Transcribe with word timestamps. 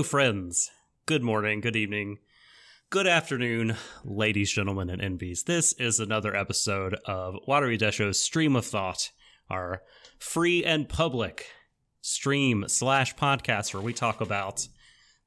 Hello, 0.00 0.08
friends. 0.08 0.70
Good 1.04 1.22
morning, 1.22 1.60
good 1.60 1.76
evening, 1.76 2.20
good 2.88 3.06
afternoon, 3.06 3.76
ladies, 4.02 4.50
gentlemen, 4.50 4.88
and 4.88 5.02
envies. 5.02 5.42
This 5.42 5.74
is 5.74 6.00
another 6.00 6.34
episode 6.34 6.94
of 7.04 7.34
Watery 7.46 7.76
Desho's 7.76 8.18
Stream 8.18 8.56
of 8.56 8.64
Thought, 8.64 9.10
our 9.50 9.82
free 10.18 10.64
and 10.64 10.88
public 10.88 11.48
stream 12.00 12.64
slash 12.66 13.14
podcast 13.14 13.74
where 13.74 13.82
we 13.82 13.92
talk 13.92 14.22
about 14.22 14.66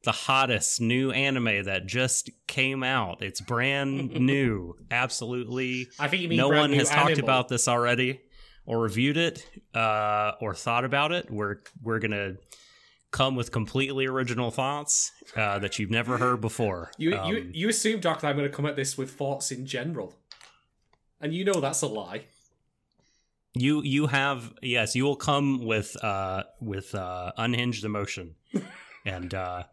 the 0.06 0.12
hottest 0.12 0.82
new 0.82 1.12
anime 1.12 1.66
that 1.66 1.86
just 1.86 2.32
came 2.48 2.84
out. 2.84 3.22
It's 3.22 3.42
brand 3.42 4.14
new. 4.20 4.74
Absolutely. 4.90 5.86
I 6.00 6.08
think 6.08 6.24
you 6.24 6.30
mean 6.30 6.40
no 6.40 6.50
one 6.50 6.74
has 6.74 6.90
talked 6.90 7.20
about 7.20 7.48
this 7.48 7.68
already 7.68 8.22
or 8.66 8.80
reviewed 8.80 9.18
it 9.18 9.48
uh, 9.76 10.32
or 10.42 10.56
thought 10.56 10.84
about 10.84 11.12
it. 11.12 11.30
We're 11.30 11.58
we're 11.84 12.00
gonna 12.00 12.38
come 13.14 13.36
with 13.36 13.52
completely 13.52 14.06
original 14.06 14.52
thoughts 14.52 15.12
uh, 15.38 15.60
that 15.60 15.80
you've 15.80 15.92
never 15.92 16.18
heard 16.18 16.42
before. 16.42 16.92
You 16.98 17.12
you 17.12 17.38
Um, 17.38 17.52
you 17.54 17.70
assume, 17.70 18.02
Doc, 18.02 18.20
that 18.20 18.28
I'm 18.28 18.36
going 18.36 18.50
to 18.50 18.56
come 18.56 18.66
at 18.66 18.76
this 18.76 18.98
with 18.98 19.12
thoughts 19.12 19.52
in 19.52 19.66
general, 19.66 20.16
and 21.22 21.34
you 21.34 21.46
know 21.46 21.62
that's 21.62 21.82
a 21.82 21.88
lie. 21.88 22.26
you 23.54 23.82
you 23.84 24.08
have 24.08 24.54
yes, 24.62 24.96
you 24.96 25.06
will 25.06 25.16
come 25.16 25.64
with 25.64 25.96
uh, 26.04 26.44
with 26.60 26.94
uh, 26.94 27.32
unhinged 27.38 27.86
emotion. 27.86 28.36
And 29.06 29.34
uh, 29.34 29.64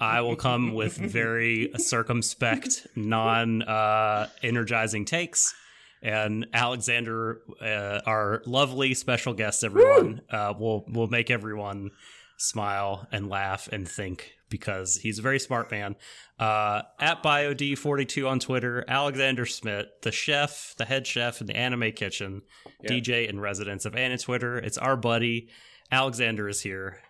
I 0.00 0.22
will 0.22 0.34
come 0.34 0.74
with 0.74 0.96
very 0.96 1.70
circumspect, 1.76 2.88
non 2.96 3.62
uh, 3.62 4.28
energizing 4.42 5.04
takes. 5.04 5.54
And 6.02 6.48
Alexander, 6.52 7.42
uh, 7.60 8.00
our 8.06 8.42
lovely 8.44 8.94
special 8.94 9.34
guest, 9.34 9.62
everyone, 9.62 10.22
uh, 10.30 10.54
will 10.58 10.84
will 10.88 11.06
make 11.06 11.30
everyone 11.30 11.92
smile 12.38 13.06
and 13.12 13.28
laugh 13.28 13.68
and 13.72 13.88
think 13.88 14.32
because 14.48 14.96
he's 14.96 15.18
a 15.18 15.22
very 15.22 15.38
smart 15.38 15.70
man. 15.70 15.96
Uh, 16.38 16.82
at 17.00 17.22
BioD42 17.22 18.28
on 18.28 18.38
Twitter, 18.38 18.84
Alexander 18.88 19.46
Smith, 19.46 19.86
the 20.02 20.12
chef, 20.12 20.74
the 20.76 20.84
head 20.84 21.06
chef 21.06 21.40
in 21.40 21.46
the 21.46 21.56
Anime 21.56 21.92
Kitchen, 21.92 22.42
Yeah. 22.82 22.90
DJ 22.90 23.28
and 23.28 23.40
residents 23.40 23.84
of 23.86 23.96
Anna 23.96 24.18
Twitter. 24.18 24.58
It's 24.58 24.76
our 24.78 24.96
buddy. 24.96 25.48
Alexander 25.90 26.48
is 26.48 26.60
here. 26.62 27.00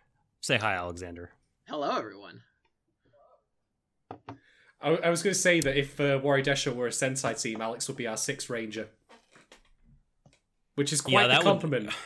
Say 0.40 0.58
hi, 0.58 0.74
Alexander. 0.74 1.30
Hello, 1.66 1.96
everyone. 1.96 2.42
I, 4.80 4.90
I 4.90 5.10
was 5.10 5.22
going 5.22 5.34
to 5.34 5.38
say 5.40 5.60
that 5.60 5.76
if 5.76 6.00
uh, 6.00 6.18
Wari 6.22 6.42
Desha 6.42 6.74
were 6.74 6.86
a 6.88 6.90
Sentai 6.90 7.40
team, 7.40 7.60
Alex 7.60 7.86
would 7.88 7.96
be 7.96 8.06
our 8.06 8.16
sixth 8.16 8.50
ranger, 8.50 8.88
which 10.74 10.92
is 10.92 11.02
Yeah, 11.06 11.12
quite 11.20 11.26
that 11.28 11.40
the 11.40 11.44
would- 11.46 11.60
compliment. 11.60 11.90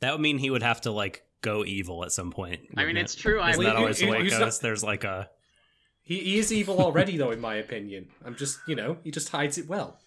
That 0.00 0.12
would 0.12 0.22
mean 0.22 0.38
he 0.38 0.48
would 0.48 0.62
have 0.62 0.80
to 0.82 0.90
like 0.90 1.24
go 1.42 1.64
evil 1.64 2.04
at 2.04 2.12
some 2.12 2.30
point. 2.30 2.60
I 2.76 2.84
mean, 2.84 2.96
it's 2.96 3.14
it? 3.14 3.18
true. 3.18 3.40
I 3.40 3.50
Isn't 3.50 3.64
Well, 3.64 3.72
that 3.72 3.76
he- 3.78 3.82
always 3.82 3.98
the 3.98 4.04
he- 4.06 4.10
way 4.10 4.18
it 4.26 4.30
goes? 4.30 4.38
not- 4.40 4.58
There's 4.62 4.82
like 4.84 5.04
a 5.04 5.30
He, 6.02 6.18
he 6.20 6.38
is 6.38 6.52
evil 6.52 6.80
already, 6.80 7.16
though, 7.16 7.30
in 7.30 7.40
my 7.40 7.54
opinion. 7.56 8.08
I'm 8.24 8.34
just, 8.36 8.58
you 8.66 8.74
know, 8.74 8.98
he 9.04 9.10
just 9.10 9.28
hides 9.28 9.58
it 9.58 9.68
well. 9.68 9.98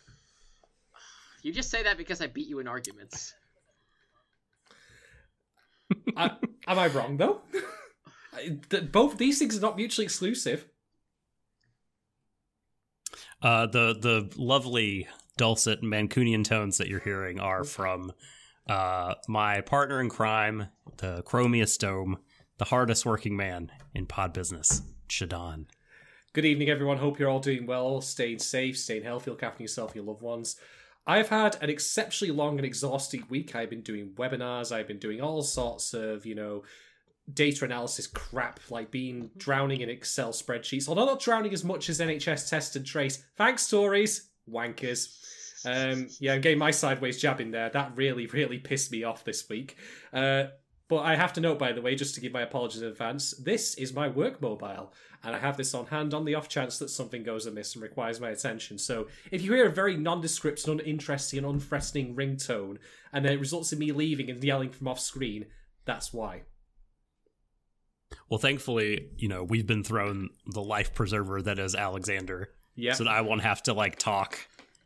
you 1.41 1.51
just 1.53 1.69
say 1.69 1.83
that 1.83 1.97
because 1.97 2.21
I 2.21 2.27
beat 2.27 2.47
you 2.47 2.59
in 2.59 2.67
arguments. 2.67 3.33
I, 6.17 6.31
am 6.67 6.79
I 6.79 6.87
wrong 6.87 7.17
though? 7.17 7.41
Both 8.91 9.17
these 9.17 9.39
things 9.39 9.57
are 9.57 9.61
not 9.61 9.75
mutually 9.77 10.05
exclusive. 10.05 10.65
uh, 13.41 13.67
the 13.67 13.95
the 13.99 14.31
lovely 14.41 15.07
dulcet 15.37 15.81
Mancunian 15.83 16.43
tones 16.43 16.77
that 16.77 16.87
you're 16.87 16.99
hearing 16.99 17.39
are 17.39 17.63
from 17.63 18.11
uh, 18.67 19.15
my 19.27 19.61
partner 19.61 19.99
in 19.99 20.09
crime, 20.09 20.67
the 20.97 21.21
Chromius 21.23 21.77
Dome, 21.77 22.17
the 22.57 22.65
hardest 22.65 23.05
working 23.05 23.35
man 23.35 23.71
in 23.93 24.05
pod 24.05 24.33
business, 24.33 24.81
Shadon. 25.09 25.65
Good 26.33 26.45
evening, 26.45 26.69
everyone. 26.69 26.97
Hope 26.97 27.19
you're 27.19 27.29
all 27.29 27.39
doing 27.39 27.65
well, 27.65 28.01
staying 28.01 28.39
safe, 28.39 28.77
staying 28.77 29.03
healthy, 29.03 29.31
look 29.31 29.43
after 29.43 29.61
yourself 29.61 29.93
your 29.95 30.03
loved 30.03 30.21
ones. 30.21 30.55
I've 31.05 31.29
had 31.29 31.57
an 31.61 31.69
exceptionally 31.69 32.33
long 32.33 32.57
and 32.57 32.65
exhausting 32.65 33.25
week. 33.29 33.55
I've 33.55 33.69
been 33.69 33.81
doing 33.81 34.11
webinars, 34.15 34.71
I've 34.71 34.87
been 34.87 34.99
doing 34.99 35.21
all 35.21 35.41
sorts 35.41 35.93
of, 35.93 36.25
you 36.25 36.33
know, 36.33 36.63
data 37.31 37.65
analysis 37.65 38.07
crap, 38.07 38.59
like 38.69 38.91
being 38.91 39.29
drowning 39.37 39.81
in 39.81 39.89
Excel 39.89 40.31
spreadsheets. 40.31 40.87
Although 40.87 41.05
not 41.05 41.21
drowning 41.21 41.53
as 41.53 41.63
much 41.63 41.89
as 41.89 41.99
NHS 41.99 42.49
test 42.49 42.75
and 42.75 42.85
trace. 42.85 43.23
Thanks, 43.37 43.69
Tories. 43.69 44.29
Wankers. 44.49 45.19
Um, 45.65 46.07
yeah, 46.19 46.33
I'm 46.33 46.41
getting 46.41 46.57
my 46.59 46.71
sideways 46.71 47.19
jab 47.21 47.39
in 47.41 47.51
there. 47.51 47.69
That 47.69 47.93
really, 47.95 48.27
really 48.27 48.57
pissed 48.57 48.91
me 48.91 49.03
off 49.03 49.23
this 49.23 49.47
week. 49.49 49.77
Uh, 50.11 50.45
but 50.89 50.99
I 50.99 51.15
have 51.15 51.33
to 51.33 51.41
note, 51.41 51.57
by 51.57 51.71
the 51.71 51.81
way, 51.81 51.95
just 51.95 52.13
to 52.15 52.21
give 52.21 52.33
my 52.33 52.41
apologies 52.41 52.81
in 52.81 52.87
advance, 52.89 53.31
this 53.37 53.73
is 53.75 53.93
my 53.93 54.09
work 54.09 54.41
mobile, 54.41 54.91
and 55.23 55.33
I 55.35 55.39
have 55.39 55.55
this 55.57 55.73
on 55.73 55.85
hand 55.87 56.13
on 56.13 56.25
the 56.25 56.35
off 56.35 56.49
chance 56.49 56.77
that 56.79 56.89
something 56.89 57.23
goes 57.23 57.45
amiss 57.45 57.73
and 57.75 57.81
requires 57.81 58.19
my 58.19 58.29
attention. 58.29 58.77
So 58.77 59.07
if 59.31 59.41
you 59.41 59.53
hear 59.53 59.67
a 59.67 59.71
very 59.71 59.95
nondescript, 59.95 60.67
and 60.67 60.81
uninteresting, 60.81 61.43
and 61.43 61.61
unthreatening 61.61 62.15
ringtone, 62.15 62.77
and 63.13 63.23
then 63.25 63.31
it 63.33 63.39
results 63.39 63.71
in 63.71 63.79
me 63.79 63.91
leaving 63.93 64.29
and 64.29 64.43
yelling 64.43 64.69
from 64.71 64.87
off 64.89 64.99
screen, 64.99 65.45
that's 65.85 66.13
why. 66.13 66.43
Well, 68.29 68.39
thankfully, 68.39 69.09
you 69.17 69.27
know 69.29 69.43
we've 69.43 69.65
been 69.65 69.83
thrown 69.83 70.29
the 70.45 70.61
life 70.61 70.93
preserver 70.93 71.41
that 71.41 71.59
is 71.59 71.75
Alexander, 71.75 72.49
Yeah. 72.75 72.93
so 72.93 73.05
that 73.05 73.13
I 73.13 73.21
won't 73.21 73.41
have 73.41 73.63
to 73.63 73.73
like 73.73 73.97
talk 73.97 74.37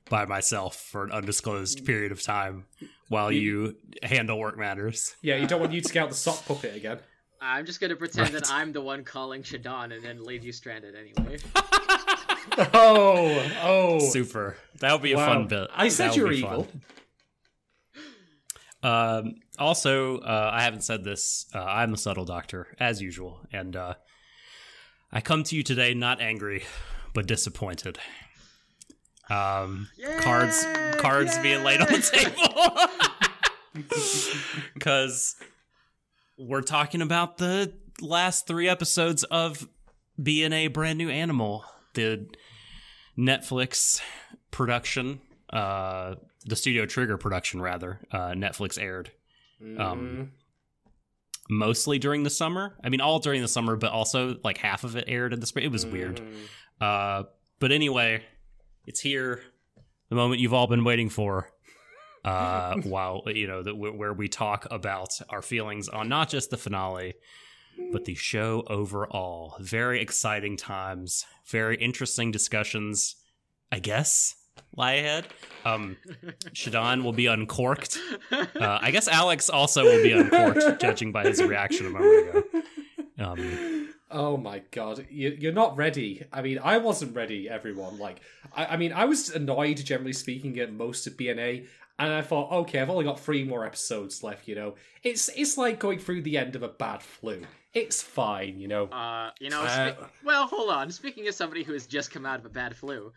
by 0.10 0.26
myself 0.26 0.76
for 0.76 1.04
an 1.04 1.12
undisclosed 1.12 1.86
period 1.86 2.12
of 2.12 2.22
time 2.22 2.66
while 3.10 3.32
you 3.32 3.76
handle 4.04 4.38
work 4.40 4.58
matters. 4.58 5.16
yeah, 5.22 5.36
you 5.36 5.48
don't 5.48 5.60
want 5.62 5.74
you 5.74 5.82
to 5.82 5.94
get 5.94 6.04
out 6.04 6.10
the 6.10 6.16
sock 6.16 6.46
puppet 6.46 6.76
again. 6.76 7.00
I'm 7.42 7.66
just 7.66 7.80
gonna 7.80 7.96
pretend 7.96 8.34
Right. 8.34 8.44
that 8.44 8.52
I'm 8.52 8.72
the 8.74 8.82
one 8.82 9.04
calling 9.04 9.44
Shadon 9.44 9.94
and 9.96 10.04
then 10.04 10.24
leave 10.26 10.44
you 10.44 10.52
stranded 10.52 10.96
anyway. 10.96 11.38
Oh, 12.74 13.52
oh. 13.62 14.00
Super. 14.00 14.58
That 14.80 14.94
would 14.94 15.02
be 15.04 15.12
a 15.12 15.18
Wow. 15.18 15.28
fun 15.28 15.48
bit. 15.48 15.70
I 15.76 15.90
said 15.90 16.10
That 16.12 16.16
you 16.16 16.24
would 16.24 16.30
were 16.30 16.34
evil. 16.34 16.68
Um, 18.84 19.36
also, 19.60 20.20
uh, 20.20 20.50
I 20.54 20.64
haven't 20.64 20.82
said 20.84 21.04
this. 21.04 21.46
Uh, 21.54 21.60
I'm 21.64 21.92
the 21.92 21.98
subtle 21.98 22.26
doctor, 22.26 22.68
as 22.80 23.02
usual, 23.02 23.42
and 23.52 23.76
uh, 23.76 23.94
I 25.12 25.22
come 25.22 25.44
to 25.44 25.56
you 25.56 25.64
today 25.64 25.94
not 25.94 26.22
angry, 26.22 26.64
but 27.14 27.28
disappointed. 27.28 28.00
Um, 29.30 29.88
cards, 30.20 30.64
Yay! 30.64 30.94
cards 30.98 31.38
being 31.40 31.64
laid 31.64 31.82
on 31.82 31.88
the 31.88 32.00
table, 33.74 33.84
because 34.74 35.36
we're 36.38 36.62
talking 36.62 37.02
about 37.02 37.38
the 37.38 37.74
last 38.02 38.48
three 38.48 38.70
episodes 38.70 39.24
of 39.26 39.68
BNA 40.20 40.74
Brand 40.74 40.98
New 40.98 41.10
Animal, 41.10 41.66
the 41.94 42.28
Netflix 43.18 44.02
production, 44.52 45.20
uh, 45.52 46.16
the 46.46 46.56
Studio 46.56 46.86
Trigger 46.86 47.18
production, 47.18 47.62
rather. 47.62 48.00
Uh, 48.12 48.30
Netflix 48.32 48.82
aired 48.82 49.12
Mm. 49.62 49.80
Um, 49.80 50.32
mostly 51.50 52.00
during 52.00 52.24
the 52.24 52.30
summer. 52.30 52.76
I 52.84 52.90
mean, 52.90 53.02
all 53.02 53.20
during 53.20 53.42
the 53.42 53.48
summer, 53.48 53.76
but 53.76 53.92
also 53.92 54.38
like 54.44 54.58
half 54.58 54.84
of 54.84 54.96
it 54.96 55.06
aired 55.08 55.34
in 55.34 55.40
the 55.40 55.48
spring. 55.48 55.66
It 55.66 55.72
was 55.72 55.86
weird. 55.86 56.22
Mm. 56.22 56.36
Uh, 56.80 57.24
but 57.60 57.72
anyway, 57.72 58.24
it's 58.88 59.02
here, 59.02 59.44
the 60.10 60.16
moment 60.16 60.42
you've 60.42 60.54
all 60.54 60.68
been 60.68 60.84
waiting 60.84 61.10
for. 61.10 61.52
Uh, 62.26 62.76
while 62.84 63.24
you 63.28 63.48
know 63.48 63.62
that 63.62 63.76
where 63.76 64.14
we 64.14 64.28
talk 64.28 64.68
about 64.72 65.10
our 65.30 65.42
feelings 65.42 65.88
on 65.88 66.10
not 66.10 66.30
just 66.30 66.50
the 66.50 66.58
finale, 66.58 67.14
but 67.92 68.06
the 68.06 68.16
show 68.16 68.64
overall. 68.68 69.56
Very 69.60 70.02
exciting 70.02 70.58
times, 70.58 71.26
very 71.46 71.78
interesting 71.78 72.32
discussions. 72.32 73.16
I 73.72 73.80
guess 73.80 74.36
lie 74.76 74.94
ahead. 74.94 75.28
Um, 75.66 75.98
Shadon 76.54 77.04
will 77.04 77.14
be 77.14 77.28
uncorked. 77.28 77.98
Uh, 78.32 78.46
I 78.82 78.92
guess 78.92 79.08
Alex 79.08 79.50
also 79.50 79.84
will 79.84 80.04
be 80.04 80.12
uncorked, 80.12 80.82
judging 80.82 81.12
by 81.12 81.26
his 81.26 81.42
reaction 81.42 81.86
a 81.86 81.90
moment 81.90 82.30
ago. 82.30 82.44
Um, 83.20 83.87
Oh 84.10 84.38
my 84.38 84.60
god, 84.72 85.06
you, 85.10 85.36
you're 85.38 85.52
not 85.54 85.76
ready. 85.76 86.24
I 86.32 86.42
mean, 86.42 86.60
I 86.64 86.78
wasn't 86.78 87.16
ready. 87.16 87.50
Everyone, 87.50 87.98
like, 88.00 88.22
I, 88.56 88.66
I 88.68 88.78
mean, 88.78 88.94
I 88.94 89.04
was 89.06 89.30
annoyed, 89.30 89.78
generally 89.78 90.14
speaking, 90.14 90.58
at 90.60 90.72
most 90.72 91.08
of 91.08 91.14
BNA, 91.18 91.68
and 92.00 92.14
I 92.14 92.22
thought, 92.22 92.52
okay, 92.52 92.80
I've 92.80 92.90
only 92.90 93.04
got 93.04 93.20
three 93.20 93.44
more 93.44 93.66
episodes 93.66 94.24
left. 94.24 94.48
You 94.48 94.56
know, 94.56 94.76
it's 95.04 95.30
it's 95.36 95.58
like 95.58 95.80
going 95.80 96.00
through 96.00 96.22
the 96.22 96.38
end 96.38 96.56
of 96.56 96.64
a 96.64 96.70
bad 96.70 97.02
flu. 97.04 97.42
It's 97.74 98.02
fine, 98.02 98.60
you 98.60 98.68
know. 98.70 98.86
Uh, 98.86 99.32
you 99.40 99.50
know, 99.50 99.62
Uh, 99.64 99.92
spe- 99.94 100.04
well, 100.24 100.48
hold 100.48 100.70
on. 100.70 100.90
Speaking 100.90 101.28
as 101.28 101.36
somebody 101.36 101.64
who 101.64 101.74
has 101.74 101.86
just 101.86 102.10
come 102.12 102.26
out 102.26 102.40
of 102.40 102.46
a 102.46 102.50
bad 102.50 102.76
flu, 102.78 103.12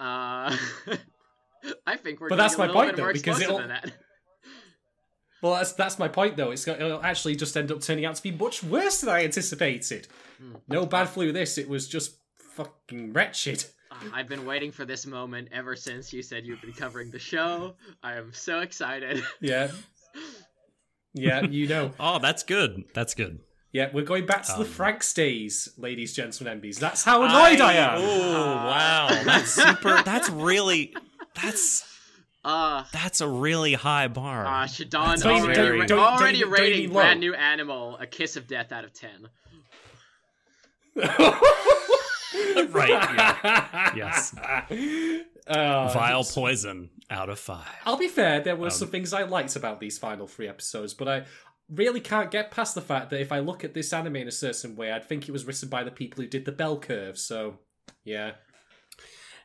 uh, 0.00 0.56
I 1.86 1.96
think 1.96 2.20
we're 2.20 2.28
But 2.28 2.36
that's 2.36 2.58
my 2.58 2.68
point, 2.68 2.96
though, 2.96 3.12
because 3.12 3.40
it'll- 3.40 3.58
than 3.58 3.68
that. 3.68 3.92
Well, 5.46 5.54
that's 5.56 5.72
that's 5.72 5.98
my 5.98 6.08
point, 6.08 6.36
though. 6.36 6.50
It's 6.50 6.64
go- 6.64 6.74
it'll 6.74 7.02
actually 7.04 7.36
just 7.36 7.56
end 7.56 7.70
up 7.70 7.80
turning 7.80 8.04
out 8.04 8.16
to 8.16 8.22
be 8.22 8.32
much 8.32 8.64
worse 8.64 9.00
than 9.00 9.10
I 9.10 9.22
anticipated. 9.24 10.08
Hmm. 10.38 10.56
No 10.66 10.86
bad 10.86 11.08
flu. 11.08 11.30
This 11.30 11.56
it 11.56 11.68
was 11.68 11.86
just 11.88 12.16
fucking 12.54 13.12
wretched. 13.12 13.64
Uh, 13.92 13.96
I've 14.12 14.28
been 14.28 14.44
waiting 14.44 14.72
for 14.72 14.84
this 14.84 15.06
moment 15.06 15.48
ever 15.52 15.76
since 15.76 16.12
you 16.12 16.20
said 16.22 16.44
you've 16.44 16.60
been 16.60 16.72
covering 16.72 17.12
the 17.12 17.18
show. 17.20 17.74
I 18.02 18.14
am 18.16 18.32
so 18.32 18.58
excited. 18.60 19.22
Yeah, 19.40 19.70
yeah, 21.14 21.42
you 21.42 21.68
know. 21.68 21.92
oh, 22.00 22.18
that's 22.18 22.42
good. 22.42 22.84
That's 22.92 23.14
good. 23.14 23.38
Yeah, 23.72 23.90
we're 23.92 24.04
going 24.04 24.26
back 24.26 24.42
to 24.44 24.52
the 24.52 24.60
Um, 24.60 24.64
Franks 24.66 25.12
days, 25.14 25.68
ladies, 25.76 26.12
gentlemen, 26.14 26.60
MBs. 26.60 26.78
That's 26.78 27.04
how 27.04 27.22
annoyed 27.22 27.60
I, 27.60 27.74
am. 27.74 28.00
Oh 28.00 28.54
wow, 28.54 29.22
that's 29.24 29.50
super. 29.52 30.02
That's 30.02 30.28
really. 30.30 30.94
That's 31.40 31.84
Uh, 32.46 32.84
that's 32.92 33.20
a 33.20 33.26
really 33.28 33.72
high 33.74 34.06
bar. 34.08 34.46
uh 34.46 34.50
Shadon 34.66 35.20
Don't 35.22 35.42
already, 35.42 35.54
don't- 35.54 35.78
ra- 35.80 35.86
don't- 35.86 35.98
already 35.98 36.20
don't 36.20 36.34
even- 36.36 36.40
don't 36.40 36.50
rating 36.52 36.92
brand 36.92 37.20
new 37.20 37.34
animal 37.34 37.96
a 37.98 38.06
kiss 38.06 38.36
of 38.36 38.46
death 38.46 38.70
out 38.72 38.84
of 38.84 38.92
ten. 38.92 39.28
right. 42.70 42.88
Yeah. 42.88 43.92
Yes. 43.96 44.34
Uh, 45.46 45.88
Vile 45.92 46.24
poison 46.24 46.90
out 47.10 47.28
of 47.28 47.38
five. 47.38 47.66
I'll 47.84 47.96
be 47.96 48.08
fair, 48.08 48.40
there 48.40 48.56
were 48.56 48.66
Um, 48.66 48.70
some 48.70 48.88
things 48.88 49.12
I 49.12 49.22
liked 49.22 49.56
about 49.56 49.80
these 49.80 49.98
final 49.98 50.26
three 50.26 50.48
episodes, 50.48 50.94
but 50.94 51.08
I 51.08 51.24
really 51.68 52.00
can't 52.00 52.30
get 52.30 52.50
past 52.50 52.74
the 52.74 52.80
fact 52.80 53.10
that 53.10 53.20
if 53.20 53.32
I 53.32 53.38
look 53.40 53.64
at 53.64 53.74
this 53.74 53.92
anime 53.92 54.16
in 54.16 54.28
a 54.28 54.32
certain 54.32 54.76
way, 54.76 54.92
I'd 54.92 55.04
think 55.08 55.28
it 55.28 55.32
was 55.32 55.44
written 55.44 55.68
by 55.68 55.84
the 55.84 55.90
people 55.90 56.22
who 56.22 56.28
did 56.28 56.44
the 56.44 56.52
bell 56.52 56.78
curve. 56.78 57.18
So, 57.18 57.58
yeah. 58.04 58.32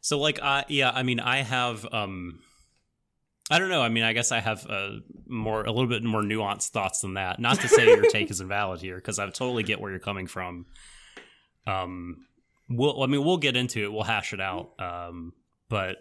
So 0.01 0.19
like 0.19 0.39
I 0.41 0.65
yeah, 0.67 0.91
I 0.91 1.03
mean 1.03 1.19
I 1.19 1.43
have 1.43 1.85
um 1.93 2.39
I 3.51 3.59
don't 3.59 3.69
know. 3.69 3.81
I 3.81 3.89
mean, 3.89 4.03
I 4.03 4.13
guess 4.13 4.31
I 4.31 4.39
have 4.39 4.65
uh, 4.67 4.91
more, 5.27 5.63
a 5.63 5.71
little 5.71 5.89
bit 5.89 6.03
more 6.03 6.21
nuanced 6.21 6.69
thoughts 6.69 7.01
than 7.01 7.15
that. 7.15 7.37
Not 7.37 7.59
to 7.59 7.67
say 7.67 7.85
your 7.85 8.09
take 8.09 8.31
is 8.31 8.39
invalid 8.39 8.79
here, 8.79 8.95
because 8.95 9.19
I 9.19 9.25
totally 9.25 9.63
get 9.63 9.81
where 9.81 9.91
you're 9.91 9.99
coming 9.99 10.25
from. 10.25 10.67
Um, 11.67 12.25
we'll, 12.69 13.03
I 13.03 13.07
mean, 13.07 13.25
we'll 13.25 13.37
get 13.37 13.57
into 13.57 13.83
it. 13.83 13.91
We'll 13.91 14.03
hash 14.03 14.33
it 14.33 14.39
out. 14.39 14.71
Um, 14.79 15.33
but, 15.67 15.97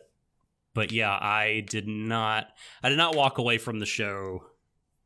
but 0.74 0.92
yeah, 0.92 1.10
I 1.10 1.64
did 1.68 1.88
not, 1.88 2.46
I 2.84 2.88
did 2.88 2.98
not 2.98 3.16
walk 3.16 3.38
away 3.38 3.58
from 3.58 3.80
the 3.80 3.86
show 3.86 4.44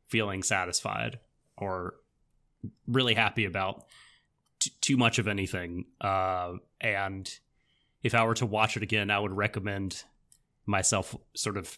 feeling 0.07 0.43
satisfied 0.43 1.17
or 1.57 1.95
really 2.87 3.15
happy 3.15 3.45
about 3.45 3.85
t- 4.59 4.71
too 4.81 4.97
much 4.97 5.17
of 5.17 5.27
anything. 5.27 5.85
Uh, 5.99 6.53
and 6.79 7.27
if 8.03 8.13
I 8.13 8.23
were 8.23 8.35
to 8.35 8.45
watch 8.45 8.77
it 8.77 8.83
again, 8.83 9.09
I 9.09 9.17
would 9.17 9.33
recommend 9.33 10.03
myself 10.67 11.15
sort 11.35 11.57
of 11.57 11.77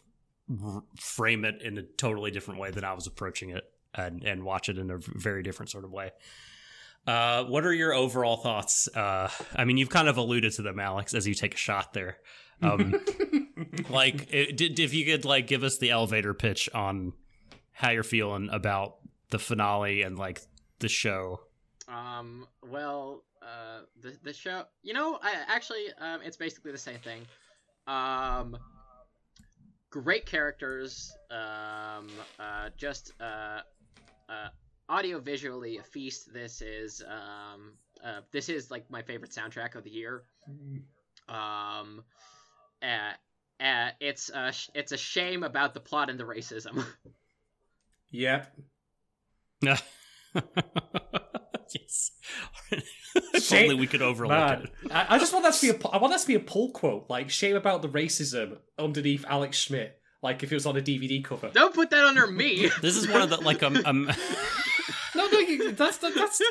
frame 1.00 1.46
it 1.46 1.62
in 1.62 1.78
a 1.78 1.84
totally 1.84 2.32
different 2.32 2.60
way 2.60 2.72
than 2.72 2.84
I 2.84 2.94
was 2.94 3.08
approaching 3.08 3.50
it 3.50 3.64
and, 3.94 4.24
and 4.24 4.44
watch 4.44 4.70
it 4.70 4.78
in 4.78 4.90
a 4.90 4.98
very 4.98 5.44
different 5.44 5.70
sort 5.70 5.84
of 5.84 5.92
way. 5.92 6.12
Uh, 7.06 7.46
what 7.46 7.66
are 7.66 7.74
your 7.74 7.94
overall 7.94 8.38
thoughts? 8.38 8.90
Uh, 8.94 9.30
I 9.56 9.66
mean, 9.66 9.78
you've 9.78 9.90
kind 9.90 10.10
of 10.10 10.18
alluded 10.18 10.54
to 10.54 10.62
them, 10.62 10.80
Alex, 10.80 11.14
as 11.14 11.26
you 11.28 11.34
take 11.34 11.54
a 11.54 11.58
shot 11.58 11.94
there. 11.94 12.18
Um, 12.62 12.96
like, 13.90 14.28
it, 14.34 14.58
did, 14.58 14.80
if 14.80 14.94
you 14.94 15.06
could 15.06 15.24
like 15.24 15.48
give 15.48 15.64
us 15.64 15.78
the 15.78 15.92
elevator 15.92 16.34
pitch 16.34 16.70
on 16.74 17.14
how 17.72 17.92
you're 17.92 18.04
feeling 18.04 18.50
about 18.52 18.96
the 19.30 19.40
finale 19.40 20.02
and 20.02 20.18
like 20.18 20.42
the 20.80 20.90
show. 20.90 21.42
Um, 21.88 22.48
well, 22.70 23.24
uh, 23.42 23.82
the 24.02 24.18
the 24.24 24.34
show, 24.34 24.64
you 24.84 24.94
know, 24.94 25.20
I 25.22 25.36
actually, 25.48 25.86
um, 26.00 26.22
it's 26.24 26.36
basically 26.36 26.72
the 26.72 26.78
same 26.78 27.00
thing. 27.00 27.22
Um, 27.88 28.58
great 30.02 30.26
characters. 30.26 31.16
Um, 31.32 32.10
uh, 32.40 32.70
just 32.78 33.14
uh, 33.20 33.62
uh, 34.30 34.50
audio 34.90 35.20
visually 35.20 35.78
a 35.78 35.84
feast. 35.84 36.34
This 36.34 36.62
is 36.62 37.04
um, 37.08 37.74
uh, 38.04 38.22
this 38.32 38.50
is 38.50 38.72
like 38.72 38.90
my 38.90 39.02
favorite 39.02 39.32
soundtrack 39.32 39.76
of 39.76 39.84
the 39.84 39.90
year. 39.90 40.24
Um, 41.28 42.04
uh, 42.82 43.64
uh, 43.64 43.90
it's 44.00 44.30
a 44.30 44.52
sh- 44.52 44.70
it's 44.74 44.92
a 44.92 44.98
shame 44.98 45.44
about 45.44 45.74
the 45.74 45.80
plot 45.80 46.10
and 46.10 46.20
the 46.20 46.26
racism. 46.26 46.84
Yep. 48.10 48.56
yes. 49.62 49.82
if 53.34 53.44
Shame- 53.44 53.64
only 53.72 53.76
we 53.76 53.88
could 53.88 54.02
overlook 54.02 54.30
Man, 54.32 54.62
it. 54.84 54.92
I, 54.92 55.16
I 55.16 55.20
just 55.20 55.34
want 55.34 55.44
that 55.46 55.54
to 55.56 55.62
be 55.62 55.70
a. 55.70 55.74
pu- 55.74 55.90
I 55.90 55.98
want 55.98 56.14
that 56.14 56.22
to 56.22 56.28
be 56.28 56.36
a 56.36 56.40
pull 56.40 56.72
quote, 56.72 57.06
like 57.10 57.30
"shame 57.30 57.56
about 57.56 57.82
the 57.82 57.90
racism" 57.90 58.58
underneath 58.80 59.26
Alex 59.28 59.58
Schmidt, 59.58 60.00
like 60.22 60.44
if 60.44 60.52
it 60.52 60.56
was 60.56 60.66
on 60.66 60.76
a 60.78 60.82
DVD 60.82 61.24
cover. 61.24 61.50
Don't 61.54 61.74
put 61.74 61.90
that 61.92 62.04
under 62.06 62.28
me. 62.28 62.70
This 62.82 62.96
is 62.96 63.08
one 63.08 63.22
of 63.22 63.30
the 63.30 63.38
like 63.38 63.64
um, 63.64 63.78
um 63.86 64.12
No, 65.16 65.28
no, 65.28 65.40
you- 65.40 65.72
that's 65.72 65.98
that's. 65.98 66.42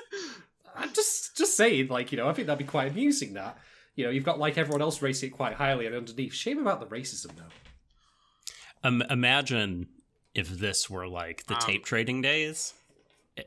I'm 0.74 0.92
just 0.92 1.36
just 1.36 1.56
saying, 1.56 1.88
like 1.88 2.12
you 2.12 2.18
know, 2.18 2.28
I 2.28 2.32
think 2.32 2.46
that'd 2.48 2.58
be 2.58 2.70
quite 2.70 2.90
amusing. 2.90 3.34
That 3.34 3.56
you 3.94 4.04
know, 4.04 4.10
you've 4.10 4.24
got 4.24 4.38
like 4.38 4.58
everyone 4.58 4.82
else 4.82 5.00
rating 5.02 5.30
it 5.30 5.32
quite 5.32 5.54
highly, 5.54 5.86
and 5.86 5.94
underneath, 5.94 6.34
shame 6.34 6.58
about 6.58 6.80
the 6.80 6.86
racism 6.86 7.30
though. 7.36 8.88
um 8.88 9.02
imagine 9.08 9.88
if 10.34 10.48
this 10.48 10.90
were 10.90 11.08
like 11.08 11.46
the 11.46 11.54
Um, 11.54 11.60
tape 11.60 11.84
trading 11.84 12.20
days 12.20 12.74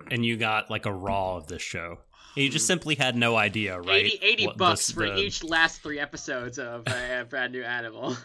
and 0.10 0.26
you 0.26 0.38
got 0.38 0.70
like 0.72 0.86
a 0.88 0.92
raw 0.94 1.36
of 1.36 1.48
this 1.48 1.62
show. 1.62 2.00
And 2.36 2.44
you 2.46 2.50
just 2.50 2.68
simply 2.68 2.96
had 2.96 3.16
no 3.16 3.36
idea, 3.36 3.80
right? 3.80 4.06
80, 4.06 4.20
80 4.22 4.46
what 4.48 4.58
bucks 4.58 4.88
this- 4.88 4.96
for 4.96 5.10
the- 5.10 5.18
each 5.18 5.44
last 5.44 5.82
three 5.82 6.00
episodes 6.00 6.60
of 6.60 6.84
uh, 6.88 7.24
Brand 7.30 7.54
New 7.54 7.64
Animal. 7.64 8.16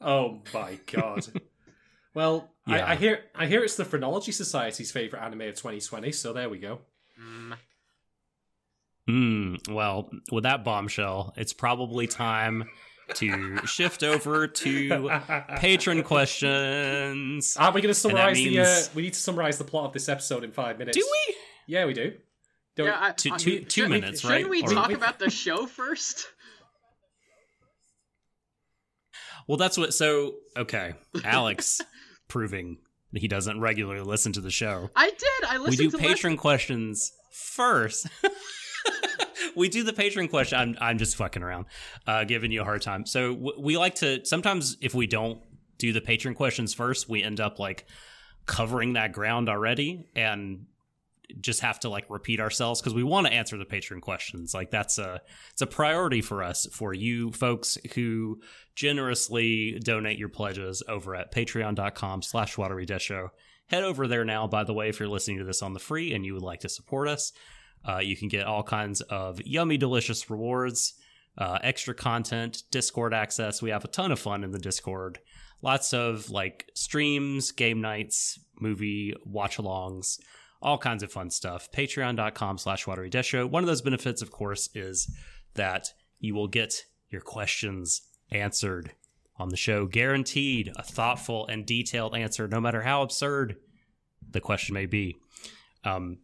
Oh 0.00 0.40
my 0.54 0.78
god. 0.90 1.26
well, 2.14 2.50
Yeah. 2.66 2.86
I, 2.86 2.92
I 2.92 2.96
hear 2.96 3.20
I 3.34 3.46
hear 3.46 3.62
it's 3.62 3.76
the 3.76 3.84
Phrenology 3.84 4.32
Society's 4.32 4.90
favorite 4.90 5.20
anime 5.22 5.42
of 5.42 5.54
2020. 5.56 6.10
So 6.12 6.32
there 6.32 6.48
we 6.48 6.58
go. 6.58 6.80
Mm, 7.20 7.56
Hmm. 9.06 9.54
Well, 9.68 10.10
with 10.30 10.44
that 10.44 10.64
bombshell, 10.64 11.32
it's 11.36 11.52
probably 11.52 12.06
time 12.06 12.68
to 13.14 13.66
shift 13.66 14.02
over 14.04 14.46
to 14.46 15.10
patron 15.56 16.02
questions. 16.04 17.56
Are 17.58 17.72
we 17.72 17.80
going 17.80 17.92
to 17.92 17.98
summarize 17.98 18.36
the? 18.36 18.60
Uh, 18.60 18.82
we 18.94 19.02
need 19.02 19.14
to 19.14 19.20
summarize 19.20 19.58
the 19.58 19.64
plot 19.64 19.86
of 19.86 19.92
this 19.92 20.08
episode 20.08 20.44
in 20.44 20.52
five 20.52 20.78
minutes. 20.78 20.96
Do 20.96 21.04
we? 21.28 21.34
Yeah, 21.66 21.86
we 21.86 21.92
do. 21.94 22.12
Don't 22.76 22.86
yeah, 22.86 22.98
I, 23.00 23.10
Two- 23.12 23.32
I- 23.32 23.36
two- 23.36 23.60
two 23.60 23.70
shouldn't- 23.82 23.90
minutes, 24.00 24.20
shouldn't 24.20 24.42
right? 24.44 24.50
we 24.50 24.62
Or- 24.62 24.68
talk 24.72 24.90
about 24.92 25.18
the 25.18 25.30
show 25.30 25.66
first? 25.66 26.26
Well, 29.46 29.56
that's 29.56 29.76
what. 29.76 29.92
So, 29.94 30.34
okay, 30.56 30.94
Alex 31.24 31.80
proving 32.28 32.78
that 33.12 33.20
he 33.20 33.26
doesn't 33.26 33.60
regularly 33.60 34.02
listen 34.02 34.32
to 34.34 34.40
the 34.40 34.50
show. 34.50 34.90
I 34.94 35.06
did. 35.10 35.48
I 35.48 35.56
listened. 35.56 35.78
We 35.92 35.98
do 35.98 35.98
patron 35.98 36.36
questions 36.36 37.12
first. 37.32 38.06
we 39.56 39.68
do 39.68 39.82
the 39.82 39.92
patron 39.92 40.28
question. 40.28 40.58
I'm 40.58 40.76
I'm 40.80 40.98
just 40.98 41.16
fucking 41.16 41.42
around, 41.42 41.66
uh, 42.06 42.24
giving 42.24 42.52
you 42.52 42.60
a 42.60 42.64
hard 42.64 42.82
time. 42.82 43.06
So 43.06 43.34
w- 43.34 43.60
we 43.60 43.76
like 43.76 43.96
to 43.96 44.24
sometimes 44.24 44.76
if 44.80 44.94
we 44.94 45.06
don't 45.08 45.40
do 45.78 45.92
the 45.92 46.00
patron 46.00 46.34
questions 46.34 46.72
first, 46.72 47.08
we 47.08 47.22
end 47.22 47.40
up 47.40 47.58
like 47.58 47.86
covering 48.46 48.92
that 48.92 49.12
ground 49.12 49.48
already 49.48 50.06
and 50.14 50.66
just 51.40 51.60
have 51.60 51.80
to 51.80 51.88
like 51.88 52.06
repeat 52.08 52.40
ourselves 52.40 52.80
because 52.80 52.94
we 52.94 53.02
want 53.02 53.26
to 53.26 53.32
answer 53.32 53.56
the 53.56 53.64
patron 53.64 54.00
questions. 54.00 54.54
Like 54.54 54.70
that's 54.70 54.98
a 54.98 55.20
it's 55.52 55.62
a 55.62 55.66
priority 55.66 56.20
for 56.20 56.42
us 56.42 56.66
for 56.72 56.92
you 56.94 57.32
folks 57.32 57.78
who 57.94 58.40
generously 58.74 59.78
donate 59.82 60.18
your 60.18 60.28
pledges 60.28 60.82
over 60.88 61.14
at 61.14 61.32
patreon.com 61.32 62.22
slash 62.22 62.56
watery 62.56 62.86
show. 62.98 63.28
Head 63.68 63.84
over 63.84 64.06
there 64.06 64.24
now 64.24 64.46
by 64.46 64.64
the 64.64 64.74
way 64.74 64.88
if 64.88 64.98
you're 64.98 65.08
listening 65.08 65.38
to 65.38 65.44
this 65.44 65.62
on 65.62 65.74
the 65.74 65.80
free 65.80 66.12
and 66.12 66.24
you 66.24 66.34
would 66.34 66.42
like 66.42 66.60
to 66.60 66.68
support 66.68 67.08
us. 67.08 67.32
Uh, 67.88 67.98
you 67.98 68.16
can 68.16 68.28
get 68.28 68.46
all 68.46 68.62
kinds 68.62 69.00
of 69.02 69.40
yummy 69.44 69.76
delicious 69.76 70.28
rewards 70.28 70.94
uh, 71.38 71.58
extra 71.62 71.94
content 71.94 72.64
discord 72.70 73.14
access. 73.14 73.62
We 73.62 73.70
have 73.70 73.84
a 73.84 73.88
ton 73.88 74.12
of 74.12 74.18
fun 74.18 74.44
in 74.44 74.50
the 74.50 74.58
discord. 74.58 75.18
Lots 75.62 75.92
of 75.92 76.30
like 76.30 76.70
streams 76.74 77.52
game 77.52 77.80
nights 77.80 78.38
movie 78.60 79.14
watch 79.24 79.56
alongs 79.58 80.18
all 80.62 80.78
kinds 80.78 81.02
of 81.02 81.10
fun 81.12 81.30
stuff. 81.30 81.70
Patreon.com 81.72 82.58
slash 82.58 82.86
watery 82.86 83.10
show. 83.22 83.46
One 83.46 83.62
of 83.62 83.66
those 83.66 83.82
benefits, 83.82 84.22
of 84.22 84.30
course, 84.30 84.68
is 84.74 85.10
that 85.54 85.92
you 86.18 86.34
will 86.34 86.48
get 86.48 86.84
your 87.08 87.20
questions 87.20 88.02
answered 88.30 88.92
on 89.36 89.48
the 89.48 89.56
show. 89.56 89.86
Guaranteed 89.86 90.70
a 90.76 90.82
thoughtful 90.82 91.46
and 91.46 91.66
detailed 91.66 92.14
answer, 92.14 92.46
no 92.46 92.60
matter 92.60 92.82
how 92.82 93.02
absurd 93.02 93.56
the 94.30 94.40
question 94.40 94.74
may 94.74 94.86
be. 94.86 95.16
Um, 95.84 96.18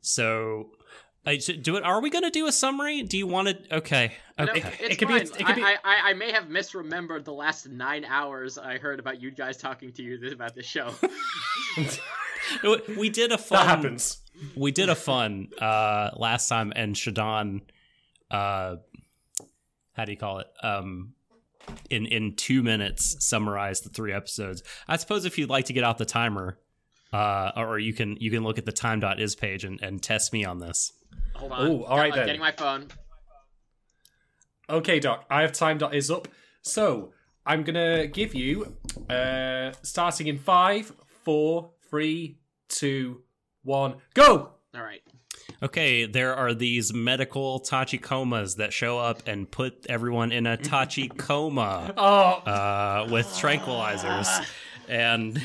so 0.00 0.70
I 1.24 1.36
do 1.36 1.76
it. 1.76 1.84
Are 1.84 2.00
we 2.00 2.10
going 2.10 2.24
to 2.24 2.30
do 2.30 2.46
a 2.46 2.52
summary? 2.52 3.02
Do 3.02 3.16
you 3.16 3.26
want 3.26 3.48
to? 3.48 3.76
Okay. 3.76 4.12
Okay. 4.38 4.64
It 4.80 4.96
could 4.96 5.08
be 5.08 5.18
fine. 5.18 5.26
it 5.26 5.46
could 5.46 5.56
be- 5.56 5.62
I, 5.62 5.76
I, 5.84 6.10
I 6.10 6.12
may 6.14 6.32
have 6.32 6.44
misremembered 6.44 7.24
the 7.24 7.32
last 7.32 7.68
nine 7.68 8.04
hours 8.04 8.58
I 8.58 8.78
heard 8.78 8.98
about 8.98 9.20
you 9.20 9.30
guys 9.30 9.56
talking 9.56 9.92
to 9.92 10.02
you 10.02 10.32
about 10.32 10.54
this 10.54 10.66
show. 10.66 10.92
we 12.98 13.08
did 13.10 13.32
a 13.32 13.38
fun. 13.38 13.58
that 13.58 13.66
happens. 13.68 14.20
we 14.56 14.70
did 14.72 14.88
a 14.88 14.94
fun 14.94 15.48
uh 15.60 16.10
last 16.16 16.48
time 16.48 16.72
and 16.74 16.94
Shadon 16.96 17.60
uh 18.30 18.76
how 19.94 20.04
do 20.04 20.12
you 20.12 20.18
call 20.18 20.38
it 20.38 20.46
um 20.62 21.14
in 21.90 22.06
in 22.06 22.34
2 22.34 22.62
minutes 22.62 23.24
summarize 23.24 23.82
the 23.82 23.88
three 23.90 24.12
episodes 24.12 24.62
i 24.88 24.96
suppose 24.96 25.24
if 25.24 25.38
you'd 25.38 25.50
like 25.50 25.66
to 25.66 25.72
get 25.72 25.84
out 25.84 25.98
the 25.98 26.04
timer 26.04 26.58
uh 27.12 27.52
or 27.56 27.78
you 27.78 27.92
can 27.92 28.16
you 28.18 28.30
can 28.30 28.42
look 28.42 28.58
at 28.58 28.64
the 28.64 28.72
time.is 28.72 29.36
page 29.36 29.64
and, 29.64 29.80
and 29.82 30.02
test 30.02 30.32
me 30.32 30.44
on 30.44 30.58
this 30.58 30.92
Hold 31.34 31.52
on. 31.52 31.66
Oh, 31.70 31.82
all 31.84 31.98
right 31.98 32.12
I'm 32.12 32.18
then. 32.18 32.26
Getting 32.26 32.40
my 32.40 32.52
phone. 32.52 32.88
Okay, 34.68 35.00
Doc. 35.00 35.24
I 35.30 35.42
have 35.42 35.52
time 35.52 35.76
dot 35.78 35.94
is 35.94 36.10
up. 36.10 36.28
So 36.62 37.12
I'm 37.44 37.62
gonna 37.64 38.06
give 38.06 38.34
you 38.34 38.76
uh 39.10 39.72
starting 39.82 40.26
in 40.28 40.38
five, 40.38 40.92
four, 41.24 41.70
three, 41.92 42.38
two, 42.70 43.20
one, 43.64 43.96
go! 44.14 44.48
All 44.74 44.82
right. 44.82 45.02
Okay, 45.62 46.06
there 46.06 46.34
are 46.34 46.54
these 46.54 46.94
medical 46.94 47.60
tachikomas 47.60 48.56
that 48.56 48.72
show 48.72 48.98
up 48.98 49.22
and 49.26 49.50
put 49.50 49.84
everyone 49.90 50.32
in 50.32 50.46
a 50.46 50.56
tachikoma 50.56 51.92
Oh, 51.98 52.50
uh, 52.50 53.08
with 53.10 53.26
tranquilizers. 53.26 54.26
And 54.88 55.36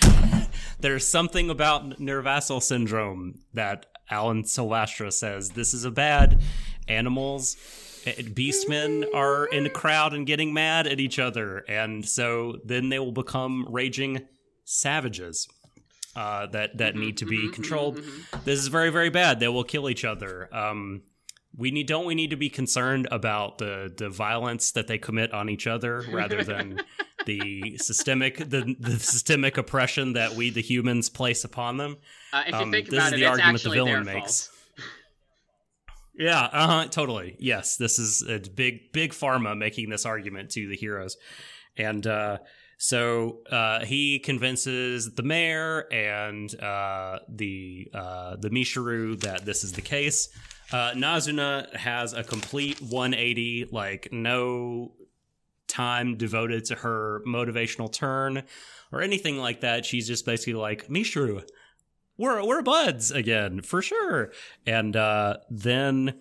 there's 0.79 1.05
something 1.05 1.49
about 1.49 1.99
Nirvasyl 1.99 2.63
syndrome 2.63 3.41
that 3.53 3.87
Alan 4.09 4.45
Sylvasta 4.45 5.11
says 5.11 5.49
this 5.49 5.73
is 5.73 5.83
a 5.83 5.91
bad. 5.91 6.41
Animals, 6.87 7.57
eh, 8.05 8.13
beastmen 8.21 9.03
are 9.13 9.47
in 9.47 9.65
a 9.65 9.69
crowd 9.69 10.13
and 10.13 10.25
getting 10.25 10.53
mad 10.53 10.87
at 10.87 11.01
each 11.01 11.19
other. 11.19 11.65
And 11.67 12.07
so 12.07 12.59
then 12.63 12.87
they 12.87 12.99
will 12.99 13.11
become 13.11 13.67
raging 13.69 14.21
savages. 14.63 15.49
Uh, 16.17 16.47
that 16.47 16.79
that 16.79 16.95
need 16.95 17.17
to 17.17 17.25
be 17.27 17.47
controlled. 17.51 18.01
This 18.43 18.57
is 18.59 18.69
very 18.69 18.89
very 18.89 19.11
bad. 19.11 19.39
They 19.39 19.47
will 19.47 19.63
kill 19.63 19.87
each 19.87 20.03
other. 20.03 20.49
Um, 20.51 21.03
we 21.55 21.69
need 21.69 21.85
don't 21.87 22.07
we 22.07 22.15
need 22.15 22.31
to 22.31 22.35
be 22.35 22.49
concerned 22.49 23.07
about 23.11 23.59
the 23.59 23.93
the 23.95 24.09
violence 24.09 24.71
that 24.71 24.87
they 24.87 24.97
commit 24.97 25.31
on 25.31 25.47
each 25.47 25.67
other 25.67 26.03
rather 26.11 26.43
than 26.43 26.81
the 27.27 27.77
systemic 27.77 28.37
the, 28.37 28.75
the 28.79 28.97
systemic 28.99 29.57
oppression 29.57 30.13
that 30.13 30.33
we 30.33 30.49
the 30.49 30.61
humans 30.61 31.07
place 31.07 31.43
upon 31.43 31.77
them. 31.77 31.97
Uh, 32.33 32.43
if 32.47 32.53
you 32.53 32.61
Um, 32.61 32.71
think 32.71 32.89
this 32.89 32.97
about 32.97 33.07
is 33.07 33.13
it, 33.13 33.17
the 33.17 33.25
argument 33.27 33.63
the 33.63 33.69
villain 33.69 34.05
makes. 34.05 34.49
Yeah, 36.17 36.41
uh 36.51 36.67
huh, 36.67 36.87
totally. 36.89 37.35
Yes, 37.37 37.77
this 37.77 37.99
is 37.99 38.23
a 38.27 38.39
big, 38.39 38.91
big 38.91 39.11
pharma 39.11 39.55
making 39.55 39.89
this 39.91 40.03
argument 40.03 40.49
to 40.51 40.67
the 40.67 40.75
heroes, 40.75 41.15
and 41.77 42.07
uh, 42.07 42.39
so 42.77 43.39
uh, 43.51 43.83
he 43.85 44.19
convinces 44.19 45.15
the 45.15 45.23
mayor 45.23 45.87
and 45.91 46.53
uh, 46.61 47.19
the 47.27 47.89
uh, 47.93 48.35
the 48.37 48.49
Michiru 48.49 49.19
that 49.21 49.45
this 49.45 49.63
is 49.63 49.73
the 49.73 49.81
case. 49.81 50.29
Uh, 50.71 50.91
Nazuna 50.91 51.73
has 51.75 52.13
a 52.13 52.23
complete 52.23 52.81
180, 52.81 53.69
like 53.71 54.09
no 54.11 54.91
time 55.67 56.17
devoted 56.17 56.65
to 56.65 56.75
her 56.75 57.21
motivational 57.25 57.91
turn 57.91 58.43
or 58.91 59.01
anything 59.01 59.37
like 59.37 59.61
that. 59.61 59.85
She's 59.85 60.07
just 60.07 60.25
basically 60.25 60.53
like 60.53 60.87
Michiru, 60.87 61.43
we're 62.17 62.45
we're 62.45 62.61
buds 62.61 63.11
again 63.11 63.61
for 63.61 63.81
sure. 63.81 64.31
And 64.65 64.95
uh, 64.95 65.37
then 65.49 66.19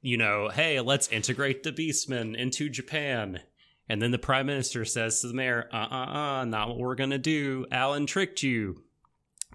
you 0.00 0.16
know, 0.16 0.48
hey, 0.48 0.80
let's 0.80 1.08
integrate 1.08 1.62
the 1.62 1.72
Beastmen 1.72 2.36
into 2.36 2.68
Japan. 2.68 3.40
And 3.88 4.00
then 4.00 4.10
the 4.10 4.18
prime 4.18 4.46
minister 4.46 4.84
says 4.84 5.20
to 5.20 5.28
the 5.28 5.34
mayor, 5.34 5.68
"Uh 5.72 5.76
uh 5.90 5.94
uh, 6.40 6.44
not 6.44 6.68
what 6.68 6.78
we're 6.78 6.94
gonna 6.94 7.18
do. 7.18 7.66
Alan 7.70 8.06
tricked 8.06 8.42
you." 8.42 8.82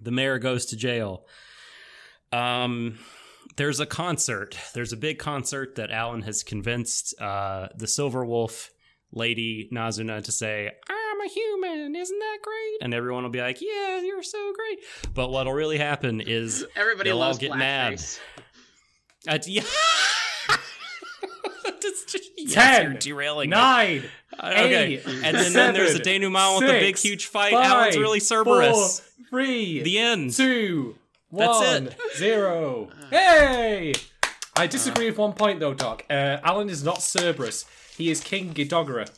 The 0.01 0.11
mayor 0.11 0.37
goes 0.37 0.65
to 0.67 0.75
jail. 0.77 1.25
Um, 2.31 2.99
there's 3.55 3.79
a 3.79 3.85
concert. 3.85 4.57
There's 4.73 4.93
a 4.93 4.97
big 4.97 5.17
concert 5.17 5.75
that 5.75 5.89
Alan 5.91 6.21
has 6.21 6.43
convinced 6.43 7.19
uh, 7.19 7.69
the 7.75 7.87
Silver 7.87 8.23
Wolf 8.25 8.69
lady 9.11 9.69
Nazuna 9.73 10.23
to 10.23 10.31
say, 10.31 10.69
I'm 10.89 11.21
a 11.21 11.29
human, 11.29 11.95
isn't 11.95 12.19
that 12.19 12.37
great? 12.43 12.77
And 12.81 12.93
everyone 12.93 13.23
will 13.23 13.29
be 13.31 13.41
like, 13.41 13.59
Yeah, 13.61 14.01
you're 14.01 14.21
so 14.23 14.53
great. 14.53 14.79
But 15.13 15.31
what'll 15.31 15.53
really 15.53 15.77
happen 15.77 16.21
is 16.21 16.65
Everybody 16.75 17.09
They'll 17.09 17.17
all 17.21 17.27
loves 17.29 17.39
get 17.39 17.57
mad. 17.57 18.01
uh, 19.27 19.39
yeah. 19.47 19.63
It's 22.07 22.13
just- 22.13 22.31
yes, 22.37 22.53
Ten, 22.53 22.91
you're 22.91 22.93
derailing 22.99 23.49
nine, 23.49 24.03
Uh, 24.39 24.47
okay, 24.55 24.93
eight, 24.95 25.05
and 25.05 25.35
then, 25.35 25.53
then 25.53 25.73
there's 25.73 25.91
a 25.91 26.03
seven, 26.03 26.21
denouement 26.21 26.59
with 26.61 26.69
a 26.69 26.79
big 26.79 26.97
huge 26.97 27.25
fight. 27.25 27.51
five, 27.53 27.65
Alan's 27.65 27.97
really 27.97 28.19
Cerberus. 28.19 28.99
four, 29.01 29.25
three, 29.29 29.81
The 29.81 29.97
end. 29.99 30.33
two, 30.33 30.95
That's 31.31 31.59
one, 31.59 31.87
it. 31.87 31.97
zero. 32.17 32.89
Hey! 33.09 33.93
I 34.55 34.67
disagree 34.67 35.05
with 35.07 35.17
one 35.17 35.33
point 35.33 35.59
though, 35.59 35.73
Doc. 35.73 36.03
Uh, 36.09 36.37
Alan 36.43 36.69
is 36.69 36.83
not 36.83 37.01
Cerberus. 37.01 37.65
He 37.97 38.09
is 38.11 38.19
King 38.21 38.53
Ghidorah. 38.53 39.09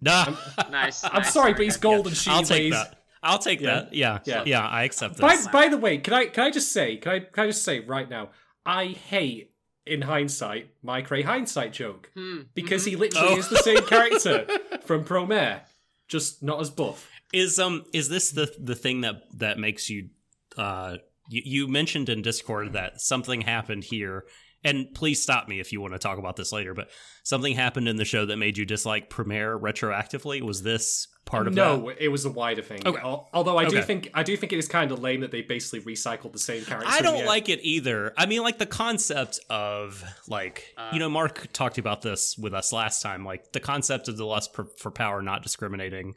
Nah, 0.00 0.34
Nice. 0.70 1.02
I'm 1.04 1.12
nice, 1.22 1.32
sorry, 1.32 1.52
but 1.52 1.62
he's 1.62 1.76
golden. 1.76 1.96
gold 1.98 2.06
and 2.08 2.16
she 2.16 2.30
I'll 2.30 2.42
take 2.42 2.72
that. 2.72 3.00
I'll 3.22 3.38
take 3.38 3.60
that. 3.62 3.94
Yeah, 3.94 4.18
Yeah. 4.24 4.42
yeah, 4.46 4.66
I 4.66 4.84
accept 4.84 5.18
By, 5.18 5.36
by 5.52 5.68
the 5.68 5.78
way, 5.78 5.98
can 5.98 6.12
I 6.12 6.26
can 6.26 6.44
I 6.44 6.50
just 6.50 6.72
say 6.72 6.96
can 6.98 7.12
I 7.12 7.18
can 7.20 7.44
I 7.44 7.46
just 7.48 7.64
say 7.64 7.80
right 7.80 8.08
now? 8.08 8.30
I 8.66 8.86
hate 8.88 9.50
in 9.86 10.02
hindsight 10.02 10.70
my 10.82 11.02
Kray 11.02 11.24
hindsight 11.24 11.72
joke 11.72 12.10
Hmm. 12.14 12.42
because 12.54 12.84
he 12.84 12.96
literally 12.96 13.34
Oh. 13.34 13.38
is 13.38 13.48
the 13.48 13.58
same 13.58 13.84
character 13.86 14.46
from 14.84 15.04
Promare, 15.04 15.60
just 16.08 16.42
not 16.42 16.60
as 16.60 16.70
buff. 16.70 17.08
Is 17.32 17.58
um 17.58 17.84
is 17.92 18.08
this 18.08 18.30
the 18.30 18.52
the 18.58 18.74
thing 18.74 19.02
that 19.02 19.22
that 19.38 19.58
makes 19.58 19.90
you 19.90 20.08
uh 20.56 20.96
you, 21.28 21.42
you 21.44 21.68
mentioned 21.68 22.08
in 22.08 22.22
Discord 22.22 22.72
that 22.74 23.00
something 23.00 23.40
happened 23.42 23.84
here 23.84 24.24
and 24.62 24.94
please 24.94 25.20
stop 25.22 25.48
me 25.48 25.60
if 25.60 25.72
you 25.72 25.80
want 25.80 25.92
to 25.94 25.98
talk 25.98 26.18
about 26.18 26.36
this 26.36 26.52
later 26.52 26.74
but 26.74 26.88
something 27.22 27.54
happened 27.54 27.88
in 27.88 27.96
the 27.96 28.04
show 28.04 28.24
that 28.26 28.36
made 28.36 28.56
you 28.56 28.64
dislike 28.64 29.10
Promare 29.10 29.60
retroactively 29.60 30.40
was 30.42 30.62
this 30.62 31.08
part 31.24 31.46
of 31.46 31.54
no, 31.54 31.86
that? 31.86 31.96
it 32.02 32.08
was 32.08 32.24
a 32.24 32.30
wider 32.30 32.62
thing. 32.62 32.86
Okay. 32.86 33.00
Although 33.02 33.56
I 33.56 33.64
do 33.68 33.76
Okay. 33.78 33.86
think 33.86 34.10
I 34.14 34.22
do 34.22 34.36
think 34.36 34.52
it 34.52 34.58
is 34.58 34.68
kind 34.68 34.92
of 34.92 34.98
lame 35.00 35.20
that 35.20 35.30
they 35.30 35.42
basically 35.42 35.80
recycled 35.94 36.32
the 36.32 36.38
same 36.38 36.64
character. 36.64 36.88
I 36.90 37.00
don't 37.00 37.24
like 37.24 37.48
it 37.48 37.60
either. 37.62 38.12
I 38.16 38.26
mean, 38.26 38.42
like 38.42 38.58
the 38.58 38.66
concept 38.66 39.40
of 39.48 40.04
like 40.28 40.74
Uh, 40.76 40.90
you 40.92 40.98
know, 40.98 41.08
Mark 41.08 41.52
talked 41.52 41.78
about 41.78 42.02
this 42.02 42.36
with 42.36 42.54
us 42.54 42.72
last 42.72 43.00
time. 43.02 43.24
Like 43.24 43.52
the 43.52 43.60
concept 43.60 44.08
of 44.08 44.16
the 44.16 44.26
lust 44.26 44.54
for, 44.54 44.66
for 44.78 44.90
power 44.90 45.22
not 45.22 45.42
discriminating. 45.42 46.14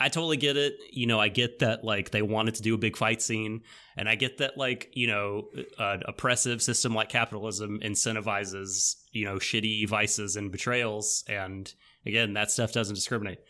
I 0.00 0.08
totally 0.08 0.36
get 0.36 0.56
it. 0.56 0.74
You 0.92 1.08
know, 1.08 1.18
I 1.18 1.26
get 1.26 1.58
that 1.58 1.82
like 1.82 2.10
they 2.10 2.22
wanted 2.22 2.54
to 2.56 2.62
do 2.62 2.72
a 2.74 2.78
big 2.78 2.96
fight 2.96 3.20
scene, 3.20 3.62
and 3.96 4.08
I 4.08 4.14
get 4.14 4.38
that 4.38 4.56
like 4.56 4.90
you 4.92 5.08
know, 5.08 5.48
an 5.78 6.02
oppressive 6.06 6.62
system 6.62 6.94
like 6.94 7.08
capitalism 7.08 7.80
incentivizes 7.82 8.94
you 9.10 9.24
know 9.24 9.36
shitty 9.36 9.88
vices 9.88 10.36
and 10.36 10.52
betrayals, 10.52 11.24
and 11.28 11.72
again, 12.06 12.34
that 12.34 12.50
stuff 12.52 12.72
doesn't 12.72 12.94
discriminate. 12.94 13.40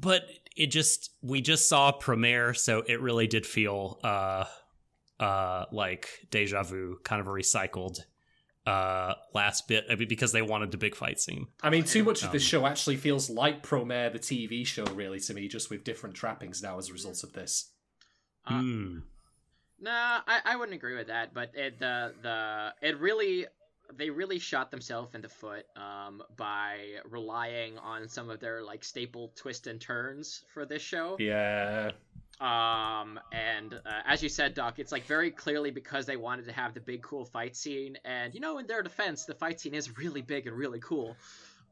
But 0.00 0.22
it 0.56 0.66
just 0.68 1.10
we 1.22 1.40
just 1.40 1.68
saw 1.68 1.92
Promare, 1.92 2.56
so 2.56 2.82
it 2.86 3.00
really 3.00 3.26
did 3.26 3.44
feel 3.44 3.98
uh 4.04 4.44
uh 5.20 5.64
like 5.72 6.08
deja 6.30 6.62
vu, 6.62 6.98
kind 7.04 7.20
of 7.20 7.26
a 7.26 7.30
recycled 7.30 7.98
uh 8.66 9.14
last 9.34 9.66
bit 9.66 9.86
I 9.90 9.94
mean, 9.96 10.08
because 10.08 10.32
they 10.32 10.42
wanted 10.42 10.70
the 10.70 10.76
big 10.76 10.94
fight 10.94 11.18
scene. 11.18 11.46
I 11.62 11.70
mean, 11.70 11.84
too 11.84 12.04
much 12.04 12.22
of 12.22 12.32
this 12.32 12.42
Um, 12.44 12.48
show 12.48 12.66
actually 12.66 12.96
feels 12.96 13.28
like 13.30 13.62
Promare, 13.62 14.12
the 14.12 14.18
TV 14.18 14.64
show, 14.66 14.84
really, 14.84 15.18
to 15.20 15.34
me, 15.34 15.48
just 15.48 15.70
with 15.70 15.84
different 15.84 16.14
trappings 16.14 16.62
now 16.62 16.78
as 16.78 16.90
a 16.90 16.92
result 16.92 17.24
of 17.24 17.32
this. 17.32 17.70
Uh, 18.46 18.60
Hmm. 18.60 18.98
Nah, 19.80 20.20
I, 20.26 20.40
I 20.44 20.56
wouldn't 20.56 20.74
agree 20.74 20.96
with 20.96 21.06
that. 21.06 21.32
But 21.32 21.52
it 21.54 21.78
the 21.78 22.12
the 22.20 22.74
it 22.82 22.98
really 22.98 23.46
they 23.96 24.10
really 24.10 24.38
shot 24.38 24.70
themselves 24.70 25.14
in 25.14 25.20
the 25.20 25.28
foot 25.28 25.66
um, 25.76 26.22
by 26.36 26.78
relying 27.08 27.78
on 27.78 28.08
some 28.08 28.30
of 28.30 28.40
their 28.40 28.62
like 28.62 28.84
staple 28.84 29.32
twists 29.34 29.66
and 29.66 29.80
turns 29.80 30.44
for 30.52 30.66
this 30.66 30.82
show. 30.82 31.16
Yeah. 31.18 31.92
Um, 32.40 33.18
and 33.32 33.74
uh, 33.74 34.02
as 34.06 34.22
you 34.22 34.28
said, 34.28 34.54
Doc, 34.54 34.78
it's 34.78 34.92
like 34.92 35.04
very 35.06 35.30
clearly 35.30 35.70
because 35.70 36.06
they 36.06 36.16
wanted 36.16 36.46
to 36.46 36.52
have 36.52 36.74
the 36.74 36.80
big 36.80 37.02
cool 37.02 37.24
fight 37.24 37.56
scene, 37.56 37.98
and 38.04 38.32
you 38.32 38.40
know, 38.40 38.58
in 38.58 38.66
their 38.66 38.82
defense, 38.82 39.24
the 39.24 39.34
fight 39.34 39.60
scene 39.60 39.74
is 39.74 39.98
really 39.98 40.22
big 40.22 40.46
and 40.46 40.56
really 40.56 40.78
cool. 40.80 41.16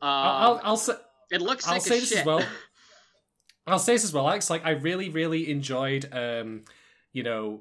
Um, 0.02 0.08
I'll, 0.10 0.42
I'll, 0.54 0.60
I'll 0.64 0.76
say, 0.76 0.94
it 1.30 1.40
looks 1.40 1.68
I'll 1.68 1.80
say 1.80 1.96
as 1.96 2.00
this 2.00 2.08
shit. 2.10 2.18
as 2.18 2.26
well. 2.26 2.44
I'll 3.66 3.78
say 3.78 3.94
this 3.94 4.04
as 4.04 4.12
well, 4.12 4.28
Alex. 4.28 4.48
Like, 4.48 4.64
I 4.64 4.70
really, 4.70 5.08
really 5.08 5.50
enjoyed, 5.50 6.08
um, 6.12 6.62
you 7.12 7.22
know, 7.22 7.60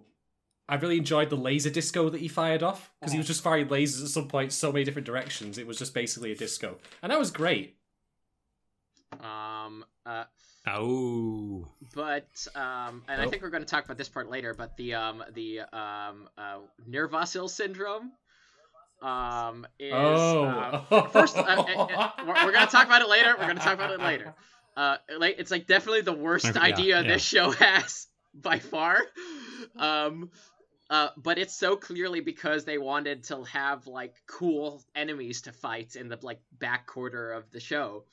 I 0.68 0.76
really 0.76 0.98
enjoyed 0.98 1.30
the 1.30 1.36
laser 1.38 1.70
disco 1.70 2.10
that 2.10 2.20
he 2.20 2.28
fired 2.28 2.64
off 2.64 2.92
because 3.00 3.12
he 3.14 3.18
was 3.20 3.28
just 3.28 3.44
firing 3.44 3.68
lasers 3.68 4.02
at 4.04 4.10
some 4.10 4.28
point 4.28 4.52
so 4.52 4.72
many 4.72 4.84
different 4.84 5.06
directions. 5.06 5.58
It 5.58 5.68
was 5.68 5.78
just 5.78 5.94
basically 5.94 6.32
a 6.32 6.36
disco, 6.36 6.78
and 7.04 7.12
that 7.12 7.20
was 7.20 7.32
great. 7.32 7.78
um, 9.22 9.86
uh, 10.06 10.26
Oh. 10.68 11.68
but 11.94 12.48
um, 12.56 13.04
and 13.08 13.22
I 13.22 13.26
Oh. 13.26 13.30
think 13.30 13.44
we're 13.44 13.52
going 13.52 13.64
to 13.64 13.70
talk 13.70 13.86
about 13.86 13.98
this 13.98 14.10
part 14.10 14.30
later. 14.30 14.54
But 14.56 14.76
the 14.78 14.96
um, 14.96 15.24
the 15.34 15.62
um, 15.62 16.28
uh, 16.38 16.60
Nirvasyl 16.90 17.50
syndrome, 17.50 18.12
um, 19.02 19.68
is 19.80 19.94
oh, 19.94 20.46
uh, 20.90 21.08
first, 21.10 21.38
uh, 21.38 21.42
uh, 21.42 21.64
uh, 21.64 22.12
we're, 22.26 22.46
we're 22.46 22.52
gonna 22.52 22.66
talk 22.66 22.88
about 22.88 23.04
it 23.04 23.10
later. 23.10 23.36
We're 23.38 23.48
gonna 23.48 23.60
talk 23.60 23.76
about 23.76 23.92
it 23.92 24.00
later. 24.02 24.34
Uh, 24.78 24.98
like 25.20 25.36
it's 25.40 25.52
like 25.52 25.68
definitely 25.68 26.02
the 26.02 26.12
worst 26.12 26.46
Okay, 26.48 26.60
yeah, 26.60 26.66
idea 26.66 27.02
yeah. 27.02 27.08
this 27.08 27.24
show 27.24 27.50
has 27.64 28.08
by 28.34 28.60
far. 28.60 28.98
Um, 29.78 30.30
uh, 30.90 31.10
but 31.18 31.38
it's 31.38 31.56
so 31.56 31.76
clearly 31.76 32.20
because 32.22 32.66
they 32.66 32.78
wanted 32.78 33.24
to 33.26 33.44
have 33.44 33.88
like 33.88 34.16
cool 34.28 34.84
enemies 34.96 35.42
to 35.44 35.52
fight 35.52 35.96
in 35.96 36.08
the 36.10 36.18
like 36.22 36.40
back 36.60 36.86
quarter 36.88 37.32
of 37.32 37.50
the 37.52 37.60
show. 37.60 38.06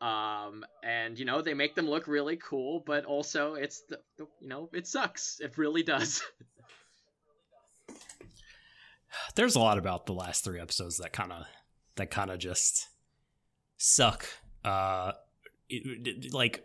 Um, 0.00 0.64
and 0.84 1.18
you 1.18 1.24
know 1.24 1.42
they 1.42 1.54
make 1.54 1.74
them 1.74 1.88
look 1.88 2.06
really 2.06 2.36
cool, 2.36 2.80
but 2.86 3.04
also 3.04 3.54
it's 3.54 3.80
the, 3.88 3.98
the 4.16 4.26
you 4.40 4.48
know 4.48 4.68
it 4.72 4.86
sucks. 4.86 5.40
It 5.40 5.58
really 5.58 5.82
does. 5.82 6.22
There's 9.34 9.56
a 9.56 9.60
lot 9.60 9.78
about 9.78 10.06
the 10.06 10.12
last 10.12 10.44
three 10.44 10.60
episodes 10.60 10.98
that 10.98 11.12
kind 11.12 11.32
of 11.32 11.46
that 11.96 12.10
kind 12.10 12.30
of 12.30 12.38
just 12.38 12.88
suck. 13.76 14.26
Uh 14.64 15.12
it- 15.68 16.06
it- 16.06 16.32
like 16.34 16.64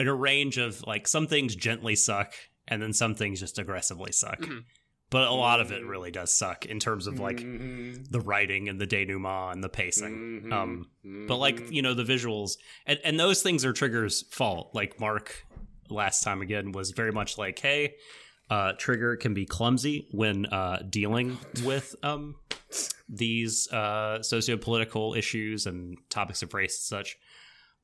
in 0.00 0.08
a 0.08 0.14
range 0.14 0.58
of 0.58 0.82
like 0.86 1.06
some 1.08 1.26
things 1.26 1.54
gently 1.54 1.94
suck 1.96 2.34
and 2.66 2.82
then 2.82 2.92
some 2.92 3.14
things 3.14 3.40
just 3.40 3.58
aggressively 3.58 4.12
suck. 4.12 4.40
Mhm. 4.40 4.64
But 5.14 5.28
a 5.28 5.32
lot 5.32 5.60
of 5.60 5.70
it 5.70 5.84
really 5.86 6.10
does 6.10 6.36
suck 6.36 6.66
in 6.66 6.80
terms 6.80 7.06
of 7.06 7.20
like 7.20 7.36
Mhm. 7.38 8.10
the 8.10 8.18
writing 8.20 8.68
and 8.68 8.80
the 8.80 8.86
denouement 8.86 9.54
and 9.54 9.62
the 9.62 9.68
pacing. 9.68 10.42
Mhm. 10.46 10.52
Um, 10.52 10.90
but 11.28 11.36
like 11.36 11.56
Mhm. 11.60 11.72
you 11.72 11.82
know 11.82 11.94
the 11.94 12.02
visuals 12.14 12.56
and, 12.84 12.98
and 13.04 13.20
those 13.20 13.40
things 13.40 13.64
are 13.64 13.72
trigger's 13.72 14.22
fault 14.30 14.74
like 14.74 14.98
mark 14.98 15.44
last 15.88 16.24
time 16.24 16.42
again 16.42 16.72
was 16.72 16.90
very 16.90 17.12
much 17.12 17.38
like 17.38 17.58
hey 17.60 17.94
uh 18.50 18.72
trigger 18.72 19.16
can 19.16 19.34
be 19.34 19.46
clumsy 19.46 20.08
when 20.10 20.46
uh 20.46 20.82
dealing 20.90 21.38
with 21.62 21.94
um 22.02 22.34
these 23.08 23.68
uh 23.72 24.20
socio-political 24.22 25.14
issues 25.14 25.66
and 25.66 25.96
topics 26.10 26.42
of 26.42 26.52
race 26.54 26.74
and 26.76 26.98
such 26.98 27.16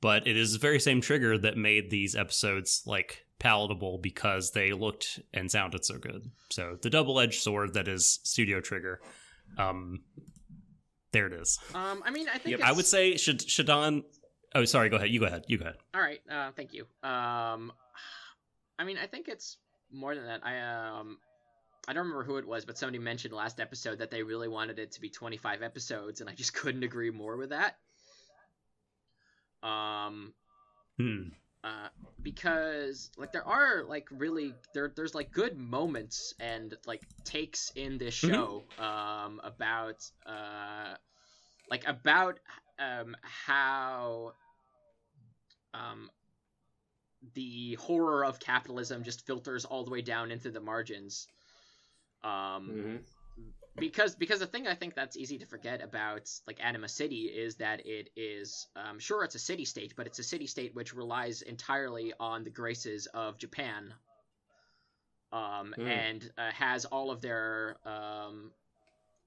but 0.00 0.26
it 0.26 0.36
is 0.36 0.52
the 0.54 0.58
very 0.58 0.80
same 0.80 1.00
trigger 1.00 1.38
that 1.38 1.56
made 1.56 1.90
these 1.90 2.16
episodes 2.16 2.82
like 2.86 3.24
palatable 3.40 3.98
because 3.98 4.52
they 4.52 4.70
looked 4.72 5.18
and 5.34 5.50
sounded 5.50 5.84
so 5.84 5.98
good 5.98 6.30
so 6.50 6.76
the 6.82 6.90
double-edged 6.90 7.42
sword 7.42 7.74
that 7.74 7.88
is 7.88 8.20
studio 8.22 8.60
trigger 8.60 9.00
um 9.58 10.00
there 11.12 11.26
it 11.26 11.32
is 11.32 11.58
Um, 11.74 12.02
I 12.06 12.10
mean, 12.12 12.28
I 12.32 12.38
think 12.38 12.58
Yep. 12.58 12.68
I 12.68 12.70
would 12.70 12.86
say 12.86 13.16
should 13.16 13.40
Shadon. 13.40 14.04
Oh, 14.54 14.64
sorry. 14.64 14.88
Go 14.90 14.96
ahead. 14.96 15.10
You 15.10 15.18
go 15.18 15.26
ahead. 15.26 15.44
You 15.48 15.58
go 15.58 15.64
ahead. 15.64 15.76
All 15.92 16.00
right. 16.00 16.20
Uh, 16.30 16.52
thank 16.54 16.72
you. 16.72 16.82
Um, 17.02 17.72
I 18.78 18.84
mean, 18.84 18.96
I 18.96 19.06
think 19.08 19.26
it's 19.26 19.56
more 19.90 20.14
than 20.14 20.26
that. 20.26 20.46
I 20.46 20.60
um, 21.00 21.18
I 21.88 21.94
don't 21.94 22.04
remember 22.04 22.22
who 22.22 22.36
it 22.36 22.46
was, 22.46 22.64
but 22.64 22.78
somebody 22.78 23.00
mentioned 23.00 23.34
last 23.34 23.58
episode 23.58 23.98
that 23.98 24.12
they 24.12 24.22
really 24.22 24.46
wanted 24.46 24.78
it 24.78 24.92
to 24.92 25.00
be 25.00 25.08
25 25.08 25.62
episodes, 25.62 26.20
and 26.20 26.30
I 26.30 26.34
just 26.34 26.54
couldn't 26.60 26.84
agree 26.84 27.10
more 27.10 27.36
with 27.36 27.50
that. 27.50 27.74
Um, 29.62 30.32
Hmm. 30.96 31.28
Uh, 31.64 31.88
because 32.22 33.10
like 33.16 33.32
there 33.32 33.46
are 33.46 33.84
like 33.86 34.06
really 34.10 34.56
there 34.74 34.92
there's 34.94 35.14
like 35.14 35.32
good 35.32 35.56
moments 35.56 36.34
and 36.40 36.74
like 36.86 37.02
takes 37.24 37.70
in 37.74 37.98
this 37.98 38.14
Mhm. 38.22 38.44
show 38.44 38.64
um 38.78 39.40
about 39.44 39.96
uh 40.26 40.94
like 41.70 41.84
about 41.86 42.38
um 42.78 43.16
how 43.22 44.32
um 45.74 46.10
the 47.34 47.74
horror 47.74 48.24
of 48.24 48.38
capitalism 48.40 49.02
just 49.02 49.26
filters 49.26 49.64
all 49.64 49.84
the 49.84 49.90
way 49.90 50.02
down 50.02 50.30
into 50.30 50.50
the 50.50 50.60
margins 50.60 51.28
um 52.22 52.68
Mhm. 52.72 53.04
Because 53.78 54.14
because 54.16 54.40
the 54.40 54.46
thing 54.46 54.66
I 54.66 54.74
think 54.74 54.94
that's 54.94 55.16
easy 55.16 55.38
to 55.38 55.46
forget 55.46 55.82
about 55.82 56.30
like 56.46 56.58
Anima 56.64 56.88
City 56.88 57.24
is 57.26 57.56
that 57.56 57.86
it 57.86 58.10
is 58.16 58.68
um, 58.76 58.98
sure 58.98 59.24
it's 59.24 59.34
a 59.34 59.38
city 59.40 59.64
state, 59.64 59.94
but 59.96 60.06
it's 60.06 60.18
a 60.18 60.24
city 60.24 60.46
state 60.46 60.74
which 60.74 60.94
relies 60.94 61.42
entirely 61.42 62.12
on 62.20 62.44
the 62.44 62.50
graces 62.50 63.06
of 63.14 63.38
Japan, 63.38 63.94
um, 65.32 65.74
Hmm. 65.76 65.86
and 65.86 66.30
uh, 66.38 66.50
has 66.52 66.84
all 66.86 67.10
of 67.10 67.20
their 67.20 67.76
um, 67.84 68.50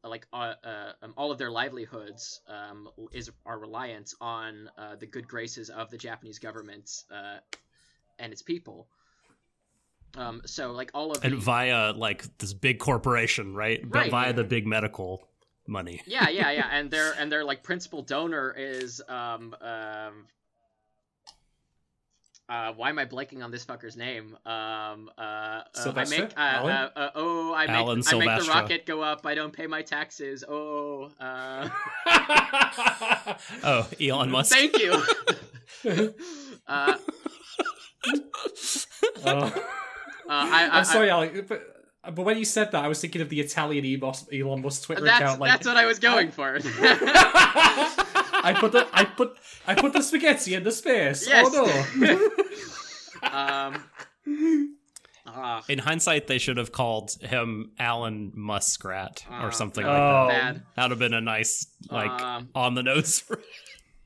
like 0.03 0.27
uh, 0.33 0.53
uh, 0.63 0.91
um, 1.01 1.13
all 1.17 1.31
of 1.31 1.37
their 1.37 1.51
livelihoods 1.51 2.41
um, 2.47 2.89
is 3.11 3.31
are 3.45 3.57
reliant 3.59 4.13
on 4.21 4.69
uh, 4.77 4.95
the 4.95 5.07
good 5.07 5.27
graces 5.27 5.69
of 5.69 5.89
the 5.89 5.97
Japanese 5.97 6.39
government 6.39 6.89
uh, 7.11 7.37
and 8.19 8.31
its 8.33 8.41
people. 8.41 8.87
Um, 10.15 10.41
so 10.45 10.71
like 10.73 10.91
all 10.93 11.11
of 11.11 11.23
And 11.23 11.33
the- 11.33 11.37
via 11.37 11.91
like 11.93 12.25
this 12.37 12.53
big 12.53 12.79
corporation, 12.79 13.55
right? 13.55 13.81
But 13.83 13.97
Right. 13.99 14.11
via 14.11 14.33
the 14.33 14.43
big 14.43 14.67
medical 14.67 15.27
money. 15.67 16.01
yeah 16.05 16.27
yeah 16.29 16.51
yeah 16.51 16.67
and 16.71 16.91
their 16.91 17.13
and 17.17 17.31
their 17.31 17.43
like 17.45 17.63
principal 17.63 18.01
donor 18.01 18.53
is 18.57 19.01
um 19.07 19.55
um 19.61 20.27
uh, 22.49 22.73
why 22.73 22.89
am 22.89 22.99
I 22.99 23.05
blanking 23.05 23.41
on 23.41 23.51
this 23.51 23.65
fucker's 23.65 23.95
name? 23.95 24.37
Um, 24.45 25.09
uh, 25.17 25.21
uh, 25.21 25.63
I 25.95 26.03
make, 26.09 26.37
uh, 26.37 26.39
uh, 26.41 26.89
uh, 26.93 27.09
oh, 27.15 27.53
I 27.53 27.61
make, 27.67 27.75
Alan 27.75 28.03
I 28.05 28.15
make 28.17 28.41
the 28.41 28.49
rocket 28.49 28.85
go 28.85 29.01
up. 29.01 29.25
I 29.25 29.33
don't 29.33 29.53
pay 29.53 29.65
my 29.65 29.81
taxes. 29.81 30.43
Oh, 30.47 31.09
uh, 31.21 31.69
Oh, 33.63 33.87
Elon 33.99 34.29
Musk. 34.29 34.51
thank 34.53 34.77
you. 34.77 35.01
uh, 36.67 36.97
Oh. 39.25 39.73
Uh, 40.27 40.31
I, 40.31 40.65
I, 40.65 40.77
I'm 40.79 40.85
sorry, 40.85 41.09
Alec, 41.09 41.47
but, 41.47 41.61
but 42.13 42.23
when 42.23 42.37
you 42.37 42.45
said 42.45 42.71
that, 42.71 42.83
I 42.83 42.87
was 42.87 42.99
thinking 43.01 43.21
of 43.21 43.29
the 43.29 43.39
Italian 43.39 43.85
Emos- 43.85 44.27
Elon 44.33 44.61
Musk 44.61 44.83
Twitter 44.85 45.03
that's 45.03 45.21
account. 45.21 45.39
Like, 45.39 45.51
that's 45.51 45.67
what 45.67 45.77
I 45.77 45.85
was 45.85 45.99
going 45.99 46.31
for. 46.31 46.59
I 48.45 48.55
put 48.59 48.71
the 48.73 48.87
I 48.91 49.05
put 49.05 49.37
I 49.67 49.75
put 49.75 49.93
the 49.93 50.01
spaghetti 50.01 50.53
in 50.53 50.63
the 50.63 50.71
space. 50.71 51.27
Yes. 51.27 51.47
Oh 51.49 52.29
no! 53.21 53.27
um, 53.31 53.83
uh, 55.25 55.61
In 55.69 55.79
hindsight, 55.79 56.27
they 56.27 56.37
should 56.37 56.57
have 56.57 56.71
called 56.71 57.11
him 57.21 57.71
Alan 57.79 58.31
Muskrat 58.35 59.25
Uh, 59.31 59.45
or 59.45 59.51
something 59.51 59.85
oh. 59.85 59.89
like 59.89 59.97
that. 59.97 60.53
bad. 60.53 60.63
That'd 60.75 60.91
have 60.91 60.99
been 60.99 61.13
a 61.13 61.21
nice, 61.21 61.67
like, 61.89 62.09
Um, 62.09 62.49
on 62.53 62.75
the 62.75 62.83
nose 62.83 63.23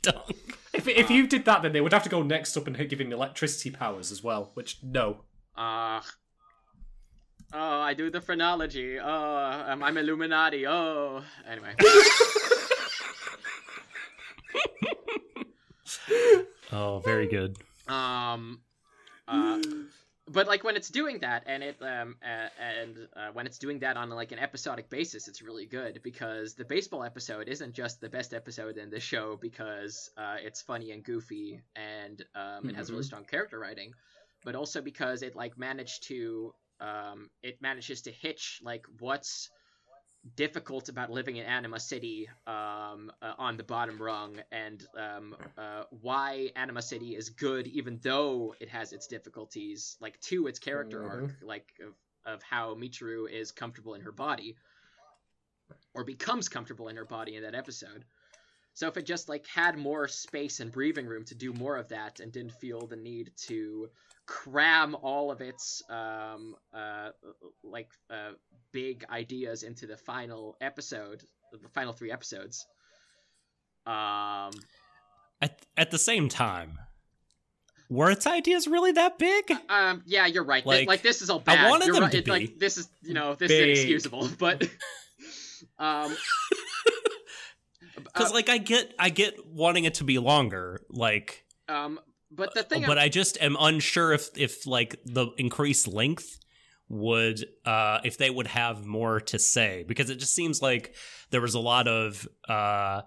dunk. 0.01 0.58
if, 0.73 0.88
if 0.88 1.10
you 1.10 1.27
did 1.27 1.45
that, 1.45 1.63
then 1.63 1.73
they 1.73 1.82
would 1.82 1.93
have 1.93 2.03
to 2.03 2.10
go 2.10 2.21
next 2.21 2.56
up 2.56 2.67
and 2.67 2.89
give 2.89 3.01
him 3.01 3.12
electricity 3.12 3.71
powers 3.71 4.12
as 4.12 4.23
well. 4.23 4.51
Which 4.53 4.77
no. 4.84 5.23
Uh, 5.58 6.02
oh, 7.54 7.80
I 7.82 7.93
do 7.93 8.10
the 8.10 8.22
phrenology. 8.22 9.00
Oh, 9.00 9.63
um, 9.67 9.84
I'm 9.84 9.98
Illuminati. 9.98 10.67
Oh, 10.67 11.24
anyway. 11.50 11.74
Oh, 16.72 17.00
very 17.00 17.28
good. 17.28 17.58
Um, 17.88 18.60
uh, 19.28 19.60
but 20.28 20.48
like 20.48 20.63
when 20.65 20.76
it's 20.76 20.89
doing 20.89 21.20
that, 21.20 21.43
and 21.46 21.63
it 21.63 21.78
um 21.82 22.17
uh, 22.22 22.50
and 22.62 22.98
uh, 23.15 23.30
when 23.32 23.46
it's 23.48 23.58
doing 23.58 23.80
that 23.80 23.96
on 23.96 24.10
like 24.10 24.34
an 24.34 24.39
episodic 24.39 24.89
basis, 24.89 25.28
it's 25.30 25.41
really 25.41 25.65
good 25.65 26.02
because 26.04 26.56
the 26.56 26.65
baseball 26.65 27.04
episode 27.06 27.48
isn't 27.48 27.74
just 27.74 28.02
the 28.02 28.10
best 28.10 28.34
episode 28.34 28.78
in 28.78 28.89
the 28.89 29.00
show 29.00 29.38
because 29.41 30.10
uh, 30.17 30.36
it's 30.41 30.62
funny 30.62 30.91
and 30.91 31.04
goofy 31.06 31.62
and 31.76 32.22
um, 32.36 32.70
it 32.70 32.76
has 32.76 32.89
really 32.91 33.04
Mhm. 33.04 33.06
strong 33.06 33.24
character 33.26 33.58
writing, 33.58 33.93
but 34.47 34.55
also 34.55 34.81
because 34.81 35.23
it 35.23 35.36
like 35.36 35.57
managed 35.60 36.03
to 36.07 36.53
um 36.79 37.29
it 37.43 37.62
manages 37.62 38.03
to 38.03 38.12
hitch 38.12 38.62
like 38.63 38.86
what's 38.99 39.49
difficult 40.36 40.89
about 40.89 41.10
living 41.12 41.38
in 41.38 41.45
Anima 41.45 41.79
City 41.79 42.29
um, 42.47 43.12
uh, 43.21 43.33
on 43.38 43.57
the 43.57 43.63
bottom 43.63 44.01
rung, 44.01 44.38
and 44.51 44.86
um, 44.97 45.36
uh, 45.57 45.83
why 46.01 46.51
Anima 46.55 46.81
City 46.81 47.15
is 47.15 47.29
good, 47.29 47.67
even 47.67 47.99
though 48.03 48.55
it 48.60 48.69
has 48.69 48.93
its 48.93 49.07
difficulties, 49.07 49.97
like 50.01 50.19
to 50.21 50.47
its 50.47 50.60
character 50.60 51.03
Mhm. 51.03 51.07
arc, 51.07 51.36
like 51.41 51.67
of, 51.81 51.93
of 52.25 52.43
how 52.43 52.75
Michiru 52.75 53.29
is 53.29 53.51
comfortable 53.51 53.95
in 53.95 54.01
her 54.01 54.12
body, 54.12 54.57
or 55.93 56.03
becomes 56.03 56.49
comfortable 56.49 56.89
in 56.89 56.97
her 56.97 57.05
body 57.05 57.36
in 57.36 57.43
that 57.43 57.55
episode. 57.55 58.05
So 58.73 58.88
if 58.88 58.97
it 58.97 59.05
just 59.07 59.29
like 59.29 59.47
had 59.47 59.77
more 59.77 60.07
space 60.07 60.60
and 60.60 60.71
breathing 60.71 61.07
room 61.07 61.25
to 61.25 61.36
do 61.36 61.53
more 61.53 61.77
of 61.77 61.89
that, 61.89 62.19
and 62.19 62.31
didn't 62.31 62.53
feel 62.53 62.88
the 62.88 62.95
need 62.95 63.31
to 63.47 63.89
cram 64.27 64.95
all 65.01 65.31
of 65.31 65.41
its 65.41 65.81
um, 65.89 66.55
uh, 66.73 67.09
like 67.63 67.89
uh, 68.11 68.31
big 68.71 69.03
ideas 69.09 69.63
into 69.63 69.87
the 69.87 69.97
final 69.97 70.55
episode, 70.61 71.23
the 71.51 71.69
final 71.69 71.93
three 71.93 72.11
episodes. 72.11 72.65
Um, 73.85 74.51
At, 75.41 75.61
at 75.77 75.91
the 75.91 75.97
same 75.97 76.27
time, 76.29 76.77
were 77.89 78.11
its 78.11 78.27
ideas 78.27 78.67
really 78.67 78.91
that 78.91 79.17
big? 79.17 79.49
um, 79.69 80.03
yeah, 80.05 80.25
you're 80.25 80.43
right. 80.43 80.63
Th- 80.63 80.79
Like, 80.81 80.87
Like, 80.87 81.01
this 81.01 81.21
is 81.21 81.29
all 81.29 81.39
bad. 81.39 81.65
I 81.65 81.69
wanted 81.69 81.85
you're 81.85 81.95
them 81.95 82.03
right. 82.03 82.11
to 82.11 82.17
it- 82.17 82.25
be 82.25 82.31
like 82.31 82.59
this 82.59 82.77
is 82.77 82.89
you 83.01 83.13
know 83.13 83.33
this 83.35 83.47
big. 83.49 83.69
is 83.69 83.79
inexcusable, 83.85 84.29
but 84.37 84.67
um, 85.79 86.15
Because 88.03 88.31
uh, 88.31 88.33
like 88.33 88.49
I 88.49 88.57
get, 88.59 88.93
I 88.99 89.09
get 89.09 89.45
wanting 89.47 89.85
it 89.85 89.95
to 89.95 90.03
be 90.03 90.19
longer, 90.19 90.81
like, 90.89 91.43
um, 91.67 91.99
but 92.31 92.53
the 92.53 92.63
thing, 92.63 92.83
but 92.85 92.97
I 92.97 93.09
just 93.09 93.37
am 93.41 93.55
unsure 93.59 94.13
if 94.13 94.29
if 94.37 94.65
like 94.67 94.99
the 95.05 95.27
increased 95.37 95.87
length 95.87 96.39
would 96.89 97.45
uh 97.65 97.99
if 98.05 98.17
they 98.17 98.29
would 98.29 98.47
have 98.47 98.85
more 98.85 99.19
to 99.19 99.37
say 99.37 99.83
because 99.87 100.09
it 100.09 100.15
just 100.15 100.33
seems 100.33 100.61
like 100.61 100.95
there 101.31 101.41
was 101.41 101.53
a 101.53 101.59
lot 101.59 101.87
of 101.87 102.25
uh 102.47 103.01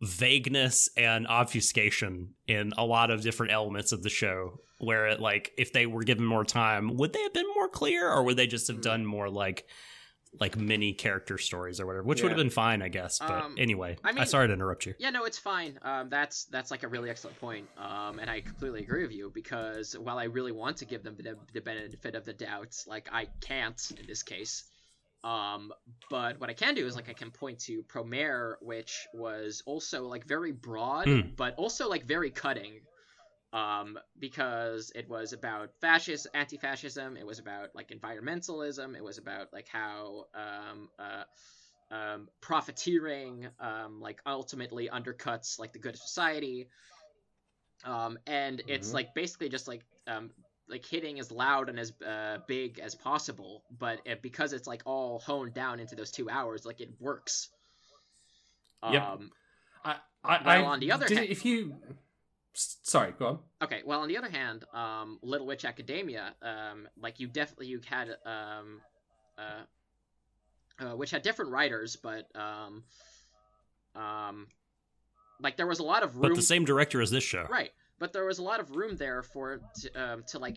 vagueness 0.00 0.88
and 0.96 1.26
obfuscation 1.28 2.34
in 2.46 2.72
a 2.76 2.84
lot 2.84 3.10
of 3.10 3.22
different 3.22 3.52
elements 3.52 3.92
of 3.92 4.02
the 4.02 4.10
show 4.10 4.60
where 4.78 5.06
it 5.06 5.20
like 5.20 5.52
if 5.56 5.72
they 5.72 5.86
were 5.86 6.02
given 6.02 6.24
more 6.24 6.44
time 6.44 6.96
would 6.96 7.12
they 7.12 7.22
have 7.22 7.32
been 7.32 7.46
more 7.54 7.68
clear 7.68 8.10
or 8.10 8.22
would 8.24 8.36
they 8.36 8.46
just 8.46 8.66
have 8.68 8.76
Hmm. 8.76 8.82
done 8.82 9.06
more 9.06 9.30
like 9.30 9.66
like 10.40 10.56
mini 10.56 10.92
character 10.92 11.38
stories 11.38 11.80
or 11.80 11.86
whatever 11.86 12.02
which 12.04 12.22
would 12.22 12.30
have 12.30 12.38
been 12.38 12.50
fine 12.50 12.82
i 12.82 12.88
guess 12.88 13.18
but 13.18 13.30
Um, 13.30 13.54
anyway 13.58 13.96
I 14.04 14.08
I 14.10 14.12
mean- 14.12 14.26
sorry 14.26 14.48
to 14.48 14.52
interrupt 14.54 14.86
you 14.86 14.94
Yeah, 14.98 15.10
no, 15.10 15.24
it's 15.24 15.38
fine. 15.38 15.78
Um, 15.82 16.08
that's 16.08 16.44
that's 16.46 16.70
like 16.70 16.82
a 16.82 16.88
really 16.88 17.10
excellent 17.10 17.38
point. 17.40 17.66
Um, 17.78 18.18
and 18.18 18.28
I 18.30 18.40
completely 18.40 18.80
agree 18.82 19.02
with 19.02 19.12
you 19.12 19.30
because 19.34 19.96
while 19.98 20.18
I 20.18 20.24
really 20.24 20.52
want 20.52 20.76
to 20.78 20.84
give 20.86 21.02
them 21.02 21.16
the, 21.18 21.36
the 21.52 21.60
benefit 21.60 22.14
of 22.14 22.24
the 22.24 22.32
doubt, 22.32 22.74
like 22.86 23.08
I 23.12 23.26
can't 23.40 23.80
in 24.00 24.06
this 24.06 24.22
case. 24.22 24.64
Um, 25.22 25.72
but 26.10 26.40
what 26.40 26.50
I 26.50 26.52
can 26.54 26.74
do 26.74 26.86
is 26.86 26.94
like 26.96 27.08
I 27.08 27.12
can 27.14 27.30
point 27.30 27.58
to 27.60 27.82
Promare, 27.84 28.54
which 28.60 29.06
was 29.14 29.62
also 29.66 30.06
like 30.06 30.24
very 30.26 30.52
broad, 30.52 31.06
Mm. 31.06 31.36
but 31.36 31.54
also 31.56 31.88
like 31.88 32.04
very 32.04 32.30
cutting. 32.30 32.80
Um, 33.54 33.98
because 34.18 34.90
it 34.94 35.08
was 35.08 35.32
about 35.32 35.70
fascist, 35.80 36.26
anti-fascism. 36.34 37.16
It 37.16 37.24
was 37.26 37.38
about 37.38 37.68
like 37.74 37.88
environmentalism. 37.90 38.96
It 38.96 39.04
was 39.04 39.16
about 39.18 39.52
like 39.52 39.68
how 39.68 40.26
um, 40.34 40.88
uh, 40.98 41.24
um, 41.94 42.28
profiteering 42.40 43.46
um, 43.60 44.00
like 44.00 44.20
ultimately 44.26 44.88
undercuts 44.92 45.58
like 45.58 45.72
the 45.72 45.78
good 45.78 45.94
of 45.94 46.00
society. 46.00 46.68
Um, 47.84 48.18
and 48.26 48.60
it's 48.66 48.90
Mhm. 48.90 48.94
like 48.94 49.14
basically 49.14 49.48
just 49.48 49.68
like 49.68 49.82
um, 50.06 50.30
like 50.68 50.84
hitting 50.84 51.20
as 51.20 51.30
loud 51.30 51.68
and 51.68 51.78
as 51.78 51.92
uh, 52.02 52.38
big 52.48 52.78
as 52.80 52.94
possible, 52.94 53.62
but 53.78 54.00
it, 54.04 54.20
because 54.22 54.52
it's 54.52 54.66
like 54.66 54.82
all 54.86 55.18
honed 55.20 55.54
down 55.54 55.78
into 55.80 55.94
those 55.94 56.10
two 56.10 56.28
hours, 56.28 56.64
like 56.64 56.80
it 56.80 56.90
works. 57.00 57.50
Yep. 58.90 59.02
Um, 59.02 59.30
I, 59.84 59.96
I, 60.24 60.42
Well, 60.44 60.64
I- 60.64 60.66
on 60.66 60.80
the 60.80 60.92
other 60.92 61.06
hand- 61.14 61.28
if 61.30 61.44
you, 61.44 61.76
sorry, 62.54 63.12
go 63.18 63.26
on. 63.26 63.38
Okay, 63.62 63.82
well, 63.84 64.00
on 64.00 64.08
the 64.08 64.16
other 64.16 64.30
hand, 64.30 64.64
um, 64.72 65.18
Little 65.22 65.46
Witch 65.46 65.64
Academia, 65.64 66.34
um, 66.42 66.88
like 67.00 67.20
you 67.20 67.26
definitely 67.26 67.66
you 67.66 67.80
had, 67.86 68.16
um, 68.24 68.80
uh, 69.38 70.84
uh, 70.84 70.96
which 70.96 71.10
had 71.10 71.22
different 71.22 71.50
writers, 71.50 71.96
but 71.96 72.28
um, 72.34 72.84
um, 73.94 74.46
like 75.40 75.56
there 75.56 75.66
was 75.66 75.80
a 75.80 75.84
lot 75.84 76.02
of 76.02 76.16
room. 76.16 76.30
But 76.30 76.36
the 76.36 76.42
same 76.42 76.64
director 76.64 77.00
as 77.00 77.10
this 77.10 77.24
show. 77.24 77.46
right, 77.50 77.72
but 77.98 78.12
there 78.12 78.24
was 78.24 78.38
a 78.38 78.42
lot 78.42 78.60
of 78.60 78.70
room 78.70 78.96
there 78.96 79.22
for 79.22 79.60
to, 79.82 79.92
um, 80.02 80.24
to 80.28 80.38
like 80.38 80.56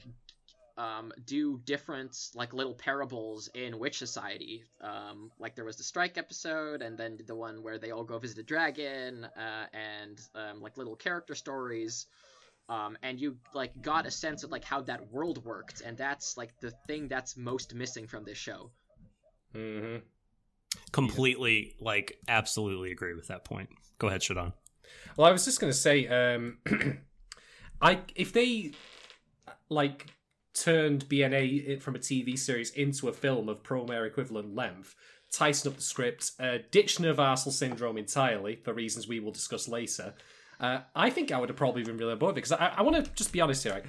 um, 0.77 1.11
do 1.25 1.59
different 1.65 2.29
like 2.35 2.53
little 2.53 2.73
parables 2.73 3.49
in 3.53 3.79
Witch 3.79 3.97
Society. 3.97 4.63
Um, 4.81 5.31
like 5.39 5.55
there 5.55 5.65
was 5.65 5.77
the 5.77 5.83
strike 5.83 6.17
episode, 6.17 6.81
and 6.81 6.97
then 6.97 7.19
the 7.25 7.35
one 7.35 7.63
where 7.63 7.77
they 7.77 7.91
all 7.91 8.03
go 8.03 8.19
visit 8.19 8.37
a 8.37 8.43
dragon, 8.43 9.25
uh, 9.25 9.65
and 9.73 10.21
um, 10.35 10.61
like 10.61 10.77
little 10.77 10.95
character 10.95 11.35
stories. 11.35 12.05
Um, 12.69 12.97
and 13.01 13.19
you 13.19 13.37
like 13.53 13.81
got 13.81 14.05
a 14.05 14.11
sense 14.11 14.43
of 14.43 14.51
like 14.51 14.63
how 14.63 14.81
that 14.81 15.11
world 15.11 15.43
worked, 15.43 15.81
and 15.81 15.97
that's 15.97 16.37
like 16.37 16.59
the 16.59 16.71
thing 16.85 17.07
that's 17.07 17.37
most 17.37 17.73
missing 17.73 18.07
from 18.07 18.23
this 18.23 18.37
show. 18.37 18.71
Mm-hmm. 19.55 19.97
Completely, 20.91 21.75
like, 21.79 22.17
absolutely 22.27 22.91
agree 22.91 23.13
with 23.13 23.27
that 23.27 23.45
point. 23.45 23.69
Go 23.99 24.07
ahead, 24.07 24.21
Shadon. 24.21 24.53
Well, 25.15 25.27
I 25.27 25.31
was 25.31 25.45
just 25.45 25.59
going 25.59 25.71
to 25.71 25.77
say, 25.77 26.07
um, 26.07 26.57
I 27.81 27.99
if 28.15 28.33
they 28.33 28.71
like 29.69 30.07
turned 30.57 31.07
BNA 31.09 31.81
from 31.81 31.95
a 31.95 31.99
TV 31.99 32.37
series 32.37 32.71
into 32.71 33.07
a 33.07 33.13
film 33.13 33.49
of 33.49 33.63
Promare 33.63 34.07
equivalent 34.07 34.55
length, 34.55 34.95
tighten 35.31 35.71
up 35.71 35.75
the 35.77 35.81
script, 35.83 36.31
uh, 36.39 36.57
ditch 36.71 36.97
Nirvasyl 36.97 37.51
syndrome 37.51 37.97
entirely 37.97 38.55
for 38.63 38.73
reasons 38.73 39.07
we 39.07 39.19
will 39.19 39.31
discuss 39.31 39.67
later, 39.67 40.13
uh, 40.59 40.79
I 40.95 41.09
think 41.09 41.31
I 41.31 41.39
would 41.39 41.49
have 41.49 41.57
probably 41.57 41.83
been 41.83 41.97
really 41.97 42.13
on 42.13 42.19
board 42.19 42.35
because 42.35 42.51
I, 42.51 42.73
I 42.77 42.81
want 42.81 43.03
to 43.03 43.11
just 43.13 43.31
be 43.31 43.41
honest 43.41 43.63
here. 43.63 43.73
Right? 43.73 43.85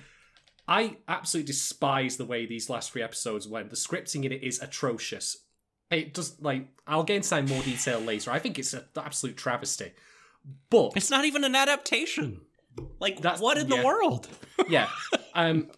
I 0.67 0.97
absolutely 1.09 1.47
despise 1.47 2.19
the 2.19 2.27
way 2.27 2.45
these 2.45 2.69
last 2.69 2.93
three 2.93 3.03
episodes 3.03 3.49
went. 3.49 3.71
The 3.71 3.77
scripting 3.77 4.25
in 4.25 4.33
it 4.33 4.43
is 4.43 4.61
atrocious. 4.61 5.45
It 5.91 6.13
does 6.13 6.39
like 6.43 6.69
I'll 6.87 7.05
get 7.05 7.17
into 7.17 7.55
more 7.55 7.63
detail 7.63 8.01
later. 8.01 8.31
I 8.31 8.39
think 8.39 8.59
it's 8.59 8.75
an 8.75 8.85
absolute 8.95 9.39
travesty. 9.39 9.93
But 10.69 10.93
It's 10.95 11.11
not 11.11 11.25
even 11.25 11.45
an 11.45 11.55
adaptation. 11.55 12.43
Like, 13.01 13.21
That's- 13.21 13.41
what 13.41 13.59
in 13.59 13.69
yeah. 13.69 13.79
the 13.79 13.87
world? 13.87 14.29
yeah. 14.69 14.89
Um, 15.35 15.71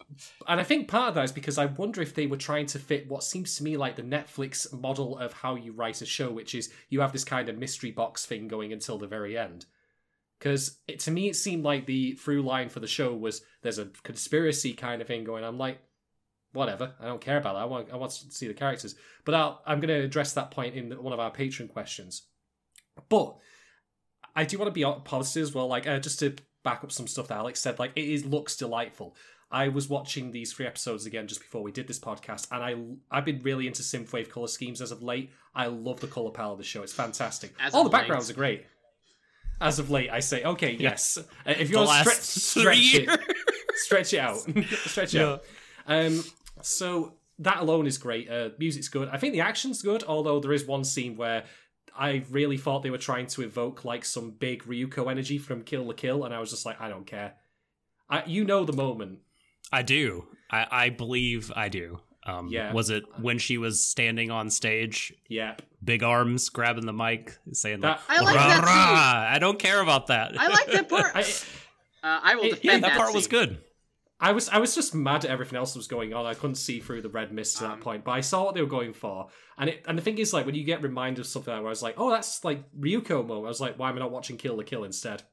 and 0.47 0.59
I 0.59 0.63
think 0.63 0.87
part 0.87 1.09
of 1.09 1.15
that 1.15 1.25
is 1.25 1.31
because 1.31 1.57
I 1.57 1.65
wonder 1.65 2.01
if 2.01 2.13
they 2.13 2.27
were 2.27 2.37
trying 2.37 2.65
to 2.67 2.79
fit 2.79 3.07
what 3.09 3.23
seems 3.23 3.55
to 3.57 3.63
me 3.63 3.77
like 3.77 3.95
the 3.95 4.01
Netflix 4.01 4.71
model 4.73 5.17
of 5.17 5.33
how 5.33 5.55
you 5.55 5.71
write 5.73 6.01
a 6.01 6.05
show, 6.05 6.31
which 6.31 6.55
is 6.55 6.71
you 6.89 7.01
have 7.01 7.11
this 7.11 7.23
kind 7.23 7.49
of 7.49 7.57
mystery 7.57 7.91
box 7.91 8.25
thing 8.25 8.47
going 8.47 8.73
until 8.73 8.97
the 8.97 9.07
very 9.07 9.37
end. 9.37 9.65
Because 10.39 10.79
to 10.97 11.11
me, 11.11 11.29
it 11.29 11.35
seemed 11.35 11.63
like 11.63 11.85
the 11.85 12.13
through 12.13 12.41
line 12.41 12.69
for 12.69 12.79
the 12.79 12.87
show 12.87 13.13
was 13.13 13.41
there's 13.61 13.77
a 13.77 13.89
conspiracy 14.03 14.73
kind 14.73 15.01
of 15.01 15.07
thing 15.07 15.23
going. 15.23 15.43
I'm 15.43 15.59
like, 15.59 15.79
whatever, 16.53 16.93
I 16.99 17.05
don't 17.05 17.21
care 17.21 17.37
about 17.37 17.53
that. 17.53 17.61
I 17.61 17.65
want, 17.65 17.93
I 17.93 17.95
want 17.97 18.11
to 18.11 18.31
see 18.31 18.47
the 18.47 18.53
characters. 18.53 18.95
But 19.23 19.35
I'll, 19.35 19.61
I'm 19.65 19.79
going 19.79 19.89
to 19.89 20.05
address 20.05 20.33
that 20.33 20.51
point 20.51 20.75
in 20.75 20.91
one 20.91 21.13
of 21.13 21.19
our 21.19 21.31
patron 21.31 21.67
questions. 21.67 22.23
But 23.07 23.37
I 24.35 24.43
do 24.45 24.57
want 24.57 24.67
to 24.67 24.71
be 24.73 24.85
positive 25.03 25.43
as 25.43 25.53
well. 25.53 25.67
Like, 25.67 25.87
uh, 25.87 25.99
just 25.99 26.19
to 26.19 26.35
back 26.63 26.83
up 26.83 26.91
some 26.91 27.07
stuff 27.07 27.27
that 27.27 27.37
Alex 27.37 27.59
said, 27.59 27.79
like, 27.79 27.91
it 27.95 28.05
is 28.05 28.25
looks 28.25 28.55
delightful. 28.55 29.15
I 29.51 29.67
was 29.67 29.89
watching 29.89 30.31
these 30.31 30.53
three 30.53 30.65
episodes 30.65 31.05
again 31.05 31.27
just 31.27 31.41
before 31.41 31.61
we 31.61 31.71
did 31.71 31.87
this 31.87 31.99
podcast, 31.99 32.47
and 32.51 32.63
I 32.63 32.75
I've 33.15 33.25
been 33.25 33.39
really 33.39 33.67
into 33.67 33.81
synthwave 33.83 34.29
color 34.29 34.47
schemes 34.47 34.81
as 34.81 34.91
of 34.91 35.03
late. 35.03 35.31
I 35.53 35.67
love 35.67 35.99
the 35.99 36.07
color 36.07 36.31
palette 36.31 36.53
of 36.53 36.57
the 36.59 36.63
show; 36.63 36.83
it's 36.83 36.93
fantastic. 36.93 37.53
As 37.59 37.73
All 37.73 37.83
the 37.83 37.89
backgrounds 37.89 38.29
late. 38.29 38.35
are 38.35 38.37
great. 38.39 38.65
As 39.59 39.77
of 39.77 39.89
late, 39.91 40.09
I 40.09 40.21
say, 40.21 40.43
okay, 40.43 40.71
yes. 40.73 41.17
Uh, 41.17 41.51
if 41.51 41.69
you 41.69 41.75
The 41.75 41.83
want 41.85 41.89
to 42.03 42.09
last 42.09 42.23
stretch, 42.23 42.65
three 42.65 42.83
stretch 42.83 43.09
years. 43.09 43.13
it, 43.29 43.37
stretch 43.75 44.13
it 44.13 44.17
out, 44.19 44.37
stretch 44.87 45.13
it 45.13 45.19
Yeah. 45.19 45.27
out. 45.33 45.43
Um, 45.85 46.23
so 46.61 47.13
that 47.39 47.59
alone 47.59 47.85
is 47.87 47.97
great. 47.97 48.29
Uh, 48.29 48.49
music's 48.57 48.87
good. 48.87 49.09
I 49.09 49.17
think 49.17 49.33
the 49.33 49.41
action's 49.41 49.81
good, 49.81 50.03
although 50.03 50.39
there 50.39 50.53
is 50.53 50.65
one 50.65 50.83
scene 50.83 51.15
where 51.17 51.43
I 51.95 52.23
really 52.31 52.57
thought 52.57 52.81
they 52.83 52.89
were 52.89 52.97
trying 52.97 53.27
to 53.27 53.41
evoke 53.43 53.83
like 53.85 54.05
some 54.05 54.31
big 54.31 54.63
Ryuko 54.63 55.11
energy 55.11 55.37
from 55.37 55.61
Kill 55.63 55.83
la 55.85 55.93
Kill, 55.93 56.23
and 56.23 56.33
I 56.33 56.39
was 56.39 56.49
just 56.51 56.65
like, 56.65 56.79
I 56.81 56.87
don't 56.89 57.05
care. 57.05 57.33
I, 58.09 58.23
you 58.25 58.43
know 58.45 58.63
the 58.65 58.73
moment. 58.73 59.19
I 59.71 59.81
do. 59.81 60.27
I, 60.49 60.67
I 60.71 60.89
believe 60.89 61.51
I 61.55 61.69
do. 61.69 61.99
Um, 62.23 62.49
Yeah. 62.49 62.71
Was 62.73 62.89
it 62.89 63.03
when 63.19 63.39
she 63.39 63.57
was 63.57 63.83
standing 63.85 64.29
on 64.31 64.49
stage, 64.49 65.13
Yeah. 65.27 65.55
big 65.83 66.03
arms, 66.03 66.49
grabbing 66.49 66.85
the 66.85 66.93
mic, 66.93 67.37
saying 67.53 67.81
like, 67.81 67.97
That- 67.97 68.03
I 68.09 68.21
like 68.21 68.35
"Rah, 68.35 68.47
that 68.47 68.63
rah." 68.63 69.33
I 69.35 69.39
don't 69.39 69.57
care 69.59 69.81
about 69.81 70.07
that. 70.07 70.33
I 70.39 70.47
like 70.47 70.67
that 70.71 70.87
part. 70.95 71.11
I, 71.15 71.21
uh, 71.21 72.19
I 72.23 72.35
will 72.35 72.43
It- 72.45 72.49
defend 72.61 72.63
yeah, 72.65 72.77
that 72.79 72.81
that 72.89 72.97
part 72.97 73.13
was 73.13 73.27
good. 73.27 73.63
I 74.23 74.33
was 74.33 74.49
I 74.49 74.59
was 74.59 74.75
just 74.75 74.93
mad 74.93 75.25
at 75.25 75.31
everything 75.31 75.57
else 75.57 75.73
that 75.73 75.79
was 75.79 75.87
going 75.87 76.13
on. 76.13 76.27
I 76.27 76.35
couldn't 76.35 76.57
see 76.57 76.79
through 76.79 77.01
the 77.01 77.09
red 77.09 77.31
mist 77.31 77.57
to 77.57 77.63
that 77.63 77.71
Um, 77.71 77.79
point, 77.79 78.03
but 78.03 78.11
I 78.11 78.21
saw 78.21 78.43
what 78.43 78.53
they 78.53 78.61
were 78.61 78.67
going 78.67 78.93
for. 78.93 79.29
And 79.57 79.67
it 79.71 79.83
and 79.87 79.97
the 79.97 80.01
thing 80.03 80.19
is, 80.19 80.31
like 80.31 80.45
when 80.45 80.53
you 80.53 80.63
get 80.63 80.83
reminded 80.83 81.21
of 81.21 81.25
something 81.25 81.51
like 81.51 81.61
where 81.61 81.69
I 81.69 81.71
was 81.71 81.81
like, 81.81 81.95
oh, 81.97 82.11
that's 82.11 82.43
like 82.43 82.71
Ryuko 82.79 83.25
moment. 83.25 83.45
I 83.45 83.49
was 83.49 83.59
like, 83.61 83.79
why 83.79 83.89
am 83.89 83.95
I 83.95 83.99
not 83.99 84.11
watching 84.11 84.37
Kill 84.37 84.57
la 84.57 84.63
Kill 84.63 84.83
instead? 84.83 85.23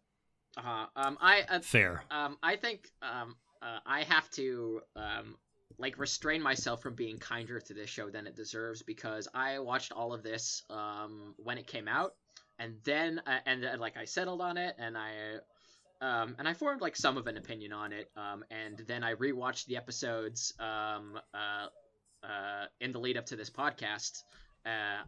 Uh-huh. 0.57 0.87
Um, 0.97 1.19
I 1.21 1.43
uh, 1.43 1.61
Fair. 1.61 2.03
um, 2.11 2.39
I 2.43 2.57
think 2.57 2.89
um, 3.03 3.37
uh, 3.63 3.79
I 3.87 4.03
have 4.05 4.29
to 4.33 4.81
um, 4.97 5.37
like 5.79 5.99
restrain 5.99 6.43
myself 6.43 6.83
from 6.83 6.95
being 6.95 7.19
kinder 7.19 7.61
to 7.61 7.75
this 7.75 7.91
show 7.91 8.11
than 8.11 8.27
it 8.27 8.37
deserves 8.37 8.83
because 8.83 9.29
I 9.35 9.59
watched 9.61 9.93
all 9.93 10.13
of 10.13 10.23
this 10.23 10.63
um, 10.71 11.35
when 11.37 11.59
it 11.59 11.67
came 11.67 11.89
out, 11.89 12.15
and 12.59 12.77
then 12.85 13.21
uh, 13.27 13.39
and 13.47 13.63
then, 13.63 13.79
like 13.79 13.97
I 13.97 14.05
settled 14.05 14.41
on 14.41 14.57
it, 14.57 14.75
and 14.79 14.97
I 14.97 15.11
um, 16.01 16.37
and 16.39 16.49
I 16.49 16.55
formed 16.55 16.81
like 16.81 16.97
some 16.97 17.17
of 17.17 17.27
an 17.27 17.37
opinion 17.37 17.73
on 17.73 17.93
it, 17.93 18.11
um, 18.17 18.45
and 18.51 18.79
then 18.87 19.03
I 19.03 19.15
rewatched 19.15 19.67
the 19.67 19.77
episodes 19.77 20.53
um, 20.59 21.19
uh, 21.35 21.67
uh, 22.25 22.67
in 22.81 22.93
the 22.93 22.99
lead 22.99 23.17
up 23.17 23.27
to 23.27 23.37
this 23.37 23.51
podcast. 23.51 24.23
Uh, 24.65 25.03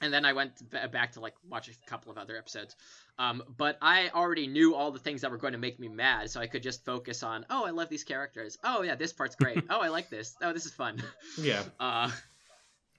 and 0.00 0.12
then 0.12 0.24
I 0.24 0.32
went 0.32 0.52
back 0.92 1.12
to 1.12 1.20
like 1.20 1.34
watch 1.48 1.68
a 1.68 1.72
couple 1.88 2.12
of 2.12 2.18
other 2.18 2.36
episodes. 2.36 2.76
Um, 3.18 3.42
but 3.56 3.78
I 3.80 4.10
already 4.10 4.46
knew 4.46 4.74
all 4.74 4.90
the 4.90 4.98
things 4.98 5.22
that 5.22 5.30
were 5.30 5.38
going 5.38 5.54
to 5.54 5.58
make 5.58 5.80
me 5.80 5.88
mad, 5.88 6.30
so 6.30 6.40
I 6.40 6.46
could 6.46 6.62
just 6.62 6.84
focus 6.84 7.22
on, 7.22 7.46
oh, 7.48 7.64
I 7.64 7.70
love 7.70 7.88
these 7.88 8.04
characters. 8.04 8.58
Oh 8.62 8.82
yeah, 8.82 8.94
this 8.94 9.12
part's 9.12 9.36
great. 9.36 9.64
oh, 9.70 9.80
I 9.80 9.88
like 9.88 10.10
this. 10.10 10.36
Oh, 10.42 10.52
this 10.52 10.66
is 10.66 10.72
fun. 10.72 11.02
Yeah, 11.38 11.62
Uh, 11.80 12.10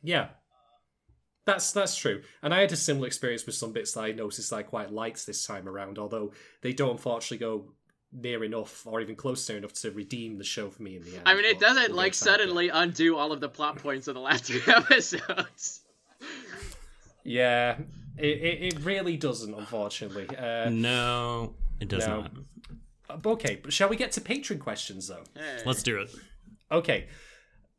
yeah, 0.01 0.29
that's 1.45 1.71
that's 1.71 1.95
true. 1.95 2.21
And 2.41 2.53
I 2.53 2.61
had 2.61 2.71
a 2.71 2.75
similar 2.75 3.07
experience 3.07 3.45
with 3.45 3.55
some 3.55 3.73
bits 3.73 3.93
that 3.93 4.01
I 4.01 4.11
noticed 4.11 4.49
that 4.49 4.55
I 4.57 4.63
quite 4.63 4.91
liked 4.91 5.25
this 5.25 5.45
time 5.45 5.67
around, 5.67 5.97
although 5.99 6.31
they 6.61 6.73
don't 6.73 6.91
unfortunately 6.91 7.37
go 7.37 7.73
near 8.11 8.43
enough 8.43 8.87
or 8.87 9.01
even 9.01 9.15
close 9.15 9.47
near 9.49 9.57
enough 9.57 9.73
to 9.73 9.91
redeem 9.91 10.37
the 10.37 10.43
show 10.43 10.69
for 10.69 10.81
me 10.81 10.95
in 10.95 11.03
the 11.03 11.13
end. 11.15 11.23
I 11.25 11.35
mean, 11.35 11.45
it 11.45 11.59
doesn't 11.59 11.93
like 11.93 12.13
get 12.13 12.19
to 12.19 12.23
that 12.25 12.37
bit. 12.37 12.41
suddenly 12.41 12.69
undo 12.69 13.17
all 13.17 13.31
of 13.31 13.39
the 13.39 13.49
plot 13.49 13.77
points 13.77 14.07
of 14.07 14.15
the 14.15 14.21
last 14.21 14.45
two 14.47 14.61
episodes. 14.67 15.81
Yeah, 17.27 17.77
it, 18.17 18.25
it, 18.25 18.73
it 18.73 18.79
really 18.85 19.17
doesn't, 19.17 19.53
unfortunately. 19.53 20.27
Uh, 20.35 20.69
No, 20.69 21.53
it 21.79 21.87
does 21.89 22.07
no. 22.07 22.21
not. 23.09 23.25
okay, 23.25 23.59
but 23.61 23.73
shall 23.73 23.89
we 23.89 23.95
get 23.97 24.11
to 24.13 24.21
patron 24.21 24.59
questions 24.59 25.07
though? 25.07 25.23
Hey. 25.35 25.61
Let's 25.65 25.83
do 25.83 25.97
it. 25.99 26.09
Okay, 26.71 27.07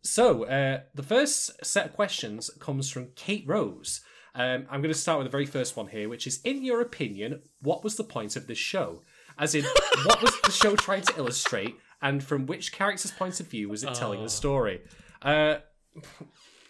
so 0.03 0.45
uh, 0.45 0.81
the 0.95 1.03
first 1.03 1.65
set 1.65 1.87
of 1.87 1.93
questions 1.95 2.51
comes 2.61 2.91
from 2.91 3.09
Kate 3.17 3.45
Rose. 3.47 4.01
Um, 4.35 4.67
I'm 4.71 4.81
going 4.83 4.93
to 4.93 4.99
start 4.99 5.19
with 5.19 5.27
the 5.27 5.31
very 5.31 5.47
first 5.47 5.77
one 5.77 5.89
here, 5.89 6.09
which 6.09 6.27
is 6.27 6.41
In 6.45 6.63
your 6.63 6.81
opinion, 6.81 7.43
what 7.61 7.83
was 7.83 7.97
the 7.97 8.05
point 8.05 8.37
of 8.37 8.47
this 8.47 8.59
show? 8.59 9.03
As 9.39 9.55
in, 9.55 9.65
what 10.05 10.23
was 10.23 10.39
the 10.43 10.53
show 10.53 10.77
trying 10.77 11.03
to 11.03 11.17
illustrate, 11.17 11.75
and 12.03 12.23
from 12.23 12.47
which 12.47 12.73
character's 12.73 13.11
point 13.11 13.41
of 13.41 13.49
view 13.49 13.69
was 13.71 13.83
it 13.83 13.95
telling 13.95 14.21
Oh. 14.21 14.25
the 14.25 14.29
story? 14.31 14.83
Uh, 15.23 15.57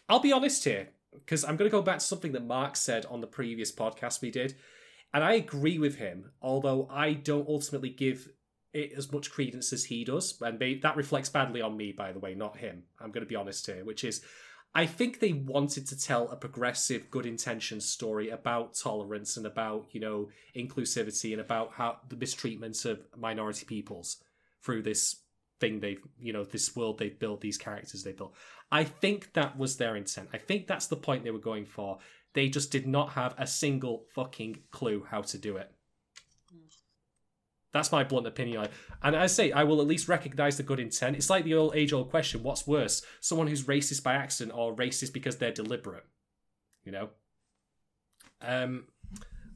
I'll 0.09 0.21
be 0.21 0.33
honest 0.33 0.65
here, 0.65 0.89
because 1.25 1.45
I'm 1.45 1.57
going 1.57 1.71
to 1.71 1.77
go 1.77 1.83
back 1.83 1.99
to 1.99 2.05
something 2.05 2.33
that 2.33 2.47
Mark 2.47 2.77
said 2.77 3.07
on 3.07 3.21
the 3.21 3.27
previous 3.27 3.73
podcast 3.73 4.21
we 4.21 4.31
did, 4.31 4.55
and 5.13 5.25
I 5.25 5.35
agree 5.35 5.79
with 5.79 5.97
him, 5.97 6.31
although 6.43 6.89
I 6.91 7.15
don't 7.15 7.49
ultimately 7.49 7.91
give 7.91 8.29
it 8.73 8.93
as 8.97 9.11
much 9.11 9.31
credence 9.31 9.73
as 9.73 9.85
he 9.85 10.05
does, 10.05 10.41
and 10.43 10.61
that 10.83 10.97
reflects 10.97 11.29
badly 11.29 11.61
on 11.61 11.77
me, 11.77 11.93
by 11.93 12.13
the 12.13 12.19
way, 12.19 12.35
not 12.35 12.59
him. 12.59 12.83
I'm 13.01 13.11
going 13.11 13.25
to 13.25 13.29
be 13.29 13.37
honest 13.37 13.67
here, 13.67 13.85
which 13.85 14.05
is, 14.05 14.23
I 14.75 14.85
think 14.85 15.19
they 15.19 15.33
wanted 15.33 15.87
to 15.89 15.99
tell 15.99 16.29
a 16.29 16.37
progressive, 16.37 17.11
good 17.11 17.25
intention 17.25 17.81
story 17.81 18.29
about 18.29 18.75
tolerance 18.75 19.37
and 19.37 19.47
about 19.47 19.87
you 19.93 20.01
know 20.01 20.29
inclusivity 20.55 21.33
and 21.33 21.41
about 21.41 21.73
how 21.73 21.99
the 22.09 22.17
mistreatment 22.17 22.85
of 22.85 23.01
minority 23.17 23.65
peoples. 23.65 24.23
through 24.63 24.83
this 24.83 25.17
thing 25.61 25.81
they've 25.81 26.01
you 26.21 26.33
know 26.33 26.45
this 26.45 26.77
world 26.77 26.99
they've 26.99 27.19
built 27.19 27.41
these 27.41 27.59
characters 27.59 28.03
they 28.05 28.13
built 28.13 28.35
i 28.71 28.85
think 28.85 29.33
that 29.33 29.59
was 29.59 29.77
their 29.77 29.97
intent 29.97 30.29
i 30.33 30.39
think 30.39 30.67
that's 30.67 30.87
the 30.87 30.97
point 30.97 31.25
they 31.25 31.31
were 31.31 31.39
going 31.39 31.67
for 31.67 31.99
they 32.35 32.49
just 32.49 32.71
did 32.71 32.87
not 32.87 33.11
have 33.11 33.35
a 33.39 33.47
single 33.47 34.05
fucking 34.15 34.59
clue 34.71 35.07
how 35.11 35.21
to 35.21 35.39
do 35.39 35.57
it 35.57 35.73
that's 37.73 37.93
my 37.93 38.03
blunt 38.03 38.27
opinion. 38.27 38.69
And 39.03 39.15
I 39.15 39.27
say, 39.27 39.53
I 39.53 39.65
will 39.65 39.81
at 39.81 39.87
least 39.87 40.09
recognize 40.09 40.57
the 40.57 40.63
good 40.63 40.81
intent. 40.81 41.17
It's 41.17 41.31
like 41.31 41.45
the 41.45 41.55
old 41.55 41.77
age 41.77 41.93
old 41.93 42.11
question 42.11 42.43
what's 42.43 42.67
worse, 42.67 43.03
someone 43.21 43.47
who's 43.47 43.65
racist 43.65 44.03
by 44.03 44.15
accident 44.15 44.57
or 44.57 44.75
racist 44.75 45.13
because 45.13 45.37
they're 45.37 45.53
deliberate? 45.53 46.05
You 46.85 46.93
know? 46.93 47.09
Um, 48.41 48.87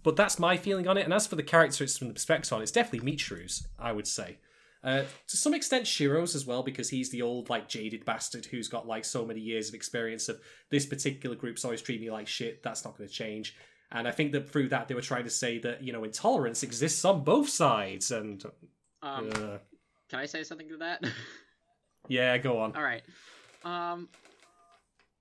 but 0.02 0.16
that's 0.16 0.38
my 0.38 0.56
feeling 0.56 0.86
on 0.86 0.98
it. 0.98 1.04
And 1.04 1.14
as 1.14 1.26
for 1.26 1.36
the 1.36 1.42
characters 1.42 1.96
from 1.96 2.08
the 2.08 2.14
perspective 2.14 2.52
on 2.52 2.60
it, 2.60 2.64
it's 2.64 2.72
definitely 2.72 3.10
Michiru's, 3.10 3.66
I 3.78 3.92
would 3.92 4.06
say. 4.06 4.38
Uh, 4.84 5.04
to 5.28 5.36
some 5.36 5.54
extent, 5.54 5.86
Shiro's 5.86 6.34
as 6.34 6.44
well, 6.44 6.62
because 6.62 6.90
he's 6.90 7.10
the 7.10 7.22
old, 7.22 7.48
like, 7.48 7.68
jaded 7.68 8.04
bastard 8.04 8.46
who's 8.46 8.68
got, 8.68 8.86
like, 8.86 9.04
so 9.04 9.24
many 9.24 9.40
years 9.40 9.68
of 9.68 9.74
experience 9.74 10.28
of 10.28 10.40
this 10.70 10.86
particular 10.86 11.36
group's 11.36 11.64
always 11.64 11.82
treating 11.82 12.04
me 12.04 12.10
like 12.10 12.26
shit. 12.26 12.62
That's 12.62 12.84
not 12.84 12.98
going 12.98 13.08
to 13.08 13.14
change. 13.14 13.54
And 13.92 14.08
I 14.08 14.10
think 14.10 14.32
that 14.32 14.48
through 14.48 14.70
that 14.70 14.88
they 14.88 14.94
were 14.94 15.02
trying 15.02 15.24
to 15.24 15.30
say 15.30 15.58
that 15.58 15.82
you 15.82 15.92
know 15.92 16.02
intolerance 16.02 16.62
exists 16.62 17.04
on 17.04 17.24
both 17.24 17.48
sides. 17.48 18.10
And 18.10 18.42
um, 19.02 19.30
uh, 19.30 19.58
can 20.08 20.18
I 20.18 20.26
say 20.26 20.42
something 20.44 20.68
to 20.70 20.78
that? 20.78 21.04
yeah, 22.08 22.38
go 22.38 22.58
on. 22.58 22.74
All 22.74 22.82
right. 22.82 23.02
Um, 23.64 24.08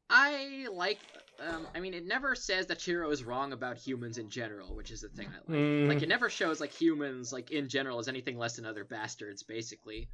I 0.09 0.67
like. 0.71 0.99
Um, 1.49 1.67
I 1.73 1.79
mean, 1.79 1.93
it 1.93 2.05
never 2.05 2.35
says 2.35 2.67
that 2.67 2.79
Shiro 2.79 3.09
is 3.09 3.23
wrong 3.23 3.51
about 3.51 3.77
humans 3.77 4.17
in 4.19 4.29
general, 4.29 4.75
which 4.75 4.91
is 4.91 5.01
the 5.01 5.09
thing 5.09 5.27
I 5.27 5.51
like. 5.51 5.59
Mm. 5.59 5.87
Like, 5.87 6.03
it 6.03 6.09
never 6.09 6.29
shows 6.29 6.59
like 6.59 6.71
humans, 6.71 7.33
like 7.33 7.49
in 7.51 7.67
general, 7.67 7.97
as 7.99 8.07
anything 8.07 8.37
less 8.37 8.57
than 8.57 8.65
other 8.65 8.83
bastards, 8.83 9.41
basically. 9.41 10.07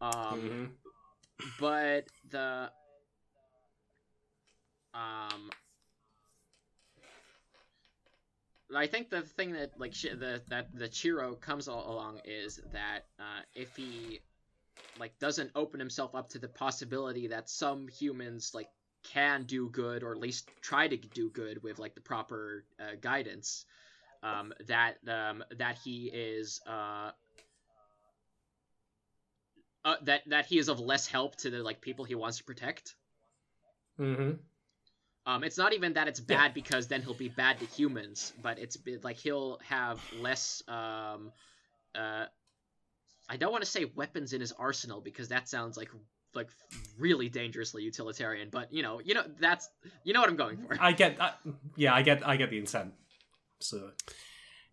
Um, 0.00 0.10
mm-hmm. 0.10 0.64
but 1.60 2.06
the 2.30 2.70
um, 4.94 5.50
I 8.74 8.86
think 8.86 9.10
the 9.10 9.22
thing 9.22 9.52
that 9.52 9.78
like 9.78 9.94
sh- 9.94 10.16
the 10.18 10.42
that 10.48 10.74
the 10.74 10.90
Shiro 10.90 11.34
comes 11.34 11.68
all 11.68 11.92
along 11.92 12.20
is 12.24 12.60
that 12.72 13.06
uh, 13.18 13.42
if 13.54 13.76
he 13.76 14.20
like 14.98 15.18
doesn't 15.18 15.50
open 15.54 15.80
himself 15.80 16.14
up 16.14 16.30
to 16.30 16.38
the 16.38 16.48
possibility 16.48 17.28
that 17.28 17.48
some 17.48 17.88
humans 17.88 18.52
like 18.54 18.68
can 19.02 19.44
do 19.44 19.68
good 19.68 20.02
or 20.02 20.12
at 20.12 20.18
least 20.18 20.48
try 20.60 20.88
to 20.88 20.96
do 20.96 21.30
good 21.30 21.62
with 21.62 21.78
like 21.78 21.94
the 21.94 22.00
proper 22.00 22.64
uh, 22.80 22.96
guidance, 23.00 23.64
um, 24.22 24.52
that 24.66 24.96
um, 25.08 25.44
that 25.56 25.76
he 25.84 26.06
is 26.12 26.60
uh, 26.66 27.10
uh, 29.84 29.96
that 30.02 30.22
that 30.26 30.46
he 30.46 30.58
is 30.58 30.68
of 30.68 30.80
less 30.80 31.06
help 31.06 31.36
to 31.36 31.50
the 31.50 31.62
like 31.62 31.80
people 31.80 32.04
he 32.04 32.14
wants 32.14 32.38
to 32.38 32.44
protect. 32.44 32.94
Mm-hmm. 33.98 34.32
Um, 35.24 35.44
it's 35.44 35.58
not 35.58 35.72
even 35.72 35.92
that 35.92 36.08
it's 36.08 36.20
bad 36.20 36.46
yeah. 36.46 36.52
because 36.52 36.88
then 36.88 37.02
he'll 37.02 37.14
be 37.14 37.28
bad 37.28 37.60
to 37.60 37.66
humans, 37.66 38.32
but 38.42 38.58
it's 38.58 38.76
like 39.02 39.16
he'll 39.16 39.60
have 39.68 40.00
less. 40.18 40.62
Um, 40.66 41.32
uh, 41.94 42.26
I 43.28 43.36
don't 43.36 43.52
want 43.52 43.62
to 43.62 43.70
say 43.70 43.84
weapons 43.94 44.32
in 44.32 44.40
his 44.40 44.52
arsenal 44.52 45.00
because 45.00 45.28
that 45.28 45.48
sounds 45.48 45.76
like 45.76 45.90
like 46.34 46.48
really 46.98 47.28
dangerously 47.28 47.82
utilitarian. 47.82 48.48
But 48.50 48.72
you 48.72 48.82
know, 48.82 49.00
you 49.04 49.14
know 49.14 49.24
that's 49.40 49.68
you 50.04 50.12
know 50.12 50.20
what 50.20 50.28
I'm 50.28 50.36
going 50.36 50.56
for. 50.56 50.76
I 50.80 50.92
get, 50.92 51.20
I, 51.20 51.32
yeah, 51.76 51.94
I 51.94 52.02
get, 52.02 52.26
I 52.26 52.36
get 52.36 52.50
the 52.50 52.58
intent. 52.58 52.92
So, 53.60 53.90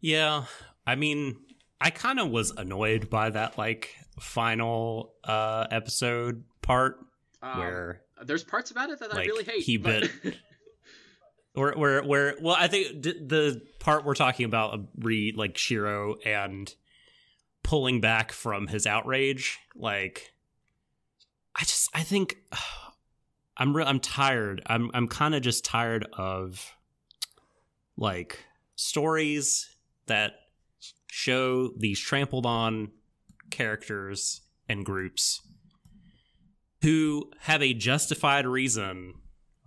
yeah, 0.01 0.45
I 0.85 0.95
mean, 0.95 1.37
I 1.79 1.89
kind 1.89 2.19
of 2.19 2.29
was 2.29 2.51
annoyed 2.51 3.09
by 3.09 3.29
that 3.29 3.57
like 3.57 3.95
final 4.19 5.13
uh 5.23 5.65
episode 5.71 6.43
part 6.61 6.97
um, 7.41 7.59
where 7.59 8.01
there's 8.23 8.43
parts 8.43 8.71
about 8.71 8.89
it 8.89 8.99
that 8.99 9.13
like, 9.13 9.19
I 9.19 9.25
really 9.25 9.43
hate. 9.43 9.63
He 9.63 9.77
but... 9.77 10.09
bit. 10.23 10.37
where, 11.53 11.73
where, 11.73 12.03
where? 12.03 12.35
Well, 12.41 12.55
I 12.57 12.67
think 12.67 13.01
the 13.01 13.61
part 13.79 14.05
we're 14.05 14.15
talking 14.15 14.45
about, 14.45 14.79
re 14.97 15.33
like 15.35 15.57
Shiro 15.57 16.15
and 16.25 16.73
pulling 17.63 18.01
back 18.01 18.31
from 18.31 18.67
his 18.67 18.85
outrage, 18.87 19.59
like, 19.75 20.31
I 21.55 21.61
just, 21.61 21.89
I 21.93 22.03
think, 22.03 22.37
I'm, 23.57 23.75
real 23.75 23.87
I'm 23.87 23.99
tired. 23.99 24.61
I'm, 24.65 24.89
I'm 24.93 25.07
kind 25.07 25.35
of 25.35 25.41
just 25.41 25.65
tired 25.65 26.07
of, 26.13 26.73
like, 27.97 28.43
stories 28.75 29.69
that 30.07 30.33
show 31.07 31.71
these 31.77 31.99
trampled 31.99 32.45
on 32.45 32.91
characters 33.49 34.41
and 34.69 34.85
groups 34.85 35.41
who 36.81 37.29
have 37.39 37.61
a 37.61 37.73
justified 37.73 38.45
reason 38.45 39.15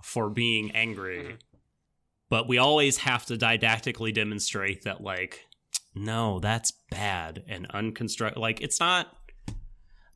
for 0.03 0.31
being 0.31 0.71
angry. 0.71 1.19
Mm-hmm. 1.19 1.35
But 2.31 2.49
we 2.49 2.57
always 2.57 2.97
have 2.99 3.27
to 3.27 3.37
didactically 3.37 4.15
demonstrate 4.15 4.85
that, 4.85 5.03
like, 5.03 5.41
no, 5.95 6.41
that's 6.41 6.73
bad 6.91 7.45
and 7.47 7.69
unconstruct. 7.69 8.37
Like, 8.37 8.63
it's 8.63 8.81
not. 8.81 9.15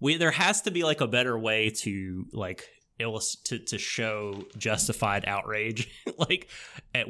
We 0.01 0.17
there 0.17 0.31
has 0.31 0.63
to 0.63 0.71
be 0.71 0.85
like 0.85 1.01
a 1.01 1.07
better 1.07 1.39
way 1.39 1.71
to 1.71 2.27
like 2.33 2.69
to 2.99 3.59
to 3.59 3.79
show 3.79 4.45
justified 4.57 5.25
outrage, 5.27 5.91
like, 6.19 6.49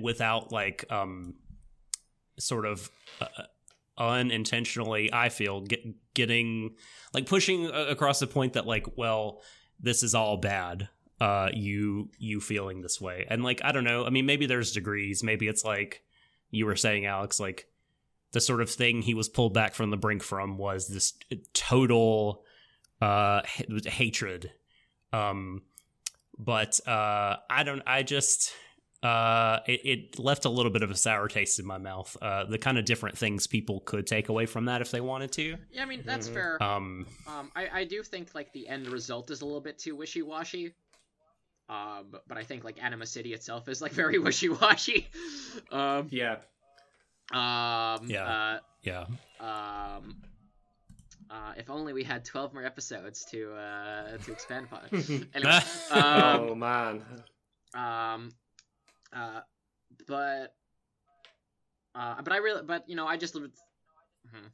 without 0.01 0.53
like 0.53 0.85
um, 0.90 1.35
sort 2.38 2.66
of. 2.66 2.90
Uh, 3.20 3.27
unintentionally 3.99 5.11
i 5.11 5.31
feel 5.31 5.62
get, 5.62 5.81
getting 6.12 6.75
like 7.14 7.25
pushing 7.25 7.64
across 7.64 8.20
the 8.20 8.27
point 8.27 8.53
that 8.53 8.66
like 8.66 8.87
well 8.99 9.40
this 9.81 10.03
is 10.03 10.14
all 10.14 10.37
bad 10.37 10.90
uh 11.18 11.49
you 11.55 12.11
you 12.18 12.38
feeling 12.38 12.83
this 12.83 13.01
way 13.01 13.25
and 13.31 13.42
like 13.42 13.59
i 13.64 13.72
don't 13.72 13.85
know 13.85 14.05
i 14.05 14.11
mean 14.11 14.27
maybe 14.27 14.44
there's 14.44 14.72
degrees 14.72 15.22
maybe 15.22 15.49
it's 15.49 15.64
like 15.64 16.03
you 16.51 16.66
were 16.66 16.77
saying 16.77 17.07
alex 17.07 17.40
like 17.40 17.68
the 18.33 18.40
sort 18.40 18.61
of 18.61 18.68
thing 18.68 19.01
he 19.01 19.14
was 19.14 19.31
pulled 19.31 19.55
back 19.55 19.72
from 19.72 19.88
the 19.88 19.96
brink 19.96 20.22
from 20.22 20.59
was 20.59 20.88
this 20.88 21.14
total 21.55 22.44
uh 23.01 23.43
hatred 23.85 24.53
um 25.13 25.63
but 26.39 26.81
uh 26.87 27.37
i 27.51 27.63
don't 27.63 27.83
i 27.87 28.03
just 28.03 28.53
uh, 29.03 29.61
it, 29.67 29.81
it, 29.85 30.19
left 30.19 30.47
a 30.47 30.49
little 30.49 30.73
bit 30.73 30.83
of 30.83 30.91
a 30.91 30.97
sour 30.97 31.29
taste 31.29 31.59
in 31.59 31.67
my 31.67 31.79
mouth. 31.79 32.17
Uh, 32.21 32.45
the 32.45 32.59
kind 32.59 32.79
of 32.79 32.85
different 32.85 33.17
things 33.17 33.47
people 33.47 33.81
could 33.81 34.07
take 34.07 34.29
away 34.29 34.47
from 34.47 34.65
that 34.65 34.81
if 34.81 34.91
they 34.91 35.01
wanted 35.01 35.31
to. 35.33 35.57
Yeah, 35.71 35.83
I 35.83 35.85
mean 35.85 36.03
that's 36.05 36.27
mm-hmm. 36.27 36.35
fair. 36.35 36.63
Um, 36.63 37.07
um, 37.27 37.53
I, 37.55 37.69
I 37.81 37.85
do 37.85 38.03
think 38.03 38.35
like 38.35 38.53
the 38.53 38.67
end 38.69 38.89
result 38.89 39.31
is 39.31 39.43
a 39.43 39.45
little 39.45 39.61
bit 39.61 39.79
too 39.79 39.95
wishy 39.95 40.23
washy. 40.23 40.75
Um, 41.69 42.15
but 42.29 42.39
I 42.39 42.45
think 42.45 42.65
like 42.65 42.83
Anima 42.83 43.07
City 43.07 43.33
itself 43.33 43.69
is 43.69 43.83
like 43.83 43.93
very 44.03 44.19
wishy 44.19 44.49
washy. 44.49 45.09
um, 45.71 46.09
yeah. 46.11 46.37
Um, 47.33 48.09
yeah. 48.09 48.25
Uh, 48.25 48.59
yeah. 48.83 49.05
Um. 49.41 50.17
Uh, 51.31 51.53
if 51.57 51.71
only 51.71 51.93
we 51.93 52.05
had 52.05 52.25
12 52.25 52.55
more 52.55 52.65
episodes 52.65 53.25
to 53.27 53.53
uh, 53.55 54.17
to 54.19 54.33
expand 54.33 54.67
upon. 54.71 54.89
anyway, 55.35 55.61
um, 55.91 56.41
oh 56.41 56.55
man. 56.55 57.03
Um, 57.75 58.31
uh, 59.12 59.41
but 60.07 60.55
uh, 61.95 62.23
but 62.23 62.33
I 62.33 62.37
really, 62.37 62.62
but 62.62 62.89
you 62.89 62.97
know, 62.97 63.07
I 63.07 63.17
just. 63.17 63.35
Mm-hmm. 63.35 64.47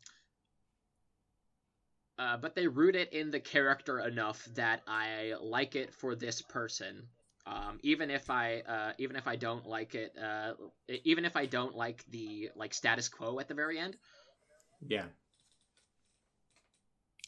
Uh, 2.19 2.37
but 2.37 2.55
they 2.55 2.67
root 2.67 2.95
it 2.95 3.13
in 3.13 3.31
the 3.31 3.41
character 3.41 3.99
enough 3.99 4.47
that 4.55 4.83
I 4.87 5.35
like 5.41 5.75
it 5.75 5.93
for 5.95 6.15
this 6.15 6.41
person. 6.43 7.09
Um, 7.47 7.81
even 7.83 8.11
if 8.11 8.31
I 8.31 8.61
uh, 8.61 8.93
even 8.99 9.17
if 9.17 9.27
I 9.27 9.37
don't 9.37 9.67
like 9.67 9.95
it, 9.95 10.15
uh, 10.17 10.53
even 11.05 11.25
if 11.25 11.37
I 11.37 11.47
don't 11.47 11.75
like 11.75 12.05
the 12.11 12.51
like 12.55 12.73
status 12.73 13.09
quo 13.09 13.41
at 13.41 13.49
the 13.49 13.55
very 13.55 13.79
end. 13.79 13.97
Yeah. 14.87 15.07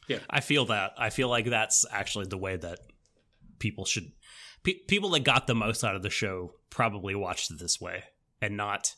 Yeah. 0.09 0.19
I 0.29 0.41
feel 0.41 0.67
that. 0.67 0.93
I 0.99 1.11
feel 1.11 1.29
like 1.29 1.47
that's 1.47 1.85
actually 1.91 2.27
the 2.27 2.39
way 2.39 2.57
that 2.57 2.81
people 3.59 3.85
should 3.85 4.13
pe- 4.63 4.81
people 4.89 5.11
that 5.11 5.25
got 5.25 5.47
the 5.47 5.55
most 5.55 5.85
out 5.85 5.97
of 5.97 6.03
the 6.03 6.11
show 6.11 6.55
probably 6.71 7.15
watched 7.15 7.51
it 7.51 7.59
this 7.59 7.81
way 7.81 8.05
and 8.43 8.57
not 8.57 8.95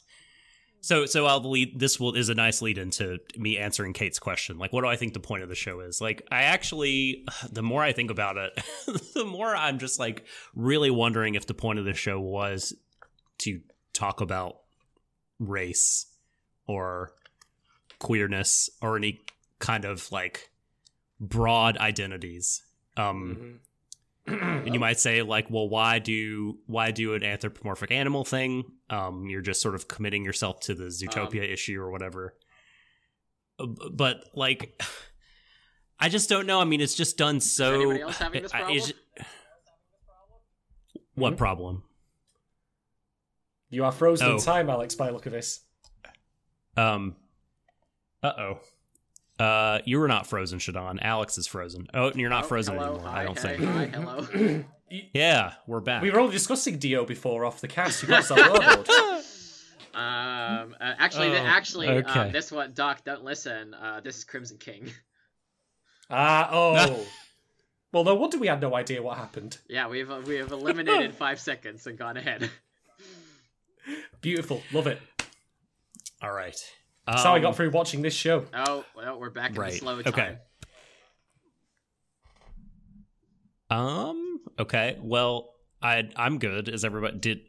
so 0.80 1.04
so 1.06 1.26
I'll 1.26 1.40
lead 1.40 1.78
this 1.78 1.98
will 2.00 2.14
is 2.14 2.28
a 2.28 2.34
nice 2.34 2.62
lead 2.62 2.78
into 2.78 3.18
me 3.36 3.58
answering 3.58 3.92
Kate's 3.92 4.18
question. 4.18 4.58
Like 4.58 4.72
what 4.72 4.82
do 4.82 4.88
I 4.88 4.96
think 4.96 5.14
the 5.14 5.20
point 5.20 5.42
of 5.42 5.48
the 5.48 5.54
show 5.54 5.80
is? 5.80 6.00
Like 6.00 6.22
I 6.30 6.42
actually 6.42 7.24
the 7.50 7.62
more 7.62 7.82
I 7.82 7.92
think 7.92 8.10
about 8.10 8.36
it, 8.36 8.58
the 9.14 9.24
more 9.24 9.54
I'm 9.54 9.78
just 9.78 9.98
like 9.98 10.24
really 10.54 10.90
wondering 10.90 11.34
if 11.34 11.46
the 11.46 11.54
point 11.54 11.78
of 11.78 11.84
the 11.84 11.94
show 11.94 12.20
was 12.20 12.74
to 13.38 13.60
talk 13.92 14.20
about 14.20 14.58
race 15.38 16.06
or 16.66 17.12
queerness 17.98 18.70
or 18.80 18.96
any 18.96 19.20
kind 19.58 19.84
of 19.84 20.10
like 20.12 20.50
broad 21.20 21.76
identities. 21.79 22.62
Um 22.96 23.37
mm-hmm 23.37 23.57
and 24.66 24.74
you 24.74 24.81
might 24.81 24.98
say 24.98 25.22
like 25.22 25.48
well 25.50 25.68
why 25.68 26.00
do 26.00 26.59
why 26.66 26.90
do 26.90 27.14
an 27.14 27.22
anthropomorphic 27.22 27.92
animal 27.92 28.24
thing 28.24 28.64
um 28.90 29.29
you're 29.29 29.40
just 29.40 29.62
sort 29.62 29.76
of 29.76 29.87
committing 29.87 30.24
yourself 30.24 30.59
to 30.59 30.74
the 30.74 30.87
zootopia 30.87 31.44
um, 31.44 31.52
issue 31.52 31.81
or 31.81 31.92
whatever 31.92 32.35
uh, 33.61 33.66
but 33.92 34.29
like 34.35 34.83
I 36.00 36.09
just 36.09 36.29
don't 36.29 36.46
know. 36.46 36.61
I 36.61 36.64
mean, 36.64 36.81
it's 36.83 36.94
just 36.94 37.16
done 37.16 37.38
so. 37.40 37.74
anybody 37.74 38.00
else 38.02 38.18
having 38.18 38.42
this 38.42 38.50
problem? 38.52 38.76
is- 38.76 38.92
what 41.14 41.31
Hmm? 41.35 41.37
problem? 41.37 41.83
You 43.70 43.85
are 43.85 43.92
frozen 43.92 44.26
Oh. 44.29 44.33
in 44.35 44.38
time, 44.40 44.68
Alex. 44.68 44.94
By 44.94 45.07
the 45.07 45.12
look 45.12 45.26
of 45.26 45.33
this. 45.33 45.61
Um. 46.76 47.16
Uh 48.22 48.33
oh. 48.38 48.59
Uh, 49.38 49.81
you 49.85 49.99
were 49.99 50.09
not 50.09 50.27
frozen, 50.27 50.59
Shadon. 50.59 50.99
Alex 51.03 51.37
is 51.38 51.46
frozen. 51.46 51.88
Oh, 51.92 52.09
and 52.09 52.16
you're 52.20 52.31
not 52.31 52.44
Oh, 52.44 52.49
frozen 52.49 52.75
hello, 52.77 52.94
anymore. 52.94 53.09
Hi, 53.11 53.20
I 53.20 53.25
don't 53.25 53.38
hey, 53.42 53.57
think. 53.57 53.70
Hi, 53.70 53.87
hello. 53.87 54.64
Yeah, 55.12 55.55
we're 55.66 55.81
back. 55.81 56.01
We 56.01 56.12
were 56.12 56.20
only 56.20 56.33
discussing 56.33 56.79
Dio 56.79 57.05
before 57.05 57.44
off 57.44 57.61
the 57.61 57.66
cast. 57.66 58.03
You 58.03 58.09
got 58.09 58.18
yourself 58.18 58.38
warlord. 58.51 58.88
Um, 59.92 60.77
uh, 60.81 60.94
actually, 60.99 61.31
th- 61.31 61.40
Oh, 61.42 61.44
actually, 61.44 61.88
okay. 61.88 62.20
um, 62.20 62.31
this 62.31 62.53
one, 62.53 62.72
Doc, 62.72 63.03
don't 63.05 63.25
listen. 63.25 63.75
Uh, 63.75 63.99
this 64.01 64.18
is 64.18 64.22
Crimson 64.25 64.59
King. 64.59 64.92
Ah, 66.09 66.49
oh. 66.53 67.05
well, 67.92 68.05
no 68.05 68.14
wonder 68.14 68.38
we 68.38 68.46
had 68.46 68.61
no 68.61 68.77
idea 68.77 69.03
what 69.03 69.16
happened. 69.18 69.59
Yeah, 69.68 69.88
we've 69.88 70.09
uh, 70.09 70.20
we 70.25 70.37
have 70.37 70.53
eliminated 70.53 71.12
five 71.18 71.40
seconds 71.40 71.85
and 71.88 71.99
gone 71.99 72.16
ahead. 72.16 72.49
Beautiful, 74.20 74.62
love 74.72 74.87
it. 74.87 75.01
All 76.22 76.33
right. 76.33 76.57
That's 77.06 77.22
how 77.22 77.32
I 77.34 77.36
Um, 77.36 77.42
got 77.42 77.56
through 77.56 77.70
watching 77.70 78.02
this 78.02 78.14
show. 78.14 78.46
Oh, 78.52 78.84
well, 78.96 79.20
we're 79.20 79.30
back 79.30 79.50
in 79.50 79.56
Right, 79.56 79.72
the 79.72 79.78
slow 79.78 80.02
time. 80.02 80.12
okay. 80.12 80.38
Um. 83.70 84.40
Okay. 84.58 84.96
Well, 85.00 85.54
I 85.82 86.08
I'm 86.16 86.38
good. 86.38 86.68
Is 86.68 86.84
everybody 86.84 87.18
did? 87.18 87.40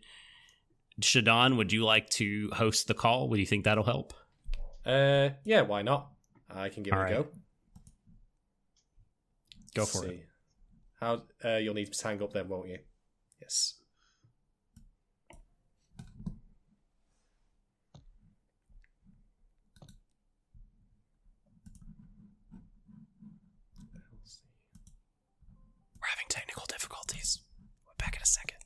Shadon, 1.01 1.57
would 1.57 1.71
you 1.71 1.83
like 1.85 2.09
to 2.11 2.49
host 2.53 2.87
the 2.87 2.93
call? 2.95 3.29
Would 3.29 3.39
you 3.39 3.45
think 3.45 3.65
that'll 3.65 3.83
help? 3.83 4.13
Uh, 4.85 5.29
yeah, 5.43 5.61
why 5.61 5.83
not? 5.83 6.11
I 6.49 6.69
can 6.69 6.81
give 6.83 6.93
All 6.93 7.01
it 7.01 7.11
a 7.11 7.15
go. 7.15 7.27
Go 9.75 9.81
Let's 9.83 9.91
for 9.99 10.07
it. 10.07 10.25
How 10.99 11.21
uh, 11.45 11.57
you'll 11.57 11.75
need 11.75 11.91
to 11.93 12.07
hang 12.07 12.23
up 12.23 12.33
then, 12.33 12.47
won't 12.49 12.69
you? 12.69 12.79
Yes. 13.39 13.75
We're 26.01 26.07
having 26.27 26.41
technical 26.41 26.63
difficulties. 26.67 27.39
We're 27.85 27.93
back 27.97 28.15
in 28.15 28.21
a 28.21 28.25
second. 28.25 28.57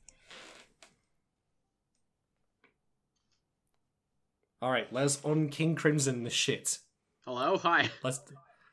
All 4.60 4.70
right, 4.70 4.86
let's 4.92 5.24
un 5.24 5.48
King 5.48 5.74
Crimson 5.74 6.22
the 6.24 6.30
shit. 6.30 6.78
Hello, 7.24 7.56
hi. 7.58 7.90
Let's. 8.02 8.20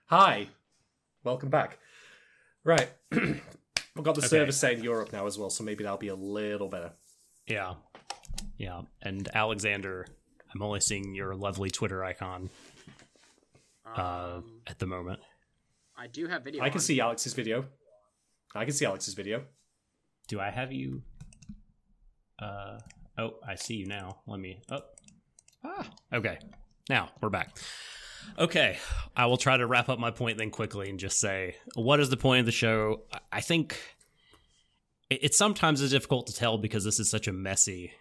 Hi, 0.08 0.48
welcome 1.24 1.50
back. 1.50 1.80
Right, 2.64 2.90
we've 3.12 3.42
got 4.04 4.16
the 4.16 4.22
Okay. 4.22 4.28
server 4.28 4.52
set 4.52 4.74
in 4.74 4.84
Europe 4.84 5.12
now 5.14 5.26
as 5.26 5.38
well, 5.38 5.50
so 5.50 5.64
maybe 5.64 5.84
that'll 5.84 5.98
be 5.98 6.10
a 6.10 6.16
little 6.16 6.68
better. 6.68 6.92
Yeah. 7.48 7.76
Yeah. 8.58 8.82
And 9.02 9.28
Alexander, 9.34 10.06
I'm 10.54 10.62
only 10.62 10.80
seeing 10.82 11.16
your 11.16 11.36
lovely 11.36 11.70
Twitter 11.70 12.04
icon 12.04 12.50
uh, 13.86 14.36
Um, 14.38 14.62
at 14.68 14.78
the 14.80 14.86
moment. 14.86 15.20
I 15.98 16.08
do 16.08 16.28
have 16.28 16.44
video. 16.44 16.64
I 16.64 16.70
can 16.70 16.78
on. 16.78 16.82
see 16.82 17.00
Alex's 17.02 17.34
video. 17.34 17.66
I 18.56 18.66
can 18.66 18.74
see 18.74 18.86
Alex's 18.86 19.14
video. 19.14 19.44
Do 20.28 20.40
I 20.40 20.50
have 20.50 20.72
you? 20.72 21.04
Uh 22.40 22.80
oh, 23.18 23.36
I 23.48 23.56
see 23.56 23.76
you 23.76 23.86
now. 23.86 24.22
Let 24.28 24.40
me. 24.40 24.62
Oh, 24.72 24.82
ah. 25.64 25.90
Okay, 26.14 26.40
now 26.90 27.10
we're 27.22 27.30
back. 27.30 27.58
Okay, 28.38 28.78
I 29.16 29.26
will 29.26 29.38
try 29.38 29.58
to 29.58 29.66
wrap 29.66 29.90
up 29.90 30.00
my 30.00 30.12
point 30.12 30.38
then 30.38 30.52
quickly 30.52 30.90
and 30.90 31.00
just 31.00 31.20
say, 31.20 31.56
what 31.76 32.00
is 32.00 32.10
the 32.10 32.18
point 32.18 32.42
of 32.42 32.46
the 32.46 32.52
show? 32.52 33.04
I- 33.32 33.42
think 33.42 33.80
it 35.10 35.34
sometimes 35.34 35.82
is 35.82 35.92
difficult 35.92 36.28
to 36.28 36.34
tell 36.34 36.58
because 36.58 36.84
this 36.84 37.00
is 37.00 37.10
such 37.10 37.28
a 37.28 37.34
messy 37.34 37.94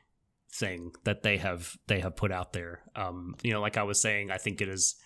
thing 0.53 0.93
that 1.05 1.23
they 1.23 1.39
have 1.39 1.77
they 1.87 2.01
have 2.01 2.17
put 2.17 2.31
out 2.31 2.53
there. 2.53 2.83
Um, 2.95 3.35
you 3.43 3.53
know, 3.53 3.61
like 3.61 3.77
I 3.77 3.85
was 3.85 4.01
saying, 4.01 4.31
I 4.31 4.37
think 4.39 4.61
it 4.61 4.69
is 4.69 4.97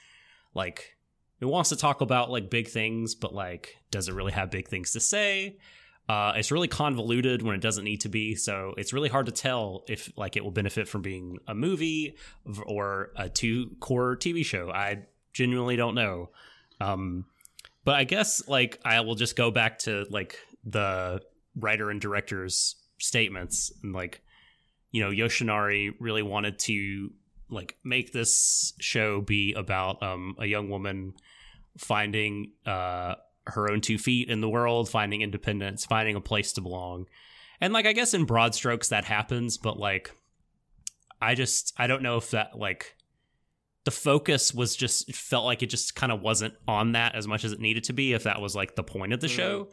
like 0.55 0.97
it 1.43 1.49
wants 1.49 1.71
to 1.71 1.77
talk 1.77 2.01
about 2.01 2.31
like 2.31 2.49
big 2.49 2.69
things, 2.69 3.17
but 3.17 3.35
like 3.35 3.77
does 3.91 4.09
it 4.09 4.15
really 4.15 4.31
have 4.31 4.49
big 4.51 4.69
things 4.69 4.93
to 4.93 5.01
say? 5.01 5.59
Uh, 6.09 6.33
it's 6.37 6.53
really 6.53 6.69
convoluted 6.69 7.43
when 7.43 7.57
it 7.57 7.61
doesn't 7.61 7.83
need 7.83 8.01
to 8.03 8.09
be, 8.09 8.37
so 8.37 8.75
it's 8.77 8.93
really 8.93 9.09
hard 9.09 9.27
to 9.27 9.33
tell 9.33 9.83
if 9.89 10.13
like 10.17 10.37
it 10.37 10.45
will 10.45 10.53
benefit 10.53 10.87
from 10.87 11.03
being 11.03 11.39
a 11.49 11.55
movie 11.55 12.17
or 12.67 13.11
a 13.17 13.29
two 13.29 13.77
cour 13.81 14.17
TV 14.17 14.45
show. 14.45 14.71
I 14.71 15.01
genuinely 15.33 15.75
don't 15.75 15.97
know. 15.97 16.31
Um, 16.81 17.27
but 17.85 17.97
I 17.97 18.05
guess 18.05 18.47
like 18.47 18.79
I 18.85 19.01
will 19.01 19.17
just 19.17 19.35
go 19.35 19.51
back 19.51 19.81
to 19.81 20.07
like 20.11 20.39
the 20.65 21.23
writer 21.57 21.91
and 21.91 22.01
director's 22.01 22.77
statements 22.99 23.73
and 23.83 23.93
like 23.93 24.23
you 24.93 25.03
know 25.03 25.11
Yoshinari 25.11 25.93
really 25.99 26.23
wanted 26.23 26.61
to 26.61 27.11
like 27.53 27.77
make 27.85 28.13
this 28.13 28.73
show 28.81 29.21
be 29.21 29.53
about 29.55 30.03
um 30.03 30.35
a 30.39 30.47
young 30.47 30.69
woman 30.71 31.15
finding 31.79 32.53
uh 32.67 33.15
her 33.47 33.71
own 33.71 33.81
two 33.81 33.99
feet 33.99 34.29
in 34.31 34.41
the 34.41 34.49
world, 34.49 34.89
finding 34.89 35.21
independence, 35.23 35.85
finding 35.85 36.15
a 36.17 36.21
place 36.21 36.53
to 36.55 36.61
belong. 36.61 37.07
And 37.61 37.73
like 37.73 37.87
I 37.87 37.93
guess 37.93 38.15
in 38.15 38.25
broad 38.25 38.55
strokes 38.55 38.89
that 38.89 39.05
happens, 39.05 39.59
but 39.59 39.79
like 39.79 40.13
I 41.21 41.35
just 41.35 41.73
I 41.77 41.87
don't 41.87 42.03
know 42.03 42.17
if 42.17 42.31
that 42.31 42.59
like 42.59 42.97
the 43.85 43.91
focus 43.91 44.55
was 44.55 44.77
just 44.77 45.09
it 45.09 45.17
felt 45.17 45.45
like 45.45 45.63
it 45.63 45.67
just 45.71 45.95
kind 45.97 46.13
of 46.13 46.21
wasn't 46.23 46.55
on 46.69 46.93
that 46.93 47.15
as 47.17 47.27
much 47.27 47.45
as 47.45 47.51
it 47.53 47.61
needed 47.61 47.85
to 47.85 47.93
be 47.93 48.13
if 48.13 48.23
that 48.25 48.41
was 48.41 48.55
like 48.55 48.77
the 48.77 48.83
point 48.85 49.13
of 49.13 49.21
the 49.21 49.27
Mhm. 49.27 49.37
show. 49.37 49.69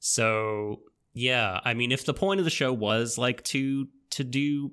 So, 0.00 0.80
yeah, 1.12 1.60
I 1.64 1.74
mean 1.74 1.92
if 1.92 2.04
the 2.04 2.14
point 2.14 2.40
of 2.40 2.44
the 2.44 2.50
show 2.50 2.72
was 2.72 3.18
like 3.18 3.42
to 3.44 3.88
to 4.10 4.24
do 4.24 4.70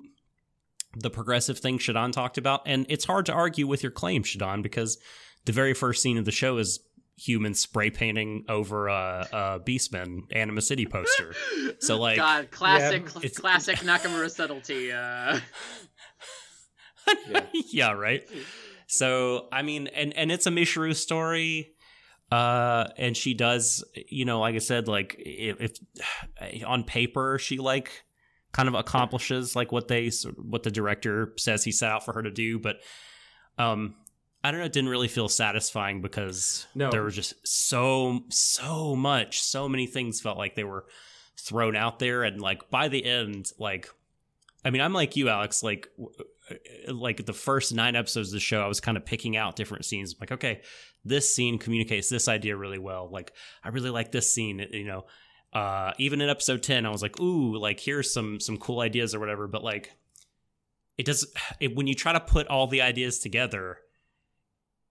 the 0.96 1.10
progressive 1.10 1.58
thing 1.58 1.78
Shadon 1.78 2.12
talked 2.12 2.36
about 2.38 2.62
and 2.66 2.84
it's 2.88 3.04
hard 3.04 3.26
to 3.26 3.32
argue 3.32 3.66
with 3.66 3.82
your 3.82 3.92
claim 3.92 4.22
Shadon 4.24 4.62
because 4.62 4.98
the 5.44 5.52
very 5.52 5.72
first 5.74 6.02
scene 6.02 6.18
of 6.18 6.24
the 6.24 6.32
show 6.32 6.58
is 6.58 6.80
humans 7.16 7.60
spray 7.60 7.90
painting 7.90 8.44
over 8.48 8.88
a, 8.88 9.28
a 9.32 9.60
Beastman 9.60 10.22
Anima 10.32 10.62
City 10.62 10.86
poster. 10.86 11.34
So, 11.80 11.98
like- 11.98 12.16
God, 12.16 12.50
classic, 12.50 13.02
Yeah, 13.04 13.18
it's- 13.18 13.36
classic 13.38 13.76
Nakamura 13.80 14.30
subtlety. 14.30 14.90
Uh, 14.92 15.40
Yeah. 17.28 17.42
yeah, 17.72 17.92
right. 17.92 18.22
So 18.86 19.48
I 19.52 19.62
mean, 19.62 19.86
and 19.88 20.16
and 20.16 20.30
it's 20.32 20.46
a 20.46 20.50
Michiru 20.50 20.94
story, 20.94 21.72
uh, 22.30 22.88
and 22.96 23.16
she 23.16 23.34
does, 23.34 23.84
you 24.08 24.24
know, 24.24 24.40
like 24.40 24.54
I 24.54 24.58
said, 24.58 24.88
like 24.88 25.16
if, 25.18 25.60
if 26.40 26.64
on 26.66 26.84
paper 26.84 27.38
she 27.38 27.58
like 27.58 28.04
kind 28.52 28.68
of 28.68 28.74
accomplishes 28.74 29.54
like 29.54 29.72
what 29.72 29.88
they 29.88 30.10
what 30.36 30.62
the 30.62 30.70
director 30.70 31.32
says 31.36 31.64
he 31.64 31.72
set 31.72 31.90
out 31.90 32.04
for 32.04 32.12
her 32.12 32.22
to 32.22 32.30
do, 32.30 32.58
but 32.58 32.76
um, 33.58 33.94
I 34.42 34.50
don't 34.50 34.60
know, 34.60 34.66
it 34.66 34.72
didn't 34.72 34.90
really 34.90 35.08
feel 35.08 35.28
satisfying 35.28 36.00
because 36.00 36.66
No. 36.74 36.90
there 36.90 37.02
was 37.02 37.14
just 37.14 37.34
so 37.46 38.20
so 38.30 38.96
much, 38.96 39.40
so 39.42 39.68
many 39.68 39.86
things 39.86 40.20
felt 40.20 40.38
like 40.38 40.54
they 40.56 40.64
were 40.64 40.86
thrown 41.38 41.76
out 41.76 41.98
there, 41.98 42.22
and 42.22 42.40
like 42.40 42.70
by 42.70 42.88
the 42.88 43.04
end, 43.04 43.50
like. 43.58 43.88
I 44.62 44.68
mean, 44.68 44.82
I'm 44.82 44.92
like 44.92 45.16
you, 45.16 45.30
Alex. 45.30 45.62
Like, 45.62 45.88
uh, 46.50 46.92
like 46.92 47.24
the 47.24 47.32
first 47.32 47.72
nine 47.72 47.96
episodes 47.96 48.28
of 48.28 48.34
the 48.34 48.40
show, 48.40 48.60
I 48.60 48.66
was 48.66 48.78
kind 48.78 48.98
of 48.98 49.06
picking 49.06 49.34
out 49.34 49.56
different 49.56 49.86
scenes. 49.86 50.14
Like, 50.20 50.32
okay, 50.32 50.60
this 51.02 51.34
scene 51.34 51.56
communicates 51.56 52.10
this 52.10 52.28
idea 52.28 52.58
really 52.58 52.78
well. 52.78 53.08
Like, 53.10 53.32
I 53.64 53.70
really 53.70 53.88
like 53.88 54.12
this 54.12 54.30
scene. 54.34 54.58
You 54.70 54.84
know, 54.84 55.06
uh, 55.52 55.92
even 55.98 56.20
in 56.20 56.28
episode 56.28 56.62
ten, 56.62 56.86
I 56.86 56.90
was 56.90 57.02
like, 57.02 57.20
ooh, 57.20 57.56
like 57.56 57.80
here's 57.80 58.12
some 58.12 58.40
some 58.40 58.58
cool 58.58 58.80
ideas 58.80 59.14
or 59.14 59.20
whatever. 59.20 59.46
But 59.48 59.64
like, 59.64 59.92
it 60.98 61.06
does 61.06 61.26
it, 61.60 61.74
when 61.74 61.86
you 61.86 61.94
try 61.94 62.12
to 62.12 62.20
put 62.20 62.46
all 62.48 62.66
the 62.66 62.82
ideas 62.82 63.18
together. 63.18 63.78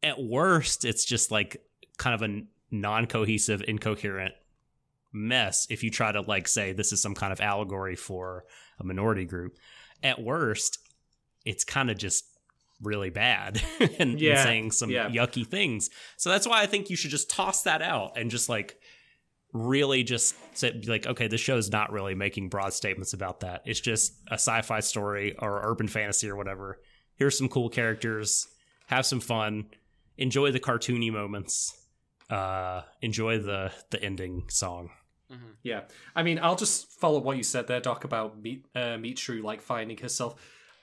At 0.01 0.23
worst, 0.23 0.85
it's 0.85 1.03
just 1.03 1.29
like 1.29 1.61
kind 1.97 2.15
of 2.15 2.21
a 2.21 2.43
non 2.71 3.05
cohesive, 3.05 3.61
incoherent 3.67 4.33
mess. 5.11 5.67
If 5.69 5.83
you 5.83 5.91
try 5.91 6.11
to 6.11 6.21
like 6.21 6.47
say 6.47 6.71
this 6.71 6.93
is 6.93 7.01
some 7.01 7.15
kind 7.15 7.33
of 7.33 7.41
allegory 7.41 7.97
for 7.97 8.45
a 8.79 8.85
minority 8.85 9.25
group, 9.25 9.57
at 10.01 10.21
worst, 10.21 10.79
it's 11.45 11.63
kind 11.63 11.89
of 11.89 11.97
just 11.97 12.25
really 12.81 13.09
bad 13.09 13.61
and, 13.79 13.91
and 13.99 14.19
saying 14.19 14.71
some 14.71 14.89
yeah. 14.89 15.09
yucky 15.09 15.45
things. 15.45 15.89
So 16.17 16.29
that's 16.29 16.47
why 16.47 16.61
I 16.61 16.65
think 16.65 16.89
you 16.89 16.95
should 16.95 17.11
just 17.11 17.29
toss 17.29 17.63
that 17.63 17.81
out 17.81 18.17
and 18.17 18.31
just 18.31 18.49
like 18.49 18.79
really 19.53 20.03
just 20.03 20.35
say, 20.57 20.71
be 20.71 20.87
like, 20.87 21.07
okay, 21.07 21.27
this 21.27 21.41
show 21.41 21.57
is 21.57 21.71
not 21.71 21.91
really 21.91 22.15
making 22.15 22.49
broad 22.49 22.73
statements 22.73 23.13
about 23.13 23.39
that. 23.41 23.63
It's 23.65 23.79
just 23.79 24.13
a 24.29 24.35
sci-fi 24.35 24.79
story 24.81 25.35
or 25.39 25.61
urban 25.63 25.87
fantasy 25.87 26.29
or 26.29 26.35
whatever. 26.35 26.79
Here's 27.15 27.37
some 27.37 27.49
cool 27.49 27.69
characters. 27.69 28.47
Have 28.87 29.05
some 29.05 29.19
fun. 29.19 29.65
Enjoy 30.17 30.51
the 30.51 30.59
cartoony 30.59 31.11
moments. 31.11 31.75
Uh, 32.29 32.81
enjoy 33.01 33.39
the 33.39 33.71
the 33.89 34.01
ending 34.03 34.43
song. 34.49 34.91
mhm. 35.31 35.55
Yeah, 35.63 35.81
I 36.15 36.21
mean, 36.21 36.39
I'll 36.41 36.55
just 36.55 36.91
follow 36.99 37.19
what 37.19 37.37
you 37.37 37.43
said 37.43 37.65
there, 37.67 37.79
Doc, 37.79 38.03
about 38.03 38.39
Meet 38.39 38.65
uh, 38.75 38.97
Michiru 38.97 39.41
like 39.41 39.61
finding 39.61 39.97
herself. 39.97 40.35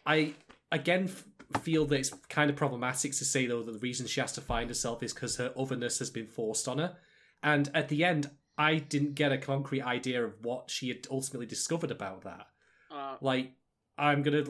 I 0.04 0.34
again 0.72 1.04
f- 1.04 1.62
feel 1.62 1.84
that 1.86 2.00
it's 2.00 2.10
kind 2.28 2.50
of 2.50 2.56
problematic 2.56 3.12
to 3.12 3.24
say 3.24 3.46
though 3.46 3.62
that 3.62 3.72
the 3.72 3.78
reason 3.78 4.06
she 4.08 4.20
has 4.20 4.32
to 4.32 4.40
find 4.40 4.68
herself 4.68 5.02
is 5.04 5.12
because 5.14 5.36
her 5.36 5.52
otherness 5.56 6.00
has 6.00 6.10
been 6.10 6.26
forced 6.26 6.66
on 6.66 6.78
her. 6.78 6.96
And 7.44 7.70
at 7.74 7.88
the 7.88 8.04
end, 8.04 8.30
I 8.58 8.76
didn't 8.76 9.14
get 9.14 9.32
a 9.32 9.38
concrete 9.38 9.82
idea 9.82 10.24
of 10.24 10.32
what 10.42 10.70
she 10.70 10.88
had 10.88 11.06
ultimately 11.10 11.46
discovered 11.46 11.90
about 11.90 12.22
that. 12.22 12.46
Uh, 12.90 13.16
Like, 13.20 13.52
I'm 13.98 14.22
gonna. 14.22 14.44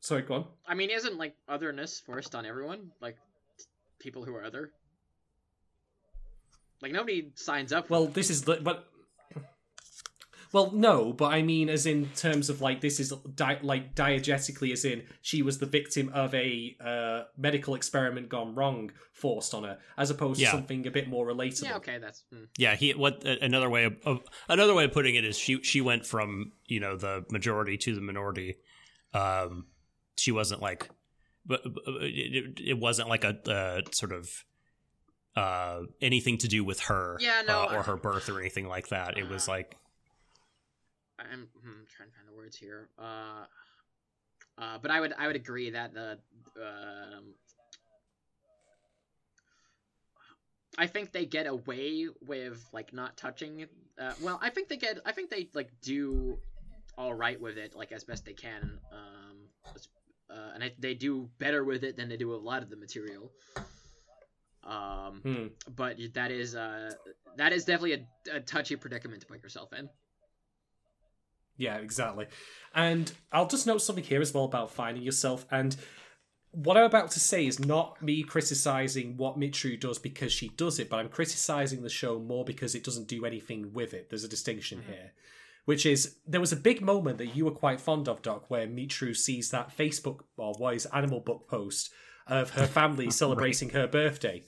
Sorry, 0.00 0.22
go 0.22 0.34
on. 0.34 0.46
I 0.66 0.74
mean, 0.74 0.90
isn't 0.90 1.16
like 1.16 1.36
otherness 1.48 2.00
forced 2.00 2.34
on 2.34 2.44
everyone? 2.44 2.90
Like 3.00 3.16
people 4.00 4.24
who 4.24 4.34
are 4.34 4.42
other. 4.42 4.72
Like 6.80 6.92
nobody 6.92 7.30
signs 7.36 7.72
up. 7.72 7.88
Well, 7.88 8.06
this 8.06 8.30
is 8.30 8.42
the 8.42 8.56
but. 8.56 8.88
Well, 10.52 10.70
no, 10.72 11.14
but 11.14 11.32
I 11.32 11.40
mean, 11.40 11.70
as 11.70 11.86
in 11.86 12.10
terms 12.10 12.50
of 12.50 12.60
like 12.60 12.80
this 12.82 13.00
is 13.00 13.10
di- 13.34 13.58
like 13.62 13.94
diegetically, 13.94 14.70
as 14.72 14.84
in 14.84 15.04
she 15.22 15.40
was 15.42 15.58
the 15.58 15.66
victim 15.66 16.10
of 16.12 16.34
a 16.34 16.76
uh, 16.78 17.22
medical 17.38 17.74
experiment 17.74 18.28
gone 18.28 18.54
wrong, 18.54 18.92
forced 19.12 19.54
on 19.54 19.64
her, 19.64 19.78
as 19.96 20.10
opposed 20.10 20.40
Yeah. 20.40 20.50
to 20.50 20.56
something 20.58 20.86
a 20.86 20.90
bit 20.90 21.08
more 21.08 21.26
relatable. 21.26 21.64
Yeah, 21.64 21.76
okay, 21.76 21.98
that's 21.98 22.24
mm. 22.34 22.48
Yeah, 22.58 22.74
he 22.74 22.92
what 22.92 23.26
uh, 23.26 23.36
another 23.40 23.70
way 23.70 23.84
of, 23.84 23.96
of 24.04 24.20
another 24.48 24.74
way 24.74 24.84
of 24.84 24.92
putting 24.92 25.14
it 25.14 25.24
is 25.24 25.38
she 25.38 25.62
she 25.62 25.80
went 25.80 26.04
from 26.04 26.52
you 26.66 26.80
know 26.80 26.96
the 26.96 27.24
majority 27.30 27.78
to 27.78 27.94
the 27.94 28.02
minority. 28.02 28.56
Um, 29.14 29.66
she 30.16 30.32
wasn't 30.32 30.60
like, 30.60 30.90
but 31.46 31.62
but 31.64 31.82
it, 32.02 32.60
it 32.62 32.78
wasn't 32.78 33.08
like 33.08 33.24
a 33.24 33.38
uh, 33.50 33.80
sort 33.90 34.12
of 34.12 34.44
uh 35.34 35.80
anything 36.02 36.36
to 36.36 36.46
do 36.46 36.62
with 36.62 36.80
her 36.80 37.16
Yeah, 37.20 37.40
no, 37.48 37.62
uh, 37.62 37.76
or 37.76 37.82
her 37.84 37.96
birth 37.96 38.28
or 38.28 38.38
anything 38.38 38.68
like 38.68 38.88
that. 38.88 39.16
It 39.16 39.30
was 39.30 39.48
Uh, 39.48 39.52
like 39.52 39.76
I'm 41.32 41.48
hmm, 41.62 41.82
trying 41.94 42.08
to 42.10 42.14
find 42.14 42.28
the 42.28 42.34
words 42.34 42.56
here. 42.56 42.88
Uh, 42.98 43.44
uh, 44.58 44.78
but 44.80 44.90
I 44.90 45.00
would 45.00 45.12
I 45.18 45.26
would 45.26 45.36
agree 45.36 45.70
that 45.70 45.94
the 45.94 46.18
um, 46.56 47.34
I 50.78 50.86
think 50.86 51.12
they 51.12 51.26
get 51.26 51.46
away 51.46 52.08
with 52.20 52.64
like 52.72 52.92
not 52.92 53.16
touching. 53.16 53.66
Uh, 53.98 54.12
well, 54.22 54.38
I 54.42 54.50
think 54.50 54.68
they 54.68 54.76
get. 54.76 54.98
I 55.04 55.12
think 55.12 55.30
they 55.30 55.48
like 55.54 55.68
do 55.82 56.38
all 56.96 57.14
right 57.14 57.40
with 57.40 57.58
it, 57.58 57.74
like 57.74 57.92
as 57.92 58.04
best 58.04 58.24
they 58.24 58.32
can. 58.32 58.78
Um, 58.90 59.36
uh, 60.30 60.50
and 60.54 60.64
I, 60.64 60.72
they 60.78 60.94
do 60.94 61.28
better 61.38 61.64
with 61.64 61.84
it 61.84 61.96
than 61.96 62.08
they 62.08 62.16
do 62.16 62.28
with 62.28 62.38
a 62.38 62.42
lot 62.42 62.62
of 62.62 62.70
the 62.70 62.76
material. 62.76 63.30
Um, 64.64 65.20
Hmm. 65.22 65.46
but 65.76 65.98
that 66.14 66.30
is 66.30 66.54
uh 66.54 66.92
that 67.36 67.52
is 67.52 67.64
definitely 67.64 68.06
a, 68.30 68.36
a 68.36 68.40
touchy 68.40 68.76
predicament 68.76 69.20
to 69.22 69.26
put 69.26 69.42
yourself 69.42 69.72
in. 69.72 69.88
Yeah, 71.56 71.76
exactly. 71.76 72.26
And 72.74 73.12
I'll 73.30 73.46
just 73.46 73.66
note 73.66 73.82
something 73.82 74.04
here 74.04 74.20
as 74.20 74.32
well 74.32 74.44
about 74.44 74.70
finding 74.70 75.02
yourself. 75.02 75.46
And 75.50 75.76
what 76.50 76.76
I'm 76.76 76.84
about 76.84 77.10
to 77.12 77.20
say 77.20 77.46
is 77.46 77.58
not 77.60 78.02
me 78.02 78.22
criticizing 78.22 79.16
what 79.16 79.38
Michiru 79.38 79.78
does 79.78 79.98
because 79.98 80.32
she 80.32 80.48
does 80.50 80.78
it, 80.78 80.88
but 80.90 80.98
I'm 80.98 81.08
criticizing 81.08 81.82
the 81.82 81.88
show 81.88 82.18
more 82.18 82.44
because 82.44 82.74
it 82.74 82.84
doesn't 82.84 83.08
do 83.08 83.24
anything 83.24 83.72
with 83.72 83.94
it. 83.94 84.08
There's 84.10 84.24
a 84.24 84.28
distinction 84.28 84.80
Mm-hmm. 84.80 84.92
here. 84.92 85.12
Which 85.64 85.86
is, 85.86 86.16
there 86.26 86.40
was 86.40 86.50
a 86.52 86.56
big 86.56 86.82
moment 86.82 87.18
that 87.18 87.36
you 87.36 87.44
were 87.44 87.52
quite 87.52 87.80
fond 87.80 88.08
of, 88.08 88.20
Doc, 88.20 88.50
where 88.50 88.66
Michiru 88.66 89.16
sees 89.16 89.50
that 89.52 89.76
Facebook 89.76 90.22
or 90.36 90.54
what 90.58 90.74
is 90.74 90.86
Animal 90.86 91.20
Book 91.20 91.46
post 91.48 91.88
of 92.26 92.50
her 92.50 92.66
family 92.66 93.10
celebrating 93.22 93.70
her 93.70 93.86
birthday. 93.86 94.42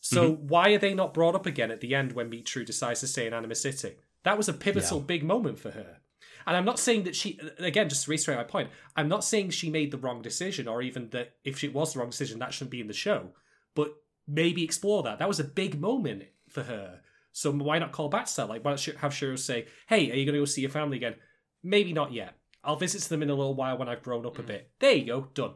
So 0.00 0.32
Mm-hmm. 0.32 0.46
why 0.48 0.70
are 0.70 0.78
they 0.78 0.94
not 0.94 1.14
brought 1.14 1.36
up 1.36 1.46
again 1.46 1.70
at 1.70 1.80
the 1.80 1.94
end 1.94 2.12
when 2.12 2.28
Michiru 2.28 2.66
decides 2.66 2.98
to 3.00 3.06
stay 3.06 3.28
in 3.28 3.32
Anima 3.34 3.54
City? 3.54 3.94
That 4.24 4.36
was 4.36 4.48
a 4.48 4.52
pivotal 4.52 4.98
big 5.00 5.22
moment 5.22 5.60
for 5.60 5.70
her. 5.70 5.98
And 6.46 6.56
I'm 6.56 6.64
not 6.64 6.78
saying 6.78 7.04
that 7.04 7.16
she, 7.16 7.38
again, 7.58 7.88
just 7.88 8.04
to 8.04 8.10
reiterate 8.10 8.38
my 8.38 8.44
point, 8.44 8.70
I'm 8.96 9.08
not 9.08 9.24
saying 9.24 9.50
she 9.50 9.70
made 9.70 9.90
the 9.90 9.98
wrong 9.98 10.22
decision 10.22 10.68
or 10.68 10.82
even 10.82 11.08
that 11.10 11.34
if 11.44 11.62
it 11.62 11.74
was 11.74 11.92
the 11.92 12.00
wrong 12.00 12.10
decision, 12.10 12.38
that 12.38 12.52
shouldn't 12.52 12.70
be 12.70 12.80
in 12.80 12.88
the 12.88 12.92
show. 12.92 13.30
But 13.74 13.94
maybe 14.26 14.64
explore 14.64 15.02
that. 15.04 15.18
That 15.18 15.28
was 15.28 15.40
a 15.40 15.44
big 15.44 15.80
moment 15.80 16.24
for 16.48 16.62
her. 16.62 17.00
So 17.32 17.50
why 17.52 17.78
not 17.78 17.92
call 17.92 18.08
back 18.08 18.26
to 18.26 18.36
that? 18.36 18.48
Like, 18.48 18.64
why 18.64 18.72
not 18.72 18.84
have 18.84 19.14
Shiro 19.14 19.36
say, 19.36 19.66
hey, 19.88 20.10
are 20.10 20.14
you 20.14 20.26
going 20.26 20.34
to 20.34 20.40
go 20.40 20.44
see 20.44 20.60
your 20.60 20.70
family 20.70 20.96
again? 20.98 21.14
Maybe 21.62 21.92
not 21.92 22.12
yet. 22.12 22.34
I'll 22.64 22.76
visit 22.76 23.02
them 23.02 23.22
in 23.22 23.30
a 23.30 23.34
little 23.34 23.54
while 23.54 23.78
when 23.78 23.88
I've 23.88 24.02
grown 24.02 24.26
up 24.26 24.38
a 24.38 24.42
bit. 24.42 24.70
There 24.78 24.92
you 24.92 25.06
go, 25.06 25.28
done. 25.34 25.54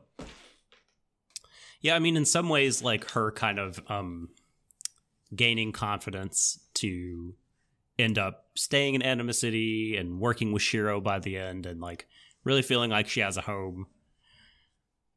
Yeah, 1.80 1.95
I 1.95 1.99
mean, 1.99 2.16
in 2.16 2.24
some 2.24 2.49
ways, 2.49 2.82
like 2.82 3.11
her 3.11 3.30
kind 3.30 3.59
of 3.59 3.80
um, 3.89 4.30
gaining 5.34 5.72
confidence 5.72 6.59
to 6.74 7.34
end 7.99 8.18
up 8.18 8.47
staying 8.55 8.94
in 8.94 9.03
Anima 9.03 9.32
City 9.32 9.97
and 9.97 10.20
working 10.20 10.53
with 10.53 10.62
Shiro 10.62 11.01
by 11.01 11.18
the 11.18 11.36
end, 11.36 11.66
and 11.66 11.80
like 11.80 12.07
really 12.44 12.62
feeling 12.62 12.90
like 12.90 13.09
she 13.09 13.20
has 13.20 13.36
a 13.36 13.42
home. 13.42 13.86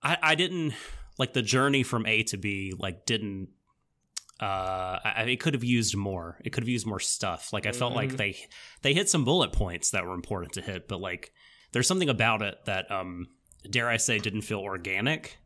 I 0.02 0.18
I 0.22 0.36
didn't 0.36 0.74
like 1.18 1.34
the 1.34 1.42
journey 1.42 1.84
from 1.84 2.06
A 2.06 2.24
to 2.24 2.38
B. 2.38 2.74
Like 2.78 3.06
didn't. 3.06 3.50
Uh, 4.42 5.00
I, 5.04 5.26
it 5.28 5.42
could 5.42 5.54
have 5.54 5.66
used 5.66 5.98
more. 5.98 6.40
It 6.46 6.52
could 6.52 6.64
have 6.64 6.70
used 6.70 6.88
more 6.88 7.02
stuff. 7.02 7.52
Like 7.52 7.66
I 7.66 7.74
felt 7.74 7.94
like 7.94 8.12
Mhm. 8.12 8.18
they 8.18 8.38
they 8.84 8.94
hit 8.94 9.10
some 9.10 9.26
bullet 9.26 9.52
points 9.52 9.92
that 9.92 10.06
were 10.06 10.14
important 10.14 10.54
to 10.54 10.62
hit, 10.62 10.88
but 10.88 11.02
like 11.02 11.34
there's 11.74 11.88
something 11.88 12.08
about 12.10 12.42
it 12.42 12.58
that 12.66 12.90
um 12.90 13.28
dare 13.70 13.90
I 13.90 13.98
say 13.98 14.18
didn't 14.18 14.44
feel 14.44 14.60
organic 14.60 15.38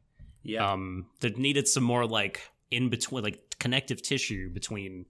Yeah. 0.43 0.71
um 0.73 1.07
that 1.21 1.37
needed 1.37 1.67
some 1.67 1.83
more 1.83 2.05
like 2.05 2.41
in 2.69 2.89
between 2.89 3.23
like 3.23 3.55
connective 3.59 4.03
tissue 4.03 4.51
between 4.51 5.07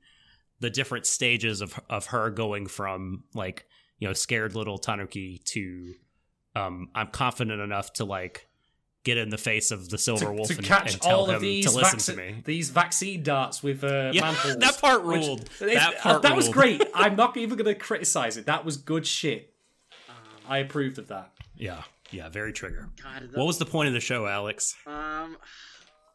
the 0.60 0.70
different 0.70 1.06
stages 1.06 1.62
of 1.62 1.80
of 1.90 2.08
her 2.08 2.30
going 2.30 2.68
from 2.68 3.24
like 3.34 3.66
you 4.00 4.08
know 4.08 4.14
scared 4.14 4.56
little 4.56 4.78
tanuki 4.78 5.42
to 5.46 5.94
um 6.56 6.90
i'm 6.96 7.08
confident 7.08 7.60
enough 7.62 7.92
to 7.94 8.06
like 8.06 8.48
get 9.04 9.18
in 9.18 9.30
the 9.30 9.38
face 9.38 9.70
of 9.72 9.90
the 9.90 9.98
silver 9.98 10.26
to, 10.28 10.32
wolf 10.32 10.48
to 10.48 10.56
and, 10.58 10.66
catch 10.66 10.94
and 10.94 11.02
tell 11.02 11.20
all 11.22 11.26
him 11.30 11.36
of 11.36 11.42
these 11.42 11.66
to 11.66 11.72
listen 11.76 12.00
vacci- 12.00 12.06
to 12.06 12.16
me 12.16 12.42
these 12.46 12.70
vaccine 12.70 13.22
darts 13.24 13.62
with 13.62 13.84
uh, 13.84 14.12
yeah 14.14 14.22
manholes. 14.22 14.58
that 14.60 14.80
part 14.80 15.04
ruled 15.04 15.42
It's- 15.62 15.74
that 15.74 15.96
uh, 15.98 16.02
part 16.02 16.22
that 16.22 16.36
was 16.36 16.48
great. 16.50 16.82
I'm 16.96 17.16
not 17.18 17.36
even 17.36 17.58
going 17.58 17.66
to 17.66 17.76
criticize 17.76 18.38
it. 18.38 18.46
That 18.46 18.64
was 18.64 18.78
good 18.78 19.06
shit. 19.06 19.54
Um, 20.10 20.16
I 20.48 20.60
approved 20.60 21.00
of 21.00 21.08
that. 21.10 21.32
yeah 21.58 21.84
yeah 22.12 22.30
very 22.30 22.54
trigger 22.54 22.88
God, 23.04 23.30
the- 23.32 23.38
what 23.38 23.46
was 23.46 23.58
the 23.58 23.66
point 23.66 23.88
of 23.88 23.94
the 23.94 24.00
show 24.00 24.26
alex 24.28 24.74
Um, 24.88 25.36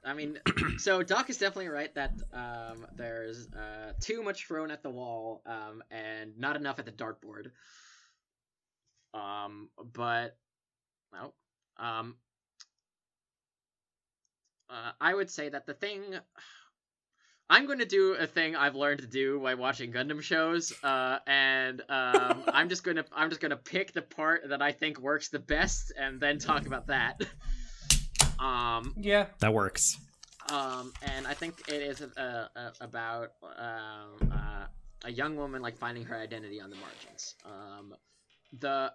I 0.04 0.14
mean, 0.14 0.38
so 0.78 1.02
Doc 1.02 1.30
is 1.30 1.38
definitely 1.38 1.68
right 1.68 1.94
that 1.94 2.12
um, 2.32 2.86
there's 2.96 3.48
uh, 3.52 3.92
too 4.00 4.22
much 4.22 4.46
thrown 4.46 4.70
at 4.70 4.82
the 4.82 4.90
wall 4.90 5.42
um, 5.46 5.82
and 5.90 6.38
not 6.38 6.56
enough 6.56 6.78
at 6.78 6.86
the 6.86 6.92
dartboard. 6.92 7.50
Um, 9.14 9.70
but 9.94 10.36
no, 11.12 11.32
um, 11.78 12.16
uh, 14.70 14.92
I 15.00 15.14
would 15.14 15.30
say 15.30 15.48
that 15.48 15.66
the 15.66 15.74
thing. 15.74 16.02
I'm 17.50 17.64
going 17.64 17.78
to 17.78 17.86
do 17.86 18.12
a 18.12 18.26
thing 18.26 18.56
I've 18.56 18.74
learned 18.74 19.00
to 19.00 19.06
do 19.06 19.40
by 19.40 19.54
watching 19.54 19.90
Gundam 19.90 20.20
shows, 20.20 20.70
uh, 20.84 21.18
and 21.26 21.80
um, 21.88 22.44
I'm 22.52 22.68
just 22.68 22.84
gonna 22.84 23.06
I'm 23.10 23.30
just 23.30 23.40
gonna 23.40 23.56
pick 23.56 23.92
the 23.92 24.02
part 24.02 24.50
that 24.50 24.60
I 24.60 24.72
think 24.72 25.00
works 25.00 25.28
the 25.28 25.38
best, 25.38 25.92
and 25.98 26.20
then 26.20 26.38
talk 26.38 26.66
about 26.66 26.88
that. 26.88 27.20
Um, 28.38 28.94
Yeah. 28.96 29.26
that 29.40 29.52
works 29.52 29.98
um, 30.48 30.92
and 31.02 31.26
I 31.26 31.34
think 31.34 31.54
it 31.68 31.82
is 31.82 32.00
uh, 32.00 32.48
uh, 32.56 32.70
about 32.80 33.32
um, 33.42 34.32
uh, 34.32 34.64
a 35.04 35.10
young 35.10 35.36
woman 35.36 35.62
like 35.62 35.76
finding 35.76 36.04
her 36.04 36.16
identity 36.16 36.60
on 36.60 36.70
the 36.70 36.76
margins. 36.76 37.34
Um, 37.44 37.94
the 38.58 38.92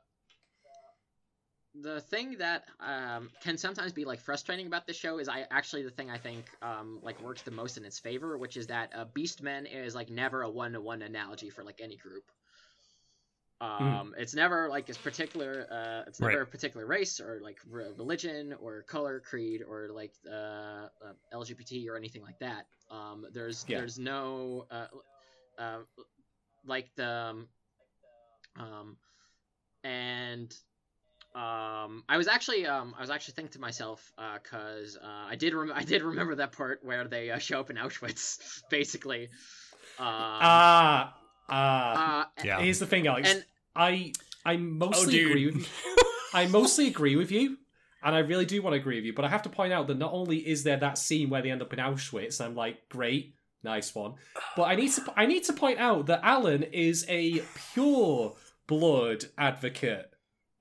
the 1.81 2.01
thing 2.01 2.37
that 2.37 2.65
um, 2.79 3.29
can 3.41 3.57
sometimes 3.57 3.93
be 3.93 4.05
like 4.05 4.19
frustrating 4.19 4.67
about 4.67 4.85
this 4.85 4.95
show 4.95 5.17
is 5.19 5.27
I 5.27 5.45
actually 5.49 5.83
the 5.83 5.89
thing 5.89 6.09
I 6.09 6.17
think 6.17 6.45
um, 6.61 6.99
like 7.01 7.19
works 7.21 7.41
the 7.41 7.51
most 7.51 7.77
in 7.77 7.85
its 7.85 7.99
favor, 7.99 8.37
which 8.37 8.57
is 8.57 8.67
that 8.67 8.91
uh, 8.95 9.05
Beastmen 9.15 9.65
is 9.71 9.95
like 9.95 10.09
never 10.09 10.43
a 10.43 10.49
one 10.49 10.73
to 10.73 10.81
one 10.81 11.01
analogy 11.01 11.49
for 11.49 11.63
like 11.63 11.81
any 11.81 11.97
group. 11.97 12.23
Um, 13.63 14.13
It's 14.17 14.33
never 14.35 14.67
like 14.69 14.85
this 14.85 14.97
particular. 14.97 15.67
Uh, 15.71 16.03
it's 16.07 16.19
never 16.19 16.39
Right. 16.39 16.47
a 16.47 16.51
particular 16.51 16.85
race 16.85 17.19
or 17.19 17.39
like 17.41 17.59
re- 17.69 17.91
religion 17.97 18.53
or 18.59 18.83
color, 18.83 19.19
creed 19.21 19.61
or 19.67 19.89
like 19.89 20.13
uh, 20.29 20.33
uh, 20.33 21.13
LGBT 21.33 21.87
or 21.89 21.95
anything 21.95 22.23
like 22.23 22.39
that. 22.39 22.65
Um, 22.91 23.25
there's 23.31 23.63
Yeah. 23.67 23.79
there's 23.79 23.97
no 23.97 24.65
uh, 24.69 24.87
uh, 25.57 25.79
like 26.65 26.89
the 26.95 27.07
um, 27.07 27.47
um, 28.57 28.97
and 29.83 30.55
um, 31.35 32.03
I 32.07 32.17
was 32.17 32.27
actually 32.27 32.65
um, 32.67 32.93
I 32.97 33.01
was 33.01 33.09
actually 33.09 33.33
thinking 33.35 33.53
to 33.53 33.59
myself 33.59 34.11
because 34.43 34.97
uh, 34.97 35.25
I 35.29 35.35
did 35.35 35.53
rem- 35.53 35.71
I 35.81 35.83
did 35.83 36.01
remember 36.03 36.35
that 36.35 36.51
part 36.51 36.83
where 36.83 37.07
they 37.07 37.31
uh, 37.31 37.37
show 37.39 37.59
up 37.59 37.69
in 37.69 37.77
Auschwitz, 37.77 38.61
basically. 38.69 39.23
Um, 39.99 40.07
Ah. 40.07 41.13
Ah. 41.49 42.21
uh, 42.37 42.43
yeah 42.43 42.59
Here's 42.61 42.79
the 42.79 42.87
thing, 42.87 43.07
Alex. 43.07 43.29
and 43.33 43.45
I 43.75 44.13
I 44.45 44.57
mostly 44.57 45.13
dude. 45.13 45.29
agree 45.31 45.45
with 45.47 45.55
you. 45.57 45.65
I 46.33 46.47
mostly 46.47 46.87
agree 46.87 47.15
with 47.15 47.31
you, 47.31 47.57
and 48.03 48.15
I 48.15 48.19
really 48.19 48.45
do 48.45 48.61
want 48.61 48.73
to 48.73 48.79
agree 48.79 48.95
with 48.97 49.05
you. 49.05 49.13
But 49.13 49.25
I 49.25 49.29
have 49.29 49.43
to 49.43 49.49
point 49.49 49.71
out 49.73 49.87
that 49.87 49.97
not 49.97 50.11
only 50.13 50.37
is 50.37 50.63
there 50.63 50.77
that 50.77 50.97
scene 50.97 51.29
where 51.29 51.41
they 51.41 51.51
end 51.51 51.61
up 51.61 51.73
in 51.73 51.79
Auschwitz, 51.79 52.41
I'm 52.43 52.55
like, 52.55 52.89
great, 52.89 53.35
nice 53.63 53.93
one. 53.93 54.15
But 54.55 54.63
I 54.63 54.75
need 54.75 54.91
to 54.93 55.13
I 55.15 55.25
need 55.25 55.43
to 55.45 55.53
point 55.53 55.79
out 55.79 56.07
that 56.07 56.21
Alan 56.23 56.63
is 56.63 57.05
a 57.07 57.41
pure 57.73 58.35
blood 58.67 59.25
advocate 59.37 60.11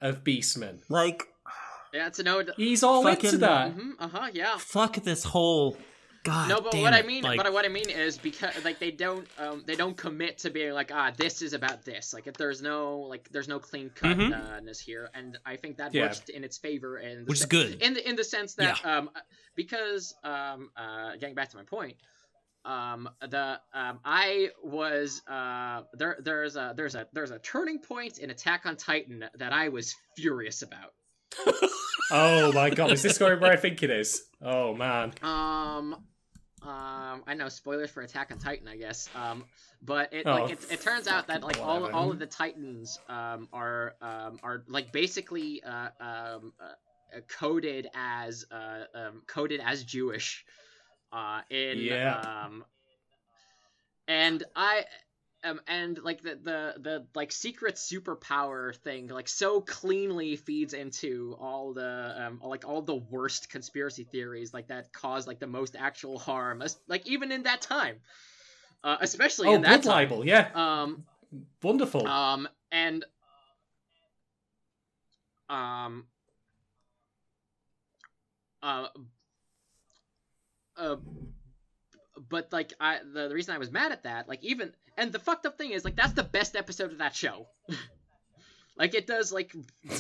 of 0.00 0.24
Beastmen. 0.24 0.80
like 0.88 1.22
yeah, 1.94 2.06
it's 2.06 2.18
a 2.18 2.22
no. 2.22 2.42
He's 2.56 2.82
all 2.82 3.02
Fucking- 3.02 3.26
into 3.26 3.38
that. 3.38 3.72
hmm 3.72 3.90
uh 3.98 4.08
huh. 4.08 4.30
Yeah. 4.32 4.56
fuck 4.58 4.94
this 4.96 5.24
whole 5.24 5.76
God, 6.24 6.48
no, 6.48 6.60
but 6.60 6.74
what 6.78 6.94
I 6.94 7.02
mean, 7.02 7.24
like, 7.24 7.36
but 7.42 7.52
what 7.52 7.64
I 7.64 7.68
mean 7.68 7.90
is 7.90 8.16
because 8.16 8.64
like 8.64 8.78
they 8.78 8.92
don't, 8.92 9.26
um, 9.38 9.64
they 9.66 9.74
don't 9.74 9.96
commit 9.96 10.38
to 10.38 10.50
being 10.50 10.72
like, 10.72 10.92
ah, 10.94 11.10
this 11.16 11.42
is 11.42 11.52
about 11.52 11.84
this. 11.84 12.14
Like 12.14 12.26
if 12.28 12.34
there's 12.34 12.62
no, 12.62 13.00
like 13.00 13.28
there's 13.30 13.48
no 13.48 13.58
clean 13.58 13.90
cutness 13.90 14.78
here, 14.78 15.10
and 15.14 15.36
I 15.44 15.56
think 15.56 15.78
that 15.78 15.92
Yeah. 15.92 16.02
works 16.02 16.22
in 16.28 16.44
its 16.44 16.58
favor, 16.58 16.96
and 16.98 17.26
which 17.26 17.40
is 17.40 17.46
good. 17.46 17.82
in 17.82 17.94
the 17.94 18.08
in 18.08 18.14
the 18.14 18.22
sense 18.24 18.54
that 18.54 18.84
um 18.84 19.10
because 19.56 20.14
um 20.22 20.70
uh 20.76 21.16
getting 21.16 21.34
back 21.34 21.48
to 21.50 21.56
my 21.56 21.64
point 21.64 21.96
um 22.64 23.08
the 23.28 23.58
um 23.74 23.98
i 24.04 24.48
was 24.62 25.20
uh 25.26 25.82
there 25.94 26.16
there's 26.22 26.54
a 26.54 26.72
there's 26.76 26.94
a 26.94 27.08
there's 27.12 27.32
a 27.32 27.38
turning 27.40 27.80
point 27.80 28.18
in 28.18 28.30
attack 28.30 28.66
on 28.66 28.76
titan 28.76 29.24
that 29.34 29.52
i 29.52 29.68
was 29.68 29.96
furious 30.16 30.62
about 30.62 30.92
Oh 32.14 32.52
my 32.52 32.68
god, 32.70 32.92
is 32.92 33.00
this 33.02 33.16
going 33.16 33.40
where 33.40 33.50
I 33.52 33.56
think 33.56 33.82
it 33.82 33.88
is? 33.90 34.22
Oh 34.42 34.74
man. 34.74 35.14
um 35.22 35.96
um 36.64 37.24
i 37.26 37.34
know 37.34 37.48
spoilers 37.48 37.90
for 37.90 38.02
attack 38.02 38.30
on 38.30 38.38
titan 38.38 38.68
i 38.68 38.76
guess 38.76 39.10
um 39.14 39.44
but 39.82 40.12
it 40.12 40.26
Oh, 40.26 40.32
like 40.32 40.50
it, 40.50 40.58
it 40.70 40.80
turns 40.80 41.08
out 41.08 41.26
that 41.28 41.42
like 41.42 41.58
all 41.60 41.86
all 41.86 42.10
of 42.12 42.18
the 42.18 42.26
titans 42.26 43.00
um 43.08 43.48
are 43.52 43.94
um 44.00 44.38
are 44.42 44.64
like 44.68 44.92
basically 44.92 45.62
uh 45.64 45.88
um 46.00 46.52
uh, 46.60 47.16
uh, 47.16 47.20
coded 47.38 47.88
as 47.94 48.44
uh 48.52 48.84
um 48.94 49.22
coded 49.26 49.60
as 49.64 49.82
jewish 49.84 50.44
uh 51.12 51.40
in 51.50 51.78
Yeah. 51.78 52.20
um 52.44 52.64
and 54.08 54.44
i 54.54 54.84
um 55.44 55.60
and 55.66 55.98
like 56.02 56.22
the 56.22 56.38
the 56.42 56.74
the 56.78 57.06
like 57.14 57.32
secret 57.32 57.76
superpower 57.76 58.74
thing 58.76 59.08
like 59.08 59.28
so 59.28 59.60
cleanly 59.60 60.36
feeds 60.36 60.74
into 60.74 61.36
all 61.40 61.72
the 61.72 62.14
um 62.26 62.40
like 62.44 62.64
all 62.66 62.82
the 62.82 62.94
worst 62.96 63.50
conspiracy 63.50 64.04
theories 64.04 64.52
like 64.54 64.68
that 64.68 64.92
cause 64.92 65.26
like 65.26 65.38
the 65.40 65.46
most 65.46 65.76
actual 65.78 66.18
harm 66.18 66.62
like 66.88 67.06
even 67.06 67.32
in 67.32 67.42
that 67.44 67.60
time 67.60 67.96
uh 68.84 68.96
especially 69.00 69.48
Oh, 69.48 69.54
in 69.54 69.62
that 69.62 69.82
time 69.82 70.08
libel, 70.08 70.24
yeah. 70.26 70.48
um 70.54 71.04
Wonderful. 71.62 72.06
um, 72.06 72.46
and 72.70 73.04
um, 75.48 76.04
uh, 78.62 78.86
uh, 80.76 80.96
but 82.28 82.52
like 82.52 82.72
I, 82.80 82.98
the, 83.12 83.28
the 83.28 83.34
reason 83.34 83.54
I 83.54 83.58
was 83.58 83.70
mad 83.70 83.92
at 83.92 84.04
that, 84.04 84.28
like 84.28 84.42
even, 84.42 84.72
and 84.96 85.12
the 85.12 85.18
fucked 85.18 85.46
up 85.46 85.58
thing 85.58 85.72
is, 85.72 85.84
like 85.84 85.96
that's 85.96 86.12
the 86.12 86.22
best 86.24 86.56
episode 86.56 86.92
of 86.92 86.98
that 86.98 87.14
show. 87.14 87.46
like 88.76 88.94
it 88.94 89.06
does 89.06 89.32
like 89.32 89.54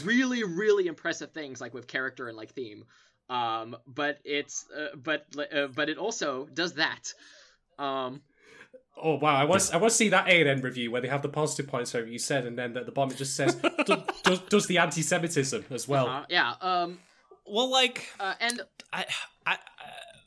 really, 0.04 0.44
really 0.44 0.86
impressive 0.86 1.32
things, 1.32 1.60
like 1.60 1.74
with 1.74 1.86
character 1.86 2.28
and 2.28 2.36
like 2.36 2.50
theme. 2.50 2.84
Um, 3.30 3.76
but 3.86 4.18
it's, 4.24 4.66
uh, 4.76 4.96
but, 4.96 5.26
uh, 5.54 5.68
but 5.68 5.88
it 5.88 5.98
also 5.98 6.46
does 6.52 6.74
that. 6.74 7.12
Um, 7.78 8.22
Oh 8.96 9.14
wow, 9.14 9.34
I 9.34 9.44
want 9.44 9.70
I 9.72 9.78
want 9.78 9.90
to 9.90 9.96
see 9.96 10.10
that 10.10 10.28
ANN 10.28 10.60
review 10.60 10.90
where 10.90 11.00
they 11.00 11.08
have 11.08 11.22
the 11.22 11.28
positive 11.28 11.66
points 11.66 11.94
where 11.94 12.06
you 12.06 12.18
said, 12.18 12.46
and 12.46 12.58
then 12.58 12.76
at 12.76 12.84
the 12.84 12.92
bottom 12.92 13.12
it 13.12 13.16
just 13.16 13.34
says 13.34 13.54
does, 13.86 14.02
does, 14.22 14.38
does 14.40 14.66
the 14.66 14.78
anti-Semitism 14.78 15.64
as 15.70 15.88
well. 15.88 16.08
uh, 16.08 16.24
yeah. 16.28 16.54
Um, 16.60 16.98
well, 17.46 17.70
like 17.70 18.06
uh, 18.20 18.34
and 18.38 18.60
I, 18.92 19.06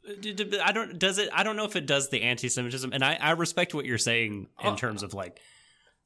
I, 0.08 0.12
I, 0.12 0.16
d- 0.16 0.34
d- 0.34 0.60
I 0.64 0.72
don't. 0.72 0.98
Does 1.00 1.18
it? 1.18 1.30
I 1.34 1.44
don't 1.44 1.56
know 1.56 1.66
if 1.66 1.76
it 1.76 1.86
does 1.86 2.10
the 2.10 2.22
anti-Semitism, 2.22 2.92
and 2.94 3.04
I, 3.04 3.16
I 3.20 3.32
respect 3.32 3.74
what 3.74 3.86
you're 3.86 3.98
saying 3.98 4.48
in 4.64 4.74
Oh. 4.74 4.76
terms 4.76 5.04
of 5.04 5.14
like, 5.14 5.40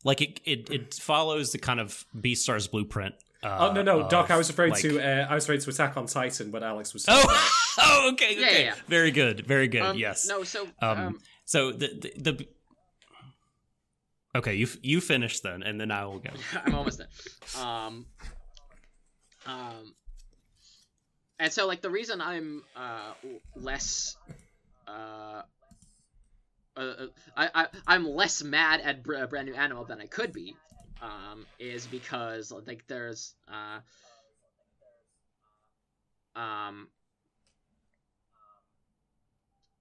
like 0.04 0.22
it, 0.22 0.40
it, 0.46 0.70
it 0.70 0.94
follows 0.96 1.52
the 1.52 1.58
kind 1.60 1.80
of 1.80 2.06
Beastars' 2.20 2.70
blueprint. 2.70 3.16
Uh, 3.42 3.70
oh 3.70 3.74
no 3.74 3.82
no, 3.82 4.08
Doc, 4.10 4.32
I 4.32 4.38
was 4.38 4.50
afraid 4.50 4.72
like- 4.72 4.82
to 4.82 5.00
uh, 5.00 5.28
I 5.30 5.36
was 5.36 5.46
referring 5.48 5.62
to 5.62 5.70
Attack 5.70 5.96
on 5.98 6.06
Titan 6.08 6.52
when 6.52 6.62
Alex 6.64 6.94
was. 6.94 7.06
Oh, 7.08 7.24
oh, 7.80 8.10
okay, 8.14 8.32
okay, 8.34 8.42
Yeah, 8.42 8.52
yeah, 8.52 8.58
yeah. 8.60 8.76
very 8.88 9.12
good, 9.12 9.46
very 9.48 9.68
good. 9.70 9.82
um, 9.82 9.98
yes. 9.98 10.28
No, 10.28 10.44
so 10.44 10.68
Um, 10.82 10.98
um, 11.00 11.20
So 11.46 11.72
the, 11.72 11.88
the 12.16 12.32
the. 12.34 12.48
Okay, 14.36 14.54
you 14.56 14.66
f- 14.66 14.78
you 14.84 15.02
finish 15.02 15.40
then, 15.40 15.64
and 15.64 15.80
then 15.82 15.90
I 15.90 16.06
will 16.06 16.20
go. 16.20 16.30
I'm 16.66 16.76
almost 16.76 17.00
done. 17.00 17.66
Um, 17.66 18.06
um, 19.46 19.94
and 21.40 21.52
so 21.52 21.68
like 21.68 21.82
the 21.82 21.90
reason 21.90 22.22
I'm 22.22 22.64
uh 22.76 23.14
less 23.56 24.18
uh. 24.88 25.42
Uh, 26.76 26.80
uh, 26.82 27.08
I, 27.36 27.50
I 27.56 27.68
I'm 27.88 28.06
less 28.08 28.44
mad 28.44 28.80
at 28.82 29.04
Br- 29.04 29.26
brand 29.26 29.48
new 29.48 29.56
animal 29.56 29.86
than 29.86 30.00
I 30.00 30.08
could 30.08 30.32
be, 30.32 30.56
um, 31.02 31.46
is 31.58 31.88
because 31.88 32.52
like 32.52 32.86
there's 32.88 33.36
uh, 33.48 33.80
um, 36.36 36.90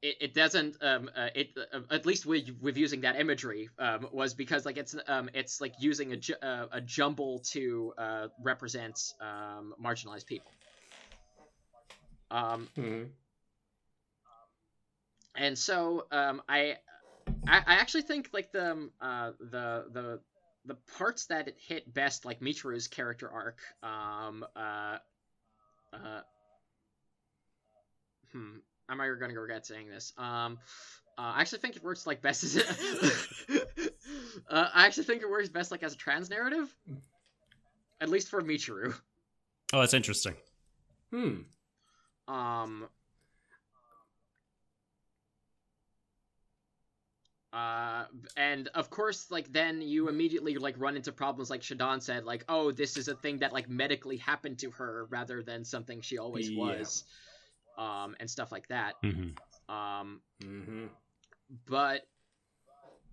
it, 0.03 0.17
it 0.21 0.35
doesn't 0.35 0.77
um 0.83 1.11
uh, 1.17 1.29
it 1.35 1.49
at 1.91 2.07
least 2.07 2.25
with 2.25 2.49
with 2.61 2.77
using 2.77 3.01
that 3.01 3.19
imagery 3.19 3.69
um 3.79 4.07
was 4.13 4.35
because 4.35 4.65
like 4.65 4.77
it's 4.77 4.95
um 5.09 5.29
it's 5.35 5.61
like 5.61 5.75
using 5.79 6.13
a 6.13 6.17
ju- 6.17 6.37
a 6.43 6.81
jumble 6.81 7.41
to 7.51 7.93
represent 8.41 8.99
um 9.21 9.75
marginalized 9.83 10.27
people 10.27 10.53
um 12.31 12.69
Mhm. 12.77 13.09
and 15.35 15.59
so 15.59 16.07
um 16.11 16.43
I 16.49 16.77
I, 17.47 17.59
I 17.59 17.75
actually 17.75 18.03
think 18.03 18.31
like 18.33 18.53
the 18.53 18.71
um, 18.73 18.91
uh 19.01 19.33
the 19.41 19.87
the 19.93 20.21
the 20.65 20.75
parts 20.99 21.27
that 21.27 21.49
it 21.49 21.57
hit 21.59 21.93
best 21.93 22.25
like 22.25 22.41
Michiru's 22.41 22.89
character 22.89 23.31
arc 23.31 23.59
um 23.83 24.45
uh 24.55 24.99
uh 25.93 26.21
hmm 28.33 28.57
am 28.91 29.01
I 29.01 29.09
gonna 29.19 29.39
regret 29.41 29.67
saying 29.67 29.89
this 29.89 30.13
um 30.19 30.59
uh, 31.17 31.33
I 31.35 31.41
actually 31.41 31.59
think 31.59 31.75
it 31.77 31.83
works 31.83 32.07
like 32.07 32.23
best 32.23 32.45
as 32.45 32.57
uh, 34.51 34.69
I 34.73 34.87
actually 34.87 35.05
think 35.05 35.23
it 35.23 35.29
works 35.31 35.49
best 35.49 35.71
like 35.73 35.83
as 35.83 35.95
a 35.95 35.97
trans 35.97 36.31
narrative 36.31 36.73
at 38.01 38.09
least 38.09 38.29
for 38.29 38.43
Michiru 38.43 38.95
Oh, 39.73 39.81
that's 39.81 39.93
interesting. 39.95 40.35
Hmm. 41.11 41.41
Um. 42.29 42.89
Uh, 47.53 48.05
and 48.37 48.69
of 48.75 48.91
course, 48.91 49.31
like 49.31 49.51
then 49.53 49.81
you 49.81 50.09
immediately 50.09 50.57
like 50.57 50.75
run 50.79 50.97
into 50.97 51.13
problems 51.13 51.49
like 51.51 51.63
Shadon 51.63 52.03
said, 52.03 52.25
like, 52.25 52.45
oh, 52.49 52.71
this 52.73 52.97
is 52.97 53.09
a 53.09 53.15
thing 53.15 53.39
that 53.39 53.53
like 53.53 53.69
medically 53.71 54.19
happened 54.19 54.59
to 54.59 54.71
her 54.73 55.07
rather 55.11 55.43
than 55.43 55.65
something 55.65 56.01
she 56.03 56.19
always 56.19 56.51
Yeah. 56.51 56.57
was, 56.59 57.05
um, 57.79 58.17
and 58.21 58.31
stuff 58.31 58.53
like 58.53 58.69
that. 58.69 58.95
hmm 59.03 59.31
Um, 59.69 60.21
hmm 60.43 60.87
but 61.67 62.03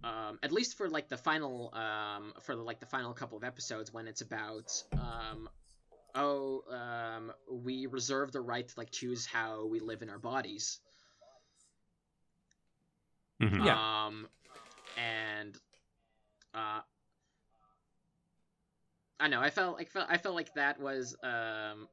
um, 0.04 0.40
at 0.44 0.52
least 0.52 0.78
for 0.78 0.90
like 0.90 1.08
the 1.08 1.18
final 1.18 1.74
um, 1.74 2.34
for 2.42 2.56
like 2.56 2.80
the 2.80 2.86
final 2.86 3.14
couple 3.14 3.38
of 3.38 3.44
episodes 3.44 3.94
when 3.94 4.08
it's 4.08 4.22
about 4.22 4.72
um, 4.94 5.50
oh 6.16 6.64
um, 6.72 7.32
we 7.52 7.88
reserve 7.88 8.32
the 8.32 8.42
right 8.42 8.68
to 8.68 8.76
like 8.78 8.92
choose 8.92 9.26
how 9.26 9.66
we 9.68 9.80
live 9.80 10.02
in 10.04 10.10
our 10.10 10.20
bodies 10.20 10.80
hmm 13.40 13.60
Yeah. 13.60 13.80
um 14.08 14.28
and 14.98 15.58
uh 16.54 16.82
I 19.20 19.28
know 19.28 19.42
I 19.42 19.50
felt 19.50 19.78
like 19.78 19.90
felt 19.90 20.08
I 20.10 20.18
felt 20.18 20.36
like 20.36 20.54
that 20.56 20.80
was 20.80 21.16
um 21.24 21.90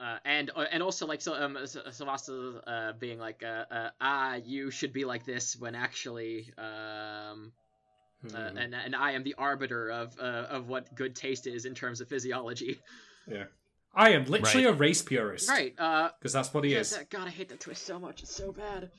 uh, 0.00 0.18
and 0.24 0.50
uh, 0.56 0.66
and 0.70 0.82
also 0.82 1.06
like 1.06 1.20
so 1.20 1.34
um 1.34 1.56
S- 1.56 1.76
Sylvasta 1.90 2.62
uh, 2.66 2.92
being 2.92 3.18
like 3.18 3.42
uh, 3.42 3.64
uh, 3.70 3.90
ah 4.00 4.34
you 4.34 4.70
should 4.70 4.92
be 4.92 5.04
like 5.04 5.24
this 5.24 5.56
when 5.56 5.74
actually 5.74 6.50
um 6.58 7.52
uh, 8.24 8.50
Hmm. 8.50 8.56
and 8.58 8.74
and 8.74 8.94
I 8.96 9.12
am 9.12 9.22
the 9.24 9.34
arbiter 9.38 9.90
of 9.90 10.18
uh, 10.18 10.46
of 10.50 10.68
what 10.68 10.94
good 10.94 11.14
taste 11.16 11.46
is 11.46 11.64
in 11.64 11.74
terms 11.74 12.00
of 12.00 12.08
physiology 12.08 12.80
Yeah. 13.26 13.44
I 13.94 14.10
am 14.10 14.24
literally 14.24 14.64
a 14.64 14.72
race 14.72 15.02
purist. 15.02 15.48
right 15.50 15.74
uh 15.78 16.10
Because 16.18 16.32
that's 16.32 16.52
what 16.54 16.64
he 16.64 16.72
yeah, 16.72 16.80
is. 16.80 16.90
that, 16.96 17.10
God 17.10 17.26
I 17.26 17.30
hate 17.30 17.48
that 17.50 17.60
twist 17.60 17.84
so 17.84 17.98
much 17.98 18.22
it's 18.22 18.34
so 18.34 18.52
bad 18.52 18.90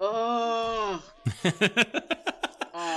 oh 0.00 1.02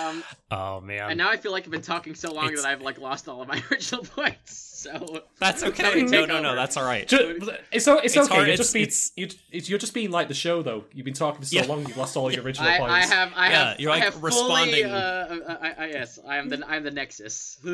um 0.09 0.23
oh 0.51 0.81
man, 0.81 1.09
And 1.11 1.17
now 1.17 1.29
I 1.29 1.37
feel 1.37 1.51
like 1.51 1.65
I've 1.65 1.71
been 1.71 1.81
talking 1.81 2.15
so 2.15 2.31
long 2.33 2.45
It's- 2.47 2.61
that 2.63 2.69
I've 2.69 2.81
like 2.81 2.99
lost 2.99 3.27
all 3.27 3.41
of 3.41 3.47
my 3.47 3.61
original 3.71 4.03
points. 4.03 4.53
So 4.85 5.23
that's 5.39 5.63
okay. 5.69 5.83
Somebody 5.83 6.03
No, 6.03 6.19
take 6.21 6.27
no, 6.29 6.41
no, 6.41 6.55
that's 6.55 6.77
all 6.77 6.85
right. 6.85 7.07
Ju- 7.07 7.37
it's 7.71 7.87
it's, 7.87 7.87
It's 7.87 8.17
okay. 8.17 8.27
hard- 8.27 8.47
You're 8.47 8.53
it's- 8.53 8.57
just 8.57 8.73
being 8.73 8.83
it's- 8.83 9.11
you 9.15 9.27
it's, 9.51 9.69
you're 9.69 9.79
just 9.79 9.93
being 9.93 10.11
like 10.11 10.27
the 10.27 10.33
show 10.33 10.61
though. 10.61 10.85
You've 10.93 11.05
been 11.05 11.13
talking 11.13 11.41
for 11.41 11.47
so 11.47 11.57
Yeah. 11.57 11.65
long, 11.65 11.79
you've 11.87 11.97
lost 11.97 12.15
all 12.17 12.31
your 12.31 12.43
original 12.43 12.69
I, 12.69 12.77
points. 12.77 12.93
I 12.93 13.15
have 13.15 13.31
I 13.35 13.49
Yeah, 13.49 13.69
have 13.69 13.79
you're, 13.79 13.91
I 13.91 13.95
like, 13.95 14.03
have 14.03 14.13
fully, 14.15 14.25
responding- 14.25 14.85
uh, 14.85 15.57
I, 15.61 15.83
I, 15.83 15.87
yes, 15.87 16.19
I 16.27 16.37
am 16.37 16.49
the 16.49 16.63
I'm 16.67 16.83
the 16.83 16.91
Nexus. 16.91 17.59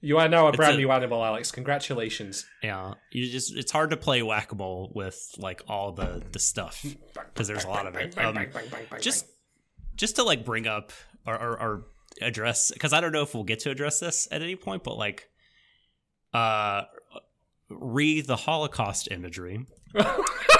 You 0.00 0.18
are 0.18 0.28
now 0.28 0.48
a 0.48 0.52
brand 0.52 0.74
a- 0.74 0.76
new 0.76 0.90
animal, 0.90 1.24
Alex. 1.24 1.50
Congratulations. 1.50 2.44
Yeah, 2.62 2.92
you 3.10 3.26
just 3.30 3.56
it's 3.56 3.72
hard 3.72 3.88
to 3.88 3.96
play 3.96 4.22
whack 4.22 4.52
a 4.52 4.54
mole 4.54 4.92
with 4.94 5.18
like 5.38 5.62
all 5.66 5.92
the 5.92 6.22
the 6.30 6.38
stuff 6.38 6.84
because 7.32 7.48
there's 7.48 7.64
a 7.64 7.68
lot 7.68 7.86
of 7.86 7.96
it. 7.96 8.16
Um, 8.18 8.36
just 9.00 9.24
just 9.96 10.16
to 10.16 10.22
like 10.22 10.44
bring 10.44 10.66
up 10.66 10.92
or, 11.26 11.34
or, 11.34 11.60
or 11.60 11.86
address 12.22 12.70
because 12.72 12.92
I 12.92 13.00
don't 13.00 13.12
know 13.12 13.22
if 13.22 13.34
we'll 13.34 13.44
get 13.44 13.60
to 13.60 13.70
address 13.70 14.00
this 14.00 14.28
at 14.30 14.42
any 14.42 14.56
point, 14.56 14.84
but 14.84 14.96
like 14.96 15.28
uh 16.32 16.82
re 17.68 18.20
the 18.20 18.36
Holocaust 18.36 19.08
imagery. 19.10 19.66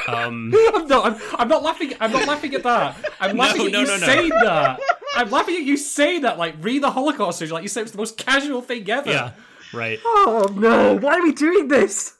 Um, 0.06 0.52
I'm 0.74 0.86
not. 0.86 1.06
I'm, 1.14 1.40
I'm 1.40 1.48
not 1.48 1.62
laughing. 1.62 1.94
I'm 1.98 2.12
not 2.12 2.28
laughing 2.28 2.54
at 2.54 2.62
that. 2.64 2.94
I'm 3.20 3.36
No, 3.38 3.42
laughing 3.42 3.66
at 3.68 3.72
no, 3.72 3.80
you 3.80 3.86
no, 3.86 3.96
no. 3.96 4.06
saying 4.06 4.28
that. 4.28 4.78
I'm 5.16 5.30
laughing 5.30 5.54
at 5.54 5.62
you 5.62 5.78
saying 5.78 6.20
that. 6.22 6.36
Like 6.36 6.56
read 6.60 6.82
the 6.82 6.90
Holocaust 6.90 7.40
imagery. 7.40 7.54
Like 7.54 7.62
you 7.62 7.70
said, 7.70 7.84
it's 7.84 7.92
the 7.92 7.96
most 7.96 8.18
casual 8.18 8.60
thing 8.60 8.90
ever. 8.90 9.10
yeah, 9.10 9.32
right. 9.72 9.98
Oh 10.04 10.52
no! 10.54 10.98
Why 10.98 11.14
are 11.18 11.22
we 11.22 11.32
doing 11.32 11.68
this? 11.68 12.12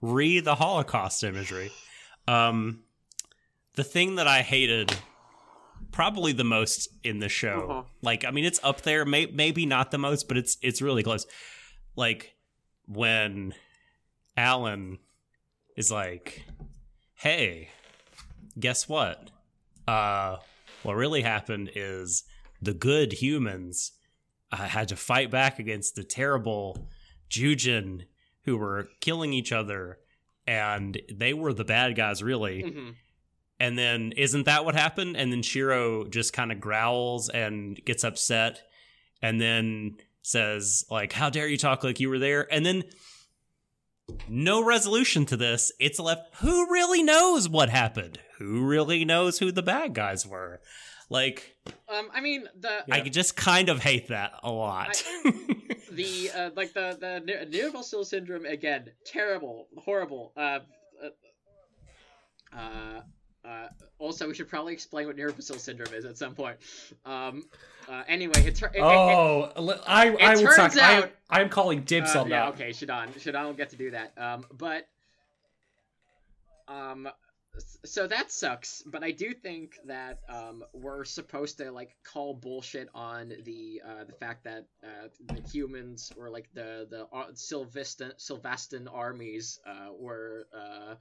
Re 0.00 0.38
the 0.38 0.54
Holocaust 0.54 1.24
imagery. 1.24 1.72
Um, 2.28 2.84
the 3.74 3.82
thing 3.82 4.14
that 4.14 4.28
I 4.28 4.42
hated 4.42 4.94
probably 5.92 6.32
the 6.32 6.44
most 6.44 6.88
in 7.02 7.18
the 7.18 7.28
show, 7.28 7.66
Uh-huh. 7.70 7.82
like 8.02 8.24
I 8.24 8.30
mean, 8.30 8.44
it's 8.44 8.60
up 8.62 8.82
there. 8.82 9.04
May- 9.04 9.26
maybe 9.26 9.66
not 9.66 9.90
the 9.90 9.98
most, 9.98 10.28
but 10.28 10.36
it's 10.36 10.56
it's 10.62 10.80
really 10.82 11.02
close. 11.02 11.26
Like 11.96 12.34
when 12.86 13.54
Alan 14.36 14.98
is 15.76 15.90
like, 15.90 16.44
"Hey, 17.14 17.68
guess 18.58 18.88
what? 18.88 19.30
Uh, 19.86 20.36
what 20.82 20.94
really 20.96 21.22
happened 21.22 21.70
is 21.74 22.24
the 22.60 22.74
good 22.74 23.12
humans 23.14 23.92
uh, 24.52 24.56
had 24.68 24.88
to 24.88 24.96
fight 24.96 25.30
back 25.30 25.58
against 25.58 25.94
the 25.94 26.04
terrible 26.04 26.88
Jujin 27.30 28.02
who 28.44 28.56
were 28.56 28.88
killing 29.00 29.32
each 29.32 29.52
other, 29.52 29.98
and 30.46 31.00
they 31.12 31.34
were 31.34 31.52
the 31.52 31.64
bad 31.64 31.96
guys, 31.96 32.22
really." 32.22 32.62
Mhm. 32.62 32.94
And 33.60 33.76
then 33.78 34.12
isn't 34.16 34.44
that 34.44 34.64
what 34.64 34.74
happened? 34.74 35.16
And 35.16 35.32
then 35.32 35.42
Shiro 35.42 36.04
just 36.04 36.32
kind 36.32 36.52
of 36.52 36.60
growls 36.60 37.28
and 37.28 37.82
gets 37.84 38.04
upset 38.04 38.62
and 39.20 39.40
then 39.40 39.96
says 40.22 40.84
like 40.90 41.12
how 41.12 41.30
dare 41.30 41.48
you 41.48 41.56
talk 41.56 41.82
like 41.82 42.00
you 42.00 42.08
were 42.08 42.18
there? 42.18 42.52
And 42.52 42.64
then 42.64 42.84
no 44.28 44.64
resolution 44.64 45.26
to 45.26 45.36
this. 45.36 45.72
It's 45.80 45.98
left 45.98 46.36
who 46.36 46.70
really 46.70 47.02
knows 47.02 47.48
what 47.48 47.68
happened? 47.68 48.20
Who 48.38 48.64
really 48.64 49.04
knows 49.04 49.38
who 49.38 49.50
the 49.50 49.62
bad 49.62 49.92
guys 49.92 50.26
were? 50.26 50.60
Like 51.10 51.56
Um, 51.88 52.08
I 52.14 52.20
mean 52.20 52.44
the 52.58 52.84
I 52.90 53.00
just 53.08 53.36
kind 53.36 53.68
of 53.68 53.82
hate 53.82 54.08
that 54.08 54.32
a 54.42 54.52
lot. 54.52 55.02
the 55.90 56.30
uh, 56.34 56.50
like 56.54 56.74
the 56.74 56.96
the 57.00 57.20
Ne- 57.24 57.46
Nirvasyl 57.58 58.04
syndrome 58.04 58.46
again, 58.46 58.92
terrible, 59.04 59.66
horrible. 59.78 60.32
Uh, 60.36 60.60
uh, 61.02 62.56
uh, 62.56 63.00
uh, 63.48 63.68
also, 63.98 64.28
we 64.28 64.34
should 64.34 64.48
probably 64.48 64.72
explain 64.72 65.06
what 65.06 65.16
Nirvasyl 65.16 65.58
syndrome 65.58 65.92
is 65.94 66.04
at 66.04 66.18
some 66.18 66.34
point. 66.34 66.56
Um, 67.06 67.44
uh, 67.88 68.02
anyway, 68.06 68.44
it, 68.46 68.56
tur- 68.56 68.66
it, 68.74 68.78
it- 68.78 68.82
Oh, 68.82 69.50
I, 69.86 70.08
I 70.20 70.34
will 70.36 70.42
turns. 70.54 70.76
I, 70.76 70.96
out- 70.98 71.10
I'm 71.30 71.48
calling 71.48 71.82
dibs 71.82 72.14
Uh, 72.14 72.20
on 72.22 72.28
yeah, 72.28 72.44
that. 72.46 72.54
okay, 72.54 72.70
Shadon. 72.70 73.08
Shadon 73.18 73.44
will 73.46 73.52
get 73.54 73.70
to 73.70 73.76
do 73.76 73.90
that. 73.92 74.12
Um, 74.18 74.44
but 74.56 74.86
um, 76.68 77.08
so 77.84 78.06
that 78.06 78.30
sucks. 78.30 78.82
But 78.86 79.02
I 79.02 79.10
do 79.10 79.32
think 79.32 79.76
that 79.86 80.20
um, 80.28 80.62
we're 80.72 81.04
supposed 81.04 81.56
to 81.58 81.72
like 81.72 81.96
call 82.04 82.34
bullshit 82.34 82.88
on 82.94 83.32
the 83.44 83.82
uh, 83.84 84.04
the 84.04 84.12
fact 84.12 84.44
that 84.44 84.66
uh, 84.84 85.08
the 85.34 85.40
humans 85.50 86.12
or 86.18 86.28
like 86.30 86.48
the 86.54 86.86
the 86.90 87.04
uh, 87.16 87.30
Sylvestin 87.32 88.86
armies 88.92 89.60
uh, 89.66 89.88
were. 89.98 90.46
Uh, 90.54 90.94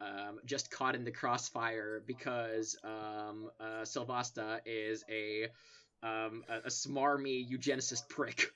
um, 0.00 0.38
just 0.44 0.70
caught 0.70 0.94
in 0.94 1.04
the 1.04 1.10
crossfire 1.10 2.02
because 2.06 2.76
um, 2.84 3.50
uh, 3.60 3.84
Sylvasta 3.84 4.60
is 4.64 5.04
a 5.10 5.44
um, 6.02 6.44
a, 6.48 6.58
a 6.66 6.68
smarmy 6.70 7.44
eugenicist 7.50 8.08
prick. 8.08 8.52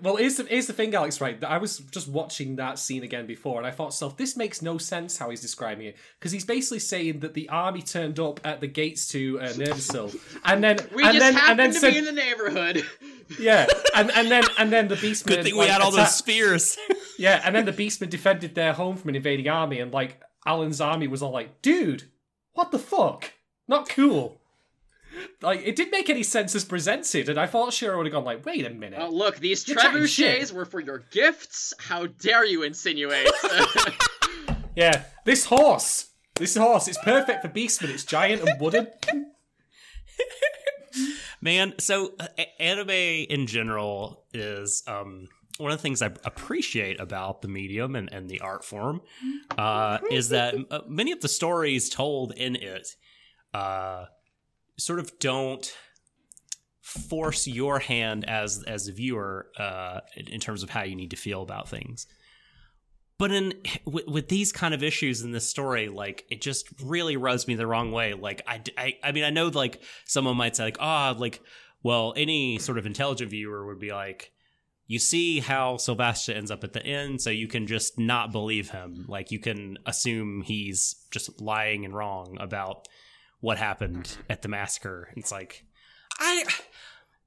Well, 0.00 0.16
here's 0.16 0.36
the, 0.36 0.44
here's 0.44 0.66
the 0.66 0.72
thing, 0.72 0.94
Alex. 0.94 1.20
Right, 1.20 1.42
I 1.44 1.58
was 1.58 1.76
just 1.78 2.08
watching 2.08 2.56
that 2.56 2.78
scene 2.78 3.02
again 3.02 3.26
before, 3.26 3.58
and 3.58 3.66
I 3.66 3.70
thought, 3.70 3.92
self, 3.92 4.16
this 4.16 4.34
makes 4.34 4.62
no 4.62 4.78
sense 4.78 5.18
how 5.18 5.28
he's 5.28 5.42
describing 5.42 5.86
it 5.88 5.96
because 6.18 6.32
he's 6.32 6.44
basically 6.44 6.78
saying 6.78 7.20
that 7.20 7.34
the 7.34 7.50
army 7.50 7.82
turned 7.82 8.18
up 8.18 8.40
at 8.46 8.62
the 8.62 8.66
gates 8.66 9.08
to 9.08 9.40
uh, 9.40 9.48
Nirvasyl, 9.48 10.16
and 10.46 10.64
then 10.64 10.78
We 10.94 11.02
and 11.04 11.12
just 11.12 11.18
then 11.18 11.34
happened 11.34 11.50
and 11.50 11.58
then 11.60 11.72
to 11.72 11.78
said, 11.78 11.92
be 11.92 11.98
in 11.98 12.04
the 12.06 12.12
neighborhood. 12.12 12.84
yeah, 13.38 13.66
and 13.94 14.10
and 14.12 14.30
then 14.30 14.44
and 14.58 14.72
then 14.72 14.88
the 14.88 14.96
beastmen. 14.96 15.26
Good 15.26 15.44
thing 15.44 15.52
we 15.52 15.60
like, 15.60 15.70
had 15.70 15.82
all 15.82 15.90
those 15.90 16.14
spears. 16.14 16.76
Yeah, 17.16 17.40
and 17.44 17.54
then 17.54 17.64
the 17.64 17.72
beastmen 17.72 18.10
defended 18.10 18.56
their 18.56 18.72
home 18.72 18.96
from 18.96 19.10
an 19.10 19.14
invading 19.14 19.48
army, 19.48 19.78
and 19.78 19.92
like 19.92 20.20
Alan's 20.46 20.80
army 20.80 21.06
was 21.06 21.22
all 21.22 21.32
like, 21.32 21.62
"Dude, 21.62 22.04
what 22.52 22.70
the 22.70 22.78
fuck? 22.78 23.32
Not 23.68 23.88
cool." 23.88 24.40
Like 25.40 25.62
it 25.64 25.76
didn't 25.76 25.92
make 25.92 26.10
any 26.10 26.22
sense 26.22 26.54
as 26.54 26.64
presented, 26.64 27.28
and 27.28 27.38
I 27.38 27.46
thought 27.46 27.72
Shiro 27.72 27.96
would 27.96 28.06
have 28.06 28.12
gone 28.12 28.24
like, 28.24 28.44
"Wait 28.44 28.66
a 28.66 28.70
minute." 28.70 28.98
Oh, 29.00 29.10
look, 29.10 29.38
these 29.38 29.66
You're 29.66 29.78
trebuchets 29.78 30.52
were 30.52 30.64
for 30.64 30.80
your 30.80 31.04
gifts. 31.10 31.72
How 31.78 32.06
dare 32.06 32.44
you 32.44 32.62
insinuate? 32.62 33.30
Yeah, 34.76 35.04
this 35.24 35.44
horse. 35.44 36.10
This 36.34 36.56
horse, 36.56 36.88
it's 36.88 36.98
perfect 36.98 37.42
for 37.42 37.48
beastmen. 37.48 37.90
It's 37.90 38.04
giant 38.04 38.42
and 38.42 38.60
wooden. 38.60 38.88
Man, 41.40 41.74
so 41.78 42.14
uh, 42.18 42.26
anime 42.58 42.90
in 42.90 43.46
general 43.46 44.24
is 44.32 44.82
um, 44.88 45.28
one 45.58 45.70
of 45.70 45.78
the 45.78 45.82
things 45.82 46.02
I 46.02 46.06
appreciate 46.24 47.00
about 47.00 47.42
the 47.42 47.48
medium 47.48 47.94
and, 47.94 48.12
and 48.12 48.28
the 48.28 48.40
art 48.40 48.64
form 48.64 49.02
uh, 49.56 49.98
is 50.10 50.30
that 50.30 50.54
uh, 50.70 50.80
many 50.88 51.12
of 51.12 51.20
the 51.20 51.28
stories 51.28 51.88
told 51.88 52.32
in 52.32 52.56
it 52.56 52.88
uh, 53.52 54.06
sort 54.78 54.98
of 54.98 55.18
don't 55.18 55.72
force 56.80 57.46
your 57.46 57.78
hand 57.78 58.28
as 58.28 58.62
as 58.66 58.88
a 58.88 58.92
viewer 58.92 59.46
uh, 59.56 60.00
in, 60.16 60.38
terms 60.40 60.62
of 60.62 60.70
how 60.70 60.82
you 60.82 60.96
need 60.96 61.10
to 61.10 61.16
feel 61.16 61.42
about 61.42 61.68
things. 61.68 62.06
But 63.16 63.30
in 63.30 63.54
with, 63.84 64.08
with 64.08 64.28
these 64.28 64.50
kind 64.50 64.74
of 64.74 64.82
issues 64.82 65.22
in 65.22 65.30
this 65.30 65.48
story, 65.48 65.88
like 65.88 66.24
it 66.30 66.40
just 66.40 66.66
really 66.82 67.16
rubs 67.16 67.46
me 67.46 67.54
the 67.54 67.66
wrong 67.66 67.92
way. 67.92 68.12
Like 68.12 68.42
I, 68.46 68.60
I, 68.76 68.94
I 69.04 69.12
mean, 69.12 69.24
I 69.24 69.30
know 69.30 69.46
like 69.48 69.82
someone 70.04 70.36
might 70.36 70.56
say 70.56 70.64
like, 70.64 70.78
ah, 70.80 71.14
like, 71.16 71.40
well, 71.84 72.12
any 72.16 72.58
sort 72.58 72.76
of 72.76 72.86
intelligent 72.86 73.30
viewer 73.30 73.66
would 73.66 73.78
be 73.78 73.92
like, 73.92 74.32
you 74.86 74.98
see 74.98 75.40
how 75.40 75.76
Sylvasta 75.76 76.36
ends 76.36 76.50
up 76.50 76.62
at 76.62 76.72
the 76.72 76.84
end, 76.84 77.22
so 77.22 77.30
you 77.30 77.48
can 77.48 77.66
just 77.66 77.98
not 77.98 78.32
believe 78.32 78.70
him. 78.70 79.06
Like 79.08 79.30
you 79.30 79.38
can 79.38 79.78
assume 79.86 80.42
he's 80.42 81.06
just 81.10 81.40
lying 81.40 81.84
and 81.84 81.94
wrong 81.94 82.36
about 82.38 82.86
what 83.40 83.58
happened 83.58 84.16
at 84.28 84.42
the 84.42 84.48
massacre. 84.48 85.10
It's 85.16 85.32
like, 85.32 85.64
I. 86.18 86.44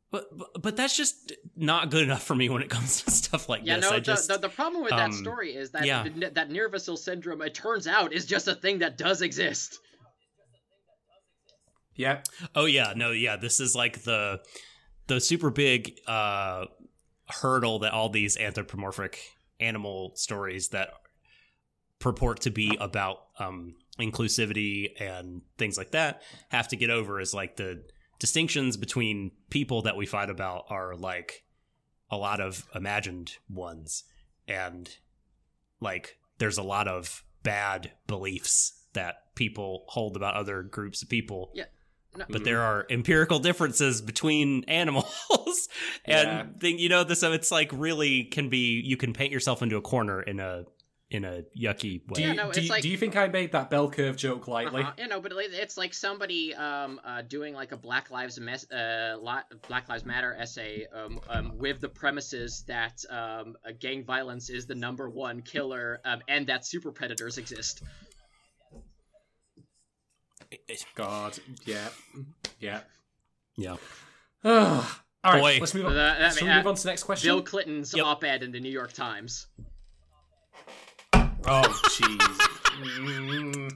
But, 0.09 0.25
but 0.37 0.61
but 0.61 0.77
that's 0.77 0.95
just 0.95 1.33
not 1.57 1.91
good 1.91 2.03
enough 2.03 2.23
for 2.23 2.33
me 2.33 2.47
when 2.47 2.61
it 2.61 2.69
comes 2.69 3.01
to 3.03 3.11
stuff 3.11 3.49
like 3.49 3.63
yeah, 3.65 3.75
this. 3.75 3.83
no. 3.83 3.89
I 3.89 3.99
the, 3.99 4.01
just 4.01 4.27
the 4.29 4.37
the 4.37 4.49
problem 4.49 4.83
with 4.83 4.91
that 4.91 5.07
um, 5.07 5.11
story 5.11 5.53
is 5.55 5.71
that 5.71 5.85
yeah. 5.85 6.03
the, 6.03 6.29
that 6.29 6.49
Nirvasyl 6.49 6.97
syndrome, 6.97 7.41
it 7.41 7.53
turns 7.53 7.87
out, 7.87 8.13
is 8.13 8.25
just 8.25 8.47
a 8.47 8.55
thing 8.55 8.79
that 8.79 8.97
does 8.97 9.21
exist. 9.21 9.79
Yeah. 11.95 12.21
Oh 12.55 12.65
yeah, 12.65 12.93
no, 12.95 13.11
yeah. 13.11 13.35
This 13.35 13.59
is 13.59 13.75
like 13.75 14.03
the 14.03 14.39
the 15.07 15.19
super 15.19 15.49
big 15.49 15.99
uh 16.07 16.65
hurdle 17.29 17.79
that 17.79 17.93
all 17.93 18.09
these 18.09 18.37
anthropomorphic 18.37 19.19
animal 19.59 20.11
stories 20.15 20.69
that 20.69 20.89
purport 21.99 22.41
to 22.41 22.51
be 22.51 22.77
about 22.79 23.17
um 23.39 23.75
inclusivity 23.99 24.89
and 25.01 25.41
things 25.57 25.77
like 25.77 25.91
that 25.91 26.21
have 26.49 26.67
to 26.67 26.75
get 26.75 26.89
over 26.91 27.19
is 27.19 27.33
like 27.33 27.55
the 27.55 27.83
distinctions 28.19 28.77
between 28.77 29.31
people 29.49 29.81
that 29.81 29.95
we 29.97 30.05
fight 30.05 30.29
about 30.29 30.65
are 30.69 30.95
like 30.95 31.43
a 32.11 32.17
lot 32.17 32.39
of 32.39 32.65
imagined 32.75 33.33
ones 33.49 34.03
and 34.47 34.97
like 35.81 36.17
there's 36.37 36.57
a 36.59 36.63
lot 36.63 36.87
of 36.87 37.23
bad 37.43 37.91
beliefs 38.05 38.83
that 38.93 39.33
people 39.35 39.85
hold 39.87 40.15
about 40.15 40.35
other 40.35 40.61
groups 40.61 41.01
of 41.01 41.09
people 41.09 41.51
Yeah. 41.53 41.65
No, 42.17 42.25
but 42.29 42.43
there 42.43 42.61
are 42.61 42.85
empirical 42.89 43.39
differences 43.39 44.01
between 44.01 44.63
animals 44.67 45.69
and 46.05 46.27
Yeah. 46.27 46.45
thing 46.59 46.79
you 46.79 46.89
know 46.89 47.03
this 47.03 47.19
so 47.19 47.31
it's 47.31 47.51
like 47.51 47.69
really 47.73 48.23
can 48.25 48.49
be 48.49 48.81
you 48.83 48.97
can 48.97 49.13
paint 49.13 49.31
yourself 49.31 49.61
into 49.61 49.77
a 49.77 49.81
corner 49.81 50.21
in 50.21 50.39
a 50.39 50.65
in 51.09 51.23
a 51.23 51.43
yucky 51.57 52.01
way 52.09 52.15
Do 52.15 52.21
you, 52.21 52.27
Yeah, 52.27 52.33
no, 52.33 52.43
do, 52.51 52.59
it's 52.59 52.67
you, 52.67 52.69
like- 52.69 52.83
do 52.83 52.89
you 52.89 52.97
think 52.97 53.15
I 53.15 53.27
made 53.27 53.53
that 53.53 53.69
bell 53.69 53.89
curve 53.89 54.17
joke 54.17 54.49
lightly? 54.49 54.81
Uh-huh. 54.81 54.91
You 54.97 55.07
know, 55.07 55.21
but 55.21 55.31
it's 55.37 55.77
like 55.77 55.93
somebody 55.93 56.53
um, 56.53 56.99
uh, 57.05 57.21
doing 57.21 57.53
like 57.53 57.71
a 57.71 57.77
Black 57.77 58.11
Lives 58.11 58.37
Mes- 58.41 58.69
uh, 58.71 59.17
Black 59.69 59.87
Lives 59.87 60.05
Matter 60.05 60.35
essay 60.37 60.85
um, 60.93 61.21
um, 61.29 61.57
with 61.57 61.79
the 61.79 61.87
premises 61.87 62.65
that 62.67 63.01
um, 63.09 63.55
uh, 63.65 63.71
gang 63.79 64.03
violence 64.03 64.49
is 64.49 64.65
the 64.65 64.75
number 64.75 65.09
one 65.09 65.41
killer 65.41 66.01
um, 66.03 66.19
and 66.27 66.47
that 66.47 66.65
super 66.65 66.91
predators 66.91 67.37
exist. 67.37 67.83
God, 70.95 71.37
yeah, 71.65 71.87
yeah. 72.59 72.81
yeah 73.55 73.75
Ugh. 74.43 74.85
All 75.23 75.33
right, 75.33 75.41
Boy. 75.41 75.57
let's 75.59 75.73
move 75.73 75.87
on. 75.87 75.97
Uh, 75.97 76.15
I 76.17 76.21
Let's 76.21 76.41
mean, 76.41 76.49
move 76.55 76.65
uh, 76.65 76.69
on 76.69 76.75
to 76.75 76.83
the 76.83 76.89
next 76.89 77.03
question. 77.03 77.27
Bill 77.29 77.41
Clinton's 77.41 77.93
Yep. 77.93 78.05
op-ed 78.05 78.43
in 78.43 78.51
the 78.51 78.59
New 78.59 78.69
York 78.71 78.93
Times. 78.93 79.47
Oh, 81.49 81.81
jeez. 81.89 83.71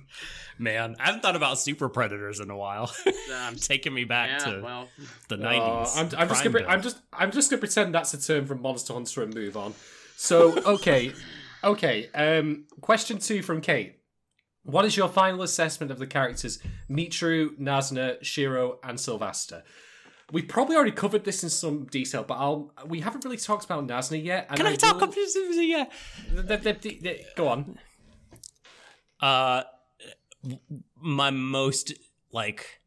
Man 0.59 0.95
i 0.99 1.05
haven't 1.07 1.21
thought 1.21 1.35
about 1.35 1.57
super 1.57 1.89
predators 1.89 2.39
in 2.39 2.51
a 2.51 2.55
while 2.57 2.91
Um, 3.33 3.55
taking 3.59 3.93
me 3.93 4.03
back 4.03 4.29
yeah, 4.29 4.51
to 4.53 4.61
well, 4.61 4.89
the 5.27 5.35
Uh, 5.35 5.85
90s 5.85 5.97
I'm, 5.97 6.19
I'm 6.19 6.27
just 6.29 6.41
Crime 6.41 6.51
gonna, 6.53 6.65
I'm 6.67 6.81
just, 6.83 6.97
I'm 7.11 7.31
just 7.31 7.49
gonna 7.49 7.59
pretend 7.59 7.95
that's 7.95 8.13
a 8.13 8.21
term 8.21 8.45
from 8.45 8.61
Monster 8.61 8.93
Hunter 8.93 9.23
and 9.23 9.33
move 9.33 9.57
on. 9.57 9.73
So, 10.17 10.55
okay, 10.63 11.13
okay. 11.63 12.09
Um, 12.13 12.65
question 12.79 13.17
two 13.17 13.41
from 13.41 13.61
Kate. 13.61 13.95
What 14.63 14.85
is 14.85 14.95
your 14.95 15.09
final 15.09 15.41
assessment 15.41 15.91
of 15.91 15.97
the 15.99 16.07
characters 16.07 16.59
Michiru, 16.89 17.57
Nazuna, 17.59 18.23
Shiro, 18.23 18.79
and 18.83 18.99
Sylvasta? 18.99 19.63
We've 20.31 20.47
probably 20.47 20.75
already 20.75 20.91
covered 20.91 21.25
this 21.25 21.43
in 21.43 21.49
some 21.49 21.85
detail, 21.85 22.23
but 22.23 22.35
I'll 22.35 22.71
we 22.87 23.01
haven't 23.01 23.25
really 23.25 23.37
talked 23.37 23.65
about 23.65 23.85
Nazuna 23.87 24.23
yet. 24.23 24.47
And 24.49 24.57
Can 24.57 24.65
I, 24.67 24.75
talk 24.75 24.95
will- 24.95 25.03
about 25.03 25.15
this? 25.15 25.35
Yeah. 25.35 25.85
the- 26.33 26.41
the- 26.57 26.73
the- 26.79 26.99
the- 27.01 27.25
Go 27.35 27.47
on. 27.49 27.77
Uh, 29.19 29.63
my 30.95 31.31
most 31.31 31.93
like 32.31 32.79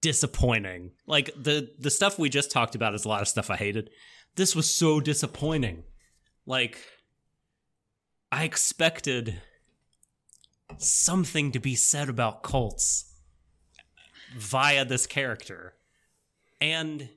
disappointing. 0.00 0.92
Like 1.06 1.30
the 1.36 1.70
the 1.78 1.90
stuff 1.90 2.18
we 2.18 2.28
just 2.28 2.50
talked 2.50 2.74
about 2.74 2.94
is 2.94 3.04
a 3.04 3.08
lot 3.08 3.22
of 3.22 3.28
stuff 3.28 3.50
I 3.50 3.56
hated. 3.56 3.90
This 4.36 4.54
was 4.54 4.70
so 4.70 5.00
disappointing. 5.00 5.84
Like 6.46 6.78
I 8.30 8.44
expected 8.44 9.40
something 10.78 11.52
to 11.52 11.58
be 11.60 11.74
said 11.74 12.08
about 12.08 12.42
cults 12.42 13.12
via 14.36 14.84
this 14.84 15.06
character. 15.06 15.74
And 16.60 17.08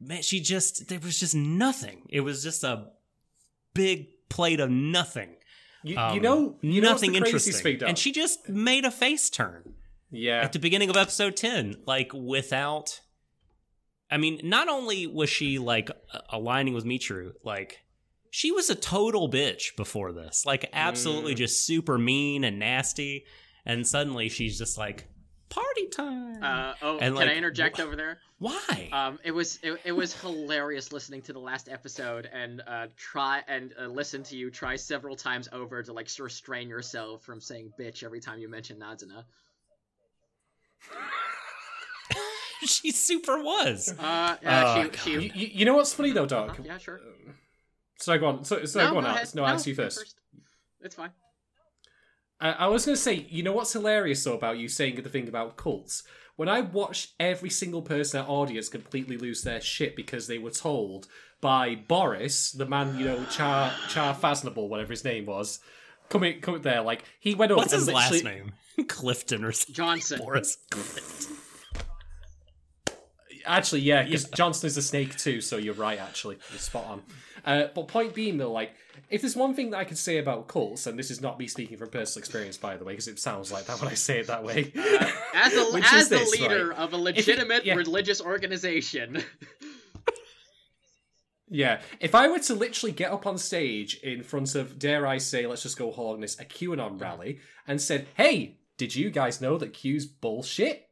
man, 0.00 0.22
she 0.22 0.40
just 0.40 0.88
there 0.88 0.98
was 1.00 1.18
just 1.20 1.34
nothing. 1.34 2.06
It 2.10 2.20
was 2.20 2.42
just 2.42 2.64
a 2.64 2.88
big 3.74 4.08
plate 4.28 4.60
of 4.60 4.70
nothing. 4.70 5.36
You, 5.82 5.92
you 5.94 5.98
Um, 6.00 6.22
know, 6.22 6.56
you 6.62 6.80
know 6.80 6.90
what's 6.92 7.02
nothing 7.02 7.20
craziest 7.20 7.46
interesting. 7.64 7.88
and 7.88 7.96
she 7.98 8.10
just 8.10 8.48
made 8.48 8.84
a 8.84 8.90
face 8.90 9.30
turn 9.30 9.74
yeah, 10.10 10.40
at 10.40 10.52
the 10.52 10.58
beginning 10.58 10.90
of 10.90 10.96
episode 10.96 11.36
10 11.36 11.82
like 11.86 12.10
without 12.12 13.00
i 14.10 14.16
mean 14.16 14.40
not 14.42 14.68
only 14.68 15.06
was 15.06 15.28
she 15.30 15.58
like 15.58 15.90
aligning 16.30 16.74
with 16.74 16.84
Michiru 16.84 17.32
like 17.44 17.84
she 18.38 18.52
was 18.52 18.68
a 18.68 18.74
total 18.74 19.30
bitch 19.30 19.74
before 19.76 20.12
this 20.12 20.44
like 20.44 20.68
absolutely 20.74 21.32
Mm. 21.34 21.38
just 21.38 21.64
super 21.64 21.96
mean 21.96 22.44
and 22.44 22.58
nasty 22.58 23.24
and 23.64 23.86
suddenly 23.86 24.28
she's 24.28 24.58
just 24.58 24.76
like 24.76 25.08
party 25.48 25.86
time 25.88 26.42
Uh, 26.42 26.74
oh, 26.82 26.92
And, 26.98 27.14
can 27.16 27.26
like, 27.26 27.28
I 27.30 27.34
interject 27.34 27.78
wh- 27.78 27.84
over 27.84 27.96
there? 27.96 28.18
why 28.38 28.90
Um, 28.92 29.18
it 29.24 29.30
was 29.30 29.58
it, 29.62 29.80
it 29.84 29.92
was 29.92 30.12
hilarious 30.20 30.92
listening 30.92 31.22
to 31.22 31.32
the 31.32 31.38
last 31.38 31.70
episode 31.70 32.28
and 32.30 32.62
uh, 32.66 32.88
try 32.96 33.42
and 33.48 33.72
uh, 33.80 33.86
listen 33.86 34.22
to 34.24 34.36
you 34.36 34.50
try 34.50 34.76
several 34.76 35.16
times 35.16 35.48
over 35.52 35.82
to 35.82 35.92
like 35.94 36.08
restrain 36.18 36.68
yourself 36.68 37.22
from 37.24 37.40
saying 37.40 37.72
bitch 37.80 38.02
every 38.04 38.20
time 38.20 38.38
you 38.38 38.50
mention 38.50 38.76
Nazuna. 38.78 39.24
she 42.64 42.90
super 42.90 43.38
was 43.42 43.94
Uh, 43.98 44.36
yeah, 44.42 44.64
Oh, 44.76 44.82
she, 44.82 44.98
she, 44.98 45.10
you, 45.12 45.20
you- 45.34 45.50
you 45.58 45.64
know 45.64 45.74
what's 45.76 45.94
funny 45.94 46.12
though, 46.12 46.26
Doc? 46.26 46.58
uh, 46.58 46.62
yeah, 46.64 46.76
sure. 46.78 47.00
So 47.98 48.18
go 48.18 48.26
on. 48.26 48.44
So, 48.44 48.64
so 48.64 48.80
no, 48.80 48.90
go 48.90 48.96
on, 48.98 49.04
go 49.04 49.08
Alex. 49.10 49.22
ahead. 49.22 49.34
No, 49.34 49.44
I'll 49.44 49.54
ask 49.54 49.66
you 49.66 49.74
first. 49.74 50.16
It's 50.80 50.94
fine. 50.94 51.10
I, 52.40 52.52
I 52.52 52.66
was 52.66 52.84
going 52.84 52.96
to 52.96 53.02
say, 53.02 53.26
you 53.30 53.42
know 53.42 53.52
what's 53.52 53.72
hilarious 53.72 54.22
though 54.24 54.34
about 54.34 54.58
you 54.58 54.68
saying 54.68 55.00
the 55.02 55.08
thing 55.08 55.28
about 55.28 55.56
cults? 55.56 56.02
When 56.36 56.48
I 56.50 56.60
watched 56.60 57.14
every 57.18 57.48
single 57.48 57.80
person 57.80 58.20
in 58.20 58.26
at 58.26 58.30
audience 58.30 58.68
completely 58.68 59.16
lose 59.16 59.42
their 59.42 59.60
shit 59.60 59.96
because 59.96 60.26
they 60.26 60.38
were 60.38 60.50
told 60.50 61.08
by 61.40 61.74
Boris, 61.74 62.52
the 62.52 62.66
man, 62.66 62.98
you 62.98 63.06
know, 63.06 63.24
Char 63.26 63.72
Char 63.88 64.14
Aznable, 64.14 64.68
whatever 64.68 64.90
his 64.92 65.04
name 65.04 65.24
was, 65.24 65.60
coming 66.10 66.40
coming 66.40 66.60
there, 66.60 66.82
like 66.82 67.04
he 67.20 67.34
went 67.34 67.52
up 67.52 67.58
what's 67.58 67.72
and 67.72 67.80
his 67.80 67.90
last 67.90 68.22
name 68.22 68.52
clifton 68.88 69.44
or 69.44 69.52
something 69.52 69.74
Johnson. 69.74 70.18
Boris 70.18 70.58
Clifton. 70.70 71.36
Actually, 73.46 73.82
yeah, 73.82 74.02
because 74.02 74.24
Johnson 74.30 74.66
is 74.66 74.76
a 74.76 74.82
snake 74.82 75.16
too, 75.16 75.40
so 75.40 75.56
you're 75.56 75.74
right. 75.74 75.98
Actually, 75.98 76.38
you're 76.50 76.58
spot 76.58 76.84
on. 76.86 77.02
Uh, 77.44 77.68
but 77.74 77.86
point 77.86 78.12
being, 78.12 78.38
though, 78.38 78.50
like, 78.50 78.72
if 79.08 79.20
there's 79.20 79.36
one 79.36 79.54
thing 79.54 79.70
that 79.70 79.78
I 79.78 79.84
could 79.84 79.98
say 79.98 80.18
about 80.18 80.48
cults, 80.48 80.86
and 80.86 80.98
this 80.98 81.12
is 81.12 81.20
not 81.20 81.38
me 81.38 81.46
speaking 81.46 81.76
from 81.76 81.90
personal 81.90 82.20
experience, 82.20 82.56
by 82.56 82.76
the 82.76 82.84
way, 82.84 82.92
because 82.92 83.06
it 83.06 83.20
sounds 83.20 83.52
like 83.52 83.66
that 83.66 83.80
when 83.80 83.88
I 83.88 83.94
say 83.94 84.18
it 84.18 84.26
that 84.26 84.42
way. 84.42 84.72
As 85.32 85.54
a 85.54 85.80
as 85.92 86.08
the 86.08 86.18
leader 86.38 86.70
right? 86.70 86.78
of 86.78 86.92
a 86.92 86.96
legitimate 86.96 87.64
yeah. 87.64 87.74
religious 87.74 88.20
organization. 88.20 89.22
Yeah, 91.48 91.80
if 92.00 92.14
I 92.14 92.28
were 92.28 92.40
to 92.40 92.54
literally 92.54 92.92
get 92.92 93.12
up 93.12 93.26
on 93.26 93.38
stage 93.38 94.00
in 94.02 94.22
front 94.24 94.54
of, 94.56 94.78
dare 94.78 95.06
I 95.06 95.18
say, 95.18 95.46
let's 95.46 95.62
just 95.62 95.78
go 95.78 96.16
this, 96.20 96.40
a 96.40 96.44
QAnon 96.44 97.00
rally, 97.00 97.38
and 97.68 97.80
said, 97.80 98.08
"Hey, 98.16 98.58
did 98.76 98.96
you 98.96 99.10
guys 99.10 99.40
know 99.40 99.56
that 99.58 99.72
Q's 99.72 100.06
bullshit?" 100.06 100.88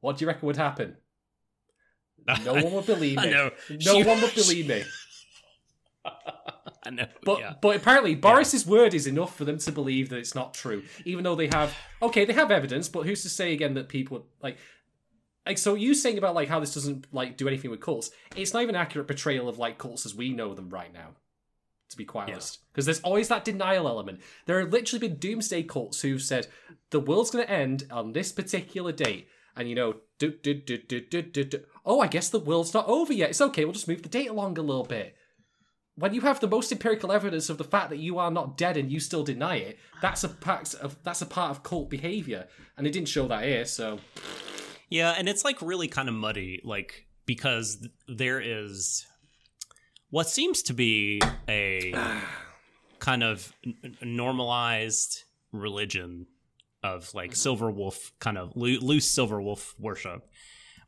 What 0.00 0.18
do 0.18 0.24
you 0.24 0.28
reckon 0.28 0.46
would 0.46 0.56
happen? 0.56 0.96
No 2.44 2.54
one 2.54 2.72
would 2.72 2.86
believe 2.86 3.16
me. 3.22 3.30
No 3.30 3.50
She- 3.78 4.02
one 4.04 4.20
would 4.20 4.34
believe 4.34 4.68
me. 4.68 4.82
i 6.84 6.90
know 6.90 7.06
But 7.24 7.40
yeah. 7.40 7.54
but 7.60 7.74
apparently 7.76 8.14
Boris's 8.14 8.64
word 8.66 8.94
is 8.94 9.06
enough 9.08 9.36
for 9.36 9.44
them 9.44 9.58
to 9.58 9.72
believe 9.72 10.08
that 10.10 10.18
it's 10.18 10.34
not 10.36 10.54
true, 10.54 10.84
even 11.04 11.24
though 11.24 11.34
they 11.34 11.48
have 11.48 11.74
okay, 12.00 12.24
they 12.24 12.32
have 12.32 12.50
evidence. 12.50 12.88
But 12.88 13.06
who's 13.06 13.22
to 13.22 13.28
say 13.28 13.52
again 13.52 13.74
that 13.74 13.88
people 13.88 14.26
like 14.42 14.56
like 15.44 15.58
so 15.58 15.74
you 15.74 15.94
saying 15.94 16.18
about 16.18 16.34
like 16.34 16.48
how 16.48 16.60
this 16.60 16.74
doesn't 16.74 17.12
like 17.12 17.36
do 17.36 17.48
anything 17.48 17.70
with 17.72 17.80
cults? 17.80 18.10
It's 18.36 18.52
not 18.52 18.62
even 18.62 18.74
an 18.76 18.80
accurate 18.80 19.08
portrayal 19.08 19.48
of 19.48 19.58
like 19.58 19.78
cults 19.78 20.06
as 20.06 20.14
we 20.14 20.32
know 20.32 20.54
them 20.54 20.70
right 20.70 20.92
now. 20.92 21.16
To 21.90 21.96
be 21.96 22.04
quite 22.04 22.28
Yeah. 22.28 22.34
honest, 22.34 22.60
because 22.72 22.84
there's 22.84 23.00
always 23.00 23.28
that 23.28 23.44
denial 23.44 23.86
element. 23.88 24.20
There 24.46 24.58
have 24.60 24.72
literally 24.72 25.08
been 25.08 25.18
doomsday 25.18 25.62
cults 25.64 26.00
who've 26.02 26.20
said 26.22 26.48
the 26.90 27.00
world's 27.00 27.30
going 27.30 27.46
to 27.46 27.52
end 27.52 27.86
on 27.92 28.12
this 28.12 28.32
particular 28.32 28.90
date, 28.92 29.28
and 29.56 29.68
you 29.68 29.76
know, 29.76 29.96
do, 30.18 30.32
do, 30.42 30.54
do, 30.54 30.78
do, 30.78 31.00
do, 31.00 31.22
do, 31.22 31.44
do. 31.44 31.60
Oh, 31.86 32.00
I 32.00 32.08
guess 32.08 32.28
the 32.28 32.40
world's 32.40 32.74
not 32.74 32.88
over 32.88 33.12
yet. 33.12 33.30
It's 33.30 33.40
okay. 33.40 33.64
We'll 33.64 33.72
just 33.72 33.88
move 33.88 34.02
the 34.02 34.08
date 34.08 34.28
along 34.28 34.58
a 34.58 34.62
little 34.62 34.84
bit 34.84 35.16
when 35.96 36.12
you 36.12 36.20
have 36.20 36.40
the 36.40 36.48
most 36.48 36.70
empirical 36.70 37.10
evidence 37.10 37.48
of 37.48 37.58
the 37.58 37.64
fact 37.64 37.90
that 37.90 37.98
you 37.98 38.18
are 38.18 38.30
not 38.30 38.56
dead 38.56 38.76
and 38.76 38.92
you 38.92 39.00
still 39.00 39.24
deny 39.24 39.56
it, 39.56 39.78
that's 40.02 40.24
a 40.24 40.28
part 40.28 40.74
of 40.74 41.02
that's 41.02 41.22
a 41.22 41.26
part 41.26 41.50
of 41.50 41.62
cult 41.62 41.90
behavior, 41.90 42.46
and 42.76 42.86
it 42.86 42.92
didn't 42.92 43.08
show 43.08 43.26
that 43.28 43.44
here. 43.44 43.64
So 43.64 43.98
Yeah, 44.90 45.14
and 45.16 45.28
it's 45.28 45.44
like 45.44 45.60
really 45.62 45.88
kind 45.88 46.08
of 46.08 46.14
muddy, 46.14 46.60
like 46.62 47.06
because 47.24 47.86
there 48.06 48.40
is 48.40 49.06
what 50.10 50.28
seems 50.28 50.62
to 50.64 50.74
be 50.74 51.20
a 51.48 51.94
kind 52.98 53.22
of 53.22 53.52
n- 53.64 53.96
normalized 54.02 55.24
religion 55.52 56.26
of 56.82 57.12
like 57.14 57.30
mm-hmm. 57.30 57.36
silver 57.36 57.70
wolf 57.70 58.12
kind 58.20 58.36
of 58.36 58.54
loo- 58.54 58.80
loose 58.80 59.10
silver 59.10 59.40
wolf 59.40 59.74
worship, 59.78 60.28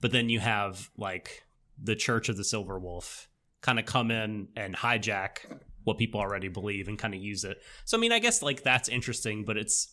but 0.01 0.13
then 0.13 0.29
you 0.29 0.41
have 0.41 0.91
like 0.97 1.45
the 1.83 1.97
Church 1.97 2.29
of 2.29 2.37
the 2.37 2.45
Silver 2.45 2.79
Wolf 2.79 3.29
kind 3.61 3.79
of 3.79 3.87
come 3.87 4.11
in 4.11 4.49
and 4.57 4.75
hijack 4.77 5.39
what 5.85 5.99
people 5.99 6.21
already 6.21 6.49
believe 6.49 6.89
and 6.89 6.99
kind 6.99 7.15
of 7.15 7.21
use 7.21 7.45
it. 7.45 7.59
So 7.85 7.97
I 7.97 8.01
mean, 8.01 8.13
I 8.13 8.19
guess 8.19 8.43
like 8.43 8.63
that's 8.63 8.89
interesting, 8.89 9.45
but 9.45 9.57
it's 9.57 9.89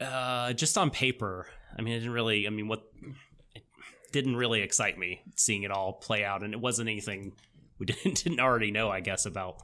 uh 0.00 0.52
just 0.52 0.76
on 0.76 0.90
paper. 0.90 1.46
I 1.78 1.82
mean, 1.82 1.94
it 1.94 2.00
didn't 2.00 2.12
really. 2.14 2.46
I 2.46 2.50
mean, 2.50 2.68
what 2.68 2.82
it 3.54 3.64
didn't 4.12 4.36
really 4.36 4.60
excite 4.60 4.98
me 4.98 5.22
seeing 5.36 5.62
it 5.62 5.70
all 5.70 5.94
play 5.94 6.24
out, 6.24 6.42
and 6.42 6.52
it 6.52 6.60
wasn't 6.60 6.88
anything 6.88 7.32
we 7.78 7.86
didn't 7.86 8.22
didn't 8.24 8.40
already 8.40 8.70
know. 8.70 8.90
I 8.90 9.00
guess 9.00 9.26
about 9.26 9.62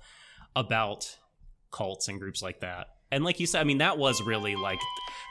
about 0.56 1.18
cults 1.70 2.08
and 2.08 2.18
groups 2.18 2.42
like 2.42 2.60
that. 2.60 2.88
And 3.10 3.24
like 3.24 3.40
you 3.40 3.46
said, 3.46 3.60
I 3.60 3.64
mean, 3.64 3.78
that 3.78 3.98
was 3.98 4.22
really 4.22 4.56
like 4.56 4.80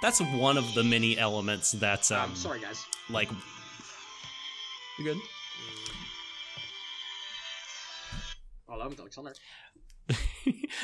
that's 0.01 0.19
one 0.19 0.57
of 0.57 0.73
the 0.73 0.83
many 0.83 1.17
elements 1.17 1.71
that's 1.71 2.11
um 2.11 2.31
I'm 2.31 2.35
sorry, 2.35 2.59
guys. 2.59 2.83
like 3.09 3.29
you 4.99 5.05
good. 5.05 5.17
Oh, 8.69 8.79
I'm 8.81 8.93
Doug's 8.93 9.17
on 9.17 9.25
there. 9.25 9.33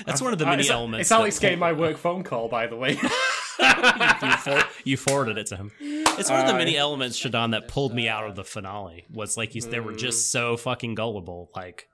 That's 0.05 0.22
one 0.22 0.34
of 0.34 0.39
the 0.39 0.45
many 0.45 0.61
it's, 0.61 0.70
elements. 0.72 1.01
It's 1.01 1.09
that 1.09 1.20
Alex 1.20 1.39
getting 1.39 1.59
my 1.59 1.74
work 1.74 1.97
phone 1.97 2.24
call, 2.24 2.47
by 2.49 2.68
the 2.68 2.76
way. 2.76 2.91
you, 4.22 4.32
for- 4.38 4.64
you 4.84 4.97
forwarded 4.97 5.38
it 5.38 5.47
to 5.47 5.57
him. 5.57 5.72
It's 5.80 6.30
one 6.30 6.41
of 6.41 6.47
the 6.47 6.53
many 6.53 6.78
elements, 6.78 7.20
Shadon, 7.20 7.51
that 7.51 7.68
pulled 7.68 7.93
me 7.93 8.07
out 8.09 8.28
of 8.28 8.36
the 8.36 8.43
finale. 8.43 9.05
Was 9.11 9.38
like 9.38 9.55
you, 9.55 9.61
they 9.61 9.80
were 9.80 9.93
Mm. 9.93 9.97
just 9.97 10.32
so 10.32 10.57
fucking 10.57 10.95
gullible. 10.95 11.49
Like, 11.55 11.88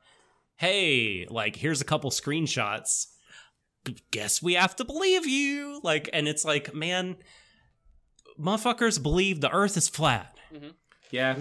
hey, 0.58 1.26
like 1.30 1.56
here's 1.56 1.82
a 1.82 1.86
couple 1.86 2.10
screenshots. 2.12 3.08
Guess 4.12 4.42
we 4.42 4.54
have 4.54 4.76
to 4.78 4.86
believe 4.86 5.26
you. 5.28 5.80
Like, 5.84 6.10
and 6.14 6.28
it's 6.28 6.44
like, 6.46 6.74
man, 6.74 7.18
motherfuckers 8.40 9.02
believe 9.02 9.42
the 9.42 9.52
Earth 9.52 9.78
is 9.78 9.88
flat. 9.88 10.36
yeah, 11.12 11.36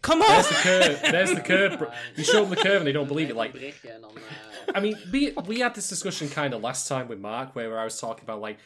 Come 0.00 0.22
on. 0.22 0.28
there's 0.28 0.48
the 0.48 0.54
curve. 0.54 1.00
There's 1.12 1.34
the 1.34 1.40
curve. 1.40 1.82
You 2.16 2.24
show 2.24 2.40
them 2.40 2.50
the 2.50 2.56
curve 2.56 2.78
and 2.78 2.86
they 2.86 2.92
don't 2.92 3.08
believe 3.08 3.30
it. 3.30 3.36
Like, 3.36 3.52
Berichtje 3.52 3.90
en 3.94 4.00
dan, 4.00 4.10
I 4.74 4.80
mean, 4.80 4.96
we 5.12 5.32
we 5.46 5.60
had 5.60 5.74
this 5.74 5.88
discussion 5.88 6.28
kind 6.28 6.54
of 6.54 6.62
last 6.62 6.88
time 6.88 7.08
with 7.08 7.18
Mark, 7.20 7.54
where 7.54 7.78
I 7.78 7.84
was 7.84 7.98
talking 8.00 8.22
about 8.24 8.40
like 8.40 8.58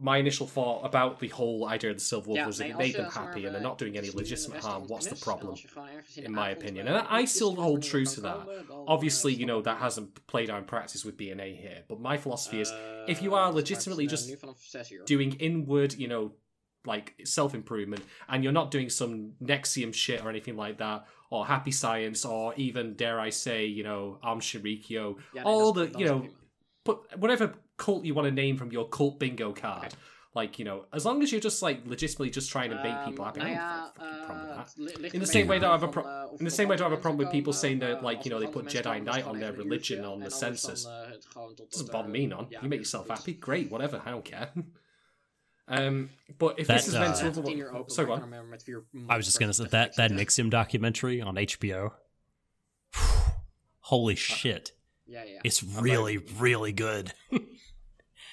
my 0.00 0.18
initial 0.18 0.46
thought 0.46 0.84
about 0.84 1.18
the 1.18 1.28
whole 1.28 1.66
idea 1.74 1.90
of 1.90 1.96
the 1.96 2.02
silver 2.04 2.28
wolf 2.28 2.38
Ja, 2.38 2.46
was 2.46 2.58
that 2.58 2.68
it 2.70 2.76
made 2.76 2.94
them 2.94 3.10
happy 3.10 3.44
and 3.46 3.52
they're 3.54 3.68
not 3.70 3.78
doing 3.78 3.96
any 3.98 4.06
iets 4.06 4.14
nu 4.14 4.20
in 4.20 4.24
de 4.24 4.30
legitimate 4.30 4.62
harm. 4.62 4.82
What's 4.86 5.06
the 5.08 5.16
problem? 5.16 5.50
als 5.50 5.62
je 5.62 5.68
gewoon 5.68 5.88
ergens 5.88 6.16
in 6.16 6.32
my 6.32 6.50
opinion. 6.50 6.86
And 6.88 7.06
I 7.22 7.26
still 7.26 7.54
hold 7.56 7.82
true 7.82 8.04
to 8.04 8.20
that. 8.20 8.46
Obviously, 8.86 9.32
you 9.34 9.46
know, 9.46 9.60
that 9.62 9.78
hasn't 9.78 10.08
played 10.26 10.50
out 10.50 10.58
in 10.58 10.64
practice 10.64 11.04
with 11.04 11.16
BNA 11.16 11.56
here. 11.56 11.84
But 11.88 11.98
my 12.00 12.16
philosophy 12.18 12.60
is 12.60 12.70
Eh, 12.70 13.10
if 13.12 13.20
you 13.22 13.34
are 13.34 13.52
legitimately 13.52 14.06
just 14.06 14.28
nu 14.28 14.36
vanaf 14.36 14.56
6 14.60 14.90
uur. 14.92 15.04
doing 15.06 15.34
inward, 15.40 15.92
you 15.98 16.06
know, 16.08 16.30
like 16.84 17.14
self 17.24 17.54
improvement, 17.54 18.02
and 18.28 18.42
you're 18.42 18.52
not 18.52 18.70
doing 18.70 18.88
some 18.88 19.32
NXIVM 19.42 19.94
shit 19.94 20.24
or 20.24 20.30
anything 20.30 20.56
like 20.56 20.78
that, 20.78 21.06
or 21.30 21.46
happy 21.46 21.70
science, 21.70 22.24
or 22.24 22.54
even, 22.56 22.94
dare 22.94 23.20
I 23.20 23.30
say, 23.30 23.66
you 23.66 23.84
know, 23.84 24.18
Aum 24.22 24.40
Shinrikyo, 24.40 25.16
Ja, 25.34 25.42
nee, 25.42 25.42
all 25.42 25.72
the, 25.72 25.92
you 25.98 26.06
know, 26.06 26.26
put 26.84 27.18
whatever 27.18 27.54
cult 27.76 28.04
you 28.04 28.14
want 28.14 28.26
to 28.26 28.32
name 28.32 28.56
from 28.56 28.72
your 28.72 28.88
cult 28.88 29.18
bingo 29.18 29.52
card. 29.52 29.94
Like 30.34 30.58
you 30.58 30.64
know, 30.64 30.84
as 30.92 31.04
long 31.04 31.22
as 31.22 31.32
you're 31.32 31.40
just 31.40 31.62
like 31.62 31.80
legitimately 31.86 32.30
just 32.30 32.50
trying 32.50 32.70
to 32.70 32.76
make 32.76 32.94
people 33.06 33.24
happy, 33.24 33.40
I 33.40 33.44
don't 33.44 33.54
have 33.56 33.90
a 33.96 33.98
fucking 33.98 34.24
problem 34.26 34.48
with 34.76 34.96
that. 35.02 35.14
In 35.14 35.20
the 35.20 35.26
same 35.26 35.48
way, 35.48 35.58
that 35.58 35.66
I 35.66 35.72
have 35.72 35.82
a 35.82 35.88
pro- 35.88 36.36
in 36.38 36.44
the 36.44 36.50
same 36.50 36.68
way, 36.68 36.76
that 36.76 36.84
I 36.84 36.88
have 36.88 36.98
a 36.98 37.00
problem 37.00 37.18
with 37.18 37.32
people 37.32 37.52
saying 37.52 37.78
that, 37.80 38.04
like, 38.04 38.24
you 38.24 38.30
know, 38.30 38.38
they 38.38 38.46
put 38.46 38.66
Jedi 38.66 39.02
Knight 39.02 39.24
on 39.24 39.40
their 39.40 39.52
religion 39.52 40.04
on 40.04 40.20
the 40.20 40.30
census. 40.30 40.86
Doesn't 41.72 41.90
bother 41.90 42.08
me 42.08 42.26
none. 42.26 42.46
You 42.62 42.68
make 42.68 42.80
yourself 42.80 43.08
happy, 43.08 43.32
great, 43.34 43.70
whatever. 43.70 44.02
I 44.04 44.10
don't 44.10 44.24
care. 44.24 44.50
Um, 45.68 46.10
but 46.38 46.58
if 46.58 46.66
That, 46.66 46.78
this 46.78 46.88
is 46.88 46.94
meant 46.94 47.14
uh, 47.22 47.30
to, 47.30 47.84
so 47.88 48.06
go 48.06 48.12
on. 48.12 48.34
I 49.08 49.16
was 49.16 49.26
just 49.26 49.38
gonna 49.38 49.52
say 49.52 49.66
that 49.70 49.96
that 49.96 50.10
NXIVM 50.10 50.50
documentary 50.50 51.20
on 51.20 51.34
HBO. 51.36 51.92
Holy 53.80 54.14
shit! 54.14 54.72
Yeah, 55.06 55.24
yeah. 55.24 55.40
It's 55.44 55.62
really, 55.62 56.18
really 56.38 56.72
good. 56.72 57.12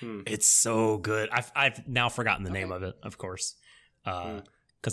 Hmm. 0.02 0.24
It's 0.28 0.46
so 0.46 0.98
good. 0.98 1.30
I've 1.32 1.50
I've 1.56 1.88
now 1.88 2.10
forgotten 2.10 2.44
the 2.44 2.50
name 2.50 2.74
of 2.74 2.84
it, 2.84 2.96
of 3.02 3.18
course, 3.18 3.56
because 4.04 4.42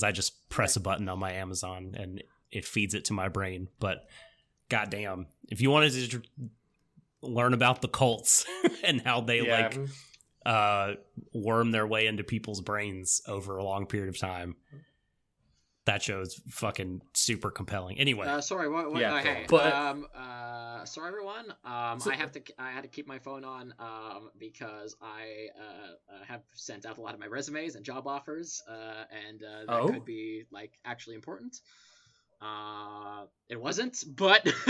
Hmm. 0.00 0.04
I 0.04 0.12
just 0.12 0.48
press 0.48 0.76
a 0.76 0.80
button 0.80 1.08
on 1.08 1.18
my 1.18 1.32
Amazon 1.32 1.96
and 1.98 2.22
it 2.52 2.64
feeds 2.64 2.94
it 2.94 3.06
to 3.06 3.12
my 3.12 3.28
brain. 3.28 3.66
But 3.80 4.06
goddamn, 4.68 5.26
if 5.50 5.60
you 5.60 5.72
wanted 5.72 6.08
to 6.12 6.22
learn 7.20 7.52
about 7.52 7.82
the 7.82 7.88
cults 7.88 8.46
and 8.84 9.00
how 9.00 9.20
they 9.22 9.44
Yeah. 9.44 9.62
like 9.62 9.80
uh 10.46 10.94
worm 11.32 11.70
their 11.70 11.86
way 11.86 12.06
into 12.06 12.24
people's 12.24 12.60
brains 12.60 13.20
over 13.28 13.56
a 13.56 13.64
long 13.64 13.86
period 13.86 14.08
of 14.08 14.18
time, 14.18 14.56
that 15.84 16.02
show 16.02 16.20
is 16.20 16.40
fucking 16.48 17.02
super 17.12 17.50
compelling. 17.50 17.98
Anyway, 17.98 18.26
Uh, 18.26 18.40
sorry, 18.40 18.68
what? 18.68 18.92
what 18.92 19.00
Yeah, 19.00 19.16
okay. 19.18 19.46
but- 19.48 19.72
um, 19.72 20.06
uh, 20.14 20.84
sorry 20.84 21.08
everyone. 21.08 21.52
Um, 21.64 21.98
So- 22.00 22.10
I 22.10 22.14
have 22.16 22.32
to. 22.32 22.42
I 22.58 22.70
had 22.72 22.82
to 22.82 22.88
keep 22.88 23.06
my 23.06 23.18
phone 23.18 23.44
on. 23.44 23.74
Um, 23.78 24.30
because 24.38 24.96
I 25.00 25.48
uh, 25.58 26.14
uh, 26.14 26.24
have 26.24 26.42
sent 26.54 26.86
out 26.86 26.98
a 26.98 27.00
lot 27.00 27.14
of 27.14 27.20
my 27.20 27.26
resumes 27.26 27.74
and 27.76 27.84
job 27.84 28.06
offers. 28.06 28.62
Uh, 28.68 29.04
and 29.28 29.42
uh, 29.42 29.60
that 29.66 29.80
Oh? 29.80 29.88
could 29.88 30.04
be 30.04 30.44
like 30.50 30.72
actually 30.84 31.14
important. 31.16 31.60
Uh, 32.40 33.26
it 33.48 33.60
wasn't, 33.60 34.02
but 34.16 34.44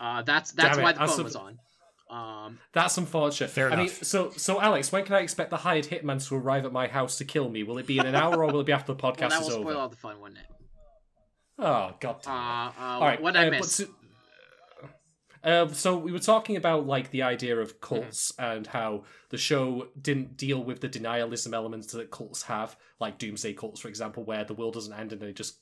uh, 0.00 0.22
that's 0.22 0.52
that's 0.52 0.70
Damn 0.76 0.78
it, 0.80 0.82
why 0.82 0.92
the 0.92 1.02
I 1.02 1.06
phone 1.06 1.16
sup- 1.16 1.24
was 1.24 1.36
on. 1.36 1.58
Um, 2.10 2.58
That's 2.72 2.98
unfortunate. 2.98 3.50
Fair 3.50 3.68
I 3.68 3.76
mean, 3.76 3.86
enough. 3.86 4.04
so 4.04 4.30
so 4.30 4.60
Alex, 4.60 4.92
when 4.92 5.04
can 5.04 5.14
I 5.14 5.20
expect 5.20 5.50
the 5.50 5.56
hired 5.56 5.86
hitman 5.86 6.26
to 6.28 6.36
arrive 6.36 6.64
at 6.64 6.72
my 6.72 6.86
house 6.86 7.18
to 7.18 7.24
kill 7.24 7.48
me? 7.48 7.62
Will 7.62 7.78
it 7.78 7.86
be 7.86 7.98
in 7.98 8.06
an 8.06 8.14
hour 8.14 8.44
or 8.44 8.52
will 8.52 8.60
it 8.60 8.66
be 8.66 8.72
after 8.72 8.92
the 8.92 8.98
podcast 8.98 9.20
well, 9.20 9.30
podcast 9.30 9.30
that 9.30 9.40
is 9.40 9.46
will 9.48 9.62
spoil 9.62 9.68
over? 9.68 9.80
all 9.80 9.88
the 9.88 9.96
fun, 9.96 10.20
wouldn't 10.20 10.40
it? 10.40 10.46
Oh 11.58 11.94
god. 12.00 12.22
damn. 12.22 12.32
Uh, 12.32 12.68
uh, 12.68 12.72
All 12.78 13.00
right. 13.00 13.22
what 13.22 13.36
I 13.36 13.46
uh, 13.46 13.50
but 13.50 13.58
missed? 13.60 13.70
so, 13.72 13.86
uh, 15.44 15.68
so 15.68 15.96
we 15.96 16.10
were 16.10 16.18
talking 16.18 16.56
about 16.56 16.86
like 16.86 17.10
the 17.10 17.22
idea 17.22 17.56
of 17.56 17.80
cults 17.80 18.32
and 18.38 18.66
how 18.66 19.04
the 19.30 19.36
show 19.36 19.88
didn't 20.00 20.36
deal 20.36 20.62
with 20.62 20.80
the 20.80 20.88
denialism 20.88 21.52
elements 21.52 21.92
that 21.92 22.10
cults 22.10 22.42
have, 22.44 22.76
like 22.98 23.18
doomsday 23.18 23.52
cults, 23.52 23.80
for 23.80 23.88
example, 23.88 24.24
where 24.24 24.44
the 24.44 24.54
world 24.54 24.74
doesn't 24.74 24.94
end 24.94 25.12
and 25.12 25.20
they 25.20 25.32
just 25.32 25.60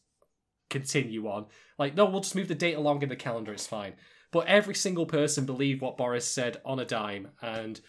continue 0.71 1.27
on. 1.27 1.47
Like, 1.79 1.95
no, 1.95 2.07
we'll 2.07 2.21
just 2.21 2.37
move 2.37 2.49
the 2.49 2.55
date 2.55 2.75
along 2.75 3.03
in 3.03 3.09
the 3.09 3.17
calendar, 3.17 3.53
it's 3.53 3.67
fine. 3.67 3.95
But 4.33 4.47
every 4.49 4.75
single 4.75 5.07
person 5.07 5.47
believed 5.47 5.81
what 5.81 5.97
Boris 5.97 6.27
said 6.27 6.61
on 6.65 6.81
a 6.81 6.85
dime, 6.85 7.29
and 7.41 7.81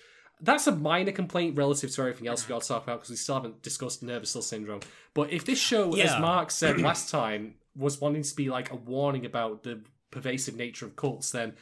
that's 0.41 0.67
a 0.67 0.75
minor 0.75 1.11
complaint 1.13 1.57
relative 1.57 1.89
to 1.91 2.01
everything 2.01 2.27
else 2.27 2.45
we 2.45 2.49
got 2.53 2.61
to 2.61 2.67
talk 2.67 2.83
about 2.83 2.97
because 2.99 3.09
we 3.11 3.15
still 3.15 3.35
haven't 3.35 3.61
discussed 3.63 4.03
Nirvasyl 4.05 4.43
syndrome. 4.43 4.81
But 5.13 5.31
if 5.31 5.45
this 5.45 5.57
show, 5.59 5.95
as 5.95 6.19
Mark 6.19 6.51
said 6.51 6.79
last 6.81 7.09
time, 7.09 7.55
was 7.75 7.99
wanting 8.01 8.23
to 8.23 8.35
be 8.35 8.49
like 8.49 8.71
a 8.71 8.75
warning 8.75 9.25
about 9.25 9.63
the 9.63 9.81
pervasive 10.11 10.55
nature 10.55 10.85
of 10.85 10.95
cults, 10.95 11.31
then 11.31 11.53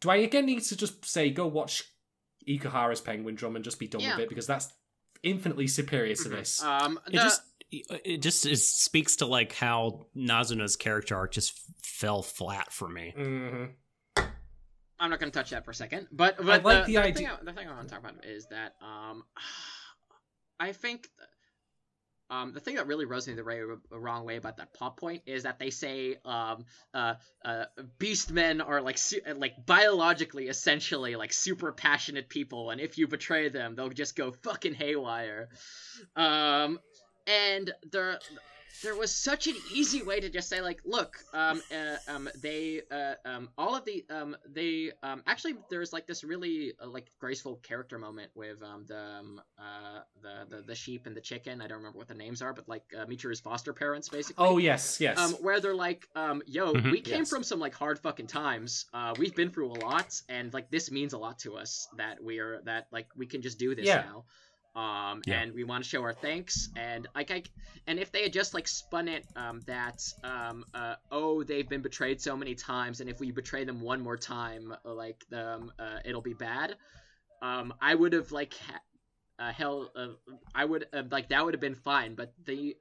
do 0.00 0.10
I 0.10 0.16
again 0.16 0.46
need 0.46 0.62
to 0.64 0.76
just 0.76 1.04
say 1.06 1.30
go 1.30 1.46
watch 1.46 1.84
Ikuhara's 2.48 3.00
Penguindrum 3.00 3.54
and 3.54 3.64
just 3.64 3.78
be 3.78 3.86
done 3.86 4.00
Yeah. 4.00 4.16
with 4.16 4.24
it 4.24 4.28
because 4.28 4.48
that's 4.48 4.68
infinitely 5.22 5.68
superior 5.68 6.16
to 6.16 6.28
this. 6.28 6.60
Um, 6.60 6.98
it 7.06 7.12
the- 7.12 7.18
just 7.18 7.42
it 7.70 8.20
just 8.20 8.44
is, 8.44 8.68
speaks 8.68 9.16
to 9.16 9.26
like 9.26 9.54
how 9.54 10.06
Nazuna's 10.14 10.76
character 10.76 11.14
arc 11.16 11.32
just 11.32 11.58
fell 11.82 12.20
flat 12.22 12.72
for 12.72 12.88
me. 12.88 13.12
hmm 13.16 13.64
I'm 15.02 15.10
not 15.10 15.18
going 15.18 15.32
to 15.32 15.36
touch 15.36 15.50
that 15.50 15.64
for 15.64 15.72
a 15.72 15.74
second, 15.74 16.06
but 16.12 16.36
but 16.36 16.46
I 16.48 16.56
like 16.58 16.62
the, 16.62 16.70
the 16.70 16.92
the 16.92 16.98
idea- 16.98 17.14
Thing 17.14 17.26
I, 17.26 17.44
the 17.44 17.52
thing 17.52 17.68
I 17.68 17.74
want 17.74 17.88
to 17.88 17.92
talk 17.94 18.04
about 18.04 18.24
is 18.24 18.46
that 18.50 18.74
um, 18.80 19.24
I 20.60 20.72
think 20.72 21.08
um 22.30 22.52
the 22.54 22.60
thing 22.60 22.76
that 22.76 22.86
really 22.86 23.04
rubs 23.04 23.26
me 23.26 23.34
the, 23.34 23.42
the 23.90 23.98
wrong 23.98 24.24
way 24.24 24.36
about 24.36 24.56
that 24.58 24.72
plot 24.72 24.96
point 24.96 25.22
is 25.26 25.42
that 25.42 25.58
they 25.58 25.70
say 25.70 26.16
um 26.24 26.64
uh 26.94 27.14
uh 27.44 27.64
beastmen 27.98 28.66
are 28.66 28.80
like 28.80 28.96
su- 28.96 29.20
like 29.36 29.54
biologically 29.66 30.46
essentially 30.46 31.16
like 31.16 31.32
super 31.32 31.72
passionate 31.72 32.28
people, 32.28 32.70
and 32.70 32.80
if 32.80 32.96
you 32.96 33.08
betray 33.08 33.48
them, 33.48 33.74
they'll 33.74 33.88
just 33.88 34.14
go 34.14 34.30
fucking 34.44 34.74
haywire. 34.74 35.48
Um, 36.14 36.78
and 37.26 37.72
there 37.90 38.20
there 38.82 38.94
was 38.96 39.14
such 39.14 39.46
an 39.46 39.54
easy 39.74 40.02
way 40.02 40.20
to 40.20 40.28
just 40.28 40.48
say 40.48 40.60
like 40.60 40.80
look 40.84 41.16
um 41.34 41.62
uh, 41.72 41.96
um 42.08 42.28
they 42.40 42.80
uh, 42.90 43.14
um 43.24 43.48
all 43.58 43.74
of 43.76 43.84
the 43.84 44.04
um 44.10 44.36
they 44.48 44.90
um 45.02 45.22
actually 45.26 45.54
there's 45.70 45.92
like 45.92 46.06
this 46.06 46.24
really 46.24 46.72
uh, 46.82 46.86
like 46.86 47.10
graceful 47.18 47.56
character 47.56 47.98
moment 47.98 48.30
with 48.34 48.62
um 48.62 48.84
the 48.88 48.98
um, 48.98 49.40
uh 49.58 50.00
the, 50.22 50.56
the 50.56 50.62
the 50.62 50.74
sheep 50.74 51.06
and 51.06 51.16
the 51.16 51.20
chicken 51.20 51.60
i 51.60 51.66
don't 51.66 51.78
remember 51.78 51.98
what 51.98 52.08
the 52.08 52.14
names 52.14 52.40
are 52.42 52.52
but 52.52 52.68
like 52.68 52.84
uh, 52.98 53.04
Michiru's 53.06 53.40
foster 53.40 53.72
parents 53.72 54.08
basically 54.08 54.44
Oh 54.44 54.58
yes, 54.58 55.00
yes. 55.00 55.18
um, 55.18 55.32
where 55.34 55.60
they're 55.60 55.74
like, 55.74 56.08
um, 56.16 56.42
yo, 56.46 56.74
Mhm. 56.74 56.90
we 56.90 57.00
came 57.00 57.18
Yes. 57.20 57.30
from 57.30 57.42
some 57.42 57.60
like 57.60 57.74
hard 57.74 57.98
fucking 57.98 58.26
times. 58.26 58.86
Uh, 58.92 59.14
we've 59.18 59.34
been 59.34 59.50
through 59.50 59.70
a 59.70 59.78
lot, 59.84 60.20
and 60.28 60.52
like 60.54 60.70
this 60.70 60.90
means 60.90 61.12
a 61.12 61.18
lot 61.18 61.38
to 61.40 61.54
us 61.56 61.86
that 61.96 62.22
we 62.22 62.38
are 62.38 62.60
that 62.62 62.86
like 62.90 63.06
we 63.14 63.26
can 63.26 63.42
just 63.42 63.58
do 63.58 63.74
this 63.74 63.86
Yeah. 63.86 64.02
now. 64.02 64.24
Um, 64.74 65.22
Yeah. 65.26 65.42
and 65.42 65.52
we 65.54 65.64
want 65.64 65.84
to 65.84 65.88
show 65.90 66.02
our 66.02 66.14
thanks, 66.14 66.68
and 66.76 67.06
like 67.14 67.30
I, 67.30 67.42
and 67.86 67.98
if 67.98 68.10
they 68.12 68.22
had 68.22 68.32
just 68.32 68.54
like 68.54 68.66
spun 68.68 69.08
it, 69.08 69.26
um, 69.36 69.60
that 69.66 70.02
um, 70.24 70.64
uh, 70.74 70.94
oh, 71.10 71.42
they've 71.42 71.68
been 71.68 71.82
betrayed 71.82 72.20
so 72.20 72.36
many 72.36 72.54
times, 72.54 73.00
and 73.00 73.10
if 73.10 73.20
we 73.20 73.30
betray 73.32 73.64
them 73.64 73.80
one 73.80 74.00
more 74.00 74.16
time, 74.16 74.74
uh, 74.84 74.92
like 74.94 75.22
um, 75.32 75.72
uh, 75.78 75.98
it'll 76.04 76.22
be 76.22 76.34
bad. 76.34 76.76
Um, 77.42 77.74
I 77.80 77.94
would 77.94 78.12
have 78.14 78.32
like. 78.32 78.54
Ha- 78.54 78.80
uh, 79.38 79.52
hell, 79.52 79.90
uh, 79.96 80.08
I 80.54 80.64
would 80.64 80.86
uh, 80.92 81.02
like 81.10 81.28
that 81.30 81.44
would 81.44 81.54
have 81.54 81.60
been 81.60 81.74
fine, 81.74 82.14
but 82.14 82.32
the 82.44 82.76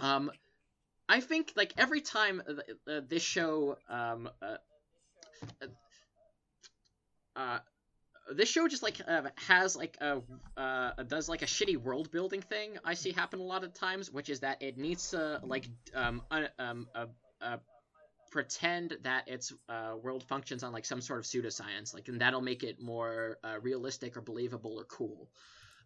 um, 0.00 0.30
I 1.08 1.20
think 1.20 1.52
like 1.56 1.72
every 1.78 2.00
time 2.00 2.42
uh, 2.48 2.90
uh, 2.90 3.00
this 3.08 3.22
show 3.22 3.78
um 3.88 4.28
uh, 4.42 4.56
uh 7.36 7.58
this 8.34 8.48
show 8.48 8.68
just 8.68 8.82
like 8.82 9.00
uh, 9.06 9.22
has 9.36 9.76
like 9.76 9.96
a 10.00 10.20
uh 10.56 10.90
does 11.06 11.28
like 11.28 11.42
a 11.42 11.46
shitty 11.46 11.76
world 11.76 12.10
building 12.10 12.42
thing 12.42 12.78
I 12.84 12.94
see 12.94 13.12
happen 13.12 13.40
a 13.40 13.44
lot 13.44 13.64
of 13.64 13.72
times, 13.74 14.10
which 14.10 14.28
is 14.28 14.40
that 14.40 14.62
it 14.62 14.78
needs 14.78 15.10
to 15.10 15.40
like 15.44 15.68
um 15.94 16.22
uh, 16.30 16.46
um 16.58 16.86
uh, 16.94 17.06
uh 17.40 17.56
pretend 18.30 18.96
that 19.02 19.26
its 19.28 19.52
uh, 19.68 19.94
world 20.00 20.22
functions 20.28 20.62
on 20.62 20.72
like 20.72 20.84
some 20.84 21.00
sort 21.00 21.18
of 21.18 21.24
pseudoscience, 21.26 21.92
like 21.94 22.08
and 22.08 22.20
that'll 22.20 22.40
make 22.40 22.62
it 22.62 22.80
more 22.80 23.38
uh, 23.44 23.58
realistic 23.60 24.16
or 24.16 24.20
believable 24.20 24.76
or 24.78 24.84
cool. 24.84 25.28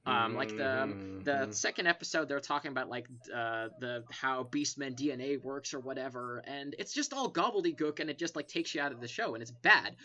Um, 0.06 0.34
like 0.34 0.54
the 0.56 0.82
um, 0.82 0.96
the 1.24 1.48
Mhm. 1.48 1.54
second 1.54 1.86
episode, 1.86 2.28
they're 2.28 2.40
talking 2.40 2.70
about 2.70 2.88
like 2.88 3.06
uh, 3.34 3.68
the 3.78 4.04
how 4.10 4.44
Beastmen 4.44 4.94
DNA 4.94 5.38
works 5.38 5.72
or 5.74 5.80
whatever, 5.80 6.42
and 6.46 6.74
it's 6.78 6.92
just 6.92 7.12
all 7.14 7.32
gobbledygook, 7.32 8.00
and 8.00 8.10
it 8.10 8.18
just 8.18 8.36
like 8.36 8.48
takes 8.48 8.74
you 8.74 8.80
out 8.82 8.92
of 8.92 9.00
the 9.00 9.08
show, 9.08 9.34
and 9.34 9.42
it's 9.42 9.50
bad. 9.50 9.96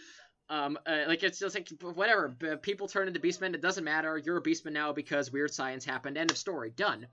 Um, 0.49 0.79
uh, 0.85 1.03
like 1.07 1.23
it's 1.23 1.39
just 1.39 1.55
like 1.55 1.69
whatever. 1.81 2.29
B- 2.29 2.55
people 2.61 2.87
turn 2.87 3.07
into 3.07 3.19
Beastmen. 3.19 3.53
It 3.53 3.61
doesn't 3.61 3.83
matter. 3.83 4.17
You're 4.17 4.37
a 4.37 4.41
Beastman 4.41 4.73
now 4.73 4.91
because 4.91 5.31
weird 5.31 5.53
science 5.53 5.85
happened. 5.85 6.17
End 6.17 6.31
of 6.31 6.37
story. 6.37 6.71
Done. 6.75 7.05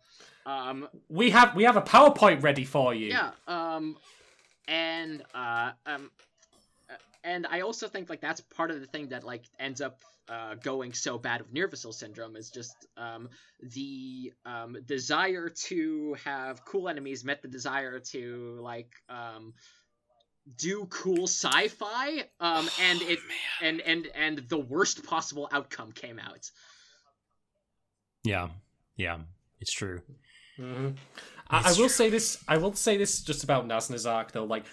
Um, 0.47 0.89
we 1.09 1.31
have 1.31 1.55
we 1.55 1.65
have 1.65 1.77
a 1.77 1.83
PowerPoint 1.83 2.43
ready 2.43 2.65
for 2.65 2.95
you. 2.95 3.09
yeah. 3.09 3.31
Um, 3.47 3.97
and 4.69 5.23
uh, 5.35 5.73
um, 5.85 6.11
uh, 6.89 6.95
and 7.25 7.47
I 7.47 7.61
also 7.61 7.89
think 7.89 8.09
like 8.09 8.21
that's 8.21 8.41
part 8.41 8.71
of 8.71 8.81
the 8.81 8.87
thing 8.87 9.09
that 9.09 9.25
like 9.25 9.45
ends 9.59 9.81
up 9.81 10.01
uh, 10.29 10.55
going 10.55 10.93
so 10.93 11.19
bad 11.19 11.43
with 11.43 11.55
Nirvasyl 11.55 11.95
syndrome 11.95 12.37
is 12.37 12.51
just 12.51 12.87
um, 12.97 13.29
the 13.63 14.33
um, 14.45 14.77
desire 14.87 15.49
to 15.49 16.17
have 16.25 16.65
cool 16.65 16.89
enemies 16.89 17.25
met 17.25 17.43
the 17.43 17.49
desire 17.49 18.01
to 18.01 18.59
like 18.61 18.91
um, 19.09 19.53
do 20.57 20.87
cool 20.91 21.25
sci-fi 21.25 22.25
um, 22.41 22.69
and 22.81 23.03
it 23.03 23.19
and 23.61 23.81
and 23.81 24.07
and 24.15 24.39
the 24.49 24.59
worst 24.59 25.05
possible 25.05 25.49
outcome 25.53 25.93
came 25.93 26.19
out. 26.19 26.51
Yeah, 28.25 28.49
yeah, 28.97 29.19
it's 29.61 29.73
true. 29.73 30.03
Mhm. 30.59 30.97
I, 31.49 31.59
I 31.59 31.71
will 31.71 31.77
true. 31.77 31.89
say 31.89 32.11
this. 32.11 32.43
I 32.49 32.57
will 32.59 32.75
say 32.75 32.97
this 32.97 33.23
just 33.23 33.45
about 33.45 33.67
Nazuna's 33.67 34.07
arc 34.07 34.33
though. 34.33 34.45
Like, 34.45 34.65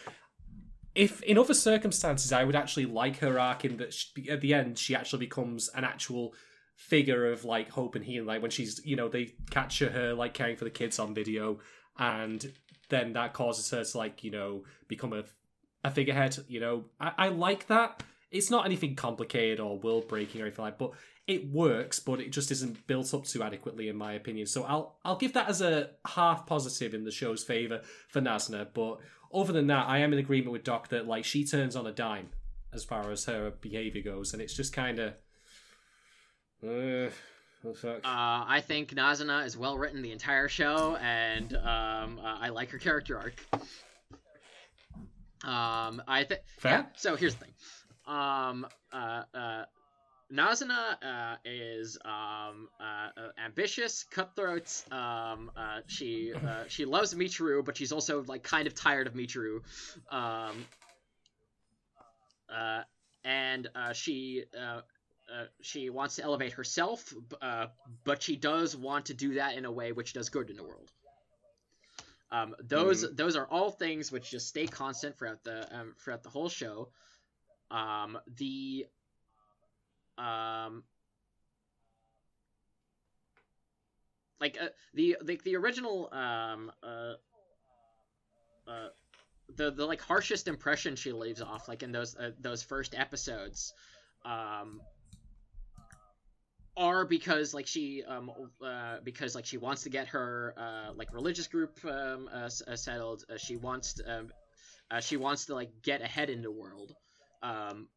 if 0.96 1.22
in 1.24 1.38
other 1.38 1.54
circumstances, 1.54 2.32
I 2.32 2.44
would 2.44 2.56
actually 2.56 2.86
like 2.86 3.18
her 3.20 3.40
arc 3.40 3.66
in 3.66 3.78
that 3.78 3.94
she, 3.94 4.30
at 4.30 4.42
the 4.42 4.54
end 4.54 4.78
she 4.78 4.96
actually 4.96 5.26
becomes 5.26 5.70
an 5.70 5.84
actual 5.84 6.34
figure 6.76 7.32
of 7.32 7.46
like 7.46 7.70
hope 7.70 7.96
and 7.96 8.06
healing. 8.06 8.28
Like 8.28 8.42
when 8.42 8.52
she's, 8.52 8.82
you 8.86 8.96
know, 8.96 9.10
they 9.10 9.34
capture 9.50 9.90
her 9.90 10.14
like 10.14 10.34
caring 10.34 10.56
for 10.56 10.64
the 10.64 10.72
kids 10.72 11.00
on 11.00 11.14
video, 11.14 11.60
and 11.98 12.52
then 12.90 13.14
that 13.14 13.34
causes 13.34 13.70
her 13.72 13.84
to 13.84 13.98
like, 13.98 14.24
you 14.24 14.32
know, 14.32 14.64
become 14.88 15.14
a 15.14 15.24
a 15.84 15.92
figurehead. 15.92 16.38
You 16.48 16.60
know, 16.60 16.86
I, 17.00 17.12
I 17.18 17.28
like 17.30 17.68
that. 17.68 18.04
it's 18.32 18.50
not 18.50 18.66
anything 18.66 18.96
complicated 18.96 19.60
or 19.60 19.78
world 19.78 20.08
breaking 20.08 20.42
or 20.42 20.46
anything 20.46 20.66
like. 20.66 20.78
But 20.78 20.92
it 21.28 21.50
works, 21.52 22.00
but 22.00 22.20
it 22.20 22.32
just 22.32 22.52
isn't 22.52 22.86
built 22.88 23.14
up 23.14 23.26
too 23.26 23.44
adequately, 23.44 23.88
in 23.88 23.96
my 23.96 24.14
opinion. 24.14 24.46
So 24.48 24.64
I'll 24.64 24.98
I'll 25.06 25.18
give 25.18 25.34
that 25.34 25.50
as 25.50 25.62
a 25.62 25.92
half 26.06 26.46
positive 26.46 26.94
in 26.94 27.04
the 27.06 27.12
show's 27.12 27.44
favor 27.44 27.82
for 28.10 28.22
Nazuna. 28.22 28.68
But 28.74 28.98
other 29.34 29.54
than 29.54 29.68
that, 29.68 29.88
I 29.88 30.00
am 30.00 30.14
in 30.14 30.20
agreement 30.20 30.52
with 30.52 30.64
Doc 30.64 30.90
that 30.90 31.08
like 31.08 31.26
she 31.26 31.46
turns 31.46 31.76
on 31.76 31.88
a 31.88 31.92
dime 31.92 32.30
as 32.74 32.84
far 32.84 33.12
as 33.12 33.26
her 33.26 33.52
behavior 33.62 34.02
goes, 34.02 34.34
and 34.34 34.42
it's 34.42 34.56
just 34.56 34.74
kind 34.74 35.00
of. 35.00 35.14
Uh. 36.66 37.10
Uh, 37.66 38.00
I 38.04 38.62
think 38.62 38.94
Nazuna 38.94 39.46
is 39.46 39.56
well 39.56 39.78
written 39.78 40.02
the 40.02 40.12
entire 40.12 40.50
show, 40.50 40.98
and 40.98 41.56
um, 41.56 42.20
uh, 42.20 42.38
I 42.42 42.50
like 42.50 42.72
her 42.72 42.78
character 42.78 43.18
arc. 43.18 43.36
Um, 45.44 46.02
I 46.08 46.24
think. 46.24 46.42
Yeah, 46.64 46.86
so 46.96 47.16
here's 47.16 47.36
the 47.36 47.46
thing. 47.46 47.54
Um, 48.08 48.68
uh, 48.92 49.24
uh, 49.34 49.66
Nazuna 50.32 50.96
uh, 51.04 51.36
is 51.46 51.98
um, 52.06 52.70
uh, 52.80 52.84
uh, 52.84 53.30
ambitious, 53.44 54.04
cutthroat. 54.04 54.84
Um, 54.92 55.52
uh, 55.56 55.82
she 55.88 56.34
uh, 56.34 56.64
she 56.68 56.86
loves 56.86 57.14
Michiru, 57.14 57.64
but 57.64 57.78
she's 57.78 57.92
also 57.92 58.24
like 58.24 58.44
kind 58.44 58.68
of 58.68 58.74
tired 58.74 59.08
of 59.08 59.14
Michiru. 59.14 59.62
Um, 60.12 60.66
uh, 62.50 62.82
and 63.24 63.70
uh, 63.76 63.94
she 63.94 64.44
uh, 64.58 64.82
uh, 65.34 65.46
she 65.62 65.90
wants 65.90 66.16
to 66.18 66.24
elevate 66.24 66.54
herself, 66.54 67.14
uh, 67.42 67.68
but 68.04 68.22
she 68.22 68.36
does 68.36 68.76
want 68.76 69.06
to 69.08 69.14
do 69.14 69.36
that 69.36 69.56
in 69.56 69.66
a 69.66 69.72
way 69.72 69.92
which 69.92 70.14
does 70.14 70.30
good 70.30 70.50
in 70.50 70.58
the 70.58 70.64
world. 70.64 70.92
Um, 72.34 72.56
those 72.64 73.06
those 73.16 73.36
are 73.36 73.46
all 73.46 73.70
things 73.70 74.12
which 74.12 74.32
just 74.32 74.48
stay 74.48 74.66
constant 74.66 75.18
throughout 75.18 75.44
the 75.44 75.68
um, 75.74 75.94
throughout 76.04 76.24
the 76.24 76.30
whole 76.30 76.50
show. 76.50 76.90
Um, 77.70 78.18
the 78.38 78.88
um, 80.18 80.84
like 84.44 84.58
uh, 84.60 84.68
the 84.94 85.18
like 85.26 85.44
the 85.44 85.56
original 85.56 86.10
um 86.12 86.72
uh, 86.84 87.14
uh 88.68 88.90
the 89.56 89.72
the 89.72 89.86
like 89.86 90.02
harshest 90.02 90.48
impression 90.48 90.96
she 90.96 91.12
leaves 91.12 91.42
off 91.42 91.68
like 91.68 91.84
in 91.84 91.92
those 91.92 92.16
uh, 92.18 92.32
those 92.42 92.64
first 92.64 92.94
episodes 92.96 93.74
um 94.26 94.82
are 96.78 97.06
because 97.06 97.54
like 97.54 97.68
she 97.68 98.04
um 98.08 98.32
uh, 98.64 98.98
because 99.04 99.36
like 99.36 99.46
she 99.46 99.58
wants 99.58 99.84
to 99.84 99.90
get 99.90 100.08
her 100.08 100.54
uh 100.58 100.92
like 100.96 101.12
religious 101.14 101.48
group 101.48 101.78
um 101.86 102.30
uh, 102.34 102.50
uh, 102.68 102.76
settled 102.76 103.24
uh, 103.30 103.38
she 103.38 103.56
wants 103.56 103.94
to, 103.96 104.12
um 104.20 104.32
uh, 104.92 105.00
she 105.00 105.18
wants 105.18 105.46
to 105.46 105.54
like 105.56 105.70
get 105.84 106.02
ahead 106.02 106.30
in 106.30 106.42
the 106.42 106.52
world 106.52 106.96
um 107.44 107.88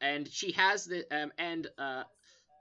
and 0.00 0.28
she 0.28 0.52
has 0.52 0.84
the 0.84 1.04
um 1.10 1.32
and 1.38 1.66
uh 1.78 2.04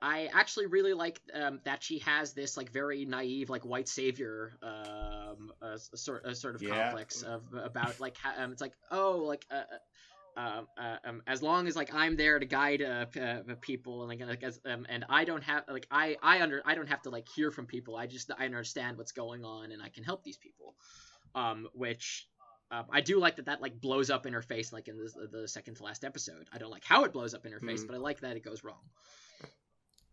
I 0.01 0.29
actually 0.33 0.67
really 0.67 0.93
like 0.93 1.19
um, 1.33 1.59
that 1.63 1.83
she 1.83 1.99
has 1.99 2.33
this 2.33 2.57
like 2.57 2.71
very 2.71 3.05
naive 3.05 3.49
like 3.49 3.65
white 3.65 3.87
savior 3.87 4.57
um 4.61 5.51
a, 5.61 5.77
a 5.93 5.97
sort 5.97 6.25
a 6.25 6.35
sort 6.35 6.55
of 6.55 6.63
Yeah. 6.63 6.65
complex 6.65 7.21
of 7.23 7.43
about 7.53 7.99
like 7.99 8.15
how, 8.17 8.43
um, 8.43 8.51
it's 8.51 8.61
like 8.61 8.73
oh 8.91 9.23
like 9.25 9.45
uh, 9.51 9.63
uh, 10.37 10.39
um, 10.39 10.67
uh, 10.77 10.95
um, 11.03 11.21
as 11.25 11.41
long 11.41 11.67
as 11.67 11.75
like 11.75 11.93
I'm 11.93 12.15
there 12.15 12.37
to 12.37 12.45
guide 12.45 12.81
uh, 12.81 13.05
uh, 13.19 13.55
people 13.59 14.03
and 14.03 14.09
like, 14.09 14.27
like 14.27 14.43
as, 14.43 14.59
um, 14.65 14.85
and 14.87 15.03
I 15.09 15.25
don't 15.25 15.43
have 15.43 15.63
like 15.67 15.87
I 15.89 16.15
I 16.21 16.41
under 16.41 16.61
I 16.65 16.75
don't 16.75 16.87
have 16.87 17.01
to 17.03 17.09
like 17.09 17.27
hear 17.35 17.49
from 17.51 17.65
people. 17.65 17.95
I 17.95 18.05
just 18.05 18.31
I 18.37 18.45
understand 18.45 18.97
what's 18.97 19.11
going 19.11 19.43
on 19.43 19.71
and 19.71 19.81
I 19.81 19.89
can 19.89 20.03
help 20.03 20.23
these 20.23 20.37
people. 20.37 20.75
Um 21.33 21.67
which 21.73 22.27
um, 22.69 22.85
I 22.91 23.01
do 23.01 23.19
like 23.19 23.37
that 23.37 23.45
that 23.45 23.61
like 23.61 23.79
blows 23.81 24.09
up 24.09 24.25
in 24.25 24.33
her 24.33 24.41
face 24.41 24.71
like 24.71 24.87
in 24.87 24.97
the, 24.97 25.27
the 25.31 25.47
second 25.47 25.75
to 25.75 25.83
last 25.83 26.03
episode. 26.03 26.47
I 26.53 26.57
don't 26.57 26.71
like 26.71 26.83
how 26.83 27.03
it 27.05 27.13
blows 27.13 27.33
up 27.33 27.45
in 27.45 27.51
her 27.51 27.59
face 27.59 27.83
Mm. 27.83 27.87
but 27.87 27.95
I 27.95 27.99
like 27.99 28.19
that 28.21 28.35
it 28.35 28.43
goes 28.43 28.63
wrong 28.63 28.83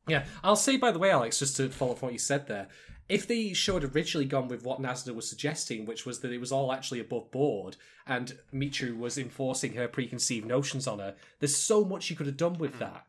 Yeah, 0.09 0.25
I'll 0.43 0.57
say 0.57 0.77
by 0.77 0.91
the 0.91 0.99
way, 0.99 1.11
Alex, 1.11 1.39
just 1.39 1.57
to 1.57 1.69
follow 1.69 1.93
up 1.93 2.03
what 2.03 2.13
you 2.13 2.19
said 2.19 2.47
there, 2.47 2.69
if 3.09 3.27
the 3.27 3.53
show 3.53 3.75
had 3.75 3.95
originally 3.95 4.25
gone 4.27 4.49
with 4.49 4.65
what 4.65 4.81
Nazuna 4.81 5.15
was 5.15 5.29
suggesting, 5.29 5.85
which 5.85 6.07
was 6.07 6.21
that 6.21 6.33
it 6.33 6.41
was 6.41 6.53
all 6.53 6.73
actually 6.73 7.01
above 7.01 7.31
board, 7.31 7.77
and 8.07 8.39
Michiru 8.53 8.97
was 8.99 9.19
enforcing 9.19 9.75
her 9.75 9.89
preconceived 9.89 10.47
notions 10.47 10.87
on 10.87 10.99
her, 11.01 11.15
there's 11.39 11.57
so 11.57 11.85
much 11.85 12.09
you 12.09 12.17
could 12.17 12.27
have 12.27 12.37
done 12.37 12.59
with 12.59 12.79
that. 12.79 13.05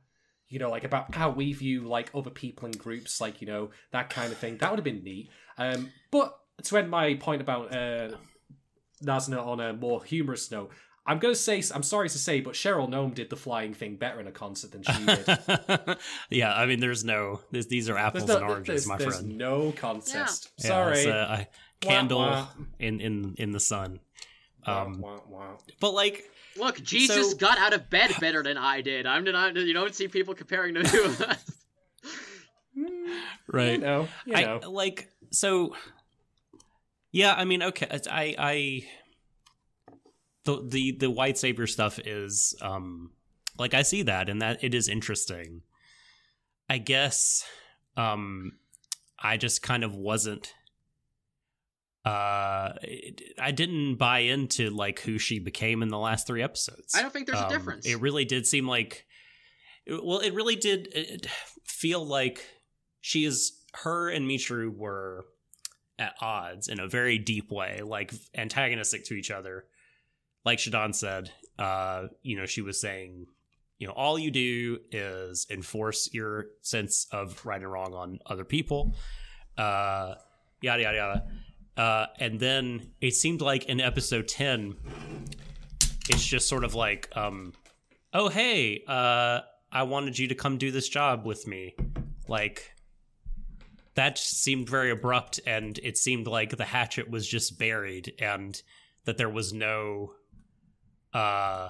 You 0.47 0.59
know, 0.59 0.69
like 0.69 0.83
about 0.83 1.15
how 1.15 1.29
we 1.29 1.53
view 1.53 1.81
like 1.81 2.11
other 2.13 2.29
people 2.29 2.67
in 2.67 2.73
groups, 2.73 3.19
like 3.19 3.41
you 3.41 3.47
know 3.47 3.71
that 3.91 4.09
kind 4.09 4.31
of 4.31 4.37
thing. 4.37 4.57
That 4.57 4.69
would 4.69 4.79
have 4.79 4.85
been 4.85 5.03
neat. 5.03 5.29
Um, 5.57 5.91
but 6.11 6.37
to 6.63 6.77
end 6.77 6.89
my 6.89 7.15
point 7.15 7.41
about 7.41 7.73
uh, 7.73 8.11
Nazuna 9.03 9.45
on 9.45 9.59
a 9.59 9.73
more 9.73 10.03
humorous 10.03 10.51
note, 10.51 10.71
I'm 11.07 11.19
gonna 11.19 11.35
say 11.35 11.61
I'm 11.73 11.83
sorry 11.83 12.09
to 12.09 12.17
say, 12.17 12.41
but 12.41 12.53
Sheryl 12.55 12.89
Nome 12.89 13.11
did 13.11 13.29
the 13.29 13.35
flying 13.35 13.73
thing 13.73 13.95
better 13.95 14.19
in 14.19 14.27
a 14.27 14.31
concert 14.31 14.71
than 14.71 14.83
she 14.83 15.05
did. 15.05 15.97
yeah, 16.29 16.53
I 16.53 16.65
mean, 16.65 16.79
there's 16.79 17.03
no. 17.03 17.41
There's, 17.51 17.67
these 17.67 17.89
are 17.89 17.97
apples 17.97 18.25
There's 18.25 18.39
no, 18.39 18.43
and 18.45 18.51
oranges, 18.51 18.67
there's, 18.67 18.87
my 18.87 18.97
there's 18.97 19.17
friend. 19.19 19.37
no 19.37 19.71
contest. 19.73 20.49
Yeah, 20.57 20.67
Sorry. 20.67 20.97
it's 20.97 21.05
a, 21.05 21.09
a 21.11 21.47
candle 21.79 22.19
wah. 22.19 22.47
in 22.79 22.99
in 23.01 23.35
in 23.37 23.51
the 23.51 23.59
sun. 23.59 23.99
Um, 24.65 24.99
Wah, 24.99 25.19
wah, 25.29 25.39
wah. 25.41 25.57
but 25.79 25.93
like, 25.93 26.23
Look, 26.57 26.81
Jesus 26.81 27.31
So- 27.31 27.37
got 27.37 27.59
out 27.59 27.73
of 27.73 27.87
bed 27.91 28.11
better 28.19 28.41
than 28.41 28.57
I 28.57 28.81
did. 28.81 29.05
I'm 29.05 29.23
not. 29.25 29.55
You 29.55 29.73
don't 29.73 29.93
see 29.93 30.07
people 30.07 30.33
comparing 30.33 30.73
the 30.73 30.83
two 30.83 31.03
of 31.03 31.21
us. 31.21 31.51
You 32.73 33.19
right? 33.51 33.79
know, 33.79 34.07
you 34.25 34.33
I 34.35 34.41
know. 34.43 34.59
like 34.71 35.07
so. 35.31 35.75
Yeah, 37.11 37.33
I 37.33 37.45
mean, 37.45 37.61
okay, 37.61 37.87
I 38.11 38.35
I 38.39 38.87
the 40.45 40.65
the 40.67 40.91
the 40.93 41.09
white 41.09 41.37
savior 41.37 41.67
stuff 41.67 41.99
is 41.99 42.55
um 42.61 43.11
like 43.57 43.73
I 43.73 43.81
see 43.83 44.03
that 44.03 44.29
and 44.29 44.41
that 44.41 44.63
it 44.63 44.73
is 44.73 44.87
interesting. 44.87 45.61
I 46.69 46.77
guess 46.77 47.45
um 47.97 48.53
I 49.19 49.37
just 49.37 49.61
kind 49.61 49.83
of 49.83 49.95
wasn't 49.95 50.53
uh 52.05 52.73
I 53.39 53.51
didn't 53.53 53.95
buy 53.95 54.19
into 54.19 54.69
like 54.69 54.99
who 54.99 55.17
she 55.17 55.39
became 55.39 55.81
in 55.81 55.89
the 55.89 55.97
last 55.97 56.27
3 56.27 56.43
episodes. 56.43 56.93
I 56.95 57.01
don't 57.01 57.11
think 57.11 57.25
there's 57.27 57.39
a 57.39 57.45
Um, 57.45 57.49
difference. 57.51 57.85
It 57.87 57.99
really 57.99 58.25
did 58.25 58.45
seem 58.45 58.67
like, 58.67 59.05
well, 59.87 60.19
it 60.19 60.33
really 60.33 60.55
did 60.55 60.89
it 60.93 61.27
feel 61.65 62.05
like 62.05 62.45
she 63.01 63.25
is 63.25 63.59
her 63.73 64.09
and 64.09 64.27
Michiru 64.29 64.75
were 64.75 65.25
at 65.97 66.13
odds 66.21 66.67
in 66.67 66.79
a 66.79 66.87
very 66.87 67.17
deep 67.17 67.49
way, 67.51 67.81
like 67.83 68.13
antagonistic 68.35 69.05
to 69.05 69.13
each 69.15 69.31
other. 69.31 69.65
Like 70.45 70.59
Shadon 70.59 70.93
said, 70.93 71.31
uh, 71.57 72.03
you 72.21 72.37
know, 72.37 72.45
she 72.45 72.61
was 72.61 72.79
saying, 72.79 73.25
you 73.79 73.87
know, 73.87 73.93
all 73.93 74.17
you 74.19 74.31
do 74.31 74.79
is 74.91 75.47
enforce 75.49 76.13
your 76.13 76.45
sense 76.61 77.07
of 77.11 77.45
right 77.45 77.61
and 77.61 77.71
wrong 77.71 77.93
on 77.93 78.19
other 78.25 78.45
people, 78.45 78.95
uh, 79.57 80.15
yada 80.61 80.83
yada 80.83 80.97
yada. 80.97 81.27
Uh, 81.75 82.05
and 82.19 82.39
then 82.39 82.91
it 83.01 83.15
seemed 83.15 83.41
like 83.41 83.65
in 83.65 83.81
episode 83.81 84.27
ten, 84.27 84.75
it's 86.09 86.25
just 86.25 86.47
sort 86.47 86.63
of 86.63 86.73
like, 86.75 87.09
um, 87.17 87.51
oh 88.13 88.29
hey, 88.29 88.83
uh, 88.87 89.39
I 89.71 89.83
wanted 89.83 90.17
you 90.17 90.29
to 90.29 90.35
come 90.35 90.57
do 90.57 90.71
this 90.71 90.87
job 90.87 91.25
with 91.25 91.47
me, 91.47 91.75
like 92.29 92.71
that 93.95 94.17
seemed 94.17 94.69
very 94.69 94.91
abrupt, 94.91 95.41
and 95.45 95.77
it 95.83 95.97
seemed 95.97 96.27
like 96.27 96.55
the 96.55 96.65
hatchet 96.65 97.09
was 97.09 97.27
just 97.27 97.59
buried, 97.59 98.13
and 98.19 98.61
that 99.03 99.17
there 99.17 99.29
was 99.29 99.51
no, 99.51 100.13
uh, 101.15 101.69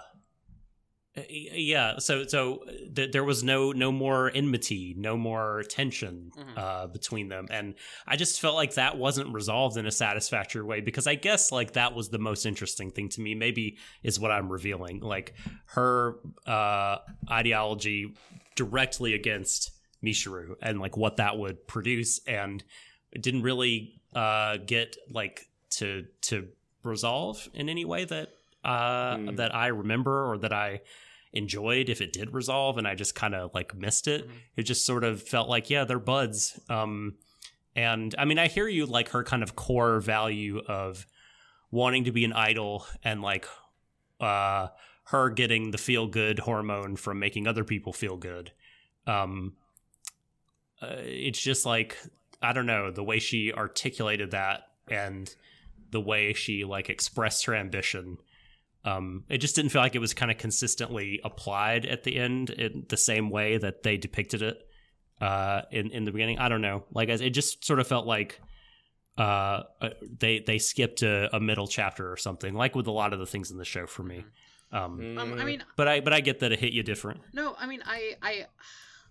yeah. 1.29 1.97
So 1.99 2.25
so 2.27 2.65
th- 2.93 3.13
there 3.13 3.23
was 3.23 3.41
no 3.41 3.71
no 3.71 3.89
more 3.89 4.29
enmity, 4.35 4.93
no 4.97 5.15
more 5.15 5.63
tension 5.69 6.31
Mhm. 6.37 6.57
uh, 6.57 6.87
between 6.87 7.29
them, 7.29 7.47
and 7.49 7.75
I 8.05 8.17
just 8.17 8.41
felt 8.41 8.55
like 8.55 8.73
that 8.73 8.97
wasn't 8.97 9.33
resolved 9.33 9.77
in 9.77 9.85
a 9.85 9.91
satisfactory 9.91 10.63
way 10.63 10.81
because 10.81 11.07
I 11.07 11.15
guess 11.15 11.53
like 11.53 11.73
that 11.73 11.95
was 11.95 12.09
the 12.09 12.19
most 12.19 12.45
interesting 12.45 12.91
thing 12.91 13.07
to 13.09 13.21
me. 13.21 13.33
Maybe 13.33 13.77
is 14.03 14.19
what 14.19 14.31
I'm 14.31 14.51
revealing, 14.51 14.99
like 14.99 15.35
her 15.67 16.17
uh, 16.45 16.97
ideology 17.31 18.13
directly 18.57 19.13
against 19.13 19.71
Michiru 20.03 20.55
and 20.61 20.81
like 20.81 20.97
what 20.97 21.15
that 21.15 21.37
would 21.37 21.65
produce, 21.65 22.19
and 22.27 22.61
it 23.13 23.21
didn't 23.21 23.43
really 23.43 24.01
uh, 24.13 24.57
get 24.57 24.97
like 25.09 25.47
to 25.77 26.07
to 26.23 26.49
resolve 26.83 27.47
in 27.53 27.69
any 27.69 27.85
way 27.85 28.03
that 28.03 28.29
uh, 28.65 29.15
Hmm. 29.17 29.35
that 29.35 29.53
I 29.55 29.67
remember 29.67 30.29
or 30.31 30.37
that 30.39 30.51
I 30.51 30.81
enjoyed 31.33 31.89
if 31.89 32.01
it 32.01 32.13
did 32.13 32.33
resolve 32.33 32.77
and 32.77 32.87
I 32.87 32.95
just 32.95 33.13
kind 33.15 33.35
of 33.35 33.51
like 33.53 33.75
missed 33.75 34.07
it. 34.07 34.27
Mhm. 34.27 34.31
It 34.55 34.63
just 34.63 34.85
sort 34.85 35.03
of 35.03 35.21
felt 35.21 35.47
like 35.49 35.69
yeah, 35.69 35.83
they're 35.83 35.99
buds. 35.99 36.59
Um 36.69 37.17
and 37.75 38.15
I 38.17 38.23
mean 38.25 38.39
I 38.39 38.47
hear 38.47 38.67
you 38.69 38.85
like 38.85 39.09
her 39.09 39.23
kind 39.23 39.43
of 39.43 39.55
core 39.55 39.99
value 39.99 40.59
of 40.67 41.05
wanting 41.71 42.05
to 42.05 42.11
be 42.13 42.23
an 42.25 42.31
idol 42.33 42.85
and 43.03 43.21
like 43.21 43.45
uh 44.21 44.69
her 45.07 45.29
getting 45.29 45.71
the 45.71 45.77
feel 45.77 46.07
good 46.07 46.39
hormone 46.39 46.95
from 46.95 47.19
making 47.19 47.47
other 47.47 47.65
people 47.65 47.91
feel 47.93 48.15
good. 48.15 48.51
Um 49.05 49.57
uh, 50.81 50.95
it's 50.99 51.41
just 51.41 51.65
like 51.65 51.97
I 52.41 52.53
don't 52.53 52.65
know, 52.65 52.91
the 52.91 53.03
way 53.03 53.19
she 53.19 53.51
articulated 53.51 54.31
that 54.31 54.67
and 54.89 55.33
the 55.91 55.99
way 56.01 56.31
she 56.33 56.63
like 56.63 56.89
expressed 56.89 57.45
her 57.45 57.55
ambition 57.55 58.17
Um, 58.85 59.23
it 59.29 59.39
just 59.39 59.55
didn't 59.55 59.71
feel 59.71 59.81
like 59.81 59.95
it 59.95 59.99
was 59.99 60.13
kind 60.13 60.31
of 60.31 60.37
consistently 60.37 61.19
applied 61.23 61.85
at 61.85 62.03
the 62.03 62.17
end 62.17 62.51
in 62.51 62.85
the 62.87 62.97
same 62.97 63.29
way 63.31 63.57
that 63.57 63.81
they 63.83 63.97
depicted 63.97 64.41
it 64.43 64.57
uh, 65.19 65.63
in 65.71 65.89
in 65.91 66.05
the 66.05 66.11
beginning. 66.11 66.37
I 66.37 66.49
don't 66.49 66.61
know. 66.61 66.85
Like 66.91 67.09
it 67.09 67.29
just 67.31 67.65
sort 67.65 67.79
of 67.79 67.87
felt 67.87 68.05
like 68.05 68.39
uh, 69.17 69.63
uh, 69.81 69.89
they 70.19 70.39
they 70.39 70.59
skipped 70.59 71.01
a, 71.01 71.35
a 71.35 71.39
middle 71.39 71.67
chapter 71.67 72.11
or 72.11 72.17
something, 72.17 72.53
like 72.53 72.75
with 72.75 72.87
a 72.87 72.91
lot 72.91 73.11
of 73.11 73.19
the 73.19 73.25
things 73.25 73.49
in 73.51 73.57
the 73.57 73.65
show 73.65 73.87
for 73.87 74.03
me. 74.03 74.23
Um, 74.71 75.17
Um, 75.17 75.39
I 75.39 75.45
mean, 75.45 75.63
but 75.77 75.87
I 75.87 76.01
but 76.01 76.13
I 76.13 76.19
get 76.19 76.39
that 76.39 76.51
it 76.51 76.59
hit 76.59 76.73
you 76.73 76.83
different. 76.83 77.21
No, 77.33 77.55
I 77.57 77.65
mean, 77.65 77.81
I, 77.85 78.15
I, 78.21 78.45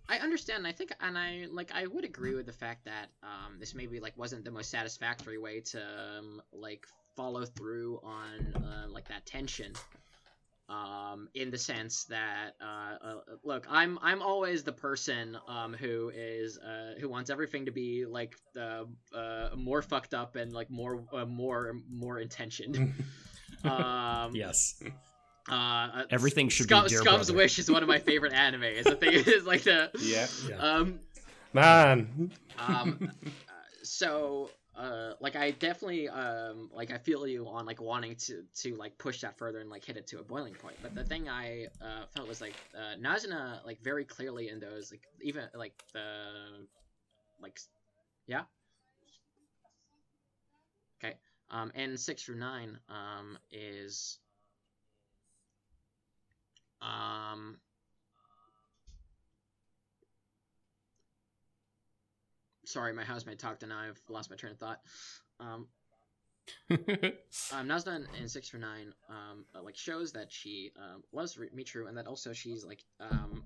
I 0.09 0.19
understand. 0.19 0.59
and 0.59 0.67
I 0.67 0.73
think, 0.73 0.93
and 1.01 1.17
I 1.17 1.47
like, 1.51 1.73
I 1.73 1.87
would 1.87 2.05
agree 2.05 2.35
with 2.35 2.45
the 2.47 2.53
fact 2.53 2.85
that 2.85 3.09
um, 3.23 3.59
this 3.59 3.75
maybe 3.75 3.99
like 3.99 4.17
wasn't 4.19 4.45
the 4.45 4.51
most 4.51 4.71
satisfactory 4.71 5.39
way 5.39 5.61
to 5.61 5.81
um, 5.81 6.43
like 6.53 6.87
follow 7.17 7.45
through 7.45 8.01
on 8.03 8.55
uh, 8.63 8.89
like 8.89 9.09
that 9.09 9.27
tension. 9.27 9.73
Um, 10.67 11.29
in 11.35 11.51
the 11.51 11.59
sense 11.59 12.05
that, 12.05 12.53
uh, 12.59 12.97
uh, 13.07 13.15
look, 13.45 13.67
I'm 13.69 13.99
I'm 14.01 14.23
always 14.23 14.65
the 14.65 14.73
person 14.73 15.37
um, 15.47 15.75
who 15.75 16.11
is 16.15 16.59
uh, 16.59 16.95
who 16.99 17.11
wants 17.11 17.29
everything 17.29 17.67
to 17.67 17.71
be 17.71 18.07
like 18.07 18.35
the 18.55 18.89
uh, 19.15 19.51
more 19.55 19.83
fucked 19.83 20.15
up 20.15 20.37
and 20.37 20.55
like 20.55 20.71
more 20.71 21.05
uh, 21.13 21.27
more 21.27 21.75
more 21.91 22.19
intentioned. 22.19 22.95
um, 23.65 24.35
Yes, 24.35 24.83
uh, 25.51 26.05
everything 26.11 26.49
should 26.49 26.67
Scum, 26.67 26.85
be 26.85 26.89
Dear 26.89 27.01
Scum's 27.01 27.27
Brother. 27.27 27.35
Wish 27.35 27.59
is 27.59 27.71
one 27.71 27.83
of 27.83 27.89
my 27.89 27.99
favorite 27.99 28.33
animes. 28.33 28.85
The 28.85 28.97
thing 28.97 29.13
is 29.27 29.45
like 29.45 29.65
the 29.65 29.91
Yeah. 30.01 30.27
Yeah. 30.49 30.57
um 30.57 31.01
Man. 31.53 32.31
um 32.59 33.11
uh, 33.11 33.53
so 33.83 34.51
uh 34.77 35.13
like 35.21 35.37
I 35.37 35.53
definitely 35.53 36.09
um 36.09 36.71
like 36.73 36.91
I 36.93 36.99
feel 36.99 37.27
you 37.27 37.47
on 37.49 37.65
like 37.67 37.81
wanting 37.81 38.17
to 38.17 38.45
to 38.63 38.75
like 38.77 38.99
push 38.99 39.21
that 39.21 39.39
further 39.39 39.61
and 39.61 39.71
like 39.71 39.85
hit 39.85 39.97
it 39.97 40.07
to 40.09 40.19
a 40.21 40.25
boiling 40.25 40.57
point. 40.57 40.79
But 40.83 40.95
the 40.95 41.05
thing 41.05 41.29
I 41.29 41.67
uh 41.81 42.07
felt 42.15 42.29
was 42.29 42.41
like 42.41 42.57
uh 42.75 42.95
like 43.65 43.81
very 43.83 44.05
clearly 44.05 44.49
in 44.49 44.61
those 44.61 44.91
like 44.91 45.03
even 45.23 45.45
like 45.55 45.75
the 45.93 46.67
like 47.41 47.59
yeah 48.27 48.43
okay 50.99 51.15
um 51.51 51.71
and 51.75 51.99
six 51.99 52.23
through 52.23 52.37
nine 52.39 52.79
um 52.89 53.39
is 53.53 54.19
um 56.83 57.59
sorry 62.75 62.93
my 62.93 63.05
housemate 63.05 63.39
talked 63.39 63.63
and 63.63 63.73
i've 63.73 64.01
lost 64.09 64.31
my 64.31 64.37
train 64.37 64.53
of 64.53 64.59
thought. 64.59 64.81
Um 65.41 65.67
um, 66.71 66.79
Nazuna 67.69 68.05
in, 68.21 68.29
six 68.29 68.51
for 68.51 68.59
nine, 68.59 68.93
um, 69.09 69.47
uh, 69.55 69.63
like 69.63 69.77
shows 69.77 70.13
that 70.13 70.31
she 70.31 70.73
um, 70.77 71.03
loves 71.11 71.39
Michiru, 71.57 71.89
and 71.89 71.97
that 71.97 72.07
also 72.07 72.35
she's 72.35 72.67
like, 72.67 72.85
um, 73.01 73.43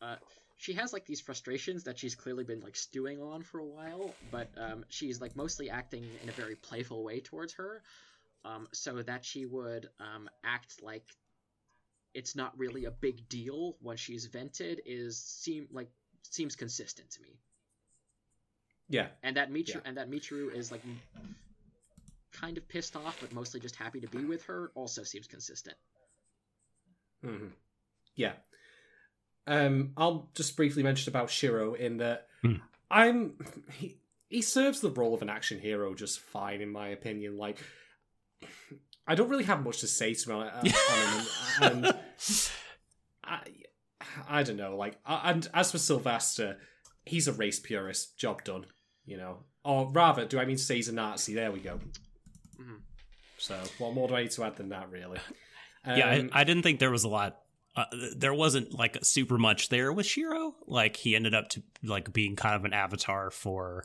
uh, 0.00 0.14
she 0.56 0.74
has 0.74 0.92
like 0.92 1.06
these 1.06 1.20
frustrations 1.20 1.82
that 1.84 1.98
she's 1.98 2.14
clearly 2.14 2.44
been 2.44 2.60
like 2.60 2.76
stewing 2.76 3.20
on 3.20 3.42
for 3.42 3.58
a 3.58 3.64
while, 3.64 4.14
but 4.30 4.48
um, 4.56 4.84
she's 4.88 5.20
like 5.20 5.34
mostly 5.34 5.70
acting 5.70 6.04
in 6.22 6.28
a 6.28 6.32
very 6.32 6.54
playful 6.54 7.02
way 7.02 7.18
towards 7.18 7.54
her, 7.54 7.82
um, 8.44 8.68
so 8.72 9.02
that 9.02 9.24
she 9.24 9.44
would 9.44 9.88
um, 9.98 10.30
act 10.44 10.76
like 10.82 11.04
it's 12.14 12.36
not 12.36 12.56
really 12.56 12.84
a 12.84 12.92
big 12.92 13.28
deal 13.28 13.76
when 13.80 13.96
she's 13.96 14.26
vented 14.26 14.80
is 14.86 15.18
seem 15.18 15.66
like 15.72 15.88
seems 16.22 16.54
consistent 16.54 17.10
to 17.10 17.20
me 17.22 17.40
Yeah. 18.88 19.08
and 19.22 19.36
that 19.36 19.50
Michiru 19.50 19.74
Yeah. 19.76 19.80
and 19.84 19.96
that 19.96 20.10
Michiru 20.10 20.54
is 20.54 20.70
like 20.70 20.82
kind 22.32 22.58
of 22.58 22.66
pissed 22.68 22.96
off, 22.96 23.18
but 23.20 23.32
mostly 23.32 23.60
just 23.60 23.76
happy 23.76 24.00
to 24.00 24.08
be 24.08 24.24
with 24.24 24.44
her. 24.44 24.70
Also 24.74 25.02
seems 25.04 25.26
consistent. 25.26 25.76
hmm 27.22 27.46
Yeah. 28.16 28.32
Um, 29.46 29.92
I'll 29.96 30.30
just 30.34 30.56
briefly 30.56 30.82
mention 30.82 31.10
about 31.10 31.30
Shiro 31.30 31.74
in 31.74 31.98
that 31.98 32.28
Hmm. 32.42 32.54
I'm 32.90 33.34
he, 33.72 33.98
he 34.28 34.42
serves 34.42 34.80
the 34.80 34.90
role 34.90 35.14
of 35.14 35.22
an 35.22 35.28
action 35.30 35.58
hero 35.60 35.94
just 35.94 36.20
fine 36.20 36.60
in 36.60 36.70
my 36.70 36.88
opinion. 36.88 37.36
Like 37.38 37.58
I 39.06 39.14
don't 39.14 39.28
really 39.28 39.44
have 39.44 39.62
much 39.62 39.80
to 39.80 39.86
say 39.86 40.14
to 40.14 40.30
him 40.30 40.36
on, 40.38 40.48
on 40.48 40.66
him, 40.66 40.74
and, 41.62 41.84
and 41.86 41.94
I, 43.24 43.38
I 44.28 44.42
don't 44.42 44.56
know. 44.56 44.76
Like, 44.76 44.98
and 45.06 45.46
as 45.52 45.70
for 45.72 45.78
Sylvasta, 45.78 46.56
he's 47.04 47.28
a 47.28 47.32
race 47.32 47.60
purist. 47.60 48.16
Job 48.18 48.44
done. 48.44 48.66
You 49.06 49.18
know, 49.18 49.38
or 49.64 49.90
rather, 49.92 50.24
do 50.24 50.38
I 50.38 50.46
mean 50.46 50.56
to 50.56 50.62
say 50.62 50.76
he's 50.76 50.88
a 50.88 50.92
Nazi? 50.92 51.34
There 51.34 51.52
we 51.52 51.60
go. 51.60 51.78
Mhm. 52.58 52.80
So, 53.36 53.60
what 53.78 53.92
more 53.92 54.08
do 54.08 54.14
I 54.14 54.22
need 54.22 54.30
to 54.32 54.44
add 54.44 54.56
than 54.56 54.70
that? 54.70 54.90
Really? 54.90 55.18
yeah, 55.86 56.08
I, 56.08 56.18
Um, 56.20 56.30
I 56.32 56.44
didn't 56.44 56.62
think 56.62 56.80
there 56.80 56.90
was 56.90 57.04
a 57.04 57.08
lot. 57.08 57.40
Uh, 57.76 57.84
there 58.16 58.32
wasn't 58.32 58.72
like 58.72 58.96
super 59.02 59.36
much 59.36 59.68
there 59.68 59.92
with 59.92 60.06
Shiro. 60.06 60.54
Like 60.66 60.96
he 60.96 61.14
ended 61.16 61.34
up 61.34 61.48
to 61.50 61.62
like 61.82 62.12
being 62.12 62.36
kind 62.36 62.54
of 62.54 62.64
an 62.64 62.72
avatar 62.72 63.30
for 63.30 63.84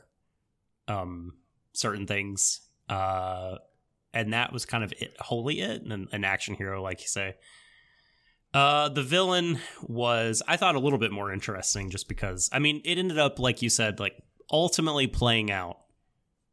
um 0.88 1.34
certain 1.72 2.06
things. 2.06 2.60
Uh 2.88 3.56
and 4.14 4.32
that 4.32 4.52
was 4.52 4.64
kind 4.64 4.82
of 4.84 4.92
it, 4.98 5.16
wholly 5.20 5.60
it, 5.60 5.82
an, 5.82 6.08
an 6.12 6.24
action 6.24 6.54
hero, 6.54 6.82
like 6.82 7.00
you 7.00 7.06
say. 7.08 7.34
Uh, 8.52 8.88
the 8.88 9.02
villain 9.02 9.60
was, 9.82 10.42
I 10.48 10.56
thought, 10.56 10.74
a 10.74 10.80
little 10.80 10.98
bit 10.98 11.12
more 11.12 11.32
interesting, 11.32 11.90
just 11.90 12.08
because. 12.08 12.50
I 12.52 12.58
mean, 12.58 12.82
it 12.84 12.98
ended 12.98 13.18
up, 13.18 13.38
like 13.38 13.62
you 13.62 13.70
said, 13.70 14.00
like 14.00 14.16
ultimately 14.50 15.06
playing 15.06 15.50
out. 15.50 15.78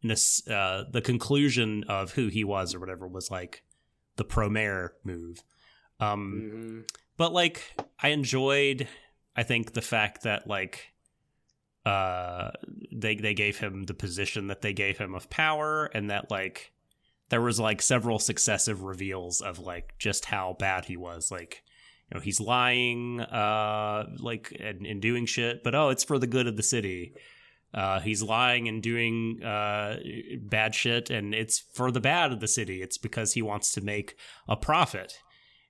In 0.04 0.10
this, 0.10 0.48
uh, 0.48 0.84
the 0.92 1.02
conclusion 1.02 1.84
of 1.88 2.12
who 2.12 2.28
he 2.28 2.44
was 2.44 2.76
or 2.76 2.80
whatever 2.80 3.08
was 3.08 3.32
like 3.32 3.64
the 4.16 4.24
Promare 4.24 4.90
move. 5.04 5.44
Um, 6.00 6.52
mhm. 6.54 6.98
but 7.18 7.34
like 7.34 7.64
I 8.00 8.10
enjoyed 8.10 8.88
I 9.36 9.44
think 9.44 9.74
the 9.74 9.82
fact 9.82 10.24
that 10.24 10.48
like 10.48 10.92
uh 11.86 12.52
they 12.92 13.16
they 13.16 13.34
gave 13.34 13.58
him 13.60 13.84
the 13.84 13.94
position 13.94 14.48
that 14.48 14.62
they 14.62 14.74
gave 14.74 14.98
him 14.98 15.16
of 15.16 15.30
power 15.30 15.86
and 15.86 16.10
that 16.10 16.30
like 16.30 16.74
there 17.30 17.42
was 17.42 17.60
like 17.60 17.82
several 17.82 18.20
successive 18.20 18.84
reveals 18.84 19.42
of 19.42 19.60
like 19.60 19.96
just 19.98 20.26
how 20.26 20.56
bad 20.60 20.86
he 20.86 20.98
was 20.98 21.32
like 21.32 21.64
you 22.10 22.16
know 22.16 22.22
he's 22.22 22.40
lying 22.40 23.20
uh 23.22 24.06
like 24.20 24.56
and, 24.60 24.86
and 24.86 25.02
doing 25.02 25.26
shit 25.26 25.64
but 25.64 25.76
oh 25.76 25.90
it's 25.90 26.04
for 26.04 26.18
the 26.20 26.28
good 26.28 26.48
of 26.48 26.56
the 26.58 26.64
city. 26.64 27.14
Uh 27.74 28.00
he's 28.00 28.24
lying 28.24 28.68
and 28.70 28.82
doing 28.82 29.44
uh 29.44 29.98
bad 30.42 30.74
shit 30.74 31.10
and 31.10 31.36
it's 31.36 31.60
for 31.74 31.92
the 31.92 32.00
bad 32.00 32.32
of 32.32 32.40
the 32.40 32.48
city. 32.48 32.82
It's 32.82 32.98
because 32.98 33.34
he 33.34 33.42
wants 33.42 33.74
to 33.74 33.82
make 33.82 34.16
a 34.48 34.56
profit. 34.56 35.20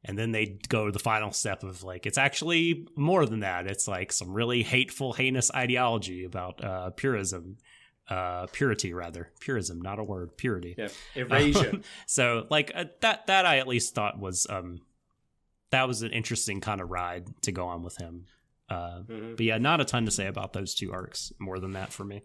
And 0.06 0.18
then 0.18 0.32
they 0.32 0.60
go 0.70 0.86
to 0.86 0.92
the 0.92 1.00
final 1.00 1.32
step 1.32 1.64
of 1.64 1.84
like 1.84 2.06
it's 2.06 2.20
actually 2.20 2.88
more 2.96 3.26
than 3.26 3.40
that. 3.40 3.66
It's 3.66 3.88
like 3.88 4.12
some 4.12 4.32
really 4.32 4.62
hateful 4.64 5.14
heinous 5.14 5.52
ideology 5.52 6.24
about 6.24 6.64
uh 6.64 6.92
purism. 6.92 7.58
Uh 8.08 8.46
purity 8.54 8.94
rather. 8.94 9.32
Purism 9.42 9.82
not 9.82 9.98
a 10.00 10.04
word. 10.04 10.38
Purity. 10.38 10.76
Yeah, 10.78 10.90
erasure. 11.16 11.72
um, 11.72 11.82
so 12.06 12.46
like 12.52 12.72
uh, 12.76 12.86
that 13.02 13.26
that 13.28 13.46
I 13.48 13.58
at 13.58 13.68
least 13.68 13.96
thought 13.96 14.20
was 14.20 14.46
um 14.50 14.80
that 15.72 15.88
was 15.88 16.02
an 16.02 16.12
interesting 16.12 16.62
kind 16.62 16.82
of 16.82 16.90
ride 16.90 17.28
to 17.42 17.52
go 17.52 17.68
on 17.68 17.84
with 17.84 17.98
him. 17.98 18.26
Uh 18.70 19.02
Mhm. 19.04 19.38
but 19.38 19.46
yeah, 19.46 19.58
not 19.58 19.80
a 19.82 19.86
ton 19.86 20.06
to 20.06 20.12
say 20.12 20.28
about 20.28 20.54
those 20.54 20.76
two 20.76 20.92
arcs 20.92 21.32
more 21.40 21.60
than 21.60 21.72
that 21.74 21.92
for 21.94 22.04
me. 22.04 22.22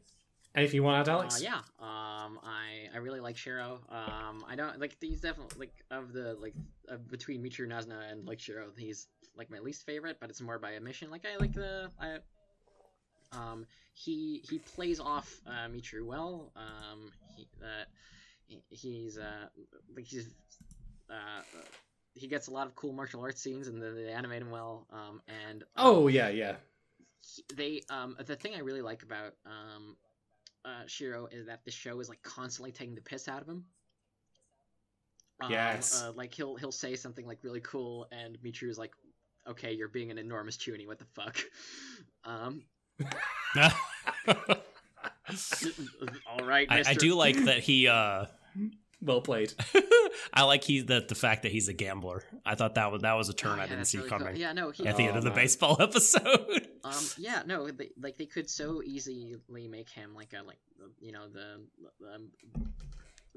And 0.55 0.65
if 0.67 0.75
you 0.75 0.83
want 0.83 1.03
to 1.07 1.11
add, 1.11 1.15
Uh, 1.15 1.19
Alex? 1.21 1.41
yeah. 1.43 1.59
Um, 1.79 2.39
I 2.43 2.89
I 2.93 2.99
really 2.99 3.21
like 3.21 3.37
Shiro. 3.39 3.81
Um, 3.89 4.45
I 4.47 4.55
don't 4.55 4.79
like 4.79 4.97
he's 5.01 5.21
definitely 5.21 5.59
like 5.59 5.75
of 5.91 6.13
the 6.13 6.35
like 6.35 6.55
uh, 6.91 6.97
between 6.97 7.43
Michiru 7.43 7.67
Nazuna 7.69 8.11
and 8.13 8.27
like 8.27 8.39
Shiro, 8.41 8.71
he's 8.77 9.07
like 9.35 9.49
my 9.51 9.61
least 9.61 9.87
favorite, 9.87 10.19
but 10.21 10.29
it's 10.31 10.41
more 10.43 10.59
by 10.59 10.77
omission. 10.77 11.11
Like 11.11 11.25
I 11.25 11.37
like 11.39 11.53
the 11.55 11.91
I. 11.99 12.19
Um, 13.33 13.67
he 13.95 14.43
he 14.51 14.59
plays 14.59 15.01
off 15.01 15.41
uh, 15.47 15.69
Michiru 15.69 16.05
well. 16.05 16.53
Um, 16.55 17.11
he 17.37 17.49
uh, 17.63 17.85
he- 18.47 18.63
he's 18.69 19.17
uh 19.17 19.49
like 19.97 20.05
he's 20.07 20.29
uh. 21.09 21.43
He 22.15 22.27
gets 22.29 22.49
a 22.49 22.51
lot 22.51 22.67
of 22.67 22.75
cool 22.75 22.93
martial 22.93 23.23
arts 23.23 23.41
scenes, 23.41 23.69
and 23.69 23.83
then 23.83 23.95
they 23.95 24.13
animate 24.13 24.43
him 24.43 24.51
well. 24.51 24.87
Um, 24.93 25.23
and 25.29 25.63
um, 25.63 25.69
Oh 25.77 26.09
yeah, 26.09 26.29
yeah. 26.29 26.57
they 27.55 27.83
um 27.89 28.17
the 28.27 28.37
thing 28.37 28.55
I 28.55 28.61
really 28.61 28.83
like 28.83 29.03
about 29.03 29.35
um 29.47 29.97
uh 30.65 30.83
Shiro 30.87 31.27
is 31.31 31.47
that 31.47 31.65
the 31.65 31.71
show 31.71 32.01
is 32.01 32.09
like 32.09 32.23
constantly 32.23 32.73
taking 32.73 32.95
the 32.95 33.01
piss 33.01 33.29
out 33.29 33.43
of 33.43 33.49
him. 33.49 33.65
Um, 35.41 35.51
Yes. 35.51 36.01
Uh, 36.03 36.13
like 36.13 36.33
he'll 36.35 36.57
he'll 36.57 36.71
say 36.73 36.95
something 36.97 37.27
like 37.27 37.39
really 37.43 37.61
cool, 37.61 38.07
and 38.13 38.39
Michiru's 38.45 38.79
like, 38.79 38.93
"Okay, 39.49 39.73
you're 39.73 39.89
being 39.89 40.11
an 40.11 40.19
enormous 40.19 40.57
chuny. 40.57 40.87
What 40.87 40.99
the 40.99 41.07
fuck?" 41.07 41.39
Um. 42.25 42.63
All 46.27 46.47
right, 46.47 46.69
I, 46.71 46.85
I 46.87 46.95
do 46.95 47.15
like 47.15 47.37
that 47.47 47.59
he 47.59 47.89
uh 47.89 48.27
Well 49.03 49.21
played. 49.21 49.53
I 50.33 50.45
like 50.45 50.63
he 50.65 50.81
that 50.83 51.09
the 51.09 51.15
fact 51.17 51.43
that 51.43 51.53
he's 51.53 51.69
a 51.69 51.73
gambler. 51.73 52.23
I 52.47 52.55
thought 52.55 52.77
that 52.77 52.93
was 52.93 53.03
that 53.03 53.15
was 53.15 53.29
a 53.29 53.33
Oh, 53.33 53.35
turn 53.35 53.59
yeah, 53.59 53.65
I 53.65 53.67
didn't 53.67 53.85
see 53.87 53.99
really 53.99 54.11
cool. 54.11 54.19
coming 54.21 54.37
Yeah, 54.37 54.53
no, 54.53 54.71
he, 54.71 54.87
at 54.87 54.97
the 54.97 55.03
end 55.05 55.15
Oh, 55.15 55.19
of 55.19 55.25
the 55.25 55.31
man. 55.31 55.39
baseball 55.39 55.77
episode. 55.81 56.69
Um, 56.85 57.05
yeah, 57.17 57.43
no, 57.47 57.71
they, 57.71 57.91
like 58.01 58.17
they 58.19 58.27
could 58.27 58.51
so 58.51 58.83
easily 58.85 59.37
make 59.69 59.89
him 59.89 60.15
like 60.17 60.33
a 60.33 60.43
like 60.43 60.59
you 61.01 61.13
know 61.13 61.29
the 61.29 61.61
um, 62.13 62.31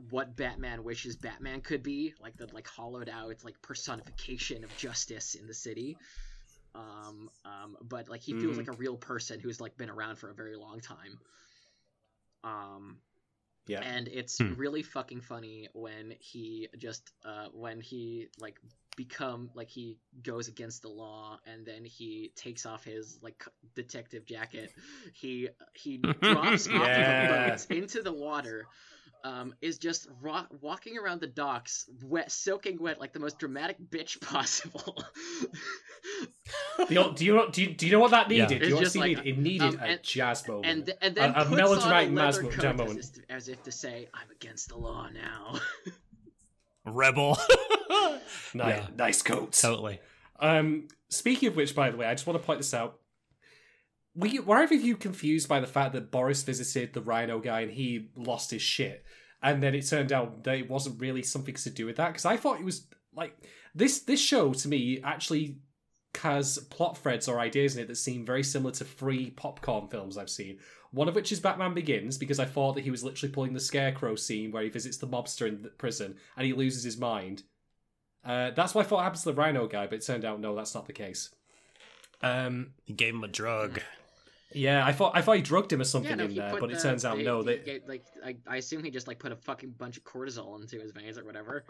what 0.10 0.36
Batman 0.36 0.84
wishes 0.84 1.16
Batman 1.16 1.62
could 1.62 1.84
be, 1.84 2.16
like 2.20 2.36
the 2.38 2.48
like 2.54 2.68
hollowed 2.68 3.08
out 3.08 3.36
like 3.44 3.62
personification 3.62 4.64
of 4.64 4.76
justice 4.78 5.36
in 5.36 5.46
the 5.46 5.54
city. 5.54 5.96
Um, 6.74 7.30
um, 7.46 7.78
but 7.84 8.10
like 8.10 8.22
he 8.22 8.34
feels 8.34 8.56
Mhm. 8.56 8.58
like 8.58 8.68
a 8.68 8.78
real 8.78 8.98
person 8.98 9.40
who's 9.40 9.62
like 9.62 9.78
been 9.78 9.92
around 9.92 10.18
for 10.18 10.32
a 10.32 10.34
very 10.34 10.56
long 10.56 10.80
time. 10.80 11.20
Um, 12.44 12.98
Yeah. 13.68 13.82
and 13.82 14.08
it's 14.08 14.38
Hmm. 14.40 14.54
really 14.56 14.84
fucking 14.84 15.22
funny 15.22 15.70
when 15.74 16.14
he 16.20 16.70
just 16.78 17.12
uh 17.24 17.48
when 17.54 17.82
he 17.82 18.28
like 18.40 18.60
become 18.96 19.50
like 19.54 19.70
he 19.70 19.98
goes 20.24 20.48
against 20.48 20.82
the 20.82 20.88
law 20.88 21.40
and 21.46 21.66
then 21.66 21.84
he 21.84 22.32
takes 22.36 22.66
off 22.66 22.84
his 22.86 23.20
like 23.22 23.44
detective 23.76 24.26
jacket 24.26 24.72
he 25.14 25.50
he 25.74 25.98
drops 26.22 26.68
off 26.68 26.74
Yeah. 26.74 27.46
of 27.46 27.50
a 27.50 27.50
boat 27.58 27.78
into 27.78 28.02
the 28.02 28.14
water 28.14 28.68
um, 29.26 29.54
is 29.62 29.78
just 29.80 30.08
ro- 30.22 30.46
walking 30.62 30.98
around 30.98 31.20
the 31.20 31.28
docks 31.28 31.90
wet 32.04 32.32
soaking 32.32 32.78
wet 32.80 33.00
like 33.00 33.12
the 33.12 33.20
most 33.20 33.40
dramatic 33.40 33.78
bitch 33.90 34.22
possible 34.34 34.96
The- 36.78 37.14
do 37.16 37.26
you 37.26 37.36
know? 37.36 37.50
Do 37.50 37.62
you, 37.64 37.74
do 37.74 37.86
you 37.88 37.92
know 37.92 38.00
what 38.00 38.12
that 38.12 38.30
Yeah. 38.30 38.44
needed? 38.46 38.60
Do 38.62 38.68
you 38.68 38.76
want 38.76 38.82
to 38.82 38.86
just 38.86 38.94
see 38.94 39.00
like 39.00 39.18
it? 39.18 39.26
It 39.28 39.38
needed 39.40 39.68
um, 39.76 39.80
a 39.80 39.84
and- 39.84 40.04
jazz 40.04 40.48
moment. 40.48 40.66
and 40.68 40.94
and 41.02 41.16
then 41.16 41.32
A- 41.32 41.42
a 41.42 41.46
puts 41.46 41.58
melodramatic 41.58 42.10
on 42.12 42.18
a 42.18 42.22
leather 42.26 42.42
coat 42.44 42.66
as, 42.66 42.78
moment. 42.78 43.00
if- 43.00 43.36
as 43.36 43.48
if 43.50 43.64
to 43.64 43.72
say 43.72 44.08
i'm 44.14 44.30
against 44.32 44.70
the 44.70 44.78
law 44.78 45.08
now 45.14 45.60
Rebel. 46.86 47.36
nice, 48.54 48.78
yeah. 48.78 48.88
nice 48.96 49.22
coats. 49.24 49.60
totally. 49.60 50.00
Um, 50.40 50.88
speaking 51.10 51.48
of 51.50 51.56
which, 51.56 51.74
by 51.74 51.90
the 51.90 51.98
way, 51.98 52.06
I 52.06 52.14
just 52.14 52.28
want 52.28 52.40
to 52.40 52.46
point 52.46 52.60
this 52.60 52.76
out. 52.76 53.00
You, 54.16 54.44
were 54.44 54.58
either 54.58 54.76
you 54.76 54.96
confused 54.96 55.50
by 55.50 55.60
the 55.60 55.68
fact 55.68 55.94
that 55.94 56.12
Boris 56.12 56.44
visited 56.44 56.94
the 56.94 57.02
Rhino 57.02 57.40
guy 57.40 57.62
and 57.62 57.72
he 57.72 58.10
lost 58.16 58.52
his 58.52 58.62
shit, 58.62 59.06
and 59.42 59.62
then 59.62 59.76
it 59.76 59.86
turned 59.88 60.12
out 60.12 60.44
that 60.44 60.58
it 60.58 60.70
wasn't 60.70 61.02
really 61.02 61.24
something 61.24 61.56
to 61.56 61.70
do 61.70 61.86
with 61.86 61.98
that? 61.98 62.08
Because 62.08 62.26
I 62.26 62.38
thought 62.38 62.60
it 62.60 62.66
was 62.66 62.88
like 63.14 63.38
this. 63.74 64.00
This 64.00 64.22
show 64.22 64.54
to 64.54 64.68
me 64.68 65.02
actually 65.04 65.58
has 66.20 66.58
plot 66.70 66.98
threads 66.98 67.28
or 67.28 67.40
ideas 67.40 67.76
in 67.76 67.84
it 67.84 67.88
that 67.88 67.96
seem 67.96 68.26
very 68.26 68.44
similar 68.44 68.72
to 68.72 68.86
three 68.86 69.32
popcorn 69.32 69.88
films 69.88 70.18
I've 70.18 70.30
seen. 70.30 70.60
One 70.92 71.10
of 71.10 71.16
which 71.16 71.34
is 71.34 71.42
Batman 71.42 71.74
Begins, 71.74 72.18
because 72.18 72.40
I 72.40 72.46
thought 72.46 72.76
that 72.76 72.86
he 72.86 72.92
was 72.92 73.04
literally 73.04 73.34
pulling 73.34 73.52
the 73.52 73.60
Scarecrow 73.60 74.16
scene 74.16 74.52
where 74.52 74.64
he 74.64 74.70
visits 74.70 74.96
the 74.96 75.08
mobster 75.08 75.46
in 75.46 75.62
the 75.62 75.70
prison 75.70 76.16
and 76.38 76.46
he 76.46 76.54
loses 76.54 76.84
his 76.84 76.98
mind. 76.98 77.44
Uh, 78.24 78.52
that's 78.52 78.74
what 78.74 78.86
I 78.86 78.90
thought 78.90 79.04
happens 79.04 79.24
to 79.24 79.30
the 79.32 79.36
Rhino 79.36 79.68
guy, 79.68 79.88
but 79.88 79.96
it 79.96 80.06
turned 80.06 80.24
out 80.24 80.40
no, 80.40 80.56
that's 80.56 80.74
not 80.74 80.88
the 80.88 80.94
case. 80.94 81.32
Um, 82.22 82.72
He 82.86 82.94
gave 82.94 83.14
him 83.14 83.24
a 83.24 83.28
drug. 83.28 83.82
Yeah, 84.54 84.86
I 84.86 84.92
thought 84.94 85.14
I 85.16 85.22
thought 85.22 85.36
he 85.38 85.42
drugged 85.42 85.72
him 85.74 85.82
or 85.82 85.86
something 85.86 86.12
yeah, 86.12 86.16
no, 86.18 86.26
in 86.26 86.36
there, 86.36 86.50
put 86.52 86.60
but 86.62 86.72
it 86.72 86.80
turns 86.80 87.04
out 87.06 87.18
they- 87.18 87.24
no. 87.24 87.44
They, 87.44 87.58
gave- 87.60 87.82
like 87.88 88.04
I, 88.24 88.36
I 88.48 88.58
assume 88.58 88.84
he 88.84 88.92
just 88.92 89.08
like 89.08 89.20
put 89.20 89.32
a 89.32 89.36
fucking 89.36 89.72
bunch 89.78 89.98
of 89.98 90.04
cortisol 90.04 90.62
into 90.62 90.80
his 90.80 90.92
veins 90.92 91.18
or 91.18 91.26
whatever. 91.26 91.66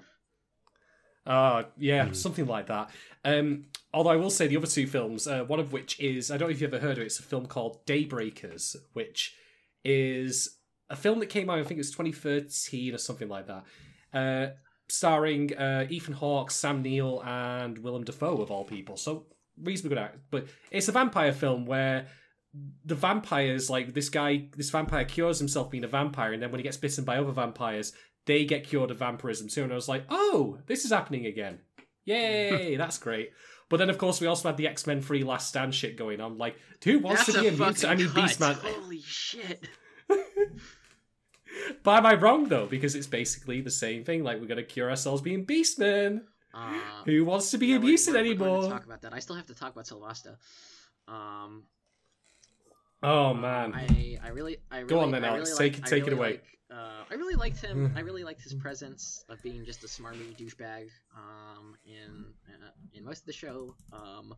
Uh, 1.25 1.63
yeah, 1.77 2.05
Mhm. 2.07 2.15
something 2.15 2.45
like 2.45 2.67
that. 2.67 2.91
Um, 3.23 3.65
although 3.93 4.11
I 4.11 4.15
will 4.15 4.29
say 4.29 4.45
the 4.47 4.57
other 4.57 4.67
two 4.67 4.85
films, 4.85 5.27
uh, 5.27 5.43
one 5.43 5.59
of 5.59 5.73
which 5.73 5.99
is, 5.99 6.29
I 6.29 6.37
don't 6.37 6.49
know 6.49 6.53
if 6.53 6.61
you've 6.61 6.71
ever 6.71 6.81
heard 6.85 6.97
of 6.97 7.03
it, 7.03 7.07
it's 7.07 7.19
a 7.19 7.23
film 7.23 7.47
called 7.47 7.83
Daybreakers, 7.87 8.75
which 8.93 9.35
is 9.83 10.59
a 10.91 10.95
film 10.95 11.17
that 11.19 11.27
came 11.27 11.49
out, 11.49 11.57
I 11.57 11.63
think 11.63 11.77
it 11.77 11.77
was 11.77 11.89
2013 11.91 12.93
or 12.93 12.99
something 12.99 13.27
like 13.27 13.47
that, 13.47 13.63
uh, 14.13 14.53
starring 14.87 15.55
uh, 15.57 15.87
Ethan 15.89 16.13
Hawke, 16.13 16.51
Sam 16.51 16.83
Neill, 16.83 17.23
and 17.25 17.79
Willem 17.79 18.03
Dafoe, 18.03 18.37
of 18.43 18.51
all 18.51 18.63
people. 18.63 18.95
So, 18.95 19.25
reasonably 19.59 19.95
good 19.95 20.03
act. 20.03 20.17
But 20.29 20.45
it's 20.69 20.89
a 20.89 20.91
vampire 20.91 21.33
film 21.33 21.65
where 21.65 22.05
the 22.85 22.95
vampires, 22.95 23.69
like 23.69 23.93
this 23.93 24.09
guy, 24.09 24.47
this 24.55 24.69
vampire 24.69 25.05
cures 25.05 25.39
himself 25.39 25.69
being 25.69 25.83
a 25.83 25.87
vampire, 25.87 26.33
and 26.33 26.41
then 26.41 26.51
when 26.51 26.59
he 26.59 26.63
gets 26.63 26.77
bitten 26.77 27.03
by 27.03 27.17
other 27.17 27.31
vampires, 27.31 27.93
they 28.25 28.45
get 28.45 28.67
cured 28.67 28.91
of 28.91 28.99
vampirism 28.99 29.47
too. 29.47 29.63
And 29.63 29.71
I 29.71 29.75
was 29.75 29.89
like, 29.89 30.05
oh, 30.09 30.59
this 30.67 30.85
is 30.85 30.91
happening 30.91 31.25
again. 31.25 31.59
Yay, 32.05 32.75
that's 32.77 32.97
great. 32.97 33.31
But 33.67 33.77
then, 33.77 33.89
of 33.89 33.97
course, 33.97 34.21
we 34.21 34.27
also 34.27 34.49
had 34.49 34.57
the 34.57 34.67
X 34.67 34.85
Men 34.85 35.01
3 35.01 35.23
Last 35.23 35.49
Stand 35.49 35.73
shit 35.73 35.97
going 35.97 36.21
on. 36.21 36.37
Like, 36.37 36.57
who 36.83 36.99
wants 36.99 37.25
That's 37.25 37.37
to 37.37 37.41
be 37.41 37.47
a 37.47 37.53
a 37.53 37.57
mutant? 37.57 37.85
I 37.85 37.95
mean. 37.95 38.07
Beastman. 38.09 38.55
Holy 38.55 39.01
shit! 39.01 39.67
But 41.83 41.99
am 41.99 42.05
I 42.05 42.15
wrong, 42.15 42.45
though? 42.45 42.65
Because 42.65 42.95
it's 42.95 43.07
basically 43.07 43.61
the 43.61 43.71
same 43.71 44.03
thing. 44.03 44.23
Like, 44.23 44.39
we're 44.39 44.47
going 44.47 44.57
to 44.57 44.63
cure 44.63 44.89
ourselves 44.89 45.21
being 45.21 45.45
Beastmen. 45.45 46.21
Uh, 46.53 46.79
Who 47.05 47.25
wants 47.25 47.51
to 47.51 47.57
be 47.57 47.67
yeah, 47.67 47.77
a 47.77 47.79
mutant 47.79 48.15
anymore? 48.15 48.69
Talk 48.69 48.85
about 48.85 49.01
that. 49.01 49.13
I 49.13 49.19
still 49.19 49.35
have 49.35 49.47
to 49.47 49.55
talk 49.55 49.73
about 49.73 49.87
Sylvasta. 49.87 50.37
Um, 51.07 51.63
Oh, 53.05 53.33
man. 53.33 53.73
I 53.73 54.17
I 54.23 54.29
really 54.29 54.57
I 54.71 54.77
really 54.79 54.89
Go 54.89 54.99
on 54.99 55.11
then, 55.11 55.23
I 55.23 55.29
Alex. 55.29 55.51
really 55.51 55.69
Take 55.69 55.79
it- 55.79 55.85
take 55.85 56.03
I 56.03 56.07
it 56.07 56.13
away. 56.13 56.29
Like, 56.31 56.45
uh, 56.71 57.03
I 57.09 57.13
really 57.13 57.35
liked 57.35 57.61
him. 57.61 57.93
I 57.95 57.99
really 58.01 58.23
liked 58.23 58.41
his 58.41 58.53
presence 58.55 59.23
of 59.29 59.41
being 59.43 59.63
just 59.63 59.83
a 59.83 59.87
smarmy 59.87 60.35
douchebag. 60.35 60.89
Um, 61.15 61.75
in 61.85 62.25
uh, 62.49 62.71
in 62.93 63.03
most 63.05 63.19
of 63.21 63.25
the 63.27 63.33
show, 63.33 63.75
um, 63.93 64.33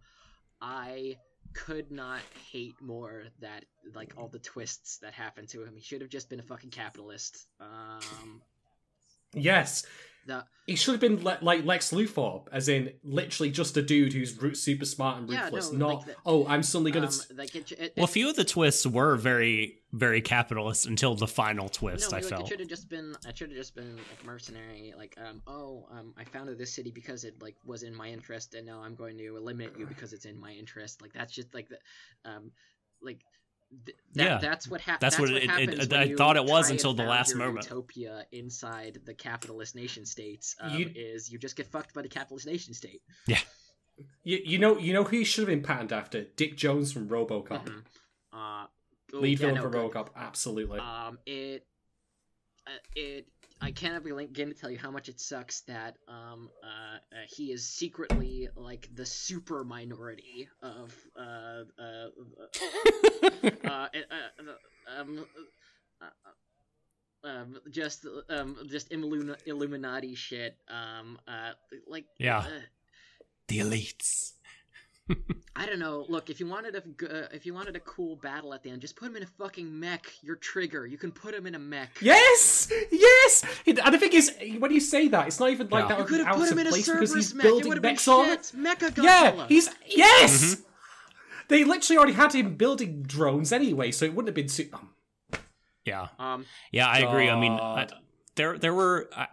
I 0.61 1.17
could 1.53 1.89
not 1.91 2.19
hate 2.51 2.75
more 2.81 3.23
that 3.39 3.63
like 3.95 4.13
all 4.17 4.27
the 4.27 4.39
twists 4.39 4.97
that 4.97 5.13
happened 5.13 5.47
to 5.49 5.63
him. 5.63 5.75
He 5.75 5.81
should 5.81 6.01
have 6.01 6.09
just 6.09 6.29
been 6.29 6.39
a 6.41 6.43
fucking 6.43 6.71
capitalist. 6.71 7.47
Um, 7.61 8.41
Yes. 9.33 9.85
The 10.27 10.45
He 10.67 10.75
should 10.75 10.91
have 10.91 11.01
been 11.01 11.23
le- 11.23 11.39
like 11.41 11.65
Lex 11.65 11.91
Luthor, 11.91 12.43
as 12.51 12.67
in 12.69 12.93
literally 13.03 13.49
just 13.49 13.75
a 13.77 13.81
dude 13.81 14.13
who's 14.13 14.39
ru- 14.41 14.53
super 14.53 14.85
smart 14.85 15.17
and 15.19 15.29
Yeah, 15.29 15.45
ruthless. 15.45 15.71
no, 15.71 15.77
not, 15.77 15.95
like 15.97 16.05
the- 16.07 16.15
oh, 16.25 16.45
I'm 16.45 16.61
suddenly 16.61 16.91
um, 16.91 16.99
going 16.99 17.09
to. 17.09 17.33
like 17.35 17.55
it, 17.55 17.71
it, 17.71 17.93
Well, 17.97 18.03
a 18.03 18.07
few 18.07 18.29
of 18.29 18.35
the 18.35 18.43
twists 18.43 18.85
were 18.85 19.15
very, 19.15 19.79
very 19.93 20.21
capitalist 20.21 20.85
until 20.85 21.15
the 21.15 21.27
final 21.27 21.69
twist. 21.69 22.11
no, 22.11 22.17
I 22.17 22.19
like, 22.21 22.29
felt. 22.29 22.41
it 22.43 22.47
should 22.49 22.59
have 22.59 22.69
just 22.69 22.89
been. 22.89 23.15
It 23.27 23.37
should 23.37 23.49
have 23.49 23.57
just 23.57 23.73
been 23.75 23.95
like 23.95 24.25
mercenary. 24.25 24.93
Like, 24.97 25.15
um, 25.17 25.41
oh, 25.47 25.87
um, 25.91 26.13
I 26.17 26.25
founded 26.25 26.57
this 26.57 26.73
city 26.73 26.91
because 26.91 27.23
it 27.23 27.41
like 27.41 27.55
was 27.65 27.83
in 27.83 27.95
my 27.95 28.09
interest, 28.09 28.53
and 28.53 28.65
now 28.67 28.81
I'm 28.81 28.95
going 28.95 29.17
to 29.17 29.37
eliminate 29.37 29.77
you 29.79 29.85
because 29.87 30.13
it's 30.13 30.25
in 30.25 30.37
my 30.39 30.51
interest. 30.51 31.01
Like 31.01 31.13
that's 31.13 31.33
just 31.33 31.53
like 31.53 31.69
the, 31.69 31.79
um, 32.29 32.51
like. 33.01 33.21
Th- 33.85 33.97
that, 34.13 34.23
Yeah, 34.23 34.37
that's 34.37 34.67
what 34.67 34.79
happens. 34.81 35.01
that's 35.01 35.19
what 35.19 35.29
it- 35.29 35.43
it- 35.43 35.49
happens. 35.49 35.89
when 35.89 35.99
I 35.99 36.15
thought 36.15 36.37
it 36.37 36.45
was 36.45 36.69
until 36.69 36.93
the 36.93 37.03
last 37.03 37.29
your 37.31 37.39
moment. 37.39 37.65
Utopia 37.65 38.25
inside 38.31 39.01
the 39.05 39.13
capitalist 39.13 39.75
nation 39.75 40.05
states 40.05 40.55
um, 40.61 40.77
You- 40.79 40.91
is 40.95 41.29
you 41.31 41.37
just 41.37 41.55
get 41.55 41.67
fucked 41.67 41.93
by 41.93 42.01
the 42.01 42.07
capitalist 42.09 42.45
nation 42.47 42.73
state. 42.73 43.01
Yeah. 43.25 43.39
You, 44.23 44.39
you 44.45 44.57
know, 44.59 44.77
you 44.77 44.93
know 44.93 45.03
who 45.03 45.17
he 45.17 45.23
should 45.23 45.41
have 45.41 45.49
been 45.49 45.63
patterned 45.63 45.91
after? 45.91 46.23
Dick 46.23 46.55
Jones 46.55 46.91
from 46.93 47.09
RoboCop. 47.09 47.65
Mhm. 47.65 47.83
Uh, 48.31 48.67
oh, 49.13 49.19
Lead 49.19 49.39
yeah, 49.39 49.47
villain 49.47 49.55
no, 49.55 49.61
for. 49.63 49.69
RoboCop, 49.71 50.09
absolutely. 50.15 50.79
Um, 50.79 51.17
it, 51.25 51.65
uh, 52.67 52.71
it. 52.95 53.27
I 53.61 53.71
can't 53.71 54.03
begin 54.03 54.49
to 54.49 54.53
tell 54.53 54.69
you 54.69 54.77
how 54.77 54.91
much 54.91 55.09
it 55.09 55.19
sucks 55.19 55.61
that 55.61 55.97
um 56.07 56.49
uh, 56.63 56.67
uh 56.67 57.25
he 57.27 57.51
is 57.51 57.67
secretly 57.67 58.49
like 58.55 58.89
the 58.93 59.05
super 59.05 59.63
minority 59.63 60.47
of 60.61 60.93
uh 61.19 61.63
um. 64.99 65.25
Um, 67.23 67.57
just 67.71 68.05
um, 68.29 68.57
just 68.69 68.89
Illumina- 68.91 69.41
Illuminati 69.45 70.15
shit. 70.15 70.55
Um, 70.69 71.17
uh, 71.27 71.51
like 71.87 72.05
Yeah. 72.19 72.39
uh, 72.39 72.61
the 73.47 73.59
elites. 73.59 74.33
I 75.55 75.65
don't 75.65 75.79
know. 75.79 76.05
Look, 76.09 76.29
if 76.29 76.39
you 76.39 76.47
wanted 76.47 76.75
a 76.75 76.81
g- 76.81 77.07
uh, 77.07 77.27
if 77.31 77.45
you 77.45 77.53
wanted 77.53 77.75
a 77.75 77.79
cool 77.79 78.15
battle 78.17 78.53
at 78.53 78.61
the 78.63 78.69
end, 78.69 78.81
just 78.81 78.95
put 78.95 79.07
him 79.07 79.15
in 79.15 79.23
a 79.23 79.27
fucking 79.27 79.79
mech. 79.79 80.05
Your 80.21 80.35
trigger. 80.35 80.85
You 80.85 80.97
can 80.97 81.11
put 81.11 81.33
him 81.33 81.47
in 81.47 81.55
a 81.55 81.59
mech. 81.59 81.89
yes, 82.01 82.71
yes. 82.91 83.43
And 83.65 83.77
the 83.93 83.97
thing 83.97 84.13
is, 84.13 84.35
when 84.59 84.71
you 84.71 84.79
say 84.79 85.07
that, 85.07 85.27
it's 85.27 85.39
not 85.39 85.49
even 85.49 85.69
like 85.69 85.83
Yeah. 85.83 85.87
that 85.87 85.97
You 85.97 86.03
would 86.03 86.09
could 86.09 86.19
have 86.19 86.27
out 86.27 86.35
put 86.35 86.43
of 86.47 86.51
him 86.53 86.59
in 86.59 86.67
a 86.67 86.69
place 86.69 86.85
because 86.85 87.09
Cerberus 87.09 87.15
he's 87.15 87.33
mech. 87.33 87.45
It 87.45 87.49
building 87.49 87.67
would 87.69 87.77
have 87.77 87.81
been 87.81 87.91
mechs 87.93 88.07
on 88.07 88.29
it. 88.29 88.45
shit. 88.45 88.59
Mecha 88.61 88.89
Godzilla. 88.91 89.03
Yeah, 89.03 89.47
he's 89.47 89.69
yes. 89.87 90.55
Mm-hmm. 90.55 90.61
They 91.49 91.63
literally 91.63 91.97
already 91.97 92.13
had 92.13 92.33
him 92.33 92.55
building 92.55 93.03
drones 93.03 93.51
anyway, 93.53 93.91
so 93.91 94.05
it 94.05 94.13
wouldn't 94.13 94.27
have 94.27 94.35
been. 94.35 94.47
Too, 94.47 94.69
um, 94.73 94.89
Yeah, 95.85 96.07
Um, 96.19 96.45
yeah, 96.71 96.87
I 96.89 96.99
agree. 96.99 97.29
I 97.29 97.39
mean, 97.39 97.53
I, 97.53 97.85
God. 97.85 97.93
There 98.37 98.57
there 98.57 98.73
were 98.73 99.09
I, 99.15 99.27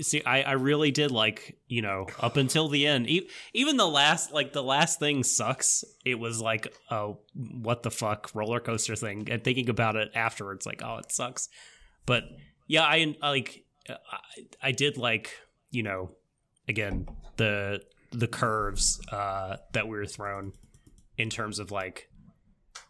see, 0.00 0.22
I 0.24 0.42
I 0.42 0.52
really 0.52 0.90
did 0.90 1.10
like 1.10 1.56
you 1.68 1.82
know 1.82 2.06
up 2.20 2.36
until 2.36 2.68
the 2.68 2.86
end. 2.86 3.08
E- 3.08 3.28
even 3.54 3.76
the 3.76 3.86
last 3.86 4.32
like 4.32 4.52
the 4.52 4.62
last 4.62 4.98
thing 4.98 5.22
sucks. 5.22 5.84
It 6.04 6.18
was 6.18 6.40
like 6.40 6.74
a 6.90 7.12
what 7.34 7.84
the 7.84 7.90
fuck 7.90 8.30
roller 8.34 8.58
coaster 8.58 8.96
thing, 8.96 9.28
and 9.30 9.44
thinking 9.44 9.68
about 9.68 9.94
it 9.94 10.10
afterwards, 10.14 10.66
like 10.66 10.82
oh 10.84 10.96
it 10.96 11.12
sucks. 11.12 11.48
But 12.04 12.24
yeah, 12.66 12.82
I 12.82 13.14
like 13.22 13.64
I, 13.88 14.18
I 14.60 14.72
did 14.72 14.96
like 14.96 15.30
you 15.70 15.84
know 15.84 16.10
again 16.68 17.06
the 17.36 17.82
the 18.12 18.28
curves 18.28 19.00
uh, 19.12 19.56
that 19.72 19.86
we 19.86 19.96
were 19.96 20.06
thrown 20.06 20.52
in 21.18 21.30
terms 21.30 21.58
of 21.58 21.70
like 21.70 22.08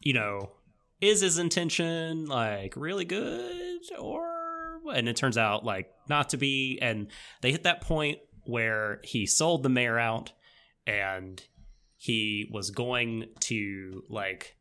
you 0.00 0.12
know 0.12 0.50
is 1.00 1.20
his 1.20 1.38
intention 1.38 2.26
like 2.26 2.74
really 2.76 3.04
good 3.04 3.82
or 3.98 4.35
and 4.90 5.08
it 5.08 5.16
turns 5.16 5.38
out 5.38 5.64
like 5.64 5.90
not 6.08 6.30
to 6.30 6.36
be. 6.36 6.78
And 6.80 7.08
they 7.42 7.52
hit 7.52 7.64
that 7.64 7.80
point 7.80 8.18
where 8.44 9.00
he 9.02 9.26
sold 9.26 9.62
the 9.62 9.68
mayor 9.68 9.98
out 9.98 10.32
and 10.86 11.42
he 11.96 12.48
was 12.52 12.70
going 12.70 13.28
to 13.40 14.04
like 14.08 14.56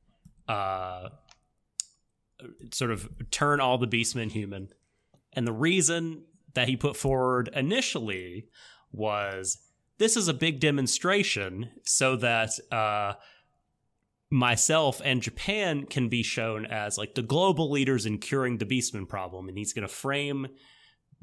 uh 0.48 1.10
sort 2.72 2.92
of 2.92 3.10
turn 3.32 3.60
all 3.60 3.78
the 3.78 3.88
beastmen 3.88 4.32
human. 4.32 4.70
And 5.34 5.48
the 5.48 5.54
reason 5.54 6.24
that 6.54 6.68
he 6.68 6.76
put 6.76 6.96
forward 6.96 7.50
initially 7.54 8.48
was 8.92 9.58
this 9.98 10.18
is 10.18 10.28
a 10.28 10.34
big 10.34 10.60
demonstration 10.60 11.70
so 11.84 12.16
that 12.18 12.52
uh, 12.72 13.14
myself 14.30 15.02
and 15.04 15.22
Japan 15.22 15.86
can 15.86 16.10
be 16.10 16.24
shown 16.24 16.66
as 16.66 16.98
like 16.98 17.16
the 17.16 17.22
global 17.22 17.70
leaders 17.72 18.06
in 18.06 18.18
curing 18.18 18.58
the 18.58 18.66
Beastman 18.66 19.08
problem, 19.08 19.48
and 19.48 19.58
he's 19.58 19.74
going 19.74 19.88
to 19.88 19.94
frame 19.94 20.48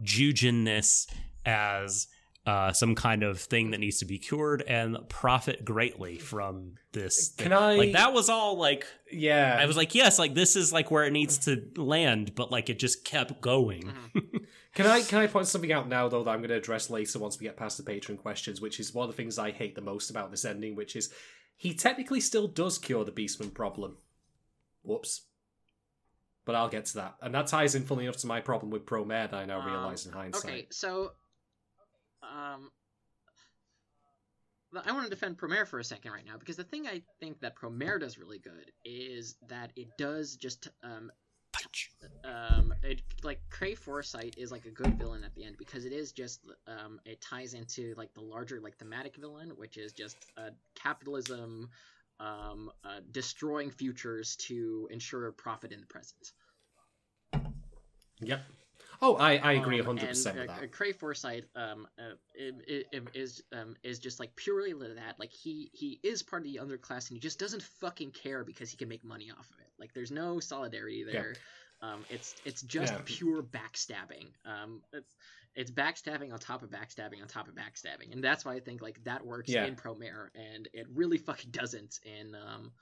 Jujinness 0.03 1.07
as 1.45 2.09
uh, 2.45 2.73
some 2.73 2.95
kind 2.95 3.23
of 3.23 3.39
thing 3.41 3.71
that 3.71 3.79
needs 3.79 3.99
to 3.99 4.05
be 4.05 4.19
cured 4.19 4.63
and 4.67 4.97
profit 5.09 5.65
greatly 5.65 6.19
from 6.19 6.75
this. 6.93 7.29
Thing. 7.29 7.45
Can. 7.45 7.53
I- 7.53 7.77
like 7.77 7.93
that 7.93 8.13
was 8.13 8.29
all 8.29 8.59
like 8.59 8.85
Yeah. 9.11 9.57
I 9.61 9.67
was 9.67 9.77
like 9.77 9.95
yes 9.95 10.19
like 10.19 10.35
this 10.35 10.57
is 10.57 10.73
like 10.73 10.91
where 10.91 11.05
it 11.05 11.13
needs 11.13 11.39
to 11.39 11.63
land, 11.77 12.35
but 12.35 12.51
like 12.51 12.69
it 12.69 12.79
just 12.79 13.05
kept 13.05 13.41
going. 13.41 13.93
Can 14.75 14.87
I 14.87 15.03
can 15.03 15.19
I 15.19 15.27
point 15.27 15.47
something 15.49 15.71
out 15.71 15.87
now 15.87 16.09
though 16.09 16.25
that 16.25 16.31
I'm 16.31 16.39
going 16.39 16.49
to 16.49 16.57
address 16.57 16.89
later 16.89 17.19
once 17.19 17.39
we 17.39 17.45
get 17.45 17.59
past 17.59 17.77
the 17.77 17.83
patron 17.83 18.17
questions, 18.17 18.59
which 18.59 18.81
is 18.81 18.95
one 18.95 19.07
of 19.07 19.15
the 19.15 19.17
things 19.23 19.39
I 19.39 19.51
hate 19.51 19.75
the 19.75 19.83
most 19.83 20.09
about 20.09 20.31
this 20.31 20.47
ending, 20.47 20.77
which 20.77 20.97
is 20.97 21.13
he 21.57 21.75
technically 21.75 22.21
still 22.21 22.49
does 22.49 22.79
cure 22.79 23.05
the 23.05 23.13
Beastman 23.13 23.53
problem. 23.53 23.97
Whoops. 24.83 25.23
But 26.45 26.57
I'll 26.57 26.69
get 26.69 26.87
to 26.87 26.95
that, 26.95 27.15
and 27.23 27.33
that 27.35 27.47
ties 27.47 27.77
in 27.77 27.85
fully 27.85 28.05
enough 28.05 28.17
to 28.19 28.27
my 28.27 28.41
problem 28.41 28.73
with 28.73 28.85
Promare 28.85 29.33
I 29.33 29.45
now 29.45 29.61
Um, 29.61 29.67
realize 29.67 30.07
in 30.07 30.13
hindsight. 30.13 30.45
Okay, 30.45 30.67
so 30.71 31.13
um 32.23 32.71
I 34.75 34.91
want 34.93 35.05
to 35.05 35.11
defend 35.11 35.39
Promare 35.39 35.69
for 35.69 35.79
a 35.79 35.85
second 35.85 36.13
right 36.13 36.25
now 36.25 36.39
because 36.39 36.57
the 36.57 36.65
thing 36.65 36.87
I 36.87 37.03
think 37.21 37.41
that 37.41 37.55
Promare 37.55 38.01
does 38.01 38.19
really 38.19 38.39
good 38.39 38.73
is 38.85 39.37
that 39.49 39.71
it 39.77 39.89
does 39.99 40.37
just 40.37 40.69
um 40.83 41.13
um 42.25 42.73
it 42.83 43.03
like 43.23 43.41
Kray 43.51 43.77
Foresight 43.77 44.35
is 44.39 44.51
like 44.53 44.65
a 44.65 44.71
good 44.71 44.99
villain 44.99 45.25
at 45.25 45.35
the 45.35 45.45
end 45.45 45.57
because 45.59 45.85
it 45.85 45.93
is 45.93 46.13
just 46.13 46.41
um 46.67 47.01
it 47.05 47.21
ties 47.21 47.55
into 47.55 47.95
like 47.97 48.13
the 48.15 48.21
larger 48.21 48.61
like 48.61 48.77
thematic 48.79 49.17
villain 49.17 49.51
which 49.57 49.77
is 49.77 49.93
just 49.93 50.17
uh, 50.37 50.51
capitalism 50.75 51.69
um 52.21 52.71
uh, 52.85 53.01
destroying 53.11 53.71
futures 53.71 54.37
to 54.37 54.89
ensure 54.91 55.33
profit 55.33 55.73
in 55.73 55.81
the 55.81 55.87
present. 55.87 56.33
Yep. 58.21 58.41
Oh, 59.05 59.17
I, 59.17 59.37
I 59.37 59.53
agree 59.55 59.81
Um, 59.81 59.87
100 59.87 60.09
percent 60.09 60.39
and, 60.39 60.49
with 60.49 60.51
uh. 60.51 60.67
Kray 60.69 60.95
Foresight 60.95 61.45
um 61.57 61.89
uh, 61.99 62.15
is 63.15 63.43
um 63.53 63.77
is 63.83 63.99
just 63.99 64.21
like 64.21 64.35
purely 64.37 64.73
that 64.73 65.19
like 65.19 65.33
he 65.33 65.71
he 65.73 65.99
is 66.05 66.23
part 66.23 66.43
of 66.47 66.53
the 66.53 66.61
underclass 66.63 67.09
and 67.09 67.17
he 67.17 67.21
just 67.21 67.39
doesn't 67.39 67.63
fucking 67.63 68.13
care 68.13 68.45
because 68.45 68.71
he 68.71 68.77
can 68.77 68.89
make 68.89 69.05
money 69.05 69.31
off 69.31 69.51
of 69.51 69.59
it. 69.59 69.73
Like 69.79 69.93
there's 69.93 70.13
no 70.13 70.39
solidarity 70.41 71.03
there. 71.05 71.35
Um, 71.81 72.07
it's 72.09 72.37
it's 72.45 72.63
just 72.63 72.93
Yeah. 72.93 73.03
pure 73.05 73.43
backstabbing. 73.43 74.29
Um, 74.45 74.83
it's 74.93 75.17
it's 75.57 75.71
backstabbing 75.73 76.33
on 76.33 76.39
top 76.39 76.63
of 76.63 76.71
backstabbing 76.71 77.21
on 77.21 77.27
top 77.27 77.49
of 77.49 77.55
backstabbing, 77.55 78.13
and 78.13 78.23
that's 78.23 78.45
why 78.45 78.55
I 78.55 78.61
think 78.61 78.83
like 78.83 79.03
that 79.05 79.27
works 79.27 79.51
Yeah. 79.51 79.67
in 79.67 79.75
Promare, 79.75 80.29
and 80.37 80.69
it 80.73 80.87
really 80.95 81.19
fucking 81.19 81.51
doesn't 81.51 81.99
in 82.05 82.37
um 82.37 82.73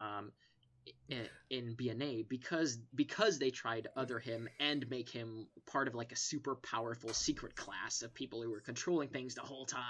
um 0.00 0.32
in 1.50 1.74
BNA 1.74 2.28
because 2.28 2.78
because 2.94 3.38
they 3.38 3.50
tried 3.50 3.84
to 3.84 3.90
other 3.96 4.18
him 4.18 4.48
and 4.60 4.88
make 4.88 5.08
him 5.08 5.46
part 5.66 5.88
of 5.88 5.94
like 5.94 6.12
a 6.12 6.16
super 6.16 6.54
powerful 6.54 7.12
secret 7.12 7.56
class 7.56 8.02
of 8.02 8.14
people 8.14 8.42
who 8.42 8.50
were 8.50 8.60
controlling 8.60 9.08
things 9.08 9.34
the 9.34 9.40
whole 9.42 9.66
time. 9.66 9.84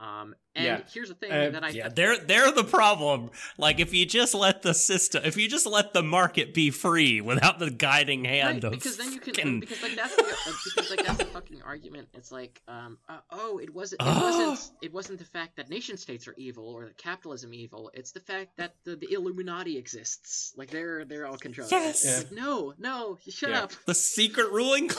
Um, 0.00 0.36
and 0.54 0.64
Yeah. 0.64 0.80
here's 0.92 1.08
the 1.08 1.14
thing 1.16 1.32
Uh, 1.32 1.50
that 1.50 1.64
I 1.64 1.70
Yeah, 1.70 1.88
they're 1.88 2.18
they're 2.18 2.52
the 2.52 2.62
problem. 2.62 3.30
Like 3.56 3.80
if 3.80 3.92
you 3.92 4.06
just 4.06 4.32
let 4.32 4.62
the 4.62 4.72
system, 4.72 5.24
if 5.24 5.36
you 5.36 5.48
just 5.48 5.66
let 5.66 5.92
the 5.92 6.02
market 6.04 6.54
be 6.54 6.70
free 6.70 7.20
without 7.20 7.58
the 7.58 7.68
guiding 7.70 8.24
hand 8.24 8.62
Right, 8.62 8.64
of 8.64 8.70
because 8.72 8.96
then 8.96 9.12
you 9.12 9.18
can 9.18 9.34
fucking- 9.34 9.60
because 9.60 9.82
like 9.82 9.96
that's 9.96 10.14
the, 10.14 10.22
uh, 10.22 10.52
because 10.64 10.90
like 10.90 11.04
that's 11.04 11.18
the 11.18 11.24
fucking 11.24 11.62
argument. 11.62 12.08
It's 12.14 12.30
like 12.30 12.62
um 12.68 12.98
uh, 13.08 13.18
oh 13.32 13.58
it 13.58 13.74
wasn't 13.74 14.02
it 14.02 14.06
Ah. 14.06 14.20
wasn't 14.22 14.70
it 14.82 14.92
wasn't 14.92 15.18
the 15.18 15.24
fact 15.24 15.56
that 15.56 15.68
nation 15.68 15.96
states 15.96 16.28
are 16.28 16.34
evil 16.38 16.68
or 16.68 16.84
that 16.84 16.96
capitalism 16.96 17.52
evil. 17.52 17.90
It's 17.92 18.12
the 18.12 18.20
fact 18.20 18.56
that 18.58 18.76
the, 18.84 18.94
the 18.94 19.12
Illuminati 19.12 19.76
exists. 19.78 20.52
Like 20.56 20.70
they're 20.70 21.04
they're 21.06 21.26
all 21.26 21.38
controlling. 21.38 21.72
Yes! 21.72 22.04
It's 22.04 22.30
like, 22.30 22.40
no 22.40 22.72
no 22.78 23.18
shut 23.28 23.50
Yeah. 23.50 23.62
up. 23.64 23.72
the 23.86 23.94
secret 23.96 24.50
ruling 24.52 24.86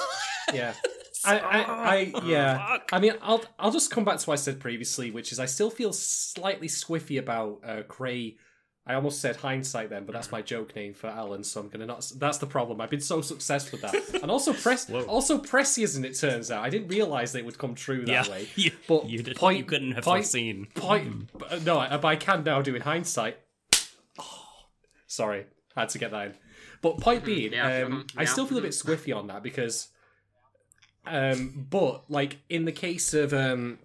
class. 0.49 0.75
Yeah. 1.25 1.31
I, 1.31 1.37
I, 1.61 1.95
I, 1.95 2.21
yeah. 2.25 2.67
Fuck. 2.67 2.89
I 2.93 2.99
mean, 2.99 3.13
I'll, 3.21 3.43
I'll 3.57 3.71
just 3.71 3.91
come 3.91 4.05
back 4.05 4.17
to 4.19 4.25
what 4.29 4.33
I 4.33 4.37
said 4.41 4.59
previously, 4.59 5.11
which 5.11 5.31
is 5.31 5.39
I 5.39 5.45
still 5.45 5.69
feel 5.69 5.91
slightly 5.93 6.67
squiffy 6.67 7.19
about 7.19 7.59
uh, 7.65 7.81
Kray. 7.87 8.37
I 8.87 8.95
almost 8.95 9.21
said 9.21 9.35
hindsight 9.35 9.91
then, 9.91 10.05
but 10.05 10.13
that's 10.13 10.31
my 10.31 10.41
joke 10.41 10.75
name 10.75 10.95
for 10.95 11.07
Alan, 11.07 11.43
so 11.43 11.61
I'm 11.61 11.67
gonna 11.69 11.85
not. 11.85 12.11
That's 12.17 12.39
the 12.39 12.47
problem. 12.47 12.81
I've 12.81 12.89
been 12.89 12.99
so 13.01 13.21
successful 13.21 13.77
with 13.79 13.91
that, 13.91 14.21
and 14.23 14.31
also 14.31 14.51
press, 14.51 14.89
Whoa. 14.89 15.03
also 15.03 15.37
prescient. 15.37 16.03
It 16.05 16.17
turns 16.17 16.49
out 16.49 16.63
I 16.63 16.71
didn't 16.71 16.87
realize 16.87 17.33
that 17.33 17.39
it 17.39 17.45
would 17.45 17.57
come 17.59 17.75
true 17.75 18.03
that 18.05 18.25
yeah, 18.27 18.31
way. 18.31 18.47
you, 18.55 18.71
But 18.87 19.07
you, 19.07 19.21
did, 19.21 19.35
point- 19.37 19.59
you 19.59 19.63
couldn't 19.63 19.91
have 19.91 20.03
point- 20.03 20.23
foreseen. 20.23 20.67
Point, 20.73 21.29
but, 21.37 21.61
no, 21.63 21.77
I- 21.77 21.97
but 21.97 22.07
I 22.07 22.15
can 22.15 22.43
now 22.43 22.63
do 22.63 22.73
in 22.73 22.81
hindsight. 22.81 23.37
sorry, 25.07 25.45
had 25.75 25.89
to 25.89 25.97
get 25.99 26.11
that 26.11 26.25
in. 26.27 26.33
But 26.81 26.99
point 26.99 27.25
being, 27.25 27.53
Yeah, 27.53 27.83
um, 27.83 27.91
mhm, 28.05 28.11
I 28.17 28.23
yeah. 28.23 28.29
still 28.29 28.45
feel 28.47 28.57
a 28.57 28.61
bit 28.61 28.71
squiffy 28.71 29.15
on 29.15 29.27
that 29.27 29.43
because, 29.43 29.89
um, 31.09 31.67
but 31.69 32.09
like 32.09 32.37
in 32.49 32.65
the 32.65 32.71
case 32.71 33.13
of 33.13 33.33
um, 33.33 33.79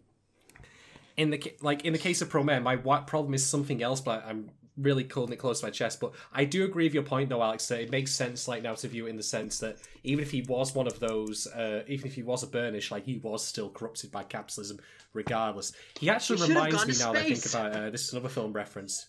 in 1.16 1.30
the 1.30 1.52
like 1.60 1.84
in 1.84 1.92
the 1.92 1.98
case 1.98 2.22
of 2.22 2.30
Promare, 2.30 2.62
my 2.62 2.76
what 2.76 3.06
problem 3.06 3.34
is 3.34 3.44
something 3.44 3.82
else, 3.82 4.00
but 4.00 4.24
I'm 4.26 4.50
really 4.76 5.08
holding 5.12 5.32
it 5.32 5.36
close 5.36 5.60
to 5.60 5.66
my 5.66 5.70
chest. 5.70 6.00
But 6.00 6.12
I 6.32 6.44
do 6.44 6.64
agree 6.64 6.84
with 6.84 6.94
your 6.94 7.02
point, 7.02 7.28
though, 7.28 7.42
Alex. 7.42 7.66
That 7.68 7.80
it 7.80 7.90
makes 7.90 8.12
sense, 8.12 8.48
like 8.48 8.62
now, 8.62 8.74
to 8.74 8.88
view 8.88 9.06
it 9.06 9.10
in 9.10 9.16
the 9.16 9.22
sense 9.22 9.58
that 9.60 9.78
even 10.02 10.22
if 10.24 10.30
he 10.30 10.42
was 10.42 10.74
one 10.74 10.86
of 10.86 10.98
those, 11.00 11.46
uh, 11.48 11.82
even 11.86 12.06
if 12.06 12.14
he 12.14 12.22
was 12.22 12.42
a 12.42 12.46
Burnish, 12.46 12.90
like 12.90 13.04
he 13.04 13.18
was 13.18 13.44
still 13.44 13.70
corrupted 13.70 14.10
by 14.10 14.24
capitalism, 14.24 14.78
regardless. 15.12 15.72
He 15.98 16.10
actually 16.10 16.38
He 16.38 16.48
reminds 16.48 16.86
me 16.86 16.94
now 16.98 17.12
that 17.12 17.22
I 17.22 17.28
think 17.28 17.46
about 17.46 17.72
uh, 17.72 17.90
this 17.90 18.04
is 18.04 18.12
another 18.12 18.28
film 18.28 18.52
reference. 18.52 19.06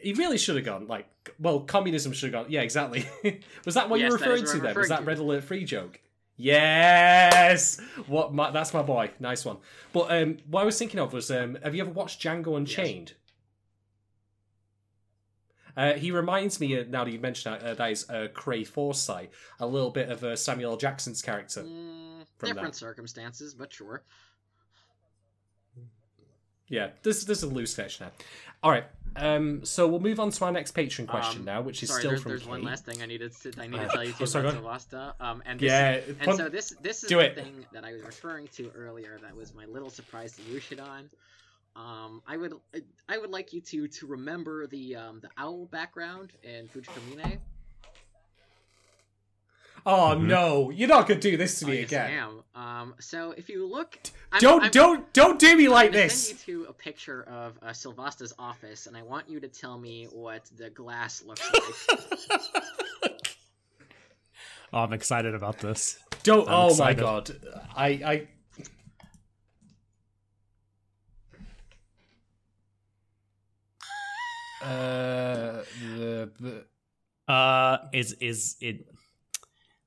He 0.00 0.12
really 0.12 0.38
should 0.38 0.54
have 0.54 0.64
gone. 0.64 0.86
Like, 0.86 1.06
well, 1.40 1.60
communism 1.60 2.12
should 2.12 2.32
have 2.32 2.44
gone. 2.44 2.52
Yeah, 2.52 2.60
exactly. 2.60 3.06
was 3.64 3.74
that 3.74 3.90
what 3.90 3.98
Yes, 3.98 4.06
you 4.06 4.12
were 4.12 4.18
referring 4.18 4.46
to 4.46 4.60
then? 4.60 4.76
Was 4.76 4.88
that. 4.90 5.04
Red 5.04 5.18
Alert 5.18 5.44
Free 5.44 5.64
joke? 5.64 6.00
Yes. 6.38 7.80
What? 8.06 8.32
My, 8.32 8.52
that's 8.52 8.72
my 8.72 8.82
boy. 8.82 9.10
Nice 9.18 9.44
one. 9.44 9.58
But 9.92 10.10
um, 10.10 10.38
what 10.48 10.62
I 10.62 10.64
was 10.64 10.78
thinking 10.78 11.00
of 11.00 11.12
was, 11.12 11.30
um, 11.30 11.58
have 11.62 11.74
you 11.74 11.82
ever 11.82 11.90
watched 11.90 12.22
Django 12.22 12.56
Unchained? 12.56 13.14
Uh, 15.76 15.94
he 15.94 16.10
reminds 16.10 16.60
me, 16.60 16.78
uh, 16.78 16.84
now 16.88 17.04
that 17.04 17.10
you 17.10 17.20
mentioned 17.20 17.54
that, 17.60 17.62
uh, 17.62 17.74
that 17.74 17.90
is 17.90 18.08
uh, 18.08 18.28
Kray 18.34 18.66
Foresight, 18.66 19.30
a 19.60 19.66
little 19.66 19.90
bit 19.90 20.10
of 20.10 20.24
uh, 20.24 20.34
Samuel 20.34 20.72
L. 20.72 20.76
Jackson's 20.76 21.22
character. 21.22 21.62
Mm, 21.62 22.24
From 22.36 22.48
different 22.48 22.72
that. 22.72 22.78
circumstances, 22.78 23.54
but 23.54 23.72
sure. 23.72 24.02
Yeah, 26.68 26.90
this 27.02 27.24
this 27.24 27.38
is 27.38 27.44
a 27.44 27.48
loose 27.48 27.74
connection 27.74 28.06
there. 28.06 28.26
All 28.62 28.70
right, 28.70 28.84
um, 29.16 29.64
so 29.64 29.86
we'll 29.86 30.00
move 30.00 30.18
on 30.20 30.30
to 30.30 30.44
our 30.44 30.52
next 30.52 30.72
patron 30.72 31.06
question 31.06 31.40
Um, 31.40 31.44
now, 31.44 31.60
which 31.62 31.82
is 31.82 31.88
Sorry, 31.90 32.00
still 32.00 32.10
there's, 32.10 32.22
from 32.22 32.30
there's 32.30 32.46
one 32.46 32.62
last 32.62 32.84
thing 32.84 33.00
I 33.02 33.06
needed 33.06 33.32
to 33.42 33.52
I 33.60 33.66
need 33.68 33.76
to 33.76 33.82
Uh, 33.84 33.88
tell 33.88 34.04
you 34.04 34.12
oh, 34.14 34.18
too 34.18 34.26
sorry, 34.26 34.44
about 34.48 34.54
Sylvasta. 34.54 35.14
Um, 35.20 35.42
and 35.46 35.60
this, 35.60 35.70
Yeah, 35.70 36.00
and 36.20 36.36
so 36.36 36.48
this 36.48 36.74
this 36.82 37.04
is 37.04 37.10
the 37.10 37.18
it. 37.20 37.34
thing 37.36 37.64
that 37.72 37.84
I 37.84 37.92
was 37.92 38.02
referring 38.02 38.48
to 38.56 38.70
earlier. 38.74 39.18
That 39.22 39.36
was 39.36 39.54
my 39.54 39.64
little 39.66 39.90
surprise 39.90 40.32
to 40.36 40.42
you, 40.42 40.60
Shadon. 40.60 41.08
Um, 41.76 42.22
I 42.26 42.36
would 42.36 42.54
I 43.08 43.18
would 43.18 43.30
like 43.30 43.52
you 43.52 43.60
to 43.60 43.86
to 43.86 44.06
remember 44.06 44.66
the 44.66 44.96
um 44.96 45.20
the 45.20 45.30
owl 45.38 45.66
background 45.66 46.32
in 46.42 46.66
Fujikamine. 46.68 47.38
Oh 49.86 50.14
Mhm. 50.16 50.26
no, 50.26 50.70
you're 50.70 50.88
not 50.88 51.06
gonna 51.06 51.20
do 51.20 51.36
this 51.36 51.58
to 51.60 51.66
Oh, 51.66 51.68
me 51.68 51.80
yes, 51.80 51.92
I 51.92 51.96
again. 52.06 52.10
am. 52.18 52.42
Um, 52.54 52.94
so 53.00 53.32
if 53.32 53.48
you 53.48 53.66
look, 53.66 53.98
I'm- 54.32 54.40
Don't 54.40 54.62
I'm- 54.62 54.70
don't 54.72 55.12
don't 55.12 55.38
do 55.38 55.56
me 55.56 55.66
I'm 55.66 55.72
like 55.72 55.92
this. 55.92 56.28
Send 56.28 56.46
you 56.48 56.64
to 56.64 56.70
a 56.70 56.72
picture 56.72 57.22
of 57.24 57.58
uh, 57.62 57.72
Sylvasta's 57.72 58.34
office, 58.38 58.86
and 58.86 58.96
I 58.96 59.02
want 59.02 59.28
you 59.28 59.40
to 59.40 59.48
tell 59.48 59.78
me 59.78 60.06
what 60.06 60.44
the 60.56 60.70
glass 60.70 61.22
looks 61.22 61.42
like. 63.02 63.36
Oh, 64.72 64.80
I'm 64.80 64.92
excited 64.92 65.34
about 65.34 65.58
this. 65.58 65.98
Don't. 66.24 66.46
I'm 66.48 66.54
oh 66.54 66.68
excited. 66.70 66.96
my 66.98 67.02
god, 67.02 67.30
I 67.74 67.86
I. 67.88 68.28
Uh, 74.62 75.62
the, 75.96 76.30
the, 76.40 77.32
Uh, 77.32 77.78
is 77.92 78.14
is 78.20 78.56
it 78.60 78.86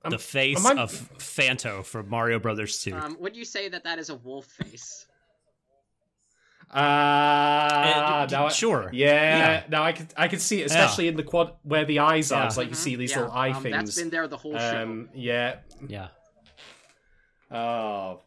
Um, 0.04 0.10
the 0.12 0.18
face 0.18 0.66
I- 0.66 0.76
of 0.78 0.92
Phanto 0.92 1.84
from 1.84 2.10
Mario 2.10 2.40
Brothers 2.40 2.82
2? 2.84 2.94
um, 2.96 3.18
would 3.20 3.36
you 3.36 3.46
say 3.46 3.70
that 3.70 3.84
that 3.84 4.00
is 4.00 4.10
a 4.10 4.16
wolf 4.16 4.46
face? 4.48 5.06
Ah, 6.74 8.22
Uh, 8.22 8.26
d- 8.26 8.36
now 8.36 8.46
I- 8.48 8.50
sure. 8.50 8.90
Yeah, 8.94 9.38
Yeah. 9.38 9.64
now 9.70 9.84
I 9.84 9.92
can 9.92 10.08
I 10.16 10.28
can 10.30 10.40
see 10.40 10.62
it, 10.62 10.66
especially 10.68 11.08
in 11.10 11.18
the 11.18 11.24
quad 11.24 11.54
where 11.64 11.84
the 11.86 12.00
eyes 12.00 12.32
are. 12.32 12.42
Yeah. 12.42 12.48
It's 12.48 12.58
like 12.58 12.70
you 12.70 12.74
Mhm, 12.76 12.78
see 12.78 12.96
these 12.96 13.12
yeah, 13.12 13.18
little 13.20 13.34
eye 13.34 13.52
um, 13.52 13.64
That's 13.64 13.74
things. 13.96 13.96
been 13.96 14.10
there 14.10 14.28
the 14.28 14.38
whole 14.38 14.58
show. 14.58 14.82
Um, 14.84 15.10
yeah. 15.14 15.60
Yeah. 15.88 16.08
Oh, 17.52 18.22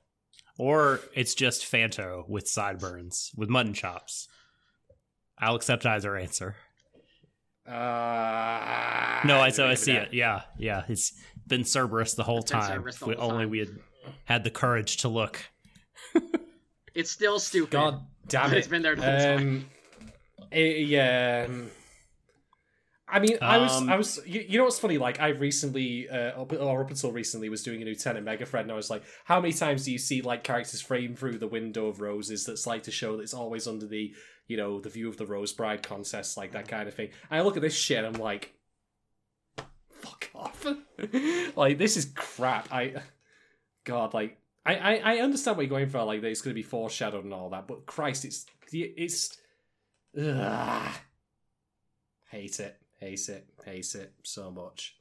Or 0.58 1.00
it's 1.14 1.34
just 1.34 1.64
Phanto 1.66 2.24
with 2.28 2.46
sideburns 2.46 3.32
with 3.34 3.48
mutton 3.48 3.72
chops. 3.74 4.28
I'll 5.38 5.56
accept 5.56 5.84
either 5.86 6.14
answer. 6.16 6.54
uh, 7.66 9.20
No, 9.24 9.40
I 9.40 9.48
so 9.50 9.66
I 9.66 9.74
see 9.74 9.92
it. 9.92 10.12
Yeah, 10.12 10.42
yeah. 10.58 10.84
It's 10.88 11.14
been 11.46 11.64
Cerberus 11.64 12.14
the 12.14 12.24
whole 12.24 12.40
It's 12.40 12.50
time. 12.50 12.82
The 12.82 12.88
If 12.88 13.02
we, 13.02 13.14
whole 13.14 13.32
only 13.32 13.46
we 13.46 13.58
had 13.58 13.78
had 14.24 14.44
the 14.44 14.50
courage 14.50 14.98
to 14.98 15.08
look. 15.08 15.40
It's 16.94 17.10
still 17.10 17.40
stupid. 17.40 17.70
God 17.70 18.06
damn 18.28 18.52
it! 18.52 18.58
It's 18.58 18.68
been 18.68 18.82
there 18.82 18.94
the 18.94 19.02
whole 19.02 19.18
time. 19.18 19.40
Um, 19.48 19.64
eh, 20.52 20.76
yeah. 20.76 21.46
um, 21.48 21.70
I 23.08 23.18
mean, 23.18 23.36
I 23.42 23.58
was, 23.58 23.76
Um, 23.76 23.90
I 23.90 23.96
was. 23.96 24.20
You, 24.24 24.44
you 24.48 24.58
know 24.58 24.64
what's 24.64 24.78
funny? 24.78 24.96
Like, 24.98 25.20
I 25.20 25.30
recently, 25.30 26.08
uh, 26.08 26.40
up, 26.40 26.52
or 26.52 26.82
up 26.82 26.90
until 26.90 27.10
recently, 27.10 27.48
was 27.48 27.64
doing 27.64 27.82
a 27.82 27.84
Lieutenant 27.84 28.24
Megafred, 28.24 28.60
and 28.60 28.70
I 28.72 28.76
was 28.76 28.90
like, 28.90 29.02
how 29.24 29.40
many 29.40 29.52
times 29.52 29.84
do 29.84 29.92
you 29.92 29.98
see 29.98 30.22
like 30.22 30.44
characters 30.44 30.80
frame 30.80 31.16
through 31.16 31.38
the 31.38 31.48
window 31.48 31.86
of 31.88 32.00
roses? 32.00 32.46
That's 32.46 32.66
like 32.66 32.84
to 32.84 32.92
show 32.92 33.16
that 33.16 33.22
it's 33.24 33.34
always 33.34 33.66
under 33.66 33.86
the, 33.86 34.14
you 34.46 34.56
know, 34.56 34.80
the 34.80 34.88
view 34.88 35.08
of 35.08 35.16
the 35.16 35.26
Rose 35.26 35.52
Bride 35.52 35.82
contest, 35.82 36.36
like 36.36 36.52
that 36.52 36.68
kind 36.68 36.86
of 36.88 36.94
thing. 36.94 37.10
And 37.28 37.40
I 37.40 37.42
look 37.42 37.56
at 37.56 37.62
this 37.62 37.76
shit, 37.76 38.04
and 38.04 38.06
I'm 38.16 38.22
like, 38.22 38.54
fuck 40.14 40.30
off! 40.34 40.66
like, 41.56 41.78
this 41.78 41.96
is 41.96 42.06
crap. 42.14 42.72
I, 42.72 42.94
God, 43.84 44.14
like, 44.14 44.38
I, 44.66 44.74
I, 44.74 44.94
I 44.94 45.18
understand 45.18 45.56
what 45.56 45.64
you're 45.64 45.70
going 45.70 45.88
for, 45.88 46.02
like 46.04 46.22
that 46.22 46.28
it's 46.28 46.42
going 46.42 46.54
to 46.54 46.60
be 46.60 46.62
foreshadowed 46.62 47.24
and 47.24 47.34
all 47.34 47.50
that, 47.50 47.66
but 47.66 47.86
Christ, 47.86 48.24
it's 48.24 48.46
it's 48.72 49.36
ugh. 50.18 50.94
hate 52.30 52.60
it, 52.60 52.76
hate 52.98 53.28
it, 53.28 53.46
hate 53.64 53.94
it 53.94 54.12
so 54.22 54.50
much. 54.50 54.96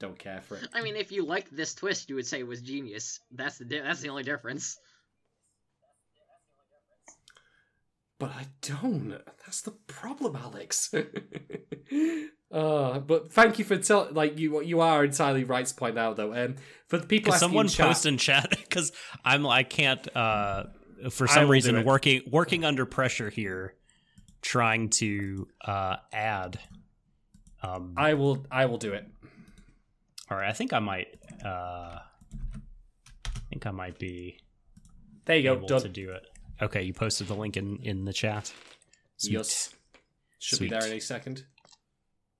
Don't 0.00 0.18
care 0.18 0.40
for 0.40 0.56
it. 0.56 0.68
I 0.72 0.82
mean, 0.82 0.96
if 0.96 1.10
you 1.10 1.24
liked 1.24 1.56
this 1.56 1.74
twist, 1.74 2.08
you 2.08 2.14
would 2.16 2.26
say 2.26 2.38
it 2.40 2.46
was 2.46 2.60
genius. 2.60 3.20
That's 3.32 3.58
the 3.58 3.64
di- 3.64 3.80
that's 3.80 4.00
the 4.00 4.10
only 4.10 4.22
difference. 4.22 4.78
But 8.18 8.30
I 8.30 8.46
don't. 8.62 9.10
That's 9.44 9.62
the 9.62 9.72
problem, 9.72 10.36
Alex. 10.36 10.92
uh, 12.50 12.98
but 13.00 13.32
thank 13.32 13.58
you 13.58 13.64
for 13.64 13.76
telling. 13.76 14.14
Like 14.14 14.38
you, 14.38 14.62
you 14.62 14.80
are 14.80 15.04
entirely 15.04 15.44
right 15.44 15.66
to 15.66 15.74
point 15.74 15.98
out, 15.98 16.16
though. 16.16 16.32
Um, 16.34 16.56
for 16.86 16.98
the 16.98 17.06
people 17.06 17.32
someone 17.34 17.66
in 17.66 17.72
post 17.72 18.06
in 18.06 18.16
chat 18.16 18.50
because 18.56 18.92
I'm 19.24 19.46
I 19.46 19.62
can't 19.62 20.06
uh 20.16 20.64
for 21.10 21.26
some 21.26 21.48
reason 21.48 21.84
working 21.84 22.22
working 22.30 22.64
under 22.64 22.86
pressure 22.86 23.28
here, 23.30 23.74
trying 24.42 24.88
to 24.90 25.46
uh 25.64 25.96
add. 26.12 26.58
Um, 27.62 27.94
I 27.96 28.14
will. 28.14 28.46
I 28.50 28.66
will 28.66 28.78
do 28.78 28.92
it. 28.92 29.04
all 30.30 30.36
right, 30.38 30.48
I 30.48 30.52
think 30.52 30.72
I 30.72 30.78
might. 30.78 31.08
Uh, 31.44 31.98
I 33.26 33.40
think 33.50 33.66
I 33.66 33.70
might 33.72 33.98
be 33.98 34.38
There 35.24 35.36
you 35.36 35.42
go. 35.42 35.66
Done. 35.66 35.82
to 35.82 35.88
do 35.88 36.10
it. 36.10 36.22
Okay, 36.62 36.82
you 36.82 36.92
posted 36.94 37.28
the 37.28 37.34
link 37.34 37.56
in 37.56 37.78
in 37.82 38.04
the 38.04 38.12
chat. 38.12 38.52
Sweet. 39.16 39.32
Yes. 39.34 39.74
Should 40.38 40.60
be 40.60 40.68
Sweet. 40.68 40.70
there 40.80 40.88
any 40.88 41.00
second. 41.00 41.44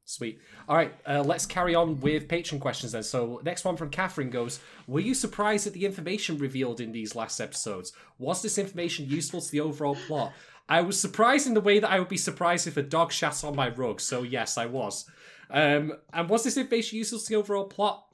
Sweet. 0.09 0.41
All 0.67 0.75
right, 0.75 0.95
uh, 1.07 1.23
let's 1.23 1.45
carry 1.45 1.75
on 1.75 2.01
with 2.01 2.29
patron 2.29 2.59
questions 2.59 2.93
then. 2.93 3.03
So, 3.03 3.43
next 3.45 3.67
one 3.67 3.77
from 3.77 3.91
Catherine 3.91 4.31
goes 4.31 4.59
Were 4.87 5.01
you 5.01 5.13
surprised 5.13 5.67
at 5.67 5.75
the 5.75 5.85
information 5.85 6.39
revealed 6.39 6.81
in 6.81 6.93
these 6.93 7.15
last 7.15 7.41
episodes? 7.41 7.93
Was 8.19 8.41
this 8.41 8.57
information 8.57 9.07
useful 9.07 9.43
to 9.43 9.51
the 9.51 9.61
overall 9.61 9.99
plot? 10.07 10.33
I 10.67 10.81
was 10.81 10.99
surprised 10.99 11.47
in 11.47 11.53
the 11.53 11.61
way 11.61 11.79
that 11.79 11.91
I 11.91 11.99
would 11.99 12.09
be 12.09 12.17
surprised 12.17 12.67
if 12.67 12.79
a 12.79 12.83
dog 12.83 13.13
shat 13.13 13.45
on 13.45 13.55
my 13.55 13.69
rug. 13.69 14.01
So, 14.01 14.23
yes, 14.23 14.57
I 14.57 14.65
was. 14.65 15.05
Um, 15.51 15.93
and 16.11 16.31
was 16.31 16.43
this 16.43 16.57
information 16.57 16.97
useful 16.97 17.19
to 17.19 17.29
the 17.29 17.37
overall 17.37 17.67
plot? 17.67 18.07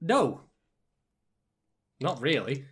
No. 0.00 0.40
Not 2.00 2.18
really. 2.22 2.64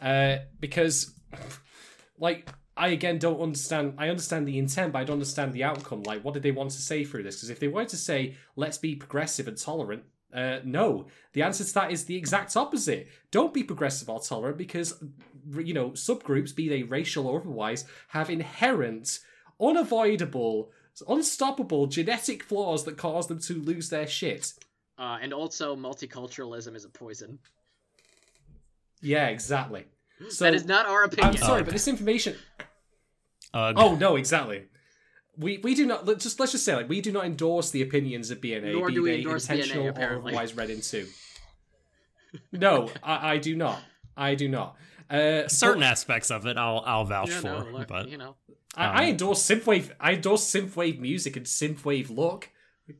Uh, 0.00 0.36
because, 0.60 1.12
like, 2.20 2.48
I 2.76 2.88
again 2.88 3.18
don't 3.18 3.40
understand. 3.40 3.94
I 3.98 4.08
understand 4.08 4.48
the 4.48 4.58
intent, 4.58 4.92
but 4.92 5.00
I 5.00 5.04
don't 5.04 5.14
understand 5.14 5.52
the 5.52 5.64
outcome. 5.64 6.02
Like, 6.04 6.24
what 6.24 6.34
did 6.34 6.42
they 6.42 6.52
want 6.52 6.70
to 6.70 6.80
say 6.80 7.04
through 7.04 7.22
this? 7.24 7.36
Because 7.36 7.50
if 7.50 7.60
they 7.60 7.68
wanted 7.68 7.90
to 7.90 7.96
say, 7.96 8.36
let's 8.56 8.78
be 8.78 8.94
progressive 8.94 9.46
and 9.46 9.58
tolerant, 9.58 10.04
uh, 10.32 10.60
no. 10.64 11.06
The 11.34 11.42
answer 11.42 11.64
to 11.64 11.74
that 11.74 11.92
is 11.92 12.04
the 12.04 12.16
exact 12.16 12.56
opposite. 12.56 13.08
Don't 13.30 13.52
be 13.52 13.62
progressive 13.62 14.08
or 14.08 14.20
tolerant 14.20 14.56
because, 14.56 15.02
you 15.58 15.74
know, 15.74 15.90
subgroups, 15.90 16.54
be 16.54 16.68
they 16.68 16.82
racial 16.82 17.26
or 17.26 17.40
otherwise, 17.40 17.84
have 18.08 18.30
inherent, 18.30 19.18
unavoidable, 19.60 20.70
unstoppable 21.08 21.86
genetic 21.86 22.42
flaws 22.42 22.84
that 22.84 22.96
cause 22.96 23.26
them 23.26 23.40
to 23.40 23.60
lose 23.60 23.90
their 23.90 24.06
shit. 24.06 24.54
Uh, 24.98 25.18
and 25.20 25.34
also, 25.34 25.76
multiculturalism 25.76 26.74
is 26.74 26.84
a 26.84 26.88
poison. 26.88 27.38
Yeah, 29.02 29.28
exactly. 29.28 29.84
So 30.28 30.44
that 30.44 30.54
is 30.54 30.64
not 30.64 30.86
our 30.86 31.04
opinion. 31.04 31.34
I'm 31.34 31.36
sorry, 31.36 31.62
but 31.62 31.72
this 31.72 31.88
information. 31.88 32.36
Ugh. 33.54 33.74
Oh 33.78 33.94
no, 33.94 34.16
exactly. 34.16 34.64
We 35.36 35.58
we 35.58 35.74
do 35.74 35.86
not 35.86 36.06
let- 36.06 36.20
just 36.20 36.38
let's 36.40 36.52
just 36.52 36.64
say 36.64 36.74
like 36.74 36.88
we 36.88 37.00
do 37.00 37.12
not 37.12 37.24
endorse 37.24 37.70
the 37.70 37.82
opinions 37.82 38.30
of 38.30 38.40
BNA, 38.40 38.72
Nor 38.72 38.88
be 38.88 38.94
do 38.94 39.02
we 39.02 39.10
they 39.10 39.16
endorse 39.18 39.48
intentional 39.48 39.84
BNA, 39.84 39.86
or 39.86 39.90
apparently. 39.90 40.32
otherwise 40.32 40.54
read 40.54 40.70
into. 40.70 41.06
No, 42.50 42.88
I, 43.02 43.32
I 43.34 43.38
do 43.38 43.54
not. 43.54 43.78
I 44.16 44.34
do 44.34 44.48
not. 44.48 44.76
Uh, 45.10 45.46
certain 45.48 45.80
but 45.80 45.86
aspects 45.88 46.30
of 46.30 46.46
it 46.46 46.56
I'll 46.56 46.82
I'll 46.86 47.04
vouch 47.04 47.28
you 47.28 47.34
for, 47.34 47.46
know, 47.48 47.68
look, 47.70 47.88
but 47.88 48.08
you 48.08 48.16
know, 48.16 48.36
I, 48.74 48.86
I 48.86 49.02
um, 49.04 49.10
endorse 49.10 49.42
synthwave. 49.42 49.90
I 50.00 50.14
endorse 50.14 50.42
synthwave 50.50 50.98
music 50.98 51.36
and 51.36 51.44
synthwave 51.44 52.08
look. 52.14 52.48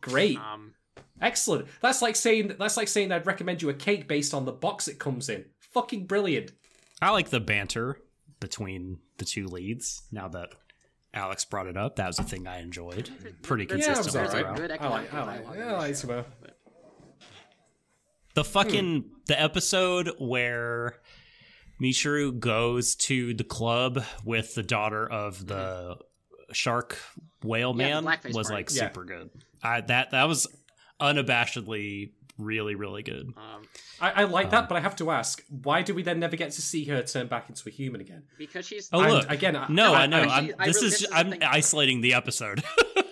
Great, 0.03 0.37
um, 0.39 0.75
excellent. 1.21 1.67
That's 1.81 2.03
like 2.03 2.17
saying 2.17 2.57
that's 2.59 2.77
like 2.77 2.89
saying 2.89 3.11
I'd 3.11 3.27
recommend 3.27 3.63
you 3.63 3.71
a 3.71 3.75
cake 3.75 4.07
based 4.07 4.35
on 4.35 4.45
the 4.45 4.53
box 4.53 4.87
it 4.89 4.99
comes 4.99 5.31
in. 5.31 5.47
Fucking 5.73 6.05
brilliant. 6.05 6.53
I 7.01 7.09
like 7.11 7.31
the 7.31 7.41
banter 7.41 7.99
between 8.43 8.99
the 9.19 9.25
two 9.25 9.47
leads. 9.47 10.03
Now 10.13 10.29
that 10.29 10.51
Alex 11.15 11.45
brought 11.47 11.67
it 11.67 11.77
up, 11.79 11.97
that 11.97 12.07
was 12.09 12.19
a 12.19 12.23
thing 12.25 12.47
I 12.47 12.61
enjoyed. 12.61 13.09
Pretty 13.43 13.65
There's- 13.65 13.87
Yeah, 13.87 13.93
it 13.93 13.99
was 14.05 14.13
there's 14.13 14.35
alright. 14.35 14.57
good 14.57 14.71
I 14.73 14.89
like. 14.89 15.15
I 15.15 15.25
like. 15.25 15.45
Yeah, 15.55 15.67
I 15.67 15.73
like 15.79 15.89
this 15.89 16.01
show, 16.03 16.09
Sumo. 16.09 16.25
but- 16.43 16.59
The 18.35 18.45
fucking 18.45 19.11
the 19.27 19.41
episode 19.41 20.11
where 20.19 21.01
Michiru 21.81 22.39
goes 22.39 22.95
to 22.97 23.35
the 23.35 23.45
club 23.45 24.03
with 24.25 24.55
the 24.55 24.63
daughter 24.63 25.07
of 25.11 25.47
the 25.47 25.97
shark 26.53 26.99
whale 27.43 27.75
Yeah, 27.77 28.01
man 28.01 28.05
blackface 28.05 28.35
was 28.35 28.49
party. 28.49 28.63
like 28.63 28.71
Yeah. 28.75 28.89
super 28.89 29.05
good. 29.05 29.31
I 29.63 29.81
that 29.83 30.11
that 30.13 30.25
was 30.29 30.47
unabashedly 31.01 32.13
really 32.39 32.75
really 32.75 33.03
good. 33.03 33.33
Um, 33.37 33.63
I, 34.01 34.11
I 34.11 34.25
like 34.25 34.47
Um, 34.47 34.51
that, 34.53 34.69
but 34.69 34.77
I 34.77 34.81
have 34.81 34.97
to 34.97 35.11
ask, 35.11 35.45
why 35.49 35.83
do 35.83 35.95
we 35.95 36.03
then 36.03 36.19
never 36.21 36.37
get 36.37 36.51
to 36.53 36.63
see 36.63 36.85
her 36.87 37.03
turn 37.03 37.27
back 37.29 37.49
into 37.49 37.69
a 37.69 37.73
human 37.73 38.01
again? 38.01 38.25
because 38.39 38.67
she's 38.67 38.89
Oh 38.93 39.01
And 39.03 39.13
look, 39.13 39.31
again, 39.31 39.55
I- 39.57 39.67
no, 39.69 39.93
I, 39.95 40.03
I- 40.03 40.07
know. 40.07 40.23
I- 40.23 40.37
I'm, 40.39 40.47
this 40.47 40.57
really- 40.59 40.69
is 40.71 40.81
this 40.81 41.03
is 41.03 41.09
the 41.09 41.15
I'm 41.17 41.31
thing- 41.31 41.43
isolating 41.43 42.01
the 42.01 42.15
episode. 42.15 42.63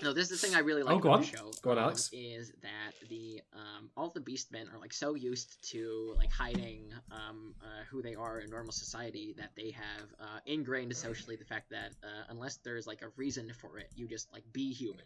no. 0.03 0.13
This 0.13 0.31
is 0.31 0.41
the 0.41 0.47
thing 0.47 0.57
I 0.57 0.61
really 0.61 0.83
like 0.83 0.95
Oh, 0.97 0.99
go 0.99 1.09
about 1.11 1.17
on. 1.19 1.21
the 1.31 1.37
show. 1.37 1.51
Go 1.63 1.71
on, 1.73 1.79
um, 1.79 1.85
Alex. 1.85 2.11
Is 2.13 2.53
that 2.63 2.93
the 3.09 3.41
um, 3.53 3.91
all 3.97 4.09
the 4.11 4.21
Beastmen 4.21 4.73
are 4.75 4.79
like 4.81 4.93
so 4.93 5.15
used 5.15 5.63
to 5.71 6.15
like 6.17 6.33
hiding 6.33 6.93
um, 7.13 7.55
uh, 7.63 7.85
who 7.91 8.01
they 8.03 8.15
are 8.15 8.41
in 8.41 8.51
normal 8.51 8.73
society 8.73 9.35
that 9.39 9.51
they 9.57 9.71
have 9.73 10.09
uh, 10.19 10.39
ingrained 10.47 10.97
socially 10.97 11.37
the 11.37 11.45
fact 11.45 11.71
that 11.71 11.91
uh, 12.03 12.25
unless 12.31 12.57
there's 12.65 12.87
like 12.87 13.03
a 13.03 13.09
reason 13.17 13.53
for 13.61 13.79
it, 13.79 13.89
you 13.95 14.09
just 14.09 14.33
like 14.33 14.43
be 14.53 14.73
human. 14.73 15.05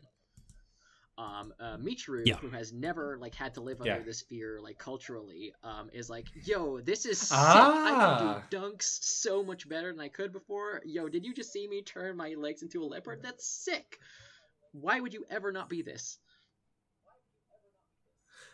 Um, 1.16 1.54
uh, 1.60 1.76
Michiru, 1.76 2.26
Yeah. 2.26 2.36
who 2.38 2.48
has 2.48 2.72
never 2.72 3.16
like 3.20 3.36
had 3.36 3.54
to 3.54 3.60
live 3.60 3.80
under 3.80 3.98
Yeah. 3.98 4.02
this 4.02 4.22
fear 4.22 4.60
like 4.60 4.78
culturally, 4.78 5.54
um, 5.62 5.88
is 5.92 6.10
like, 6.10 6.26
yo, 6.44 6.80
this 6.80 7.06
is 7.06 7.18
sick. 7.20 7.36
Ah. 7.38 7.84
I 7.86 8.48
can 8.50 8.50
do 8.50 8.56
dunks 8.76 8.98
so 9.04 9.44
much 9.44 9.68
better 9.68 9.92
than 9.92 10.00
I 10.00 10.08
could 10.08 10.32
before. 10.32 10.82
Yo, 10.84 11.08
did 11.08 11.24
you 11.24 11.32
just 11.32 11.52
see 11.52 11.68
me 11.68 11.82
turn 11.82 12.16
my 12.16 12.34
legs 12.36 12.62
into 12.62 12.82
a 12.82 12.86
leopard? 12.86 13.22
That's 13.22 13.46
sick. 13.46 14.00
Why 14.72 14.98
would 14.98 15.14
you 15.14 15.24
ever 15.30 15.52
not 15.52 15.68
be 15.68 15.82
this? 15.82 16.18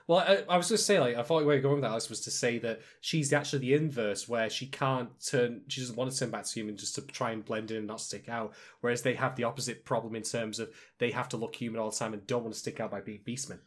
Well, 0.07 0.19
I, 0.19 0.43
I 0.49 0.57
was 0.57 0.69
going 0.69 0.77
to 0.77 0.83
say, 0.83 0.99
like, 0.99 1.17
I 1.17 1.23
thought 1.23 1.45
where 1.45 1.55
you're 1.55 1.63
going 1.63 1.77
with 1.77 1.83
that, 1.83 1.91
Alice, 1.91 2.09
was 2.09 2.21
to 2.23 2.31
say 2.31 2.59
that 2.59 2.81
she's 3.01 3.33
actually 3.33 3.61
the 3.61 3.75
inverse, 3.75 4.29
where 4.29 4.51
she 4.51 4.67
can't 4.67 5.09
turn, 5.25 5.63
she 5.69 5.81
doesn't 5.81 5.97
want 5.97 6.11
to 6.11 6.19
turn 6.19 6.31
back 6.31 6.45
to 6.45 6.53
human 6.53 6.77
just 6.77 6.97
to 6.97 7.03
try 7.03 7.31
and 7.31 7.45
blend 7.45 7.71
in 7.71 7.77
and 7.77 7.87
not 7.87 8.01
stick 8.01 8.29
out. 8.29 8.53
Whereas 8.81 9.03
they 9.03 9.15
have 9.15 9.37
the 9.37 9.45
opposite 9.45 9.85
problem 9.85 10.17
in 10.17 10.23
terms 10.23 10.59
of 10.59 10.71
they 10.99 11.13
have 11.13 11.29
to 11.29 11.37
look 11.37 11.55
human 11.55 11.81
all 11.81 11.91
the 11.91 11.97
time 11.97 12.13
and 12.13 12.27
don't 12.27 12.43
want 12.43 12.55
to 12.55 12.59
stick 12.59 12.81
out 12.81 12.91
by 12.91 13.01
being 13.01 13.21
beastmen. 13.25 13.61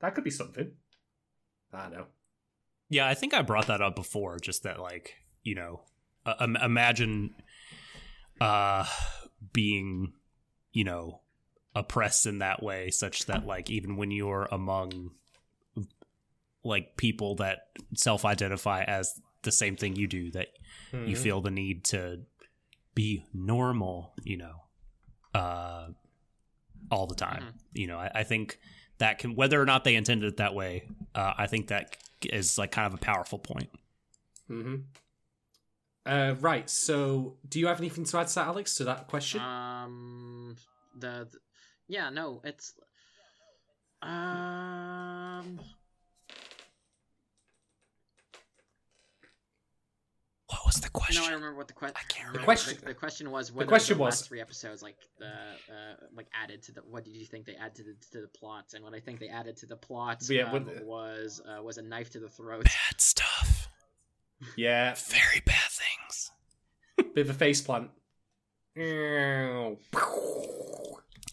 That 0.00 0.14
could 0.14 0.24
be 0.24 0.30
something. 0.30 0.72
I 1.72 1.82
don't 1.84 1.92
know. 1.92 2.06
Yeah, 2.88 3.08
I 3.08 3.14
think 3.14 3.32
I 3.32 3.42
brought 3.42 3.68
that 3.68 3.80
up 3.80 3.94
before. 3.94 4.38
Just 4.38 4.64
that, 4.64 4.80
like, 4.80 5.14
you 5.42 5.54
know, 5.54 5.82
uh, 6.26 6.46
imagine 6.62 7.34
uh, 8.40 8.84
being, 9.52 10.12
you 10.72 10.84
know, 10.84 11.21
oppressed 11.74 12.26
in 12.26 12.38
that 12.38 12.62
way, 12.62 12.90
such 12.90 13.26
that, 13.26 13.46
like, 13.46 13.70
even 13.70 13.96
when 13.96 14.10
you're 14.10 14.48
among, 14.52 15.12
like, 16.64 16.96
people 16.96 17.34
that 17.36 17.68
self-identify 17.94 18.82
as 18.84 19.20
the 19.42 19.52
same 19.52 19.76
thing 19.76 19.96
you 19.96 20.06
do, 20.06 20.30
that 20.32 20.48
you 20.92 21.16
Mhm. 21.16 21.22
feel 21.22 21.40
the 21.40 21.50
need 21.50 21.84
to 21.84 22.20
be 22.94 23.24
normal, 23.32 24.14
you 24.22 24.36
know, 24.36 24.64
uh, 25.34 25.88
all 26.90 27.06
the 27.06 27.14
time. 27.14 27.42
Mhm. 27.44 27.54
You 27.72 27.86
know, 27.86 27.98
I, 27.98 28.10
I 28.16 28.22
think 28.24 28.58
that 28.98 29.18
can, 29.18 29.34
whether 29.34 29.60
or 29.60 29.64
not 29.64 29.84
they 29.84 29.94
intended 29.96 30.28
it 30.28 30.36
that 30.36 30.54
way, 30.54 30.88
uh, 31.14 31.32
I 31.36 31.46
think 31.46 31.68
that 31.68 31.96
is 32.22 32.58
like 32.58 32.70
kind 32.70 32.86
of 32.86 32.94
a 32.94 33.02
powerful 33.02 33.38
point. 33.38 33.70
hmm 34.46 34.76
Uh, 36.04 36.34
right. 36.40 36.68
So, 36.68 37.38
do 37.48 37.58
you 37.60 37.68
have 37.68 37.78
anything 37.78 38.04
to 38.04 38.18
add 38.18 38.28
to 38.28 38.34
that, 38.34 38.46
Alex, 38.48 38.74
to 38.76 38.84
that 38.84 39.06
question? 39.06 39.40
Um, 39.40 40.56
the, 40.98 41.28
the 41.30 41.38
yeah, 41.92 42.08
no, 42.10 42.40
it's 42.44 42.72
Um. 44.02 45.60
What 50.48 50.60
was 50.66 50.80
the 50.80 50.90
question? 50.90 51.22
No, 51.22 51.28
I 51.28 51.32
remember 51.32 51.56
what 51.56 51.68
the 51.68 51.72
question. 51.74 51.96
I 51.98 52.04
can't 52.12 52.26
remember. 52.28 52.40
The 52.40 52.44
question- 52.44 52.78
The, 52.80 52.86
the 52.86 52.94
question 52.94 53.30
was 53.30 53.52
whether 53.52 53.68
question 53.68 53.96
the 53.96 54.02
was- 54.02 54.14
last 54.20 54.28
three 54.28 54.40
episodes 54.40 54.82
like 54.82 54.96
the 55.18 55.26
uh, 55.26 55.94
like 56.14 56.26
added 56.34 56.62
to 56.64 56.72
the. 56.72 56.80
What 56.82 57.04
did 57.04 57.14
you 57.16 57.24
think 57.26 57.46
they 57.46 57.54
added 57.56 57.76
to 57.76 57.82
the 57.84 57.94
to 58.12 58.20
the 58.22 58.28
plot? 58.28 58.66
And 58.74 58.82
what 58.84 58.94
I 58.94 59.00
think 59.00 59.18
they 59.20 59.28
added 59.28 59.56
to 59.58 59.66
the 59.66 59.76
plot 59.76 60.22
Yeah, 60.28 60.44
um, 60.52 60.64
what- 60.64 60.84
was 60.84 61.40
uh, 61.48 61.62
was 61.62 61.78
a 61.78 61.82
knife 61.82 62.10
to 62.10 62.20
the 62.20 62.28
throat. 62.28 62.64
Bad 62.64 63.00
stuff. 63.00 63.68
Yeah, 64.56 64.94
Very 65.08 65.40
bad 65.46 65.70
things. 65.70 66.32
bit 67.14 67.26
of 67.28 67.30
a 67.30 67.34
face 67.38 67.60
plant. 67.60 67.90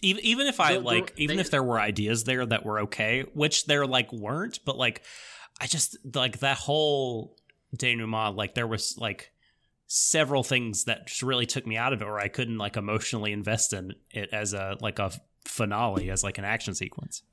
Even 0.02 0.24
even 0.24 0.48
if 0.48 0.60
I 0.60 0.74
The- 0.74 0.80
the- 0.80 0.86
like, 0.86 1.14
even 1.18 1.38
they- 1.38 1.42
if 1.42 1.52
there 1.52 1.64
were 1.64 1.80
ideas 1.80 2.24
there 2.24 2.46
that 2.46 2.66
were 2.66 2.82
okay, 2.82 3.22
which 3.34 3.66
there 3.66 3.86
like 3.86 4.12
weren't, 4.14 4.60
but 4.66 4.78
like, 4.78 5.04
I 5.60 5.68
just 5.68 5.98
like 6.16 6.40
that 6.40 6.58
whole 6.58 7.36
denouement. 7.76 8.36
Like 8.36 8.56
there 8.56 8.68
was 8.68 8.98
like 8.98 9.32
several 9.88 10.44
things 10.44 10.86
that 10.86 11.08
just 11.08 11.24
really 11.24 11.46
took 11.46 11.66
me 11.68 11.76
out 11.78 11.94
of 11.94 12.02
it, 12.02 12.06
or 12.06 12.20
I 12.20 12.28
couldn't 12.28 12.58
like 12.58 12.78
emotionally 12.78 13.32
invest 13.32 13.74
in 13.74 13.94
it 14.12 14.30
as 14.32 14.54
a 14.54 14.78
like 14.82 15.00
a 15.00 15.12
finale, 15.46 16.10
as 16.12 16.24
like 16.24 16.38
an 16.38 16.46
action 16.46 16.74
sequence. 16.76 17.24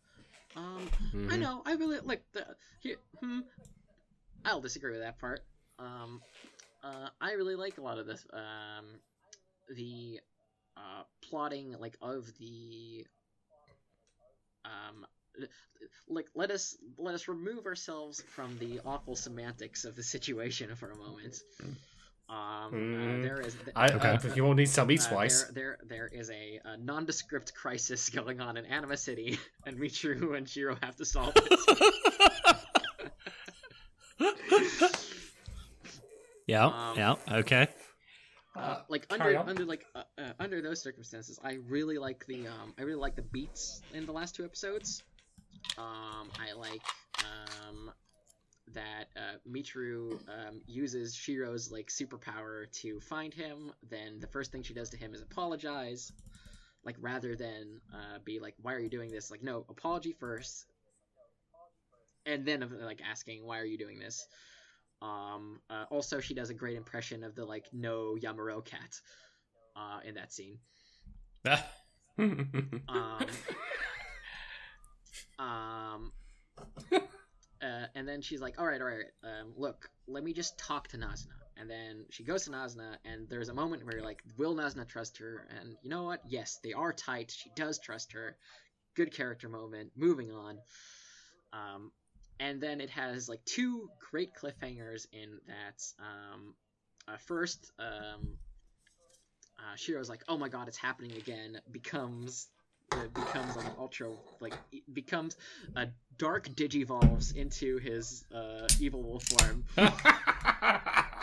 Um, 0.57 0.89
Mm-hmm. 1.15 1.33
I 1.33 1.37
know. 1.37 1.63
I 1.67 1.73
really 1.75 1.99
like 2.01 2.23
the. 2.33 2.47
Here, 2.81 2.97
hmm, 3.21 3.41
I'll 4.45 4.61
disagree 4.61 4.93
with 4.93 5.01
that 5.03 5.19
part. 5.19 5.41
Um, 5.79 6.21
uh, 6.83 7.09
I 7.21 7.33
really 7.33 7.57
like 7.57 7.79
a 7.79 7.83
lot 7.83 7.99
of 7.99 8.07
this. 8.07 8.25
Um, 8.33 8.87
the 9.75 10.21
uh, 10.77 11.03
plotting, 11.29 11.75
like 11.79 11.97
of 12.01 12.27
the. 12.39 13.07
Um, 14.65 15.07
like 16.09 16.27
let 16.35 16.51
us 16.51 16.77
let 16.99 17.15
us 17.15 17.29
remove 17.29 17.67
ourselves 17.67 18.23
from 18.35 18.59
the 18.59 18.81
awful 18.87 19.15
semantics 19.15 19.85
of 19.85 19.95
the 19.95 20.03
situation 20.03 20.75
for 20.77 20.91
a 20.91 20.97
moment. 20.97 21.43
Um, 22.29 22.73
Mm. 22.73 23.21
uh, 23.21 23.23
there 23.23 23.41
is. 23.41 23.55
I, 23.77 23.93
Okay. 23.93 24.19
I, 24.31 24.35
you 24.35 24.43
won't 24.45 24.57
need 24.59 24.67
to 24.67 24.73
tell 24.75 24.87
me 24.87 24.99
uh, 24.99 25.09
twice. 25.09 25.45
there, 25.53 25.53
there, 25.53 26.09
there 26.09 26.21
is 26.21 26.31
a, 26.31 26.61
a 26.65 26.77
nondescript 26.77 27.55
crisis 27.55 28.09
going 28.19 28.41
on 28.41 28.57
in 28.57 28.65
Anima 28.67 28.97
City, 28.97 29.39
and 29.65 29.79
Michiru 29.79 30.37
and 30.37 30.49
Shiro 30.49 30.77
have 30.83 30.97
to 30.97 31.05
solve 31.05 31.35
it. 31.37 32.57
yeah, 36.47 36.67
Um, 36.67 36.97
yeah, 36.97 37.15
okay. 37.31 37.69
Uh, 38.59 38.81
like 38.89 39.07
under 39.11 39.39
under 39.39 39.65
like 39.65 39.85
uh, 39.95 40.03
uh, 40.19 40.33
under 40.41 40.63
those 40.63 40.81
circumstances, 40.81 41.39
I 41.43 41.59
really 41.69 41.99
like 41.99 42.27
the 42.27 42.47
um 42.47 42.75
I 42.79 42.83
really 42.83 43.01
like 43.01 43.17
the 43.17 43.23
beats 43.23 43.83
in 43.93 44.07
the 44.07 44.13
last 44.13 44.35
two 44.35 44.45
episodes. 44.45 45.03
Um, 45.79 46.31
I 46.41 46.53
like 46.57 46.83
um 47.21 47.93
that 48.75 49.07
uh, 49.17 49.39
Michiru 49.49 50.13
um, 50.29 50.61
uses 50.67 51.15
Shiro's 51.15 51.71
like 51.71 51.89
superpower 51.89 52.71
to 52.81 53.01
find 53.01 53.33
him. 53.33 53.73
Then 53.89 54.19
the 54.21 54.27
first 54.27 54.51
thing 54.51 54.63
she 54.63 54.75
does 54.75 54.91
to 54.91 54.97
him 54.97 55.15
is 55.15 55.23
apologize, 55.23 56.13
like 56.85 56.97
rather 57.01 57.37
than 57.37 57.81
uh, 57.95 58.19
be 58.25 58.41
like, 58.41 58.55
"Why 58.61 58.75
are 58.75 58.81
you 58.81 58.91
doing 58.91 59.11
this?" 59.11 59.31
Like, 59.31 59.43
no, 59.43 59.65
apology 59.69 60.13
first, 60.19 60.67
and 62.25 62.45
then 62.45 62.69
like 62.83 63.01
asking, 63.09 63.47
"Why 63.47 63.61
are 63.61 63.65
you 63.65 63.79
doing 63.79 63.99
this?" 63.99 64.27
Um, 65.03 65.61
uh, 65.69 65.85
also, 65.91 66.21
she 66.21 66.35
does 66.35 66.51
a 66.51 66.55
great 66.55 66.77
impression 66.77 67.23
of 67.23 67.35
the 67.35 67.45
like 67.45 67.67
no 67.73 68.17
Yamaro 68.21 68.65
cat 68.65 69.01
uh, 69.77 70.01
in 70.05 70.15
that 70.15 70.33
scene. 70.33 70.59
Um, 72.19 73.27
um, 75.39 76.13
uh, 76.93 77.87
and 77.95 78.09
then 78.09 78.23
she's 78.23 78.41
like, 78.41 78.59
"All 78.59 78.67
right, 78.67 78.81
all 78.81 78.87
right, 78.87 79.05
um, 79.23 79.53
look, 79.57 79.91
let 80.07 80.25
me 80.25 80.33
just 80.33 80.59
talk 80.59 80.89
to 80.89 80.97
Nazuna." 80.97 81.35
And 81.59 81.71
then 81.71 82.05
she 82.11 82.25
goes 82.25 82.45
to 82.45 82.51
Nazuna, 82.51 82.97
and 83.05 83.29
there's 83.29 83.49
a 83.49 83.55
moment 83.55 83.85
where 83.85 83.97
you're 83.97 84.05
like, 84.05 84.23
"Will 84.39 84.55
Nazuna 84.55 84.87
trust 84.87 85.19
her?" 85.19 85.47
And 85.59 85.77
you 85.83 85.91
know 85.91 86.05
what? 86.05 86.23
Yes, 86.27 86.59
they 86.63 86.73
are 86.73 86.93
tight. 86.93 87.31
She 87.31 87.51
does 87.55 87.79
trust 87.79 88.13
her. 88.13 88.37
Good 88.95 89.13
character 89.13 89.49
moment. 89.49 89.91
Moving 89.95 90.33
on. 90.33 90.59
Um, 91.53 91.93
and 92.41 92.61
then 92.61 92.81
it 92.81 92.91
has 92.91 93.29
like 93.29 93.45
two 93.45 93.89
great 94.11 94.33
cliffhangers 94.35 95.07
in 95.13 95.39
that. 95.47 95.83
Um, 95.99 96.55
uh, 97.09 97.17
first, 97.27 97.73
um, 97.79 98.37
uh, 99.59 99.77
Shiro's 99.77 100.09
like, 100.09 100.23
"Oh 100.29 100.37
my 100.37 100.49
god, 100.49 100.69
it's 100.69 100.77
happening 100.77 101.13
again!" 101.13 101.61
Becomes 101.71 102.49
uh, 102.93 103.07
becomes 103.15 103.57
an 103.57 103.67
ultra 103.79 104.11
like 104.41 104.55
becomes 104.93 105.37
a 105.75 105.89
dark 106.19 106.49
digivolves 106.49 107.35
into 107.35 107.79
his 107.79 108.25
uh, 108.35 108.67
evil 108.81 109.03
wolf 109.03 109.25
form. 109.25 109.65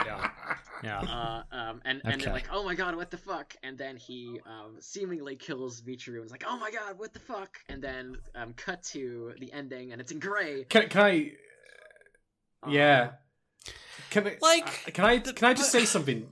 Yeah. 0.05 0.29
Yeah. 0.83 0.99
Uh, 0.99 1.43
um, 1.55 1.81
and 1.85 2.01
and 2.03 2.15
Okay. 2.15 2.25
they're 2.25 2.33
like, 2.33 2.49
"Oh 2.51 2.63
my 2.63 2.75
god, 2.75 2.95
what 2.95 3.09
the 3.09 3.17
fuck?" 3.17 3.55
And 3.63 3.77
then 3.77 3.95
he 3.95 4.39
um, 4.45 4.77
seemingly 4.79 5.35
kills 5.35 5.81
Michiru 5.81 6.17
and 6.17 6.25
is 6.25 6.31
like, 6.31 6.43
"Oh 6.45 6.57
my 6.57 6.71
god, 6.71 6.99
what 6.99 7.13
the 7.13 7.19
fuck?" 7.19 7.57
And 7.69 7.81
then 7.81 8.17
um, 8.35 8.53
cut 8.53 8.83
to 8.91 9.33
the 9.39 9.51
ending, 9.53 9.91
and 9.91 10.01
it's 10.01 10.11
in 10.11 10.19
gray. 10.19 10.65
can, 10.65 10.89
can 10.89 11.01
I? 11.01 11.31
Um, 12.63 12.71
Yeah. 12.73 13.11
Can 14.09 14.27
I, 14.27 14.37
Like, 14.41 14.83
uh, 14.87 14.91
can 14.91 15.05
I 15.05 15.19
can 15.19 15.47
I 15.47 15.53
just 15.53 15.71
say 15.71 15.85
something 15.85 16.27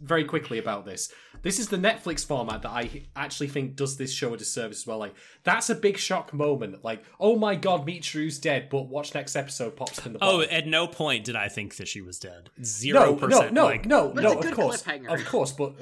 very 0.00 0.24
quickly 0.24 0.58
about 0.58 0.84
this? 0.84 1.12
This 1.42 1.58
is 1.58 1.68
the 1.68 1.76
Netflix 1.76 2.24
format 2.24 2.62
that 2.62 2.70
I 2.70 3.02
actually 3.16 3.48
think 3.48 3.74
does 3.76 3.96
this 3.96 4.12
show 4.12 4.32
a 4.32 4.36
disservice 4.36 4.82
as 4.82 4.86
well. 4.86 4.98
Like 4.98 5.14
that's 5.44 5.70
a 5.70 5.74
big 5.74 5.98
shock 5.98 6.32
moment. 6.32 6.84
Like, 6.84 7.02
oh 7.18 7.36
my 7.36 7.54
god, 7.56 7.86
Michiru's 7.86 8.38
dead, 8.38 8.68
but 8.70 8.86
watch 8.88 9.14
next 9.14 9.34
episode 9.36 9.76
pops 9.76 9.98
up 9.98 10.06
in 10.06 10.12
the 10.14 10.18
Oh, 10.22 10.40
at 10.42 10.66
no 10.66 10.86
point 10.86 11.24
did 11.24 11.36
I 11.36 11.48
think 11.48 11.76
that 11.76 11.88
she 11.88 12.00
was 12.00 12.18
dead. 12.18 12.50
Zero 12.64 13.06
no, 13.06 13.14
percent. 13.16 13.52
no, 13.52 13.62
no, 13.62 13.66
like, 13.68 13.86
no, 13.86 14.08
But 14.14 14.22
no. 14.22 14.38
Of 14.38 14.50
course, 14.54 14.84
of 14.86 15.24
course, 15.26 15.52
but. 15.52 15.74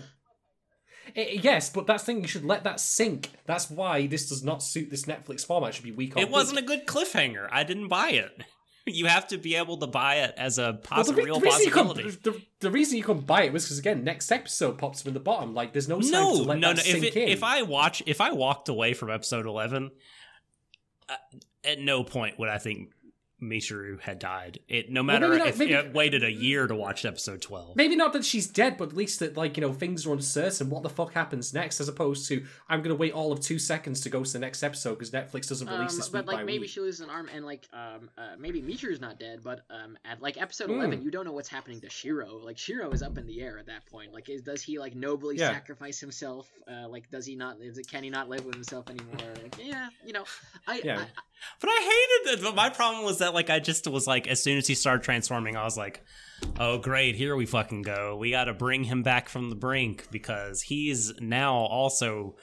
I- 1.17 1.41
yes, 1.43 1.71
but 1.71 1.87
that's 1.87 2.05
the 2.05 2.07
thing. 2.13 2.23
You 2.23 2.29
should 2.29 2.45
let 2.45 2.63
that 2.65 2.79
sink. 2.79 3.31
That's 3.47 3.69
why 3.69 4.07
this 4.07 4.29
does 4.29 4.45
not 4.45 4.63
suit 4.63 4.91
this 4.91 5.05
Netflix 5.07 5.45
format. 5.45 5.71
It 5.71 5.75
should 5.75 5.85
be 5.85 5.91
week 5.93 6.17
on 6.17 6.23
It 6.23 6.31
wasn't 6.31 6.57
week. 6.61 6.65
a 6.65 6.69
good 6.69 6.87
cliffhanger. 6.87 7.49
I 7.51 7.65
didn't 7.65 7.89
buy 7.89 8.11
it. 8.11 8.43
You 8.87 9.07
have 9.07 9.29
to 9.29 9.39
be 9.39 9.57
able 9.57 9.77
to 9.79 9.87
buy 9.87 10.17
it 10.17 10.35
as 10.37 10.59
a 10.59 10.81
Well, 10.91 11.05
the, 11.05 11.15
re- 11.15 11.25
real 11.25 11.39
the 11.41 11.47
possibility. 11.47 12.03
couldn't- 12.03 12.23
the, 12.23 12.43
the 12.61 12.71
reason 12.71 12.97
you 12.97 13.05
couldn't 13.05 13.27
buy 13.27 13.43
it 13.43 13.53
was 13.53 13.65
because 13.65 13.79
again, 13.79 14.05
next 14.05 14.33
episode 14.33 14.79
pops 14.79 15.05
in 15.05 15.15
the 15.15 15.21
bottom. 15.21 15.55
Like, 15.55 15.73
there's 15.73 15.89
no 15.89 16.01
time 16.01 16.11
no, 16.11 16.37
to 16.37 16.43
let 16.43 16.59
no, 16.59 16.69
that 16.69 16.77
no. 16.77 16.81
If, 16.81 16.87
sink 16.87 17.05
it, 17.05 17.17
in. 17.17 17.29
if 17.29 17.45
I 17.45 17.63
watch, 17.63 18.03
if 18.07 18.21
I 18.21 18.33
walked 18.33 18.69
away 18.69 18.95
from 18.95 19.11
episode 19.11 19.47
eleven, 19.47 19.91
uh, 21.09 21.15
at 21.65 21.79
no 21.79 22.05
point 22.05 22.39
would 22.39 22.49
I 22.49 22.59
think 22.59 22.91
Michiru 23.41 24.01
had 24.01 24.19
died. 24.19 24.61
It 24.69 24.91
no 24.91 25.03
matter 25.03 25.29
maybe 25.29 25.39
not- 25.39 25.49
if 25.49 25.59
maybe- 25.59 25.73
it 25.73 25.93
waited 25.95 26.23
a 26.25 26.31
year 26.31 26.67
to 26.67 26.75
watch 26.75 27.05
episode 27.05 27.41
twelve. 27.41 27.77
Maybe 27.77 27.97
not 27.97 28.13
that 28.13 28.25
she's 28.25 28.47
dead, 28.47 28.77
but 28.77 28.91
at 28.91 28.97
least 28.97 29.19
that 29.21 29.37
like 29.37 29.57
you 29.57 29.61
know 29.63 29.73
things 29.73 30.07
are 30.07 30.13
uncertain. 30.13 30.71
What 30.71 30.83
the 30.83 30.89
fuck 30.91 31.15
happens 31.15 31.55
next, 31.55 31.81
as 31.81 31.89
opposed 31.89 32.29
to 32.29 32.45
I'm 32.69 32.83
gonna 32.83 32.95
wait 32.95 33.13
all 33.13 33.33
of 33.33 33.41
two 33.41 33.59
seconds 33.59 34.01
to 34.03 34.11
go 34.11 34.23
to 34.25 34.33
the 34.33 34.39
next 34.39 34.63
episode 34.63 34.95
because 34.99 35.11
Netflix 35.11 35.49
doesn't 35.49 35.69
release 35.69 35.93
Um, 35.93 35.97
this 35.99 36.09
but 36.09 36.27
like 36.27 36.39
by 36.39 36.45
maybe 36.45 36.61
week. 36.61 36.71
she 36.71 36.81
loses 36.81 37.01
an 37.01 37.11
arm, 37.11 37.29
and 37.35 37.45
like 37.45 37.67
um, 37.73 38.11
uh, 38.19 38.37
maybe 38.39 38.61
Michiru's 38.63 39.01
not 39.01 39.19
dead, 39.19 39.41
but 39.43 39.65
um, 39.71 39.97
at 40.05 40.21
like 40.21 40.41
episode 40.41 40.69
Hmm. 40.69 40.77
eleven, 40.77 41.03
you 41.03 41.11
don't 41.11 41.25
know 41.25 41.33
what's 41.33 41.49
happening 41.49 41.81
to 41.81 41.89
Shiro. 41.91 42.39
Like 42.45 42.59
Shiro 42.59 42.91
is 42.91 43.03
up 43.03 43.17
in 43.19 43.27
the 43.27 43.41
air 43.41 43.59
at 43.59 43.67
that 43.67 43.87
point. 43.87 44.13
Like, 44.13 44.29
is, 44.29 44.43
does 44.43 44.63
he 44.63 44.79
like 44.79 44.95
nobly 44.95 45.37
Yeah. 45.37 45.51
sacrifice 45.53 45.99
himself? 45.99 46.51
Uh, 46.71 46.89
like, 46.89 47.11
does 47.11 47.27
he 47.27 47.37
not? 47.37 47.61
Is 47.61 47.79
it, 47.79 47.89
can 47.89 48.03
he 48.03 48.11
not 48.11 48.29
live 48.29 48.45
with 48.45 48.55
himself 48.55 48.89
anymore? 48.91 49.17
Like, 49.43 49.57
yeah, 49.63 49.89
you 50.05 50.13
know, 50.13 50.25
I, 50.67 50.81
Yeah. 50.85 50.99
I 51.01 51.07
But 51.61 51.71
I 51.71 51.81
hated 52.25 52.39
it. 52.39 52.45
But 52.45 52.55
my 52.55 52.71
problem 52.71 53.05
was 53.05 53.19
that 53.19 53.35
like 53.35 53.51
I 53.51 53.59
just 53.59 53.87
was 53.87 54.07
like 54.07 54.27
as 54.27 54.43
soon 54.43 54.59
as 54.59 54.67
he 54.67 54.75
started 54.75 55.03
transforming, 55.03 55.57
I 55.57 55.65
was 55.65 55.77
like, 55.77 56.03
oh 56.59 56.79
great, 56.79 57.17
here 57.17 57.37
we 57.37 57.47
fucking 57.47 57.83
go. 57.83 58.17
We 58.17 58.31
got 58.31 58.45
to 58.45 58.55
bring 58.55 58.85
him 58.85 59.03
back 59.03 59.29
from 59.29 59.51
the 59.51 59.57
brink 59.57 60.09
because 60.11 60.63
he's 60.63 61.13
now 61.21 61.55
also. 61.57 62.37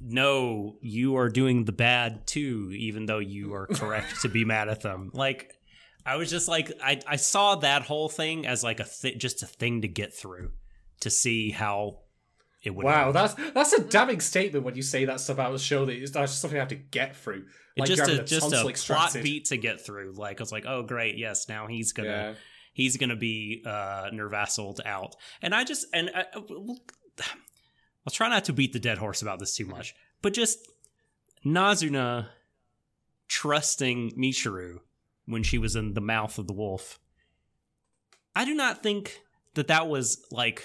No, 0.00 0.76
you 0.80 1.16
are 1.16 1.28
doing 1.28 1.64
the 1.64 1.72
bad 1.72 2.28
too, 2.28 2.72
even 2.76 3.06
though 3.06 3.18
you 3.18 3.52
are 3.54 3.66
correct 3.66 4.22
to 4.22 4.28
be 4.28 4.44
mad 4.44 4.68
at 4.68 4.82
them. 4.82 5.10
Like, 5.12 5.54
I 6.04 6.14
was 6.14 6.30
just 6.30 6.46
like, 6.46 6.70
I, 6.80 7.00
I 7.04 7.16
saw 7.16 7.56
that 7.56 7.82
whole 7.82 8.08
thing 8.08 8.46
as 8.46 8.62
like 8.62 8.78
a 8.78 8.84
th- 8.84 9.18
just 9.18 9.42
a 9.42 9.46
thing 9.46 9.82
to 9.82 9.88
get 9.88 10.14
through 10.14 10.52
to 11.00 11.10
see 11.10 11.50
how 11.50 11.98
it 12.66 12.74
would. 12.74 12.84
Wow, 12.84 13.12
that's 13.12 13.34
that's 13.54 13.72
a 13.72 13.84
damning 13.84 14.20
statement 14.20 14.64
when 14.64 14.74
you 14.74 14.82
say 14.82 15.04
that 15.04 15.20
stuff 15.20 15.36
about 15.36 15.54
a 15.54 15.58
show 15.58 15.84
that 15.84 15.94
is 15.96 16.10
that's 16.10 16.32
just 16.32 16.42
something 16.42 16.58
I 16.58 16.60
have 16.60 16.68
to 16.70 16.74
get 16.74 17.16
through. 17.16 17.44
Like 17.76 17.88
just 17.88 18.08
a, 18.10 18.24
just 18.24 18.48
a 18.48 18.50
plot 18.50 18.68
extracted. 18.68 19.22
beat 19.22 19.44
to 19.46 19.56
get 19.56 19.80
through. 19.84 20.14
Like 20.16 20.40
I 20.40 20.42
was 20.42 20.50
like, 20.50 20.64
oh 20.66 20.82
great, 20.82 21.16
yes, 21.16 21.48
now 21.48 21.68
he's 21.68 21.92
gonna 21.92 22.08
Yeah. 22.08 22.34
he's 22.72 22.96
gonna 22.96 23.14
be 23.16 23.62
uh 23.64 24.10
nervassled 24.12 24.84
out. 24.84 25.14
And 25.40 25.54
I 25.54 25.62
just 25.62 25.86
and 25.94 26.10
I, 26.12 26.24
I'll 26.34 28.10
try 28.10 28.28
not 28.28 28.44
to 28.46 28.52
beat 28.52 28.72
the 28.72 28.80
dead 28.80 28.98
horse 28.98 29.22
about 29.22 29.38
this 29.38 29.54
too 29.54 29.66
much, 29.66 29.94
but 30.22 30.32
just 30.32 30.58
Nazuna 31.44 32.26
trusting 33.28 34.12
Michiru 34.18 34.78
when 35.26 35.42
she 35.42 35.58
was 35.58 35.76
in 35.76 35.94
the 35.94 36.00
mouth 36.00 36.38
of 36.38 36.48
the 36.48 36.52
wolf. 36.52 36.98
I 38.34 38.44
do 38.44 38.54
not 38.54 38.82
think 38.82 39.20
that 39.54 39.68
that 39.68 39.86
was 39.88 40.24
like 40.30 40.62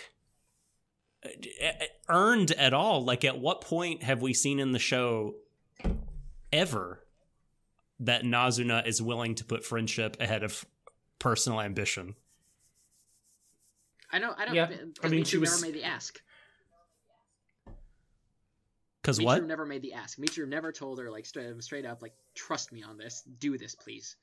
earned 2.10 2.52
at 2.52 2.73
all. 2.73 3.03
Like, 3.03 3.23
at 3.26 3.38
what 3.39 3.61
point 3.61 4.03
have 4.03 4.22
we 4.22 4.34
seen 4.34 4.60
in 4.60 4.72
the 4.72 4.80
show 4.80 5.35
ever 6.52 7.03
that 7.99 8.23
Nazuna 8.23 8.85
is 8.88 9.02
willing 9.02 9.35
to 9.35 9.45
put 9.45 9.64
friendship 9.64 10.18
ahead 10.19 10.43
of 10.43 10.65
personal 11.19 11.61
ambition. 11.61 12.15
I 14.11 14.19
know. 14.19 14.34
I 14.38 14.45
don't. 14.45 14.56
Yeah, 14.56 14.69
I 15.03 15.07
mean, 15.07 15.23
Michiru 15.23 15.27
she 15.27 15.38
was- 15.38 15.52
never 15.61 15.72
made 15.72 15.80
the 15.81 15.85
ask. 15.88 16.19
Because 19.02 19.19
Michiru 19.19 19.23
what? 19.26 19.43
never 19.45 19.65
made 19.65 19.81
the 19.81 19.93
ask. 19.93 20.18
Michiru 20.18 20.48
never 20.48 20.72
told 20.72 20.99
her 20.99 21.10
like 21.10 21.26
straight, 21.26 21.64
straight 21.64 21.85
up 21.85 22.02
like 22.02 22.14
trust 22.35 22.72
me 22.72 22.84
on 22.84 22.98
this. 22.98 23.22
Do 23.39 23.57
this, 23.57 23.73
please. 23.76 24.15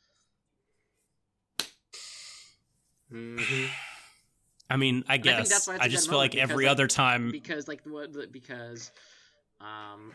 Mhm. 3.10 3.70
I 4.70 4.77
mean, 4.77 5.05
I 5.09 5.16
guess 5.16 5.49
that's 5.49 5.66
why 5.66 5.74
it's 5.77 5.85
I 5.85 5.86
a 5.86 5.89
just 5.89 6.09
feel 6.09 6.19
like 6.19 6.35
every 6.35 6.65
like, 6.65 6.73
other 6.73 6.86
time. 6.86 7.31
because 7.31 7.69
like 7.69 7.81
what 7.85 8.32
because 8.32 8.90
um 9.61 10.12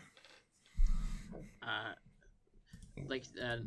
uh 1.61 1.93
like 3.07 3.25
uh, 3.41 3.57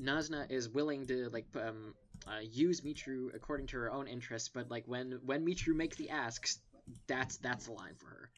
Nazuna 0.00 0.50
is 0.50 0.68
willing 0.68 1.06
to 1.06 1.28
like 1.30 1.46
um 1.56 1.94
uh, 2.26 2.40
use 2.40 2.82
Michiru 2.82 3.34
according 3.34 3.66
to 3.68 3.76
her 3.78 3.90
own 3.90 4.06
interests, 4.06 4.48
but 4.48 4.70
like 4.70 4.84
when 4.86 5.18
when 5.24 5.44
Michiru 5.44 5.74
makes 5.74 5.96
the 5.96 6.10
asks, 6.10 6.60
that's 7.06 7.36
that's 7.38 7.66
the 7.66 7.72
line 7.72 7.94
for 7.98 8.06
her. 8.06 8.30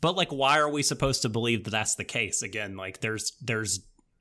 But 0.00 0.16
like, 0.16 0.30
why 0.30 0.58
are 0.58 0.68
we 0.68 0.82
supposed 0.82 1.22
to 1.22 1.28
believe 1.28 1.64
that 1.64 1.70
that's 1.70 1.94
the 1.94 2.04
case? 2.04 2.42
Again, 2.42 2.76
like, 2.76 3.00
there's 3.00 3.32
there's 3.40 3.80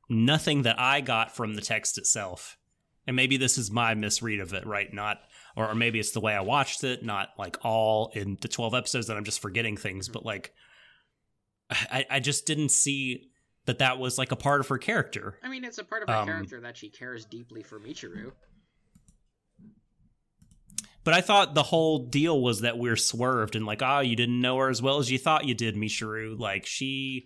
nothing 0.09 0.61
that 0.61 0.79
I 0.79 1.01
got 1.01 1.35
from 1.35 1.55
the 1.55 1.61
text 1.61 1.97
itself, 1.97 2.57
and 3.07 3.15
maybe 3.15 3.37
this 3.37 3.57
is 3.57 3.71
my 3.71 3.93
misread 3.93 4.39
of 4.39 4.53
it, 4.53 4.65
right? 4.65 4.93
Not, 4.93 5.19
or, 5.55 5.69
or 5.69 5.75
maybe 5.75 5.99
it's 5.99 6.11
the 6.11 6.19
way 6.19 6.33
I 6.33 6.41
watched 6.41 6.83
it, 6.83 7.03
not 7.03 7.29
like 7.37 7.57
all 7.63 8.11
in 8.13 8.37
the 8.41 8.47
twelve 8.47 8.73
episodes 8.73 9.07
that 9.07 9.17
I'm 9.17 9.25
just 9.25 9.41
forgetting 9.41 9.77
things. 9.77 10.09
But 10.09 10.25
like, 10.25 10.53
I 11.69 12.05
I 12.09 12.19
just 12.19 12.45
didn't 12.45 12.69
see 12.69 13.29
that 13.65 13.79
that 13.79 13.99
was 13.99 14.17
like 14.17 14.31
a 14.31 14.35
part 14.35 14.59
of 14.59 14.67
her 14.67 14.77
character. 14.77 15.37
I 15.43 15.49
mean, 15.49 15.63
it's 15.63 15.77
a 15.77 15.83
part 15.83 16.03
of 16.03 16.09
her 16.09 16.15
Um, 16.15 16.27
character 16.27 16.61
that 16.61 16.77
she 16.77 16.89
cares 16.89 17.25
deeply 17.25 17.63
for 17.63 17.79
Michiru. 17.79 18.31
But 21.05 21.13
I 21.13 21.21
thought 21.21 21.53
the 21.53 21.63
whole 21.63 22.07
deal 22.07 22.41
was 22.41 22.61
that 22.61 22.77
we're 22.77 22.95
swerved 22.95 23.57
and 23.57 23.65
like, 23.65 23.81
oh, 23.81 23.99
you 23.99 24.15
didn't 24.15 24.39
know 24.39 24.57
her 24.57 24.69
as 24.69 24.81
well 24.81 24.99
as 24.99 25.11
you 25.11 25.17
thought 25.17 25.45
you 25.45 25.53
did, 25.53 25.75
Michiru. 25.75 26.39
Like 26.39 26.65
she 26.65 27.25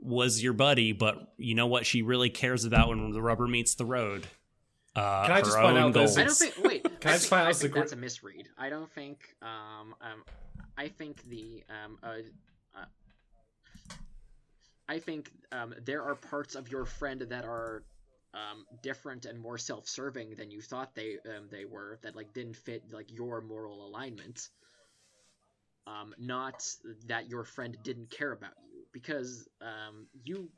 was 0.00 0.42
your 0.42 0.54
buddy, 0.54 0.92
but 0.92 1.16
you 1.36 1.54
know 1.54 1.66
what 1.66 1.84
she 1.84 2.00
really 2.00 2.30
cares 2.30 2.64
about 2.64 2.88
when 2.88 3.12
the 3.12 3.20
rubber 3.20 3.46
meets 3.46 3.74
the 3.74 3.84
road. 3.84 4.26
Uh, 4.96 5.26
Can 5.26 5.36
I 5.36 5.40
just 5.42 5.56
point 5.56 5.78
out 5.78 5.92
there's- 5.92 6.16
goals. 6.16 6.18
I 6.18 6.24
don't 6.24 6.34
think. 6.54 6.64
Wait, 6.68 6.82
Can 7.00 7.10
I 7.10 7.14
I 7.14 7.16
just 7.16 7.22
think, 7.22 7.30
find 7.30 7.42
out 7.42 7.48
I 7.48 7.52
the 7.52 7.58
think 7.60 7.72
gr- 7.72 7.78
that's 7.78 7.92
a 7.92 7.96
misread. 7.96 8.48
I 8.58 8.70
don't 8.70 8.90
think. 8.92 9.36
Um, 9.40 9.94
um, 10.00 10.24
I 10.76 10.88
think 10.88 11.22
the 11.28 11.62
um, 11.70 11.98
uh, 12.02 12.16
uh, 12.76 12.84
I 14.88 14.98
think 14.98 15.30
um, 15.52 15.74
there 15.84 16.02
are 16.02 16.16
parts 16.16 16.54
of 16.56 16.68
your 16.70 16.84
friend 16.84 17.20
that 17.20 17.44
are 17.44 17.84
um, 18.34 18.64
different 18.82 19.26
and 19.26 19.38
more 19.38 19.58
self-serving 19.58 20.34
than 20.36 20.50
you 20.50 20.60
thought 20.60 20.94
they 20.96 21.18
um, 21.26 21.48
they 21.50 21.64
were. 21.64 21.98
That 22.02 22.16
like 22.16 22.32
didn't 22.32 22.56
fit 22.56 22.82
like 22.92 23.12
your 23.12 23.40
moral 23.40 23.86
alignment. 23.86 24.48
Um, 25.86 26.14
not 26.18 26.66
that 27.06 27.28
your 27.28 27.44
friend 27.44 27.76
didn't 27.84 28.10
care 28.10 28.32
about 28.32 28.52
you 28.72 28.84
because 28.92 29.48
um, 29.60 30.06
you 30.24 30.48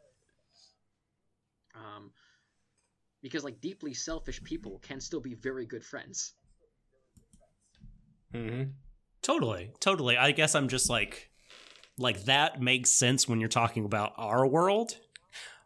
um, 1.74 2.10
because 3.22 3.44
like 3.44 3.60
deeply 3.60 3.94
selfish 3.94 4.42
people 4.42 4.78
can 4.82 5.00
still 5.00 5.20
be 5.20 5.34
very 5.34 5.64
good 5.66 5.84
friends. 5.84 6.34
Mhm. 8.34 8.72
Totally, 9.22 9.70
totally. 9.80 10.16
I 10.16 10.32
guess 10.32 10.54
I'm 10.54 10.68
just 10.68 10.88
like, 10.90 11.30
like 11.98 12.24
that 12.24 12.60
makes 12.60 12.90
sense 12.90 13.28
when 13.28 13.38
you're 13.40 13.48
talking 13.48 13.84
about 13.84 14.12
our 14.16 14.46
world, 14.46 14.96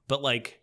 but 0.09 0.21
like, 0.23 0.61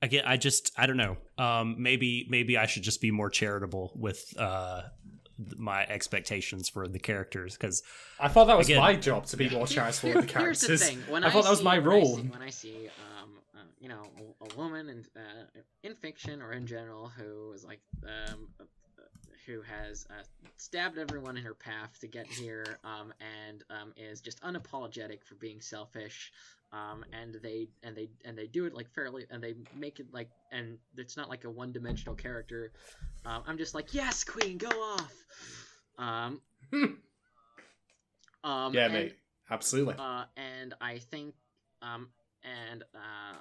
again, 0.00 0.22
I 0.26 0.36
just 0.36 0.72
I 0.78 0.86
don't 0.86 0.96
know. 0.96 1.16
Um, 1.36 1.76
maybe 1.78 2.26
maybe 2.30 2.56
I 2.56 2.66
should 2.66 2.82
just 2.84 3.00
be 3.00 3.10
more 3.10 3.28
charitable 3.30 3.92
with 3.94 4.32
uh 4.38 4.82
my 5.56 5.84
expectations 5.84 6.68
for 6.68 6.88
the 6.88 6.98
characters 6.98 7.56
because 7.56 7.82
I 8.18 8.26
thought 8.28 8.46
that 8.46 8.56
was 8.58 8.66
Again- 8.68 8.80
my 8.80 8.96
job 8.96 9.26
to 9.26 9.36
be 9.36 9.48
more 9.50 9.66
charitable 9.66 10.14
with 10.14 10.26
the 10.26 10.32
Here- 10.32 10.42
here's 10.46 10.60
characters. 10.62 10.80
the 10.80 10.86
thing. 10.86 10.98
When 11.08 11.22
I 11.24 11.30
thought 11.30 11.44
that 11.44 11.50
was 11.50 11.58
see- 11.60 11.64
my 11.64 11.78
when 11.78 11.86
I 11.86 11.90
role. 11.90 12.16
see- 12.16 12.22
When 12.22 12.42
I 12.42 12.50
see, 12.50 12.88
uh, 12.88 13.17
you 13.80 13.88
know, 13.88 14.02
a, 14.40 14.44
a 14.44 14.56
woman 14.56 14.88
in 14.88 15.04
uh, 15.16 15.60
in 15.82 15.94
fiction 15.94 16.42
or 16.42 16.52
in 16.52 16.66
general 16.66 17.08
who 17.08 17.52
is 17.52 17.64
like, 17.64 17.80
um, 18.04 18.48
uh, 18.60 18.64
who 19.46 19.62
has 19.62 20.06
uh, 20.10 20.22
stabbed 20.56 20.98
everyone 20.98 21.36
in 21.36 21.44
her 21.44 21.54
path 21.54 21.98
to 22.00 22.06
get 22.06 22.26
here, 22.26 22.78
um, 22.84 23.12
and 23.20 23.64
um, 23.70 23.92
is 23.96 24.20
just 24.20 24.40
unapologetic 24.42 25.24
for 25.24 25.34
being 25.36 25.60
selfish. 25.60 26.32
Um, 26.70 27.02
and 27.14 27.34
they 27.42 27.68
and 27.82 27.96
they 27.96 28.10
and 28.26 28.36
they 28.36 28.46
do 28.46 28.66
it 28.66 28.74
like 28.74 28.90
fairly, 28.94 29.24
and 29.30 29.42
they 29.42 29.54
make 29.74 30.00
it 30.00 30.06
like, 30.12 30.28
and 30.52 30.76
it's 30.96 31.16
not 31.16 31.30
like 31.30 31.44
a 31.44 31.50
one-dimensional 31.50 32.14
character. 32.14 32.72
Um, 33.24 33.42
I'm 33.46 33.56
just 33.56 33.74
like, 33.74 33.94
yes, 33.94 34.22
queen, 34.22 34.58
go 34.58 34.68
off. 34.68 35.14
Um, 35.98 36.40
um, 38.44 38.74
yeah, 38.74 38.84
and- 38.84 38.92
mate. 38.92 39.16
Absolutely. 39.50 39.94
uh, 39.98 40.24
and 40.36 40.74
I 40.78 40.98
think, 40.98 41.34
um, 41.80 42.08
and 42.44 42.82
uh, 42.94 43.38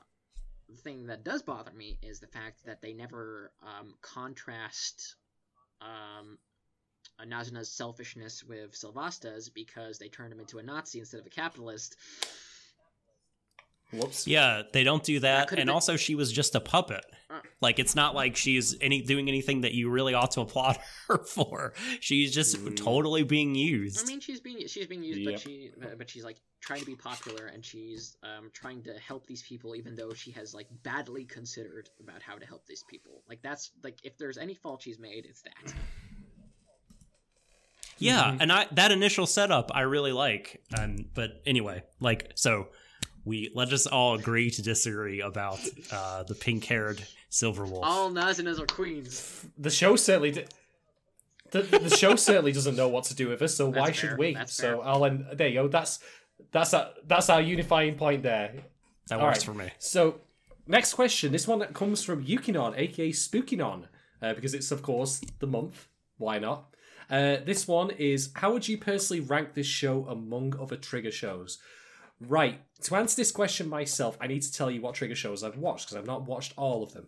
thing 0.76 1.08
that 1.08 1.24
does 1.24 1.42
bother 1.42 1.72
me 1.72 1.98
is 2.02 2.20
the 2.20 2.28
fact 2.28 2.66
that 2.66 2.82
they 2.82 2.94
never 2.94 3.52
um, 3.64 3.94
contrast 4.02 5.16
um, 5.82 6.38
Nazuna's 7.26 7.70
selfishness 7.70 8.44
with 8.44 8.76
Sylvasta's 8.76 9.50
because 9.50 9.98
they 9.98 10.10
turned 10.10 10.34
him 10.34 10.40
into 10.40 10.60
a 10.60 10.64
Nazi 10.64 11.00
instead 11.00 11.20
of 11.20 11.26
a 11.26 11.32
capitalist. 11.32 11.96
Whoops. 13.94 14.28
yeah, 14.28 14.64
they 14.74 14.84
don't 14.84 15.02
do 15.04 15.20
that, 15.22 15.48
could've 15.48 15.62
and 15.62 15.68
been- 15.68 15.74
also 15.74 15.96
she 15.96 16.14
was 16.16 16.32
just 16.32 16.56
a 16.56 16.60
puppet. 16.60 17.06
Uh. 17.30 17.40
Like 17.62 17.80
it's 17.80 17.96
not 17.96 18.16
like 18.16 18.36
she's 18.36 18.76
any 18.82 19.02
doing 19.02 19.28
anything 19.30 19.62
that 19.62 19.74
you 19.74 19.90
really 19.90 20.14
ought 20.14 20.32
to 20.32 20.42
applaud 20.42 20.78
her 21.08 21.18
for. 21.20 21.74
She's 22.02 22.34
just 22.34 22.58
Mm. 22.58 22.76
totally 22.76 23.24
being 23.24 23.56
used. 23.56 24.02
I 24.02 24.06
mean, 24.06 24.20
she's 24.20 24.40
being 24.42 24.66
she's 24.68 24.88
being 24.88 25.04
used, 25.04 25.20
Yep. 25.22 25.34
but 25.34 25.40
she 25.42 25.72
but 25.98 26.10
she's 26.10 26.24
like 26.26 26.38
trying 26.62 26.80
to 26.82 26.86
be 26.86 26.96
popular 26.96 27.48
and 27.48 27.64
she's 27.64 28.18
um, 28.24 28.50
trying 28.54 28.82
to 28.84 28.94
help 29.00 29.26
these 29.26 29.42
people, 29.44 29.76
even 29.76 29.96
though 29.96 30.14
she 30.14 30.32
has 30.32 30.54
like 30.54 30.68
badly 30.84 31.24
considered 31.26 31.90
about 32.02 32.22
how 32.22 32.36
to 32.36 32.46
help 32.46 32.66
these 32.66 32.84
people. 32.90 33.24
Like 33.30 33.42
that's 33.42 33.72
like 33.84 33.98
if 34.04 34.18
there's 34.18 34.38
any 34.38 34.54
fault 34.54 34.82
she's 34.84 35.00
made, 35.00 35.26
it's 35.26 35.42
that. 35.44 35.74
Yeah, 38.00 38.32
Mhm. 38.34 38.38
and 38.42 38.52
I 38.52 38.68
that 38.72 38.92
initial 38.92 39.26
setup 39.26 39.72
I 39.74 39.82
really 39.82 40.12
like. 40.12 40.62
And 40.78 41.10
but 41.14 41.42
anyway, 41.46 41.84
like 42.00 42.32
so 42.36 42.68
we 43.28 43.52
let 43.54 43.72
us 43.74 43.86
all 43.86 44.16
agree 44.16 44.50
to 44.52 44.62
disagree 44.62 45.22
about 45.22 45.60
uh 45.92 46.24
the 46.24 46.36
pink-haired 46.36 47.00
silver 47.30 47.66
wolf. 47.66 47.84
All 47.86 48.10
Nazunas 48.12 48.60
are 48.60 48.66
queens. 48.66 49.46
The 49.58 49.70
show 49.70 49.96
certainly 49.96 50.32
did. 50.32 50.50
The, 51.52 51.62
the 51.62 51.96
show 51.96 52.16
certainly 52.16 52.52
doesn't 52.52 52.76
know 52.76 52.90
what 52.90 53.06
to 53.06 53.16
do 53.16 53.30
with 53.30 53.42
us, 53.42 53.56
so 53.56 53.68
why 53.70 53.88
That's 53.88 53.98
should 54.00 54.18
we? 54.18 54.34
that's 54.34 54.54
So 54.54 54.64
fair. 54.64 54.88
I'll 54.88 55.06
end. 55.06 55.26
There 55.34 55.48
you 55.48 55.62
go. 55.62 55.68
That's 55.68 56.00
that's 56.52 56.74
our, 56.74 56.90
that's 57.06 57.30
our 57.30 57.42
unifying 57.42 57.96
point 57.96 58.24
there. 58.24 58.54
that 59.08 59.20
all 59.20 59.26
works 59.26 59.40
right. 59.40 59.46
for 59.46 59.54
me. 59.54 59.72
So, 59.80 60.20
next 60.68 60.94
question. 60.94 61.32
This 61.32 61.48
one 61.48 61.60
that 61.60 61.74
comes 61.74 62.04
from 62.04 62.26
Yukinon, 62.26 62.78
aka 62.78 63.12
Spookinon, 63.12 63.86
uh, 64.22 64.34
because 64.34 64.54
it's, 64.54 64.72
of 64.72 64.82
course, 64.82 65.22
the 65.40 65.48
month. 65.48 65.88
Why 66.18 66.40
not? 66.40 66.74
Uh, 67.10 67.38
this 67.46 67.68
one 67.68 67.92
is 67.92 68.32
How 68.36 68.52
would 68.52 68.68
you 68.68 68.78
personally 68.78 69.22
rank 69.22 69.54
this 69.54 69.68
show 69.68 70.06
among 70.10 70.60
other 70.60 70.76
Trigger 70.76 71.12
shows? 71.12 71.60
Right. 72.20 72.60
To 72.84 72.96
answer 72.96 73.16
this 73.16 73.32
question 73.32 73.68
myself, 73.70 74.18
I 74.22 74.28
need 74.28 74.42
to 74.44 74.52
tell 74.52 74.70
you 74.70 74.82
what 74.82 74.96
Trigger 74.96 75.16
shows 75.16 75.44
I've 75.44 75.58
watched 75.58 75.86
because 75.88 75.98
I've 75.98 76.06
not 76.08 76.26
watched 76.28 76.54
all 76.58 76.84
of 76.84 76.94
them. 76.94 77.08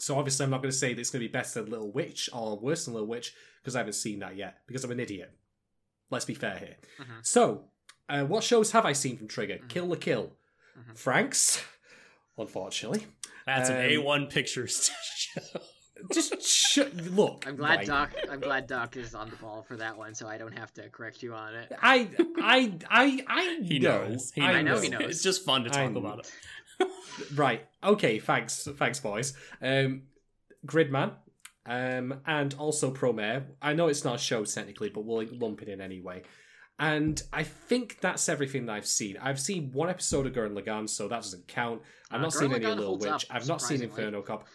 So, 0.00 0.16
obviously, 0.18 0.44
I'm 0.44 0.50
not 0.50 0.62
going 0.62 0.70
to 0.70 0.76
say 0.76 0.94
that 0.94 1.00
it's 1.00 1.10
going 1.10 1.22
to 1.22 1.28
be 1.28 1.32
better 1.32 1.60
than 1.60 1.70
Little 1.70 1.90
Witch 1.90 2.30
or 2.32 2.56
worse 2.58 2.84
than 2.84 2.94
Little 2.94 3.08
Witch 3.08 3.34
because 3.60 3.74
I 3.74 3.80
haven't 3.80 3.94
seen 3.94 4.20
that 4.20 4.36
yet 4.36 4.58
because 4.66 4.84
I'm 4.84 4.92
an 4.92 5.00
idiot. 5.00 5.32
Let's 6.10 6.24
be 6.24 6.34
fair 6.34 6.56
here. 6.56 6.76
Mhm. 6.98 7.26
So, 7.26 7.64
uh, 8.08 8.24
what 8.24 8.44
shows 8.44 8.70
have 8.70 8.86
I 8.86 8.92
seen 8.92 9.16
from 9.18 9.28
Trigger? 9.28 9.58
Mhm. 9.58 9.68
Kill 9.68 9.86
la 9.86 9.96
Kill. 9.96 10.32
Mhm. 10.78 10.96
Franxx, 10.96 11.62
unfortunately. 12.38 13.06
That's 13.44 13.68
Um, 13.70 13.76
an 13.76 13.90
A-1 13.90 14.30
Pictures 14.30 14.90
show. 15.16 15.42
Just 16.12 16.40
sh- 16.42 16.78
look. 17.10 17.44
I'm 17.46 17.56
glad 17.56 17.78
right. 17.78 17.86
Doc. 17.86 18.10
I'm 18.30 18.40
glad 18.40 18.66
Doc 18.66 18.96
is 18.96 19.14
on 19.14 19.28
the 19.30 19.36
ball 19.36 19.62
for 19.62 19.76
that 19.76 19.96
one, 19.96 20.14
so 20.14 20.26
I 20.26 20.38
don't 20.38 20.56
have 20.58 20.72
to 20.74 20.88
correct 20.88 21.22
you 21.22 21.34
on 21.34 21.54
it. 21.54 21.72
I, 21.82 22.08
I, 22.40 22.72
I, 22.90 23.24
I 23.26 23.58
He 23.62 23.78
know. 23.78 24.06
knows. 24.08 24.32
He 24.34 24.40
I 24.42 24.62
know 24.62 24.80
he 24.80 24.88
knows. 24.88 25.02
It's 25.02 25.22
just 25.22 25.44
fun 25.44 25.64
to 25.64 25.70
I 25.78 25.86
talk 25.86 25.96
about 25.96 26.20
it. 26.20 26.32
Right. 27.34 27.66
Okay. 27.82 28.20
Thanks. 28.20 28.68
Thanks, 28.76 29.00
boys. 29.00 29.34
Um, 29.60 30.02
Gridman, 30.64 31.12
um, 31.66 32.20
and 32.26 32.54
also 32.54 32.92
Promare. 32.92 33.44
I 33.60 33.72
know 33.72 33.88
it's 33.88 34.04
not 34.04 34.14
a 34.14 34.18
show 34.18 34.44
technically, 34.44 34.88
but 34.90 35.04
we'll 35.04 35.26
lump 35.32 35.60
it 35.62 35.68
in 35.68 35.80
anyway. 35.80 36.22
And 36.78 37.20
I 37.32 37.42
think 37.42 37.98
that's 38.00 38.28
everything 38.28 38.66
that 38.66 38.72
I've 38.74 38.86
seen. 38.86 39.16
I've 39.20 39.40
seen 39.40 39.72
one 39.72 39.90
episode 39.90 40.26
of 40.26 40.32
Gurren 40.32 40.52
Lagann, 40.56 40.88
so 40.88 41.08
that 41.08 41.22
doesn't 41.22 41.48
count. 41.48 41.82
I've 42.08 42.20
Uh, 42.20 42.22
not 42.22 42.32
Gurren 42.32 42.38
seen 42.38 42.54
any 42.54 42.64
Lagann 42.64 42.72
of 42.72 42.78
Little 42.78 42.98
Witch. 42.98 43.10
up, 43.10 43.22
I've 43.30 43.48
not 43.48 43.60
seen. 43.62 43.82
Inferno 43.82 44.22
Cop. 44.22 44.46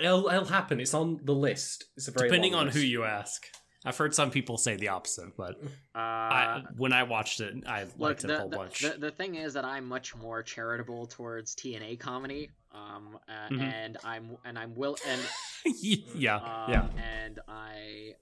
It'll, 0.00 0.28
it'll 0.28 0.44
happen. 0.46 0.80
It's 0.80 0.94
on 0.94 1.20
the 1.24 1.34
list. 1.34 1.84
It's 1.96 2.08
a 2.08 2.10
very 2.12 2.28
Depending 2.28 2.54
on 2.54 2.66
list. 2.66 2.78
who 2.78 2.82
you 2.84 3.04
ask. 3.04 3.46
I've 3.84 3.96
heard 3.96 4.14
some 4.14 4.30
people 4.32 4.58
say 4.58 4.74
the 4.76 4.88
opposite, 4.88 5.36
but 5.36 5.56
Uh, 5.94 5.98
I, 5.98 6.62
when 6.76 6.92
I 6.92 7.04
watched 7.04 7.40
it, 7.40 7.54
I 7.68 7.84
Look, 7.84 7.98
liked 7.98 8.24
it 8.24 8.30
a 8.30 8.32
the, 8.32 8.38
whole 8.40 8.48
the, 8.48 8.56
bunch. 8.56 8.80
the, 8.80 8.96
the 8.98 9.10
thing 9.12 9.36
is 9.36 9.52
that 9.54 9.64
I'm 9.64 9.86
much 9.86 10.16
more 10.16 10.42
charitable 10.42 11.06
towards 11.06 11.54
TNA 11.54 12.00
comedy, 12.00 12.50
um, 12.72 13.18
uh, 13.28 13.48
Mhm. 13.48 13.60
and 13.62 13.96
I'm 14.02 14.36
and 14.44 14.58
I'm 14.58 14.74
will 14.74 14.96
and 15.06 15.20
yeah, 15.82 16.36
um, 16.36 16.70
yeah. 16.72 16.88
and 17.22 17.38
I 17.46 18.14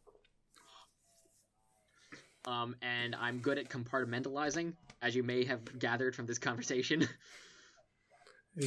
um 2.44 2.76
and 2.82 3.14
I'm 3.14 3.38
good 3.38 3.56
at 3.58 3.70
compartmentalizing, 3.70 4.74
as 5.00 5.14
you 5.16 5.22
may 5.22 5.44
have 5.46 5.78
gathered 5.78 6.14
from 6.14 6.26
this 6.26 6.38
conversation. 6.38 7.08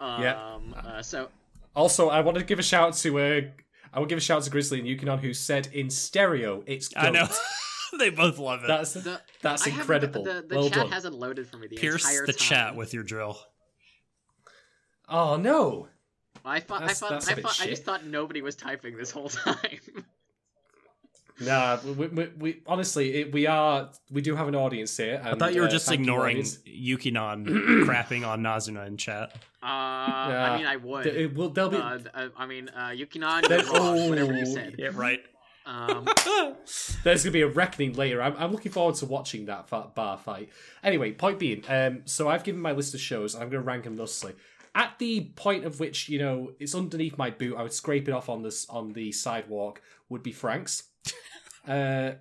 um, 0.00 0.22
Yeah. 0.22 0.58
Uh, 0.82 1.02
so 1.02 1.28
Also, 1.78 2.08
I 2.08 2.20
want 2.22 2.36
to 2.38 2.44
give 2.44 2.58
a 2.58 2.62
shout 2.62 2.94
to 2.94 3.18
uh, 3.20 3.40
I 3.92 3.98
will 4.00 4.06
give 4.06 4.18
a 4.18 4.20
shout 4.20 4.42
to 4.42 4.50
Grizzly 4.50 4.80
and 4.80 4.88
Yukinon 4.88 5.20
who 5.20 5.32
said 5.32 5.68
in 5.72 5.88
stereo 5.90 6.62
it's 6.66 6.90
I 6.96 7.10
know. 7.10 7.28
they 7.98 8.10
both 8.10 8.38
love 8.38 8.64
it. 8.64 8.66
That's 8.66 8.94
the 8.94 9.20
that's 9.42 9.66
I 9.66 9.70
incredible. 9.70 10.24
The, 10.24 10.44
the 10.46 10.56
well 10.56 10.64
chat 10.68 10.74
done. 10.74 10.90
hasn't 10.92 11.14
loaded 11.14 11.46
for 11.48 11.56
me 11.56 11.68
the 11.68 11.76
Pierce 11.76 12.04
entire 12.04 12.26
the 12.26 12.32
time. 12.32 12.38
chat 12.38 12.76
with 12.76 12.92
your 12.92 13.04
drill. 13.04 13.38
Oh 15.08 15.36
no. 15.36 15.88
I 16.44 16.60
thought 16.60 16.78
I 16.82 16.86
That's- 16.86 17.00
thought 17.00 17.10
that's 17.10 17.28
a 17.28 17.32
I 17.32 17.34
bit 17.34 17.44
thought 17.44 17.60
I 17.60 17.66
just 17.66 17.84
thought 17.84 18.06
nobody 18.06 18.42
was 18.42 18.56
typing 18.56 18.96
this 18.96 19.10
whole 19.10 19.28
time. 19.46 19.56
Nah, 21.40 21.78
we, 21.84 22.06
we, 22.08 22.28
we 22.38 22.62
honestly 22.66 23.14
it, 23.20 23.32
we 23.32 23.46
are 23.46 23.90
we 24.10 24.22
do 24.22 24.34
have 24.34 24.48
an 24.48 24.54
audience 24.56 24.96
here. 24.96 25.20
I 25.24 25.34
thought 25.34 25.54
you 25.54 25.60
were 25.60 25.68
uh, 25.68 25.70
just 25.70 25.86
thank 25.86 25.98
you, 25.98 26.04
ignoring 26.04 26.38
audience. 26.38 26.58
Yukinon 26.66 27.46
crapping 27.86 28.26
on 28.26 28.42
Nazuna 28.42 28.86
in 28.86 28.96
chat. 28.96 29.32
Uh, 29.62 29.66
I 29.66 30.56
mean, 30.56 30.66
I 30.66 30.76
would. 30.76 31.04
Th- 31.04 31.14
it 31.14 31.34
will, 31.34 31.50
they'll 31.50 31.68
be. 31.68 31.76
Uh, 31.76 31.98
uh, 32.14 32.28
I 32.36 32.46
mean, 32.46 32.68
uh, 32.70 32.88
Yukinon, 32.88 33.48
you're 33.48 33.72
wrong, 33.72 34.08
whatever 34.08 34.32
you 34.32 34.44
oh. 34.46 34.52
said. 34.52 34.76
Yeah, 34.78 34.90
right. 34.94 35.20
Um, 35.68 36.08
There's 37.04 37.24
gonna 37.24 37.32
be 37.32 37.42
a 37.42 37.48
reckoning 37.48 37.92
later. 37.92 38.22
I'm, 38.22 38.34
I'm 38.38 38.52
looking 38.52 38.72
forward 38.72 38.96
to 38.96 39.06
watching 39.06 39.46
that 39.46 39.68
fa- 39.68 39.90
bar 39.94 40.16
fight. 40.16 40.48
Anyway, 40.82 41.12
point 41.12 41.38
being, 41.38 41.62
um, 41.68 42.02
so 42.06 42.28
I've 42.28 42.42
given 42.42 42.60
my 42.60 42.72
list 42.72 42.94
of 42.94 43.00
shows. 43.00 43.34
and 43.34 43.44
I'm 43.44 43.50
gonna 43.50 43.62
rank 43.62 43.84
them 43.84 43.96
thusly. 43.96 44.34
At 44.74 44.98
the 44.98 45.32
point 45.36 45.64
of 45.64 45.78
which 45.78 46.08
you 46.08 46.18
know 46.18 46.52
it's 46.58 46.74
underneath 46.74 47.18
my 47.18 47.30
boot, 47.30 47.56
I 47.56 47.62
would 47.62 47.72
scrape 47.72 48.08
it 48.08 48.12
off 48.12 48.28
on 48.28 48.42
this 48.42 48.68
on 48.70 48.94
the 48.94 49.12
sidewalk. 49.12 49.82
Would 50.08 50.22
be 50.22 50.32
Franxx. 50.32 50.84
Uh, 51.68 52.12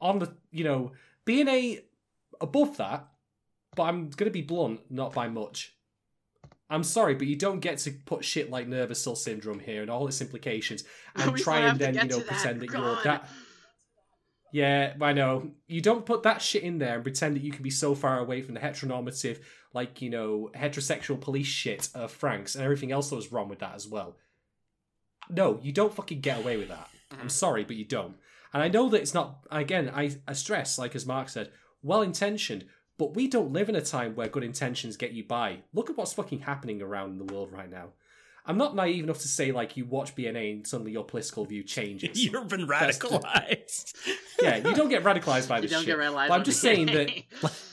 on 0.00 0.18
the 0.18 0.34
you 0.50 0.64
know 0.64 0.92
being 1.24 1.48
a 1.48 1.80
above 2.40 2.76
that, 2.76 3.08
but 3.74 3.84
I'm 3.84 4.10
gonna 4.10 4.30
be 4.30 4.42
blunt, 4.42 4.80
not 4.90 5.14
by 5.14 5.28
much. 5.28 5.74
I'm 6.68 6.84
sorry, 6.84 7.14
but 7.14 7.26
you 7.26 7.36
don't 7.36 7.60
get 7.60 7.78
to 7.78 7.90
put 7.90 8.24
shit 8.24 8.50
like 8.50 8.66
Nirvasyl 8.66 9.16
syndrome 9.16 9.58
here 9.58 9.82
and 9.82 9.90
all 9.90 10.08
its 10.08 10.22
implications 10.22 10.84
and 11.16 11.32
we 11.32 11.40
try 11.40 11.60
and 11.60 11.78
then 11.78 11.94
you 11.94 12.04
know 12.04 12.18
that. 12.18 12.26
pretend 12.26 12.60
that 12.60 12.70
you're 12.70 13.02
that. 13.04 13.28
Yeah, 14.52 14.94
I 15.00 15.14
know. 15.14 15.50
You 15.66 15.80
don't 15.80 16.04
put 16.04 16.24
that 16.24 16.42
shit 16.42 16.62
in 16.62 16.78
there 16.78 16.94
and 16.94 17.02
pretend 17.02 17.36
that 17.36 17.42
you 17.42 17.50
can 17.50 17.62
be 17.62 17.70
so 17.70 17.94
far 17.94 18.18
away 18.18 18.42
from 18.42 18.52
the 18.54 18.60
heteronormative, 18.60 19.38
like, 19.72 20.02
you 20.02 20.10
know, 20.10 20.50
heterosexual 20.54 21.18
police 21.18 21.46
shit 21.46 21.88
of 21.94 22.16
Franxx 22.16 22.54
and 22.54 22.62
everything 22.62 22.92
else 22.92 23.08
that 23.08 23.16
was 23.16 23.32
wrong 23.32 23.48
with 23.48 23.60
that 23.60 23.74
as 23.74 23.88
well. 23.88 24.18
No, 25.30 25.58
you 25.62 25.72
don't 25.72 25.94
fucking 25.94 26.20
get 26.20 26.38
away 26.38 26.58
with 26.58 26.68
that. 26.68 26.88
I'm 27.18 27.30
sorry, 27.30 27.64
but 27.64 27.76
you 27.76 27.86
don't. 27.86 28.16
And 28.52 28.62
I 28.62 28.68
know 28.68 28.88
that 28.90 29.00
it's 29.00 29.14
not, 29.14 29.46
again, 29.50 29.90
I, 29.94 30.12
I 30.26 30.34
stress, 30.34 30.78
like 30.78 30.94
as 30.94 31.06
Mark 31.06 31.28
said, 31.28 31.50
well 31.82 32.02
intentioned, 32.02 32.66
but 32.98 33.14
we 33.14 33.26
don't 33.28 33.52
live 33.52 33.68
in 33.68 33.76
a 33.76 33.80
time 33.80 34.14
where 34.14 34.28
good 34.28 34.44
intentions 34.44 34.96
get 34.96 35.12
you 35.12 35.24
by. 35.24 35.60
Look 35.72 35.90
at 35.90 35.96
what's 35.96 36.12
fucking 36.12 36.40
happening 36.40 36.82
around 36.82 37.18
the 37.18 37.32
world 37.32 37.50
right 37.50 37.70
now. 37.70 37.88
I'm 38.44 38.58
not 38.58 38.74
naive 38.74 39.04
enough 39.04 39.20
to 39.20 39.28
say, 39.28 39.52
like, 39.52 39.76
you 39.76 39.84
watch 39.86 40.16
BNA 40.16 40.52
and 40.52 40.66
suddenly 40.66 40.92
your 40.92 41.04
political 41.04 41.44
view 41.44 41.62
changes. 41.62 42.22
You've 42.24 42.48
been 42.48 42.66
radicalized. 42.66 43.94
yeah, 44.40 44.56
you 44.56 44.74
don't 44.74 44.88
get 44.88 45.04
radicalized 45.04 45.48
by 45.48 45.56
you 45.56 45.62
this 45.62 45.70
don't 45.70 45.80
shit. 45.80 45.86
get 45.86 45.98
realized. 45.98 46.28
But 46.28 46.34
I'm 46.34 46.44
just 46.44 46.60
the 46.60 46.68
saying 46.68 46.86
that 46.86 47.08
BNA. 47.08 47.24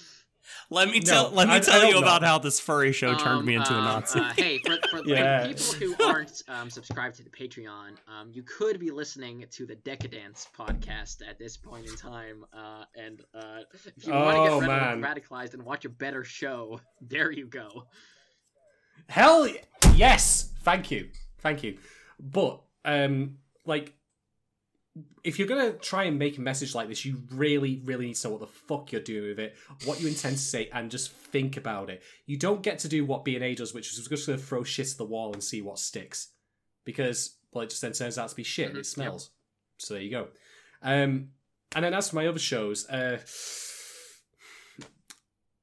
Let 0.70 0.90
me 0.90 1.00
No, 1.00 1.12
tell 1.12 1.30
let 1.32 1.48
me 1.48 1.54
I- 1.54 1.58
I 1.58 1.60
tell 1.60 1.80
don't 1.82 1.88
you 1.90 1.94
know. 1.96 2.00
about 2.02 2.24
how 2.24 2.38
this 2.40 2.60
furry 2.60 2.92
show 2.92 3.16
turned 3.16 3.40
Um, 3.40 3.46
me 3.46 3.56
into 3.56 3.74
a 3.74 3.78
um, 3.78 3.84
Nazi. 3.86 4.20
uh, 4.20 4.34
hey, 4.36 4.60
for, 4.60 4.78
for, 4.90 4.98
for 5.04 5.04
Yeah. 5.10 5.48
people 5.48 5.66
who 5.74 5.96
aren't 6.06 6.42
um, 6.48 6.70
subscribed 6.70 7.16
to 7.18 7.24
the 7.24 7.30
Patreon, 7.30 7.98
um, 8.08 8.30
you 8.32 8.44
could 8.44 8.80
be 8.80 8.92
listening 8.92 9.46
to 9.52 9.66
the 9.66 9.76
Decadence 9.76 10.48
podcast 10.58 11.28
at 11.28 11.38
this 11.40 11.58
point 11.58 11.88
in 11.88 11.96
time. 11.96 12.46
Uh, 12.54 12.84
and 12.96 13.22
uh, 13.34 13.60
if 13.98 14.06
you 14.06 14.14
want 14.14 14.36
to 14.36 14.52
Oh, 14.54 14.60
get 14.60 14.68
man. 14.68 15.02
radicalized 15.02 15.54
and 15.54 15.64
watch 15.64 15.86
a 15.86 15.90
better 15.90 16.24
show, 16.24 16.80
there 17.02 17.32
you 17.32 17.48
go. 17.48 17.86
Hell 19.08 19.48
yes, 19.96 20.52
thank 20.64 20.92
you, 20.92 21.10
thank 21.40 21.64
you. 21.64 21.78
But 22.20 22.62
um, 22.86 23.38
like, 23.66 23.94
if 25.24 25.38
you're 25.40 25.48
gonna 25.48 25.74
try 25.74 26.04
and 26.06 26.18
make 26.20 26.38
a 26.38 26.42
message 26.42 26.74
like 26.76 26.88
this, 26.88 27.06
you 27.06 27.22
really, 27.32 27.82
really 27.86 28.08
need 28.08 28.16
to 28.16 28.28
know 28.28 28.32
what 28.34 28.42
the 28.42 28.48
fuck 28.48 28.92
you're 28.92 29.02
doing 29.02 29.30
with 29.30 29.40
it, 29.40 29.56
what 29.86 30.00
you 30.02 30.08
intend 30.08 30.38
to 30.38 30.42
say, 30.42 30.70
and 30.74 30.90
just 30.92 31.12
think 31.12 31.58
about 31.58 31.90
it. 31.90 32.02
You 32.26 32.38
don't 32.38 32.62
get 32.64 32.80
to 32.80 32.88
do 32.88 33.06
what 33.06 33.24
B&A 33.26 33.56
does, 33.56 33.74
which 33.74 33.90
is 33.92 34.08
just 34.08 34.26
gonna 34.28 34.38
throw 34.38 34.64
shit 34.64 34.92
at 34.92 34.98
the 34.98 35.06
wall 35.06 35.34
and 35.34 35.44
see 35.44 35.62
what 35.62 35.80
sticks, 35.80 36.30
because 36.86 37.38
well, 37.52 37.64
it 37.64 37.70
just 37.70 37.82
then 37.82 37.94
turns 37.94 38.18
out 38.18 38.30
to 38.30 38.36
be 38.36 38.44
shit. 38.44 38.68
and 38.70 38.78
Mhm, 38.78 38.82
It 38.82 38.86
smells. 38.86 39.32
So 39.78 39.94
there 39.96 40.04
you 40.04 40.12
go. 40.12 40.28
Um, 40.82 41.30
and 41.76 41.86
then 41.86 41.94
as 41.94 42.10
for 42.10 42.16
my 42.18 42.28
other 42.28 42.40
shows, 42.40 42.88
uh. 42.90 43.20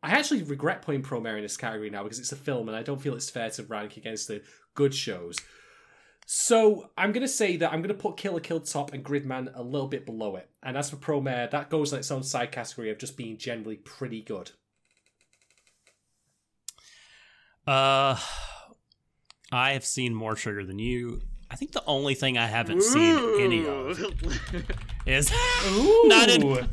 I 0.02 0.10
actually 0.10 0.42
regret 0.44 0.82
putting 0.82 1.02
Promare 1.02 1.36
in 1.36 1.42
this 1.42 1.56
category 1.56 1.90
now 1.90 2.02
because 2.04 2.18
it's 2.20 2.30
a 2.32 2.36
film 2.36 2.68
and 2.68 2.76
I 2.76 2.82
don't 2.82 3.00
feel 3.00 3.14
it's 3.14 3.30
fair 3.30 3.50
to 3.50 3.62
rank 3.64 3.96
against 3.96 4.28
the 4.28 4.42
good 4.74 4.94
shows. 4.94 5.36
So 6.28 6.90
I'm 6.98 7.12
going 7.12 7.22
to 7.22 7.28
say 7.28 7.56
that 7.58 7.72
I'm 7.72 7.80
going 7.82 7.94
to 7.96 8.02
put 8.02 8.16
Kill 8.16 8.32
la 8.32 8.40
Kill 8.40 8.58
top 8.60 8.92
and 8.92 9.04
Gridman 9.04 9.48
a 9.54 9.62
little 9.62 9.86
bit 9.86 10.04
below 10.04 10.34
it. 10.34 10.50
And 10.60 10.76
as 10.76 10.90
for 10.90 10.96
Promare, 10.96 11.48
that 11.52 11.70
goes 11.70 11.92
in 11.92 12.00
its 12.00 12.10
own 12.10 12.24
side 12.24 12.50
category 12.50 12.90
of 12.90 12.98
just 12.98 13.16
being 13.16 13.38
generally 13.38 13.76
pretty 13.76 14.22
good. 14.22 14.50
Uh, 17.64 18.16
I 19.52 19.72
have 19.72 19.84
seen 19.84 20.14
more 20.14 20.34
trigger 20.34 20.64
than 20.64 20.80
you. 20.80 21.22
I 21.48 21.54
think 21.54 21.70
the 21.72 21.84
only 21.86 22.14
thing 22.14 22.36
I 22.36 22.46
haven't 22.46 22.82
seen 22.82 23.16
any 23.40 23.64
of 23.66 24.00
is 25.06 25.30
not 26.06 26.28
in. 26.28 26.68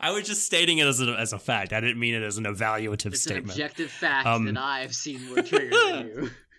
I 0.00 0.10
was 0.10 0.26
just 0.26 0.44
stating 0.44 0.78
it 0.78 0.86
as 0.88 1.00
a, 1.00 1.12
as 1.12 1.32
a 1.32 1.38
fact. 1.38 1.72
I 1.72 1.80
didn't 1.80 2.00
mean 2.00 2.14
it 2.14 2.22
as 2.22 2.36
an 2.36 2.44
evaluative 2.44 3.06
It's 3.06 3.26
an 3.26 3.32
statement. 3.32 3.50
objective 3.52 3.90
fact 3.92 4.26
Um, 4.26 4.44
that 4.46 4.58
I've 4.58 4.94
seen 4.94 5.24
more 5.28 5.42
trigger 5.42 5.70
than 5.70 6.06
you. 6.08 6.30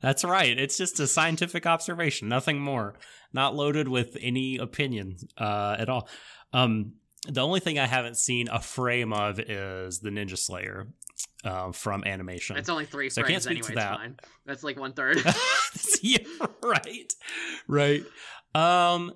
That's 0.00 0.24
right. 0.24 0.58
It's 0.58 0.76
just 0.76 1.00
a 1.00 1.06
scientific 1.06 1.66
observation, 1.66 2.28
nothing 2.28 2.60
more. 2.60 2.94
Not 3.32 3.54
loaded 3.54 3.88
with 3.88 4.16
any 4.20 4.56
opinion 4.56 5.16
uh, 5.36 5.76
at 5.78 5.88
all. 5.88 6.08
Um, 6.52 6.92
the 7.28 7.40
only 7.40 7.60
thing 7.60 7.78
I 7.78 7.86
haven't 7.86 8.16
seen 8.16 8.48
a 8.48 8.60
frame 8.60 9.12
of 9.12 9.40
is 9.40 9.98
the 9.98 10.10
Ninja 10.10 10.38
Slayer 10.38 10.88
uh, 11.44 11.72
from 11.72 12.04
animation. 12.04 12.56
It's 12.56 12.68
only 12.68 12.86
three 12.86 13.10
So 13.10 13.22
frames 13.22 13.46
anyway. 13.46 13.74
that. 13.74 13.96
fine. 13.98 14.16
That's 14.46 14.62
like 14.62 14.78
one 14.78 14.92
third. 14.92 15.18
yeah, 16.02 16.18
right, 16.62 17.12
right. 17.66 18.04
Um, 18.54 19.12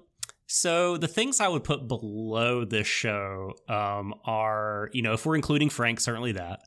so 0.47 0.97
the 0.97 1.09
things 1.09 1.41
I 1.41 1.49
would 1.49 1.63
put 1.65 1.87
below 1.87 2.65
this 2.65 2.87
show 2.87 3.55
um, 3.69 4.15
are, 4.25 4.91
you 4.93 5.03
know, 5.03 5.13
if 5.13 5.25
we're 5.25 5.37
including 5.37 5.69
Franxx, 5.69 6.01
certainly 6.01 6.33
that. 6.33 6.61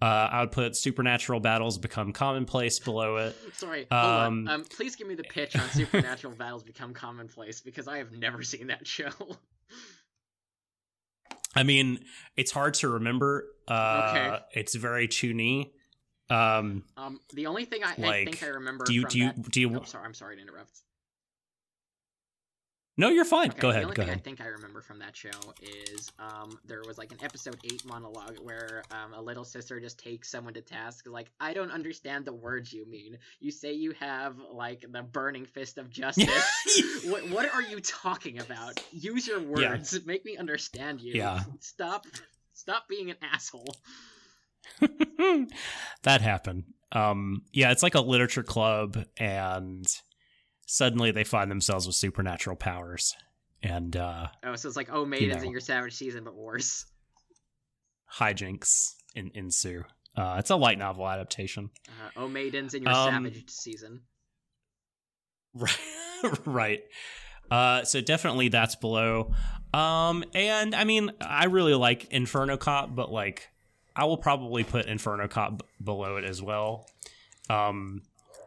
Uh, 0.00 0.04
I 0.04 0.40
would 0.40 0.52
put 0.52 0.76
supernatural 0.76 1.40
battles 1.40 1.76
become 1.76 2.12
commonplace 2.12 2.78
below 2.78 3.16
it. 3.16 3.36
Sorry. 3.54 3.90
Um, 3.90 4.46
Um, 4.46 4.64
please 4.64 4.94
give 4.94 5.08
me 5.08 5.16
the 5.16 5.24
pitch 5.24 5.56
on 5.56 5.68
supernatural 5.70 6.34
battles 6.38 6.62
become 6.62 6.94
commonplace 6.94 7.60
because 7.60 7.88
I 7.88 7.98
have 7.98 8.12
never 8.12 8.42
seen 8.44 8.68
that 8.68 8.86
show. 8.86 9.10
I 11.56 11.64
mean, 11.64 11.98
it's 12.36 12.52
hard 12.52 12.74
to 12.74 12.88
remember. 12.88 13.46
Uh, 13.66 14.10
Okay. 14.10 14.38
It's 14.52 14.74
very 14.76 15.08
toony. 15.08 15.72
Um, 16.30 16.84
Um, 16.96 17.20
the 17.32 17.46
only 17.46 17.64
thing 17.64 17.82
I, 17.82 17.92
I 17.92 18.24
think 18.24 18.42
I 18.42 18.48
remember 18.48 18.84
do 18.84 18.92
you 18.94 19.06
do 19.06 19.18
you 19.18 19.32
that... 19.32 19.50
do 19.50 19.60
you? 19.60 19.80
Oh, 19.80 19.84
sorry, 19.84 20.04
I'm 20.04 20.14
sorry 20.14 20.36
to 20.36 20.42
interrupt. 20.42 20.82
No, 23.00 23.10
you're 23.10 23.24
fine. 23.24 23.50
Okay, 23.50 23.60
go 23.60 23.68
The 23.68 23.74
ahead. 23.74 23.84
only 23.84 23.94
Go 23.96 24.02
thing 24.02 24.12
I 24.12 24.16
think 24.16 24.40
I 24.40 24.46
remember 24.46 24.80
from 24.82 24.98
that 24.98 25.16
show 25.16 25.30
is 25.62 26.10
um, 26.18 26.58
there 26.66 26.82
was 26.84 26.98
like 26.98 27.12
an 27.12 27.18
episode 27.22 27.56
eight 27.64 27.84
monologue 27.86 28.36
where 28.42 28.82
um, 28.90 29.14
a 29.14 29.22
little 29.22 29.44
sister 29.44 29.78
just 29.80 29.98
takes 30.00 30.28
someone 30.28 30.52
to 30.54 30.60
task, 30.60 31.06
like, 31.08 31.30
"I 31.40 31.54
don't 31.54 31.70
understand 31.70 32.24
the 32.24 32.32
words 32.32 32.72
you 32.72 32.84
mean. 32.90 33.16
You 33.38 33.52
say 33.52 33.72
you 33.72 33.92
have 34.00 34.36
like 34.52 34.84
the 34.90 35.02
burning 35.02 35.46
fist 35.46 35.78
of 35.78 35.88
justice. 36.02 37.04
what 37.06 37.30
what 37.30 37.54
are 37.54 37.62
you 37.62 37.78
talking 37.80 38.40
about? 38.40 38.82
Use 38.92 39.28
your 39.28 39.40
Yeah. 39.56 39.70
words. 39.70 39.98
Make 40.04 40.24
me 40.24 40.36
understand 40.36 41.00
you. 41.00 41.14
Yeah. 41.14 41.44
Stop 41.60 42.04
stop 42.52 42.88
being 42.88 43.10
an 43.10 43.16
asshole." 43.22 43.76
that 46.02 46.20
happened. 46.20 46.64
Um, 46.92 47.42
yeah, 47.52 47.70
it's 47.70 47.82
like 47.82 47.94
a 47.94 48.00
literature 48.00 48.42
club, 48.42 48.98
and 49.16 49.86
suddenly 50.70 51.10
they 51.10 51.24
find 51.24 51.50
themselves 51.50 51.86
with 51.86 51.96
supernatural 51.96 52.54
powers, 52.56 53.14
and 53.62 53.96
uh, 53.96 54.28
Oh, 54.44 54.54
so 54.54 54.68
it's 54.68 54.76
like 54.76 54.90
oh 54.92 55.04
maidens 55.06 55.38
know. 55.42 55.46
in 55.46 55.50
your 55.50 55.60
savage 55.60 55.94
season, 55.94 56.24
but 56.24 56.34
worse. 56.34 56.84
hijinks 58.18 58.94
in- 59.14 59.30
ensue. 59.34 59.84
Uh, 60.16 60.36
it's 60.38 60.50
a 60.50 60.56
light 60.56 60.78
novel 60.78 61.08
adaptation. 61.08 61.70
Uh, 61.88 62.10
oh 62.16 62.28
maidens 62.28 62.74
in 62.74 62.82
your 62.82 62.92
Um, 62.92 63.24
savage 63.24 63.48
season. 63.50 64.00
Right. 65.54 65.78
right. 66.44 66.80
Uh, 67.50 67.84
so 67.84 68.00
definitely 68.00 68.48
that's 68.48 68.76
below. 68.76 69.32
Um, 69.72 70.24
and 70.34 70.74
I 70.74 70.84
mean, 70.84 71.10
I 71.20 71.44
really 71.46 71.74
like 71.74 72.06
Inferno 72.12 72.56
Cop, 72.56 72.94
but 72.94 73.10
like, 73.10 73.48
I 73.96 74.04
will 74.04 74.16
probably 74.18 74.64
put 74.64 74.86
Inferno 74.86 75.28
Cop 75.28 75.58
b- 75.58 75.64
below 75.82 76.16
it 76.16 76.24
as 76.24 76.42
well. 76.42 76.86
Um, 77.48 78.02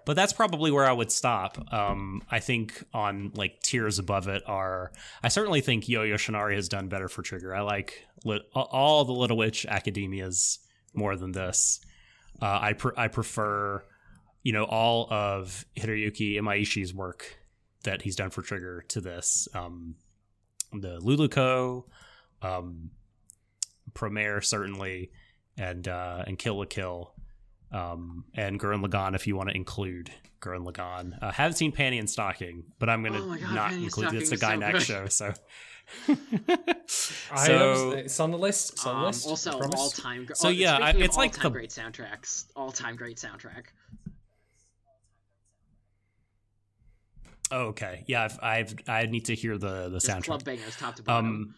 but 0.05 0.15
that's 0.15 0.33
probably 0.33 0.71
where 0.71 0.85
I 0.85 0.91
would 0.91 1.11
stop. 1.11 1.57
Um, 1.73 2.21
I 2.29 2.39
think 2.39 2.83
on 2.93 3.31
like 3.35 3.61
tiers 3.61 3.99
above 3.99 4.27
it 4.27 4.43
are. 4.45 4.91
I 5.23 5.29
certainly 5.29 5.61
think 5.61 5.87
Yo 5.87 6.01
Yoshinari 6.01 6.55
has 6.55 6.69
done 6.69 6.87
better 6.87 7.07
for 7.07 7.21
Trigger. 7.21 7.55
I 7.55 7.61
like 7.61 8.05
all 8.53 9.05
the 9.05 9.13
Little 9.13 9.37
Witch 9.37 9.65
Academias 9.69 10.59
more 10.93 11.15
than 11.15 11.31
this. 11.31 11.79
Uh, 12.41 12.59
I 12.61 12.73
pr- 12.73 12.97
I 12.97 13.07
prefer, 13.07 13.83
you 14.43 14.53
know, 14.53 14.63
all 14.63 15.07
of 15.11 15.65
Hiroyuki 15.75 16.35
Imaishi's 16.37 16.93
work 16.93 17.37
that 17.83 18.01
he's 18.01 18.15
done 18.15 18.29
for 18.29 18.41
Trigger 18.41 18.83
to 18.89 19.01
this. 19.01 19.47
Um, 19.53 19.95
the 20.73 20.99
Luluco, 20.99 21.83
um, 22.41 22.91
Promare 23.93 24.43
certainly, 24.43 25.11
and 25.57 25.87
uh, 25.87 26.23
and 26.25 26.37
Kill 26.39 26.57
la 26.57 26.65
Kill, 26.65 27.13
um, 27.71 28.25
and 28.33 28.59
Gurren 28.59 28.85
Lagann 28.85 29.15
if 29.15 29.27
you 29.27 29.35
want 29.35 29.49
to 29.49 29.55
include 29.55 30.11
Gurren 30.41 30.65
Lagann. 30.69 31.17
I 31.21 31.27
uh, 31.27 31.31
haven't 31.31 31.55
seen 31.57 31.71
Panty 31.71 31.99
and 31.99 32.09
Stocking, 32.09 32.63
but 32.79 32.89
I'm 32.89 33.03
gonna 33.03 33.19
Oh 33.21 33.35
God, 33.35 33.53
not 33.55 33.71
Panty 33.71 33.83
include 33.83 34.13
it's 34.15 34.31
a 34.31 34.37
guy 34.37 34.53
is 34.55 34.59
next 34.59 34.85
so 34.87 34.93
show. 34.93 35.07
So. 35.07 35.33
I 37.31 37.45
so 37.47 37.91
am- 37.91 37.97
it's 37.97 38.19
on 38.19 38.31
the 38.31 38.37
list. 38.37 38.73
It's 38.73 38.85
on 38.85 38.93
the 38.95 38.99
Um, 38.99 39.05
list. 39.07 39.27
Also, 39.27 39.51
all 39.59 39.89
time. 39.89 40.27
So, 40.33 40.47
yeah, 40.49 40.77
I- 40.77 40.91
it's 40.91 41.17
like 41.17 41.31
all-time 41.31 41.43
the- 41.43 41.49
great 41.49 41.69
soundtracks. 41.69 42.45
All 42.55 42.71
time 42.71 42.95
great 42.95 43.17
soundtrack. 43.17 43.65
oh, 47.51 47.65
okay, 47.67 48.03
yeah, 48.07 48.23
I've, 48.23 48.39
I've 48.41 48.75
I 48.87 49.05
need 49.07 49.25
to 49.25 49.35
hear 49.35 49.57
the 49.57 49.89
the 49.89 49.99
Just 49.99 50.07
soundtrack. 50.07 50.23
club 50.25 50.43
bangers, 50.45 50.75
top 50.77 50.95
to 50.95 51.03
bottom. 51.03 51.55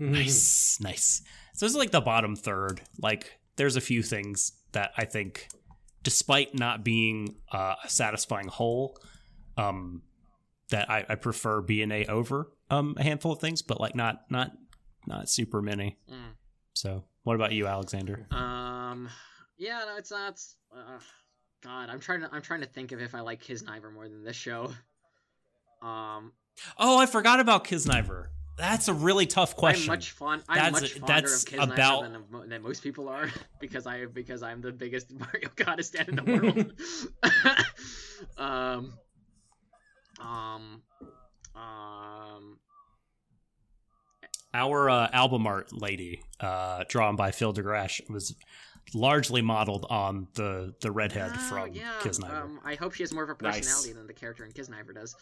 Um, 0.00 0.08
nice, 0.12 0.78
nice. 0.80 1.22
So 1.54 1.66
this 1.66 1.72
is 1.72 1.76
like 1.78 1.90
the 1.92 2.00
bottom 2.00 2.36
third. 2.36 2.80
Like, 3.00 3.37
there's 3.58 3.76
a 3.76 3.80
few 3.80 4.02
things 4.02 4.52
that 4.72 4.92
I 4.96 5.04
think, 5.04 5.48
despite 6.02 6.54
not 6.54 6.82
being 6.84 7.36
uh, 7.52 7.74
a 7.84 7.88
satisfying 7.88 8.48
whole, 8.48 8.98
um, 9.56 10.02
that 10.70 10.90
I, 10.90 11.04
I 11.08 11.14
prefer 11.16 11.60
B 11.60 11.82
and 11.82 11.92
A 11.92 12.06
over 12.06 12.50
um 12.70 12.94
a 12.98 13.02
handful 13.02 13.32
of 13.32 13.40
things, 13.40 13.62
but 13.62 13.80
like 13.80 13.94
not 13.94 14.30
not 14.30 14.52
not 15.06 15.28
super 15.28 15.60
many. 15.60 15.98
Mm. 16.10 16.32
So, 16.74 17.04
what 17.24 17.34
about 17.34 17.52
you, 17.52 17.66
Alexander? 17.66 18.26
Um, 18.30 19.08
yeah, 19.58 19.84
no, 19.86 19.96
it's 19.96 20.10
not. 20.10 20.40
Uh, 20.74 20.98
God, 21.62 21.90
I'm 21.90 22.00
trying 22.00 22.20
to. 22.20 22.30
I'm 22.32 22.42
trying 22.42 22.60
to 22.60 22.66
think 22.66 22.92
of 22.92 23.00
if 23.00 23.14
I 23.14 23.20
like 23.20 23.42
Kiznaiver 23.42 23.92
more 23.92 24.08
than 24.08 24.24
this 24.24 24.36
show. 24.36 24.72
Um, 25.82 26.32
Oh, 26.76 26.98
I 26.98 27.06
forgot 27.06 27.40
about 27.40 27.64
Kiznaiver. 27.64 28.26
That's 28.58 28.88
a 28.88 28.92
really 28.94 29.26
tough 29.26 29.54
question. 29.54 29.90
I'm 29.90 29.98
much 29.98 30.10
fun. 30.10 30.42
I'm 30.48 30.56
That's- 30.56 30.72
much 30.72 30.92
fonder 30.94 31.06
that's 31.06 31.44
of 31.44 31.48
Kiznaiver 31.50 31.72
about- 31.74 32.02
than, 32.32 32.48
than 32.48 32.62
most 32.62 32.82
people 32.82 33.08
are 33.08 33.30
because 33.60 33.86
I 33.86 34.06
because 34.06 34.42
I'm 34.42 34.60
the 34.60 34.72
biggest 34.72 35.12
Mari 35.18 35.46
Okada 35.46 35.82
stan 35.84 36.08
in 36.08 36.16
the 36.16 36.24
world. 36.24 37.64
um, 38.36 38.94
um, 40.20 40.82
um. 41.54 42.58
Our 44.54 44.88
uh, 44.90 45.08
album 45.12 45.46
art 45.46 45.72
lady, 45.72 46.22
uh, 46.40 46.82
drawn 46.88 47.16
by 47.16 47.30
Phil 47.30 47.52
DeGrash, 47.52 48.08
was 48.10 48.34
largely 48.94 49.42
modeled 49.42 49.86
on 49.90 50.26
the 50.34 50.74
the 50.80 50.90
redhead 50.90 51.30
ah, 51.34 51.48
from 51.50 51.74
yeah, 51.74 51.92
Kiznaiver. 52.00 52.42
Um, 52.42 52.60
I 52.64 52.74
hope 52.74 52.94
she 52.94 53.02
has 53.02 53.12
more 53.12 53.22
of 53.22 53.30
a 53.38 53.42
Nice. 53.42 53.58
personality 53.58 53.92
than 53.92 54.06
the 54.06 54.14
character 54.14 54.44
in 54.44 54.52
Kiznaiver 54.52 54.94
does. 54.94 55.14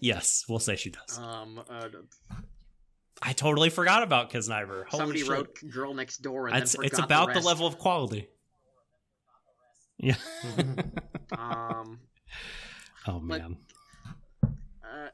Yes, 0.00 0.44
we'll 0.48 0.58
say 0.58 0.76
she 0.76 0.90
does. 0.90 1.18
Um, 1.18 1.62
uh, 1.68 1.88
I 3.22 3.32
totally 3.32 3.70
forgot 3.70 4.02
about 4.02 4.30
Kiznaiver. 4.30 4.86
Holy 4.86 5.00
somebody 5.00 5.20
shit. 5.20 5.28
wrote 5.28 5.58
"Girl 5.70 5.94
Next 5.94 6.18
Door" 6.18 6.48
and 6.48 6.58
It's 6.58 6.76
then 6.76 6.84
it's 6.84 6.98
about 6.98 7.32
the, 7.32 7.40
the, 7.40 7.46
level 7.46 7.66
of 7.66 7.78
quality. 7.78 8.28
Yeah. 9.98 10.16
Um, 11.36 11.98
oh 13.08 13.18
man. 13.18 13.56
uh, 14.44 15.08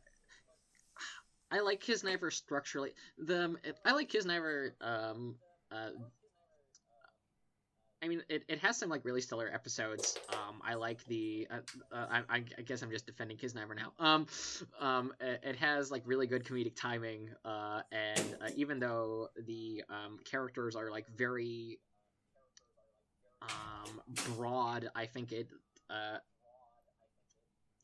I 1.51 1.61
like 1.61 1.83
Kiznaiver 1.83 2.31
structurally. 2.31 2.91
The 3.17 3.57
I 3.87 3.93
like 3.93 4.11
Kiznaiver. 4.11 4.73
Um, 4.83 5.37
uh, 5.73 5.89
I 8.03 8.09
mean, 8.09 8.23
it, 8.29 8.43
it 8.49 8.59
has 8.59 8.77
some 8.77 8.89
like 8.89 9.05
really 9.05 9.21
stellar 9.21 9.49
episodes. 9.53 10.19
Um, 10.29 10.61
I 10.65 10.75
like 10.75 11.05
the. 11.05 11.47
Uh, 11.51 11.95
uh, 11.95 12.23
I, 12.29 12.43
I 12.59 12.63
guess 12.63 12.83
I'm 12.83 12.91
just 12.91 13.07
defending 13.07 13.37
Kiznaiver 13.37 13.77
now. 13.77 13.93
Um, 13.99 14.27
um, 14.81 15.13
it, 15.21 15.41
it 15.45 15.57
has 15.57 15.91
like 15.91 16.03
really 16.05 16.27
good 16.27 16.45
comedic 16.45 16.75
timing. 16.75 17.31
Uh, 17.45 17.83
and 17.93 18.37
uh, 18.45 18.49
even 18.57 18.81
though 18.81 19.29
the 19.47 19.85
um, 19.89 20.19
characters 20.25 20.75
are 20.75 20.91
like 20.91 21.07
very 21.17 21.79
um 23.43 24.01
broad, 24.37 24.89
I 24.95 25.07
think 25.07 25.33
it 25.33 25.49
uh 25.91 26.19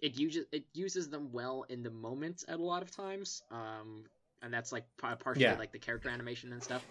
it 0.00 0.18
uses 0.18 0.46
it 0.52 0.64
uses 0.74 1.08
them 1.08 1.30
well 1.32 1.64
in 1.68 1.82
the 1.82 1.90
moment 1.90 2.44
at 2.48 2.58
a 2.58 2.62
lot 2.62 2.82
of 2.82 2.90
times. 2.90 3.42
Um, 3.50 4.04
and 4.42 4.52
that's 4.52 4.72
like 4.72 4.84
partially 4.98 5.42
Yeah. 5.44 5.56
like 5.56 5.72
the 5.72 5.78
character 5.78 6.08
animation 6.08 6.52
and 6.52 6.62
stuff. 6.62 6.84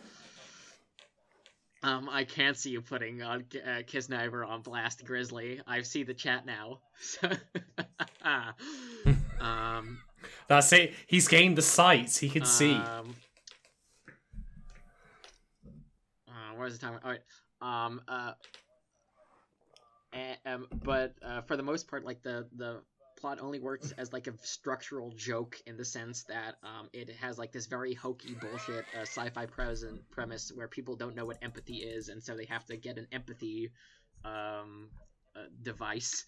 Um, 1.84 2.10
I 2.12 2.24
can't 2.24 2.58
see 2.58 2.72
you 2.72 2.82
putting 2.82 3.22
on 3.22 3.46
uh, 3.64 3.84
Kiznaiver 3.84 4.48
on 4.48 4.62
Blast 4.62 5.06
Grizzly. 5.06 5.62
I 5.68 5.84
see 5.84 6.04
the 6.04 6.14
chat 6.14 6.46
now. 6.46 6.80
um, 9.40 10.00
That's 10.48 10.74
it. 10.74 10.94
He's 11.06 11.28
gained 11.28 11.58
the 11.58 11.62
sight. 11.62 12.16
He 12.16 12.30
can 12.30 12.46
see. 12.46 12.74
um, 12.74 13.16
uh, 16.28 16.56
what 16.56 16.68
is 16.68 16.80
the 16.80 16.86
time? 16.86 17.00
All 17.04 17.12
right. 17.12 17.22
Um. 17.62 18.02
Uh. 18.08 18.32
And, 20.14 20.38
um. 20.46 20.68
But 20.84 21.14
uh, 21.22 21.42
for 21.42 21.56
the 21.58 21.64
most 21.64 21.88
part, 21.88 22.04
like 22.04 22.24
the 22.24 22.48
the 22.56 22.82
plot 23.18 23.40
only 23.42 23.60
works 23.60 23.94
as 23.98 24.14
like 24.14 24.28
a 24.28 24.34
structural 24.44 25.12
joke 25.12 25.58
in 25.66 25.78
the 25.78 25.86
sense 25.86 26.24
that 26.26 26.56
um 26.64 26.88
it 26.94 27.10
has 27.10 27.38
like 27.38 27.52
this 27.52 27.66
very 27.66 27.94
hokey 27.94 28.36
bullshit 28.36 28.86
uh, 28.96 29.02
sci-fi 29.02 29.46
present 29.46 30.00
premise 30.12 30.52
where 30.56 30.68
people 30.68 30.96
don't 30.96 31.16
know 31.16 31.26
what 31.26 31.38
empathy 31.42 31.78
is 31.78 32.10
and 32.10 32.24
so 32.24 32.36
they 32.36 32.46
have 32.46 32.66
to 32.66 32.78
get 32.78 32.98
an 32.98 33.08
empathy 33.12 33.72
um 34.24 34.90
uh, 35.38 35.44
device. 35.62 36.26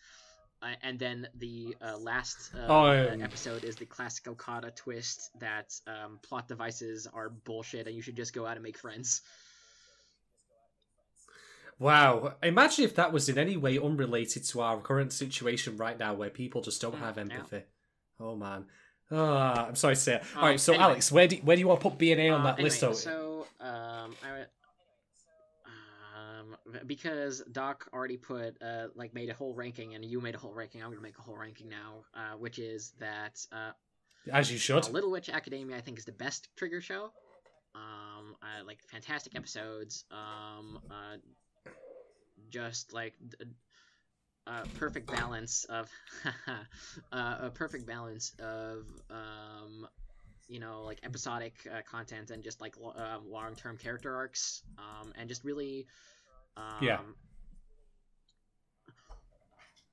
Uh, 0.61 0.73
and 0.83 0.99
then 0.99 1.27
the 1.37 1.75
uh, 1.81 1.97
last 1.97 2.51
uh, 2.53 2.65
Oh, 2.67 3.13
um, 3.13 3.21
episode 3.21 3.63
is 3.63 3.77
the 3.77 3.85
classic 3.85 4.27
Okada 4.27 4.71
twist 4.71 5.29
that 5.39 5.73
um, 5.87 6.19
plot 6.21 6.47
devices 6.49 7.07
are 7.07 7.29
bullshit 7.29 7.87
and 7.87 7.95
you 7.95 8.01
should 8.01 8.17
just 8.17 8.33
go 8.33 8.45
out 8.45 8.55
and 8.57 8.63
make 8.63 8.77
friends. 8.77 9.21
Wow. 11.79 12.35
Imagine 12.43 12.83
if 12.85 12.95
that 12.95 13.11
was 13.13 13.29
in 13.29 13.37
any 13.37 13.55
way 13.57 13.79
unrelated 13.79 14.43
to 14.45 14.61
our 14.61 14.79
current 14.81 15.13
situation 15.13 15.77
right 15.77 15.97
now 15.97 16.13
where 16.13 16.29
people 16.29 16.61
just 16.61 16.81
don't 16.81 16.95
Mm, 16.95 16.99
have 16.99 17.17
empathy. 17.17 17.63
Oh 18.19 18.35
man. 18.35 18.65
Ah, 19.11 19.65
I'm 19.67 19.75
sorry 19.75 19.95
to 19.95 20.01
say 20.01 20.15
it. 20.15 20.21
Um, 20.35 20.43
Alright, 20.43 20.59
so 20.59 20.73
anyway. 20.73 20.83
Alex, 20.85 21.11
where 21.11 21.27
do 21.27 21.37
where 21.37 21.55
do 21.55 21.61
you 21.61 21.67
want 21.67 21.79
to 21.81 21.89
put 21.89 21.97
B 21.97 22.11
and 22.11 22.21
A 22.21 22.29
on 22.29 22.41
Uh, 22.41 22.43
that 22.43 22.53
anyway, 22.59 22.69
list? 22.69 22.81
though? 22.81 22.93
So, 22.93 23.47
um, 23.59 24.15
I, 24.23 24.45
um, 26.15 26.57
because 26.85 27.41
Doc 27.51 27.87
already 27.93 28.17
put, 28.17 28.61
uh, 28.61 28.87
like, 28.95 29.13
made 29.13 29.29
a 29.29 29.33
whole 29.33 29.53
ranking, 29.55 29.95
and 29.95 30.03
you 30.05 30.19
made 30.21 30.35
a 30.35 30.37
whole 30.37 30.53
ranking, 30.53 30.83
I'm 30.83 30.89
gonna 30.89 31.01
make 31.01 31.17
a 31.17 31.21
whole 31.21 31.37
ranking 31.37 31.69
now, 31.69 32.03
uh, 32.13 32.35
which 32.37 32.59
is 32.59 32.93
that, 32.99 33.43
uh, 33.51 33.71
As 34.31 34.51
you 34.51 34.57
should. 34.57 34.85
uh, 34.85 34.89
Little 34.89 35.11
Witch 35.11 35.29
Academia, 35.29 35.77
I 35.77 35.81
think, 35.81 35.97
is 35.97 36.05
the 36.05 36.11
best 36.11 36.49
Trigger 36.55 36.81
show. 36.81 37.11
Um, 37.73 38.35
I 38.41 38.61
like 38.61 38.79
fantastic 38.87 39.35
episodes. 39.35 40.05
Um, 40.11 40.79
uh, 40.91 41.17
just 42.49 42.93
like 42.93 43.13
a 43.41 43.45
uh, 44.47 44.65
perfect 44.73 45.09
balance 45.09 45.65
of 45.65 45.89
uh, 47.11 47.35
a 47.41 47.49
perfect 47.51 47.85
balance 47.85 48.33
of 48.39 48.85
um, 49.09 49.87
you 50.47 50.59
know 50.59 50.83
like 50.83 50.99
episodic 51.03 51.55
uh, 51.71 51.81
content 51.89 52.31
and 52.31 52.43
just 52.43 52.61
like 52.61 52.75
lo- 52.77 52.93
um, 52.95 53.29
long 53.29 53.55
term 53.55 53.77
character 53.77 54.15
arcs. 54.15 54.63
Um, 54.77 55.13
and 55.17 55.29
just 55.29 55.43
really. 55.43 55.87
Um, 56.57 56.65
Yeah. 56.79 56.99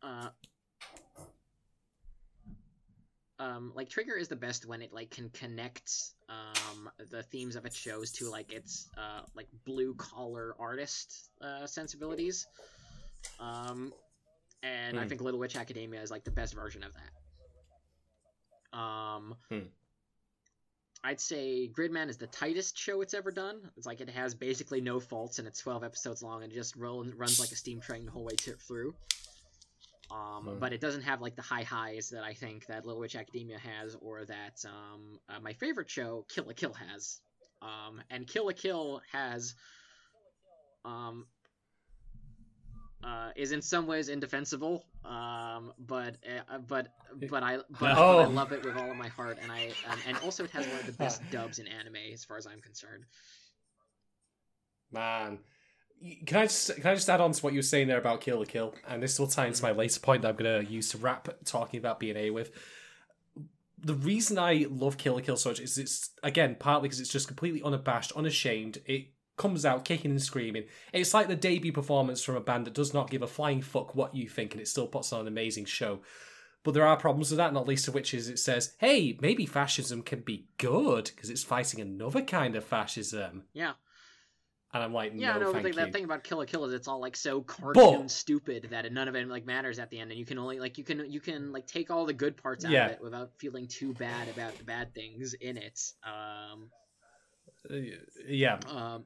Uh, 0.02 0.28
um, 3.38 3.72
like 3.74 3.88
Trigger 3.88 4.16
is 4.16 4.28
the 4.28 4.36
best 4.36 4.66
when 4.66 4.82
it 4.82 4.92
like 4.92 5.10
can 5.10 5.28
connect 5.30 5.92
um, 6.28 6.90
the 7.10 7.22
themes 7.22 7.56
of 7.56 7.64
its 7.66 7.76
shows 7.76 8.12
to 8.12 8.30
like 8.30 8.52
its 8.52 8.88
uh, 8.96 9.20
like 9.34 9.48
blue 9.64 9.94
collar 9.94 10.54
artist 10.58 11.30
uh, 11.42 11.66
sensibilities. 11.66 12.46
Um, 13.38 13.92
and 14.62 14.98
I 14.98 15.02
Hmm. 15.02 15.08
think 15.08 15.20
Little 15.20 15.40
Witch 15.40 15.56
Academia 15.56 16.00
is 16.00 16.10
like 16.10 16.24
the 16.24 16.30
best 16.30 16.54
version 16.54 16.82
of 16.82 16.92
that. 18.72 18.78
Um, 18.78 19.34
Hmm. 19.50 19.68
I'd 21.04 21.20
say 21.20 21.70
Gridman 21.72 22.08
is 22.08 22.16
the 22.16 22.26
tightest 22.26 22.76
show 22.76 23.00
it's 23.00 23.14
ever 23.14 23.30
done. 23.30 23.70
It's 23.76 23.86
like 23.86 24.00
it 24.00 24.08
has 24.10 24.34
basically 24.34 24.80
no 24.80 24.98
faults 24.98 25.38
and 25.38 25.46
it's 25.46 25.60
12 25.60 25.84
episodes 25.84 26.22
long 26.22 26.42
and 26.42 26.50
it 26.50 26.54
just 26.54 26.74
runs 26.74 27.38
like 27.38 27.52
a 27.52 27.56
steam 27.56 27.80
train 27.80 28.06
the 28.06 28.10
whole 28.10 28.24
way 28.24 28.34
through. 28.36 28.94
Um, 30.10 30.54
but 30.58 30.72
it 30.72 30.80
doesn't 30.80 31.02
have 31.02 31.20
like 31.20 31.34
the 31.34 31.42
high 31.42 31.64
highs 31.64 32.10
that 32.10 32.22
I 32.22 32.34
think 32.34 32.66
that 32.66 32.86
Little 32.86 33.00
Witch 33.00 33.16
Academia 33.16 33.58
has, 33.58 33.96
or 34.00 34.24
that 34.26 34.64
um, 34.64 35.18
uh, 35.28 35.40
my 35.40 35.52
favorite 35.54 35.90
show, 35.90 36.24
Kill 36.28 36.44
la 36.46 36.52
Kill, 36.52 36.72
has. 36.74 37.20
Um, 37.62 38.00
and 38.10 38.26
Kill 38.26 38.46
la 38.46 38.52
Kill 38.52 39.02
has 39.12 39.54
um, 40.84 41.26
uh, 43.04 43.30
is 43.36 43.52
in 43.52 43.62
some 43.62 43.86
ways 43.86 44.08
indefensible. 44.08 44.84
Um, 45.04 45.72
but 45.78 46.16
uh, 46.26 46.58
but 46.58 46.88
but 47.28 47.42
I 47.42 47.58
but, 47.70 47.78
but 48.08 48.18
I 48.20 48.24
Oh. 48.24 48.26
love 48.26 48.52
it 48.52 48.62
with 48.62 48.76
all 48.76 48.90
of 48.90 48.96
my 48.96 49.08
heart, 49.08 49.38
and 49.40 49.50
I 49.52 49.76
um, 49.84 50.02
and 50.06 50.18
also 50.18 50.44
it 50.44 50.50
has 50.50 50.66
one 50.68 50.80
of 50.80 50.86
the 50.86 50.92
best 50.92 51.20
dubs 51.30 51.58
in 51.58 51.66
anime 51.66 51.96
as 52.12 52.24
far 52.24 52.36
as 52.36 52.46
I'm 52.46 52.60
concerned. 52.60 53.04
Man, 54.90 55.38
can 56.26 56.38
I 56.38 56.42
just 56.44 56.74
can 56.76 56.86
I 56.86 56.94
just 56.94 57.08
add 57.08 57.20
on 57.20 57.32
to 57.32 57.42
what 57.42 57.52
you 57.52 57.58
were 57.58 57.62
saying 57.62 57.88
there 57.88 57.98
about 57.98 58.20
Kill 58.20 58.38
la 58.38 58.44
Kill, 58.44 58.74
and 58.86 59.02
this 59.02 59.18
will 59.18 59.26
tie 59.26 59.46
into 59.46 59.62
my 59.62 59.70
mm-hmm. 59.70 59.78
later 59.80 60.00
point 60.00 60.22
that 60.22 60.28
I'm 60.28 60.36
going 60.36 60.66
to 60.66 60.72
use 60.72 60.90
to 60.90 60.98
wrap 60.98 61.28
talking 61.44 61.78
about 61.78 62.00
BNA 62.00 62.32
with. 62.32 62.50
The 63.78 63.94
reason 63.94 64.38
I 64.38 64.66
love 64.68 64.98
Kill 64.98 65.14
la 65.14 65.20
Kill 65.20 65.36
so 65.36 65.50
much 65.50 65.60
is 65.60 65.78
it's 65.78 66.10
again 66.22 66.56
partly 66.58 66.88
because 66.88 67.00
it's 67.00 67.12
just 67.12 67.28
completely 67.28 67.62
unabashed, 67.62 68.12
unashamed. 68.12 68.78
It 68.86 69.08
comes 69.36 69.66
out 69.66 69.84
kicking 69.84 70.10
and 70.10 70.22
screaming. 70.22 70.64
It's 70.92 71.14
like 71.14 71.28
the 71.28 71.36
debut 71.36 71.72
performance 71.72 72.22
from 72.22 72.36
a 72.36 72.40
band 72.40 72.66
that 72.66 72.74
does 72.74 72.94
not 72.94 73.10
give 73.10 73.22
a 73.22 73.26
flying 73.26 73.62
fuck 73.62 73.94
what 73.94 74.14
you 74.14 74.28
think, 74.28 74.52
and 74.52 74.60
it 74.60 74.68
still 74.68 74.86
puts 74.86 75.12
on 75.12 75.22
an 75.22 75.28
amazing 75.28 75.66
show. 75.66 76.00
But 76.62 76.74
there 76.74 76.86
are 76.86 76.96
problems 76.96 77.30
with 77.30 77.38
that, 77.38 77.52
not 77.52 77.68
least 77.68 77.86
of 77.86 77.94
which 77.94 78.12
is 78.12 78.28
it 78.28 78.38
says, 78.38 78.74
"Hey, 78.78 79.16
maybe 79.20 79.46
fascism 79.46 80.02
can 80.02 80.20
be 80.20 80.48
good 80.58 81.10
because 81.14 81.30
it's 81.30 81.44
fighting 81.44 81.80
another 81.80 82.22
kind 82.22 82.56
of 82.56 82.64
fascism." 82.64 83.44
Yeah. 83.52 83.74
And 84.74 84.82
I'm 84.82 84.92
like, 84.92 85.12
Yeah, 85.14 85.38
no, 85.38 85.52
no, 85.52 85.58
you. 85.66 85.72
that 85.74 85.92
thing 85.92 86.04
about 86.04 86.22
Kill 86.24 86.38
la 86.38 86.44
Kill 86.44 86.64
is 86.64 86.74
it's 86.74 86.88
all 86.88 87.00
like 87.00 87.16
so 87.16 87.40
cartoon 87.40 88.02
But- 88.02 88.10
stupid 88.10 88.68
that 88.70 88.90
none 88.92 89.08
of 89.08 89.14
it 89.14 89.26
like 89.28 89.46
matters 89.46 89.78
at 89.78 89.90
the 89.90 89.98
end, 90.00 90.10
and 90.10 90.18
you 90.18 90.26
can 90.26 90.38
only 90.38 90.58
like 90.58 90.76
you 90.76 90.84
can 90.84 91.10
you 91.10 91.20
can 91.20 91.52
like 91.52 91.66
take 91.66 91.90
all 91.90 92.04
the 92.04 92.12
good 92.12 92.36
parts 92.36 92.64
out 92.64 92.72
Yeah. 92.72 92.86
of 92.86 92.92
it 92.92 93.00
without 93.00 93.30
feeling 93.38 93.66
too 93.68 93.94
bad 93.94 94.28
about 94.28 94.58
the 94.58 94.64
bad 94.64 94.92
things 94.94 95.34
in 95.34 95.56
it. 95.56 95.80
Um, 96.04 96.70
Uh, 97.70 97.76
yeah, 98.28 98.58
um, 98.68 99.04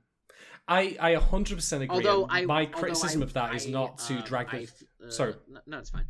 I 0.66 0.96
I 0.98 1.14
100% 1.14 1.82
agree. 1.82 1.88
although 1.88 2.26
I 2.28 2.44
my 2.46 2.66
criticism 2.66 3.20
I- 3.22 3.24
of 3.24 3.32
that 3.34 3.54
is 3.54 3.66
I, 3.66 3.70
not 3.70 3.98
to 3.98 4.14
um, 4.16 4.22
drag 4.24 4.50
the. 4.50 4.68
Uh, 5.06 5.10
sorry. 5.10 5.34
no, 5.48 5.60
no, 5.66 5.78
it's 5.78 5.90
fine. 5.90 6.06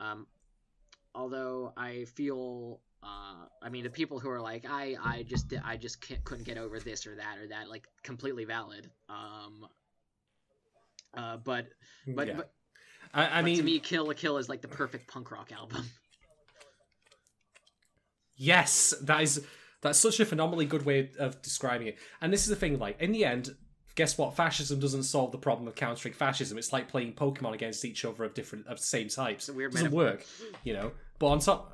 Um, 0.00 0.26
although 1.14 1.72
I 1.76 2.06
feel. 2.06 2.80
Uh, 3.04 3.46
I 3.62 3.68
mean, 3.68 3.84
the 3.84 3.90
people 3.90 4.18
who 4.18 4.30
are 4.30 4.40
like, 4.40 4.64
I, 4.68 4.96
I 5.02 5.22
just, 5.24 5.52
I 5.64 5.76
just 5.76 6.00
can't, 6.00 6.24
couldn't 6.24 6.44
get 6.44 6.56
over 6.56 6.80
this 6.80 7.06
or 7.06 7.16
that 7.16 7.38
or 7.38 7.48
that, 7.48 7.68
like, 7.68 7.86
completely 8.02 8.44
valid. 8.44 8.90
Um, 9.10 9.66
uh, 11.14 11.36
but, 11.36 11.66
but, 12.06 12.28
yeah. 12.28 12.34
but, 12.36 12.52
I, 13.12 13.26
I 13.26 13.42
but 13.42 13.44
mean, 13.44 13.56
to 13.58 13.62
me, 13.62 13.78
Kill 13.78 14.06
la 14.06 14.14
Kill 14.14 14.38
is 14.38 14.48
like 14.48 14.62
the 14.62 14.68
perfect 14.68 15.08
punk 15.08 15.30
rock 15.30 15.52
album. 15.52 15.84
yes, 18.36 18.94
that 19.02 19.22
is 19.22 19.44
that's 19.82 19.98
such 19.98 20.18
a 20.18 20.24
phenomenally 20.24 20.64
good 20.64 20.84
way 20.84 21.10
of 21.18 21.40
describing 21.42 21.88
it. 21.88 21.98
And 22.20 22.32
this 22.32 22.42
is 22.42 22.48
the 22.48 22.56
thing, 22.56 22.78
like 22.78 23.00
in 23.00 23.12
the 23.12 23.24
end, 23.24 23.54
guess 23.94 24.18
what? 24.18 24.34
Fascism 24.34 24.80
doesn't 24.80 25.04
solve 25.04 25.30
the 25.30 25.38
problem 25.38 25.68
of 25.68 25.74
countering 25.74 26.14
fascism. 26.14 26.58
It's 26.58 26.72
like 26.72 26.88
playing 26.88 27.12
Pokemon 27.12 27.52
against 27.52 27.84
each 27.84 28.04
other 28.04 28.24
of 28.24 28.34
different 28.34 28.66
of 28.66 28.78
the 28.78 28.84
same 28.84 29.08
types. 29.08 29.44
It's 29.44 29.48
a 29.50 29.52
weird 29.52 29.72
doesn't 29.72 29.92
metaphor. 29.92 30.04
work, 30.04 30.24
you 30.64 30.72
know. 30.72 30.92
But 31.18 31.26
on 31.28 31.38
top, 31.38 31.73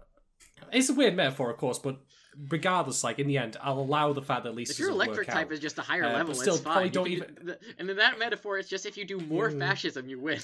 it's 0.72 0.88
a 0.88 0.94
weird 0.94 1.14
metaphor, 1.16 1.50
of 1.50 1.56
course. 1.56 1.78
But 1.78 1.98
regardless, 2.48 3.02
like 3.04 3.18
in 3.18 3.26
the 3.26 3.38
end, 3.38 3.56
I'll 3.60 3.78
allow 3.80 4.12
the 4.12 4.22
fact 4.22 4.44
that 4.44 4.50
at 4.50 4.54
least 4.54 4.72
If 4.72 4.78
your 4.78 4.90
electric 4.90 5.28
type 5.28 5.46
out. 5.48 5.52
is 5.52 5.60
just 5.60 5.78
a 5.78 5.82
higher 5.82 6.04
Uh, 6.04 6.12
level, 6.12 6.34
still, 6.34 6.54
it's 6.54 6.64
fine. 6.64 6.90
don't 6.90 7.08
even- 7.08 7.36
the- 7.42 7.58
and 7.78 7.90
in 7.90 7.96
that 7.96 8.18
metaphor, 8.18 8.58
it's 8.58 8.68
just 8.68 8.86
if 8.86 8.96
you 8.96 9.04
do 9.04 9.18
more 9.18 9.50
Mm. 9.50 9.58
fascism, 9.58 10.08
you 10.08 10.18
win. 10.20 10.40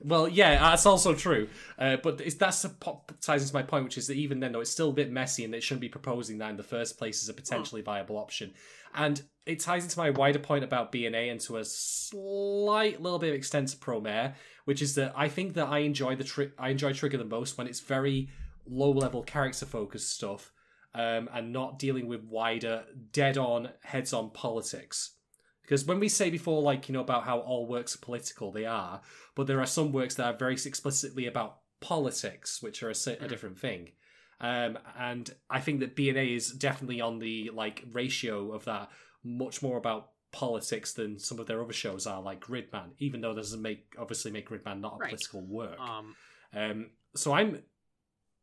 Well, 0.00 0.28
yeah, 0.28 0.58
that's 0.60 0.86
also 0.86 1.12
true. 1.12 1.48
Uh, 1.76 1.96
but 1.96 2.20
it's, 2.20 2.36
that's 2.36 2.62
a 2.64 2.68
pop, 2.68 3.10
ties 3.20 3.42
into 3.42 3.52
my 3.52 3.64
point, 3.64 3.82
which 3.82 3.98
is 3.98 4.06
that 4.06 4.14
even 4.14 4.38
then, 4.38 4.52
though, 4.52 4.60
it's 4.60 4.70
still 4.70 4.90
a 4.90 4.92
bit 4.92 5.10
messy, 5.10 5.44
and 5.44 5.52
they 5.52 5.58
shouldn't 5.58 5.80
be 5.80 5.88
proposing 5.88 6.38
that 6.38 6.50
in 6.50 6.56
the 6.56 6.62
first 6.62 6.98
place 6.98 7.20
as 7.22 7.28
a 7.28 7.34
potentially 7.34 7.82
viable 7.82 8.16
option. 8.16 8.54
And 8.94 9.22
it 9.46 9.60
ties 9.60 9.84
into 9.84 9.98
my 9.98 10.10
wider 10.10 10.38
point 10.38 10.64
about 10.64 10.92
BNA 10.92 11.30
and 11.30 11.40
to 11.42 11.56
a 11.56 11.64
slight 11.64 13.00
little 13.00 13.18
bit 13.18 13.30
of 13.30 13.34
extent 13.34 13.68
to 13.68 13.76
Promare, 13.76 14.34
which 14.64 14.82
is 14.82 14.94
that 14.96 15.12
I 15.16 15.28
think 15.28 15.54
that 15.54 15.68
I 15.68 15.78
enjoy 15.78 16.16
the 16.16 16.24
tri- 16.24 16.50
I 16.58 16.70
enjoy 16.70 16.92
Trigger 16.92 17.18
the 17.18 17.24
most 17.24 17.56
when 17.56 17.66
it's 17.66 17.80
very 17.80 18.28
low 18.66 18.90
level 18.90 19.22
character 19.22 19.64
focused 19.66 20.12
stuff, 20.12 20.52
um, 20.94 21.28
and 21.32 21.52
not 21.52 21.78
dealing 21.78 22.06
with 22.06 22.22
wider, 22.24 22.84
dead 23.12 23.38
on, 23.38 23.70
heads 23.82 24.12
on 24.12 24.30
politics. 24.30 25.14
Because 25.62 25.84
when 25.84 26.00
we 26.00 26.08
say 26.08 26.30
before, 26.30 26.62
like, 26.62 26.88
you 26.88 26.92
know, 26.94 27.00
about 27.00 27.24
how 27.24 27.40
all 27.40 27.66
works 27.66 27.94
are 27.94 27.98
political, 27.98 28.52
they 28.52 28.64
are, 28.64 29.00
but 29.34 29.46
there 29.46 29.60
are 29.60 29.66
some 29.66 29.92
works 29.92 30.14
that 30.14 30.26
are 30.26 30.36
very 30.38 30.54
explicitly 30.54 31.26
about 31.26 31.58
politics, 31.80 32.62
which 32.62 32.82
are 32.82 32.88
a, 32.88 32.92
a 32.92 32.94
Mhm. 32.94 33.28
different 33.28 33.58
thing. 33.58 33.92
Um, 34.40 34.78
and 34.98 35.30
I 35.50 35.60
think 35.60 35.80
that 35.80 35.96
BNA 35.96 36.36
is 36.36 36.50
definitely 36.52 37.00
on 37.00 37.18
the 37.18 37.50
like 37.52 37.84
ratio 37.92 38.52
of 38.52 38.64
that, 38.66 38.90
much 39.24 39.62
more 39.62 39.76
about 39.76 40.10
politics 40.30 40.92
than 40.92 41.18
some 41.18 41.38
of 41.40 41.46
their 41.46 41.62
other 41.62 41.72
shows 41.72 42.06
are, 42.06 42.22
like 42.22 42.40
Gridman. 42.40 42.90
Even 42.98 43.20
though 43.20 43.34
doesn't 43.34 43.62
make 43.62 43.94
obviously 43.98 44.30
make 44.30 44.48
Gridman 44.48 44.80
not 44.80 44.94
a 44.94 44.98
Right. 44.98 45.08
political 45.10 45.40
work. 45.42 45.78
Um, 45.80 46.14
Um, 46.54 46.90
so 47.14 47.32
I'm, 47.32 47.62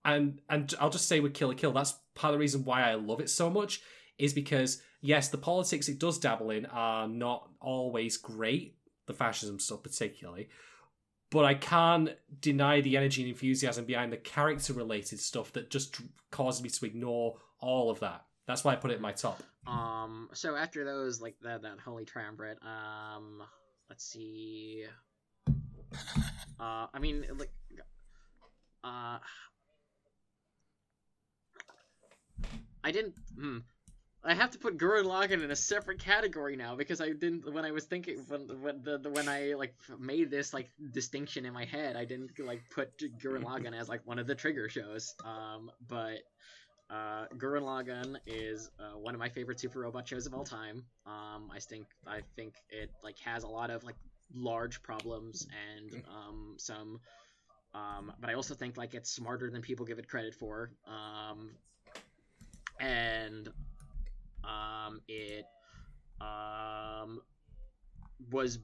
and 0.04 0.42
and 0.50 0.74
I'll 0.80 0.90
just 0.90 1.08
say 1.08 1.20
with 1.20 1.34
Kill 1.34 1.48
la 1.50 1.54
Kill, 1.56 1.72
that's 1.72 1.94
part 2.14 2.34
of 2.34 2.36
the 2.36 2.42
reason 2.42 2.66
why 2.66 2.84
I 2.84 2.96
love 2.96 3.20
it 3.20 3.30
so 3.30 3.50
much 3.50 3.82
is 4.18 4.34
because 4.34 4.82
yes, 5.02 5.30
the 5.30 5.38
politics 5.38 5.88
it 5.88 6.00
does 6.00 6.18
dabble 6.20 6.50
in 6.52 6.66
are 6.68 7.08
not 7.08 7.50
always 7.60 8.18
great, 8.18 8.78
the 9.08 9.14
fascism 9.14 9.60
stuff 9.60 9.84
particularly, 9.84 10.50
but 11.36 11.44
I 11.44 11.53
can't 11.53 12.12
deny 12.40 12.80
the 12.80 12.95
energy 12.95 13.22
and 13.22 13.30
enthusiasm 13.30 13.84
behind 13.84 14.14
the 14.14 14.18
character 14.18 14.72
related 14.72 15.20
stuff 15.20 15.52
that 15.52 15.70
just 15.70 15.99
causes 16.32 16.64
me 16.64 16.70
to 16.70 16.86
ignore 16.86 17.36
all 17.60 17.91
of 17.91 17.99
that. 17.99 18.24
That's 18.48 18.64
why 18.64 18.72
I 18.72 18.78
put 18.78 18.91
it 18.91 18.95
in 18.95 19.02
my 19.02 19.12
top. 19.12 19.44
um. 19.68 20.30
So 20.32 20.56
after 20.56 20.86
those, 20.86 21.20
like 21.20 21.36
that, 21.41 21.64
that 21.64 21.80
holy 21.84 22.06
triumvirate. 22.06 22.60
Um. 22.64 23.44
Let's 23.90 24.06
see. 24.06 24.86
Uh. 26.57 26.88
I 26.94 26.99
mean, 27.02 27.26
like. 27.38 27.52
Uh. 28.82 29.18
I 32.82 32.91
didn't. 32.91 33.16
Hmm. 33.38 33.57
I 34.26 34.34
have 34.34 34.52
to 34.52 34.58
put 34.58 34.78
Gurren 34.78 35.04
Lagann 35.04 35.44
in 35.44 35.52
a 35.52 35.56
separate 35.56 36.00
category 36.00 36.56
now 36.56 36.76
because 36.76 37.00
I 37.00 37.10
didn't 37.10 37.52
when 37.54 37.64
I 37.64 37.72
was 37.72 37.86
thinking 37.86 38.18
when 38.28 38.42
when 38.62 38.82
the, 38.84 38.98
the 38.98 39.10
when 39.12 39.30
I 39.30 39.54
like 39.54 39.76
made 40.00 40.32
this 40.32 40.54
like 40.54 40.72
distinction 40.92 41.46
in 41.46 41.54
my 41.54 41.66
head 41.66 41.96
I 41.96 42.06
didn't 42.06 42.32
like 42.40 42.64
put 42.72 42.98
Gurren 42.98 43.44
Lagann 43.44 43.80
as 43.80 43.88
like 43.88 44.02
one 44.06 44.18
of 44.18 44.26
the 44.26 44.34
trigger 44.34 44.68
shows. 44.68 45.14
Um 45.24 45.70
but 45.88 46.24
uh 46.90 47.26
Gurren 47.38 47.62
Lagann 47.62 48.18
is 48.26 48.72
uh, 48.80 48.98
one 48.98 49.14
of 49.14 49.20
my 49.20 49.30
favorite 49.30 49.60
super 49.60 49.82
robot 49.82 50.08
shows 50.08 50.26
of 50.26 50.34
all 50.34 50.44
time. 50.44 50.84
Um 51.06 51.52
I 51.54 51.60
think 51.60 51.86
I 52.08 52.22
think 52.36 52.56
it 52.70 52.90
like 53.04 53.20
has 53.20 53.44
a 53.44 53.48
lot 53.48 53.70
of 53.70 53.84
like 53.84 53.96
large 54.34 54.82
problems 54.82 55.48
and 55.78 56.04
um 56.10 56.56
some 56.58 57.00
um 57.76 58.12
but 58.20 58.32
I 58.32 58.34
also 58.34 58.56
think 58.56 58.76
like 58.76 58.96
it's 58.96 59.12
smarter 59.12 59.52
than 59.52 59.62
people 59.62 59.86
give 59.86 60.00
it 60.00 60.10
credit 60.10 60.34
for. 60.34 60.72
Um 60.88 61.52
and 62.80 63.50
um, 64.48 65.02
it 65.08 65.46
um, 66.22 67.22
was 68.32 68.60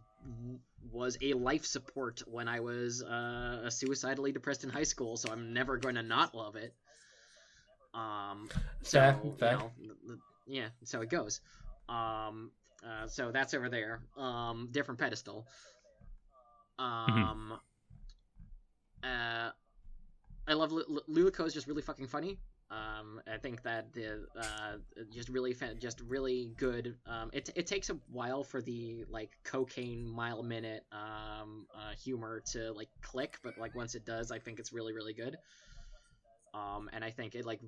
was 0.91 1.17
a 1.21 1.33
life 1.33 1.65
support 1.65 2.21
when 2.27 2.47
I 2.47 2.59
was 2.59 3.03
uh, 3.03 3.69
suicidally 3.69 4.31
depressed 4.31 4.63
in 4.63 4.69
high 4.69 4.83
school, 4.83 5.17
so 5.17 5.31
I'm 5.31 5.53
never 5.53 5.77
going 5.77 5.95
to 5.95 6.03
not 6.03 6.35
love 6.35 6.55
it. 6.55 6.73
Um, 7.93 8.49
so 8.81 8.99
Fair, 8.99 9.17
you 9.79 9.87
know, 9.87 10.17
yeah, 10.47 10.67
so 10.83 11.01
it 11.01 11.09
goes. 11.09 11.41
Um, 11.89 12.51
uh, 12.85 13.07
so 13.07 13.31
that's 13.31 13.53
over 13.53 13.69
there. 13.69 14.01
Um, 14.17 14.69
different 14.71 14.99
pedestal. 14.99 15.45
Um, 16.79 17.53
uh, 19.03 19.49
I 20.47 20.53
love 20.53 20.71
Lu- 20.71 21.01
Luluco 21.09 21.45
is 21.45 21.53
just 21.53 21.67
really 21.67 21.81
fucking 21.81 22.07
funny. 22.07 22.37
Um, 22.71 23.19
I 23.31 23.37
think 23.37 23.63
that 23.63 23.91
the 23.91 24.25
uh, 24.39 24.77
just 25.13 25.27
really 25.27 25.53
fa- 25.53 25.75
just 25.75 25.99
really 26.07 26.53
good. 26.55 26.95
Um, 27.05 27.29
it 27.33 27.49
it 27.55 27.67
takes 27.67 27.89
a 27.89 27.97
while 28.09 28.43
for 28.45 28.61
the 28.61 29.03
like 29.09 29.31
cocaine 29.43 30.09
mile 30.09 30.41
minute 30.41 30.85
um, 30.93 31.67
uh, 31.75 31.93
humor 32.01 32.41
to 32.53 32.71
like 32.71 32.87
click, 33.01 33.39
but 33.43 33.57
like 33.57 33.75
once 33.75 33.93
it 33.95 34.05
does, 34.05 34.31
I 34.31 34.39
think 34.39 34.59
it's 34.59 34.71
really 34.71 34.93
really 34.93 35.13
good. 35.13 35.37
Um, 36.53 36.89
and 36.93 37.03
I 37.03 37.11
think 37.11 37.35
it 37.35 37.45
like 37.45 37.59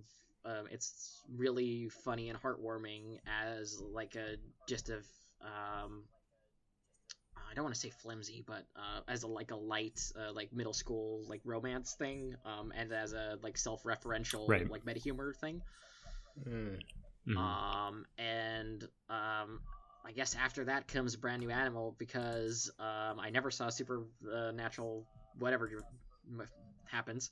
um, 0.46 0.68
it's 0.72 1.22
really 1.36 1.90
funny 1.90 2.30
and 2.30 2.42
heartwarming 2.42 3.20
as 3.28 3.82
like 3.82 4.16
a 4.16 4.38
just 4.68 4.90
a 4.90 5.02
um, 5.42 6.04
I 7.54 7.56
don't 7.56 7.66
want 7.66 7.76
to 7.76 7.80
say 7.82 7.92
flimsy, 7.92 8.44
but 8.48 8.66
uh, 8.76 9.02
as 9.08 9.22
a 9.22 9.28
like 9.28 9.52
a 9.52 9.56
light 9.56 10.02
uh, 10.18 10.34
like 10.34 10.52
middle 10.52 10.74
school 10.74 11.22
like 11.28 11.40
romance 11.46 11.94
thing, 11.94 12.34
um, 12.46 12.74
and 12.76 12.92
as 12.92 13.14
a 13.14 13.38
like 13.44 13.58
self-referential 13.60 14.50
Right. 14.50 14.68
like 14.72 14.84
meta 14.88 15.00
humor 15.00 15.34
thing. 15.40 15.62
Mm. 16.50 16.80
Mhm. 17.28 17.38
Um, 17.38 18.06
and 18.18 18.84
um, 19.08 19.60
I 20.04 20.12
guess 20.16 20.36
after 20.36 20.66
that 20.66 20.88
comes 20.88 21.16
Brand 21.16 21.42
New 21.44 21.52
Animal 21.52 21.96
because 22.00 22.72
um, 22.80 23.20
I 23.20 23.30
never 23.30 23.52
saw 23.52 23.70
Supernatural 23.70 25.06
whatever 25.38 25.70
happens. 26.86 27.30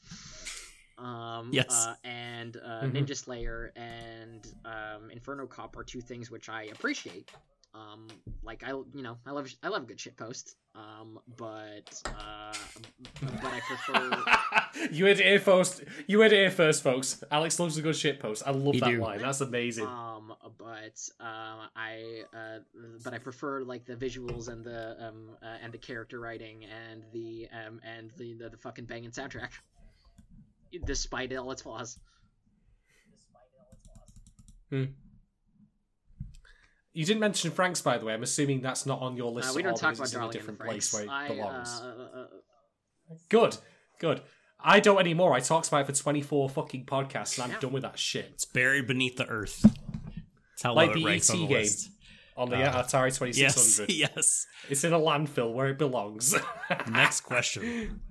Um, 1.00 1.50
Yes. 1.52 1.68
uh, 1.70 1.96
and 2.04 2.58
uh, 2.58 2.84
Mhm. 2.84 2.92
Ninja 2.94 3.18
Slayer 3.18 3.74
and 3.76 4.46
um, 4.66 5.10
Inferno 5.10 5.48
Cop 5.48 5.76
are 5.78 5.84
two 5.84 6.00
things 6.02 6.30
which 6.30 6.48
I 6.48 6.66
appreciate. 6.66 7.32
Um, 7.74 8.08
like 8.44 8.64
I, 8.66 8.70
you 8.72 9.02
know, 9.02 9.18
I 9.26 9.32
love 9.32 9.50
I 9.64 9.70
love 9.70 9.88
good 9.88 10.00
shit 10.00 10.18
post. 10.18 10.56
Um, 10.74 11.20
but 11.38 12.02
uh, 12.06 12.54
but 13.22 13.46
I 13.46 13.60
prefer. 13.60 14.90
you 14.92 15.06
heard 15.06 15.20
it 15.20 15.42
first. 15.42 15.84
You 16.08 16.22
heard 16.22 16.32
it 16.34 16.52
first, 16.54 16.82
folks. 16.84 17.24
Alex 17.30 17.60
loves 17.60 17.78
a 17.78 17.82
good 17.82 17.96
shit 17.96 18.20
post. 18.20 18.44
I 18.46 18.52
love 18.52 18.76
You 18.76 18.82
that 18.82 18.90
do. 18.90 19.02
line. 19.02 19.20
That's 19.20 19.42
amazing. 19.42 19.86
Um, 19.86 20.34
but 20.58 21.00
um, 21.20 21.68
I 21.76 22.24
uh, 22.34 22.60
but 23.04 23.14
I 23.14 23.18
prefer 23.18 23.62
like 23.64 23.86
the 23.86 23.96
visuals 23.96 24.48
and 24.48 24.64
the 24.64 25.08
um 25.08 25.30
uh, 25.42 25.58
and 25.62 25.74
the 25.74 25.78
character 25.78 26.20
writing 26.20 26.66
and 26.66 27.04
the 27.12 27.48
um 27.52 27.82
and 27.84 28.12
the 28.18 28.34
the, 28.36 28.50
the 28.50 28.58
fucking 28.58 28.86
banging 28.86 29.12
soundtrack, 29.12 29.52
despite 30.86 31.36
all 31.36 31.52
its 31.52 31.62
flaws. 31.62 31.98
You 36.94 37.06
didn't 37.06 37.22
mention 37.22 37.52
Franks, 37.52 37.82
by 37.82 37.98
the 37.98 38.06
way. 38.06 38.14
I'm 38.14 38.24
assuming 38.24 38.62
that's 38.62 38.86
not 38.86 39.02
on 39.02 39.16
your 39.16 39.32
list. 39.32 39.52
Uh, 39.52 39.54
we 39.56 39.62
at 39.62 39.64
don't 39.66 39.72
all 39.74 39.78
talk 39.78 39.94
about 39.96 40.04
it's 40.04 40.14
in 40.14 40.18
a 40.18 40.22
Darling 40.22 40.28
in 40.28 40.32
the 40.34 40.38
different 40.40 40.60
place 40.60 40.94
where 40.94 41.04
it 41.04 41.10
I, 41.10 41.28
belongs. 41.28 41.82
uh, 41.82 42.08
uh, 42.20 42.26
Good, 43.30 43.58
good. 44.00 44.22
I 44.64 44.80
don't 44.80 45.00
anymore. 45.00 45.34
I 45.34 45.40
talked 45.40 45.68
about 45.70 45.82
it 45.90 45.96
for 45.96 46.04
24 46.04 46.50
fucking 46.50 46.86
podcasts, 46.86 47.36
and 47.38 47.46
I'm 47.46 47.52
Yeah. 47.52 47.60
done 47.60 47.72
with 47.74 47.84
that 47.84 47.98
shit. 47.98 48.26
It's 48.34 48.46
buried 48.46 48.88
beneath 48.88 49.16
the 49.18 49.26
earth. 49.28 49.62
That's 49.64 50.62
how 50.64 50.74
Like 50.76 50.94
the 50.94 51.02
it 51.02 51.06
ranks 51.06 51.30
ET 51.30 51.34
on 51.36 51.42
the 51.42 51.48
game. 51.48 51.58
list. 51.58 51.90
On 52.38 52.50
the 52.50 52.58
Uh, 52.58 52.84
Atari 52.84 53.08
Yes, 53.38 53.56
2600, 53.78 53.90
yes. 53.92 54.46
it's 54.70 54.84
in 54.84 54.94
a 54.94 55.00
landfill 55.00 55.54
where 55.54 55.68
it 55.70 55.78
belongs. 55.78 56.36
Next 56.90 57.22
question. 57.22 58.02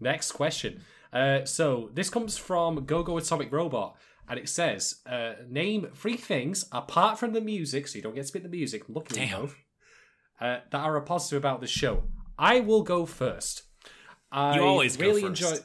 Next 0.00 0.32
question. 0.32 0.82
Uh, 1.12 1.44
so 1.44 1.90
this 1.92 2.08
comes 2.08 2.38
from 2.38 2.84
Go 2.86 3.02
Go 3.02 3.18
Atomic 3.18 3.52
Robot, 3.52 3.96
and 4.28 4.38
it 4.38 4.48
says, 4.48 5.00
uh, 5.06 5.34
"Name 5.48 5.88
three 5.94 6.16
things 6.16 6.64
apart 6.72 7.18
from 7.18 7.32
the 7.32 7.40
music, 7.40 7.88
so 7.88 7.96
you 7.96 8.02
don't 8.02 8.14
get 8.14 8.22
to 8.22 8.28
spit 8.28 8.42
the 8.42 8.48
music. 8.48 8.84
I'm 8.88 8.94
looking 8.94 9.18
at 9.18 9.28
Damn. 9.28 9.40
both, 9.42 9.56
uh, 10.40 10.58
that 10.70 10.80
are 10.80 10.96
a 10.96 11.02
positive 11.02 11.38
about 11.38 11.60
the 11.60 11.66
show." 11.66 12.04
I 12.38 12.60
will 12.60 12.82
go 12.82 13.06
first. 13.06 13.64
I 14.30 14.56
You 14.56 14.62
always 14.62 14.98
really 14.98 15.22
enjoy. 15.24 15.58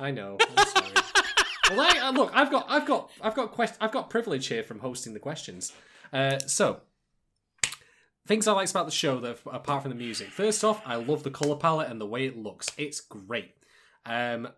I 0.00 0.10
know. 0.10 0.38
I'm 0.40 0.66
sorry. 0.66 0.92
well, 1.70 1.80
I, 1.80 2.08
uh, 2.08 2.12
look, 2.12 2.30
I've 2.34 2.50
got, 2.50 2.66
I've 2.68 2.86
got, 2.86 3.10
I've 3.20 3.34
got 3.34 3.52
quest- 3.52 3.76
I've 3.80 3.92
got 3.92 4.10
privilege 4.10 4.46
here 4.48 4.62
from 4.62 4.80
hosting 4.80 5.12
the 5.12 5.20
questions. 5.20 5.72
Uh, 6.12 6.38
so, 6.40 6.80
things 8.26 8.48
I 8.48 8.52
liked 8.52 8.70
about 8.70 8.86
the 8.86 8.92
show, 8.92 9.20
that 9.20 9.38
apart 9.46 9.82
from 9.82 9.90
the 9.90 9.96
music. 9.96 10.28
First 10.28 10.64
off, 10.64 10.82
I 10.86 10.96
love 10.96 11.22
the 11.22 11.30
color 11.30 11.56
palette 11.56 11.90
and 11.90 12.00
the 12.00 12.06
way 12.06 12.26
it 12.26 12.36
looks. 12.36 12.70
It's 12.76 13.00
great. 13.00 13.54
Um, 14.06 14.48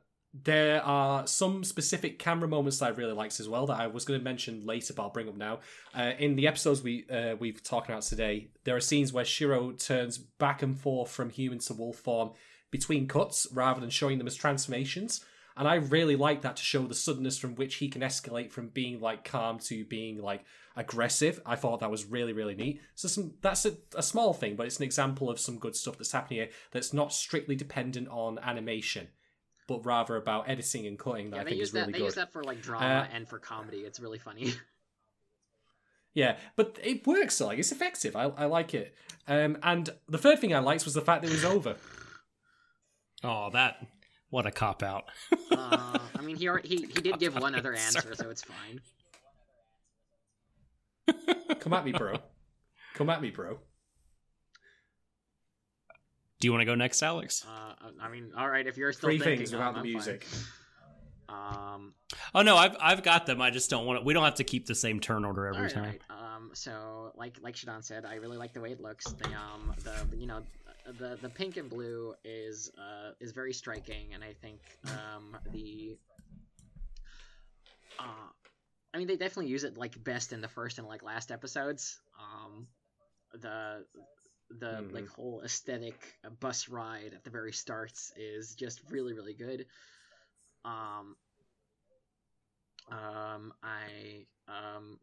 there 0.45 0.85
are 0.85 1.27
some 1.27 1.65
specific 1.65 2.19
camera 2.19 2.49
moments 2.49 2.79
that 2.79 2.87
I 2.87 2.89
really 2.91 3.15
liked 3.15 3.41
as 3.41 3.49
well 3.49 3.67
that 3.67 3.81
I 3.81 3.87
was 3.87 4.05
going 4.05 4.21
to 4.21 4.25
mention 4.25 4.67
later, 4.67 4.93
but 4.93 5.03
I'll 5.03 5.11
bring 5.11 5.29
up 5.29 5.37
now. 5.37 5.61
Uh, 5.95 6.13
in 6.19 6.37
the 6.37 6.47
episodes 6.47 6.83
we 6.83 7.07
uh, 7.09 7.37
we've 7.39 7.63
talked 7.63 7.89
about 7.89 8.03
today, 8.03 8.49
there 8.65 8.77
are 8.77 8.81
scenes 8.81 9.13
where 9.13 9.25
Shiro 9.25 9.73
turns 9.73 10.19
back 10.19 10.63
and 10.63 10.79
forth 10.79 11.11
from 11.11 11.31
human 11.31 11.59
to 11.61 11.75
wolf 11.75 11.97
form 11.97 12.33
between 12.71 13.09
cuts 13.09 13.47
rather 13.53 13.81
than 13.81 13.91
showing 13.91 14.19
them 14.19 14.27
as 14.27 14.35
transformations. 14.35 15.25
And 15.57 15.67
I 15.67 15.77
really 15.77 16.17
like 16.17 16.43
that 16.43 16.57
to 16.57 16.63
show 16.63 16.83
the 16.83 16.95
suddenness 16.95 17.39
from 17.39 17.55
which 17.55 17.77
he 17.77 17.89
can 17.89 18.03
escalate 18.03 18.53
from 18.53 18.69
being 18.69 19.01
like 19.01 19.25
calm 19.25 19.59
to 19.61 19.87
being 19.87 20.21
like 20.21 20.45
aggressive. 20.77 21.41
I 21.47 21.57
thought 21.57 21.81
that 21.81 21.91
was 21.91 22.05
really, 22.05 22.35
really 22.35 22.55
neat. 22.55 22.83
So 22.95 23.09
some 23.09 23.35
that's 23.41 23.65
a, 23.65 23.73
a 23.95 24.03
small 24.03 24.35
thing, 24.35 24.57
but 24.57 24.67
it's 24.67 24.77
an 24.77 24.85
example 24.85 25.31
of 25.31 25.41
some 25.41 25.59
good 25.59 25.75
stuff 25.75 25.97
that's 25.97 26.13
happening 26.13 26.41
here 26.41 26.51
that's 26.73 26.93
not 26.93 27.13
strictly 27.13 27.57
dependent 27.57 28.09
on 28.09 28.39
animation, 28.41 29.09
but 29.67 29.85
rather 29.85 30.17
about 30.17 30.49
editing 30.49 30.87
and 30.87 30.99
cutting 30.99 31.31
that 31.31 31.37
yeah, 31.37 31.43
I 31.43 31.45
think 31.45 31.57
use 31.59 31.69
is 31.69 31.75
really 31.75 31.87
that. 31.87 31.93
They 31.93 31.99
good. 31.99 32.05
use 32.05 32.15
that 32.15 32.33
for 32.33 32.45
like 32.45 32.63
drama 32.63 33.09
Uh, 33.11 33.15
and 33.15 33.29
for 33.29 33.39
comedy. 33.39 33.79
It's 33.79 34.01
really 34.01 34.19
funny. 34.19 34.55
Yeah, 36.15 36.39
but 36.57 36.79
it 36.83 37.07
works. 37.07 37.39
Like 37.43 37.59
it's 37.59 37.73
effective. 37.73 38.17
I, 38.17 38.23
I 38.23 38.47
like 38.47 38.73
it. 38.73 38.95
Um, 39.29 39.59
and 39.63 39.91
the 40.09 40.17
third 40.17 40.39
thing 40.41 40.55
I 40.55 40.61
liked 40.61 40.87
was 40.87 40.95
the 40.95 41.03
fact 41.03 41.21
that 41.21 41.29
it 41.29 41.35
was 41.35 41.45
over. 41.45 41.77
Oh, 43.25 43.51
that 43.53 43.85
what 44.31 44.47
a 44.47 44.51
cop 44.51 44.83
out. 44.83 45.05
uh, 45.51 45.99
I 46.19 46.23
mean, 46.23 46.37
he 46.37 46.49
he 46.65 46.77
he 46.77 47.01
did 47.01 47.19
give 47.25 47.35
one 47.39 47.55
other 47.55 47.75
answer, 47.75 48.15
so 48.15 48.31
it's 48.31 48.43
fine. 48.43 48.81
Come 51.61 51.73
at 51.73 51.85
me, 51.85 51.93
bro. 51.93 52.17
Come 52.95 53.11
at 53.11 53.21
me, 53.23 53.31
bro. 53.31 53.59
Do 56.41 56.47
you 56.49 56.53
want 56.53 56.61
to 56.63 56.67
go 56.67 56.75
next, 56.75 57.03
Alex? 57.03 57.45
Uh, 57.49 57.75
I 58.01 58.09
mean, 58.09 58.33
all 58.37 58.49
right, 58.49 58.67
if 58.67 58.77
you're 58.77 58.93
still 58.93 59.09
Three 59.09 59.19
thinking, 59.19 59.39
things 59.39 59.53
without 59.53 59.75
um, 59.75 59.75
the 59.75 59.79
I'm 59.81 59.85
fine. 59.85 59.93
music. 59.93 60.27
Um, 61.29 61.95
Oh 62.35 62.43
no, 62.43 62.57
I've 62.57 62.77
I've 62.81 63.03
got 63.03 63.27
them. 63.27 63.41
I 63.43 63.51
just 63.51 63.69
don't 63.71 63.85
want 63.87 63.99
to. 64.01 64.05
We 64.05 64.15
don't 64.15 64.25
have 64.25 64.37
to 64.37 64.45
keep 64.45 64.67
the 64.67 64.75
same 64.75 65.01
turn 65.01 65.25
order 65.25 65.47
every 65.47 65.59
Alright, 65.59 65.75
time. 65.75 65.83
alright. 65.85 66.35
Um, 66.37 66.51
so 66.53 67.13
like 67.17 67.39
like 67.43 67.55
Shadon 67.57 67.83
said, 67.83 68.05
I 68.05 68.17
really 68.17 68.37
like 68.37 68.53
the 68.53 68.61
way 68.61 68.71
it 68.71 68.81
looks. 68.81 69.05
The 69.07 69.29
um 69.31 69.75
the 69.83 70.17
you 70.17 70.27
know 70.27 70.43
the 70.99 71.19
the 71.21 71.29
pink 71.29 71.57
and 71.57 71.69
blue 71.69 72.15
is 72.25 72.71
uh 72.79 73.13
is 73.19 73.33
very 73.33 73.53
striking, 73.53 74.15
and 74.15 74.23
I 74.23 74.35
think 74.35 74.61
um 74.87 75.37
the 75.53 75.97
uh 77.99 78.03
I 78.95 78.99
mean 78.99 79.09
they 79.09 79.17
definitely 79.17 79.49
use 79.51 79.65
it 79.65 79.77
like 79.77 80.03
best 80.05 80.33
in 80.33 80.41
the 80.41 80.49
first 80.49 80.79
and 80.79 80.87
like 80.87 81.03
last 81.03 81.33
episodes. 81.33 81.99
Um, 82.21 82.69
the 83.41 83.85
the 84.51 84.85
Mhm. 84.85 84.91
like 84.91 85.09
whole 85.09 85.43
aesthetic 85.45 86.15
uh, 86.25 86.31
bus 86.31 86.69
ride 86.69 87.13
at 87.15 87.25
the 87.25 87.31
very 87.31 87.53
starts 87.53 88.13
is 88.17 88.55
just 88.55 88.81
really 88.91 89.13
really 89.13 89.35
good. 89.35 89.67
Um, 90.65 91.17
um, 92.91 93.53
I 93.63 94.27
um, 94.49 94.99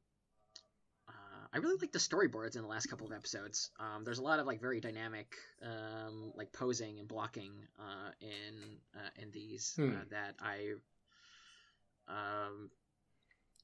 uh, 1.09 1.47
I 1.53 1.57
really 1.57 1.77
like 1.81 1.91
the 1.91 1.99
storyboards 1.99 2.55
in 2.55 2.61
the 2.61 2.67
last 2.67 2.87
couple 2.87 3.05
of 3.05 3.13
episodes. 3.13 3.69
Um, 3.79 4.03
there's 4.03 4.19
a 4.19 4.23
lot 4.23 4.39
of 4.39 4.45
like 4.45 4.61
very 4.61 4.79
dynamic, 4.79 5.35
um, 5.63 6.31
like 6.35 6.51
posing 6.51 6.99
and 6.99 7.07
blocking 7.07 7.51
uh, 7.79 8.11
in 8.21 8.77
uh, 8.95 9.09
in 9.21 9.31
these 9.31 9.77
Hmm. 9.77 9.91
uh, 9.91 10.03
that 10.09 10.35
I 10.41 10.73
um 12.07 12.69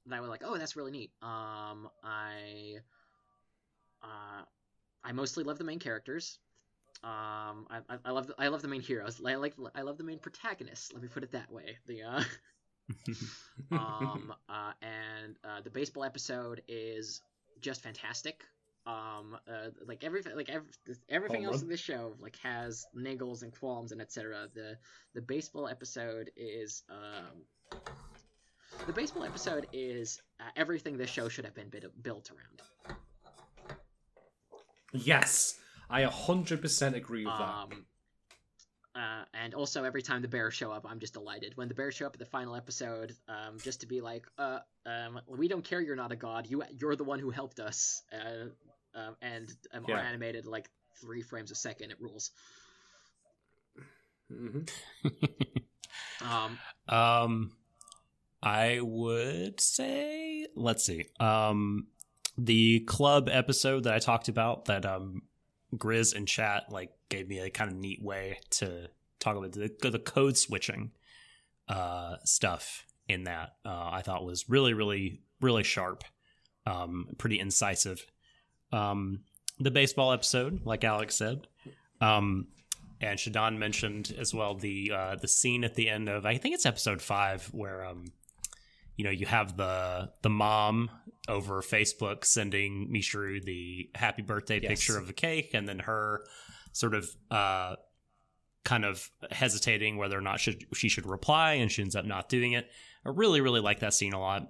that 0.06 0.16
I 0.16 0.20
was 0.22 0.30
like, 0.30 0.42
oh, 0.44 0.58
that's 0.58 0.76
really 0.76 0.92
neat. 0.92 1.12
Um, 1.22 1.90
I 2.04 2.78
uh, 4.04 4.44
I 5.04 5.12
mostly 5.12 5.44
love 5.44 5.58
the 5.58 5.64
main 5.64 5.80
characters. 5.80 6.40
Um, 7.04 7.68
I, 7.70 7.80
I, 7.90 7.98
I 8.06 8.12
love 8.12 8.28
the, 8.28 8.36
I 8.38 8.48
love 8.50 8.62
the 8.62 8.68
main 8.68 8.82
heroes. 8.82 9.22
I 9.26 9.36
like 9.36 9.54
I 9.74 9.82
love 9.82 9.98
the 9.98 10.04
main 10.04 10.20
protagonists. 10.20 10.92
Let 10.92 11.02
me 11.02 11.08
put 11.08 11.24
it 11.24 11.32
that 11.32 11.52
way. 11.52 11.78
The 11.88 12.04
uh, 12.04 12.24
um, 13.72 14.34
uh, 14.50 14.74
and 14.82 15.38
uh, 15.44 15.62
the 15.62 15.70
baseball 15.70 16.04
episode 16.04 16.62
is 16.68 17.22
just 17.62 17.82
fantastic. 17.82 18.44
Um, 18.86 19.38
uh, 19.48 19.70
like 19.86 20.04
everything, 20.04 20.36
like 20.36 20.50
every, 20.50 20.68
everything 21.10 21.44
else 21.44 21.62
in 21.62 21.70
this 21.70 21.80
show, 21.80 22.16
like 22.20 22.38
has 22.38 22.86
niggles 22.98 23.44
and 23.44 23.52
qualms 23.58 23.92
and 23.92 24.02
etc. 24.02 24.48
The 24.54 24.78
the 25.14 25.22
baseball 25.22 25.68
episode 25.68 26.32
is 26.36 26.84
um, 26.90 27.80
the 28.88 28.94
baseball 28.94 29.24
episode 29.24 29.68
is 29.72 30.22
uh, 30.40 30.50
everything 30.56 30.98
this 30.98 31.10
show 31.10 31.30
should 31.30 31.46
have 31.46 31.56
been 31.56 31.72
built 32.02 32.32
around. 32.32 32.98
Yes, 34.94 35.60
I 35.90 36.04
100% 36.04 36.96
agree 36.96 37.26
with 37.26 37.34
that. 37.38 37.50
Um, 37.50 37.86
uh, 38.96 39.24
and 39.34 39.54
also, 39.54 39.84
every 39.84 40.02
time 40.02 40.22
the 40.22 40.28
bears 40.28 40.54
show 40.54 40.72
up, 40.72 40.86
I'm 40.90 41.00
just 41.00 41.14
delighted. 41.14 41.56
When 41.56 41.68
the 41.68 41.76
bears 41.76 41.96
show 41.96 42.06
up 42.08 42.14
at 42.14 42.20
the 42.20 42.26
final 42.26 42.56
episode, 42.56 43.16
um, 43.28 43.58
just 43.64 43.82
to 43.82 43.88
be 43.88 44.02
like, 44.02 44.26
uh, 44.38 44.60
um, 44.86 45.22
we 45.28 45.48
don't 45.48 45.64
care 45.64 45.80
you're 45.80 45.96
not 45.96 46.12
a 46.12 46.16
god. 46.16 46.48
You 46.48 46.64
you're 46.78 46.96
the 46.96 47.04
one 47.04 47.20
who 47.20 47.30
helped 47.30 47.60
us. 47.60 48.02
Uh, 48.12 48.50
um, 48.96 49.16
and 49.22 49.56
um, 49.74 49.86
are 49.86 49.98
animated 49.98 50.48
like 50.48 50.70
three 51.00 51.22
frames 51.22 51.52
a 51.52 51.56
second. 51.56 51.92
It 51.92 52.02
rules. 52.02 52.32
hmm 54.30 54.62
Um, 56.22 56.58
Um, 56.90 57.52
I 58.42 58.80
would 58.82 59.60
say, 59.60 60.48
let's 60.56 60.84
see. 60.84 61.06
Um, 61.20 61.88
the 62.46 62.82
club 62.82 63.30
episode 63.32 63.84
that 63.84 63.94
I 63.94 64.00
talked 64.00 64.28
about 64.28 64.66
that 64.66 64.86
um 64.86 65.24
Grizz 65.76 66.16
and 66.16 66.28
chat 66.28 66.72
like 66.72 66.92
gave 67.10 67.28
me 67.28 67.40
a 67.40 67.50
kind 67.50 67.72
of 67.72 67.78
neat 67.78 68.02
way 68.02 68.40
to 68.52 68.90
talk 69.20 69.36
about 69.36 69.52
the, 69.52 69.72
the 69.90 70.00
code 70.00 70.38
switching 70.38 70.92
uh 71.68 72.16
stuff 72.24 72.86
in 73.10 73.24
that. 73.24 73.56
Uh, 73.66 73.90
I 73.92 74.02
thought 74.04 74.24
was 74.24 74.48
really, 74.48 74.74
really, 74.74 75.20
really 75.42 75.64
sharp. 75.64 76.04
Um, 76.66 77.08
pretty 77.18 77.40
incisive. 77.40 78.06
Um, 78.72 79.22
the 79.60 79.72
baseball 79.72 80.14
episode, 80.14 80.62
like 80.64 80.84
Alex 80.84 81.16
said. 81.16 81.48
Um, 82.00 82.48
and 83.02 83.18
Shadon 83.18 83.58
mentioned 83.58 84.14
as 84.18 84.34
well 84.34 84.54
the 84.56 84.92
uh, 84.94 85.16
the 85.16 85.28
scene 85.28 85.64
at 85.64 85.76
the 85.76 85.90
end 85.90 86.08
of 86.08 86.26
I 86.26 86.38
think 86.38 86.54
it's 86.54 86.66
episode 86.66 87.02
five 87.02 87.48
where 87.52 87.84
um 87.86 88.06
you 89.00 89.06
know 89.06 89.12
you 89.12 89.26
have 89.26 89.56
the 89.56 90.12
the 90.24 90.30
mom 90.30 90.92
over 91.30 91.62
Facebook 91.62 92.26
sending 92.26 92.90
Michiru 92.94 93.42
the 93.42 93.90
happy 93.96 94.22
birthday 94.22 94.60
Yes. 94.62 94.68
picture 94.70 94.98
of 94.98 95.08
the 95.08 95.14
cake, 95.14 95.52
and 95.54 95.66
then 95.70 95.80
her 95.80 96.22
sort 96.74 96.94
of 96.94 97.10
uh, 97.32 97.76
kind 98.66 98.84
of 98.84 99.10
hesitating 99.32 99.96
whether 99.96 100.18
or 100.18 100.22
not 100.22 100.42
should 100.42 100.66
she 100.76 100.90
should 100.90 101.06
reply, 101.06 101.54
and 101.54 101.72
she 101.72 101.82
ends 101.82 101.96
up 101.96 102.04
not 102.04 102.28
doing 102.28 102.52
it. 102.52 102.70
I 103.06 103.12
really 103.12 103.40
really 103.40 103.62
like 103.62 103.80
that 103.80 103.94
scene 103.94 104.12
a 104.12 104.20
lot. 104.20 104.50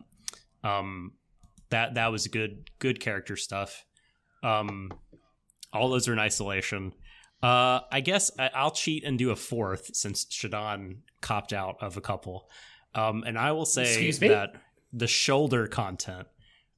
Um, 0.63 1.11
that 1.69 1.93
that 1.93 2.07
was 2.11 2.25
good 2.25 2.71
good 2.79 2.99
character 2.99 3.35
stuff. 3.35 3.85
Um, 4.41 4.91
all 5.71 5.89
those 5.89 6.07
are 6.07 6.13
in 6.13 6.17
isolation. 6.19 6.93
Uh, 7.43 7.81
I 7.91 8.01
guess 8.01 8.31
I'll 8.39 8.71
cheat 8.71 9.03
and 9.03 9.15
do 9.19 9.29
a 9.29 9.35
fourth 9.35 9.91
since 9.95 10.25
Shadon 10.25 11.01
copped 11.21 11.53
out 11.53 11.77
of 11.81 11.97
a 11.97 12.01
couple. 12.01 12.49
Um, 12.95 13.23
and 13.25 13.37
I 13.37 13.51
will 13.51 13.65
say 13.65 14.11
that 14.11 14.53
the 14.91 15.07
shoulder 15.07 15.67
content 15.67 16.27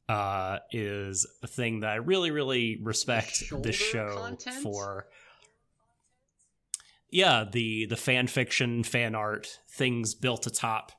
uh, 0.09 0.59
is 0.71 1.25
a 1.41 1.47
thing 1.47 1.81
that 1.81 1.89
I 1.89 1.95
really, 1.95 2.31
really 2.31 2.79
respect 2.81 3.35
shoulder 3.35 3.69
this 3.69 3.75
show 3.75 4.15
content? 4.17 4.63
for. 4.63 5.07
Yeah, 7.09 7.45
the 7.49 7.88
the 7.88 7.97
fan 7.97 8.27
fiction, 8.27 8.83
fan 8.83 9.15
art 9.15 9.59
things 9.69 10.15
built 10.15 10.47
atop 10.47 10.93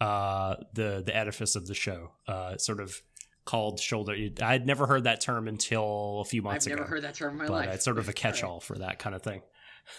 uh, 0.00 0.56
the 0.72 1.02
the 1.04 1.14
edifice 1.14 1.54
of 1.54 1.66
the 1.66 1.74
show, 1.74 2.12
uh, 2.26 2.56
sort 2.56 2.80
of 2.80 3.02
called 3.44 3.80
shoulder. 3.80 4.14
I 4.42 4.52
had 4.52 4.66
never 4.66 4.86
heard 4.86 5.04
that 5.04 5.20
term 5.20 5.48
until 5.48 6.20
a 6.20 6.24
few 6.24 6.40
months 6.40 6.66
I've 6.66 6.72
ago 6.72 6.82
never 6.82 6.90
heard 6.90 7.02
that 7.02 7.14
term 7.14 7.32
in 7.32 7.38
my 7.38 7.46
but 7.46 7.52
life. 7.52 7.68
it's 7.74 7.84
sort 7.84 7.98
of 7.98 8.08
a 8.08 8.12
catch-all 8.12 8.60
for 8.60 8.78
that 8.78 8.98
kind 8.98 9.14
of 9.14 9.22
thing. 9.22 9.42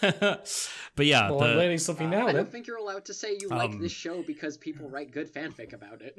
but 0.00 1.06
yeah, 1.06 1.30
well, 1.30 1.42
I'm 1.44 1.56
learning 1.56 1.78
something 1.78 2.06
Uh, 2.12 2.20
now. 2.20 2.26
I 2.28 2.32
don't 2.32 2.50
think 2.50 2.66
you're 2.66 2.78
allowed 2.78 3.04
to 3.06 3.14
say 3.14 3.36
you 3.40 3.48
like 3.48 3.70
Um, 3.70 3.80
this 3.80 3.92
show 3.92 4.22
because 4.22 4.56
people 4.56 4.88
write 4.88 5.12
good 5.12 5.32
fanfic 5.32 5.72
about 5.72 6.02
it. 6.02 6.18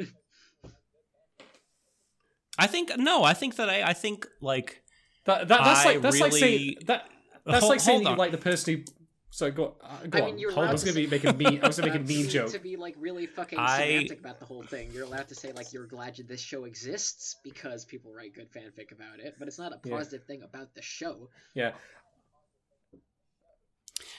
I 2.58 2.68
think 2.68 2.92
no, 2.98 3.24
I 3.24 3.34
think 3.34 3.56
that 3.56 3.70
I, 3.70 3.90
I 3.90 3.94
think 3.94 4.28
like 4.42 4.82
That, 5.26 5.48
that 5.48 5.64
that's 5.64 5.80
I 5.86 5.86
like 5.94 6.02
that's 6.02 6.20
like 6.20 6.32
saying 6.34 6.76
that 6.86 7.10
that's 7.46 7.60
Hold- 7.62 7.70
like 7.72 7.80
saying 7.80 8.04
that 8.04 8.12
you 8.12 8.16
like 8.18 8.32
the 8.32 8.38
person 8.38 8.76
who. 8.76 8.84
Sorry, 9.32 9.50
go, 9.50 9.76
uh, 9.82 10.06
go 10.08 10.20
I 10.20 10.26
mean, 10.28 10.38
you're 10.38 10.52
I 10.52 10.54
allowed 10.54 10.74
was 10.74 10.84
to 10.84 10.94
going 10.94 10.96
to 10.96 11.02
be 11.02 11.08
making 11.08 11.32
a 11.32 11.34
mean. 11.34 11.60
I 11.64 11.66
was 11.68 11.80
going 11.80 11.92
to 11.92 11.98
Uh, 11.98 12.00
make 12.00 12.06
a 12.08 12.14
mean 12.14 12.26
to- 12.28 12.32
joke. 12.32 12.52
To 12.52 12.60
be 12.60 12.76
like 12.76 12.94
really 13.00 13.26
fucking 13.26 13.58
I- 13.58 13.80
semantic 13.80 14.20
about 14.20 14.40
the 14.40 14.46
whole 14.46 14.62
thing, 14.62 14.92
you're 14.94 15.06
allowed 15.06 15.28
to 15.30 15.34
say 15.36 15.52
like 15.54 15.74
you're 15.74 15.88
glad 15.88 16.16
this 16.28 16.40
show 16.40 16.66
exists 16.66 17.38
because 17.44 17.84
people 17.84 18.14
write 18.14 18.36
good 18.36 18.52
fanfic 18.54 18.92
about 18.92 19.20
it, 19.20 19.34
but 19.40 19.48
it's 19.48 19.58
not 19.58 19.72
a 19.74 19.80
Yeah. 19.84 19.96
positive 19.98 20.24
thing 20.28 20.44
about 20.44 20.76
the 20.76 20.84
show. 20.84 21.30
Yeah. 21.56 21.72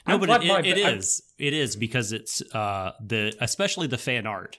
No, 0.07 0.15
I'm 0.15 0.21
but 0.21 0.27
glad 0.27 0.43
it, 0.45 0.49
my- 0.49 0.59
it, 0.61 0.79
it 0.79 0.85
I'm- 0.87 0.99
is 0.99 1.23
it 1.39 1.53
is 1.55 1.77
because 1.77 2.13
it's 2.13 2.43
uh 2.55 2.93
the 3.05 3.35
especially 3.41 3.87
the 3.87 3.99
fan 3.99 4.27
art. 4.27 4.59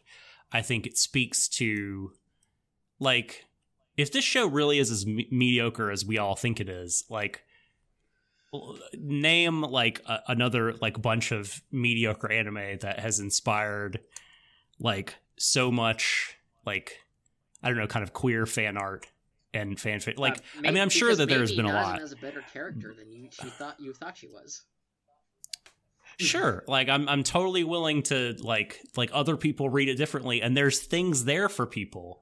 I 0.52 0.62
think 0.62 0.86
it 0.88 0.98
speaks 0.98 1.48
to 1.50 2.12
like 3.00 3.46
if 3.98 4.12
this 4.12 4.24
show 4.26 4.48
really 4.48 4.80
is 4.80 4.92
as 4.92 5.06
me- 5.06 5.28
mediocre 5.32 5.92
as 5.92 6.06
we 6.06 6.18
all 6.18 6.36
think 6.36 6.60
it 6.60 6.70
is, 6.70 7.04
like 7.10 7.44
name 8.98 9.62
like 9.62 10.02
a, 10.06 10.20
another 10.28 10.74
like 10.82 11.02
bunch 11.02 11.32
of 11.32 11.62
mediocre 11.72 12.32
anime 12.32 12.78
that 12.82 13.00
has 13.00 13.20
inspired 13.20 14.00
like 14.80 15.16
so 15.38 15.72
much 15.72 16.38
like 16.66 17.00
I 17.62 17.70
don't 17.70 17.78
know 17.78 17.88
kind 17.88 18.04
of 18.04 18.14
queer 18.14 18.46
fan 18.46 18.78
art 18.78 19.08
and 19.54 19.78
fanfic. 19.78 20.18
Like 20.18 20.38
Uh, 20.38 20.68
I 20.68 20.72
mean, 20.72 20.82
I'm 20.82 20.90
sure 20.90 21.16
that 21.16 21.28
there 21.30 21.40
has 21.40 21.52
been 21.54 21.66
a 21.66 21.70
Nazuna 21.70 21.84
lot. 21.84 22.00
has 22.00 22.12
a 22.12 22.18
better 22.18 22.44
character 22.54 22.94
than 22.98 23.12
you 23.12 23.28
she 23.32 23.48
thought 23.50 23.80
you 23.80 23.94
thought 23.94 24.18
she 24.18 24.28
was. 24.28 24.64
Sure. 26.20 26.64
Like 26.68 26.90
I'm 26.90 27.08
I'm 27.10 27.24
totally 27.24 27.64
willing 27.64 28.04
to 28.04 28.36
like 28.40 28.80
like 28.96 29.10
other 29.14 29.36
people 29.38 29.70
read 29.70 29.90
it 29.90 29.96
differently 29.96 30.42
and 30.42 30.56
there's 30.56 30.80
things 30.80 31.26
there 31.26 31.50
for 31.50 31.66
people 31.66 32.22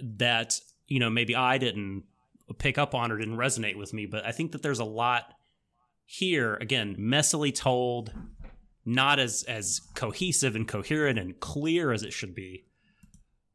that 0.00 0.58
you 0.88 0.98
know 0.98 1.10
maybe 1.10 1.34
I 1.36 1.58
didn't 1.58 2.04
pick 2.58 2.78
up 2.78 2.94
on 2.94 3.12
or 3.12 3.18
didn't 3.18 3.36
resonate 3.36 3.76
with 3.76 3.92
me, 3.92 4.06
but 4.06 4.24
I 4.24 4.32
think 4.32 4.52
that 4.52 4.62
there's 4.62 4.80
a 4.80 4.84
lot 4.84 5.34
here 6.04 6.54
again 6.56 6.96
messily 6.98 7.54
told, 7.54 8.12
not 8.84 9.18
as 9.18 9.44
as 9.44 9.80
cohesive 9.94 10.56
and 10.56 10.66
coherent 10.66 11.18
and 11.18 11.38
clear 11.40 11.92
as 11.92 12.02
it 12.02 12.12
should 12.12 12.34
be. 12.34 12.64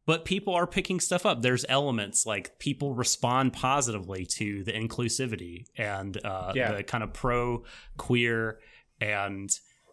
But 0.07 0.23
people 0.23 0.53
are 0.53 0.67
picking 0.67 0.99
stuff 0.99 1.25
up. 1.25 1.41
There's 1.41 1.65
elements 1.67 2.27
like 2.27 2.59
people 2.59 2.93
respond 2.93 3.53
positively 3.53 4.27
to 4.37 4.63
the 4.63 4.71
inclusivity 4.71 5.65
and 5.79 6.23
uh, 6.23 6.51
Yeah. 6.55 6.73
the 6.73 6.83
kind 6.83 7.03
of 7.03 7.11
pro 7.11 7.63
queer 7.97 8.59
and 9.01 9.49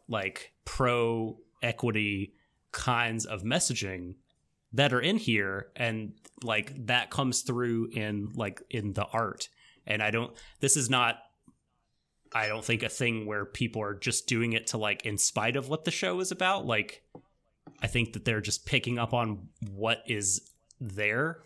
like 0.09 0.53
pro 0.65 1.39
equity 1.62 2.35
kinds 2.73 3.24
of 3.27 3.43
messaging 3.43 4.15
that 4.73 4.93
are 4.93 5.01
in 5.01 5.16
here 5.19 5.69
and 5.77 6.15
like 6.43 6.87
that 6.87 7.11
comes 7.11 7.43
through 7.43 7.89
in 7.93 8.33
like 8.35 8.62
in 8.70 8.93
the 8.95 9.05
art. 9.07 9.49
And 9.87 10.03
i 10.03 10.11
don't 10.11 10.33
this 10.61 10.77
is 10.77 10.89
not 10.89 11.19
i 12.33 12.47
don't 12.49 12.65
think 12.65 12.83
a 12.83 12.89
thing 12.89 13.27
where 13.27 13.45
people 13.45 13.83
are 13.83 13.95
just 13.95 14.27
doing 14.27 14.53
it 14.55 14.69
to 14.69 14.79
like 14.79 15.05
in 15.05 15.19
spite 15.19 15.57
of 15.57 15.69
what 15.69 15.85
the 15.85 15.91
show 15.91 16.20
is 16.20 16.31
about. 16.33 16.66
Like 16.66 17.03
i 17.81 17.87
think 17.87 18.12
that 18.15 18.24
they're 18.24 18.41
just 18.41 18.65
picking 18.65 18.99
up 18.99 19.12
on 19.12 19.49
what 19.70 20.03
is 20.07 20.51
there. 20.81 21.39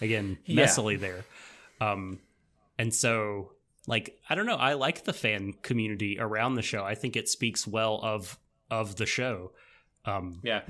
Again 0.00 0.38
Yeah. 0.46 0.64
messily 0.64 0.98
there. 0.98 1.24
Um 1.80 2.20
and 2.78 2.94
so 2.94 3.52
like 3.86 4.18
i 4.28 4.34
don't 4.34 4.46
know 4.46 4.56
i 4.56 4.74
like 4.74 5.04
the 5.04 5.12
fan 5.12 5.52
community 5.62 6.18
around 6.20 6.54
the 6.54 6.62
show 6.62 6.84
i 6.84 6.94
think 6.94 7.16
it 7.16 7.28
speaks 7.28 7.66
well 7.66 7.98
of 8.02 8.38
of 8.70 8.96
the 8.96 9.06
show 9.06 9.52
um 10.04 10.40
Yeah, 10.42 10.62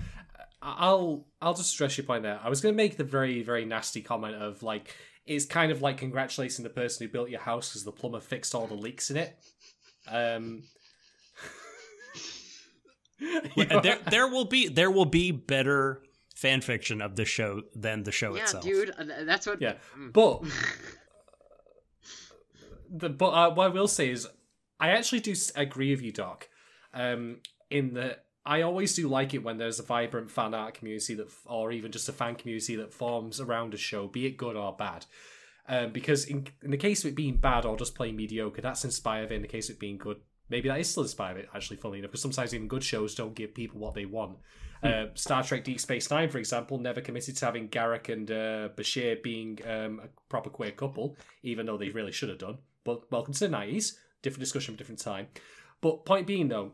I'll 0.62 1.26
I'll 1.40 1.54
just 1.54 1.70
stress 1.70 1.96
your 1.96 2.04
point 2.04 2.22
there. 2.22 2.38
I 2.42 2.48
was 2.48 2.60
going 2.60 2.74
to 2.74 2.76
make 2.76 2.96
the 2.96 3.04
very 3.04 3.42
very 3.42 3.64
nasty 3.64 4.02
comment 4.02 4.34
of 4.36 4.62
like 4.62 4.94
it's 5.26 5.44
kind 5.46 5.70
of 5.72 5.80
like 5.82 5.98
congratulating 5.98 6.64
the 6.64 6.70
person 6.70 7.06
who 7.06 7.12
built 7.12 7.30
your 7.30 7.40
house 7.40 7.68
because 7.70 7.84
the 7.84 7.92
plumber 7.92 8.20
fixed 8.20 8.54
all 8.54 8.66
the 8.66 8.74
leaks 8.74 9.10
in 9.10 9.16
it. 9.16 9.38
Um, 10.08 10.64
there 13.82 13.98
there 14.10 14.28
will 14.28 14.44
be 14.44 14.68
there 14.68 14.90
will 14.90 15.04
be 15.06 15.30
better 15.30 16.02
fan 16.34 16.60
fiction 16.60 17.00
of 17.02 17.16
the 17.16 17.24
show 17.24 17.62
than 17.74 18.02
the 18.02 18.12
show 18.12 18.34
yeah, 18.34 18.42
itself. 18.42 18.64
dude, 18.64 18.92
that's 19.26 19.46
what. 19.46 19.60
Yeah, 19.60 19.74
Mm. 19.98 20.12
but 20.12 20.42
the 22.90 23.08
but 23.08 23.30
uh, 23.30 23.54
what 23.54 23.66
I 23.66 23.68
will 23.68 23.88
say 23.88 24.10
is 24.10 24.26
I 24.78 24.90
actually 24.90 25.20
do 25.20 25.34
agree 25.54 25.90
with 25.92 26.02
you, 26.02 26.12
Doc. 26.12 26.48
Um, 26.92 27.38
in 27.70 27.94
that 27.94 28.24
I 28.44 28.62
always 28.62 28.94
do 28.94 29.06
like 29.08 29.34
it 29.34 29.44
when 29.44 29.58
there's 29.58 29.78
a 29.78 29.84
vibrant 29.84 30.30
fan 30.30 30.54
art 30.54 30.74
community 30.74 31.14
that, 31.14 31.28
or 31.46 31.70
even 31.70 31.92
just 31.92 32.08
a 32.08 32.12
fan 32.12 32.34
community 32.34 32.76
that 32.76 32.92
forms 32.92 33.40
around 33.40 33.74
a 33.74 33.76
show, 33.76 34.08
be 34.08 34.26
it 34.26 34.36
good 34.36 34.56
or 34.56 34.74
bad. 34.74 35.06
Um, 35.68 35.92
because 35.92 36.24
in 36.24 36.46
in 36.62 36.70
the 36.70 36.76
case 36.76 37.04
of 37.04 37.10
it 37.10 37.14
being 37.14 37.36
bad 37.36 37.64
or 37.64 37.76
just 37.76 37.94
plain 37.94 38.16
mediocre, 38.16 38.60
that's 38.60 38.84
inspired. 38.84 39.30
In 39.30 39.42
the 39.42 39.48
case 39.48 39.68
of 39.68 39.76
it 39.76 39.80
being 39.80 39.98
good, 39.98 40.16
maybe 40.48 40.68
that 40.68 40.80
is 40.80 40.90
still 40.90 41.04
inspired. 41.04 41.48
Actually, 41.54 41.76
funny 41.76 41.98
enough, 41.98 42.10
because 42.10 42.22
sometimes 42.22 42.54
even 42.54 42.66
good 42.66 42.82
shows 42.82 43.14
don't 43.14 43.34
give 43.34 43.54
people 43.54 43.78
what 43.78 43.94
they 43.94 44.06
want. 44.06 44.38
Uh, 44.82 45.06
Star 45.14 45.42
Trek 45.42 45.62
Deep 45.62 45.78
Space 45.78 46.10
Nine, 46.10 46.30
for 46.30 46.38
example, 46.38 46.78
never 46.78 47.02
committed 47.02 47.36
to 47.36 47.44
having 47.44 47.68
Garak 47.68 48.08
and 48.08 48.30
uh, 48.30 48.68
Bashir 48.74 49.22
being 49.22 49.58
um, 49.66 50.00
a 50.02 50.08
proper 50.30 50.48
queer 50.48 50.70
couple, 50.72 51.16
even 51.42 51.66
though 51.66 51.76
they 51.76 51.90
really 51.90 52.12
should 52.12 52.30
have 52.30 52.38
done. 52.38 52.58
But 52.84 53.10
welcome 53.10 53.34
to 53.34 53.40
the 53.40 53.48
nineties, 53.48 53.98
different 54.22 54.40
discussion 54.40 54.76
different 54.76 55.00
time. 55.00 55.28
But 55.80 56.04
point 56.04 56.26
being 56.26 56.48
though, 56.48 56.72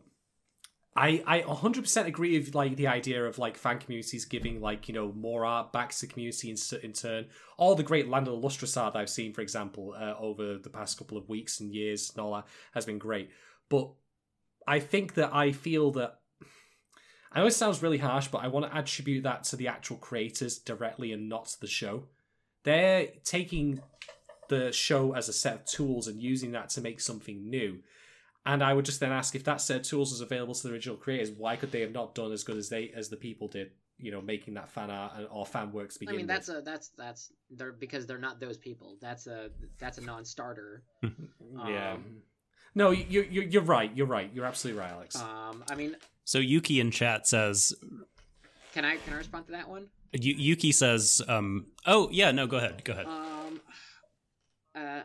I 0.95 1.23
I 1.27 1.41
100% 1.41 2.05
agree 2.07 2.37
with 2.39 2.55
like 2.55 2.75
the 2.75 2.87
idea 2.87 3.23
of 3.25 3.37
like 3.37 3.57
fan 3.57 3.79
communities 3.79 4.25
giving 4.25 4.59
like 4.61 4.87
you 4.87 4.93
know 4.93 5.11
more 5.13 5.45
art 5.45 5.71
back 5.71 5.91
to 5.91 6.01
the 6.01 6.11
community 6.11 6.49
in, 6.49 6.57
in 6.81 6.93
turn. 6.93 7.27
All 7.57 7.75
the 7.75 7.83
great 7.83 8.07
Land 8.07 8.27
of 8.27 8.33
the 8.33 8.39
Lustrous 8.39 8.75
art 8.77 8.95
I've 8.95 9.09
seen, 9.09 9.33
for 9.33 9.41
example, 9.41 9.95
uh, 9.97 10.15
over 10.19 10.57
the 10.57 10.69
past 10.69 10.97
couple 10.97 11.17
of 11.17 11.29
weeks 11.29 11.59
and 11.59 11.73
years 11.73 12.09
and 12.09 12.23
all 12.23 12.33
that 12.33 12.47
has 12.73 12.85
been 12.85 12.97
great. 12.97 13.29
But 13.69 13.91
I 14.67 14.79
think 14.79 15.13
that 15.13 15.33
I 15.33 15.51
feel 15.51 15.91
that 15.91 16.19
I 17.31 17.39
know 17.41 17.45
it 17.45 17.51
sounds 17.51 17.83
really 17.83 17.99
harsh, 17.99 18.29
but 18.29 18.43
I 18.43 18.47
want 18.47 18.65
to 18.65 18.75
attribute 18.75 19.23
that 19.23 19.43
to 19.45 19.55
the 19.55 19.67
actual 19.67 19.97
creators 19.97 20.57
directly 20.57 21.11
and 21.11 21.29
not 21.29 21.45
to 21.45 21.59
the 21.61 21.67
show. 21.67 22.05
They're 22.63 23.09
taking 23.23 23.79
the 24.49 24.71
show 24.71 25.13
as 25.13 25.29
a 25.29 25.33
set 25.33 25.53
of 25.55 25.65
tools 25.65 26.07
and 26.07 26.21
using 26.21 26.51
that 26.53 26.69
to 26.69 26.81
make 26.81 26.99
something 27.01 27.49
new. 27.49 27.79
And 28.45 28.63
I 28.63 28.73
would 28.73 28.85
just 28.85 28.99
then 29.01 29.11
ask 29.11 29.35
if 29.35 29.43
that 29.43 29.59
set 29.61 29.77
of 29.77 29.83
tools 29.83 30.11
was 30.11 30.21
available 30.21 30.53
to 30.55 30.67
the 30.67 30.73
original 30.73 30.95
creators, 30.95 31.31
why 31.31 31.55
could 31.57 31.71
they 31.71 31.81
have 31.81 31.91
not 31.91 32.15
done 32.15 32.31
as 32.31 32.43
good 32.43 32.57
as 32.57 32.69
they 32.69 32.91
as 32.95 33.09
the 33.09 33.17
people 33.17 33.47
did? 33.47 33.71
You 33.99 34.11
know, 34.11 34.21
making 34.21 34.53
that 34.53 34.69
fan 34.69 34.89
art 34.91 35.13
and- 35.17 35.27
or 35.31 35.45
fan 35.45 35.71
works 35.71 35.95
to 35.97 36.05
I 36.05 36.11
begin 36.11 36.15
mean, 36.17 36.27
with. 36.27 36.35
that's 36.35 36.49
a 36.49 36.61
that's 36.61 36.87
that's 36.89 37.31
they're 37.49 37.71
because 37.73 38.05
they're 38.05 38.19
not 38.19 38.39
those 38.39 38.57
people. 38.57 38.95
That's 39.01 39.27
a 39.27 39.49
that's 39.79 39.97
a 39.97 40.01
non-starter. 40.01 40.83
yeah. 41.03 41.93
um, 41.93 42.21
no, 42.75 42.91
you 42.91 43.23
you 43.23 43.41
you're 43.41 43.63
right. 43.63 43.91
You're 43.95 44.05
right. 44.07 44.29
You're 44.33 44.45
absolutely 44.45 44.79
right, 44.81 44.91
Alex. 44.91 45.15
Um, 45.15 45.63
I 45.69 45.75
mean, 45.75 45.95
So 46.25 46.37
Yuki 46.37 46.79
in 46.79 46.91
chat 46.91 47.27
says 47.27 47.73
can 48.73 48.85
I 48.85 48.97
can 48.97 49.13
I 49.13 49.17
respond 49.17 49.47
to 49.47 49.51
that 49.53 49.67
one? 49.67 49.87
Yu- 50.13 50.35
Yuki 50.37 50.71
says 50.71 51.21
um 51.27 51.65
oh 51.85 52.07
yeah 52.11 52.31
no 52.31 52.47
go 52.47 52.57
ahead 52.57 52.83
go 52.85 52.93
ahead. 52.93 53.07
Um, 53.07 53.36
uh, 54.77 55.03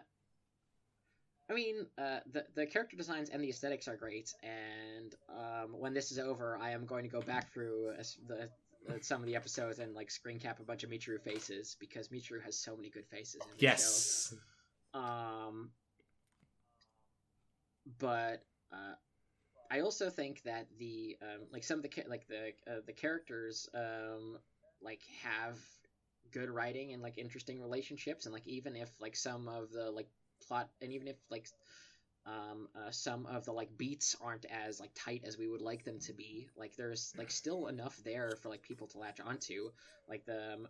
I 1.51 1.55
mean, 1.55 1.87
uh, 1.99 2.21
the 2.31 2.45
the 2.55 2.67
character 2.67 2.97
designs 2.97 3.29
and 3.31 3.43
the 3.43 3.51
aesthetics 3.51 3.89
are 3.89 3.97
great, 3.97 4.33
and 4.43 5.15
um, 5.29 5.73
when 5.79 5.93
this 5.93 6.11
is 6.11 6.19
over, 6.19 6.59
I 6.61 6.71
am 6.71 6.87
going 6.87 7.03
to 7.03 7.11
go 7.11 7.21
back 7.21 7.53
through 7.53 7.93
the 8.27 8.49
some 9.01 9.21
of 9.21 9.27
the 9.27 9.37
episodes 9.37 9.79
and 9.79 9.95
like 9.95 10.11
screen 10.11 10.39
cap 10.39 10.61
a 10.61 10.65
bunch 10.65 10.83
of 10.83 10.91
Michiru 10.91 11.21
faces 11.21 11.77
because 11.79 12.09
Michiru 12.09 12.43
has 12.43 12.57
so 12.57 12.77
many 12.77 12.91
good 12.91 13.07
faces 13.07 13.41
in 13.43 13.59
Yes. 13.59 14.35
show. 14.95 14.99
Um, 14.99 15.71
but 17.99 18.43
uh, 18.73 18.95
I 19.71 19.81
also 19.81 20.11
think 20.11 20.43
that 20.45 20.67
the 20.79 21.17
um, 21.23 21.47
like 21.51 21.65
some 21.65 21.79
of 21.79 21.83
the 21.83 21.91
like 22.07 22.27
the 22.29 22.53
uh, 22.71 22.81
the 22.87 22.93
characters 22.93 23.69
um, 23.75 24.39
like 24.81 25.03
have 25.23 25.59
good 26.33 26.51
writing 26.51 26.93
and 26.93 27.03
like 27.03 27.19
interesting 27.19 27.61
relationships 27.61 28.27
and 28.27 28.33
like 28.33 28.47
even 28.47 28.77
if 28.77 28.91
like 29.01 29.17
some 29.17 29.49
of 29.49 29.71
the 29.73 29.91
like 29.91 30.09
plot 30.47 30.71
and 30.83 30.93
even 30.93 31.09
if 31.09 31.17
like 31.31 31.49
um 32.27 32.69
uh, 32.77 32.91
some 32.91 33.27
of 33.27 33.45
the 33.45 33.53
like 33.53 33.77
beats 33.77 34.15
aren't 34.21 34.47
as 34.47 34.79
like 34.79 34.91
tight 34.95 35.23
as 35.25 35.39
we 35.39 35.49
would 35.49 35.61
like 35.61 35.85
them 35.85 35.99
to 35.99 36.13
be 36.13 36.49
like 36.57 36.77
there's 36.77 37.13
like 37.19 37.31
still 37.31 37.67
enough 37.67 37.97
there 38.05 38.37
for 38.41 38.49
like 38.49 38.63
people 38.63 38.87
to 38.87 38.99
latch 38.99 39.21
onto 39.21 39.71
like 40.09 40.25
the 40.27 40.55
um, 40.55 40.69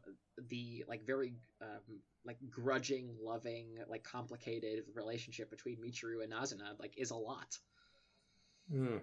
the 0.48 0.84
like 0.88 1.04
very 1.06 1.34
um 1.60 2.00
like 2.24 2.38
grudging 2.50 3.14
loving 3.22 3.76
like 3.88 4.02
complicated 4.02 4.84
relationship 4.94 5.50
between 5.50 5.76
Michiru 5.78 6.22
and 6.24 6.32
Nazuna 6.32 6.78
like 6.80 6.94
is 6.96 7.10
a 7.10 7.16
lot 7.16 7.58
Hmm. 8.70 8.96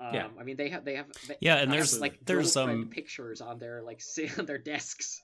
um, 0.00 0.06
Yeah. 0.10 0.28
I 0.38 0.42
mean 0.44 0.56
they 0.56 0.68
have 0.70 0.84
they 0.84 0.96
have 0.96 1.06
they 1.26 1.36
Yeah, 1.40 1.56
and 1.56 1.72
have, 1.76 1.78
there's 1.78 2.00
like 2.00 2.18
there's 2.24 2.56
girlfriend 2.56 2.56
um 2.56 2.90
pictures 2.90 3.40
on 3.40 3.58
their 3.58 3.82
like 3.82 4.02
on 4.38 4.46
their 4.46 4.58
desks 4.58 5.22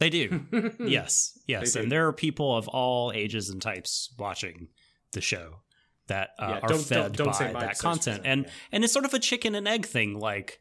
they 0.00 0.10
do. 0.10 0.44
yes, 0.80 1.38
yes, 1.46 1.74
do. 1.74 1.80
and 1.80 1.92
there 1.92 2.08
are 2.08 2.12
people 2.12 2.56
of 2.56 2.66
all 2.68 3.12
ages 3.14 3.48
and 3.50 3.62
types 3.62 4.12
watching 4.18 4.68
the 5.12 5.20
show 5.20 5.60
that 6.08 6.30
uh, 6.38 6.46
Yeah, 6.48 6.54
are 6.56 6.60
don't- 6.60 6.68
don't- 6.70 6.82
fed 6.84 7.12
don't 7.12 7.52
by 7.52 7.60
that 7.60 7.78
content, 7.78 8.22
and 8.24 8.44
yeah. 8.46 8.50
and 8.72 8.82
it's 8.84 8.92
sort 8.92 9.04
of 9.04 9.14
a 9.14 9.18
chicken 9.20 9.54
and 9.54 9.68
egg 9.68 9.86
thing. 9.86 10.18
Like, 10.18 10.60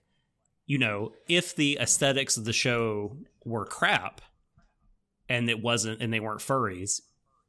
you 0.68 0.78
know, 0.78 1.14
if 1.28 1.56
the 1.56 1.80
aesthetics 1.82 2.38
of 2.38 2.46
the 2.46 2.54
show 2.54 3.18
were 3.44 3.66
crap, 3.66 4.22
and 5.28 5.50
it 5.50 5.62
wasn't, 5.62 6.02
and 6.02 6.12
they 6.14 6.20
weren't 6.20 6.42
furries, 6.42 7.02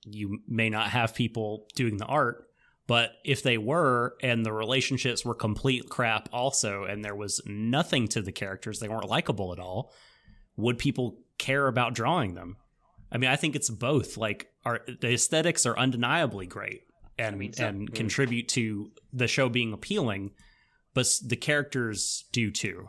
you 0.07 0.39
may 0.49 0.71
not 0.71 0.89
have 0.91 1.15
people 1.15 1.67
doing 1.75 1.97
the 1.99 2.07
art. 2.07 2.47
But 2.87 3.13
if 3.25 3.43
they 3.45 3.57
were, 3.57 4.17
and 4.21 4.45
the 4.45 4.53
relationships 4.53 5.25
were 5.25 5.35
complete 5.35 5.89
crap, 5.89 6.29
also, 6.33 6.85
and 6.85 7.05
there 7.05 7.15
was 7.15 7.41
nothing 7.47 8.09
to 8.09 8.21
the 8.23 8.33
characters, 8.33 8.81
they 8.81 8.89
weren't 8.89 9.09
likable 9.09 9.53
at 9.53 9.61
all, 9.61 9.93
would 10.57 10.77
people 10.77 11.19
care 11.41 11.67
about 11.67 11.95
drawing 11.95 12.35
them? 12.35 12.57
I 13.11 13.19
mean, 13.19 13.29
I 13.31 13.35
think 13.35 13.57
it's 13.57 13.69
both. 13.71 14.17
Like, 14.17 14.47
are 14.65 14.81
the 14.87 15.13
aesthetics 15.15 15.67
are 15.67 15.77
undeniably 15.77 16.47
great 16.47 16.83
and 17.19 17.37
mean, 17.39 17.53
and 17.59 17.91
Mm. 17.91 17.95
contribute 17.95 18.47
to 18.51 18.93
the 19.13 19.27
show 19.27 19.49
being 19.49 19.73
appealing, 19.73 20.31
but 20.95 21.09
the 21.27 21.37
characters 21.37 22.25
do 22.31 22.53
too. 22.53 22.87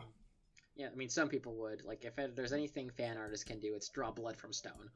Yeah, 0.76 0.88
I 0.92 0.94
mean, 0.94 1.08
some 1.08 1.28
people 1.28 1.54
would 1.56 1.82
like 1.84 2.04
if 2.04 2.14
there's 2.36 2.52
anything 2.52 2.90
fan 2.90 3.16
artists 3.16 3.44
can 3.44 3.58
do, 3.60 3.74
it's 3.74 3.88
draw 3.88 4.10
blood 4.12 4.36
from 4.36 4.52
stone. 4.52 4.90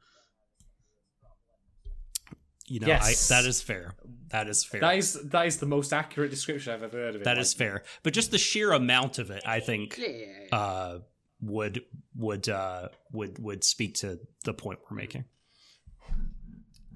You 2.69 2.81
know, 2.81 2.87
Yes. 2.87 3.31
I, 3.31 3.35
that 3.35 3.47
is 3.47 3.61
fair. 3.61 3.93
That 4.29 4.47
is 4.49 4.63
fair. 4.65 4.81
That 4.81 4.97
is 4.97 5.13
that 5.29 5.45
is 5.47 5.57
the 5.57 5.65
most 5.65 5.93
accurate 5.93 6.31
description 6.31 6.73
I've 6.73 6.83
ever 6.83 6.97
heard 6.97 7.15
of 7.15 7.21
it. 7.21 7.23
that 7.23 7.35
Like, 7.37 7.41
is 7.41 7.53
fair. 7.53 7.83
But 8.03 8.13
just 8.13 8.31
the 8.31 8.37
sheer 8.37 8.71
amount 8.73 9.19
of 9.19 9.29
it, 9.31 9.41
I 9.45 9.61
think, 9.61 9.97
Yeah, 9.97 10.07
yeah, 10.07 10.25
yeah. 10.51 10.57
uh, 10.57 10.99
would 11.41 11.81
would 12.15 12.49
uh, 12.49 12.89
would 13.11 13.39
would 13.39 13.63
speak 13.63 13.95
to 13.95 14.19
the 14.43 14.53
point 14.53 14.79
we're 14.89 14.97
making. 14.97 15.25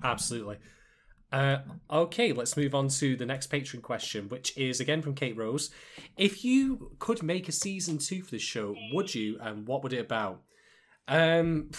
Absolutely. 0.03 0.57
Uh, 1.31 1.59
okay, 1.89 2.33
let's 2.33 2.57
move 2.57 2.75
on 2.75 2.89
to 2.89 3.15
the 3.15 3.25
next 3.25 3.47
patron 3.47 3.81
question, 3.81 4.27
which 4.27 4.57
is 4.57 4.79
again 4.79 5.01
from 5.01 5.15
Kate 5.15 5.37
Rose. 5.37 5.69
If 6.17 6.43
you 6.43 6.91
could 6.99 7.23
make 7.23 7.47
a 7.47 7.53
season 7.53 7.99
two 7.99 8.21
for 8.21 8.31
this 8.31 8.41
show, 8.41 8.75
would 8.91 9.15
you, 9.15 9.37
and 9.39 9.65
what 9.65 9.81
would 9.83 9.93
it 9.93 9.99
about? 9.99 10.41
Um, 11.07 11.71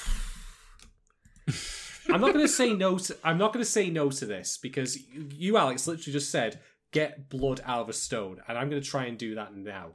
I'm 2.09 2.21
not 2.21 2.33
going 2.33 2.47
to 2.47 2.49
say 2.49 2.73
no. 2.73 2.97
To, 2.97 3.17
I'm 3.23 3.37
not 3.39 3.53
going 3.53 3.65
to 3.65 3.71
say 3.71 3.91
no 3.91 4.11
to 4.11 4.25
this 4.25 4.57
because 4.57 4.99
you, 5.07 5.59
Alex, 5.59 5.87
literally 5.87 6.13
just 6.13 6.31
said 6.31 6.61
get 6.93 7.29
blood 7.29 7.61
out 7.65 7.81
of 7.81 7.89
a 7.89 7.93
stone, 7.93 8.41
and 8.49 8.57
I'm 8.57 8.71
going 8.71 8.83
to 8.83 8.89
try 8.89 9.05
and 9.05 9.19
do 9.19 9.35
that 9.35 9.55
now. 9.55 9.93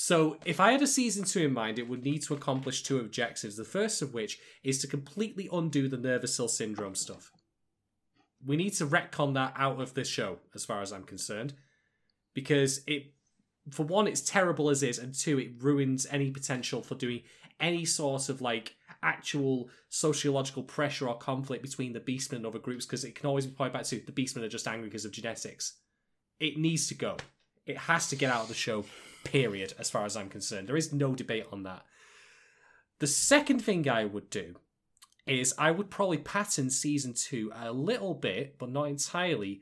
So, 0.00 0.36
if 0.44 0.60
I 0.60 0.70
had 0.70 0.80
a 0.80 0.86
season 0.86 1.24
two 1.24 1.46
in 1.46 1.52
mind, 1.52 1.76
it 1.76 1.88
would 1.88 2.04
need 2.04 2.22
to 2.22 2.34
accomplish 2.34 2.84
two 2.84 3.00
objectives. 3.00 3.56
The 3.56 3.64
first 3.64 4.00
of 4.00 4.14
which 4.14 4.38
is 4.62 4.78
to 4.78 4.86
completely 4.86 5.48
undo 5.52 5.88
the 5.88 5.96
Nirvasyl 5.96 6.48
syndrome 6.48 6.94
stuff. 6.94 7.32
We 8.46 8.54
need 8.54 8.74
to 8.74 8.86
retcon 8.86 9.34
that 9.34 9.54
out 9.56 9.80
of 9.80 9.94
this 9.94 10.06
show, 10.06 10.38
as 10.54 10.64
far 10.64 10.82
as 10.82 10.92
I'm 10.92 11.02
concerned, 11.02 11.54
because 12.32 12.82
it, 12.86 13.12
for 13.70 13.82
one, 13.82 14.06
it's 14.06 14.20
terrible 14.20 14.70
as 14.70 14.84
is, 14.84 15.00
and 15.00 15.12
two, 15.12 15.40
it 15.40 15.60
ruins 15.60 16.06
any 16.12 16.30
potential 16.30 16.80
for 16.80 16.94
doing 16.94 17.22
any 17.58 17.84
sort 17.84 18.28
of 18.28 18.40
like 18.40 18.76
actual 19.02 19.68
sociological 19.88 20.62
pressure 20.62 21.08
or 21.08 21.18
conflict 21.18 21.64
between 21.64 21.92
the 21.92 21.98
Beastmen 21.98 22.36
and 22.36 22.46
other 22.46 22.60
groups, 22.60 22.86
because 22.86 23.02
it 23.02 23.16
can 23.16 23.26
always 23.26 23.46
be 23.46 23.52
pointed 23.56 23.72
back 23.72 23.82
to 23.86 24.00
the 24.06 24.12
Beastmen 24.12 24.44
are 24.44 24.48
just 24.48 24.68
angry 24.68 24.86
because 24.86 25.04
of 25.04 25.10
genetics. 25.10 25.72
It 26.38 26.56
needs 26.56 26.86
to 26.86 26.94
go. 26.94 27.16
It 27.66 27.76
has 27.76 28.08
to 28.10 28.16
get 28.16 28.30
out 28.30 28.42
of 28.42 28.48
the 28.48 28.54
show 28.54 28.84
period, 29.24 29.74
as 29.78 29.90
far 29.90 30.04
as 30.04 30.16
I'm 30.16 30.28
concerned. 30.28 30.68
There 30.68 30.76
is 30.76 30.92
no 30.92 31.14
debate 31.14 31.46
on 31.52 31.62
that. 31.64 31.84
The 32.98 33.06
second 33.06 33.60
thing 33.60 33.88
I 33.88 34.04
would 34.04 34.30
do 34.30 34.56
is 35.26 35.54
I 35.58 35.70
would 35.70 35.90
probably 35.90 36.18
pattern 36.18 36.70
season 36.70 37.12
two 37.14 37.52
a 37.54 37.70
little 37.72 38.14
bit, 38.14 38.56
but 38.58 38.70
not 38.70 38.84
entirely, 38.84 39.60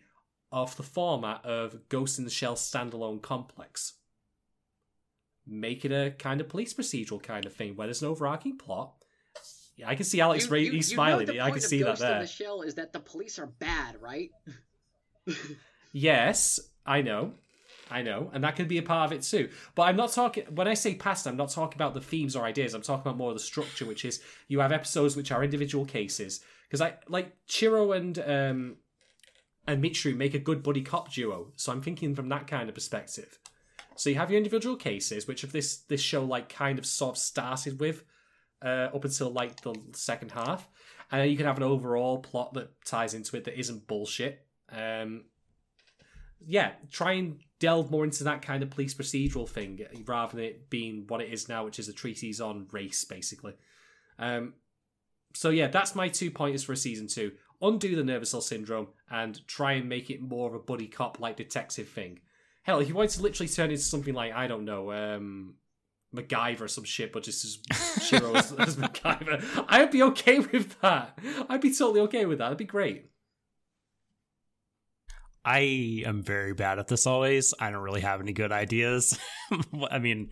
of 0.53 0.77
the 0.77 0.83
format 0.85 1.45
of 1.45 1.89
Ghost 1.89 2.19
in 2.19 2.25
the 2.25 2.31
Shell 2.31 2.55
standalone 2.55 3.21
complex. 3.21 3.95
Make 5.47 5.85
it 5.85 5.93
a 5.93 6.13
kind 6.13 6.41
of 6.41 6.49
police 6.49 6.73
procedural 6.73 7.23
kind 7.23 7.45
of 7.47 7.53
thing 7.55 7.77
where 7.77 7.87
there's 7.87 8.03
an 8.03 8.09
overarching 8.09 8.57
plot. 8.59 8.95
Yeah, 9.77 9.89
I 9.89 9.95
can 9.95 10.05
see 10.05 10.21
Alex. 10.21 10.45
You- 10.47 10.51
Ray, 10.53 10.65
you- 10.65 10.73
he's 10.73 10.91
you 10.91 10.97
know 10.97 11.03
smiling. 11.03 11.27
the 11.27 11.41
I 11.41 11.51
can 11.51 11.61
point 11.61 11.65
of 11.65 11.71
that 11.71 11.87
Ghost 11.87 12.03
in 12.03 12.19
the 12.21 12.27
Shell 12.27 12.63
is 12.63 12.75
that 12.77 12.93
the 12.93 13.01
police 13.01 13.39
are 13.39 13.47
bad, 13.47 14.01
right? 14.01 14.31
Yes, 15.93 16.61
I 16.85 17.01
know. 17.03 17.33
I 17.91 18.03
know. 18.03 18.31
And 18.33 18.43
that 18.43 18.57
could 18.57 18.69
be 18.69 18.79
a 18.79 18.83
part 18.83 19.11
of 19.11 19.17
it 19.17 19.23
too. 19.23 19.49
But 19.75 19.83
I'm 19.85 19.97
not 19.97 20.13
talking, 20.13 20.45
when 20.55 20.67
I 20.67 20.75
say 20.75 20.95
past, 20.97 21.27
I'm 21.27 21.37
not 21.37 21.51
talking 21.51 21.77
about 21.77 21.95
the 21.95 22.01
themes 22.01 22.35
or 22.35 22.45
ideas. 22.45 22.75
I'm 22.75 22.83
talking 22.83 23.03
about 23.03 23.17
more 23.17 23.31
of 23.31 23.37
the 23.37 23.43
structure, 23.43 23.87
which 23.87 24.05
is 24.05 24.21
you 24.49 24.59
have 24.61 24.73
episodes 24.73 25.17
which 25.17 25.31
are 25.31 25.45
individual 25.45 25.85
cases. 25.85 26.41
Because 26.69 26.81
I, 26.81 26.95
like, 27.09 27.33
Shiro 27.47 27.93
and, 27.93 28.19
um, 28.19 28.77
and 29.69 29.83
Michiru 29.83 30.17
make 30.17 30.35
a 30.35 30.41
good 30.41 30.65
buddy 30.65 30.83
cop 30.83 31.13
duo. 31.13 31.53
So 31.55 31.71
I'm 31.71 31.81
thinking 31.81 32.15
from 32.17 32.29
that 32.31 32.49
kind 32.49 32.69
of 32.69 32.75
perspective. 32.75 33.39
So 33.95 34.11
you 34.11 34.17
have 34.17 34.31
your 34.31 34.39
individual 34.39 34.77
cases, 34.77 35.29
which 35.29 35.45
of 35.45 35.53
this, 35.53 35.77
this 35.77 36.01
show, 36.01 36.25
like, 36.25 36.49
kind 36.49 36.79
of 36.79 36.87
sort 36.87 37.17
of 37.17 37.19
started 37.19 37.79
with, 37.79 38.03
uh, 38.63 38.89
up 38.93 39.05
until, 39.05 39.31
like, 39.31 39.61
the 39.61 39.75
second 39.93 40.33
half. 40.33 40.69
And 41.13 41.23
then 41.23 41.31
you 41.31 41.37
can 41.37 41.47
have 41.47 41.57
an 41.57 41.63
overall 41.63 42.19
plot 42.19 42.53
that 42.55 42.85
ties 42.85 43.15
into 43.15 43.37
it 43.37 43.45
that 43.45 43.57
isn't 43.57 43.87
bullshit. 43.87 44.45
Um, 44.73 45.27
yeah, 46.45 46.73
try 46.91 47.13
and 47.13 47.39
delve 47.59 47.91
more 47.91 48.05
into 48.05 48.25
that 48.25 48.43
kind 48.43 48.63
of 48.63 48.71
police 48.71 48.95
procedural 48.95 49.49
thing 49.49 49.81
rather 50.05 50.37
than 50.37 50.45
it 50.45 50.71
being 50.71 51.05
what 51.09 51.21
it 51.21 51.33
is 51.33 51.49
now, 51.49 51.65
which 51.65 51.79
is 51.79 51.89
a 51.89 51.93
treatise 51.93 52.41
on 52.41 52.67
race, 52.71 53.05
basically. 53.05 53.55
Um, 54.19 54.55
so 55.35 55.51
yeah, 55.51 55.67
that's 55.69 55.95
my 55.95 56.09
two 56.09 56.31
pointers 56.31 56.65
for 56.65 56.73
a 56.73 56.77
season 56.77 57.07
two. 57.07 57.33
Undo 57.63 57.97
the 57.97 58.03
Nirvasyl 58.03 58.43
syndrome 58.43 58.89
and 59.11 59.47
try 59.47 59.73
and 59.73 59.89
make 59.89 60.11
it 60.11 60.21
more 60.21 60.49
of 60.49 60.55
a 60.55 60.59
buddy 60.59 60.87
cop 60.87 61.21
like 61.21 61.37
detective 61.37 61.89
thing. 61.89 62.21
Hell, 62.63 62.81
if 62.81 62.89
you 62.89 62.95
wanted 62.95 63.11
to 63.13 63.23
literally 63.23 63.49
turn 63.49 63.71
into 63.71 63.83
something 63.83 64.15
like 64.15 64.33
I 64.33 64.47
don't 64.47 64.65
know, 64.65 64.93
um, 64.93 65.55
MacGyver 66.15 66.63
or 66.63 66.69
some 66.69 66.85
shit, 66.85 67.13
but 67.13 67.23
just 67.23 67.45
as 67.45 68.03
Shiro 68.03 68.35
as, 68.35 68.53
as 68.53 68.77
MacGyver, 68.77 69.65
I'd 69.69 69.91
be 69.91 70.03
okay 70.03 70.41
with 70.41 70.79
that. 70.81 71.19
I'd 71.49 71.61
be 71.61 71.75
totally 71.75 72.01
okay 72.01 72.27
with 72.27 72.39
that. 72.39 72.47
That'd 72.47 72.59
be 72.59 72.65
great. 72.65 73.11
I 75.47 76.03
am 76.05 76.23
very 76.25 76.55
bad 76.55 76.81
at 76.81 76.89
this 76.89 77.07
always. 77.07 77.55
I 77.61 77.71
don't 77.71 77.83
really 77.83 78.01
have 78.01 78.21
any 78.21 78.33
good 78.33 78.51
ideas. 78.51 79.17
I 79.91 80.01
mean, 80.01 80.31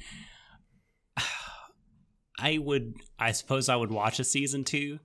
I 2.38 2.58
would, 2.58 2.94
I 3.18 3.32
suppose 3.32 3.68
I 3.68 3.76
would 3.76 3.92
watch 3.92 4.18
a 4.18 4.24
season 4.24 4.64
two 4.64 4.98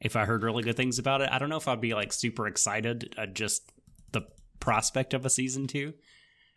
if 0.00 0.16
I 0.16 0.24
heard 0.24 0.42
really 0.42 0.64
good 0.64 0.76
things 0.76 0.98
about 0.98 1.20
it. 1.20 1.30
I 1.30 1.38
don't 1.38 1.48
know 1.48 1.56
if 1.56 1.68
I'd 1.68 1.80
be 1.80 1.94
like 1.94 2.12
super 2.12 2.46
excited 2.48 3.14
at 3.16 3.34
just 3.34 3.70
the 4.12 4.22
prospect 4.58 5.14
of 5.14 5.24
a 5.24 5.30
season 5.30 5.68
two. 5.68 5.94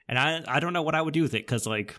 And 0.08 0.18
I, 0.18 0.44
I 0.48 0.60
don't 0.60 0.74
know 0.74 0.82
what 0.82 0.96
I 0.96 1.02
would 1.02 1.14
do 1.14 1.22
with 1.22 1.36
it 1.36 1.46
because 1.46 1.68
like, 1.68 1.96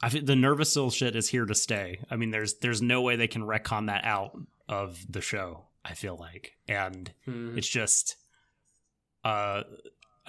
I 0.00 0.08
think 0.08 0.26
the 0.26 0.34
Nirvasyl 0.34 0.92
shit 0.92 1.16
is 1.16 1.28
here 1.28 1.44
to 1.46 1.54
stay. 1.54 1.98
I 2.10 2.16
mean, 2.16 2.30
there's 2.30 2.54
there's 2.58 2.80
no 2.80 3.02
way 3.02 3.16
they 3.16 3.26
can 3.28 3.42
retcon 3.42 3.88
that 3.88 4.04
out 4.04 4.38
of 4.68 4.98
the 5.10 5.20
show. 5.20 5.66
I 5.84 5.94
feel 5.94 6.16
like, 6.16 6.52
and 6.68 7.12
Hmm. 7.24 7.58
it's 7.58 7.68
just 7.68 8.16
uh 9.24 9.62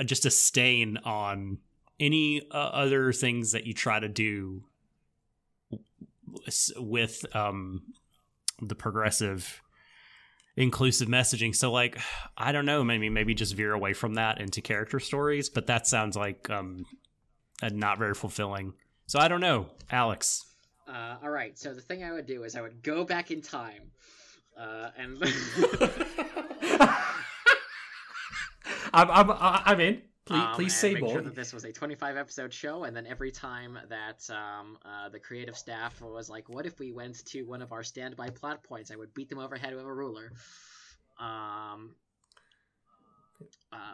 just 0.05 0.25
a 0.25 0.31
stain 0.31 0.97
on 1.05 1.57
any 1.99 2.41
uh, 2.51 2.57
other 2.57 3.13
things 3.13 3.51
that 3.51 3.65
you 3.65 3.73
try 3.73 3.99
to 3.99 4.09
do 4.09 4.63
with 6.77 7.25
um 7.35 7.83
the 8.61 8.75
progressive 8.75 9.61
inclusive 10.57 11.07
messaging 11.07 11.55
so 11.55 11.71
like 11.71 11.97
i 12.37 12.51
don't 12.51 12.65
know 12.65 12.83
maybe 12.83 13.09
maybe 13.09 13.33
just 13.33 13.55
veer 13.55 13.73
away 13.73 13.93
from 13.93 14.15
that 14.15 14.39
into 14.41 14.61
character 14.61 14.99
stories 14.99 15.49
but 15.49 15.67
that 15.67 15.87
sounds 15.87 16.15
like 16.15 16.49
um 16.49 16.85
uh, 17.63 17.69
not 17.71 17.97
very 17.99 18.13
fulfilling 18.13 18.73
So 19.05 19.19
I 19.19 19.27
don't 19.27 19.41
know, 19.41 19.67
Alex. 19.91 20.45
Uh, 20.87 21.17
all 21.21 21.29
right. 21.29 21.57
So 21.59 21.73
the 21.73 21.81
thing 21.81 22.01
I 22.03 22.11
would 22.13 22.25
do 22.25 22.43
is 22.43 22.55
I 22.55 22.61
would 22.61 22.81
go 22.81 23.03
back 23.03 23.29
in 23.29 23.41
time, 23.41 23.91
uh, 24.57 24.89
and 24.97 25.17
I'm, 28.93 29.09
I'm, 29.09 29.31
I'm 29.39 29.79
in. 29.79 30.01
Please, 30.25 30.39
um, 30.39 30.53
please 30.53 30.75
say 30.75 30.93
make 30.93 31.03
more. 31.03 31.13
Sure 31.13 31.21
that 31.21 31.35
this 31.35 31.51
was 31.51 31.65
a 31.65 31.71
25 31.71 32.15
episode 32.15 32.53
show, 32.53 32.83
and 32.83 32.95
then 32.95 33.07
every 33.07 33.31
time 33.31 33.77
that 33.89 34.29
um, 34.29 34.77
uh, 34.85 35.09
the 35.09 35.19
creative 35.19 35.57
staff 35.57 35.99
was 36.01 36.29
like, 36.29 36.47
"What 36.47 36.65
if 36.65 36.79
we 36.79 36.91
went 36.91 37.25
to 37.25 37.41
one 37.43 37.61
of 37.61 37.71
our 37.71 37.83
standby 37.83 38.29
plot 38.29 38.63
points?" 38.63 38.91
I 38.91 38.95
would 38.95 39.13
beat 39.13 39.29
them 39.29 39.39
over 39.39 39.55
head 39.57 39.75
with 39.75 39.85
a 39.85 39.91
ruler. 39.91 40.31
Um. 41.19 41.95
Uh, 43.73 43.93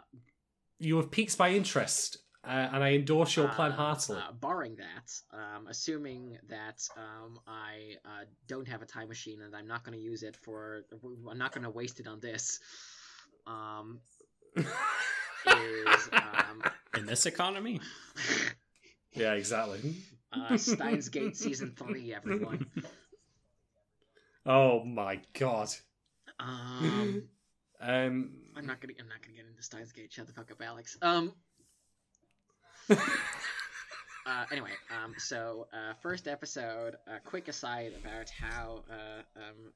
You 0.78 0.98
have 0.98 1.10
piqued 1.10 1.38
my 1.38 1.50
interest, 1.50 2.18
uh, 2.44 2.68
and 2.72 2.84
I 2.84 2.92
endorse 2.92 3.36
your 3.36 3.48
plan 3.48 3.72
uh, 3.72 3.76
heartily. 3.76 4.18
Uh, 4.18 4.32
barring 4.32 4.76
that, 4.76 5.12
um, 5.32 5.66
assuming 5.66 6.38
that 6.48 6.86
um, 6.96 7.40
I 7.46 7.96
uh, 8.04 8.24
don't 8.46 8.68
have 8.68 8.82
a 8.82 8.86
time 8.86 9.08
machine 9.08 9.42
and 9.42 9.54
I'm 9.56 9.66
not 9.66 9.84
going 9.84 9.98
to 9.98 10.02
use 10.02 10.22
it 10.22 10.36
for, 10.36 10.84
I'm 11.30 11.38
not 11.38 11.52
going 11.52 11.64
to 11.64 11.70
waste 11.70 12.00
it 12.00 12.06
on 12.06 12.20
this. 12.20 12.60
Um, 13.46 14.00
is 14.58 16.08
um, 16.12 16.62
In 16.96 17.06
this 17.06 17.26
economy, 17.26 17.80
yeah, 19.12 19.32
exactly. 19.34 19.94
uh, 20.32 20.56
Steins 20.56 21.08
Gate 21.08 21.36
season 21.36 21.74
three, 21.76 22.12
everyone. 22.14 22.66
Oh 24.46 24.82
my 24.84 25.20
god. 25.38 25.68
Um, 26.40 27.22
Um, 27.80 28.32
I'm 28.56 28.66
not 28.66 28.80
gonna, 28.80 28.94
I'm 28.98 29.08
not 29.08 29.20
gonna 29.22 29.36
get 29.36 29.46
into 29.46 29.62
Steins 29.62 29.92
Gate. 29.92 30.12
Shut 30.12 30.26
the 30.26 30.32
fuck 30.32 30.50
up, 30.50 30.60
Alex. 30.62 30.96
Um. 31.02 31.32
Uh, 34.26 34.44
anyway, 34.52 34.72
um, 35.02 35.14
so 35.16 35.66
uh, 35.72 35.94
first 36.02 36.28
episode, 36.28 36.96
a 37.06 37.18
quick 37.24 37.48
aside 37.48 37.94
about 38.04 38.28
how 38.28 38.84
uh, 38.90 39.22
um, 39.36 39.72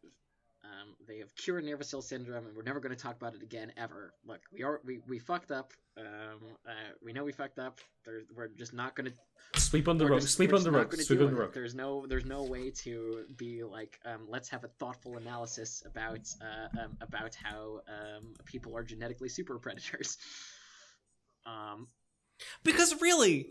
um, 0.65 0.95
they 1.09 1.19
have 1.19 1.35
cured 1.35 1.65
Nirvasyl 1.65 2.03
syndrome, 2.03 2.47
and 2.47 2.57
we're 2.57 2.63
never 2.63 2.79
going 2.79 2.95
to 2.95 3.01
talk 3.01 3.17
about 3.17 3.35
it 3.35 3.43
again 3.43 3.73
ever. 3.77 4.15
Look, 4.25 4.41
we 4.53 4.63
are 4.63 4.81
we, 4.85 5.01
we 5.09 5.19
fucked 5.19 5.51
up. 5.51 5.73
Um, 5.99 6.41
uh, 6.67 6.73
we 7.05 7.13
know 7.13 7.25
we 7.25 7.33
fucked 7.33 7.59
up. 7.59 7.81
There's, 8.05 8.25
we're 8.35 8.49
just 8.49 8.73
not 8.73 8.95
going 8.95 9.11
to 9.11 9.61
sweep 9.61 9.89
on 9.89 9.99
the 9.99 10.07
rug. 10.07 10.23
Sweep 10.23 10.53
on 10.53 10.63
the 10.63 10.71
rug. 10.71 10.95
Sweep 10.95 11.21
on 11.21 11.27
the 11.27 11.35
rug. 11.35 11.53
There's 11.53 11.75
no 11.75 12.07
there's 12.07 12.25
no 12.25 12.45
way 12.45 12.71
to 12.83 13.25
be 13.37 13.65
like 13.65 13.99
um, 14.05 14.27
let's 14.29 14.49
have 14.51 14.63
a 14.63 14.69
thoughtful 14.79 15.17
analysis 15.17 15.83
about 15.85 16.29
uh, 16.41 16.81
um, 16.81 16.97
about 17.01 17.35
how 17.35 17.81
um, 17.89 18.35
people 18.45 18.77
are 18.77 18.85
genetically 18.85 19.29
super 19.29 19.59
predators. 19.59 20.19
Um, 21.45 21.89
because 22.63 23.01
really, 23.01 23.49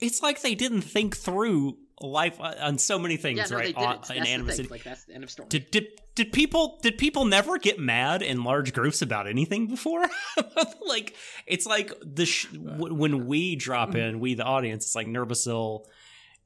it's 0.00 0.20
like 0.20 0.42
they 0.42 0.56
didn't 0.56 0.82
think 0.82 1.16
through 1.16 1.76
life 2.00 2.40
uh, 2.40 2.54
on 2.60 2.78
so 2.78 2.98
many 2.98 3.16
things, 3.16 3.38
yeah, 3.38 3.46
no, 3.50 3.56
right? 3.56 3.76
on- 3.76 4.02
in 4.10 4.46
the 4.46 4.46
thing. 4.46 4.56
City. 4.56 4.68
Like 4.68 4.82
that's 4.82 5.04
the 5.04 5.14
end 5.14 5.24
of 5.24 5.30
story. 5.30 5.48
Did, 5.48 5.70
did 5.70 5.88
did 6.24 6.32
people 6.32 6.78
did 6.82 6.98
people 6.98 7.24
never 7.24 7.56
get 7.58 7.78
mad 7.78 8.20
in 8.20 8.44
large 8.44 8.72
groups 8.74 9.00
about 9.00 9.26
anything 9.26 9.66
before? 9.68 10.04
like 10.86 11.16
it's 11.46 11.64
like 11.66 11.92
the 12.04 12.26
sh- 12.26 12.46
w- 12.52 12.92
when 12.94 13.26
we 13.26 13.56
drop 13.56 13.94
in, 13.94 14.20
we 14.20 14.34
the 14.34 14.44
audience, 14.44 14.84
it's 14.84 14.94
like 14.94 15.06
Nirvasyl 15.06 15.84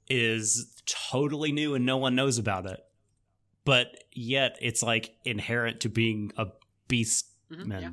is 0.08 0.72
totally 0.86 1.50
new 1.50 1.74
and 1.74 1.84
no 1.84 1.96
one 1.96 2.14
knows 2.14 2.38
about 2.38 2.66
it, 2.66 2.78
but 3.64 3.88
yet 4.12 4.56
it's 4.60 4.82
like 4.82 5.14
inherent 5.24 5.80
to 5.80 5.88
being 5.88 6.30
a 6.36 6.46
beast 6.88 7.26
Mhm, 7.50 7.66
man. 7.66 7.82
yeah. 7.82 7.90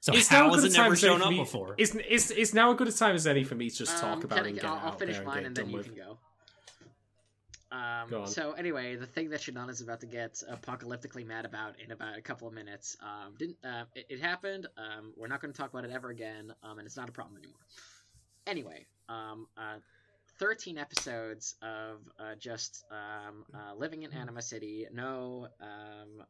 So 0.00 0.12
It's 0.14 0.28
how 0.28 0.46
now 0.46 0.54
has 0.54 0.62
it 0.64 0.72
never 0.74 0.92
as 0.92 1.00
shown 1.00 1.20
up 1.22 1.30
me- 1.30 1.38
before? 1.38 1.74
It's, 1.78 1.92
it's, 2.08 2.30
it's 2.30 2.54
now 2.54 2.70
a 2.70 2.74
good 2.76 2.86
a 2.88 2.92
time 2.92 3.16
as 3.16 3.26
any 3.26 3.42
for 3.42 3.56
me 3.56 3.68
to 3.70 3.76
just 3.76 3.98
talk 3.98 4.18
Um, 4.18 4.22
about 4.22 4.38
can 4.38 4.44
it 4.44 4.46
I- 4.46 4.50
and 4.50 4.60
get 4.60 4.64
I'll, 4.66 4.76
it 4.76 4.80
I'll 4.82 4.88
out 4.92 4.98
finish 5.00 5.16
there 5.16 5.24
mine 5.26 5.38
and 5.38 5.46
and 5.46 5.56
get 5.56 5.62
then 5.62 5.64
done 5.64 5.70
you 5.72 5.76
with. 5.78 5.86
can 5.86 5.94
go. 5.96 6.18
Um, 7.70 8.26
so 8.26 8.52
anyway, 8.52 8.96
the 8.96 9.06
thing 9.06 9.28
that 9.30 9.40
Shadon 9.40 9.68
is 9.68 9.80
about 9.82 10.00
to 10.00 10.06
get 10.06 10.42
apocalyptically 10.50 11.26
mad 11.26 11.44
about 11.44 11.78
in 11.80 11.90
about 11.92 12.16
a 12.16 12.22
couple 12.22 12.48
of 12.48 12.54
minutes 12.54 12.96
um, 13.02 13.34
didn't. 13.38 13.56
Uh, 13.64 13.84
it, 13.94 14.06
it 14.08 14.20
happened. 14.20 14.66
Um, 14.78 15.12
we're 15.16 15.28
not 15.28 15.42
going 15.42 15.52
to 15.52 15.58
talk 15.60 15.70
about 15.70 15.84
it 15.84 15.90
ever 15.90 16.08
again, 16.08 16.54
um, 16.62 16.78
and 16.78 16.86
it's 16.86 16.96
not 16.96 17.08
a 17.08 17.12
problem 17.12 17.36
anymore. 17.36 17.60
Anyway, 18.46 18.86
um, 19.10 19.46
uh, 19.58 19.76
thirteen 20.38 20.78
episodes 20.78 21.56
of 21.60 21.98
uh, 22.18 22.34
just 22.38 22.84
um, 22.90 23.44
uh, 23.52 23.74
living 23.74 24.02
in 24.02 24.12
Anima 24.12 24.40
City. 24.40 24.86
No, 24.90 25.48
um, 25.60 26.24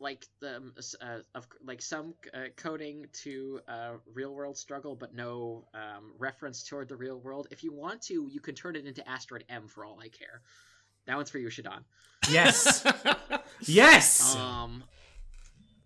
like 0.00 0.26
the 0.40 0.56
um, 0.56 0.74
uh, 1.00 1.18
of 1.34 1.46
like 1.64 1.80
some 1.80 2.14
uh, 2.34 2.46
coding 2.56 3.06
to 3.22 3.60
uh, 3.68 3.92
real 4.12 4.34
world 4.34 4.56
struggle, 4.58 4.96
but 4.96 5.14
no 5.14 5.66
um, 5.74 6.12
reference 6.18 6.64
toward 6.64 6.88
the 6.88 6.96
real 6.96 7.18
world. 7.20 7.48
If 7.50 7.62
you 7.62 7.72
want 7.72 8.02
to, 8.02 8.28
you 8.30 8.40
can 8.40 8.54
turn 8.54 8.76
it 8.76 8.86
into 8.86 9.08
Asteroid 9.08 9.44
M 9.48 9.68
for 9.68 9.84
all 9.84 9.98
I 10.00 10.08
care. 10.08 10.42
That 11.06 11.16
one's 11.16 11.30
for 11.30 11.38
you, 11.38 11.48
Shadon. 11.48 11.84
Yes, 12.30 12.84
yes. 13.66 14.34
Um, 14.34 14.84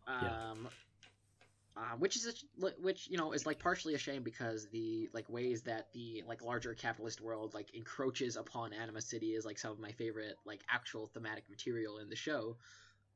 Yeah. 0.07 0.51
um, 0.51 0.69
uh, 1.77 1.97
which 1.99 2.17
is 2.17 2.27
a, 2.27 2.71
which 2.81 3.09
you 3.09 3.17
know 3.17 3.33
is 3.33 3.47
like 3.47 3.59
partially 3.61 3.95
a 3.95 3.99
shame 3.99 4.23
because 4.23 4.69
the 4.71 5.09
like 5.15 5.29
ways 5.29 5.63
that 5.63 5.87
the 5.93 6.23
like 6.27 6.43
larger 6.43 6.75
capitalist 6.75 7.21
world 7.21 7.55
like 7.55 7.73
encroaches 7.75 8.37
upon 8.37 8.73
Anima 8.73 9.01
City 9.01 9.29
is 9.35 9.45
like 9.45 9.59
some 9.59 9.71
of 9.71 9.79
my 9.79 9.93
favorite 9.93 10.35
like 10.45 10.63
actual 10.71 11.07
thematic 11.07 11.45
material 11.49 11.99
in 11.99 12.09
the 12.09 12.17
show. 12.17 12.57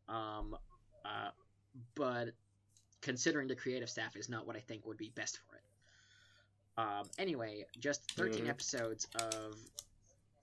Um, 0.09 0.57
uh, 1.05 1.31
but 1.95 2.31
considering 3.03 3.49
the 3.49 3.57
creative 3.57 3.91
staff 3.91 4.17
is 4.17 4.29
not 4.29 4.47
what 4.47 4.57
I 4.57 4.61
think 4.61 4.87
would 4.87 4.99
be 4.99 5.11
best 5.11 5.39
for 5.49 5.57
it. 5.57 5.63
Um, 6.77 7.11
anyway, 7.19 7.67
just 7.79 8.03
13 8.17 8.47
Mhm. 8.47 8.47
episodes 8.47 9.07
of 9.15 9.59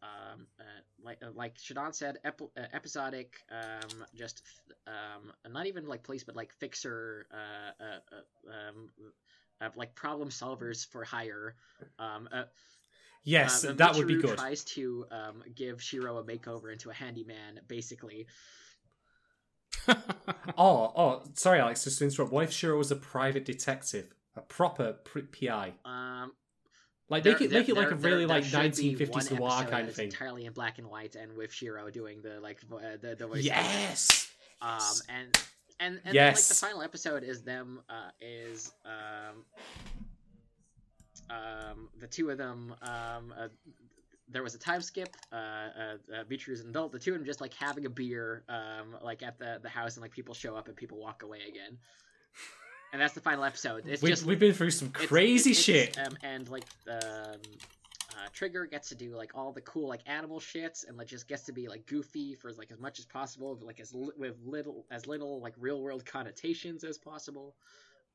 um, 0.02 0.48
uh, 0.60 0.64
like 1.04 1.20
uh, 1.24 1.32
like 1.34 1.58
Shadon 1.58 1.94
said, 1.94 2.20
ep- 2.24 2.42
uh, 2.42 2.62
episodic, 2.74 3.44
um, 3.52 4.06
just 4.16 4.44
um, 4.88 5.34
not 5.52 5.66
even 5.68 5.88
like 5.88 6.04
police, 6.04 6.24
but 6.24 6.36
like 6.36 6.54
fixer, 6.54 7.28
uh, 7.34 7.84
uh, 7.84 8.50
um, 8.50 8.90
uh, 9.62 9.70
like 9.76 9.96
problem 9.96 10.30
solvers 10.30 10.86
for 10.88 11.04
hire. 11.04 11.56
Um, 12.00 12.30
uh, 12.32 12.44
yes, 13.24 13.62
that 13.62 13.96
would 13.96 14.08
be 14.08 14.16
good. 14.16 14.38
Tries 14.38 14.64
to 14.66 15.06
um, 15.12 15.44
give 15.56 15.82
Shiro 15.82 16.18
a 16.18 16.24
makeover 16.24 16.72
into 16.72 16.90
a 16.90 16.94
handyman, 16.94 17.60
basically. 17.68 18.28
Oh, 20.58 20.92
oh, 20.96 21.24
sorry, 21.36 21.60
Alex, 21.60 21.84
just 21.86 22.00
to 22.00 22.06
interrupt. 22.06 22.32
What 22.34 22.44
if 22.46 22.52
Shiro 22.52 22.78
was 22.78 22.92
a 22.92 22.96
private 22.96 23.46
detective, 23.46 24.14
a 24.36 24.42
proper 24.42 24.94
PI? 24.94 25.74
Um, 25.86 26.34
Like 27.08 27.24
there- 27.24 27.34
make 27.34 27.42
it 27.44 27.50
there- 27.50 27.60
make 27.62 27.70
it 27.70 27.76
like 27.76 27.92
a 27.92 27.96
really 27.96 28.26
like 28.26 28.44
there 28.44 28.64
should 28.72 28.74
1950s 28.74 29.32
noir 29.40 29.64
kind 29.66 29.88
of 29.88 29.96
thing. 29.96 30.06
entirely 30.06 30.46
in 30.46 30.54
black 30.54 30.78
and 30.80 30.88
white, 30.90 31.16
and 31.16 31.36
with 31.38 31.54
Shiro 31.54 31.90
doing 31.90 32.22
the 32.22 32.40
like 32.42 32.60
uh, 32.72 32.98
the 33.02 33.16
the 33.18 33.28
voice. 33.28 33.44
Yes. 33.44 34.30
Um, 34.62 34.80
and 35.08 35.40
and 35.80 36.02
and 36.04 36.14
then, 36.16 36.28
like 36.28 36.36
the 36.36 36.54
final 36.56 36.82
episode 36.82 37.24
is 37.24 37.42
them 37.44 37.82
uh, 37.90 38.10
is 38.20 38.72
um, 38.86 39.46
um, 41.30 41.90
the 42.00 42.08
two 42.08 42.30
of 42.30 42.38
them. 42.38 42.76
Um, 42.82 43.34
uh, 43.38 43.48
there 44.32 44.44
was 44.44 44.56
a 44.56 44.60
time 44.60 44.82
skip. 44.82 45.16
Uh, 45.32 45.36
uh, 45.36 45.70
uh, 46.16 46.24
Beatrice 46.28 46.60
is 46.60 46.64
an 46.66 46.72
adult. 46.72 46.92
The 46.92 47.00
two 47.00 47.12
of 47.14 47.18
them 47.18 47.26
just 47.26 47.42
like 47.42 47.54
having 47.54 47.86
a 47.86 47.90
beer, 47.90 48.44
um, 48.50 48.96
like 49.04 49.24
at 49.24 49.38
the 49.40 49.60
the 49.62 49.70
house, 49.70 49.96
and 49.96 50.02
like 50.02 50.12
people 50.12 50.34
show 50.34 50.56
up 50.56 50.68
and 50.68 50.76
people 50.78 50.98
walk 51.00 51.24
away 51.24 51.40
again. 51.48 51.78
And 52.92 53.00
that's 53.02 53.14
the 53.14 53.22
final 53.22 53.44
episode. 53.44 53.84
It's 53.88 54.02
We've, 54.02 54.10
just 54.12 54.26
we've 54.26 54.40
been 54.40 54.54
through 54.54 54.72
some 54.72 54.88
it's- 54.90 55.06
crazy 55.08 55.52
it's- 55.52 55.64
shit. 55.64 55.98
Um, 56.00 56.18
and 56.24 56.50
like 56.50 56.64
um, 56.90 56.98
uh, 58.16 58.28
Trigger 58.34 58.66
gets 58.66 58.90
to 58.90 58.96
do 58.96 59.16
like 59.16 59.32
all 59.36 59.52
the 59.52 59.62
cool 59.62 59.88
like 59.88 60.02
animal 60.08 60.40
shits, 60.40 60.88
and 60.88 60.98
like 60.98 61.08
just 61.08 61.28
gets 61.28 61.44
to 61.44 61.52
be 61.52 61.68
like 61.68 61.86
goofy 61.86 62.34
for 62.34 62.52
like 62.54 62.72
as 62.72 62.80
much 62.80 62.98
as 63.00 63.06
possible, 63.06 63.60
like 63.62 63.80
as 63.80 63.94
li- 63.94 64.12
with 64.18 64.36
little 64.44 64.86
as 64.90 65.06
little 65.08 65.40
like 65.40 65.54
real 65.58 65.82
world 65.82 66.06
connotations 66.06 66.84
as 66.84 66.98
possible. 66.98 67.56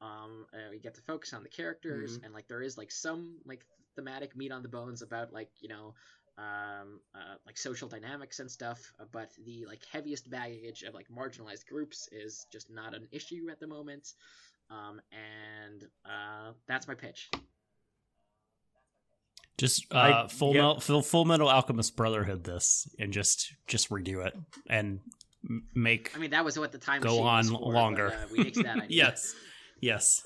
Um, 0.05 0.47
uh, 0.53 0.69
we 0.71 0.79
get 0.79 0.95
to 0.97 1.01
focus 1.03 1.33
on 1.33 1.43
the 1.43 1.49
characters, 1.49 2.11
Mm-hmm. 2.17 2.25
and 2.25 2.35
like 2.35 2.47
there 2.49 2.63
is 2.69 2.77
like 2.77 2.93
some 2.93 3.21
like 3.47 3.63
thematic 3.97 4.37
meat 4.37 4.53
on 4.53 4.63
the 4.63 4.69
bones 4.69 5.01
about 5.03 5.33
like 5.33 5.51
you 5.61 5.69
know 5.69 5.95
um 6.37 6.89
uh, 7.15 7.37
like 7.47 7.57
social 7.57 7.89
dynamics 7.89 8.41
and 8.41 8.51
stuff 8.51 8.81
uh, 9.01 9.05
but 9.13 9.31
the 9.47 9.65
like 9.67 9.83
heaviest 9.93 10.29
baggage 10.29 10.83
of 10.83 10.93
like 10.93 11.07
marginalized 11.09 11.65
groups 11.73 12.09
is 12.11 12.47
just 12.51 12.67
not 12.71 12.93
an 12.93 13.07
issue 13.13 13.47
at 13.53 13.61
the 13.61 13.69
moment 13.69 14.15
um 14.69 15.01
and 15.13 15.85
uh 16.05 16.51
that's 16.67 16.89
my 16.89 16.95
pitch 17.05 17.31
just 19.57 19.87
uh, 19.95 20.25
I- 20.25 20.27
full, 20.29 20.55
yeah. 20.55 20.61
Mel- 20.63 20.81
full 20.81 21.03
Full 21.03 21.25
Metal 21.25 21.49
Alchemist 21.49 21.95
Brotherhood 21.97 22.43
this 22.45 22.89
and 22.99 23.13
just 23.13 23.53
just 23.69 23.91
redo 23.91 24.27
it 24.27 24.35
and 24.69 24.99
make 25.75 26.11
i 26.17 26.19
mean 26.19 26.31
that 26.31 26.45
was 26.45 26.59
what 26.59 26.73
the 26.73 26.79
time 26.79 27.01
Go 27.03 27.11
machine 27.11 27.25
was 27.25 27.51
on 27.51 27.59
for, 27.59 27.73
longer. 27.73 28.09
but, 28.09 28.19
uh, 28.19 28.27
we 28.33 28.39
nixed 28.51 28.63
that 28.65 28.77
idea. 28.83 28.87
yes 29.07 29.35
yes 29.85 30.23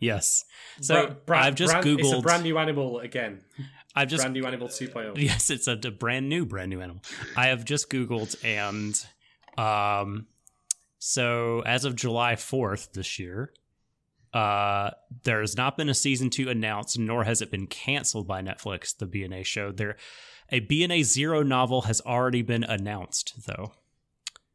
yes. 0.00 0.44
So 0.80 0.94
Bra- 1.06 1.14
bra- 1.26 1.38
I've 1.40 1.54
just 1.56 1.72
brand, 1.72 1.86
It's 2.00 2.08
a 2.08 2.14
googled. 2.14 2.22
brand 2.22 2.42
new 2.44 2.56
animal 2.58 3.00
again. 3.00 3.40
I've 3.96 4.08
just 4.08 4.22
brand 4.22 4.34
new 4.34 4.46
animal 4.46 4.68
oh. 4.70 4.84
2.0. 4.84 5.18
Yes, 5.30 5.50
it's 5.50 5.66
a, 5.66 5.72
a 5.72 5.90
brand 5.90 6.28
new, 6.28 6.46
brand 6.46 6.70
new 6.70 6.80
animal. 6.80 7.02
I 7.36 7.48
have 7.48 7.64
just 7.64 7.90
Googled 7.90 8.36
and 8.44 8.94
um 9.58 10.26
so 11.00 11.62
as 11.66 11.84
of 11.84 11.96
July 11.96 12.34
4th 12.34 12.92
this 12.92 13.18
year, 13.18 13.52
Uh, 14.32 14.90
there 15.24 15.40
has 15.40 15.56
not 15.56 15.76
been 15.76 15.88
a 15.88 15.94
season 15.94 16.28
two 16.30 16.48
announced, 16.50 16.98
nor 16.98 17.24
has 17.24 17.40
it 17.40 17.50
been 17.50 17.66
canceled 17.66 18.26
by 18.28 18.42
Netflix. 18.42 18.96
The 18.96 19.06
BNA 19.06 19.44
show 19.46 19.72
there, 19.72 19.96
a 20.50 20.60
BNA 20.60 21.02
Zero 21.04 21.42
novel 21.42 21.82
has 21.82 22.00
already 22.02 22.42
been 22.42 22.62
announced, 22.62 23.34
though. 23.46 23.72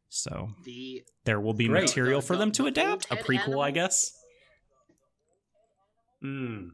So 0.08 0.50
The 0.64 1.04
there 1.24 1.40
will 1.40 1.54
be 1.54 1.66
Great. 1.68 1.82
material 1.82 2.20
The- 2.20 2.26
for 2.26 2.34
the- 2.36 2.40
them 2.40 2.52
to 2.52 2.62
the 2.62 2.68
adapt. 2.68 3.10
A 3.10 3.16
prequel, 3.16 3.46
Ted 3.46 3.68
I 3.68 3.70
guess. 3.72 4.12
Hmm. 6.24 6.68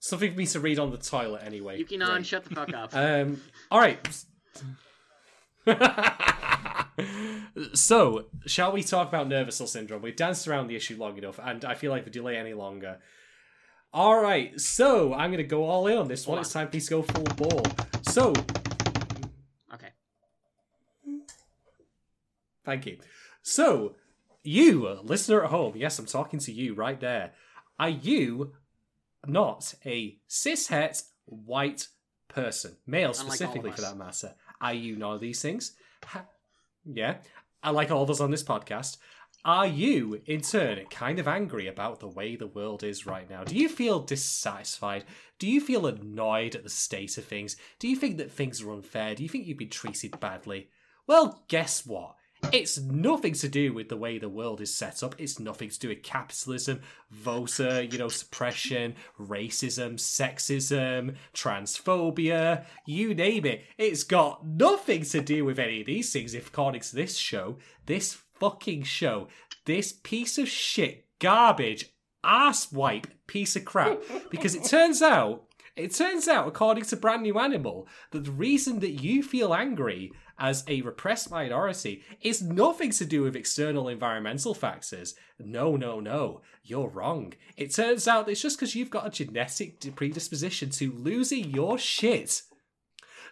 Something 0.00 0.32
for 0.32 0.38
me 0.38 0.46
to 0.46 0.60
read 0.60 0.78
on 0.78 0.90
the 0.90 0.96
toilet 0.96 1.42
anyway. 1.44 1.82
Yukinon, 1.82 2.06
Great. 2.06 2.26
shut 2.26 2.44
the 2.44 2.54
fuck 2.54 2.72
up. 2.72 2.90
Um. 2.94 3.42
All 3.70 3.78
right. 3.78 4.24
so, 7.74 8.24
shall 8.46 8.72
we 8.72 8.82
talk 8.82 9.08
about 9.08 9.28
Nirvasyl 9.28 9.68
syndrome? 9.68 10.00
We've 10.00 10.16
danced 10.16 10.48
around 10.48 10.68
the 10.68 10.76
issue 10.76 10.96
long 10.96 11.18
enough, 11.18 11.38
and 11.42 11.62
I 11.62 11.74
feel 11.74 11.90
like 11.90 12.00
if 12.00 12.06
we 12.06 12.12
delay 12.12 12.38
any 12.38 12.54
longer. 12.54 13.00
All 13.92 14.18
right. 14.18 14.58
So 14.58 15.12
I'm 15.12 15.30
going 15.30 15.42
to 15.42 15.44
go 15.44 15.64
all 15.64 15.86
in 15.86 15.98
on 15.98 16.08
this 16.08 16.26
one. 16.26 16.38
Hold 16.38 16.46
It's 16.46 16.54
time 16.54 16.68
for 16.68 16.76
me 16.76 16.80
to 16.80 16.90
go 16.90 17.02
full 17.02 17.24
ball. 17.36 17.62
So, 18.02 18.32
okay. 19.74 19.90
Thank 22.64 22.86
you. 22.86 22.96
So, 23.42 23.94
you, 24.42 24.88
listener 25.02 25.44
at 25.44 25.50
home, 25.50 25.74
yes, 25.76 25.98
I'm 25.98 26.06
talking 26.06 26.38
to 26.40 26.52
you 26.52 26.74
right 26.74 26.98
there. 26.98 27.32
Are 27.78 27.88
you 27.88 28.52
not 29.26 29.74
a 29.84 30.18
cishet 30.28 31.02
white 31.26 31.88
person? 32.28 32.76
Male 32.86 33.10
Unlike 33.10 33.18
all 33.18 33.32
of 33.32 33.36
specifically, 33.36 33.72
for 33.72 33.80
that 33.82 33.96
matter. 33.96 34.34
Are 34.60 34.74
you 34.74 34.96
none 34.96 35.14
of 35.14 35.20
these 35.20 35.42
things? 35.42 35.72
Ha- 36.04 36.26
yeah. 36.84 37.16
I 37.62 37.70
like 37.70 37.90
all 37.90 38.02
of 38.02 38.10
us 38.10 38.20
on 38.20 38.30
this 38.30 38.44
podcast. 38.44 38.98
Are 39.44 39.66
you, 39.66 40.22
in 40.24 40.40
turn, 40.40 40.86
kind 40.90 41.18
of 41.18 41.28
angry 41.28 41.66
about 41.66 42.00
the 42.00 42.08
way 42.08 42.34
the 42.34 42.46
world 42.46 42.82
is 42.82 43.04
right 43.04 43.28
now? 43.28 43.44
Do 43.44 43.54
you 43.54 43.68
feel 43.68 44.00
dissatisfied? 44.00 45.04
Do 45.38 45.46
you 45.46 45.60
feel 45.60 45.86
annoyed 45.86 46.54
at 46.54 46.62
the 46.62 46.70
state 46.70 47.18
of 47.18 47.24
things? 47.24 47.56
Do 47.78 47.88
you 47.88 47.96
think 47.96 48.16
that 48.16 48.32
things 48.32 48.62
are 48.62 48.72
unfair? 48.72 49.14
Do 49.14 49.22
you 49.22 49.28
think 49.28 49.46
you've 49.46 49.58
been 49.58 49.68
treated 49.68 50.18
badly? 50.18 50.70
Well, 51.06 51.44
guess 51.48 51.84
what? 51.84 52.14
It's 52.52 52.78
nothing 52.80 53.34
to 53.34 53.48
do 53.48 53.72
with 53.72 53.88
the 53.88 53.96
way 53.96 54.18
the 54.18 54.28
world 54.28 54.60
is 54.60 54.74
set 54.74 55.02
up. 55.02 55.14
It's 55.18 55.38
nothing 55.38 55.70
to 55.70 55.78
do 55.78 55.88
with 55.88 56.02
capitalism, 56.02 56.80
voter, 57.10 57.82
you 57.82 57.98
know, 57.98 58.08
suppression, 58.08 58.94
racism, 59.20 59.94
sexism, 59.94 61.16
transphobia, 61.34 62.64
you 62.86 63.14
name 63.14 63.44
it. 63.44 63.64
It's 63.78 64.04
got 64.04 64.46
nothing 64.46 65.02
to 65.04 65.20
do 65.20 65.44
with 65.44 65.58
any 65.58 65.80
of 65.80 65.86
these 65.86 66.12
things, 66.12 66.34
if 66.34 66.48
according 66.48 66.82
to 66.82 66.96
this 66.96 67.16
show, 67.16 67.58
this 67.86 68.18
fucking 68.34 68.84
show, 68.84 69.28
this 69.64 69.92
piece 69.92 70.38
of 70.38 70.48
shit, 70.48 71.06
garbage, 71.18 71.92
ass 72.22 72.72
wipe 72.72 73.06
piece 73.26 73.56
of 73.56 73.64
crap. 73.64 74.00
Because 74.30 74.54
it 74.54 74.64
turns 74.64 75.02
out 75.02 75.44
it 75.76 75.92
turns 75.92 76.28
out, 76.28 76.46
according 76.46 76.84
to 76.84 76.96
Brand 76.96 77.22
New 77.22 77.36
Animal, 77.36 77.88
that 78.12 78.24
the 78.24 78.30
reason 78.30 78.78
that 78.78 79.02
you 79.02 79.24
feel 79.24 79.52
angry 79.52 80.12
as 80.38 80.64
a 80.66 80.82
repressed 80.82 81.30
minority 81.30 82.02
is 82.20 82.42
nothing 82.42 82.90
to 82.90 83.04
do 83.04 83.22
with 83.22 83.36
external 83.36 83.88
environmental 83.88 84.54
factors. 84.54 85.14
No, 85.38 85.76
no, 85.76 86.00
no. 86.00 86.42
You're 86.62 86.88
wrong. 86.88 87.34
It 87.56 87.74
turns 87.74 88.08
out 88.08 88.28
it's 88.28 88.42
just 88.42 88.58
because 88.58 88.74
you've 88.74 88.90
got 88.90 89.06
a 89.06 89.10
genetic 89.10 89.80
predisposition 89.94 90.70
to 90.70 90.92
losing 90.92 91.50
your 91.50 91.78
shit. 91.78 92.42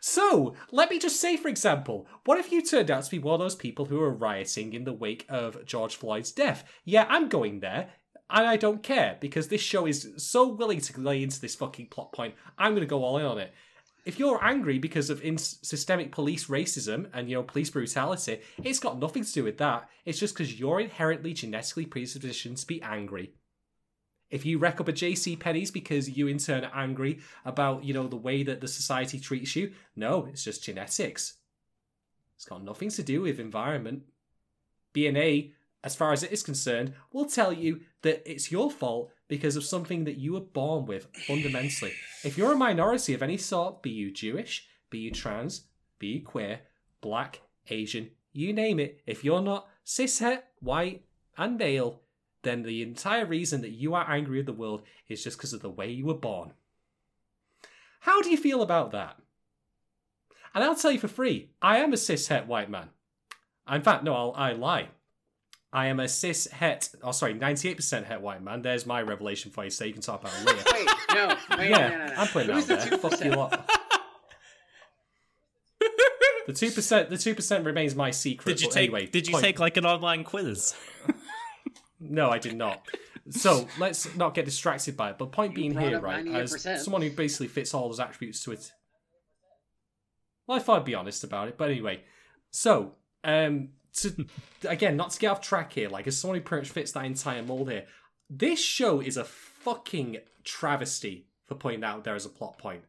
So, 0.05 0.55
let 0.73 0.91
me 0.91 0.99
just 0.99 1.21
say, 1.21 1.37
for 1.37 1.47
example, 1.47 2.09
what 2.25 2.39
if 2.39 2.51
you 2.51 2.61
turned 2.61 2.91
out 2.91 3.05
to 3.05 3.11
be 3.11 3.21
one 3.21 3.35
of 3.35 3.41
those 3.41 3.55
people 3.55 3.85
who 3.85 4.01
are 4.01 4.11
rioting 4.11 4.73
in 4.73 4.83
the 4.83 4.93
wake 4.93 5.25
of 5.29 5.65
George 5.65 5.95
Floyd's 5.95 6.33
death? 6.33 6.65
Yeah, 6.85 7.07
I'm 7.09 7.29
going 7.29 7.61
there, 7.61 7.91
and 8.29 8.45
I 8.45 8.57
don't 8.57 8.83
care 8.83 9.17
because 9.21 9.47
this 9.47 9.61
show 9.61 9.87
is 9.87 10.13
so 10.17 10.49
willing 10.49 10.81
to 10.81 11.01
lay 11.01 11.23
into 11.23 11.41
this 11.41 11.55
fucking 11.55 11.87
plot 11.87 12.13
point. 12.13 12.35
I'm 12.59 12.73
going 12.73 12.81
to 12.81 12.87
go 12.87 13.05
all 13.05 13.19
in 13.19 13.27
on 13.27 13.39
it. 13.39 13.53
If 14.05 14.19
you're 14.19 14.43
angry 14.43 14.79
because 14.79 15.11
of 15.11 15.23
in- 15.23 15.39
systemic 15.39 16.11
police 16.11 16.47
racism 16.47 17.09
and 17.13 17.29
you 17.29 17.37
know 17.37 17.43
police 17.43 17.71
brutality, 17.71 18.41
it's 18.63 18.81
got 18.81 18.99
nothing 18.99 19.25
to 19.25 19.33
do 19.33 19.45
with 19.45 19.59
that. 19.59 19.89
It's 20.05 20.19
just 20.19 20.35
because 20.35 20.59
you're 20.59 20.81
inherently 20.81 21.33
genetically 21.33 21.87
predispositioned 21.87 22.61
to 22.61 22.67
be 22.67 22.83
angry. 22.83 23.33
If 24.31 24.47
you 24.47 24.59
wreck 24.59 24.81
up 24.81 24.89
a 24.89 24.93
JC 24.93 25.39
Penney's 25.39 25.71
because 25.71 26.09
you 26.09 26.27
in 26.27 26.39
turn 26.39 26.65
are 26.65 26.75
angry 26.75 27.21
about, 27.45 27.85
you 27.85 27.93
know, 27.93 28.09
the 28.09 28.17
way 28.17 28.43
that 28.43 28.63
the 28.63 28.67
society 28.67 29.21
treats 29.21 29.55
you, 29.55 29.73
no, 29.95 30.25
it's 30.25 30.43
just 30.43 30.65
genetics. 30.65 31.35
It's 32.35 32.47
got 32.47 32.65
nothing 32.65 32.89
to 32.91 33.03
do 33.03 33.21
with 33.21 33.39
environment. 33.39 34.05
BNA, 34.95 35.53
as 35.85 35.97
far 35.97 36.13
as 36.13 36.23
it 36.23 36.33
is 36.33 36.43
concerned, 36.43 36.95
will 37.13 37.25
tell 37.25 37.53
you 37.53 37.81
that 38.03 38.23
it's 38.31 38.53
your 38.53 38.71
fault 38.71 39.11
because 39.29 39.57
of 39.57 39.65
something 39.65 40.05
that 40.05 40.19
you 40.19 40.33
were 40.35 40.41
born 40.41 40.87
with 40.87 41.09
fundamentally. 41.27 41.93
If 42.25 42.39
you're 42.39 42.53
a 42.53 42.57
minority 42.57 43.15
of 43.15 43.23
any 43.23 43.37
sort, 43.37 43.83
be 43.83 43.91
you 43.91 44.11
Jewish, 44.11 44.67
be 44.91 44.99
you 44.99 45.11
trans, 45.11 45.63
be 45.99 46.09
you 46.09 46.23
queer, 46.23 46.61
black, 47.01 47.41
Asian, 47.69 48.11
you 48.33 48.53
name 48.53 48.79
it, 48.79 49.01
if 49.07 49.25
you're 49.25 49.43
not 49.43 49.69
cishet, 49.85 50.43
white, 50.61 51.05
and 51.37 51.59
male, 51.59 52.01
then 52.43 52.63
the 52.63 52.83
entire 52.83 53.25
reason 53.25 53.61
that 53.63 53.71
you 53.71 53.95
are 53.95 54.11
angry 54.11 54.39
with 54.39 54.47
the 54.47 54.53
world 54.53 54.83
is 55.09 55.23
just 55.23 55.39
because 55.39 55.53
of 55.53 55.63
the 55.63 55.71
way 55.71 55.91
you 55.91 56.07
were 56.07 56.15
born. 56.15 56.53
How 58.01 58.21
do 58.21 58.31
you 58.31 58.37
feel 58.37 58.63
about 58.63 58.91
that? 58.93 59.17
And 60.55 60.63
I'll 60.63 60.75
tell 60.75 60.93
you 60.93 60.99
for 60.99 61.09
free, 61.09 61.51
I 61.63 61.79
am 61.79 61.93
a 61.93 61.97
cishet 61.97 62.47
white 62.47 62.69
man. 62.69 62.91
In 63.71 63.83
fact, 63.83 64.05
no, 64.05 64.15
I'll, 64.15 64.33
I 64.37 64.53
lie. 64.53 64.89
I 65.73 65.87
am 65.87 66.01
a 66.01 66.09
cis 66.09 66.49
het, 66.51 66.95
oh 67.03 67.13
sorry, 67.13 67.35
98% 67.35 68.05
het 68.05 68.21
white 68.21 68.43
man. 68.43 68.61
There's 68.63 68.85
my 68.85 69.01
revelation 69.01 69.51
for 69.51 69.65
you, 69.65 69.71
so 69.71 69.85
you 69.85 69.93
can 69.95 70.03
talk 70.03 70.21
about 70.21 70.35
it 70.39 70.47
later. 70.47 70.65
Wait, 70.73 70.89
no, 71.15 71.37
wait, 71.59 71.71
yeah, 71.71 71.89
no, 71.89 71.99
no, 71.99 72.07
no. 72.07 72.15
I'm 72.19 72.27
putting 72.29 72.51
it 72.51 72.55
Who's 72.55 72.71
out 72.71 72.81
the 72.81 72.91
there. 72.91 72.99
Fuck 72.99 73.25
you 73.25 73.31
2%? 73.31 73.67
The 76.47 76.53
two 76.53 76.71
percent, 76.73 77.09
the 77.09 77.17
two 77.19 77.35
percent 77.35 77.65
remains 77.65 77.95
my 77.95 78.11
secret. 78.11 78.57
Did 78.57 78.63
you 78.63 78.71
take? 78.71 78.91
Anyway, 78.91 79.07
did 79.07 79.27
you 79.27 79.33
point- 79.33 79.45
take 79.45 79.59
like 79.61 79.77
an 79.77 79.87
online 79.87 80.25
quiz? 80.25 80.75
No, 82.01 82.31
I 82.31 82.39
did 82.39 82.57
not. 82.57 82.85
So 83.31 83.69
let's 83.79 84.15
not 84.17 84.35
get 84.35 84.45
distracted 84.45 84.97
by 84.97 85.11
it. 85.11 85.19
But 85.19 85.31
point 85.31 85.55
being 85.55 85.79
here, 85.79 86.01
right, 86.01 86.25
98%. 86.25 86.67
as 86.67 86.85
someone 86.85 87.03
who 87.03 87.11
basically 87.11 87.47
fits 87.47 87.73
all 87.73 87.89
those 87.89 88.01
attributes 88.01 88.43
to 88.43 88.53
it. 88.53 88.73
Well, 90.47 90.59
I 90.59 90.61
thought 90.61 90.81
I'd 90.81 90.85
be 90.85 90.97
honest 90.97 91.23
about 91.23 91.47
it, 91.49 91.57
but 91.57 91.71
anyway. 91.71 92.03
So, 92.51 92.97
um, 93.23 93.69
to 93.95 94.27
again, 94.69 94.97
not 94.97 95.11
to 95.11 95.19
get 95.19 95.31
off 95.31 95.41
track 95.41 95.73
here, 95.73 95.89
like 95.89 96.07
as 96.07 96.17
someone 96.17 96.39
who 96.39 96.45
pretty 96.45 96.63
much 96.63 96.73
fits 96.73 96.93
that 96.93 97.05
entire 97.05 97.43
mold 97.43 97.71
here, 97.71 97.85
this 98.31 98.63
show 98.63 99.01
is 99.01 99.17
a 99.17 99.25
fucking 99.25 100.19
travesty 100.45 101.27
for 101.47 101.55
pointing 101.55 101.85
out 101.85 102.05
there 102.05 102.15
as 102.15 102.27
a 102.27 102.31
plot 102.31 102.59
point. 102.59 102.83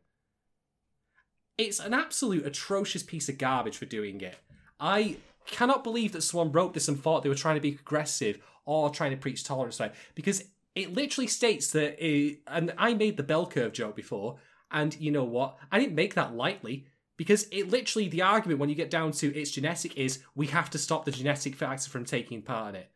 It's 1.58 1.80
an 1.80 1.94
absolute 1.94 2.46
atrocious 2.46 3.04
piece 3.04 3.30
of 3.30 3.38
garbage 3.38 3.78
for 3.78 3.86
doing 3.86 4.22
it. 4.22 4.38
I 4.80 5.18
cannot 5.46 5.84
believe 5.84 6.14
that 6.14 6.22
someone 6.22 6.52
wrote 6.52 6.74
this 6.74 6.88
and 6.88 7.00
thought 7.00 7.24
they 7.24 7.30
were 7.30 7.36
trying 7.36 7.56
to 7.56 7.62
be 7.62 7.74
progressive 7.74 8.40
or 8.66 8.90
trying 8.90 9.12
to 9.12 9.18
preach 9.18 9.44
tolerance, 9.44 9.80
right? 9.80 9.94
Because 10.16 10.44
it 10.76 10.94
literally 10.94 11.28
states 11.28 11.72
that, 11.72 12.04
it, 12.04 12.40
and 12.48 12.74
I 12.78 12.94
made 12.94 13.18
the 13.18 13.24
bell 13.24 13.46
curve 13.46 13.74
joke 13.74 13.96
before, 13.96 14.38
and 14.72 15.00
you 15.00 15.12
know 15.12 15.24
what? 15.24 15.58
I 15.72 15.80
didn't 15.80 15.96
make 15.96 16.16
that 16.16 16.34
lightly 16.34 16.88
because 17.18 17.48
it 17.52 17.70
literally, 17.70 18.08
the 18.08 18.22
argument 18.22 18.60
when 18.60 18.70
you 18.70 18.76
get 18.76 18.90
down 18.90 19.12
to 19.14 19.34
it's 19.36 19.52
genetic 19.52 19.98
is 19.98 20.24
we 20.36 20.48
have 20.48 20.70
to 20.72 20.78
stop 20.78 21.06
the 21.06 21.12
genetic 21.12 21.56
factor 21.56 21.90
from 21.90 22.06
taking 22.06 22.42
part 22.42 22.70
in 22.70 22.82
it. 22.82 22.92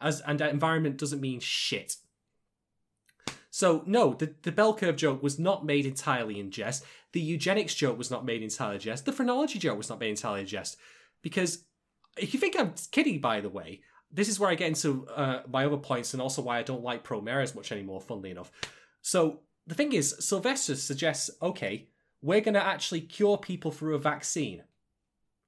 As 0.00 0.20
And 0.20 0.40
environment 0.40 0.98
doesn't 0.98 1.20
mean 1.20 1.40
shit. 1.40 1.96
So, 3.50 3.82
no, 3.84 4.14
the, 4.14 4.34
the 4.42 4.52
bell 4.52 4.74
curve 4.74 4.96
joke 4.96 5.22
was 5.22 5.38
not 5.38 5.66
made 5.66 5.84
entirely 5.84 6.38
in 6.38 6.52
jest. 6.52 6.84
The 7.12 7.20
eugenics 7.20 7.74
joke 7.74 7.98
was 7.98 8.10
not 8.10 8.24
made 8.24 8.42
entirely 8.42 8.76
in 8.76 8.80
jest. 8.80 9.04
The 9.04 9.12
phrenology 9.12 9.58
joke 9.58 9.76
was 9.76 9.90
not 9.90 9.98
made 9.98 10.10
entirely 10.10 10.42
in 10.42 10.46
jest. 10.46 10.76
Because 11.20 11.64
if 12.16 12.32
you 12.32 12.38
think 12.38 12.58
I'm 12.58 12.74
kidding, 12.92 13.20
by 13.20 13.40
the 13.40 13.48
way, 13.48 13.80
this 14.12 14.28
is 14.28 14.38
where 14.38 14.50
I 14.50 14.54
get 14.54 14.68
into 14.68 15.06
uh, 15.08 15.42
my 15.48 15.66
other 15.66 15.76
points 15.76 16.14
and 16.14 16.22
also 16.22 16.42
why 16.42 16.58
I 16.58 16.62
don't 16.62 16.84
like 16.84 17.02
Pro 17.02 17.24
as 17.26 17.54
much 17.54 17.72
anymore, 17.72 18.00
funnily 18.00 18.30
enough. 18.30 18.52
So, 19.02 19.40
the 19.66 19.74
thing 19.74 19.92
is, 19.92 20.16
Sylvasta 20.20 20.76
suggests 20.76 21.30
okay, 21.42 21.88
we're 22.22 22.40
going 22.40 22.54
to 22.54 22.64
actually 22.64 23.00
cure 23.00 23.38
people 23.38 23.70
through 23.70 23.94
a 23.94 24.00
vaccine. 24.00 24.62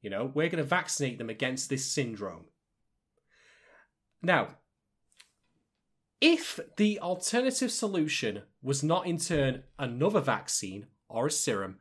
You 0.01 0.11
know, 0.11 0.31
we're 0.33 0.49
going 0.49 0.63
to 0.63 0.69
vaccinate 0.69 1.19
them 1.19 1.31
against 1.31 1.69
this 1.69 1.85
syndrome. 1.85 2.47
Now, 4.23 4.57
if 6.21 6.61
the 6.77 7.01
alternative 7.01 7.71
solution 7.71 8.43
was 8.63 8.83
not 8.83 9.07
in 9.07 9.19
turn 9.19 9.65
another 9.79 10.21
vaccine 10.21 10.87
or 11.09 11.27
a 11.27 11.31
serum, 11.31 11.79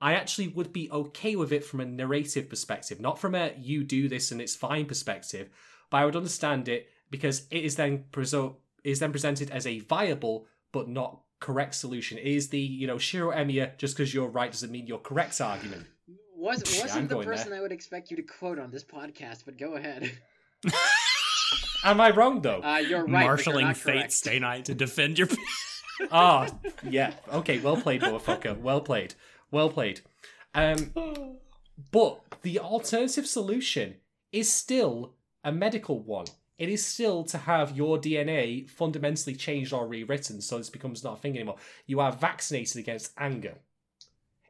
I 0.00 0.14
actually 0.14 0.48
would 0.48 0.72
be 0.72 0.90
okay 0.90 1.36
with 1.36 1.52
it 1.52 1.64
from 1.64 1.80
a 1.80 1.86
narrative 1.86 2.50
perspective, 2.50 3.00
not 3.00 3.18
from 3.18 3.34
a 3.34 3.54
you 3.56 3.84
do 3.84 4.08
this 4.08 4.30
and 4.30 4.40
it's 4.40 4.54
fine 4.54 4.86
perspective, 4.86 5.48
but 5.90 5.98
I 5.98 6.04
would 6.04 6.16
understand 6.16 6.68
it 6.68 6.88
because 7.10 7.46
it 7.50 7.64
is 7.64 7.76
then 7.76 8.04
preso- 8.12 8.56
is 8.84 8.98
then 8.98 9.12
presented 9.12 9.50
as 9.50 9.66
a 9.66 9.80
viable 9.80 10.46
but 10.72 10.88
not 10.88 11.22
correct 11.40 11.74
solution. 11.74 12.18
It 12.18 12.26
is 12.26 12.48
the, 12.48 12.60
you 12.60 12.86
know, 12.86 12.98
Shiro 12.98 13.30
Emiya, 13.30 13.76
just 13.78 13.96
because 13.96 14.12
you're 14.12 14.28
right 14.28 14.50
doesn't 14.50 14.70
mean 14.70 14.86
you're 14.86 14.98
correct 14.98 15.40
argument. 15.40 15.86
Was, 16.36 16.62
I'm 16.76 16.82
wasn't 16.82 17.08
the 17.08 17.22
person 17.22 17.50
there. 17.50 17.58
I 17.58 17.62
would 17.62 17.72
expect 17.72 18.10
you 18.10 18.16
to 18.18 18.22
quote 18.22 18.58
on 18.58 18.70
this 18.70 18.84
podcast, 18.84 19.44
but 19.46 19.56
go 19.58 19.74
ahead. 19.74 20.12
Am 21.84 22.00
I 22.00 22.10
wrong 22.10 22.42
though? 22.42 22.60
Uh, 22.62 22.76
you're 22.76 23.00
right. 23.04 23.10
but 23.10 23.18
you're 23.18 23.24
Marshalling 23.24 23.66
not 23.68 23.76
fate, 23.76 24.12
stay 24.12 24.38
night 24.38 24.66
to 24.66 24.74
defend 24.74 25.18
your. 25.18 25.28
Ah, 26.12 26.46
yeah. 26.82 27.14
Okay, 27.32 27.58
well 27.58 27.78
played, 27.78 28.02
motherfucker. 28.02 28.60
Well 28.60 28.82
played. 28.82 29.14
Well 29.50 29.70
played. 29.70 30.02
Um, 30.54 30.92
but 31.90 32.20
the 32.42 32.58
alternative 32.58 33.26
solution 33.26 33.94
is 34.30 34.52
still 34.52 35.14
a 35.42 35.50
medical 35.52 35.98
one. 35.98 36.26
It 36.58 36.68
is 36.68 36.84
still 36.84 37.22
to 37.24 37.38
have 37.38 37.76
your 37.76 37.98
DNA 37.98 38.68
fundamentally 38.68 39.34
changed 39.34 39.72
or 39.72 39.86
rewritten 39.86 40.40
so 40.40 40.56
this 40.56 40.70
becomes 40.70 41.04
not 41.04 41.18
a 41.18 41.20
thing 41.20 41.36
anymore. 41.36 41.56
You 41.86 42.00
are 42.00 42.12
vaccinated 42.12 42.78
against 42.78 43.12
anger. 43.18 43.58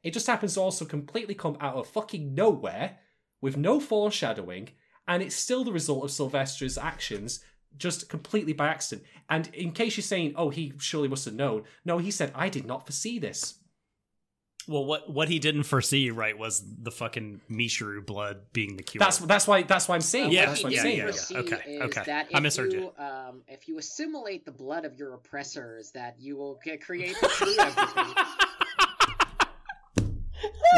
It 0.04 0.12
just 0.12 0.28
happens 0.28 0.54
to 0.54 0.60
also 0.60 0.84
completely 0.84 1.34
come 1.34 1.56
out 1.60 1.74
of 1.74 1.88
fucking 1.88 2.32
nowhere 2.32 2.98
with 3.40 3.56
no 3.56 3.80
foreshadowing, 3.80 4.68
and 5.08 5.22
it's 5.22 5.34
still 5.34 5.64
the 5.64 5.72
result 5.72 6.04
of 6.04 6.10
Sylvasta's 6.10 6.78
actions 6.78 7.44
just 7.76 8.08
completely 8.08 8.52
by 8.52 8.68
accident. 8.68 9.06
And 9.28 9.48
in 9.52 9.72
case 9.72 9.96
you're 9.96 10.02
saying, 10.02 10.34
oh, 10.36 10.50
he 10.50 10.72
surely 10.78 11.08
must 11.08 11.24
have 11.24 11.34
known, 11.34 11.64
no, 11.84 11.98
he 11.98 12.10
said, 12.10 12.32
I 12.34 12.48
did 12.48 12.66
not 12.66 12.86
foresee 12.86 13.18
this. 13.18 13.58
Well, 14.68 14.84
what 14.84 15.08
what 15.08 15.28
he 15.28 15.38
didn't 15.38 15.62
foresee, 15.62 16.10
right, 16.10 16.36
was 16.36 16.64
the 16.82 16.90
fucking 16.90 17.40
Michiru 17.50 18.04
blood 18.04 18.38
being 18.52 18.76
the 18.76 18.82
cure. 18.82 18.98
That's 18.98 19.18
that's 19.18 19.46
why 19.46 19.62
that's 19.62 19.88
why 19.88 19.94
I'm 19.94 20.00
saying. 20.00 20.32
Yeah, 20.32 20.46
that's 20.46 20.64
what 20.64 20.64
what 20.64 20.70
I'm 20.70 20.76
yeah, 20.76 20.82
saying. 20.82 20.98
yeah, 20.98 21.06
didn't 21.06 21.30
yeah. 21.30 21.38
Okay, 21.38 21.78
okay. 21.82 22.02
That 22.06 22.28
I 22.34 22.38
if 22.38 22.42
misheard 22.42 22.72
you, 22.72 22.80
you. 22.98 23.04
Um, 23.04 23.42
if 23.46 23.68
you 23.68 23.78
assimilate 23.78 24.44
the 24.44 24.52
blood 24.52 24.84
of 24.84 24.98
your 24.98 25.14
oppressors, 25.14 25.92
that 25.92 26.16
you 26.18 26.36
will 26.36 26.58
get, 26.64 26.80
create 26.80 27.16
the 27.20 27.28
true 27.28 27.54
empathy. 27.60 28.20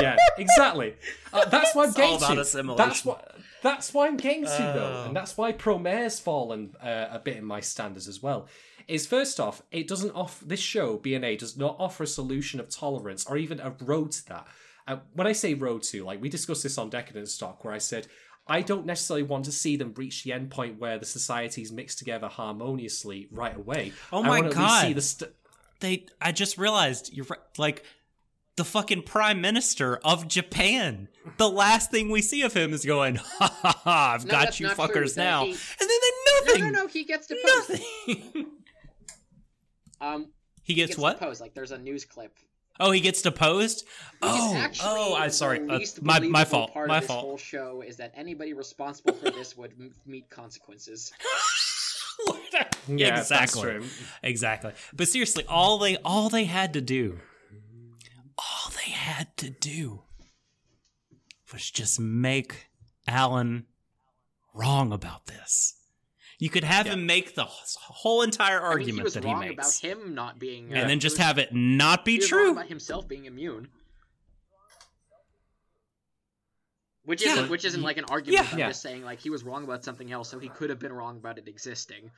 Yeah, 0.00 0.16
exactly. 0.38 0.94
Uh, 1.32 1.44
that's 1.46 1.74
why 1.74 1.84
I'm 1.84 1.88
It's 1.90 1.96
getting 1.96 2.18
to. 2.20 2.74
That's 2.76 3.04
what 3.04 3.36
that's 3.62 3.92
why 3.92 4.06
I'm 4.06 4.16
getting 4.16 4.44
to 4.44 4.72
though, 4.74 5.02
Oh. 5.02 5.06
and 5.06 5.16
that's 5.16 5.36
why 5.36 5.52
Promare's 5.52 6.20
fallen 6.20 6.74
uh, 6.82 7.06
a 7.10 7.18
bit 7.18 7.36
in 7.36 7.44
my 7.44 7.60
standards 7.60 8.08
as 8.08 8.22
well. 8.22 8.46
Is 8.86 9.06
first 9.06 9.38
off, 9.38 9.62
it 9.70 9.86
doesn't 9.86 10.12
off 10.12 10.40
this 10.40 10.60
show 10.60 10.96
BNA 10.96 11.38
does 11.38 11.56
not 11.56 11.76
offer 11.78 12.04
a 12.04 12.06
solution 12.06 12.58
of 12.60 12.70
tolerance 12.70 13.26
or 13.26 13.36
even 13.36 13.60
a 13.60 13.74
road 13.82 14.12
to 14.12 14.26
that. 14.28 14.46
Uh, 14.86 14.96
when 15.12 15.26
I 15.26 15.32
say 15.32 15.52
road 15.54 15.82
to, 15.84 16.04
like 16.04 16.22
we 16.22 16.28
discussed 16.30 16.62
this 16.62 16.78
on 16.78 16.88
Decadent 16.88 17.28
Stock, 17.28 17.64
where 17.64 17.74
I 17.74 17.78
said 17.78 18.06
I 18.46 18.62
don't 18.62 18.86
necessarily 18.86 19.24
want 19.24 19.44
to 19.44 19.52
see 19.52 19.76
them 19.76 19.92
reach 19.94 20.24
the 20.24 20.32
end 20.32 20.50
point 20.50 20.80
where 20.80 20.98
the 20.98 21.04
societies 21.04 21.70
mix 21.70 21.94
together 21.96 22.28
harmoniously 22.28 23.28
right 23.30 23.54
away. 23.54 23.92
Oh 24.10 24.22
my 24.22 24.40
least 24.40 24.56
God. 24.56 24.82
See 24.86 24.92
the 24.94 25.02
st- 25.02 25.32
they. 25.80 26.06
I 26.20 26.32
just 26.32 26.56
realized 26.56 27.12
you're. 27.12 27.26
Like 27.58 27.84
the 28.58 28.64
fucking 28.66 29.02
prime 29.02 29.40
minister 29.40 29.96
of 30.04 30.28
Japan. 30.28 31.08
The 31.38 31.48
last 31.48 31.90
thing 31.90 32.10
we 32.10 32.20
see 32.20 32.42
of 32.42 32.52
him 32.54 32.72
is 32.74 32.84
going, 32.84 33.16
"Ha 33.16 33.58
ha 33.62 33.80
ha! 33.84 34.12
I've 34.14 34.26
No, 34.26 34.30
got 34.30 34.60
you 34.60 34.66
not 34.66 34.76
true. 34.76 34.84
fuckers 34.86 35.16
now," 35.16 35.44
he- 35.46 35.50
and 35.52 35.58
then 35.80 35.88
they 35.88 36.52
nothing. 36.60 36.72
no, 36.72 36.82
no. 36.82 36.86
He 36.86 37.04
gets 37.04 37.26
deposed. 37.26 37.70
Nothing. 38.06 38.46
Um, 40.00 40.28
he 40.62 40.74
he 40.74 40.74
gets, 40.74 40.96
what? 40.96 41.18
deposed. 41.18 41.40
Like 41.40 41.54
there's 41.54 41.72
a 41.72 41.78
news 41.78 42.04
clip. 42.04 42.32
Oh, 42.78 42.92
he 42.92 43.00
gets 43.00 43.20
deposed. 43.22 43.84
Which 44.20 44.30
Oh, 44.30 44.68
oh, 44.84 45.16
I'm 45.16 45.30
sorry. 45.30 45.60
Uh, 45.68 45.80
my 46.02 46.20
my 46.20 46.44
fault. 46.44 46.72
Part 46.72 46.86
My 46.86 46.98
of 46.98 47.02
this 47.02 47.08
fault. 47.08 47.22
whole 47.24 47.36
show 47.36 47.82
is 47.84 47.96
that 47.96 48.12
anybody 48.16 48.52
responsible 48.52 49.14
for 49.14 49.30
this 49.32 49.56
would 49.56 49.72
m- 49.72 49.92
meet 50.06 50.30
consequences. 50.30 51.10
yeah, 52.86 53.16
that's 53.16 53.30
exactly. 53.32 53.62
true. 53.62 53.84
Exactly. 54.22 54.72
But 54.94 55.08
seriously, 55.08 55.44
all 55.48 55.78
they 55.78 55.96
all 56.04 56.28
they 56.28 56.44
had 56.44 56.74
to 56.74 56.80
do, 56.80 57.18
all 57.18 57.18
they 58.84 58.90
had 58.92 59.36
to 59.38 59.50
do, 59.50 60.02
was 61.52 61.70
just 61.70 61.98
make 62.00 62.68
Alan 63.06 63.66
wrong 64.54 64.92
about 64.92 65.26
this. 65.26 65.74
You 66.38 66.50
could 66.50 66.62
have 66.64 66.86
him 66.86 67.04
make 67.06 67.34
the 67.34 67.44
whole 67.46 68.22
entire 68.22 68.60
I 68.64 68.76
mean, 68.76 68.78
he 68.78 68.84
argument 68.92 69.04
was 69.04 69.14
that 69.14 69.24
he 69.24 69.34
makes, 69.34 69.80
about 69.82 69.90
him 69.90 70.14
not 70.14 70.38
being, 70.38 70.72
uh, 70.72 70.76
and 70.76 70.90
then 70.90 71.00
just 71.00 71.14
was- 71.18 71.24
have 71.26 71.38
it 71.38 71.52
not 71.52 72.04
be 72.04 72.12
he 72.12 72.18
was 72.18 72.30
wrong 72.32 72.42
true. 72.44 72.52
about 72.52 72.66
himself 72.68 73.08
being 73.08 73.24
immune. 73.24 73.68
Which 77.04 77.24
Yeah. 77.24 77.32
isn't 77.32 77.48
which 77.48 77.64
isn't 77.64 77.80
like 77.82 77.96
an 77.96 78.04
argument. 78.04 78.44
Yeah. 78.44 78.52
I'm 78.52 78.58
Yeah. 78.58 78.68
just 78.68 78.82
saying 78.82 79.02
like 79.02 79.18
he 79.18 79.30
was 79.30 79.42
wrong 79.42 79.64
about 79.64 79.82
something 79.82 80.12
else, 80.12 80.28
so 80.28 80.38
he 80.38 80.48
could 80.50 80.68
have 80.68 80.78
been 80.78 80.92
wrong 80.92 81.16
about 81.16 81.38
it 81.38 81.48
existing. 81.48 82.10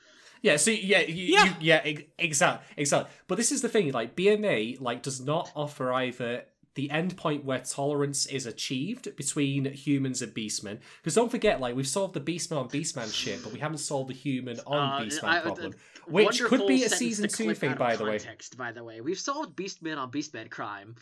Yeah, 0.43 0.57
so 0.57 0.71
yeah, 0.71 1.01
you, 1.01 1.35
Yeah. 1.35 1.45
yeah, 1.61 1.87
you, 1.87 1.93
yeah, 1.99 2.03
exactly, 2.19 2.67
exactly. 2.77 3.13
But 3.29 3.37
this 3.37 3.53
is 3.53 3.63
the 3.63 3.69
thing: 3.69 3.93
like 3.93 4.17
BNA, 4.17 4.79
like 4.81 5.03
does 5.03 5.21
not 5.21 5.53
offer 5.55 5.93
either 5.93 6.45
the 6.75 6.91
end 6.91 7.17
point 7.17 7.45
where 7.45 7.59
tolerance 7.61 8.27
is 8.27 8.47
achieved 8.47 9.15
between 9.17 9.65
humans 9.65 10.23
and 10.23 10.33
beastmen. 10.33 10.79
Because 11.03 11.15
don't 11.15 11.31
forget, 11.31 11.61
like 11.61 11.75
we've 11.75 11.87
solved 11.89 12.15
the 12.15 12.21
beastman 12.21 12.59
on 12.59 12.69
beastman 12.69 13.13
shit, 13.13 13.43
but 13.43 13.53
we 13.53 13.59
haven't 13.59 13.79
solved 13.79 14.11
the 14.11 14.15
human 14.15 14.59
on 14.67 15.03
Uh, 15.03 15.05
beastman 15.05 15.25
I- 15.29 15.41
problem, 15.41 15.73
uh, 15.75 16.01
which 16.11 16.43
could 16.43 16.67
be 16.67 16.85
a 16.85 16.89
season 16.89 17.29
two 17.29 17.55
thing, 17.55 17.71
out 17.71 17.75
of 17.75 17.79
by 17.79 17.97
the 17.97 18.05
way. 18.05 18.21
By 18.57 18.73
the 18.73 18.85
way, 18.85 19.01
we've 19.01 19.19
solved 19.19 19.57
Beastman 19.57 19.99
on 19.99 20.11
Beastman 20.11 20.49
crime. 20.51 20.95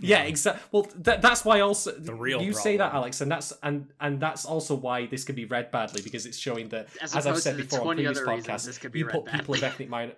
Yeah, 0.00 0.22
exactly. 0.22 0.62
Well, 0.72 0.84
th- 0.84 1.20
that's 1.20 1.44
why 1.44 1.60
also 1.60 1.92
The 1.92 2.14
real 2.14 2.40
you 2.42 2.52
say 2.52 2.76
that. 2.78 2.94
Alex, 2.94 3.20
and 3.20 3.30
that's 3.30 3.52
and 3.62 3.88
and 4.00 4.18
that's 4.20 4.44
also 4.44 4.74
why 4.74 5.06
this 5.06 5.24
could 5.24 5.36
be 5.36 5.44
read 5.44 5.70
badly 5.70 6.02
because 6.02 6.26
it's 6.26 6.38
showing 6.38 6.68
that, 6.70 6.88
As 7.02 7.14
as, 7.14 7.26
I've 7.26 7.38
said 7.38 7.56
before 7.56 7.80
on 7.80 7.96
previous 7.96 8.18
other 8.18 8.26
reasons 8.30 8.46
podcasts, 8.46 8.66
this 8.66 8.78
could 8.78 8.92
be 8.92 9.00
you 9.00 9.06
read 9.06 9.12
put 9.12 9.24
people 9.26 9.54
of 9.54 9.62
ethnic 9.62 9.88
minor. 9.88 10.12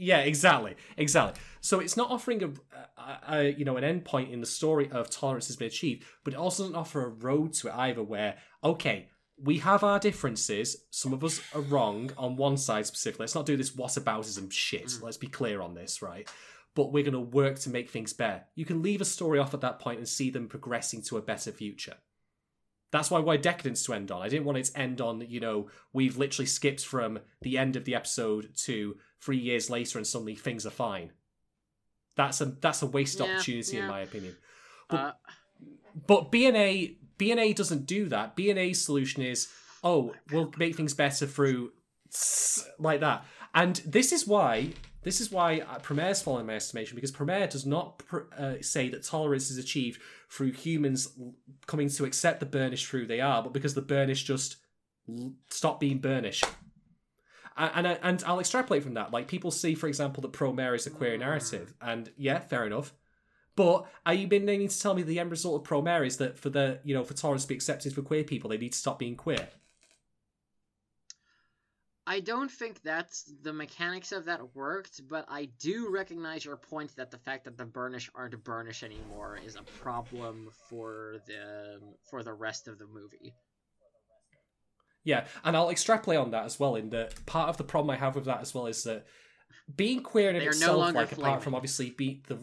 Yeah, 0.00 0.20
exactly, 0.20 0.76
exactly. 0.96 1.40
So 1.60 1.78
it's 1.78 1.96
not 1.96 2.10
offering 2.10 2.42
a, 2.42 2.50
a, 2.96 3.36
a 3.36 3.52
you 3.52 3.66
know 3.66 3.76
an 3.76 3.84
end 3.84 4.06
point 4.06 4.32
in 4.32 4.40
the 4.40 4.46
story 4.46 4.88
of 4.90 5.10
tolerance 5.10 5.48
has 5.48 5.56
been 5.56 5.68
achieved, 5.68 6.04
but 6.24 6.32
it 6.32 6.38
also 6.38 6.62
doesn't 6.62 6.76
offer 6.76 7.04
a 7.04 7.10
road 7.10 7.52
to 7.54 7.68
it 7.68 7.74
either. 7.74 8.02
Where 8.02 8.36
okay, 8.64 9.10
we 9.42 9.58
have 9.58 9.84
our 9.84 9.98
differences. 9.98 10.84
Some 10.90 11.12
of 11.12 11.22
us 11.22 11.42
are 11.54 11.60
wrong 11.60 12.10
on 12.16 12.36
one 12.36 12.56
side 12.56 12.86
specifically. 12.86 13.24
Let's 13.24 13.34
not 13.34 13.44
do 13.44 13.58
this 13.58 13.72
whataboutism 13.72 14.50
shit. 14.50 14.86
Mm. 14.86 15.02
Let's 15.02 15.18
be 15.18 15.26
clear 15.26 15.60
on 15.60 15.74
this, 15.74 16.00
right? 16.00 16.26
But 16.74 16.92
we're 16.92 17.04
going 17.04 17.12
to 17.12 17.20
work 17.20 17.58
to 17.60 17.70
make 17.70 17.90
things 17.90 18.14
better. 18.14 18.44
You 18.54 18.64
can 18.64 18.80
leave 18.80 19.02
a 19.02 19.04
story 19.04 19.38
off 19.38 19.52
at 19.52 19.60
that 19.60 19.80
point 19.80 19.98
and 19.98 20.08
see 20.08 20.30
them 20.30 20.48
progressing 20.48 21.02
to 21.02 21.18
a 21.18 21.22
better 21.22 21.52
future. 21.52 21.96
That's 22.90 23.10
why 23.10 23.20
why 23.20 23.36
Deca-Dence 23.36 23.84
to 23.84 23.92
end 23.92 24.10
on. 24.10 24.22
I 24.22 24.28
didn't 24.28 24.46
want 24.46 24.58
it 24.58 24.64
to 24.64 24.78
end 24.78 25.00
on 25.00 25.24
you 25.28 25.40
know 25.40 25.68
we've 25.92 26.16
literally 26.16 26.46
skipped 26.46 26.84
from 26.84 27.18
the 27.42 27.58
end 27.58 27.76
of 27.76 27.84
the 27.84 27.94
episode 27.94 28.50
to 28.64 28.96
three 29.20 29.38
years 29.38 29.68
later 29.70 29.98
and 29.98 30.06
suddenly 30.06 30.34
things 30.34 30.66
are 30.66 30.70
fine. 30.70 31.12
That's 32.16 32.40
a 32.40 32.46
that's 32.46 32.82
a 32.82 32.86
wasted 32.86 33.26
Yeah, 33.26 33.34
opportunity 33.34 33.78
in 33.78 33.86
my 33.86 34.00
opinion. 34.00 34.36
But, 34.88 34.96
Uh, 35.00 35.12
But 36.06 36.32
BNA 36.32 36.96
BNA 37.18 37.54
doesn't 37.54 37.86
do 37.86 38.08
that. 38.08 38.36
BNA's 38.36 38.82
solution 38.82 39.22
is, 39.22 39.48
oh, 39.84 40.14
we'll 40.32 40.52
make 40.56 40.74
things 40.76 40.94
better 40.94 41.26
through 41.26 41.72
like 42.78 43.00
that. 43.00 43.24
And 43.54 43.76
this 43.86 44.12
is 44.12 44.26
why 44.26 44.72
this 45.02 45.20
is 45.20 45.30
why 45.30 45.60
uh, 45.60 45.78
Promare's 45.78 46.20
fallen 46.20 46.42
in 46.42 46.46
my 46.46 46.54
estimation 46.56 46.94
because 46.94 47.12
Promare 47.12 47.48
does 47.48 47.64
not 47.64 47.98
pr- 47.98 48.28
uh, 48.36 48.54
say 48.60 48.88
that 48.90 49.02
tolerance 49.04 49.50
is 49.50 49.56
achieved 49.56 50.00
through 50.30 50.52
humans 50.52 51.08
coming 51.66 51.88
to 51.88 52.04
accept 52.04 52.40
the 52.40 52.46
burnish 52.46 52.86
through 52.86 53.06
they 53.06 53.20
are, 53.20 53.42
but 53.42 53.52
because 53.54 53.74
the 53.74 53.82
burnish 53.82 54.24
just 54.24 54.56
l- 55.08 55.32
stop 55.48 55.80
being 55.80 55.98
burnish. 55.98 56.42
And, 57.60 57.86
and 57.86 57.98
and 58.02 58.24
I'll 58.26 58.40
extrapolate 58.40 58.82
from 58.82 58.94
that. 58.94 59.12
Like 59.12 59.28
people 59.28 59.50
see, 59.50 59.74
for 59.74 59.86
example, 59.86 60.22
that 60.22 60.32
Promare 60.32 60.74
is 60.74 60.86
a 60.86 60.90
queer 60.90 61.18
narrative, 61.18 61.74
and 61.82 62.10
yeah, 62.16 62.38
fair 62.38 62.64
enough. 62.64 62.94
But 63.54 63.86
are 64.06 64.14
you 64.14 64.26
been 64.26 64.46
meaning 64.46 64.68
to 64.68 64.80
tell 64.80 64.94
me 64.94 65.02
the 65.02 65.18
end 65.18 65.30
result 65.30 65.60
of 65.60 65.68
Promare 65.68 66.06
is 66.06 66.16
that 66.16 66.38
for 66.38 66.48
the 66.48 66.80
you 66.84 66.94
know 66.94 67.04
for 67.04 67.12
tolerance 67.12 67.42
to 67.42 67.48
be 67.48 67.54
accepted 67.54 67.94
for 67.94 68.00
queer 68.00 68.24
people, 68.24 68.48
they 68.48 68.56
need 68.56 68.72
to 68.72 68.78
stop 68.78 68.98
being 68.98 69.14
queer? 69.14 69.48
I 72.06 72.20
don't 72.20 72.50
think 72.50 72.82
that's 72.82 73.32
the 73.42 73.52
mechanics 73.52 74.10
of 74.10 74.24
that 74.24 74.56
worked, 74.56 75.06
but 75.06 75.26
I 75.28 75.44
do 75.60 75.90
recognize 75.90 76.44
your 76.44 76.56
point 76.56 76.96
that 76.96 77.10
the 77.10 77.18
fact 77.18 77.44
that 77.44 77.56
the 77.56 77.66
burnish 77.66 78.10
aren't 78.14 78.42
burnish 78.42 78.82
anymore 78.82 79.38
is 79.44 79.56
a 79.56 79.62
problem 79.62 80.48
for 80.68 81.18
the 81.26 81.78
for 82.10 82.22
the 82.22 82.32
rest 82.32 82.66
of 82.66 82.78
the 82.78 82.86
movie. 82.86 83.34
Yeah, 85.10 85.22
and 85.44 85.52
I'll 85.56 85.70
extrapolate 85.76 86.18
on 86.24 86.30
that 86.30 86.44
as 86.50 86.54
well. 86.60 86.74
In 86.76 86.90
that 86.90 87.08
part 87.26 87.48
of 87.50 87.56
the 87.56 87.64
problem 87.72 87.90
I 87.90 87.98
have 88.04 88.14
with 88.14 88.26
that 88.30 88.40
as 88.40 88.54
well 88.54 88.66
is 88.74 88.82
that 88.84 89.00
being 89.82 90.00
queer 90.02 90.28
in 90.30 90.36
They 90.38 90.46
are 90.46 90.50
no 90.50 90.50
itself, 90.52 90.78
longer 90.84 91.00
like 91.00 91.12
apart 91.12 91.42
from 91.44 91.54
obviously 91.54 91.90
be 91.90 92.22
the 92.28 92.36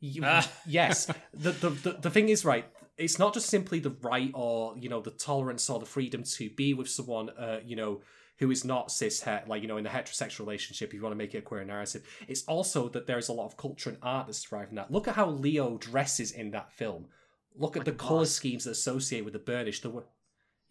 you, 0.00 0.22
Ah. 0.24 0.48
yes, 0.66 1.06
the, 1.44 1.52
the 1.52 1.70
the 1.70 1.92
the 2.04 2.10
thing 2.10 2.28
is 2.28 2.44
right. 2.44 2.64
It's 2.98 3.18
not 3.18 3.34
just 3.34 3.48
simply 3.48 3.78
the 3.80 3.94
right 4.02 4.30
or 4.34 4.76
you 4.76 4.88
know 4.88 5.00
the 5.00 5.10
tolerance 5.12 5.70
or 5.70 5.78
the 5.78 5.86
freedom 5.86 6.22
to 6.38 6.50
be 6.50 6.74
with 6.74 6.88
someone, 6.88 7.30
uh, 7.30 7.60
you 7.64 7.76
know, 7.76 8.00
who 8.38 8.50
is 8.50 8.64
not 8.64 8.90
cis 8.90 9.22
het, 9.22 9.48
like 9.48 9.62
you 9.62 9.68
know 9.68 9.76
in 9.76 9.86
a 9.86 9.90
heterosexual 9.90 10.40
relationship. 10.40 10.88
If 10.88 10.94
you 10.94 11.02
want 11.02 11.12
to 11.12 11.22
make 11.24 11.34
it 11.34 11.38
a 11.38 11.42
queer 11.42 11.64
narrative, 11.64 12.02
it's 12.28 12.42
also 12.44 12.88
that 12.90 13.06
there 13.06 13.18
is 13.18 13.28
a 13.28 13.32
lot 13.32 13.46
of 13.46 13.56
culture 13.56 13.90
and 13.90 13.98
art 14.02 14.26
that's 14.26 14.42
derived 14.42 14.68
from 14.68 14.76
that. 14.76 14.90
Look 14.90 15.06
at 15.08 15.14
how 15.14 15.28
Leo 15.30 15.78
dresses 15.78 16.32
in 16.32 16.50
that 16.50 16.72
film. 16.72 17.06
Look 17.54 17.76
at 17.76 17.80
Like 17.80 17.86
the 17.86 17.92
color 17.92 18.26
schemes 18.26 18.64
that 18.64 18.72
associate 18.72 19.24
with 19.24 19.34
the 19.34 19.38
burnish. 19.38 19.80
The 19.82 19.88
w- 19.88 20.06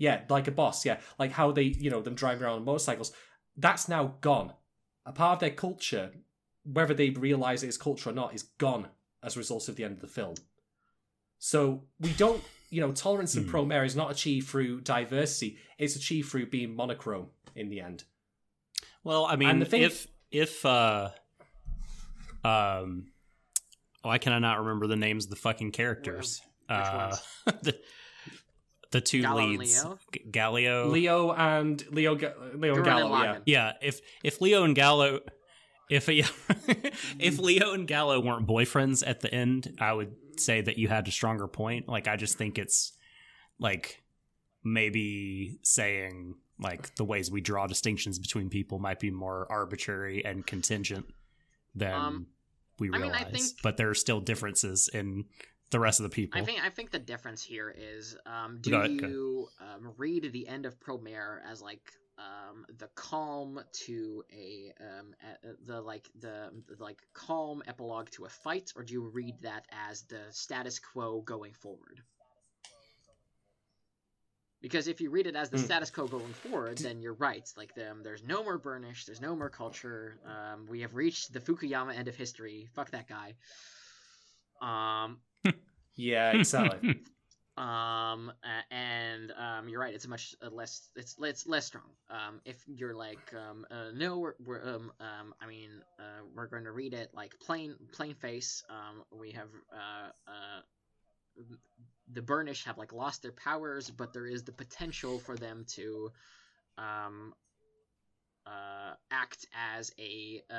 yeah, 0.02 0.22
like 0.30 0.48
a 0.48 0.52
boss. 0.52 0.86
Yeah, 0.86 1.00
like 1.20 1.32
how 1.32 1.52
they, 1.52 1.64
you 1.64 1.90
know, 1.90 2.02
them 2.02 2.16
driving 2.16 2.44
around 2.44 2.56
on 2.56 2.66
motorcycles. 2.66 3.12
That's 3.56 3.88
now 3.88 4.16
gone. 4.22 4.54
A 5.06 5.12
part 5.12 5.34
of 5.34 5.40
their 5.40 5.52
culture, 5.52 6.12
whether 6.64 6.94
they 6.94 7.12
realize 7.12 7.64
it 7.64 7.68
is 7.68 7.78
culture 7.78 8.10
or 8.10 8.14
not, 8.14 8.34
is 8.34 8.44
gone 8.44 8.88
as 9.24 9.36
a 9.36 9.40
result 9.40 9.70
of 9.70 9.76
the 9.76 9.84
end 9.84 9.96
of 9.96 10.02
the 10.02 10.08
film. 10.08 10.36
So 11.38 11.84
we 12.00 12.12
don't 12.14 12.44
you 12.72 12.80
know, 12.80 12.94
tolerance 12.94 13.36
in 13.36 13.44
Hmm. 13.44 13.52
Promare 13.52 13.86
is 13.86 13.96
not 13.96 14.10
achieved 14.10 14.48
through 14.48 14.82
diversity; 14.82 15.58
it's 15.78 15.96
achieved 15.96 16.30
through 16.30 16.48
being 16.48 16.74
monochrome 16.74 17.28
in 17.54 17.70
the 17.70 17.82
end. 17.82 18.06
Well, 19.04 19.26
I 19.26 19.36
mean, 19.36 19.60
the 19.60 19.66
thing- 19.66 19.84
if 19.84 20.08
if 20.32 20.66
uh, 20.66 21.10
um, 22.44 23.12
why 24.02 24.18
can 24.18 24.34
I 24.34 24.40
not 24.40 24.60
remember 24.60 24.88
the 24.88 24.96
names 24.96 25.26
of 25.26 25.30
the 25.30 25.36
fucking 25.36 25.72
characters? 25.72 26.42
Which 26.70 26.80
uh, 26.80 27.16
the 27.62 27.78
the 28.92 29.02
two 29.02 29.22
Gallo 29.22 29.40
and 29.40 29.58
leads, 29.58 29.84
Leo? 29.84 30.00
G- 30.14 30.24
Gallio. 30.30 30.88
Leo 30.90 31.32
and 31.32 31.84
Leo, 31.92 32.16
Ga- 32.16 32.34
Leo 32.56 32.76
and 32.76 32.84
Gurren 32.84 32.86
Gallo, 32.86 33.24
yeah. 33.24 33.38
Yeah, 33.46 33.74
if 33.82 34.02
if 34.24 34.42
Leo 34.42 34.64
and 34.64 34.76
Gallo, 34.76 35.20
if 35.90 36.08
yeah, 36.10 36.28
if 37.20 37.40
Leo 37.40 37.74
and 37.74 37.88
Gallo 37.88 38.20
weren't 38.20 38.48
boyfriends 38.48 39.04
at 39.06 39.22
the 39.22 39.34
end, 39.34 39.76
I 39.80 39.94
would 39.94 40.14
say 40.40 40.62
that 40.62 40.78
you 40.78 40.88
had 40.88 41.08
a 41.08 41.12
stronger 41.12 41.48
point. 41.48 41.88
Like, 41.90 42.08
I 42.08 42.16
just 42.16 42.38
think 42.38 42.58
it's 42.58 42.94
like 43.60 44.02
maybe 44.64 45.58
saying 45.64 46.36
like 46.60 46.94
the 46.96 47.04
ways 47.04 47.32
we 47.32 47.42
draw 47.42 47.66
distinctions 47.66 48.20
between 48.20 48.50
people 48.50 48.78
might 48.78 49.00
be 49.00 49.10
more 49.10 49.48
arbitrary 49.52 50.24
and 50.24 50.46
contingent 50.46 51.06
than 51.74 51.94
Um, 51.94 52.28
we 52.78 52.90
I 52.90 52.92
mean, 52.92 53.02
realize. 53.04 53.26
I 53.26 53.32
think- 53.32 53.62
but 53.64 53.78
there 53.78 53.90
are 53.90 53.96
still 53.96 54.20
differences 54.20 54.88
in 54.94 55.26
the 55.72 55.80
rest 55.80 56.00
of 56.00 56.04
the 56.04 56.10
people. 56.10 56.40
I 56.40 56.46
think 56.46 56.64
I 56.64 56.70
think 56.70 56.92
the 56.92 57.00
difference 57.00 57.42
here 57.44 57.74
is 57.76 58.16
um, 58.26 58.60
do 58.62 58.72
Go 58.72 58.78
ahead, 58.78 58.98
go 59.00 59.08
you 59.08 59.48
um, 59.60 59.94
read 59.98 60.32
the 60.32 60.48
end 60.48 60.66
of 60.66 60.80
Promare 60.80 61.40
as 61.50 61.62
like 61.62 61.92
um, 62.18 62.66
the 62.78 62.88
calm 62.96 63.60
to 63.86 64.24
a 64.32 64.74
um, 64.80 65.16
the 65.66 65.82
like 65.82 66.08
the, 66.20 66.52
like 66.78 67.02
calm 67.14 67.64
epilogue 67.68 68.10
to 68.12 68.26
a 68.26 68.30
fight, 68.30 68.72
or 68.76 68.84
do 68.84 68.94
you 68.94 69.02
read 69.02 69.36
that 69.42 69.66
as 69.72 70.04
the 70.04 70.22
status 70.30 70.80
quo 70.80 71.22
going 71.22 71.54
forward? 71.54 72.02
Because 74.62 74.88
if 74.88 75.02
you 75.02 75.10
read 75.10 75.26
it 75.26 75.36
as 75.36 75.50
the 75.50 75.58
Hmm. 75.58 75.66
status 75.66 75.90
quo 75.90 76.06
going 76.06 76.34
forward, 76.34 76.78
then 76.78 77.02
you're 77.02 77.16
right. 77.16 77.52
Like 77.58 77.74
them, 77.74 78.04
there's 78.04 78.24
no 78.24 78.44
more 78.44 78.60
burnish, 78.60 79.06
there's 79.06 79.22
no 79.22 79.36
more 79.36 79.50
culture. 79.50 80.20
Um, 80.24 80.68
we 80.68 80.82
have 80.82 80.94
reached 80.94 81.34
the 81.34 81.40
Fukuyama 81.40 81.98
end 81.98 82.08
of 82.08 82.16
history. 82.16 82.70
Fuck 82.76 82.92
that 82.92 83.08
guy. 83.08 83.34
Um, 84.62 85.18
Yeah, 85.96 86.32
exactly. 86.32 87.02
um 87.58 88.32
a- 88.44 88.74
and 88.74 89.34
um 89.38 89.68
you're 89.68 89.82
right 89.82 89.94
it's 89.94 90.06
a 90.06 90.10
much 90.10 90.34
uh, 90.42 90.50
less 90.50 90.90
it's 90.96 91.18
it's 91.22 91.46
less 91.46 91.66
strong 91.66 91.84
um 92.10 92.40
if 92.46 92.64
you're 92.66 92.96
like 92.96 93.20
um 93.34 93.66
uh, 93.70 93.92
no 93.94 94.20
we're, 94.20 94.36
we're 94.46 94.62
um 94.64 94.92
um 95.02 95.34
i 95.42 95.46
mean 95.48 95.70
uh 96.00 96.24
we're 96.34 96.48
going 96.48 96.64
to 96.64 96.72
read 96.72 96.94
it 96.94 97.10
like 97.14 97.38
plain 97.42 97.76
plain 97.92 98.16
face 98.16 98.64
um 98.70 99.04
we 99.12 99.32
have 99.32 99.50
uh 99.74 100.10
uh 100.32 100.62
the 102.14 102.22
burnish 102.22 102.64
have 102.64 102.78
like 102.78 102.94
lost 102.94 103.22
their 103.22 103.34
powers 103.34 103.90
but 103.90 104.14
there 104.14 104.28
is 104.28 104.44
the 104.44 104.52
potential 104.54 105.20
for 105.20 105.36
them 105.36 105.66
to 105.68 106.10
um 106.78 107.34
uh, 108.46 108.94
act 109.12 109.46
as 109.54 109.92
a 110.00 110.42
uh, 110.50 110.54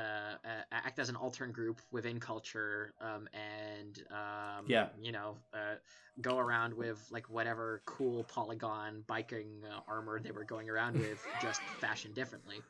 uh, 0.44 0.62
act 0.70 0.99
as 0.99 1.09
an 1.09 1.17
alternate 1.17 1.52
group 1.52 1.81
within 1.91 2.20
culture 2.20 2.93
um, 3.01 3.28
and 3.33 4.02
um, 4.11 4.67
Yeah. 4.69 4.86
you 5.01 5.12
know 5.12 5.36
uh, 5.52 5.75
go 6.20 6.39
around 6.39 6.75
with 6.75 7.05
like 7.11 7.28
whatever 7.28 7.83
cool 7.86 8.25
polygon 8.25 9.02
biking 9.07 9.62
uh, 9.69 9.81
armor 9.89 10.20
they 10.20 10.31
were 10.31 10.44
going 10.44 10.69
around 10.70 10.99
with 10.99 11.19
just 11.43 11.61
fashioned 11.81 12.15
differently 12.15 12.61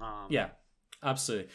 um, 0.00 0.30
Yeah, 0.30 0.48
absolutely. 1.02 1.48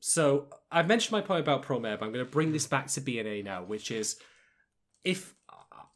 So 0.00 0.48
I've 0.70 0.86
mentioned 0.86 1.12
my 1.12 1.22
point 1.22 1.40
about 1.40 1.62
Promare, 1.62 1.98
but 1.98 2.04
I'm 2.04 2.12
going 2.12 2.24
to 2.24 2.30
bring 2.30 2.52
this 2.52 2.66
back 2.66 2.88
to 2.88 3.00
BNA 3.00 3.42
now, 3.42 3.62
which 3.62 3.90
is 3.90 4.16
if 5.02 5.34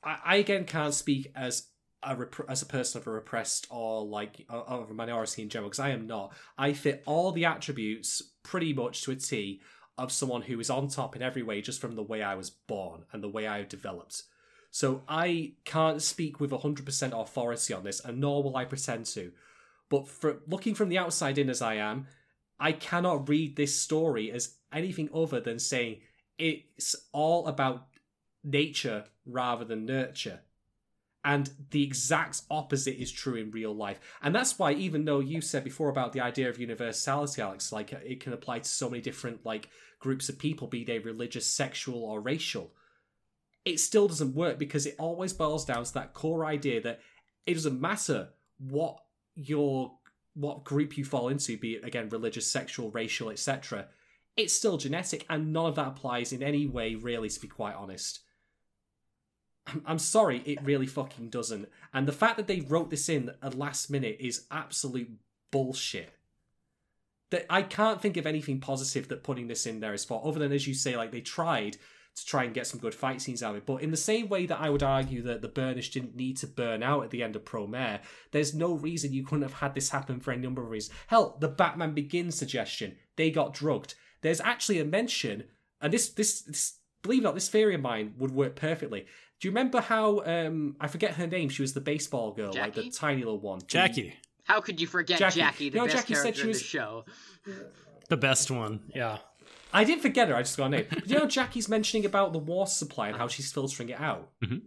I, 0.03 0.19
I 0.25 0.37
again 0.37 0.65
can't 0.65 0.95
speak 0.95 1.31
as 1.37 1.69
a 2.03 2.17
rep- 2.17 2.49
as 2.49 2.63
a 2.63 2.67
person 2.67 3.01
of 3.01 3.07
a 3.07 3.11
repressed 3.11 3.67
or 3.71 4.05
like 4.05 4.47
of 4.49 4.91
a 4.91 4.95
minority 4.95 5.43
in 5.43 5.49
general 5.49 5.69
because 5.69 5.81
I 5.81 5.91
am 5.91 6.07
not. 6.07 6.33
I 6.57 6.73
fit 6.73 7.03
all 7.07 7.33
the 7.33 7.45
attributes 7.45 8.23
pretty 8.43 8.73
much 8.73 9.03
to 9.03 9.13
a 9.13 9.17
T 9.17 9.61
of 9.97 10.13
someone 10.13 10.43
who 10.43 10.61
is 10.61 10.71
on 10.71 10.89
top 10.89 11.17
in 11.17 11.23
every 11.23 11.43
way 11.43 11.61
just 11.61 11.81
from 11.81 11.97
the 11.97 12.03
way 12.03 12.23
I 12.23 12.37
was 12.37 12.51
born 12.51 13.05
and 13.13 13.23
the 13.23 13.29
way 13.29 13.47
I 13.47 13.65
developed. 13.65 14.23
So 14.71 15.03
I 15.09 15.55
can't 15.65 16.03
speak 16.03 16.41
with 16.41 16.51
100% 16.51 17.21
authority 17.21 17.75
on 17.75 17.85
this, 17.85 18.01
and 18.01 18.21
nor 18.21 18.43
will 18.43 18.57
I 18.57 18.65
pretend 18.65 19.07
to. 19.07 19.33
But 19.89 20.07
for 20.07 20.41
looking 20.47 20.75
from 20.75 20.89
the 20.89 20.99
outside 20.99 21.39
in 21.39 21.49
as 21.49 21.63
I 21.63 21.75
am, 21.75 22.07
I 22.61 22.73
cannot 22.73 23.29
read 23.29 23.57
this 23.57 23.81
story 23.81 24.31
as 24.31 24.57
anything 24.73 25.09
other 25.15 25.41
than 25.41 25.59
saying 25.59 26.01
it's 26.39 26.95
all 27.13 27.47
about 27.47 27.87
nature 28.45 29.05
rather 29.25 29.65
than 29.65 29.87
nurture. 29.87 30.41
And 31.25 31.51
the 31.71 31.83
exact 31.83 32.43
opposite 32.51 33.01
is 33.01 33.11
true 33.11 33.35
in 33.35 33.51
real 33.51 33.75
life. 33.75 33.99
And 34.23 34.35
that's 34.35 34.59
why, 34.59 34.73
even 34.73 35.05
though 35.05 35.19
you 35.21 35.41
said 35.41 35.65
before 35.65 35.89
about 35.89 36.13
the 36.13 36.21
idea 36.21 36.49
of 36.49 36.59
universality, 36.61 37.43
Alex, 37.43 37.73
like 37.73 37.93
uh, 37.93 37.99
it 38.05 38.21
can 38.21 38.33
apply 38.33 38.61
to 38.61 38.69
so 38.69 38.89
many 38.89 39.03
different 39.03 39.45
like 39.45 39.69
groups 39.99 40.29
of 40.29 40.39
people, 40.39 40.69
be 40.69 40.85
they 40.85 41.01
religious, 41.01 41.47
sexual, 41.47 42.05
or 42.05 42.21
racial, 42.21 42.73
it 43.65 43.81
still 43.81 44.09
doesn't 44.09 44.35
work 44.35 44.59
because 44.59 44.87
it 44.87 44.95
always 44.99 45.33
boils 45.33 45.65
down 45.65 45.85
to 45.85 45.95
that 45.95 46.15
core 46.15 46.47
idea 46.47 46.81
that 46.81 47.01
it 47.47 47.55
doesn't 47.55 47.81
matter 47.81 48.29
what 48.59 49.01
your 49.35 49.93
what 50.35 50.63
group 50.63 50.97
you 50.97 51.05
fall 51.05 51.29
into, 51.29 51.59
be 51.59 51.73
it 51.73 51.85
again 51.85 52.09
religious, 52.11 52.47
sexual, 52.47 52.91
racial, 52.93 53.31
etc. 53.31 53.89
It's 54.37 54.55
still 54.55 54.77
genetic, 54.77 55.27
and 55.29 55.53
none 55.53 55.67
of 55.67 55.75
that 55.75 55.89
applies 55.89 56.33
in 56.33 56.45
any 56.45 56.67
way, 56.67 56.95
really, 56.95 57.29
to 57.29 57.41
be 57.41 57.49
quite 57.49 57.75
honest. 57.75 58.21
I'm- 59.87 59.99
sorry, 59.99 60.43
it 60.45 60.63
really 60.63 60.87
fucking 60.87 61.31
doesn't. 61.31 61.69
And 61.93 62.07
the 62.07 62.13
fact 62.13 62.37
that 62.37 62.47
they 62.47 62.61
wrote 62.61 62.91
this 62.91 63.09
in 63.09 63.33
at 63.43 63.59
last 63.59 63.91
minute 63.91 64.17
is 64.21 64.47
absolute 64.51 65.11
bullshit. 65.51 66.11
That 67.31 67.47
I 67.51 67.63
can't 67.63 68.01
think 68.01 68.17
of 68.17 68.27
anything 68.27 68.61
positive 68.61 69.09
that 69.09 69.23
putting 69.23 69.49
this 69.49 69.67
in 69.67 69.81
there 69.81 69.93
is 69.93 70.05
for, 70.05 70.27
other 70.27 70.39
than 70.39 70.53
as 70.53 70.67
you 70.67 70.75
say, 70.75 70.97
like 70.97 71.13
they 71.13 71.21
tried 71.21 71.77
to 72.19 72.27
try 72.27 72.45
and 72.45 72.55
get 72.55 72.67
some 72.67 72.81
good 72.81 72.95
fight 72.95 73.21
scenes 73.21 73.43
out 73.43 73.51
of 73.51 73.59
it. 73.59 73.67
But 73.67 73.83
in 73.83 73.91
the 73.91 73.97
same 73.97 74.29
way 74.29 74.47
that 74.47 74.61
I 74.61 74.71
would 74.71 74.83
argue 74.83 75.23
that 75.23 75.43
the 75.43 75.49
Burnish 75.49 75.91
didn't 75.91 76.17
need 76.17 76.37
to 76.39 76.47
burn 76.47 76.83
out 76.83 77.05
at 77.05 77.11
the 77.11 77.23
end 77.23 77.37
of 77.37 77.45
Promare, 77.45 78.01
there's 78.33 78.55
no 78.55 78.75
reason 78.75 79.13
you 79.13 79.25
couldn't 79.25 79.43
have 79.43 79.55
had 79.55 79.75
this 79.75 79.91
happen 79.91 80.21
for 80.21 80.33
any 80.33 80.43
number 80.43 80.63
of 80.63 80.71
reasons. 80.71 80.97
Hell, 81.09 81.37
the 81.41 81.49
Batman 81.49 81.95
Begins 81.95 82.35
suggestion, 82.35 82.97
they 83.17 83.31
got 83.31 83.55
drugged. 83.55 83.95
There's 84.21 84.41
actually 84.41 84.81
a 84.81 84.85
mention, 84.85 85.45
and 85.81 85.93
this 85.93 86.09
this 86.09 86.41
this 86.43 86.79
believe 87.03 87.21
it 87.21 87.23
or 87.23 87.29
not, 87.29 87.35
this 87.35 87.49
theory 87.49 87.75
of 87.75 87.81
mine 87.81 88.15
would 88.19 88.33
work 88.33 88.57
perfectly. 88.57 89.07
Do 89.41 89.47
you 89.49 89.51
remember 89.53 89.81
how 89.81 90.21
um 90.25 90.77
I 90.81 90.89
forget 90.89 91.15
her 91.15 91.27
name? 91.27 91.49
She 91.49 91.63
was 91.63 91.73
the 91.75 91.81
baseball 91.81 92.33
girl, 92.33 92.53
like 92.55 92.75
the 92.75 92.91
tiny 92.91 93.19
little 93.19 93.39
one. 93.41 93.61
Jackie, 93.67 94.15
how 94.45 94.61
could 94.61 94.81
you 94.81 94.87
forget 94.87 95.19
Jackie. 95.19 95.41
jackie, 95.41 95.69
the 95.71 95.77
You 95.79 95.81
know, 95.83 95.87
best 95.87 95.97
Jackie 95.97 96.15
said 96.15 96.23
character 96.35 96.39
she 96.41 96.43
in 96.43 96.49
was- 96.49 96.59
the 96.59 96.65
show 96.65 97.05
the 98.09 98.17
best 98.17 98.51
one. 98.51 98.81
Yeah. 98.95 99.19
I 99.73 99.85
didn't 99.85 100.01
forget 100.01 100.29
her. 100.29 100.35
I 100.35 100.41
just 100.43 100.57
got 100.57 100.67
a 100.67 100.69
name. 100.71 100.87
But 100.89 101.09
you 101.11 101.19
know, 101.19 101.27
Jackie's 101.27 101.69
mentioning 101.69 102.07
about 102.07 102.33
the 102.33 102.39
water 102.39 102.71
supply 102.71 103.09
and 103.09 103.17
how 103.19 103.29
she's 103.29 103.53
filtering 103.53 103.91
it 103.91 104.01
out. 104.01 104.31
Mhm. 104.43 104.63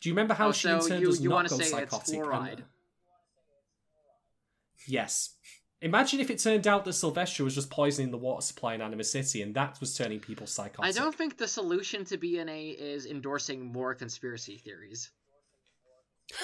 Do 0.00 0.08
you 0.08 0.12
remember 0.12 0.34
how 0.34 0.48
Oh, 0.48 0.52
she 0.52 0.68
so 0.68 0.76
in 0.76 0.88
turn 0.88 1.00
you- 1.00 1.06
does 1.06 1.20
you 1.22 1.30
not 1.30 1.34
wanna 1.36 1.48
go 1.48 1.56
say 1.58 1.82
it's 1.82 1.94
psychotic? 2.06 2.58
and- 2.58 2.64
Yes. 4.86 5.34
Imagine 5.82 6.20
if 6.20 6.30
it 6.30 6.38
turned 6.38 6.66
out 6.66 6.84
that 6.86 6.94
Sylvasta 6.94 7.44
was 7.44 7.54
just 7.54 7.68
poisoning 7.68 8.10
the 8.10 8.16
water 8.16 8.40
supply 8.40 8.74
in 8.74 8.80
Anima 8.80 9.04
City, 9.04 9.42
and 9.42 9.54
that 9.54 9.78
was 9.78 9.94
turning 9.94 10.20
people 10.20 10.46
psychotic. 10.46 10.84
i 10.84 10.90
don't 10.90 11.14
think 11.14 11.36
the 11.36 11.46
solution 11.46 12.04
to 12.04 12.16
bna 12.16 12.74
is 12.78 13.04
endorsing 13.06 13.70
more 13.72 13.94
conspiracy 13.94 14.56
theories 14.56 15.10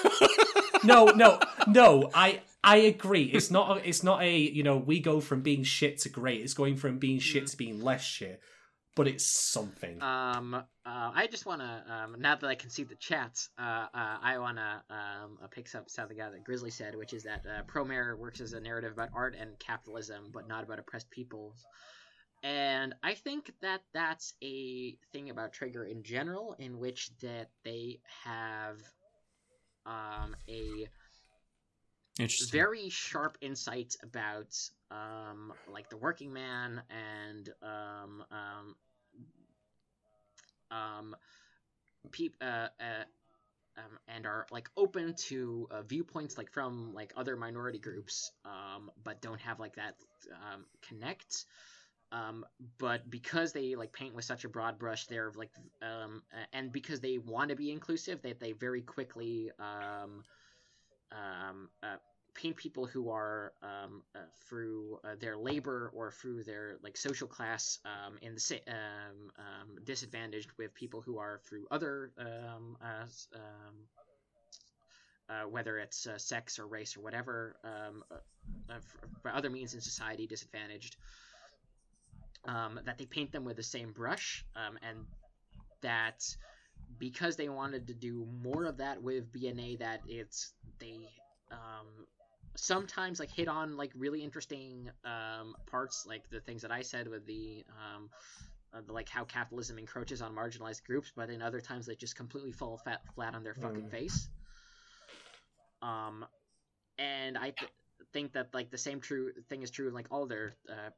no, 0.83 1.05
no, 1.05 1.39
no. 1.67 2.09
I 2.13 2.41
I 2.63 2.77
agree. 2.77 3.23
It's 3.23 3.51
not. 3.51 3.77
A, 3.77 3.87
it's 3.87 4.03
not 4.03 4.21
a. 4.21 4.37
You 4.37 4.63
know, 4.63 4.77
we 4.77 4.99
go 4.99 5.19
from 5.19 5.41
being 5.41 5.63
shit 5.63 5.99
to 5.99 6.09
great. 6.09 6.41
It's 6.41 6.53
going 6.53 6.77
from 6.77 6.99
being 6.99 7.19
shit 7.19 7.45
mm. 7.45 7.51
to 7.51 7.57
being 7.57 7.81
less 7.81 8.03
shit. 8.03 8.41
But 8.95 9.07
it's 9.07 9.25
something. 9.25 10.01
Um, 10.03 10.53
uh, 10.53 10.63
I 10.85 11.27
just 11.31 11.47
want 11.47 11.61
to, 11.61 11.83
um, 11.91 12.15
now 12.19 12.35
that 12.35 12.47
I 12.47 12.53
can 12.53 12.69
see 12.69 12.83
the 12.83 12.95
chats, 12.95 13.49
uh, 13.57 13.87
uh, 13.91 14.17
I 14.21 14.37
want 14.37 14.57
to 14.57 14.83
um, 14.93 15.39
uh, 15.43 15.47
pick 15.47 15.73
up 15.73 15.89
something 15.89 16.17
that 16.17 16.43
Grizzly 16.43 16.69
said, 16.69 16.95
which 16.95 17.11
is 17.13 17.23
that 17.23 17.43
uh, 17.45 17.63
Promare 17.63 18.15
works 18.15 18.39
as 18.39 18.53
a 18.53 18.59
narrative 18.59 18.91
about 18.91 19.09
art 19.15 19.35
and 19.39 19.57
capitalism, 19.57 20.29
but 20.31 20.47
not 20.47 20.63
about 20.63 20.77
oppressed 20.77 21.09
peoples. 21.09 21.65
And 22.43 22.93
I 23.01 23.15
think 23.15 23.51
that 23.61 23.81
that's 23.93 24.33
a 24.43 24.95
thing 25.11 25.31
about 25.31 25.53
Trigger 25.53 25.85
in 25.85 26.03
general, 26.03 26.55
in 26.59 26.77
which 26.77 27.09
that 27.21 27.47
they 27.63 27.99
have 28.25 28.77
um, 29.85 30.35
a 30.47 30.87
Interesting. 32.19 32.59
very 32.59 32.89
sharp 32.89 33.37
insights 33.41 33.97
about 34.03 34.55
um 34.91 35.51
like 35.67 35.89
the 35.89 35.97
working 35.97 36.31
man 36.31 36.81
and 36.89 37.49
um 37.63 38.23
um 38.31 38.75
um 40.71 41.15
uh, 42.41 42.45
uh 42.45 43.03
um, 43.75 43.97
and 44.07 44.27
are 44.27 44.45
like 44.51 44.69
open 44.77 45.15
to 45.15 45.67
uh, 45.71 45.81
viewpoints 45.81 46.37
like 46.37 46.51
from 46.51 46.93
like 46.93 47.11
other 47.15 47.35
minority 47.35 47.79
groups 47.79 48.31
um 48.45 48.91
but 49.03 49.19
don't 49.21 49.41
have 49.41 49.59
like 49.59 49.75
that 49.75 49.95
um 50.31 50.65
connect 50.87 51.45
um, 52.13 52.45
but 52.77 53.09
because 53.09 53.53
they 53.53 53.73
like 53.73 53.91
paint 53.91 54.13
with 54.13 54.23
such 54.23 54.45
a 54.45 54.49
broad 54.49 54.77
brush, 54.77 55.07
they're 55.07 55.31
like, 55.35 55.49
um, 55.81 56.21
and 56.53 56.71
because 56.71 56.99
they 56.99 57.17
want 57.17 57.49
to 57.49 57.55
be 57.55 57.71
inclusive, 57.71 58.21
that 58.21 58.39
they, 58.39 58.47
they 58.49 58.51
very 58.51 58.81
quickly 58.81 59.49
um, 59.59 60.23
um, 61.13 61.69
uh, 61.81 61.95
paint 62.33 62.55
people 62.57 62.85
who 62.85 63.09
are 63.09 63.53
um, 63.61 64.01
uh, 64.15 64.19
through 64.47 64.99
uh, 65.03 65.15
their 65.19 65.37
labor 65.37 65.91
or 65.93 66.11
through 66.11 66.43
their 66.43 66.77
like 66.83 66.97
social 66.97 67.27
class 67.27 67.79
um, 67.85 68.17
in 68.21 68.35
the 68.35 68.61
um, 68.67 69.31
um, 69.37 69.83
disadvantaged 69.83 70.49
with 70.57 70.73
people 70.73 71.01
who 71.01 71.17
are 71.17 71.39
through 71.47 71.65
other 71.69 72.11
um, 72.17 72.75
uh, 72.81 73.05
um, 73.35 73.75
uh, 75.29 75.47
whether 75.47 75.77
it's 75.77 76.05
uh, 76.07 76.17
sex 76.17 76.59
or 76.59 76.67
race 76.67 76.97
or 76.97 77.01
whatever 77.01 77.55
um, 77.63 78.03
uh, 78.11 78.73
uh, 78.73 79.29
other 79.29 79.49
means 79.49 79.73
in 79.73 79.81
society 79.81 80.27
disadvantaged 80.27 80.97
that 82.85 82.97
they 82.97 83.05
paint 83.05 83.31
them 83.31 83.45
with 83.45 83.55
the 83.55 83.63
same 83.63 83.91
brush 83.91 84.45
and 84.55 84.97
that 85.81 86.35
because 86.97 87.35
they 87.35 87.49
wanted 87.49 87.87
to 87.87 87.93
do 87.93 88.25
more 88.43 88.65
of 88.65 88.77
that 88.77 89.01
with 89.01 89.31
BNA 89.31 89.75
that 89.77 90.01
it's 90.05 90.53
they 90.79 91.09
um, 91.51 92.05
sometimes 92.55 93.19
like 93.19 93.31
hit 93.31 93.47
on 93.47 93.77
like 93.77 93.91
really 93.95 94.23
interesting 94.23 94.89
um, 95.03 95.55
parts 95.67 96.05
like 96.05 96.23
the 96.29 96.39
things 96.41 96.61
that 96.61 96.71
I 96.71 96.81
said 96.81 97.07
with 97.07 97.25
the 97.25 97.65
um, 97.69 98.09
uh, 98.73 98.81
like 98.87 99.09
how 99.09 99.23
capitalism 99.25 99.77
encroaches 99.77 100.21
on 100.21 100.33
marginalized 100.35 100.83
groups 100.83 101.11
but 101.15 101.29
in 101.29 101.41
other 101.41 101.61
times 101.61 101.85
they 101.85 101.95
just 101.95 102.15
completely 102.15 102.51
fall 102.51 102.77
fat, 102.77 103.01
flat 103.15 103.35
on 103.35 103.43
their 103.43 103.55
fucking 103.55 103.85
Mm. 103.85 103.89
face 103.89 104.29
um 105.81 106.25
and 106.97 107.37
I 107.37 107.51
th- 107.51 107.71
think 108.13 108.33
that 108.33 108.47
like 108.53 108.69
the 108.71 108.77
same 108.77 108.99
true 108.99 109.31
thing 109.49 109.61
is 109.63 109.71
true 109.71 109.87
in 109.87 109.93
like 109.93 110.07
all 110.11 110.25
their 110.27 110.53
uh, 110.69 110.89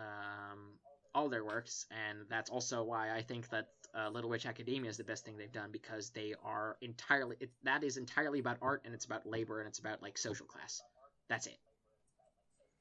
um 0.00 0.78
all 1.14 1.28
their 1.28 1.44
works 1.44 1.86
and 1.90 2.26
that's 2.28 2.50
also 2.50 2.82
why 2.82 3.10
I 3.14 3.22
think 3.22 3.48
that 3.50 3.66
uh, 3.94 4.08
Little 4.08 4.30
Witch 4.30 4.46
Academia 4.46 4.90
is 4.90 4.96
the 4.96 5.04
best 5.04 5.24
thing 5.24 5.36
they've 5.36 5.52
done 5.52 5.70
because 5.70 6.10
they 6.10 6.34
are 6.44 6.76
entirely 6.80 7.36
it, 7.40 7.50
that 7.62 7.84
is 7.84 7.96
entirely 7.96 8.40
about 8.40 8.56
art 8.62 8.82
and 8.84 8.94
it's 8.94 9.04
about 9.04 9.26
labor 9.26 9.60
and 9.60 9.68
it's 9.68 9.78
about 9.78 10.02
like 10.02 10.16
social 10.16 10.46
class. 10.46 10.82
That's 11.28 11.46
it. 11.46 11.58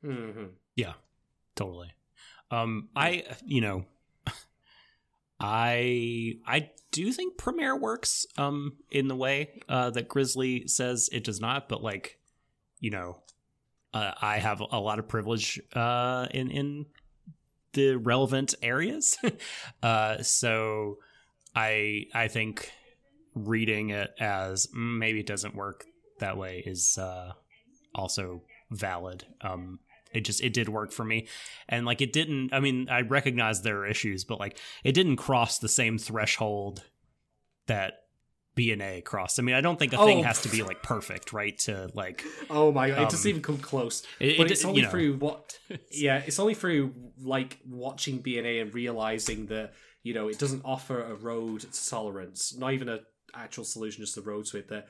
Hmm 0.01 0.48
totally. 1.56 1.93
Um 2.49 2.90
i 2.95 3.23
you 3.45 3.61
know 3.61 3.85
i 5.40 6.33
i 6.45 6.69
do 6.91 7.11
think 7.11 7.38
Promare 7.38 7.80
works 7.80 8.25
um 8.38 8.73
in 8.90 9.07
the 9.07 9.15
way 9.15 9.61
uh 9.69 9.90
that 9.91 10.07
grizzly 10.07 10.67
says 10.67 11.09
it 11.11 11.23
does 11.23 11.40
not 11.40 11.69
but 11.69 11.81
like 11.81 12.19
you 12.80 12.90
know 12.90 13.22
uh, 13.93 14.11
i 14.22 14.38
have 14.38 14.59
a 14.59 14.80
lot 14.80 14.99
of 14.99 15.07
privilege 15.07 15.61
uh 15.73 16.27
in 16.31 16.51
in 16.51 16.85
the 17.74 17.95
relevant 17.95 18.56
areas. 18.61 19.17
Uh 19.83 20.22
so 20.22 20.98
i 21.56 22.06
i 22.14 22.27
think 22.27 22.72
reading 23.33 23.90
it 23.90 24.11
as 24.19 24.67
maybe 24.74 25.19
it 25.19 25.25
doesn't 25.25 25.56
work 25.56 25.85
that 26.19 26.38
way 26.38 26.61
is 26.66 26.98
uh 27.00 27.32
also 27.95 28.43
valid. 28.69 29.25
Um 29.41 29.80
it 30.14 30.22
just 30.22 30.41
it 30.41 30.53
did 30.53 30.69
work 30.69 30.91
for 30.91 31.03
me. 31.03 31.27
And 31.67 31.85
like 31.85 32.01
it 32.01 32.14
didn't 32.14 32.53
i 32.53 32.59
mean 32.59 32.88
i 32.90 33.01
recognize 33.01 33.61
there 33.61 33.80
are 33.80 33.88
issues 33.88 34.24
but 34.24 34.40
like 34.40 34.58
it 34.83 34.91
didn't 34.93 35.16
cross 35.17 35.58
the 35.58 35.69
same 35.69 35.98
threshold 35.98 36.83
that 37.67 37.93
bna 38.55 39.03
crossed 39.03 39.39
i 39.39 39.41
mean 39.41 39.55
i 39.55 39.61
don't 39.61 39.80
think 39.80 39.93
a 39.93 39.97
thing 40.05 40.19
Oh. 40.19 40.23
has 40.23 40.41
to 40.41 40.49
be 40.49 40.61
like 40.63 40.83
perfect 40.83 41.31
right 41.31 41.57
to 41.59 41.89
like 41.93 42.23
Oh 42.49 42.71
my 42.71 42.89
god, 42.89 42.97
it 42.97 43.03
Um, 43.03 43.09
doesn't 43.09 43.30
even 43.30 43.41
come 43.41 43.57
close. 43.59 44.03
it, 44.19 44.38
but 44.38 44.47
it- 44.47 44.51
it's 44.51 44.65
only 44.65 44.80
you 44.80 44.85
know, 44.85 44.91
through 44.91 45.15
what 45.17 45.57
yeah 45.91 46.21
it's 46.25 46.38
only 46.39 46.53
through 46.53 46.93
like 47.21 47.59
watching 47.65 48.21
bna 48.21 48.61
and 48.61 48.73
realizing 48.73 49.45
that 49.47 49.73
you 50.03 50.13
know 50.13 50.27
it 50.27 50.38
doesn't 50.38 50.63
offer 50.65 51.01
a 51.03 51.15
road 51.15 51.61
to 51.61 51.89
tolerance 51.89 52.53
not 52.57 52.73
even 52.73 52.89
a 52.89 52.99
actual 53.33 53.63
solution 53.63 54.03
just 54.03 54.17
a 54.17 54.21
road 54.21 54.45
to 54.45 54.57
it 54.57 54.67
that 54.67 54.88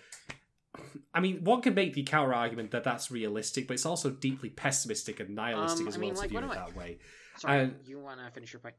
i 1.13 1.19
mean 1.19 1.43
one 1.43 1.61
can 1.61 1.75
make 1.75 1.93
the 1.93 2.01
counter 2.03 2.33
argument 2.33 2.71
that 2.71 2.83
that's 2.83 3.11
realistic 3.11 3.67
but 3.67 3.73
it's 3.75 3.85
also 3.85 4.09
deeply 4.09 4.49
pessimistic 4.49 5.19
and 5.19 5.35
nihilistic 5.35 5.81
Um, 5.81 5.87
as 5.89 5.95
I 5.95 5.99
well 5.99 6.07
mean, 6.07 6.15
to 6.23 6.27
view 6.27 6.37
it 6.39 6.43
I- 6.45 6.55
that 6.55 6.75
way 6.75 6.97
sorry 7.37 7.59
And- 7.61 7.75
you 7.85 7.99
want 7.99 8.19
to 8.25 8.31
finish 8.31 8.53
your 8.53 8.59
point 8.61 8.75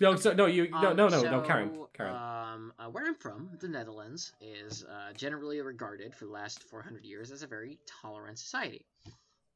no 0.00 0.16
so, 0.16 0.32
no 0.32 0.46
you 0.46 0.68
no 0.70 0.90
Um, 0.90 0.96
no 0.96 1.08
no 1.08 1.22
no 1.22 1.40
karen 1.42 1.70
so, 1.74 1.88
karen 1.92 2.14
Um, 2.14 2.72
uh, 2.78 2.88
where 2.88 3.06
I'm 3.06 3.14
from, 3.14 3.50
the 3.60 3.68
Netherlands 3.68 4.32
is 4.40 4.84
uh, 4.84 5.12
generally 5.14 5.60
regarded 5.60 6.14
for 6.14 6.26
the 6.26 6.32
last 6.32 6.62
400 6.64 7.04
years 7.04 7.30
as 7.30 7.42
a 7.42 7.46
very 7.46 7.78
tolerant 8.02 8.38
society. 8.38 8.84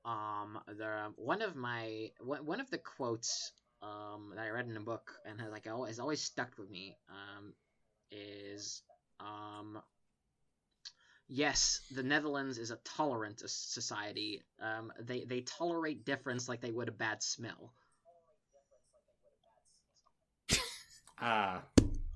Um, 0.04 0.58
the 0.66 1.12
one 1.16 1.42
of 1.42 1.56
my 1.56 2.10
one, 2.20 2.60
of 2.60 2.70
the 2.70 2.78
quotes 2.78 3.52
um, 3.82 4.32
that 4.34 4.42
I 4.42 4.48
read 4.50 4.66
in 4.66 4.76
a 4.76 4.80
book 4.80 5.12
and 5.24 5.40
has 5.40 5.50
like 5.50 5.66
has 5.66 5.98
always 5.98 6.20
stuck 6.20 6.56
with 6.58 6.70
me 6.70 6.96
um, 7.10 7.52
is 8.10 8.82
um, 9.20 9.80
yes, 11.28 11.80
the 11.90 12.02
Netherlands 12.02 12.58
is 12.58 12.70
a 12.70 12.78
tolerant 12.84 13.42
society. 13.44 14.42
Um, 14.60 14.92
they 15.00 15.24
they 15.24 15.42
tolerate 15.42 16.04
difference 16.04 16.48
like 16.48 16.60
they 16.60 16.70
would 16.70 16.88
a 16.88 16.92
bad 16.92 17.22
smell. 17.22 17.72
Ah 21.20 21.62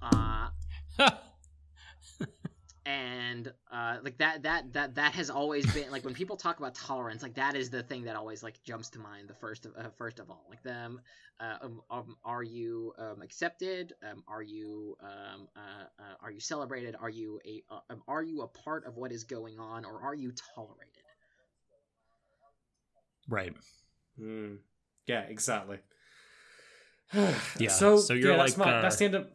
Uh, 0.03 0.49
and 2.87 3.53
uh, 3.71 3.99
like 4.03 4.19
that 4.19 4.43
that 4.43 4.73
that 4.73 4.95
that 4.97 5.13
has 5.13 5.31
always 5.31 5.65
been 5.73 5.91
like 5.91 6.05
when 6.05 6.15
people 6.15 6.37
talk 6.37 6.59
about 6.59 6.75
tolerance 6.75 7.23
like 7.23 7.35
that 7.35 7.55
is 7.55 7.71
the 7.71 7.83
thing 7.85 8.03
that 8.05 8.17
always 8.17 8.43
like 8.43 8.61
jumps 8.65 8.91
to 8.91 8.99
mind 8.99 9.29
the 9.29 9.35
first 9.35 9.65
of 9.65 9.73
uh, 9.77 9.89
first 9.97 10.19
of 10.19 10.29
all. 10.31 10.45
Like 10.51 10.63
them 10.63 11.01
uh, 11.41 11.57
um, 11.63 11.83
um, 11.91 12.17
are 12.25 12.43
you 12.43 12.93
um, 12.99 13.23
accepted? 13.23 13.93
Um, 14.09 14.25
are 14.27 14.43
you 14.43 14.97
um, 15.01 15.49
uh, 15.57 15.85
uh, 16.01 16.15
are 16.21 16.31
you 16.33 16.41
celebrated? 16.41 16.97
Are 17.01 17.11
you 17.11 17.41
a 17.47 17.63
uh, 17.71 17.81
um, 17.91 18.03
are 18.09 18.23
you 18.23 18.43
a 18.43 18.49
part 18.49 18.87
of 18.87 18.97
what 18.97 19.13
is 19.13 19.25
going 19.25 19.59
on 19.59 19.85
or 19.85 20.01
are 20.03 20.15
you 20.15 20.33
tolerated? 20.55 21.05
Right. 23.29 23.55
Hmm. 24.19 24.57
yeah 25.07 25.23
exactly 25.23 25.79
Yeah, 27.59 27.69
so, 27.71 27.99
so 27.99 28.15
you're 28.15 28.33
yeah, 28.33 28.37
that's, 28.39 28.57
like, 28.57 28.67
my, 28.67 28.79
uh, 28.79 28.83
that's 28.83 28.97
the 28.97 29.05
end 29.07 29.15
of 29.15 29.27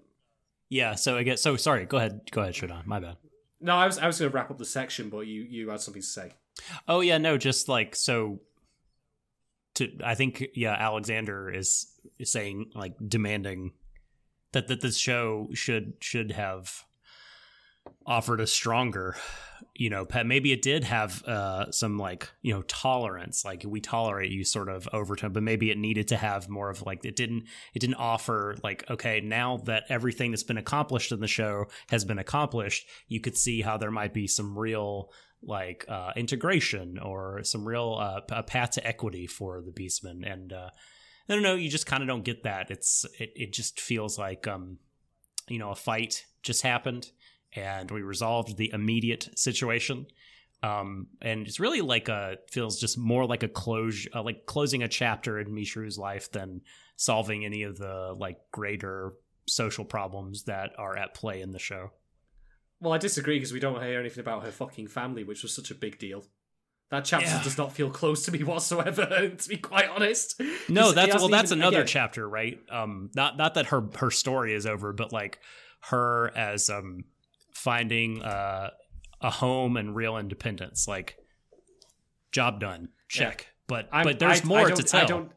yeah 0.70 0.96
so 0.96 1.16
i 1.16 1.24
guess 1.24 1.42
so 1.42 1.56
sorry 1.56 1.86
go 1.86 1.98
ahead 1.98 2.22
go 2.32 2.42
ahead 2.42 2.54
Shadon. 2.54 2.86
my 2.86 3.00
bad 3.00 3.16
no 3.62 3.76
i 3.76 3.86
was 3.86 3.98
i 3.98 4.06
was 4.06 4.20
going 4.20 4.30
to 4.30 4.36
wrap 4.36 4.52
up 4.52 4.58
the 4.58 4.66
section 4.66 5.10
but 5.10 5.22
you 5.22 5.44
you 5.44 5.70
had 5.70 5.80
something 5.80 6.02
to 6.02 6.08
say 6.08 6.34
Oh 6.88 7.02
yeah, 7.02 7.18
no, 7.18 7.38
just 7.38 7.70
like 7.70 7.96
so. 7.96 8.40
To 9.76 9.92
I 10.04 10.16
think 10.16 10.48
yeah, 10.56 10.74
Alexander 10.74 11.50
is, 11.52 11.88
is 12.18 12.32
saying 12.32 12.72
like 12.74 12.96
demanding 13.08 13.74
that 14.54 14.68
that 14.68 14.82
this 14.82 14.98
show 14.98 15.50
should 15.54 15.94
should 16.00 16.32
have 16.32 16.84
offered 18.06 18.42
a 18.42 18.48
stronger, 18.48 19.16
you 19.76 19.90
know, 19.90 20.06
pet. 20.06 20.26
Maybe 20.26 20.52
it 20.52 20.62
did 20.62 20.84
have 20.84 21.24
uh 21.24 21.72
some 21.72 21.98
like 21.98 22.30
you 22.42 22.54
know 22.54 22.62
tolerance, 22.64 23.46
like 23.46 23.64
we 23.66 23.82
tolerate 23.82 24.32
you 24.32 24.44
sort 24.44 24.70
of 24.70 24.88
overtone, 24.94 25.34
but 25.34 25.44
maybe 25.44 25.72
it 25.72 25.78
needed 25.78 26.08
to 26.10 26.18
have 26.18 26.50
more 26.50 26.70
of 26.70 26.82
like 26.84 27.04
it 27.06 27.16
didn't 27.16 27.46
it 27.74 27.80
didn't 27.80 27.96
offer 27.96 28.56
like 28.64 28.90
okay 28.90 29.22
now 29.22 29.58
that 29.66 29.84
everything 29.90 30.32
that's 30.32 30.44
been 30.44 30.58
accomplished 30.58 31.12
in 31.12 31.20
the 31.20 31.28
show 31.28 31.66
has 31.90 32.06
been 32.06 32.20
accomplished, 32.20 32.88
you 33.08 33.20
could 33.20 33.38
see 33.38 33.62
how 33.62 33.78
there 33.78 33.92
might 33.92 34.14
be 34.14 34.28
some 34.28 34.58
real 34.58 35.12
like 35.44 35.86
uh, 35.88 36.12
integration 36.16 36.98
or 37.00 37.44
some 37.44 37.68
real 37.68 37.98
uh, 38.00 38.22
a 38.30 38.44
path 38.44 38.72
to 38.72 38.86
equity 38.88 39.28
for 39.28 39.62
the 39.62 39.72
Beastmen. 39.72 40.30
And 40.30 40.52
uh, 40.52 40.70
I 41.30 41.34
don't 41.34 41.44
know, 41.44 41.56
you 41.56 41.70
just 41.70 41.86
kind 41.86 42.02
of 42.02 42.08
don't 42.08 42.24
get 42.24 42.44
that. 42.44 42.72
It's 42.72 43.06
it, 43.20 43.32
it 43.36 43.54
just 43.54 43.80
feels 43.80 44.18
like 44.18 44.48
um, 44.48 44.80
you 45.48 45.60
know 45.60 45.72
a 45.72 45.76
fight 45.76 46.26
just 46.42 46.62
happened 46.62 47.12
and 47.56 47.90
we 47.92 48.02
resolved 48.02 48.58
the 48.58 48.72
immediate 48.74 49.30
situation. 49.38 50.08
Um, 50.64 51.08
and 51.22 51.46
it's 51.48 51.60
really 51.60 51.82
like 51.82 52.10
a 52.10 52.38
feels 52.52 52.80
just 52.80 52.98
more 52.98 53.26
like 53.26 53.44
a 53.44 53.48
close 53.48 54.08
uh, 54.16 54.24
like 54.24 54.46
closing 54.48 54.82
a 54.84 54.88
chapter 54.88 55.40
in 55.40 55.48
Michiru's 55.50 55.98
life 56.00 56.32
than 56.32 56.62
solving 56.96 57.46
any 57.46 57.62
of 57.64 57.78
the 57.78 58.16
like 58.18 58.38
greater 58.52 59.14
social 59.48 59.86
problems 59.86 60.44
that 60.46 60.72
are 60.80 60.98
at 60.98 61.14
play 61.14 61.42
in 61.42 61.52
the 61.52 61.60
show. 61.60 61.92
Well, 62.82 62.94
I 62.94 62.98
disagree 62.98 63.38
because 63.38 63.54
we 63.54 63.60
don't 63.60 63.82
hear 63.84 64.00
anything 64.00 64.20
about 64.20 64.44
her 64.44 64.52
fucking 64.52 64.88
family, 64.88 65.24
which 65.24 65.44
was 65.44 65.56
such 65.56 65.72
a 65.72 65.76
big 65.76 66.00
deal. 66.00 66.26
That 66.90 67.06
chapter 67.06 67.28
Yeah. 67.28 67.44
does 67.44 67.58
not 67.58 67.74
feel 67.74 67.90
close 67.90 68.24
to 68.26 68.32
me 68.32 68.44
whatsoever, 68.44 69.30
to 69.38 69.50
be 69.50 69.58
quite 69.58 69.90
honest. 69.90 70.42
no, 70.70 70.92
that's 70.92 71.16
well, 71.16 71.28
that's 71.28 71.52
even- 71.52 71.62
another 71.62 71.78
again, 71.82 71.88
chapter, 71.88 72.28
right? 72.28 72.60
Um, 72.72 73.12
not 73.16 73.38
not 73.38 73.54
that 73.56 73.68
her 73.68 73.84
her 74.00 74.10
story 74.10 74.54
is 74.56 74.66
over, 74.66 74.92
but 74.94 75.12
like 75.14 75.40
her 75.82 76.32
as 76.36 76.70
um 76.70 77.04
finding 77.58 78.22
uh 78.22 78.70
a 79.20 79.32
home 79.32 79.78
and 79.78 79.96
real 79.96 80.16
independence, 80.18 80.88
like 80.88 81.18
job 82.32 82.60
done, 82.60 82.90
check. 83.10 83.48
But 83.68 83.90
I'm- 83.92 84.04
but 84.06 84.20
there's 84.20 84.42
I- 84.42 84.44
I 84.44 84.48
more 84.48 84.68
to 84.70 84.76
don't- 84.76 84.88
tell. 84.88 85.02
I 85.02 85.06
don't, 85.06 85.32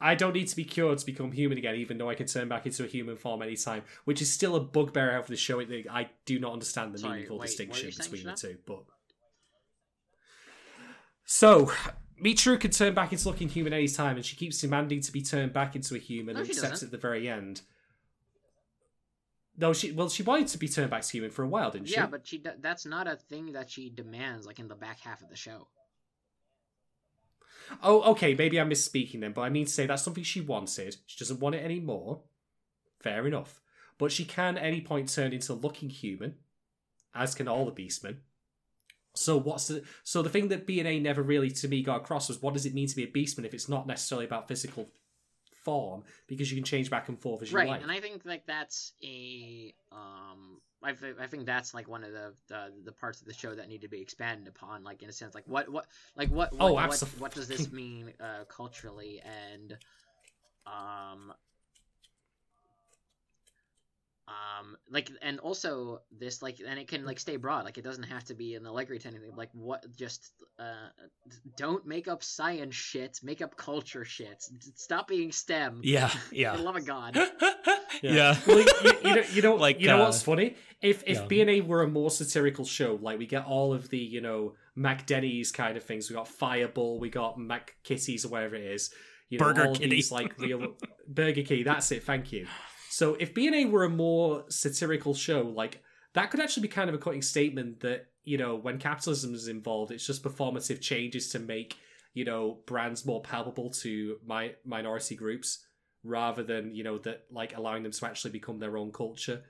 I 0.00 0.14
don't 0.14 0.32
need 0.32 0.48
to 0.48 0.56
be 0.56 0.64
cured 0.64 0.96
to 0.98 1.04
become 1.06 1.32
human 1.32 1.58
again, 1.58 1.74
even 1.74 1.98
though 1.98 2.08
I 2.08 2.14
can 2.14 2.26
turn 2.26 2.48
back 2.48 2.64
into 2.66 2.84
a 2.84 2.86
human 2.86 3.16
form 3.16 3.42
anytime, 3.42 3.82
which 4.06 4.22
is 4.22 4.32
still 4.32 4.56
a 4.56 4.60
bugbear 4.60 5.10
out 5.12 5.24
for 5.26 5.32
the 5.32 5.36
show. 5.36 5.60
I 5.60 6.08
do 6.24 6.38
not 6.38 6.52
understand 6.52 6.94
the 6.94 6.98
Sorry, 6.98 7.12
meaningful 7.12 7.38
wait, 7.38 7.46
distinction 7.48 7.90
between 7.96 8.24
the 8.24 8.32
two. 8.32 8.56
But 8.64 8.84
so, 11.24 11.70
Michiru 12.22 12.58
can 12.58 12.70
turn 12.70 12.94
back 12.94 13.12
into 13.12 13.28
looking 13.28 13.48
human 13.48 13.72
any 13.72 13.88
time, 13.88 14.16
and 14.16 14.24
she 14.24 14.34
keeps 14.36 14.58
demanding 14.60 15.00
to 15.02 15.12
be 15.12 15.20
turned 15.22 15.52
back 15.52 15.76
into 15.76 15.94
a 15.94 15.98
human 15.98 16.34
No, 16.36 16.40
and 16.40 16.48
accepts 16.48 16.82
at 16.82 16.90
the 16.90 16.96
very 16.98 17.28
end. 17.28 17.60
No, 19.58 19.72
she 19.72 19.90
well, 19.90 20.08
she 20.08 20.22
wanted 20.22 20.46
to 20.48 20.58
be 20.58 20.68
turned 20.68 20.90
back 20.90 21.02
to 21.02 21.10
human 21.10 21.30
for 21.30 21.42
a 21.42 21.48
while, 21.48 21.72
didn't 21.72 21.88
she? 21.88 21.94
Yeah, 21.94 22.06
but 22.06 22.26
she 22.26 22.42
that's 22.60 22.86
not 22.86 23.08
a 23.08 23.16
thing 23.16 23.52
that 23.52 23.68
she 23.70 23.90
demands 23.90 24.46
like 24.46 24.60
in 24.60 24.68
the 24.68 24.76
back 24.76 25.00
half 25.00 25.20
of 25.20 25.28
the 25.28 25.36
show. 25.36 25.66
Oh, 27.82 28.02
okay, 28.12 28.34
maybe 28.34 28.58
I'm 28.58 28.70
misspeaking 28.70 29.20
then, 29.20 29.32
but 29.32 29.42
I 29.42 29.50
mean 29.50 29.66
to 29.66 29.72
say 29.72 29.86
that's 29.86 30.02
something 30.02 30.24
she 30.24 30.40
wanted. 30.40 30.96
She 31.06 31.18
doesn't 31.18 31.40
want 31.40 31.56
it 31.56 31.64
anymore. 31.64 32.22
Fair 33.00 33.26
enough. 33.26 33.60
But 33.98 34.12
she 34.12 34.24
can 34.24 34.56
at 34.56 34.64
any 34.64 34.80
point 34.80 35.12
turn 35.12 35.32
into 35.32 35.52
looking 35.54 35.90
human, 35.90 36.36
as 37.14 37.34
can 37.34 37.48
all 37.48 37.66
the 37.66 37.72
beastmen. 37.72 38.18
So 39.14 39.36
what's 39.36 39.66
the 39.66 39.82
so 40.04 40.22
the 40.22 40.30
thing 40.30 40.48
that 40.48 40.68
BNA 40.68 41.02
never 41.02 41.22
really 41.22 41.50
to 41.50 41.68
me 41.68 41.82
got 41.82 42.02
across 42.02 42.28
was 42.28 42.40
what 42.40 42.54
does 42.54 42.64
it 42.64 42.74
mean 42.74 42.86
to 42.86 42.96
be 42.96 43.02
a 43.02 43.10
beastman 43.10 43.44
if 43.44 43.54
it's 43.54 43.68
not 43.68 43.88
necessarily 43.88 44.24
about 44.24 44.46
physical 44.46 44.92
form 45.68 46.02
because 46.26 46.50
you 46.50 46.56
can 46.56 46.64
change 46.64 46.88
back 46.90 47.08
and 47.08 47.18
forth 47.20 47.42
as 47.42 47.50
you 47.52 47.58
right 47.58 47.68
like. 47.68 47.82
and 47.82 47.90
i 47.90 48.00
think 48.00 48.22
like 48.24 48.46
that's 48.46 48.92
a 49.02 49.74
um 49.92 50.60
I, 50.80 50.92
th- 50.92 51.16
I 51.20 51.26
think 51.26 51.44
that's 51.44 51.74
like 51.74 51.88
one 51.88 52.04
of 52.04 52.12
the, 52.12 52.32
the 52.46 52.72
the 52.84 52.92
parts 52.92 53.20
of 53.20 53.26
the 53.26 53.34
show 53.34 53.52
that 53.54 53.68
need 53.68 53.80
to 53.82 53.88
be 53.88 54.00
expanded 54.00 54.46
upon 54.46 54.84
like 54.84 55.02
in 55.02 55.08
a 55.08 55.12
sense 55.12 55.34
like 55.34 55.46
what 55.46 55.68
what 55.68 55.86
like 56.16 56.28
what 56.30 56.52
what, 56.52 56.62
Oh, 56.62 56.72
what, 56.74 57.00
what 57.18 57.34
does 57.34 57.48
this 57.48 57.72
mean 57.72 58.12
uh 58.20 58.44
culturally 58.48 59.20
and 59.24 59.76
um 60.66 61.32
um 64.28 64.76
like 64.90 65.10
and 65.22 65.38
also 65.40 66.00
this 66.18 66.42
like 66.42 66.58
and 66.66 66.78
it 66.78 66.86
can 66.86 67.04
like 67.04 67.18
stay 67.18 67.36
broad 67.36 67.64
like 67.64 67.78
it 67.78 67.84
doesn't 67.84 68.02
have 68.04 68.24
to 68.24 68.34
be 68.34 68.54
in 68.54 68.62
the 68.62 68.68
Allegri 68.68 68.98
to 68.98 69.08
anything 69.08 69.34
like 69.36 69.48
what 69.52 69.84
just 69.96 70.32
uh 70.58 70.88
don't 71.56 71.86
make 71.86 72.08
up 72.08 72.22
science 72.22 72.74
shit 72.74 73.18
make 73.22 73.40
up 73.40 73.56
culture 73.56 74.04
shit 74.04 74.44
stop 74.74 75.08
being 75.08 75.32
stem 75.32 75.80
Yeah, 75.82 76.08
for 76.28 76.34
yeah. 76.34 76.56
the 76.56 76.62
love 76.62 76.76
of 76.76 76.84
god 76.86 77.16
yeah. 78.02 78.36
Well, 78.46 78.58
you, 78.58 78.66
you 79.04 79.14
know, 79.14 79.22
you 79.32 79.42
know, 79.42 79.54
Like, 79.56 79.80
you 79.80 79.88
know 79.88 80.02
uh, 80.02 80.04
what's 80.04 80.22
funny? 80.22 80.56
If 80.82 81.02
if 81.06 81.18
yeah. 81.18 81.26
BNA 81.26 81.66
were 81.66 81.82
a 81.82 81.88
more 81.88 82.10
satirical 82.10 82.64
show, 82.64 82.98
like 83.00 83.18
we 83.18 83.26
get 83.26 83.44
all 83.46 83.72
of 83.72 83.88
the 83.88 83.98
you 83.98 84.20
know 84.20 84.54
Mac 84.76 85.06
Denny's 85.06 85.50
kind 85.50 85.76
of 85.76 85.82
things. 85.82 86.08
We 86.08 86.14
got 86.16 86.28
Fireball, 86.28 87.00
we 87.00 87.08
got 87.10 87.38
Mac 87.38 87.74
Kitties 87.82 88.24
or 88.24 88.28
whatever 88.28 88.54
it 88.54 88.62
is. 88.64 88.90
You 89.28 89.38
know, 89.38 89.46
Burger 89.46 89.66
all 89.66 89.74
Kitty. 89.74 89.90
these 89.90 90.12
like 90.12 90.38
real 90.38 90.76
Burger 91.08 91.42
Kitty. 91.42 91.62
That's 91.64 91.90
it. 91.90 92.04
Thank 92.04 92.30
you. 92.32 92.46
So 92.98 93.14
if 93.20 93.32
BNA 93.32 93.70
were 93.70 93.84
a 93.84 93.88
more 93.88 94.44
satirical 94.48 95.14
show, 95.14 95.42
like 95.42 95.84
that 96.14 96.32
could 96.32 96.40
actually 96.40 96.62
be 96.62 96.68
kind 96.68 96.88
of 96.90 96.96
a 96.96 96.98
cutting 96.98 97.22
statement 97.22 97.78
that 97.78 98.06
you 98.24 98.36
know 98.36 98.56
when 98.56 98.78
capitalism 98.78 99.34
is 99.34 99.46
involved, 99.46 99.92
it's 99.92 100.04
just 100.04 100.24
performative 100.24 100.80
changes 100.80 101.28
to 101.28 101.38
make 101.38 101.76
you 102.12 102.24
know 102.24 102.58
brands 102.66 103.06
more 103.06 103.22
palpable 103.22 103.70
to 103.70 104.16
my 104.26 104.56
minority 104.64 105.14
groups 105.14 105.64
rather 106.02 106.42
than 106.42 106.74
you 106.74 106.82
know 106.82 106.98
that 106.98 107.26
like 107.30 107.56
allowing 107.56 107.84
them 107.84 107.92
to 107.92 108.04
actually 108.04 108.32
become 108.32 108.58
their 108.58 108.76
own 108.76 108.90
culture. 108.90 109.44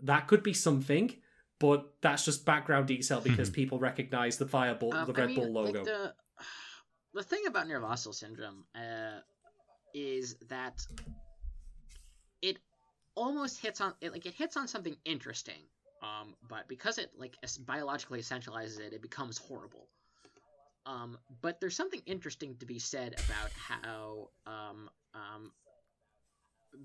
That 0.00 0.26
could 0.26 0.42
be 0.42 0.54
something 0.54 1.14
but 1.58 1.92
that's 2.00 2.24
just 2.24 2.46
background 2.46 2.86
detail 2.86 3.20
because 3.20 3.50
people 3.50 3.78
recognize 3.78 4.38
the 4.38 4.46
fireball 4.46 4.94
Um, 4.94 5.12
the 5.12 5.12
I 5.12 5.20
red 5.24 5.26
mean, 5.26 5.36
bull 5.36 5.52
logo. 5.52 5.80
Like 5.80 5.84
the, 5.84 6.14
the 7.14 7.22
thing 7.22 7.42
about 7.48 7.66
Nirvasyl 7.66 8.14
syndrome 8.14 8.64
uh, 8.74 9.18
is 9.92 10.36
that 10.48 10.80
it 12.40 12.58
almost 13.18 13.60
hits 13.60 13.80
on 13.80 13.92
it, 14.00 14.12
like 14.12 14.26
it 14.26 14.34
hits 14.34 14.56
on 14.56 14.68
something 14.68 14.96
interesting, 15.04 15.60
um, 16.02 16.34
but 16.48 16.68
because 16.68 16.98
it 16.98 17.10
like 17.18 17.36
es- 17.42 17.58
biologically 17.58 18.20
essentializes 18.20 18.78
it, 18.80 18.92
it 18.92 19.02
becomes 19.02 19.38
horrible. 19.38 19.88
Um, 20.86 21.18
but 21.42 21.60
there's 21.60 21.76
something 21.76 22.00
interesting 22.06 22.56
to 22.60 22.66
be 22.66 22.78
said 22.78 23.14
about 23.18 23.50
how 23.54 24.30
um, 24.46 24.88
um, 25.14 25.52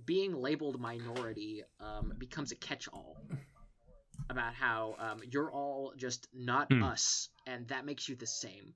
being 0.06 0.34
labeled 0.34 0.82
minority 0.82 1.64
um, 1.80 2.12
becomes 2.18 2.52
a 2.52 2.56
catch-all 2.56 3.16
about 4.30 4.54
how 4.56 4.96
um, 5.00 5.22
you're 5.32 5.52
all 5.52 5.94
just 5.96 6.28
not 6.34 6.68
Hmm. 6.70 6.84
us, 6.84 7.30
and 7.46 7.68
that 7.68 7.86
makes 7.86 8.10
you 8.10 8.16
the 8.16 8.28
same. 8.28 8.74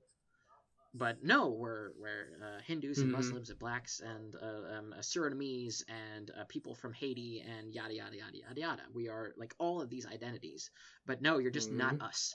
But 0.94 1.22
no, 1.22 1.50
we're 1.50 1.90
we're 1.98 2.38
uh, 2.42 2.60
Hindus 2.66 3.02
and 3.02 3.10
Mhm. 3.10 3.12
Muslims 3.12 3.50
and 3.50 3.58
blacks 3.58 4.00
and 4.00 4.34
uh, 4.36 4.76
um, 4.78 4.92
uh, 4.92 5.00
Surinamese 5.00 5.82
and 5.88 6.30
uh, 6.30 6.44
people 6.48 6.74
from 6.74 6.92
Haiti 6.94 7.40
and 7.46 7.72
yada 7.72 7.94
yada 7.94 8.16
yada 8.16 8.36
yada 8.38 8.60
yada. 8.60 8.82
We 8.92 9.08
are 9.08 9.32
like 9.36 9.54
all 9.58 9.80
of 9.80 9.90
these 9.90 10.06
identities, 10.06 10.70
but 11.06 11.20
no, 11.22 11.38
you're 11.38 11.50
just 11.50 11.70
not 11.72 11.96
us. 12.00 12.34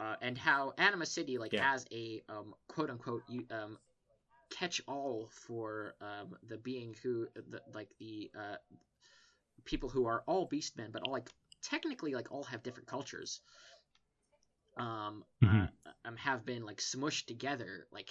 Uh, 0.00 0.16
and 0.20 0.36
how 0.38 0.72
Anima 0.78 1.06
City 1.06 1.38
like 1.38 1.52
Yeah. 1.52 1.64
has 1.64 1.84
a 1.92 2.22
um, 2.28 2.54
quote 2.68 2.90
unquote 2.90 3.22
um, 3.50 3.78
catch 4.50 4.80
all 4.86 5.28
for 5.32 5.94
um, 6.00 6.36
the 6.48 6.58
being 6.58 6.94
who 7.02 7.26
the, 7.34 7.60
like 7.74 7.88
the 7.98 8.30
uh, 8.38 8.56
people 9.64 9.88
who 9.88 10.06
are 10.06 10.22
all 10.26 10.46
beastmen, 10.48 10.92
but 10.92 11.02
all 11.02 11.12
like 11.12 11.28
technically 11.62 12.14
like 12.14 12.30
all 12.30 12.44
have 12.44 12.62
different 12.62 12.88
cultures. 12.88 13.40
Um, 14.76 15.24
Mhm. 15.42 15.68
uh, 15.86 15.90
um, 16.04 16.16
have 16.16 16.44
been 16.44 16.64
like 16.64 16.78
smushed 16.78 17.26
together, 17.26 17.86
like 17.92 18.10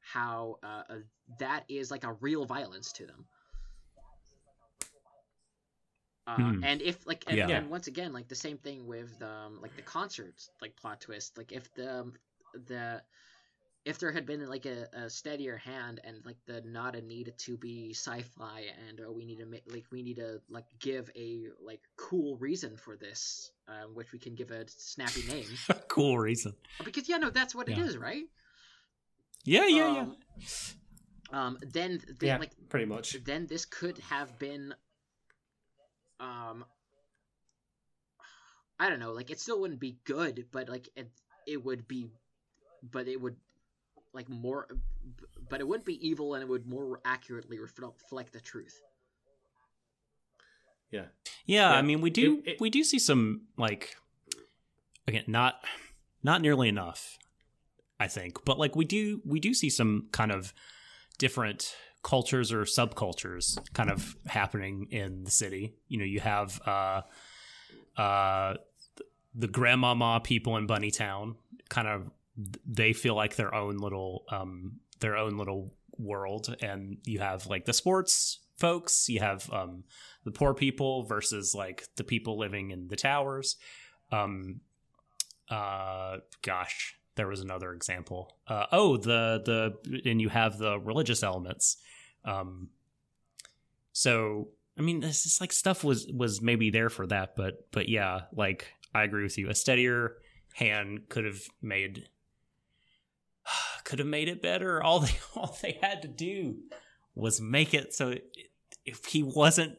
how 0.00 0.58
uh, 0.62 0.82
uh, 0.88 0.96
that 1.38 1.64
is 1.68 1.90
like 1.90 2.04
a 2.04 2.12
real 2.14 2.44
violence 2.46 2.92
to 2.92 3.06
them. 3.06 3.26
Uh, 6.26 6.52
Hmm. 6.52 6.62
And 6.62 6.82
if 6.82 7.06
like 7.06 7.24
and, 7.26 7.38
Yeah. 7.38 7.48
and 7.50 7.70
once 7.70 7.86
again 7.86 8.12
like 8.12 8.28
the 8.28 8.34
same 8.34 8.58
thing 8.58 8.86
with 8.86 9.20
um, 9.22 9.60
like 9.62 9.76
the 9.76 9.82
concerts 9.82 10.50
like 10.60 10.76
plot 10.76 11.00
twist 11.00 11.36
like 11.38 11.52
if 11.52 11.72
the 11.74 12.12
the 12.66 13.02
if 13.86 14.00
there 14.00 14.10
had 14.10 14.26
been 14.26 14.44
like 14.48 14.66
a, 14.66 14.88
a 14.92 15.08
steadier 15.08 15.56
hand 15.56 16.00
and 16.02 16.16
like 16.26 16.36
the 16.46 16.60
not 16.66 16.96
a 16.96 17.00
need 17.00 17.32
to 17.38 17.56
be 17.56 17.94
sci-fi 17.94 18.64
and 18.88 19.00
oh, 19.06 19.12
we 19.12 19.24
need 19.24 19.38
to 19.38 19.46
make 19.46 19.62
like 19.72 19.84
we 19.92 20.02
need 20.02 20.16
to 20.16 20.40
like 20.50 20.64
give 20.80 21.08
a 21.16 21.44
like 21.64 21.80
cool 21.96 22.36
reason 22.38 22.76
for 22.76 22.96
this 22.96 23.52
um, 23.68 23.94
which 23.94 24.12
we 24.12 24.18
can 24.18 24.34
give 24.34 24.50
a 24.50 24.64
snappy 24.68 25.22
name 25.32 25.46
cool 25.88 26.18
reason. 26.18 26.52
because 26.84 27.08
yeah 27.08 27.16
no 27.18 27.30
that's 27.30 27.54
what 27.54 27.68
it 27.68 27.78
Yeah. 27.78 27.84
is 27.84 27.96
right 27.96 28.24
Yeah, 29.44 29.66
yeah, 29.68 29.94
yeah. 29.94 30.00
um, 30.00 30.16
um 31.32 31.58
then, 31.62 32.00
then 32.18 32.28
yeah 32.28 32.38
like 32.38 32.50
pretty 32.68 32.86
much 32.86 33.16
then 33.24 33.46
this 33.46 33.64
could 33.66 33.98
have 33.98 34.36
been 34.38 34.74
um 36.18 36.64
i 38.80 38.88
don't 38.88 38.98
know 38.98 39.12
like 39.12 39.30
it 39.30 39.38
still 39.38 39.60
wouldn't 39.60 39.80
be 39.80 39.98
good 40.04 40.46
but 40.50 40.68
like 40.68 40.88
it, 40.96 41.08
it 41.46 41.64
would 41.64 41.86
be 41.86 42.10
but 42.82 43.06
it 43.06 43.20
would 43.20 43.36
like 44.16 44.28
more 44.28 44.66
but 45.48 45.60
it 45.60 45.68
wouldn't 45.68 45.84
be 45.86 46.04
evil 46.06 46.34
and 46.34 46.42
it 46.42 46.48
would 46.48 46.66
more 46.66 47.00
accurately 47.04 47.58
reflect 47.58 48.02
reflect 48.02 48.32
the 48.32 48.40
truth. 48.40 48.80
Yeah. 50.90 51.06
Yeah, 51.44 51.70
Yeah, 51.70 51.76
I 51.78 51.82
mean 51.82 52.00
we 52.00 52.10
do 52.10 52.38
it- 52.44 52.52
it- 52.52 52.60
we 52.60 52.70
do 52.70 52.82
see 52.84 52.98
some 52.98 53.42
like 53.56 53.96
again 55.06 55.24
not 55.26 55.64
not 56.22 56.40
nearly 56.40 56.68
enough 56.68 57.18
I 57.98 58.08
think, 58.08 58.44
but 58.44 58.58
like 58.58 58.76
we 58.76 58.84
do 58.84 59.22
we 59.24 59.40
do 59.40 59.54
see 59.54 59.70
some 59.70 60.08
kind 60.12 60.30
of 60.32 60.52
different 61.18 61.74
cultures 62.02 62.52
or 62.52 62.62
subcultures 62.62 63.58
kind 63.72 63.90
of 63.90 64.16
happening 64.26 64.86
in 64.90 65.24
the 65.24 65.30
city. 65.30 65.74
You 65.88 65.98
know, 65.98 66.04
you 66.04 66.20
have 66.20 66.60
uh 66.66 67.02
uh 68.00 68.54
the 69.34 69.48
grandmama 69.48 70.20
people 70.22 70.56
in 70.56 70.66
Bunnytown 70.66 71.36
kind 71.68 71.88
of 71.88 72.10
they 72.66 72.92
feel 72.92 73.14
like 73.14 73.36
their 73.36 73.54
own 73.54 73.78
little 73.78 74.24
um 74.30 74.80
their 75.00 75.16
own 75.16 75.36
little 75.36 75.72
world 75.98 76.54
and 76.60 76.98
you 77.04 77.18
have 77.18 77.46
like 77.46 77.64
the 77.64 77.72
sports 77.72 78.40
folks, 78.56 79.08
you 79.08 79.20
have 79.20 79.50
um 79.52 79.84
the 80.24 80.30
poor 80.30 80.54
people 80.54 81.04
versus 81.04 81.54
like 81.54 81.84
the 81.96 82.04
people 82.04 82.38
living 82.38 82.70
in 82.70 82.88
the 82.88 82.96
towers. 82.96 83.56
Um, 84.10 84.60
uh, 85.48 86.18
gosh, 86.42 86.96
there 87.14 87.28
was 87.28 87.40
another 87.40 87.72
example. 87.72 88.36
Uh, 88.48 88.66
oh, 88.72 88.96
the 88.96 89.42
the 89.44 90.08
and 90.10 90.20
you 90.20 90.28
have 90.28 90.58
the 90.58 90.78
religious 90.78 91.22
elements. 91.22 91.76
Um, 92.24 92.70
so 93.92 94.48
I 94.78 94.82
mean, 94.82 95.00
this 95.00 95.26
is 95.26 95.40
like 95.40 95.52
stuff 95.52 95.84
was 95.84 96.06
was 96.12 96.42
maybe 96.42 96.70
there 96.70 96.90
for 96.90 97.06
that, 97.06 97.36
but 97.36 97.70
but 97.72 97.88
yeah, 97.88 98.22
like 98.32 98.72
I 98.94 99.04
agree 99.04 99.22
with 99.22 99.38
you. 99.38 99.48
A 99.48 99.54
steadier 99.54 100.16
hand 100.54 101.08
could 101.08 101.24
have 101.24 101.42
made 101.62 102.08
could 103.86 103.98
have 104.00 104.08
made 104.08 104.28
it 104.28 104.42
better. 104.42 104.82
All 104.86 105.00
they 105.00 105.16
all 105.34 105.56
they 105.62 105.78
had 105.80 106.02
to 106.02 106.08
do 106.08 106.56
was 107.14 107.40
make 107.40 107.72
it 107.72 107.94
so 107.94 108.10
it, 108.10 108.24
if 108.84 109.04
he 109.06 109.22
wasn't 109.22 109.78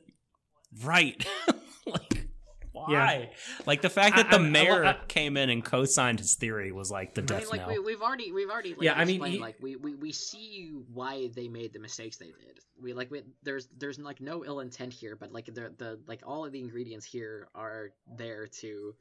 right, 0.83 1.23
like 1.85 2.27
why? 2.71 3.31
Like 3.65 3.81
the 3.81 3.89
fact 3.89 4.15
that 4.15 4.27
I- 4.27 4.37
the 4.37 4.43
I- 4.43 4.47
I- 4.47 4.49
mayor 4.49 4.85
I- 4.85 4.97
came 5.07 5.35
in 5.37 5.49
and 5.49 5.63
co-signed 5.63 6.19
his 6.19 6.35
theory 6.35 6.71
was 6.71 6.89
like 6.91 7.13
the 7.15 7.21
I 7.21 7.25
death 7.25 7.39
mean, 7.41 7.49
like 7.49 7.59
knell. 7.61 7.69
we, 7.69 7.79
we've 7.79 8.01
already 8.01 8.31
we've 8.31 8.49
already 8.49 8.71
like, 8.71 8.81
Yeah, 8.83 8.93
I 8.93 9.05
mean, 9.05 9.23
he- 9.23 9.39
like 9.39 9.57
we, 9.61 9.75
we 9.75 9.93
we 9.95 10.11
see 10.11 10.71
why 10.93 11.29
they 11.35 11.47
made 11.47 11.73
the 11.73 11.79
mistakes 11.79 12.17
they 12.17 12.27
did. 12.27 12.59
We 12.81 12.93
like 12.93 13.09
we, 13.11 13.23
there's 13.43 13.67
there's 13.77 13.97
like 13.99 14.21
no 14.21 14.45
ill 14.45 14.59
intent 14.61 14.93
here, 14.93 15.15
but 15.15 15.31
like 15.31 15.45
the 15.47 15.73
the 15.77 15.99
like 16.07 16.21
all 16.25 16.45
of 16.45 16.51
the 16.51 16.59
ingredients 16.59 17.05
here 17.05 17.47
are 17.55 17.89
there 18.17 18.47
to 18.61 18.93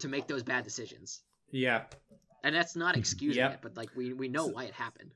to 0.00 0.08
make 0.08 0.26
those 0.26 0.42
bad 0.42 0.64
decisions. 0.64 1.20
yeah 1.52 1.84
and 2.46 2.54
that's 2.54 2.76
not 2.76 2.96
excusing 3.02 3.42
Yep. 3.42 3.52
it, 3.54 3.58
but 3.62 3.76
like 3.76 3.90
we 3.96 4.12
we 4.22 4.28
know 4.28 4.46
why 4.46 4.64
it 4.64 4.74
happened, 4.74 5.10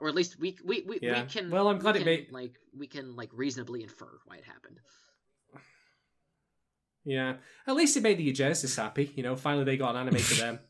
or 0.00 0.08
at 0.08 0.14
least 0.14 0.38
we 0.38 0.56
we 0.64 0.84
we, 0.86 0.98
Yeah. 1.02 1.22
we 1.22 1.28
can. 1.28 1.50
Well, 1.50 1.68
I'm 1.68 1.78
glad 1.78 1.94
we 1.96 2.00
it 2.00 2.04
can, 2.04 2.12
made- 2.12 2.32
like 2.32 2.54
we 2.76 2.86
can 2.86 3.16
like 3.16 3.30
reasonably 3.32 3.82
infer 3.82 4.12
why 4.26 4.36
it 4.36 4.44
happened. 4.44 4.78
Yeah. 7.04 7.36
At 7.66 7.76
least 7.76 7.96
it 7.96 8.02
made 8.02 8.18
the 8.18 8.30
Genesis 8.32 8.76
happy. 8.76 9.10
You 9.16 9.22
know, 9.22 9.34
finally 9.34 9.64
they 9.64 9.78
got 9.78 9.96
an 9.96 10.02
anime 10.06 10.18
for 10.20 10.34
them. 10.34 10.58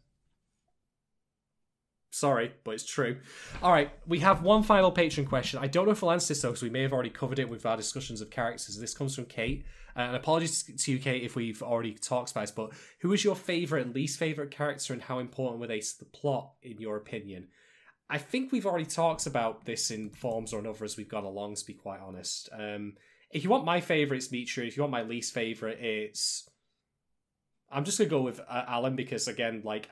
Sorry, 2.12 2.52
but 2.64 2.72
it's 2.72 2.84
true. 2.84 3.18
All 3.62 3.72
right, 3.72 3.90
we 4.06 4.18
have 4.18 4.42
one 4.42 4.62
final 4.64 4.90
patron 4.90 5.26
question. 5.26 5.60
I 5.62 5.68
don't 5.68 5.86
know 5.86 5.92
if 5.92 6.02
we'll 6.02 6.10
answer 6.10 6.28
this 6.28 6.42
though, 6.42 6.48
because 6.48 6.62
we 6.62 6.70
may 6.70 6.82
have 6.82 6.92
already 6.92 7.10
covered 7.10 7.38
it 7.38 7.48
with 7.48 7.64
our 7.64 7.76
discussions 7.76 8.20
of 8.20 8.30
characters. 8.30 8.76
This 8.76 8.94
comes 8.94 9.14
from 9.14 9.26
Kate, 9.26 9.64
Uh, 9.96 10.00
and 10.00 10.16
apologies 10.16 10.62
to 10.62 10.92
you, 10.92 10.98
Kate, 10.98 11.22
if 11.22 11.34
we've 11.36 11.62
already 11.62 11.94
talked 11.94 12.30
about 12.30 12.42
this. 12.42 12.50
But 12.50 12.70
who 13.00 13.12
is 13.12 13.24
your 13.24 13.36
favorite 13.36 13.86
and 13.86 13.94
least 13.94 14.18
favorite 14.18 14.50
character, 14.50 14.92
and 14.92 15.02
how 15.02 15.18
important 15.18 15.60
were 15.60 15.66
they 15.66 15.80
to 15.80 15.98
the 15.98 16.04
plot, 16.04 16.52
in 16.62 16.80
your 16.80 16.96
opinion? 16.96 17.48
I 18.08 18.18
think 18.18 18.50
we've 18.50 18.66
already 18.66 18.86
talked 18.86 19.26
about 19.26 19.64
this 19.64 19.90
in 19.90 20.10
forms 20.10 20.52
or 20.52 20.58
another 20.58 20.84
as 20.84 20.96
we've 20.96 21.08
gone 21.08 21.24
along. 21.24 21.54
To 21.56 21.64
be 21.64 21.74
quite 21.74 22.00
honest, 22.00 22.48
um, 22.52 22.94
if 23.30 23.44
you 23.44 23.50
want 23.50 23.64
my 23.64 23.80
favorite, 23.80 24.16
it's 24.16 24.32
Mitra. 24.32 24.64
If 24.64 24.76
you 24.76 24.82
want 24.82 24.90
my 24.90 25.02
least 25.02 25.32
favorite, 25.32 25.78
it's 25.80 26.48
I'm 27.70 27.84
just 27.84 27.98
gonna 27.98 28.10
go 28.10 28.22
with 28.22 28.40
uh, 28.40 28.64
Alan 28.66 28.96
because 28.96 29.28
again, 29.28 29.62
like 29.64 29.90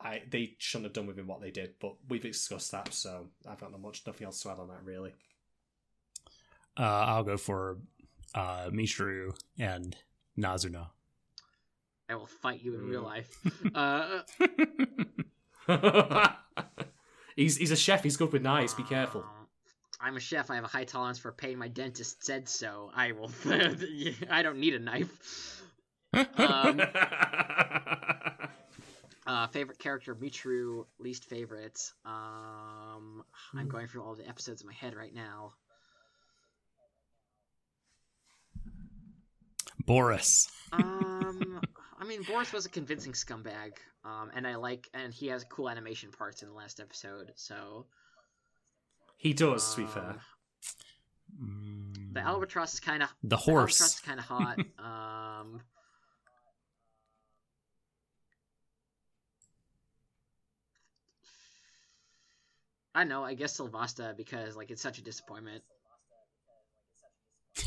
I 0.00 0.22
they 0.30 0.54
shouldn't 0.58 0.86
have 0.86 0.92
done 0.94 1.06
with 1.06 1.18
him 1.18 1.26
what 1.26 1.40
they 1.40 1.50
did, 1.50 1.74
but 1.80 1.94
we've 2.08 2.22
discussed 2.22 2.72
that, 2.72 2.94
so 2.94 3.26
I've 3.48 3.60
got 3.60 3.70
not 3.70 3.80
much 3.80 4.02
nothing 4.06 4.26
else 4.26 4.40
to 4.42 4.50
add 4.50 4.58
on 4.58 4.68
that 4.68 4.82
really. 4.84 5.12
Uh, 6.78 6.82
I'll 6.82 7.24
go 7.24 7.36
for 7.36 7.76
uh, 8.34 8.70
Michiru 8.70 9.36
and 9.58 9.94
Nazuna. 10.38 10.86
I 12.08 12.14
will 12.14 12.26
fight 12.26 12.62
you 12.62 12.74
in 12.74 12.88
real 12.88 13.02
Mm. 13.02 13.04
life. 13.04 13.36
Uh, 13.74 14.22
he's 17.36 17.56
he's 17.58 17.70
a 17.70 17.76
chef. 17.76 18.02
He's 18.02 18.16
good 18.16 18.32
with 18.32 18.42
knives. 18.42 18.74
Be 18.74 18.82
careful. 18.82 19.20
um, 19.22 19.46
I'm 20.00 20.16
a 20.16 20.20
chef. 20.20 20.50
I 20.50 20.54
have 20.54 20.64
a 20.64 20.68
high 20.68 20.84
tolerance 20.84 21.18
for 21.18 21.30
pain. 21.30 21.58
My 21.58 21.68
dentist 21.68 22.24
said 22.24 22.48
so. 22.48 22.90
I 22.94 23.12
will. 23.12 23.30
I 24.30 24.42
don't 24.42 24.58
need 24.58 24.74
a 24.74 24.78
knife. 24.78 25.62
Um, 26.14 26.80
uh, 29.30 29.46
favorite 29.46 29.78
character, 29.78 30.14
Michiru. 30.14 30.86
Least 30.98 31.24
favorite. 31.26 31.80
Um, 32.04 33.22
I'm 33.54 33.68
going 33.68 33.86
through 33.86 34.02
all 34.02 34.16
the 34.16 34.28
episodes 34.28 34.60
in 34.62 34.66
my 34.66 34.74
head 34.74 34.94
right 34.96 35.14
now. 35.14 35.52
Boris. 39.86 40.50
Um, 40.72 41.60
I 42.00 42.04
mean, 42.04 42.22
Boris 42.22 42.52
was 42.52 42.66
a 42.66 42.68
convincing 42.68 43.12
scumbag. 43.12 43.72
Um, 44.04 44.30
and 44.34 44.46
I 44.46 44.56
like, 44.56 44.88
and 44.94 45.12
he 45.12 45.28
has 45.28 45.44
cool 45.44 45.68
animation 45.68 46.10
parts 46.10 46.42
in 46.42 46.48
the 46.48 46.54
last 46.54 46.80
episode. 46.80 47.32
So 47.36 47.86
he 49.16 49.32
does. 49.32 49.74
To 49.74 49.82
be 49.82 49.86
fair, 49.86 50.02
um, 50.10 50.20
Mm, 51.40 52.12
the 52.12 52.20
albatross 52.20 52.74
is 52.74 52.80
kind 52.80 53.04
of 53.04 53.08
The 53.22 53.36
Albatross 53.36 53.78
horse. 53.78 53.80
is 53.94 54.00
kind 54.00 54.18
of 54.18 54.24
hot. 54.26 54.58
um, 54.80 55.60
I 63.00 63.04
don't 63.04 63.08
know. 63.08 63.24
I 63.24 63.32
guess 63.32 63.56
Sylvasta 63.56 64.12
because 64.14 64.56
like 64.56 64.70
it's 64.70 64.82
such 64.82 64.98
a 64.98 65.02
disappointment. 65.02 65.62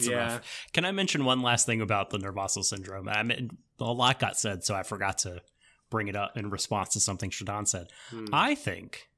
Yeah. 0.00 0.34
rough. 0.34 0.68
Can 0.72 0.84
I 0.84 0.92
mention 0.92 1.24
one 1.24 1.42
last 1.42 1.66
thing 1.66 1.80
about 1.80 2.10
the 2.10 2.18
Nirvasyl 2.18 2.62
syndrome? 2.62 3.08
I 3.08 3.24
mean, 3.24 3.50
a 3.80 3.92
lot 3.92 4.20
got 4.20 4.38
said, 4.38 4.62
so 4.62 4.76
I 4.76 4.84
forgot 4.84 5.18
to 5.18 5.40
bring 5.90 6.06
it 6.06 6.14
up 6.14 6.36
in 6.36 6.50
response 6.50 6.90
to 6.90 7.00
something 7.00 7.30
Shadon 7.30 7.66
said. 7.66 7.88
Hmm. 8.10 8.26
I 8.32 8.54
think, 8.54 9.08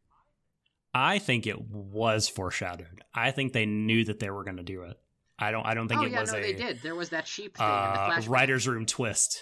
I 0.95 1.19
think 1.19 1.47
it 1.47 1.61
was 1.61 2.31
foreshadowed. 2.31 3.05
I 3.13 3.31
think 3.31 3.53
they 3.53 3.67
knew 3.67 4.07
that 4.07 4.21
they 4.21 4.31
were 4.31 4.43
going 4.43 4.57
to 4.57 4.63
do 4.63 4.85
it. 4.85 4.99
I 5.39 5.51
don't. 5.51 5.67
I 5.67 5.75
don't 5.75 5.87
think 5.87 6.01
it 6.01 6.13
was 6.13 6.13
a. 6.13 6.15
oh 6.15 6.15
it 6.15 6.15
yeah, 6.15 6.21
was 6.21 6.33
no, 6.33 6.39
a 6.39 6.43
they 6.43 6.53
did. 6.55 6.83
There 6.83 6.95
was 6.95 7.11
that 7.11 7.29
sheep 7.29 7.59
thing 7.59 7.67
in 7.67 7.73
uh, 7.73 8.19
the 8.19 8.31
writer's 8.31 8.67
room 8.67 8.87
twist. 8.87 9.39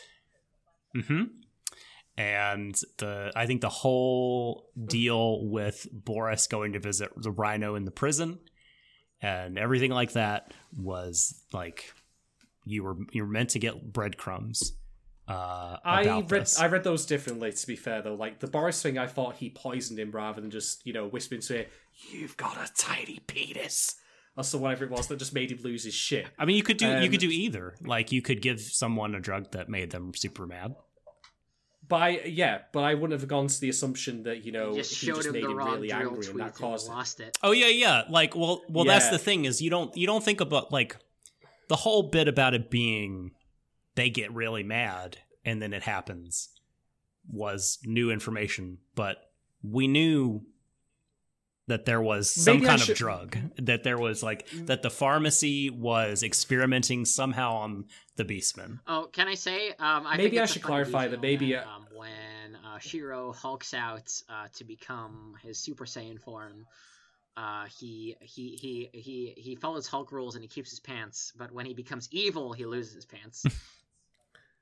Hmm. 1.06 1.22
And 2.18 2.74
the 2.98 3.30
I 3.36 3.46
think 3.46 3.60
the 3.60 3.68
whole 3.68 4.70
deal 4.86 5.46
with 5.46 5.86
Boris 5.92 6.48
going 6.48 6.72
to 6.72 6.80
visit 6.80 7.10
the 7.16 7.30
Rhino 7.30 7.76
in 7.76 7.84
the 7.84 7.92
prison 7.92 8.40
and 9.22 9.56
everything 9.56 9.92
like 9.92 10.12
that 10.12 10.52
was 10.76 11.42
like 11.52 11.92
you 12.64 12.82
were 12.82 12.96
you 13.12 13.22
were 13.22 13.28
meant 13.28 13.50
to 13.50 13.60
get 13.60 13.92
breadcrumbs. 13.92 14.72
Uh, 15.28 15.76
I 15.84 16.04
read 16.04 16.28
this. 16.28 16.58
I 16.58 16.66
read 16.66 16.82
those 16.84 17.06
differently. 17.06 17.52
To 17.52 17.66
be 17.66 17.76
fair, 17.76 18.02
though, 18.02 18.14
like 18.14 18.40
the 18.40 18.46
Boris 18.48 18.82
thing, 18.82 18.98
I 18.98 19.06
thought 19.06 19.36
he 19.36 19.50
poisoned 19.50 20.00
him 20.00 20.10
rather 20.10 20.40
than 20.40 20.50
just 20.50 20.84
you 20.84 20.92
know 20.92 21.06
whispering 21.06 21.42
to 21.42 21.58
him, 21.58 21.66
"You've 22.10 22.36
got 22.36 22.56
a 22.56 22.72
tiny 22.74 23.20
penis," 23.28 23.94
or 24.36 24.42
so 24.42 24.58
whatever 24.58 24.86
it 24.86 24.90
was 24.90 25.06
that 25.06 25.18
just 25.18 25.34
made 25.34 25.52
him 25.52 25.58
lose 25.62 25.84
his 25.84 25.94
shit. 25.94 26.26
I 26.38 26.46
mean, 26.46 26.56
you 26.56 26.62
could 26.64 26.78
do 26.78 26.86
you 26.86 26.92
Um, 26.94 27.10
could 27.10 27.20
do 27.20 27.30
either. 27.30 27.74
Like 27.82 28.10
you 28.10 28.22
could 28.22 28.42
give 28.42 28.60
someone 28.60 29.14
a 29.14 29.20
drug 29.20 29.52
that 29.52 29.68
made 29.68 29.90
them 29.90 30.14
super 30.14 30.46
mad. 30.46 30.74
But 31.88 31.96
I, 31.96 32.08
yeah, 32.26 32.58
but 32.72 32.84
I 32.84 32.94
wouldn't 32.94 33.18
have 33.18 33.28
gone 33.28 33.46
to 33.46 33.60
the 33.60 33.70
assumption 33.70 34.24
that 34.24 34.44
you 34.44 34.52
know 34.52 34.72
He 34.72 34.76
just 34.78 35.00
he 35.00 35.06
just 35.06 35.26
him 35.26 35.32
made 35.32 35.44
the 35.44 35.50
him 35.50 35.56
really 35.56 35.88
drill 35.88 36.10
angry, 36.10 36.26
and 36.28 36.40
that 36.40 36.54
caused 36.54 36.88
it. 36.88 36.90
lost 36.90 37.20
it. 37.20 37.38
Oh 37.42 37.52
yeah, 37.52 37.68
yeah. 37.68 38.02
Like, 38.10 38.36
well, 38.36 38.62
well, 38.68 38.84
that's 38.84 39.08
the 39.08 39.18
thing 39.18 39.46
is 39.46 39.62
you 39.62 39.70
don't 39.70 39.96
you 39.96 40.06
don't 40.06 40.22
think 40.22 40.40
about 40.40 40.70
like 40.70 40.96
the 41.68 41.76
whole 41.76 42.04
bit 42.04 42.28
about 42.28 42.54
it 42.54 42.70
being 42.70 43.32
they 43.94 44.10
get 44.10 44.32
really 44.32 44.62
mad 44.62 45.18
and 45.44 45.62
then 45.62 45.72
it 45.72 45.82
happens 45.82 46.50
was 47.30 47.78
new 47.84 48.10
information, 48.10 48.78
but 48.94 49.18
we 49.62 49.86
knew 49.88 50.42
that 51.68 51.84
there 51.84 52.02
was 52.02 52.30
some 52.30 52.56
Maybe 52.56 52.66
kind 52.66 52.80
should- 52.80 52.92
of 52.92 52.98
drug 52.98 53.38
that 53.58 53.84
there 53.84 53.98
was 53.98 54.22
like 54.22 54.48
that 54.66 54.82
the 54.82 54.90
pharmacy 54.90 55.70
was 55.70 56.22
experimenting 56.22 57.04
somehow 57.04 57.54
on 57.54 57.84
the 58.16 58.24
beastman. 58.24 58.80
Oh, 58.86 59.08
can 59.12 59.28
I 59.28 59.34
say? 59.34 59.68
Um, 59.70 60.06
I 60.06 60.16
Maybe 60.16 60.30
think 60.30 60.42
I 60.42 60.46
should 60.46 60.62
clarify 60.62 61.04
detail 61.04 61.10
that 61.12 61.22
maybe, 61.22 61.54
uh, 61.54 61.62
um, 61.62 61.86
when 61.94 62.56
uh, 62.66 62.78
Shiro 62.78 63.32
hulks 63.32 63.72
out 63.74 64.10
uh, 64.28 64.48
to 64.54 64.64
become 64.64 65.34
his 65.42 65.58
Super 65.58 65.84
Saiyan 65.84 66.20
form, 66.20 66.66
uh, 67.36 67.66
he 67.78 68.16
he 68.20 68.56
he 68.60 68.90
he 68.92 69.34
he 69.36 69.56
follows 69.56 69.86
Hulk 69.86 70.10
rules 70.10 70.34
and 70.34 70.42
he 70.42 70.48
keeps 70.48 70.70
his 70.70 70.80
pants. 70.80 71.32
But 71.36 71.52
when 71.52 71.66
he 71.66 71.74
becomes 71.74 72.08
evil, 72.10 72.52
he 72.52 72.66
loses 72.66 72.94
his 72.94 73.04
pants. 73.06 73.44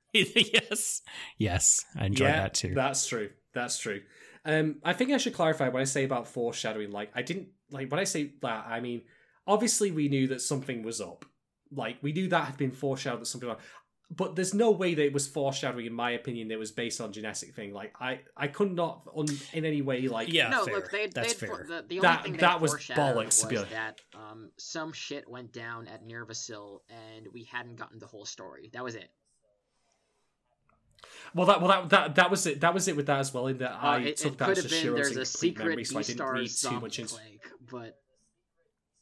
yes, 0.12 1.02
yes, 1.36 1.84
I 1.94 2.06
enjoyed 2.06 2.28
yeah, 2.28 2.42
that 2.42 2.54
too. 2.54 2.74
That's 2.74 3.06
true. 3.06 3.30
That's 3.52 3.78
true. 3.78 4.00
Um, 4.46 4.76
I 4.84 4.92
think 4.92 5.10
I 5.10 5.18
should 5.18 5.34
clarify 5.34 5.68
when 5.68 5.80
I 5.82 5.84
say 5.84 6.04
about 6.04 6.28
foreshadowing. 6.28 6.92
Like, 6.92 7.10
I 7.14 7.22
didn't 7.22 7.48
like 7.70 7.90
when 7.90 8.00
I 8.00 8.04
say 8.04 8.32
that. 8.42 8.66
I 8.68 8.80
mean, 8.80 9.02
obviously 9.46 9.90
we 9.90 10.08
knew 10.08 10.28
that 10.28 10.40
something 10.40 10.82
was 10.82 11.00
up. 11.00 11.24
Like, 11.72 11.96
we 12.00 12.12
knew 12.12 12.28
that 12.28 12.44
had 12.46 12.56
been 12.56 12.70
foreshadowed 12.70 13.20
that 13.22 13.26
something. 13.26 13.48
Was 13.48 13.58
but 14.08 14.36
there's 14.36 14.54
no 14.54 14.70
way 14.70 14.94
that 14.94 15.04
it 15.04 15.12
was 15.12 15.26
foreshadowing, 15.26 15.84
in 15.84 15.92
my 15.92 16.12
opinion, 16.12 16.46
that 16.48 16.60
was 16.60 16.70
based 16.70 17.00
on 17.00 17.12
genetic 17.12 17.56
thing. 17.56 17.72
Like, 17.74 17.92
I 18.00 18.20
I 18.36 18.46
could 18.46 18.72
not 18.72 19.02
un, 19.16 19.26
in 19.52 19.64
any 19.64 19.82
way 19.82 20.06
like 20.06 20.32
Yeah, 20.32 20.48
no, 20.48 20.64
fair. 20.64 20.74
look, 20.76 20.92
they 20.92 21.08
That's 21.08 21.34
they 21.34 21.46
fair. 21.48 21.66
the, 21.68 21.84
the 21.88 21.96
only 21.98 22.00
That- 22.02 22.22
thing 22.22 22.36
that 22.36 22.60
was 22.60 22.70
foreshadowed 22.70 23.16
bollocks, 23.16 23.40
to 23.40 23.48
be 23.48 23.56
was 23.56 23.64
honest. 23.64 23.74
that 23.74 24.00
um 24.14 24.50
some 24.58 24.92
shit 24.92 25.28
went 25.28 25.52
down 25.52 25.88
at 25.88 26.06
Nirvasyl 26.06 26.82
and 26.88 27.26
we 27.32 27.42
hadn't 27.50 27.76
gotten 27.76 27.98
the 27.98 28.06
whole 28.06 28.24
story. 28.26 28.70
That 28.74 28.84
was 28.84 28.94
it. 28.94 29.10
Well, 31.34 31.46
that 31.46 31.60
well 31.60 31.68
that 31.68 31.88
that 31.90 32.14
that 32.16 32.30
was 32.30 32.46
it. 32.46 32.60
That 32.60 32.72
was 32.74 32.88
it 32.88 32.96
with 32.96 33.06
that 33.06 33.18
as 33.20 33.32
well. 33.34 33.46
In 33.46 33.58
that 33.58 33.72
Uh, 33.72 33.78
I 33.86 33.98
it, 34.00 34.16
took 34.16 34.32
it 34.32 34.38
that 34.38 34.50
as 34.50 34.62
have 34.62 34.70
been 34.70 34.82
Shiro's 34.82 34.94
there's 34.96 35.08
a 35.08 35.10
incomplete 35.20 35.26
secret 35.26 35.64
memory, 35.68 35.84
so 35.84 35.98
I 35.98 36.02
didn't 36.02 36.20
Beastars 36.20 36.32
read 36.64 36.70
too 36.70 36.80
much 36.80 36.98
into. 36.98 37.14
plague, 37.14 37.40
but 37.70 37.98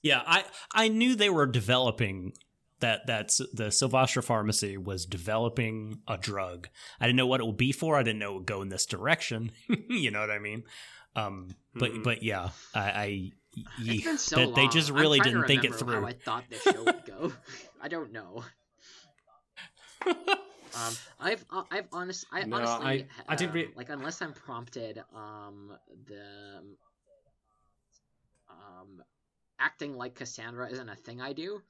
Yeah, 0.03 0.23
I 0.27 0.45
I 0.73 0.89
knew 0.89 1.15
they 1.15 1.31
were 1.31 1.47
developing 1.47 2.33
that 2.81 3.07
that 3.07 3.31
the 3.53 3.71
Sylvasta 3.71 4.21
Pharmacy 4.21 4.77
was 4.77 5.07
developing 5.07 6.01
a 6.09 6.17
drug. 6.19 6.69
I 7.01 7.07
didn't 7.07 7.17
know 7.17 7.27
what 7.27 7.41
it 7.41 7.47
would 7.47 7.57
be 7.57 7.73
for. 7.73 7.97
I 7.97 8.03
didn't 8.03 8.19
know 8.19 8.33
it 8.33 8.37
would 8.39 8.47
go 8.47 8.63
in 8.63 8.69
this 8.69 8.85
direction. 8.87 9.53
you 9.89 10.11
know 10.11 10.21
what 10.21 10.31
I 10.31 10.39
mean? 10.39 10.65
Um, 11.17 11.55
but 11.75 11.93
Mhm. 11.93 12.03
but 12.03 12.23
yeah, 12.23 12.51
I, 12.75 12.81
I 12.91 13.31
it's 13.79 14.05
been 14.05 14.19
so 14.19 14.37
that 14.37 14.47
long. 14.47 14.55
they 14.57 14.67
just 14.69 14.91
I'm 14.91 14.97
really 14.97 15.19
trying 15.21 15.35
to 15.35 15.41
didn't 15.43 15.47
think 15.47 15.65
it 15.65 15.75
through. 15.79 16.01
How 16.01 16.07
I 16.07 16.13
thought 16.13 16.45
this 16.51 16.63
show 16.63 16.83
would 16.85 17.05
go. 17.07 17.33
I 17.81 17.87
don't 17.89 18.11
know. 18.13 18.45
Um, 20.75 20.97
I've 21.21 21.45
uh, 21.51 21.63
I've 21.71 21.89
honest 21.93 22.27
I 22.33 22.45
No, 22.45 22.57
honestly 22.57 23.07
I- 23.29 23.33
I 23.33 23.37
didn't 23.37 23.51
um, 23.51 23.55
re- 23.57 23.73
like 23.77 23.89
unless 23.91 24.21
I'm 24.23 24.33
prompted 24.33 25.03
um 25.15 25.73
the 26.07 26.63
um 28.51 29.03
acting 29.59 29.95
like 29.95 30.15
Cassandra 30.15 30.69
isn't 30.71 30.89
a 30.89 30.97
thing 30.97 31.21
I 31.21 31.33
do. 31.33 31.63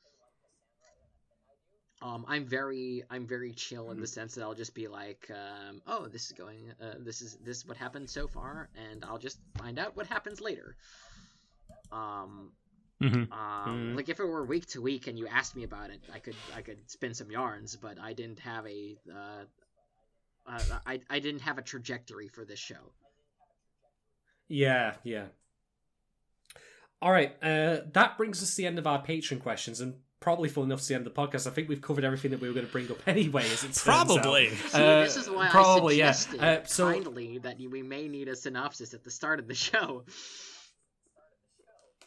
Um, 2.03 2.25
I'm 2.29 2.45
very 2.45 3.03
I'm 3.11 3.27
very 3.27 3.53
chill 3.53 3.91
in 3.91 3.99
the 4.01 4.07
sense 4.07 4.35
that 4.35 4.43
I'll 4.43 4.55
just 4.55 4.75
be 4.75 4.89
like, 4.89 5.31
um, 5.31 5.81
oh, 5.87 6.07
this 6.07 6.27
is 6.27 6.33
going, 6.33 6.71
uh, 6.83 6.95
this 6.99 7.23
is 7.23 7.37
this 7.45 7.59
is 7.59 7.67
what 7.67 7.79
happened 7.79 8.11
so 8.11 8.27
far, 8.29 8.69
and 8.77 9.05
I'll 9.05 9.19
just 9.19 9.39
find 9.57 9.79
out 9.79 9.97
what 9.97 10.07
happens 10.07 10.41
later. 10.41 10.77
Um, 11.93 12.53
Mhm. 13.03 13.31
um, 13.33 13.93
Mhm. 13.93 13.97
like 13.97 14.09
if 14.09 14.21
it 14.21 14.25
were 14.25 14.45
week 14.45 14.67
to 14.67 14.81
week 14.81 15.07
and 15.09 15.19
you 15.19 15.27
asked 15.27 15.57
me 15.57 15.65
about 15.65 15.91
it, 15.91 16.01
I 16.13 16.19
could 16.21 16.37
I 16.55 16.63
could 16.63 16.89
spin 16.91 17.13
some 17.15 17.31
yarns, 17.31 17.77
but 17.77 17.99
I 17.99 18.13
didn't 18.13 18.39
have 18.41 18.67
a 18.67 18.97
uh, 19.13 19.45
uh, 20.47 20.79
I 20.87 21.01
I 21.11 21.19
didn't 21.19 21.41
have 21.43 21.59
a 21.59 21.63
trajectory 21.63 22.29
for 22.29 22.45
this 22.45 22.59
show. 22.61 22.93
Yeah, 24.49 24.97
yeah. 25.05 25.27
All 27.03 27.11
right, 27.13 27.35
uh, 27.43 27.81
that 27.93 28.17
brings 28.17 28.43
us 28.43 28.51
to 28.51 28.57
the 28.63 28.67
end 28.67 28.79
of 28.79 28.87
our 28.87 29.03
patron 29.03 29.41
questions, 29.41 29.81
and 29.81 30.01
probably 30.21 30.49
full 30.49 30.63
enough 30.65 30.81
to 30.83 30.89
the 30.89 30.95
end 30.95 31.07
of 31.07 31.15
the 31.15 31.21
podcast. 31.21 31.47
I 31.47 31.51
think 31.51 31.69
we've 31.69 31.83
covered 31.83 32.03
everything 32.05 32.31
that 32.31 32.41
we 32.41 32.49
were 32.49 32.55
going 32.55 32.65
to 32.67 32.73
bring 32.73 32.91
up 32.91 32.97
anyway. 33.07 33.43
As 33.45 33.63
it 33.65 33.75
turns 33.75 33.83
Probably. 33.83 34.49
out. 34.49 34.55
See, 34.71 34.79
Uh, 34.83 35.01
this 35.05 35.17
is 35.17 35.29
why 35.29 35.49
probably, 35.49 35.97
I 36.03 36.07
yeah. 36.07 36.13
suggested 36.13 36.45
Uh, 36.63 36.65
so- 36.65 36.93
kindly 36.93 37.39
that 37.39 37.59
we 37.59 37.83
may 37.83 38.09
need 38.09 38.29
a 38.29 38.37
synopsis 38.37 38.95
at 38.95 39.05
the 39.05 39.11
start 39.11 39.39
of 39.39 39.49
the 39.49 39.55
show. 39.55 40.05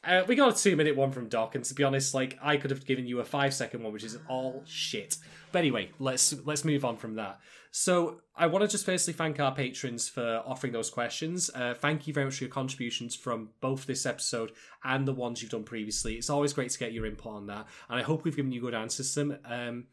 Uh, 0.04 0.24
we 0.28 0.36
got 0.36 0.58
a 0.58 0.62
two 0.62 0.76
minute 0.76 0.96
one 0.96 1.12
from 1.12 1.28
Doc, 1.28 1.56
and 1.56 1.64
to 1.66 1.74
be 1.74 1.84
honest, 1.84 2.14
like 2.14 2.38
I 2.42 2.58
could 2.58 2.72
have 2.72 2.86
given 2.86 3.08
you 3.08 3.20
a 3.20 3.26
five 3.26 3.54
second 3.54 3.84
one, 3.84 3.94
which 3.94 4.04
is 4.04 4.18
all 4.28 4.64
shit. 4.66 5.18
But 5.52 5.60
anyway, 5.60 5.92
let's 6.00 6.34
let's 6.46 6.66
move 6.66 6.86
on 6.86 6.98
from 6.98 7.16
that. 7.16 7.40
So 7.72 8.22
I 8.36 8.48
want 8.48 8.64
to 8.64 8.68
just 8.68 8.86
firstly 8.86 9.14
thank 9.14 9.40
our 9.40 9.54
patrons 9.54 10.10
for 10.10 10.42
offering 10.46 10.74
those 10.74 10.90
questions. 10.90 11.50
Uh, 11.54 11.74
thank 11.74 12.08
you 12.08 12.14
very 12.14 12.26
much 12.26 12.38
for 12.38 12.46
your 12.46 12.52
contributions 12.52 13.16
from 13.16 13.50
both 13.62 13.86
this 13.86 14.06
episode 14.06 14.52
and 14.84 15.08
the 15.08 15.14
ones 15.14 15.42
you've 15.42 15.52
done 15.52 15.64
previously. 15.64 16.16
It's 16.16 16.30
always 16.30 16.54
great 16.54 16.72
to 16.72 16.80
get 16.80 16.94
your 16.94 17.06
input 17.06 17.34
on 17.34 17.48
that, 17.48 17.68
and 17.90 18.00
I 18.00 18.04
hope 18.04 18.24
we've 18.24 18.36
given 18.36 18.52
you 18.52 18.62
good 18.62 18.74
answers 18.74 19.14
to 19.14 19.20
them. 19.20 19.38
Um, 19.46 19.86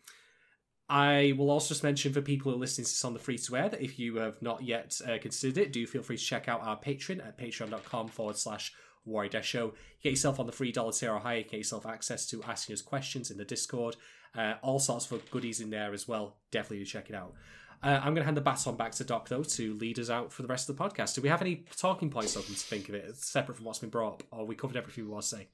I 0.88 1.34
will 1.38 1.50
also 1.50 1.68
just 1.68 1.82
mention 1.82 2.12
for 2.12 2.20
people 2.20 2.50
who 2.52 2.58
are 2.58 2.60
listening 2.60 2.84
to 2.84 2.90
this 2.90 3.04
on 3.04 3.14
the 3.14 3.18
free 3.18 3.38
to 3.38 3.56
air 3.56 3.68
that 3.70 3.82
if 3.82 3.98
you 3.98 4.16
have 4.16 4.40
not 4.42 4.62
yet 4.62 5.00
uh, 5.06 5.16
considered 5.20 5.58
it, 5.58 5.72
do 5.72 5.86
feel 5.86 6.02
free 6.02 6.18
to 6.18 6.22
check 6.22 6.46
out 6.46 6.62
our 6.62 6.78
Patreon 6.78 7.26
at 7.26 7.38
patreon.com 7.38 8.08
forward 8.08 8.36
slash 8.36 8.72
Warui 9.06 9.30
Deshou. 9.30 9.72
Get 10.02 10.10
yourself 10.10 10.40
on 10.40 10.46
the 10.46 10.52
free 10.52 10.72
dollar 10.72 10.92
tier 10.92 11.12
or 11.12 11.18
higher, 11.18 11.42
get 11.42 11.54
yourself 11.54 11.86
access 11.86 12.26
to 12.26 12.42
asking 12.44 12.74
us 12.74 12.82
questions 12.82 13.30
in 13.30 13.36
the 13.36 13.44
Discord. 13.44 13.96
Uh, 14.36 14.54
all 14.62 14.78
sorts 14.78 15.10
of 15.10 15.30
goodies 15.30 15.60
in 15.60 15.70
there 15.70 15.92
as 15.92 16.08
well. 16.08 16.36
Definitely 16.50 16.84
check 16.84 17.08
it 17.08 17.14
out. 17.14 17.34
Uh, 17.82 17.98
I'm 17.98 18.14
going 18.14 18.16
to 18.16 18.24
hand 18.24 18.36
the 18.36 18.40
baton 18.40 18.76
back 18.76 18.92
to 18.92 19.04
Doc, 19.04 19.28
though, 19.28 19.42
to 19.42 19.74
lead 19.74 19.98
us 19.98 20.08
out 20.08 20.32
for 20.32 20.40
the 20.40 20.48
rest 20.48 20.70
of 20.70 20.76
the 20.76 20.82
podcast. 20.82 21.14
Do 21.14 21.20
we 21.20 21.28
have 21.28 21.42
any 21.42 21.66
talking 21.76 22.08
points 22.08 22.36
open 22.36 22.54
to 22.54 22.60
think 22.60 22.88
of 22.88 22.94
it, 22.94 23.14
separate 23.16 23.56
from 23.56 23.66
what's 23.66 23.78
been 23.78 23.90
brought 23.90 24.14
up, 24.14 24.22
or 24.30 24.46
we 24.46 24.54
covered 24.54 24.76
everything 24.76 25.04
we 25.04 25.10
want 25.10 25.22
to 25.22 25.28
say? 25.28 25.48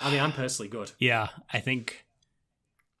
I 0.00 0.10
mean, 0.10 0.20
I'm 0.20 0.32
personally 0.32 0.70
good. 0.70 0.90
Yeah, 0.98 1.28
I 1.52 1.60
think 1.60 2.06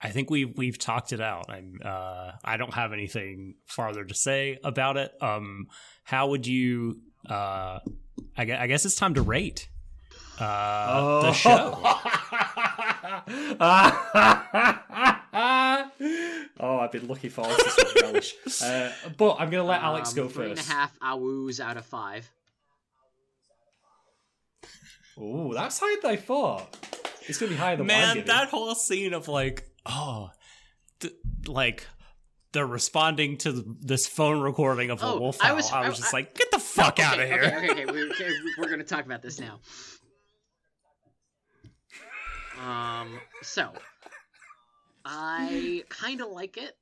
I 0.00 0.10
think 0.10 0.30
we've 0.30 0.56
we've 0.56 0.78
talked 0.78 1.12
it 1.12 1.20
out. 1.20 1.48
I'm 1.48 1.80
uh 1.84 2.32
I 2.44 2.56
don't 2.56 2.74
have 2.74 2.92
anything 2.92 3.54
farther 3.66 4.04
to 4.04 4.14
say 4.14 4.58
about 4.62 4.96
it. 4.96 5.12
Um 5.20 5.68
how 6.04 6.28
would 6.28 6.46
you 6.46 7.00
uh 7.30 7.78
I 8.36 8.44
guess, 8.44 8.60
I 8.60 8.66
guess 8.66 8.84
it's 8.84 8.96
time 8.96 9.14
to 9.14 9.22
rate 9.22 9.68
uh 10.38 11.22
the 11.22 11.32
show. 11.32 11.80
oh, 16.60 16.78
I've 16.80 16.92
been 16.92 17.06
looking 17.06 17.30
forward 17.30 17.56
to 17.56 17.64
this 17.64 17.76
with 17.76 18.02
relish. 18.02 18.34
Uh, 18.62 18.90
but 19.16 19.36
I'm 19.40 19.50
going 19.50 19.62
to 19.62 19.68
let 19.68 19.82
Alex 19.82 20.10
Um, 20.10 20.16
go 20.16 20.28
Three 20.28 20.44
and 20.50 20.54
a 20.54 20.56
first. 20.56 20.70
half 20.70 20.98
awoos 21.00 21.60
out 21.60 21.76
of 21.76 21.84
five. 21.84 22.30
Ooh, 25.18 25.52
that's 25.54 25.78
higher 25.80 25.96
than 26.00 26.12
I 26.12 26.16
thought. 26.16 26.76
It's 27.26 27.38
going 27.38 27.50
to 27.50 27.56
be 27.56 27.60
higher 27.60 27.76
than 27.76 27.86
what 27.86 27.94
I'm 27.96 28.16
Man, 28.18 28.26
that 28.26 28.48
whole 28.48 28.74
scene 28.74 29.12
of 29.12 29.28
like 29.28 29.68
oh 29.84 30.30
th- 31.00 31.14
like 31.46 31.86
they're 32.52 32.66
responding 32.66 33.36
to 33.38 33.76
this 33.80 34.06
phone 34.06 34.40
recording 34.40 34.90
of 34.90 35.02
a 35.02 35.06
Oh, 35.06 35.18
wolf 35.20 35.38
I 35.40 35.46
howl. 35.48 35.52
I 35.52 35.56
was- 35.56 35.64
was, 35.66 35.72
I- 35.72 35.88
just 35.90 36.14
I- 36.14 36.16
like, 36.18 36.34
get 36.34 36.50
the 36.50 36.58
fuck 36.58 36.94
okay, 36.94 37.02
out 37.02 37.20
of 37.20 37.26
here. 37.28 37.42
Okay, 37.42 37.56
okay, 37.56 37.70
okay. 37.70 37.84
We're, 37.86 38.10
okay, 38.12 38.30
we're 38.58 38.66
going 38.66 38.78
to 38.78 38.84
talk 38.84 39.04
about 39.04 39.22
this 39.22 39.38
now. 39.38 39.60
Um, 42.60 43.20
so 43.42 43.72
I 45.04 45.84
kind 45.88 46.20
of 46.20 46.30
like 46.30 46.56
it. 46.56 46.76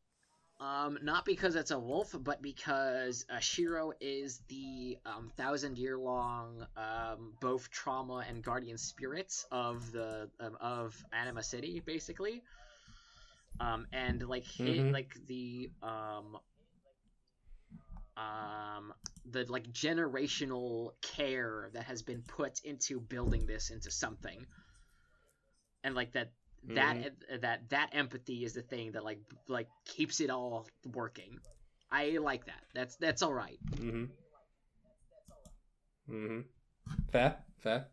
Um, 0.58 0.96
not 1.02 1.26
because 1.26 1.54
it's 1.54 1.70
a 1.70 1.78
wolf, 1.78 2.14
but 2.18 2.40
because 2.40 3.26
uh, 3.28 3.38
Shiro 3.40 3.92
is 4.00 4.40
the 4.48 4.96
um, 5.04 5.30
thousand 5.36 5.76
year 5.76 5.98
long 5.98 6.66
um, 6.78 7.34
both 7.42 7.70
trauma 7.70 8.24
and 8.26 8.42
guardian 8.42 8.78
spirits 8.78 9.44
of 9.52 9.92
the 9.92 10.30
of, 10.40 10.54
of 10.62 11.04
Anima 11.12 11.42
City, 11.42 11.82
basically. 11.84 12.42
Um, 13.60 13.86
and 13.92 14.22
like 14.28 14.44
hi- 14.64 14.84
Mhm. 14.84 14.90
like 14.90 15.16
the 15.26 15.70
um 15.82 16.38
um 18.16 18.92
the 19.30 19.44
like 19.50 19.70
generational 19.72 20.90
care 21.02 21.70
that 21.72 21.84
has 21.84 22.02
been 22.02 22.22
put 22.22 22.60
into 22.64 23.00
building 23.00 23.46
this 23.46 23.70
into 23.70 23.90
something 23.90 24.46
and 25.84 25.94
like 25.94 26.12
that 26.12 26.30
that 26.74 26.98
that 27.40 27.68
that 27.70 27.90
empathy 27.92 28.44
is 28.44 28.52
the 28.54 28.62
thing 28.62 28.92
that 28.92 29.04
like 29.04 29.20
like 29.48 29.68
keeps 29.84 30.20
it 30.20 30.30
all 30.30 30.66
working 30.94 31.38
i 31.90 32.18
like 32.20 32.44
that 32.46 32.62
that's 32.74 32.96
that's 32.96 33.22
all 33.22 33.32
right 33.32 33.60
Mm-hmm. 33.80 34.04
Mm-hmm. 36.10 36.40
Fair, 37.12 37.44
fair. 37.58 37.88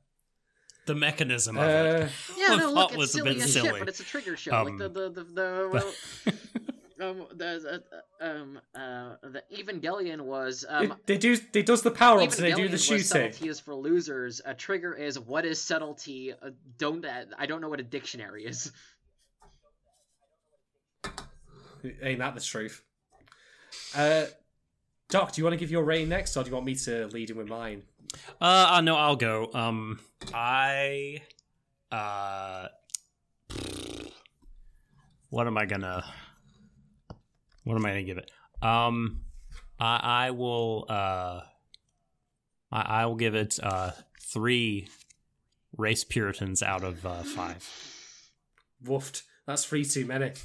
The 0.85 0.95
mechanism 0.95 1.57
of 1.57 1.63
it. 1.69 2.03
Uh, 2.03 2.07
yeah 2.37 2.45
I 2.49 2.55
no 2.57 2.59
thought 2.59 2.73
look 2.73 2.89
it's 2.91 2.97
was 2.97 3.09
a 3.09 3.17
silly 3.19 3.33
bit 3.35 3.43
as 3.43 3.53
silly. 3.53 3.69
shit 3.69 3.79
but 3.79 3.87
it's 3.89 3.99
a 3.99 4.03
trigger 4.03 4.35
show 4.37 4.51
Um, 4.53 4.65
like 4.67 4.77
the 4.79 4.89
the 4.89 5.09
the, 5.09 5.23
the 5.33 5.69
well, 5.71 7.09
um 7.09 7.25
the 7.35 7.81
uh, 8.21 8.25
um 8.25 8.59
uh 8.75 9.15
the 9.23 9.43
evangelion 9.55 10.21
was 10.21 10.65
um 10.67 10.93
they, 11.05 11.13
they 11.13 11.17
do. 11.17 11.37
They 11.37 11.63
does 11.63 11.81
the 11.81 11.91
power 11.91 12.21
ups. 12.21 12.37
And 12.37 12.45
They 12.47 12.53
do 12.53 12.67
the 12.67 12.73
was 12.73 12.83
shooting. 12.85 13.03
subtlety 13.03 13.47
is 13.47 13.59
for 13.59 13.73
losers. 13.75 14.41
A 14.45 14.53
trigger 14.53 14.93
is 14.93 15.17
what 15.19 15.45
is 15.45 15.59
subtlety? 15.59 16.33
Uh, 16.33 16.51
don't 16.77 17.03
uh, 17.05 17.25
I 17.37 17.45
don't 17.45 17.61
know 17.61 17.69
what 17.69 17.79
a 17.79 17.83
dictionary 17.83 18.45
is. 18.45 18.71
Ain't 22.01 22.19
that 22.19 22.35
the 22.35 22.41
truth? 22.41 22.81
Uh, 23.95 24.25
Doc, 25.09 25.33
do 25.33 25.41
you 25.41 25.45
want 25.45 25.53
to 25.53 25.57
give 25.59 25.69
your 25.71 25.83
rating 25.83 26.09
next, 26.09 26.35
or 26.37 26.43
do 26.43 26.49
you 26.49 26.53
want 26.55 26.65
me 26.65 26.75
to 26.75 27.07
lead 27.07 27.29
in 27.29 27.37
with 27.37 27.47
mine? 27.49 27.83
Uh, 28.41 28.71
uh 28.71 28.81
no, 28.81 28.95
I'll 28.95 29.15
go. 29.15 29.49
Um, 29.53 29.99
I, 30.33 31.21
uh, 31.91 32.67
what 35.29 35.47
am 35.47 35.57
I 35.57 35.65
gonna, 35.65 36.03
what 37.63 37.75
am 37.75 37.85
I 37.85 37.89
gonna 37.89 38.03
give 38.03 38.17
it? 38.17 38.31
Um, 38.61 39.21
I, 39.79 40.27
I 40.27 40.31
will, 40.31 40.85
uh, 40.89 41.41
I, 42.71 42.81
I 42.81 43.05
will 43.05 43.15
give 43.15 43.35
it 43.35 43.59
uh 43.61 43.91
three 44.19 44.87
race 45.77 46.03
Puritans 46.03 46.63
out 46.63 46.83
of 46.83 47.05
uh, 47.05 47.23
five. 47.23 47.67
Woofed. 48.83 49.23
That's 49.45 49.65
three 49.65 49.85
too 49.85 50.05
many. 50.05 50.31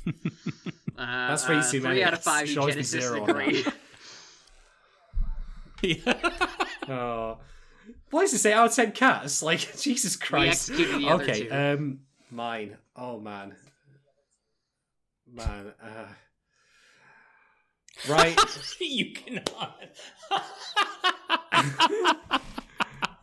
Uh, 0.98 1.28
That's 1.28 1.44
three 1.44 1.58
uh, 1.58 1.62
too 1.62 1.78
three 1.78 1.88
many. 1.90 2.02
out 2.02 2.12
of 2.12 2.20
five. 2.20 2.48
Should 2.48 2.58
always 2.58 2.74
be 2.74 2.82
Genesis 2.82 3.04
zero 3.04 3.22
on 3.22 3.30
agree. 3.30 3.64
yeah. 5.82 6.30
Oh, 6.88 7.38
what 8.10 8.22
does 8.22 8.34
it 8.34 8.38
say? 8.38 8.52
Out 8.52 8.66
of 8.68 8.74
ten 8.74 8.92
cats? 8.92 9.42
Like 9.48 9.76
Jesus 9.78 10.16
Christ. 10.16 10.70
executed 10.70 11.00
the 11.00 11.08
other 11.08 11.24
okay, 11.24 11.46
two. 11.48 11.54
um, 11.54 12.00
mine. 12.30 12.76
Oh 12.96 13.18
man, 13.20 13.54
man. 15.32 15.72
Uh... 15.82 16.06
Right. 18.08 18.38
you 18.80 19.12
cannot. 19.12 19.76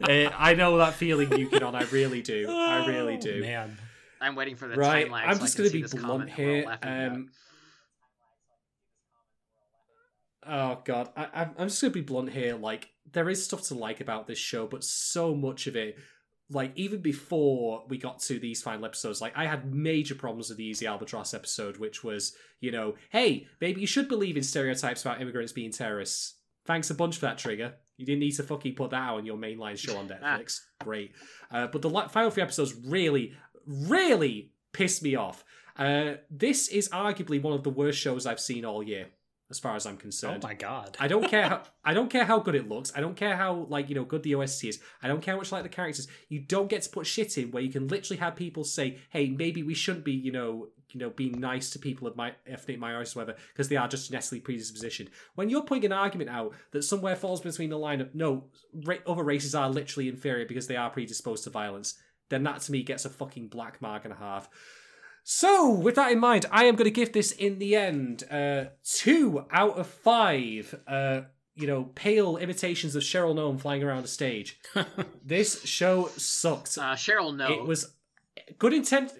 Uh, 0.02 0.30
I 0.38 0.54
know 0.56 0.78
that 0.78 0.94
feeling 0.94 1.32
you 1.40 1.50
get 1.50 1.64
on. 1.64 1.74
I 1.74 1.84
really 1.84 2.22
do. 2.22 2.48
I 2.50 2.86
really 2.86 3.16
do. 3.18 3.36
Oh, 3.38 3.42
Man. 3.42 3.78
I'm 4.22 4.36
waiting 4.36 4.56
for 4.58 4.68
the 4.68 4.76
Right. 4.76 5.04
time 5.06 5.12
lapse. 5.14 5.28
I'm 5.30 5.36
so 5.38 5.42
just 5.46 5.56
I 5.56 5.58
going 5.58 5.70
to 5.70 5.72
see 5.90 5.98
be 5.98 6.02
blunt 6.02 6.30
comment 6.30 6.32
that 6.36 6.38
we're 6.38 6.48
all 6.48 6.54
here. 6.54 6.66
laughing 6.66 6.90
about. 6.90 7.12
Um, 7.16 7.30
oh 10.48 10.82
God, 10.84 11.10
I, 11.16 11.28
I'm 11.34 11.52
I'm 11.58 11.68
just 11.70 11.82
going 11.82 11.94
to 11.94 12.00
be 12.00 12.06
blunt 12.06 12.30
here. 12.30 12.56
Like 12.56 12.90
there 13.12 13.30
is 13.30 13.44
stuff 13.44 13.62
to 13.64 13.76
like 13.76 14.02
about 14.02 14.28
this 14.28 14.38
show, 14.38 14.68
but 14.68 14.84
so 14.84 15.36
much 15.36 15.68
of 15.68 15.76
it. 15.76 15.98
Like 16.50 16.74
even 16.76 17.02
before 17.02 17.86
we 17.88 17.98
got 17.98 18.20
to 18.24 18.38
these 18.38 18.62
final 18.62 18.86
episodes, 18.86 19.20
like 19.20 19.34
I 19.36 19.48
had 19.48 19.74
major 19.74 20.14
problems 20.14 20.50
with 20.50 20.60
the 20.60 20.66
Easy 20.66 20.86
Albatross 20.86 21.34
episode, 21.34 21.78
which 21.78 22.04
was, 22.04 22.36
you 22.60 22.72
know, 22.72 22.96
hey, 23.10 23.48
maybe 23.60 23.82
you 23.82 23.88
should 23.88 24.08
believe 24.08 24.38
in 24.38 24.44
stereotypes 24.44 25.02
about 25.02 25.22
immigrants 25.22 25.54
being 25.54 25.72
terrorists. 25.72 26.36
Thanks 26.66 26.90
a 26.92 26.96
bunch 26.96 27.16
for 27.16 27.26
that 27.26 27.40
trigger. 27.40 27.74
You 27.98 28.06
didn't 28.06 28.20
need 28.20 28.34
to 28.34 28.44
fucking 28.44 28.76
put 28.76 28.92
that 28.92 29.02
out 29.02 29.18
on 29.18 29.26
your 29.26 29.38
mainline 29.38 29.78
show 29.78 29.98
on 29.98 30.08
Netflix. 30.10 30.60
Great. 30.84 31.14
Uh, 31.50 31.68
but 31.68 31.82
the 31.82 31.90
final 32.10 32.30
three 32.30 32.44
episodes 32.44 32.76
really, 32.86 33.34
really 33.66 34.52
pissed 34.74 35.02
me 35.02 35.16
off. 35.16 35.44
Uh, 35.78 36.16
this 36.30 36.68
is 36.68 36.90
arguably 36.90 37.42
one 37.42 37.54
of 37.54 37.64
the 37.64 37.70
worst 37.70 38.00
shows 38.00 38.26
I've 38.26 38.40
seen 38.40 38.66
all 38.66 38.84
year, 38.84 39.08
as 39.50 39.60
far 39.60 39.76
as 39.76 39.86
I'm 39.86 39.98
concerned. 39.98 40.44
Oh 40.44 40.48
concerned. 40.48 40.62
my 40.62 40.68
god. 40.68 40.98
I 41.00 41.08
don't 41.08 41.30
care 41.30 41.48
how 41.48 41.64
I 41.84 41.94
don't 41.94 42.10
care 42.10 42.26
how 42.26 42.40
good 42.40 42.56
it 42.56 42.68
looks. 42.68 42.92
I 42.96 43.02
don't 43.02 43.16
care 43.16 43.36
how 43.36 43.66
like 43.70 43.90
you 43.90 43.96
know 43.96 44.04
good 44.04 44.24
the 44.24 44.36
OST 44.36 44.66
is. 44.66 44.80
I 45.04 45.08
don't 45.08 45.22
care 45.22 45.34
how 45.34 45.40
much 45.40 45.52
like 45.52 45.64
the 45.64 45.70
characters. 45.70 46.08
You 46.30 46.40
don't 46.40 46.70
get 46.70 46.82
to 46.84 46.90
put 46.90 47.06
shit 47.06 47.38
in 47.38 47.52
where 47.52 47.62
you 47.64 47.72
can 47.72 47.88
literally 47.88 48.20
have 48.20 48.36
people 48.36 48.64
say, 48.64 48.98
"Hey, 49.10 49.30
maybe 49.30 49.62
we 49.64 49.74
shouldn't 49.74 50.06
be 50.06 50.14
you 50.14 50.32
know 50.32 50.70
you 50.92 51.00
know 51.00 51.10
being 51.10 51.40
nice 51.40 51.70
to 51.72 51.80
people 51.80 52.08
of 52.08 52.16
my 52.16 52.34
ethnic 52.48 52.80
minorities, 52.80 53.16
or 53.16 53.20
whatever, 53.20 53.38
because 53.54 53.70
they 53.70 53.76
are 53.76 53.88
just 53.88 54.10
genetically 54.10 54.42
predispositioned." 54.42 55.10
When 55.36 55.50
you're 55.50 55.64
putting 55.64 55.86
an 55.86 55.92
argument 55.92 56.32
out 56.32 56.54
that 56.72 56.84
somewhere 56.84 57.16
falls 57.16 57.42
between 57.42 57.70
the 57.70 57.78
line 57.78 58.02
of 58.02 58.16
no, 58.16 58.46
ra- 58.84 58.96
other 59.06 59.24
races 59.24 59.54
are 59.54 59.70
literally 59.70 60.10
inferior 60.10 60.46
because 60.46 60.68
they 60.68 60.76
are 60.76 60.90
predisposed 60.90 61.44
to 61.44 61.50
violence, 61.52 61.96
then 62.30 62.44
that 62.44 62.62
to 62.62 62.72
me 62.72 62.82
gets 62.82 63.06
a 63.06 63.10
fucking 63.10 63.50
black 63.50 63.82
mark 63.82 64.06
and 64.06 64.14
a 64.14 64.18
half. 64.18 64.50
So, 65.28 65.72
with 65.72 65.96
that 65.96 66.12
in 66.12 66.20
mind, 66.20 66.46
I 66.52 66.66
am 66.66 66.76
going 66.76 66.86
to 66.86 66.92
give 66.92 67.12
this 67.12 67.32
in 67.32 67.58
the 67.58 67.76
end 67.76 68.24
uh, 68.30 68.66
two 68.84 69.44
out 69.50 69.76
of 69.76 69.88
five. 69.88 70.80
Uh, 70.88 71.22
you 71.56 71.66
know, 71.66 71.86
pale 71.96 72.38
imitations 72.38 72.96
of 72.96 73.02
Sheryl 73.02 73.34
Nome 73.34 73.58
flying 73.58 73.84
around 73.84 74.04
the 74.04 74.08
stage. 74.08 74.60
this 75.26 75.64
show 75.64 76.10
sucked. 76.10 76.78
Uh, 76.78 76.94
Cheryl, 76.94 77.36
no. 77.36 77.52
It 77.52 77.66
was 77.66 77.92
good 78.60 78.72
intent. 78.72 79.14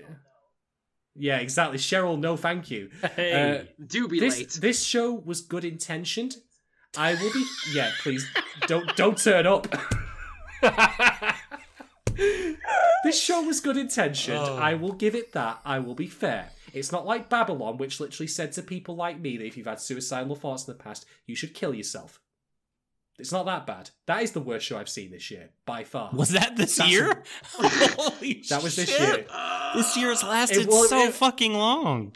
Yeah, 1.16 1.38
exactly. 1.38 1.80
Cheryl, 1.80 2.20
no, 2.20 2.38
thank 2.38 2.70
you. 2.70 2.92
Hey. 3.16 3.62
Uh, 3.62 3.64
Do 3.88 4.08
be 4.08 4.20
this 4.20 4.38
late. 4.38 4.50
this 4.62 4.84
show 4.84 5.12
was 5.12 5.42
good 5.42 5.66
intentioned. 5.66 6.36
I 6.96 7.16
will 7.16 7.34
be. 7.34 7.44
Yeah, 7.74 7.90
please 8.04 8.30
don't 8.68 8.96
don't 8.96 9.18
turn 9.18 9.48
up. 9.48 9.68
this 13.04 13.22
show 13.22 13.42
was 13.42 13.60
good 13.62 13.78
intentioned. 13.78 14.38
Oh. 14.40 14.56
I 14.58 14.74
will 14.76 14.94
give 14.94 15.16
it 15.16 15.32
that. 15.34 15.60
I 15.66 15.80
will 15.80 15.96
be 15.96 16.08
fair. 16.08 16.50
It's 16.74 16.92
not 16.92 17.06
like 17.06 17.30
Babylon, 17.30 17.78
which 17.78 18.00
literally 18.00 18.28
said 18.28 18.52
to 18.54 18.62
people 18.62 18.96
like 18.96 19.20
me 19.20 19.38
that 19.38 19.46
if 19.46 19.56
you've 19.58 19.68
had 19.68 19.80
suicidal 19.80 20.36
thoughts 20.36 20.68
in 20.68 20.74
the 20.74 20.84
past, 20.84 21.06
you 21.26 21.36
should 21.36 21.54
kill 21.54 21.74
yourself. 21.74 22.20
It's 23.18 23.32
not 23.32 23.46
that 23.46 23.66
bad. 23.66 23.92
That 24.08 24.24
is 24.24 24.32
the 24.34 24.42
worst 24.42 24.66
show 24.66 24.78
I've 24.78 24.90
seen 24.90 25.12
this 25.12 25.32
year, 25.32 25.52
by 25.66 25.86
far. 25.86 26.10
Was 26.14 26.30
that 26.30 26.58
this 26.58 26.76
That's- 26.76 26.92
year? 26.94 27.24
Holy 27.54 28.44
That 28.50 28.62
was 28.62 28.76
this 28.76 28.90
shit. 28.90 29.00
year. 29.00 29.26
This 29.74 29.96
year's 29.96 30.22
lasted 30.22 30.68
It 30.68 30.72
so 30.72 30.98
it- 31.08 31.14
fucking 31.14 31.54
long. 31.54 32.14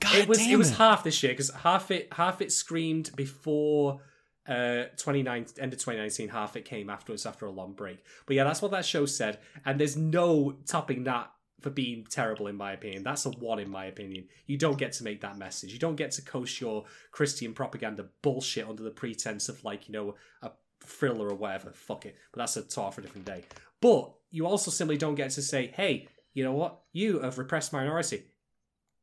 God 0.00 0.14
it 0.14 0.28
was 0.28 0.38
damn 0.38 0.50
it 0.52 0.56
was 0.56 0.76
half 0.76 1.02
this 1.04 1.22
year 1.24 1.32
because 1.32 1.50
half 1.50 1.90
it 1.90 2.08
half 2.12 2.40
it 2.40 2.52
screamed 2.52 3.10
before 3.16 4.00
uh 4.48 4.84
29 4.96 5.46
end 5.60 5.72
of 5.72 5.78
2019 5.78 6.28
half 6.30 6.56
it 6.56 6.64
came 6.64 6.90
afterwards 6.90 7.26
after 7.26 7.46
a 7.46 7.50
long 7.50 7.72
break. 7.72 7.98
But 8.26 8.36
yeah 8.36 8.44
that's 8.44 8.62
what 8.62 8.70
that 8.72 8.84
show 8.84 9.06
said 9.06 9.38
and 9.64 9.78
there's 9.78 9.96
no 9.96 10.56
topping 10.66 11.04
that 11.04 11.30
for 11.60 11.70
being 11.70 12.06
terrible 12.08 12.46
in 12.46 12.56
my 12.56 12.72
opinion. 12.72 13.02
That's 13.02 13.26
a 13.26 13.30
one 13.30 13.58
in 13.58 13.68
my 13.68 13.86
opinion. 13.86 14.28
You 14.46 14.56
don't 14.56 14.78
get 14.78 14.92
to 14.92 15.04
make 15.04 15.20
that 15.22 15.38
message. 15.38 15.72
You 15.72 15.78
don't 15.78 15.96
get 15.96 16.12
to 16.12 16.22
coast 16.22 16.60
your 16.60 16.84
christian 17.10 17.52
propaganda 17.52 18.06
bullshit 18.22 18.68
under 18.68 18.82
the 18.82 18.90
pretense 18.90 19.48
of 19.48 19.64
like 19.64 19.88
you 19.88 19.92
know 19.92 20.14
a 20.42 20.50
thriller 20.80 21.28
or 21.28 21.34
whatever. 21.34 21.72
Fuck 21.72 22.06
it. 22.06 22.16
But 22.32 22.40
that's 22.40 22.56
a 22.56 22.62
talk 22.62 22.94
for 22.94 23.00
a 23.00 23.04
different 23.04 23.26
day. 23.26 23.44
But 23.80 24.12
you 24.30 24.46
also 24.46 24.70
simply 24.70 24.96
don't 24.96 25.14
get 25.14 25.30
to 25.32 25.42
say 25.42 25.72
hey 25.74 26.08
you 26.34 26.44
know 26.44 26.52
what? 26.52 26.82
You 26.92 27.18
have 27.18 27.38
repressed 27.38 27.72
minority. 27.72 28.22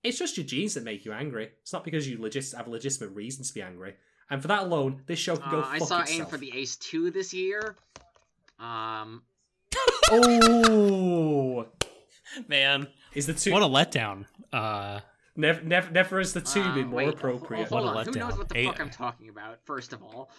It's 0.03 0.17
just 0.17 0.37
your 0.37 0.45
genes 0.45 0.75
that 0.75 0.85
make 0.85 1.03
you 1.03 1.11
angry. 1.11 1.49
It's 1.61 1.73
not 1.73 1.83
because 1.83 2.07
you 2.07 2.21
legit 2.21 2.53
have 2.55 2.67
a 2.67 2.69
legitimate 2.69 3.13
reason 3.13 3.43
to 3.43 3.53
be 3.53 3.61
angry. 3.61 3.95
And 4.29 4.41
for 4.41 4.47
that 4.47 4.63
alone, 4.63 5.03
this 5.05 5.19
show 5.19 5.35
can 5.37 5.51
go 5.51 5.59
Uh, 5.59 5.63
fuck 5.63 5.73
I 5.73 5.77
saw 5.79 6.01
itself. 6.01 6.19
Aim 6.19 6.25
for 6.25 6.37
the 6.37 6.51
Ace 6.57 6.75
2 6.77 7.11
this 7.11 7.33
year. 7.33 7.75
Um, 8.59 9.23
Oh, 10.11 11.67
man. 12.47 12.87
is 13.13 13.25
the 13.27 13.33
two 13.33 13.51
What 13.51 13.61
a 13.61 13.65
letdown. 13.65 14.25
Uh, 14.53 14.99
never 15.35 15.61
never 15.61 15.91
never 15.91 16.17
has 16.19 16.33
the 16.33 16.41
two 16.41 16.61
uh, 16.61 16.73
been 16.75 16.87
more 16.87 16.97
wait, 16.97 17.09
appropriate? 17.09 17.67
Hold, 17.69 17.83
What 17.85 17.93
a 17.95 17.97
on, 17.99 18.05
who 18.05 18.11
knows 18.19 18.37
what 18.37 18.49
the 18.49 18.57
Eight- 18.57 18.65
fuck 18.67 18.79
I'm 18.79 18.89
talking 18.89 19.29
about? 19.29 19.59
First 19.65 19.93
of 19.93 20.01
all, 20.03 20.29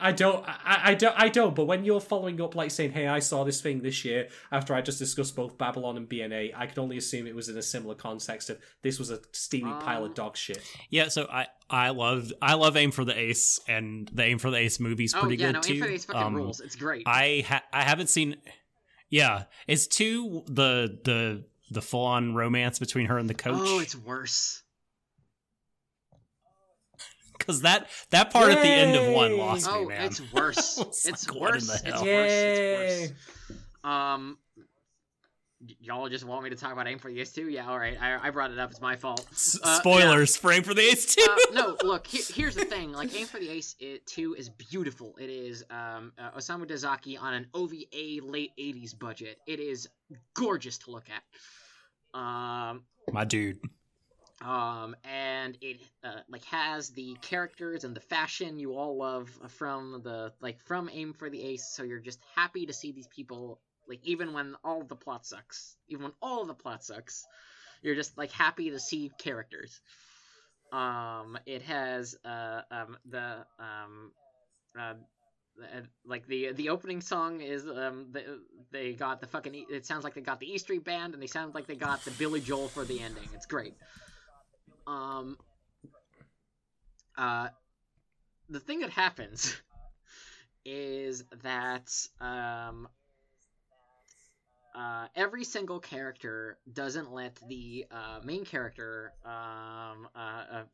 I 0.00 0.12
don't, 0.12 0.44
I, 0.48 0.80
I 0.90 0.94
don't, 0.94 1.14
I 1.18 1.28
don't. 1.28 1.54
But 1.54 1.66
when 1.66 1.84
you're 1.84 2.00
following 2.00 2.40
up, 2.40 2.54
like 2.54 2.70
saying, 2.70 2.92
"Hey, 2.92 3.06
I 3.06 3.18
saw 3.18 3.44
this 3.44 3.60
thing 3.60 3.82
this 3.82 4.04
year," 4.04 4.28
after 4.50 4.74
I 4.74 4.80
just 4.80 4.98
discussed 4.98 5.36
both 5.36 5.58
Babylon 5.58 5.96
and 5.96 6.08
BNA, 6.08 6.52
I 6.56 6.66
could 6.66 6.78
only 6.78 6.96
assume 6.96 7.26
it 7.26 7.34
was 7.34 7.48
in 7.48 7.56
a 7.56 7.62
similar 7.62 7.94
context 7.94 8.50
of 8.50 8.58
this 8.82 8.98
was 8.98 9.10
a 9.10 9.20
steaming 9.32 9.74
pile 9.80 10.04
of 10.04 10.10
Um, 10.10 10.14
dog 10.14 10.36
shit. 10.36 10.60
yeah, 10.88 11.08
so 11.08 11.26
I 11.30 11.46
I 11.68 11.90
love, 11.90 12.32
I 12.42 12.54
love 12.54 12.76
Aim 12.76 12.90
for 12.90 13.04
the 13.04 13.16
Ace 13.16 13.60
and 13.68 14.10
the 14.12 14.24
Aim 14.24 14.38
for 14.38 14.50
the 14.50 14.56
Ace 14.56 14.80
movie's 14.80 15.14
oh 15.14 15.20
pretty 15.20 15.36
yeah, 15.36 15.48
good 15.48 15.52
no, 15.54 15.60
too. 15.60 15.72
Aim 15.74 15.80
for 15.82 15.86
the 15.88 15.94
Ace 15.94 16.04
fucking 16.06 16.22
Um, 16.22 16.34
rules. 16.34 16.60
It's 16.60 16.76
great. 16.76 17.04
I 17.06 17.44
ha- 17.46 17.62
I 17.72 17.82
haven't 17.84 18.08
seen. 18.08 18.36
Yeah, 19.08 19.44
it's 19.66 19.86
two 19.86 20.42
the 20.46 20.98
the 21.04 21.44
the 21.72 21.82
full 21.82 22.04
on 22.06 22.34
romance 22.34 22.78
between 22.78 23.06
her 23.06 23.18
and 23.18 23.28
the 23.30 23.34
coach? 23.34 23.54
Oh, 23.60 23.78
it's 23.80 23.94
worse. 23.96 24.62
Because 27.40 27.62
that 27.62 27.88
that 28.10 28.30
part 28.32 28.50
at 28.52 28.62
the 28.62 28.68
end 28.68 28.94
of 28.94 29.12
one 29.12 29.36
lost 29.36 29.66
oh, 29.68 29.82
me, 29.82 29.88
man. 29.88 30.02
it's 30.04 30.20
worse. 30.32 30.78
It's 30.78 31.06
it's 31.06 31.28
like, 31.28 31.40
worse. 31.40 31.68
It's 31.84 32.00
worse. 32.00 32.02
It's 32.02 33.12
worse. 33.12 33.12
Um, 33.82 34.36
y- 35.60 35.74
y'all 35.80 36.08
just 36.08 36.24
want 36.24 36.44
me 36.44 36.50
to 36.50 36.56
talk 36.56 36.72
about 36.72 36.86
Aim 36.86 36.98
for 36.98 37.10
the 37.10 37.18
Ace 37.20 37.32
2? 37.32 37.48
Yeah, 37.48 37.66
all 37.68 37.78
right. 37.78 37.96
I, 38.00 38.26
I 38.26 38.30
brought 38.30 38.50
it 38.50 38.58
up. 38.58 38.70
It's 38.70 38.80
my 38.82 38.94
fault. 38.94 39.26
S- 39.32 39.58
Uh, 39.62 39.78
Spoilers 39.78 40.36
for 40.36 40.52
Aim 40.52 40.62
for 40.62 40.74
the 40.74 40.82
Ace 40.82 41.14
too. 41.14 41.26
uh, 41.28 41.36
no, 41.54 41.76
look. 41.82 42.06
He- 42.06 42.22
here's 42.34 42.54
the 42.54 42.66
thing. 42.66 42.92
Like, 42.92 43.14
Aim 43.18 43.26
for 43.26 43.38
the 43.40 43.48
Ace 43.48 43.76
it, 43.80 44.06
Two 44.06 44.34
is 44.34 44.50
beautiful. 44.50 45.14
It 45.18 45.30
is 45.30 45.64
um, 45.70 46.12
uh, 46.18 46.30
Osamu 46.38 46.66
Dezaki 46.66 47.18
on 47.20 47.32
an 47.34 47.46
OVA 47.54 48.22
late 48.22 48.52
'80s 48.58 48.96
budget. 48.98 49.38
It 49.46 49.60
is 49.60 49.88
gorgeous 50.34 50.76
to 50.78 50.90
look 50.90 51.06
at. 51.08 51.22
Um, 52.20 52.82
My 53.12 53.24
dude. 53.24 53.58
Um, 54.40 54.96
and 55.04 55.58
it 55.60 55.80
uh, 56.02 56.20
like 56.28 56.44
has 56.44 56.90
the 56.90 57.14
characters 57.20 57.84
and 57.84 57.94
the 57.94 58.00
fashion 58.00 58.58
you 58.58 58.74
all 58.74 58.96
love 58.96 59.28
from 59.48 60.00
the 60.02 60.32
like 60.40 60.58
from 60.60 60.88
Aim 60.92 61.12
for 61.12 61.28
the 61.28 61.42
Ace. 61.42 61.64
So 61.64 61.82
you're 61.82 61.98
just 61.98 62.20
happy 62.34 62.66
to 62.66 62.72
see 62.72 62.92
these 62.92 63.08
people. 63.08 63.60
Like 63.88 64.00
even 64.02 64.32
when 64.32 64.54
all 64.64 64.82
the 64.82 64.96
plot 64.96 65.26
sucks, 65.26 65.76
even 65.88 66.04
when 66.04 66.12
all 66.22 66.46
the 66.46 66.54
plot 66.54 66.84
sucks, 66.84 67.26
you're 67.82 67.94
just 67.94 68.16
like 68.16 68.30
happy 68.30 68.70
to 68.70 68.80
see 68.80 69.10
characters. 69.18 69.80
Um, 70.72 71.38
it 71.44 71.62
has 71.62 72.16
uh 72.24 72.62
um 72.70 72.96
the 73.10 73.44
um 73.58 74.12
uh, 74.78 74.94
uh, 75.60 75.80
like 76.06 76.26
the 76.28 76.52
the 76.52 76.70
opening 76.70 77.02
song 77.02 77.42
is 77.42 77.66
um 77.66 78.06
they, 78.12 78.24
they 78.70 78.92
got 78.92 79.20
the 79.20 79.26
fucking 79.26 79.66
it 79.70 79.84
sounds 79.84 80.04
like 80.04 80.14
they 80.14 80.20
got 80.22 80.40
the 80.40 80.50
E 80.50 80.56
Street 80.56 80.84
Band 80.84 81.12
and 81.12 81.22
they 81.22 81.26
sound 81.26 81.54
like 81.54 81.66
they 81.66 81.74
got 81.74 82.02
the 82.04 82.12
Billy 82.12 82.40
Joel 82.40 82.68
for 82.68 82.84
the 82.84 83.00
ending. 83.00 83.28
It's 83.34 83.46
great. 83.46 83.74
Um. 84.90 85.36
Uh, 87.16 87.48
the 88.48 88.60
thing 88.60 88.80
that 88.80 88.90
happens 88.90 89.56
is 90.64 91.22
that 91.42 91.90
um 92.20 92.86
uh, 94.74 95.06
every 95.14 95.44
single 95.44 95.80
character 95.80 96.56
doesn't 96.72 97.10
let 97.12 97.34
the 97.48 97.84
uh, 97.90 98.20
main 98.22 98.44
character 98.44 99.12
um, 99.24 100.06
uh, 100.14 100.44
uh, 100.52 100.64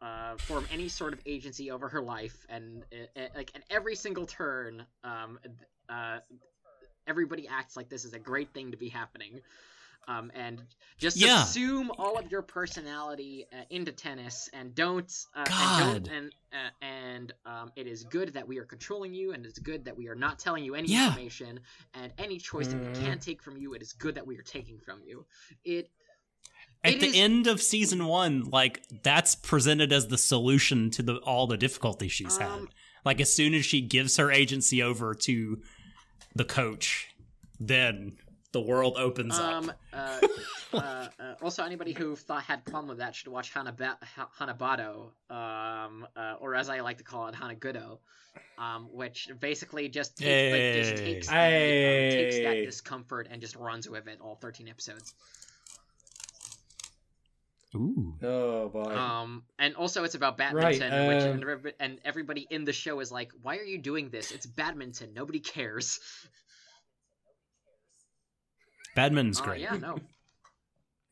uh, 0.00 0.36
form 0.38 0.66
any 0.70 0.88
sort 0.88 1.12
of 1.12 1.20
agency 1.26 1.70
over 1.70 1.88
her 1.88 2.00
life, 2.00 2.46
and 2.48 2.84
uh, 3.16 3.22
like 3.34 3.50
at 3.54 3.62
every 3.70 3.94
single 3.94 4.26
turn, 4.26 4.84
um, 5.04 5.38
uh, 5.88 6.18
everybody 7.06 7.46
acts 7.48 7.76
like 7.76 7.88
this 7.88 8.04
is 8.04 8.14
a 8.14 8.18
great 8.18 8.48
thing 8.54 8.70
to 8.72 8.76
be 8.76 8.88
happening. 8.88 9.40
Um, 10.08 10.32
and 10.34 10.62
just 10.96 11.16
Yeah. 11.18 11.42
assume 11.42 11.92
all 11.98 12.18
of 12.18 12.30
your 12.30 12.40
personality 12.42 13.46
uh, 13.52 13.56
into 13.68 13.92
tennis, 13.92 14.48
and 14.54 14.74
don't, 14.74 15.12
uh, 15.34 15.40
and 15.40 15.48
God. 15.48 16.02
don't, 16.04 16.08
and 16.16 16.32
uh, 16.52 16.70
and 16.84 17.32
um, 17.44 17.70
it 17.76 17.86
is 17.86 18.04
good 18.04 18.32
that 18.32 18.48
we 18.48 18.56
are 18.58 18.64
controlling 18.64 19.12
you, 19.12 19.32
and 19.32 19.44
it's 19.44 19.58
good 19.58 19.84
that 19.84 19.94
we 19.96 20.08
are 20.08 20.14
not 20.14 20.38
telling 20.38 20.64
you 20.64 20.74
any 20.74 20.88
Yeah. 20.88 21.08
information, 21.08 21.60
and 21.92 22.10
any 22.16 22.38
choice 22.38 22.68
that 22.68 22.78
we 22.80 22.86
Mm. 22.86 23.04
can 23.04 23.18
take 23.18 23.42
from 23.42 23.58
you, 23.58 23.74
it 23.74 23.82
is 23.82 23.92
good 23.92 24.14
that 24.14 24.26
we 24.26 24.38
are 24.38 24.42
taking 24.42 24.78
from 24.80 25.02
you. 25.04 25.26
It 25.64 25.90
At 26.84 26.94
It 26.94 27.00
the 27.00 27.06
is- 27.08 27.16
end 27.16 27.46
of 27.48 27.60
season 27.60 28.06
one, 28.06 28.44
like 28.50 28.82
that's 29.02 29.34
presented 29.34 29.92
as 29.92 30.06
the 30.08 30.16
solution 30.18 30.90
to 30.92 31.02
the 31.02 31.16
all 31.18 31.46
the 31.48 31.56
difficulties 31.58 32.12
she's 32.12 32.38
had. 32.38 32.48
Um, 32.50 32.68
Like 33.04 33.20
as 33.20 33.32
soon 33.34 33.52
as 33.54 33.64
she 33.66 33.80
gives 33.80 34.16
her 34.16 34.30
agency 34.30 34.82
over 34.82 35.12
to 35.14 35.62
the 36.34 36.44
coach, 36.44 37.08
then 37.60 38.16
the 38.52 38.60
world 38.60 38.94
opens 38.96 39.38
Um. 39.38 39.70
up. 39.70 39.78
Uh, 40.70 40.76
uh, 40.76 41.08
uh, 41.18 41.34
also, 41.42 41.64
anybody 41.64 41.94
who 41.94 42.14
thought 42.14 42.42
had 42.42 42.62
problem 42.66 42.88
with 42.88 42.98
that 42.98 43.14
should 43.14 43.28
watch 43.28 43.52
Hanaba- 43.54 43.96
Ha- 44.02 44.28
Hanebado, 44.38 45.10
um, 45.34 46.06
uh, 46.14 46.34
or 46.40 46.54
as 46.54 46.68
I 46.68 46.80
like 46.80 46.98
to 46.98 47.04
call 47.04 47.26
it, 47.28 47.34
Hanagudo, 47.34 47.98
um, 48.58 48.86
which 48.92 49.30
basically 49.40 49.88
just 49.88 50.18
takes, 50.18 50.52
like, 50.52 50.74
just 50.74 51.02
Hey. 51.02 51.14
takes, 51.14 51.26
the, 51.28 51.34
um, 51.34 52.22
takes 52.22 52.36
that 52.40 52.64
discomfort 52.66 53.28
and 53.30 53.40
just 53.40 53.56
runs 53.56 53.88
with 53.88 54.06
it 54.08 54.20
all 54.20 54.34
13 54.36 54.68
episodes. 54.68 55.14
Ooh. 57.74 58.14
Oh 58.22 58.68
boy. 58.68 58.94
Um, 58.94 59.44
and 59.58 59.74
also 59.74 60.04
it's 60.04 60.14
about 60.14 60.38
Right, 60.38 60.78
badminton, 60.78 61.06
which 61.08 61.22
um, 61.22 61.30
and, 61.32 61.44
everyb- 61.44 61.72
and 61.80 61.98
everybody 62.04 62.46
in 62.50 62.64
the 62.64 62.72
show 62.74 63.00
is 63.00 63.10
like, 63.12 63.30
"Why 63.42 63.56
are 63.56 63.64
you 63.64 63.78
doing 63.78 64.08
this? 64.10 64.32
It's 64.32 64.46
badminton. 64.46 65.12
Nobody 65.14 65.40
cares." 65.40 65.98
Badminton's 68.98 69.40
Uh, 69.40 69.44
great. 69.44 69.60
yeah, 69.60 69.76
no. 69.76 69.98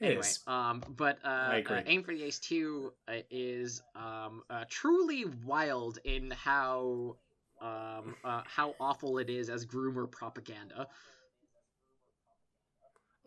It 0.01 0.09
anyway, 0.09 0.27
is. 0.27 0.41
um, 0.47 0.83
but 0.97 1.19
uh, 1.25 1.29
uh, 1.71 1.83
Aim 1.87 2.03
for 2.03 2.13
the 2.13 2.25
Ace 2.25 2.39
Two 2.39 2.93
uh, 3.09 3.15
is 3.31 3.83
um, 3.95 4.43
uh, 4.51 4.65
truly 4.69 5.25
wild 5.47 5.99
in 6.05 6.31
how 6.33 7.17
um, 7.63 8.15
uh, 8.25 8.43
how 8.45 8.75
awful 8.79 9.17
it 9.19 9.31
is 9.31 9.49
as 9.49 9.65
groomer 9.65 10.11
propaganda. 10.11 10.87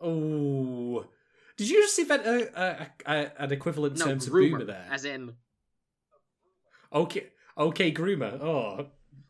Oh, 0.00 1.04
did 1.56 1.68
you 1.68 1.82
just 1.82 1.98
invent 1.98 2.24
a, 2.24 2.60
a, 2.62 2.86
a, 3.06 3.42
an 3.42 3.52
equivalent 3.52 3.96
No, 3.96 4.04
term 4.06 4.18
to 4.20 4.30
groomer, 4.30 4.50
boomer 4.52 4.64
there? 4.64 4.86
as 4.92 5.04
in 5.04 5.32
Okay, 6.92 7.26
okay, 7.58 7.92
groomer. 7.92 8.40
Oh, 8.40 8.86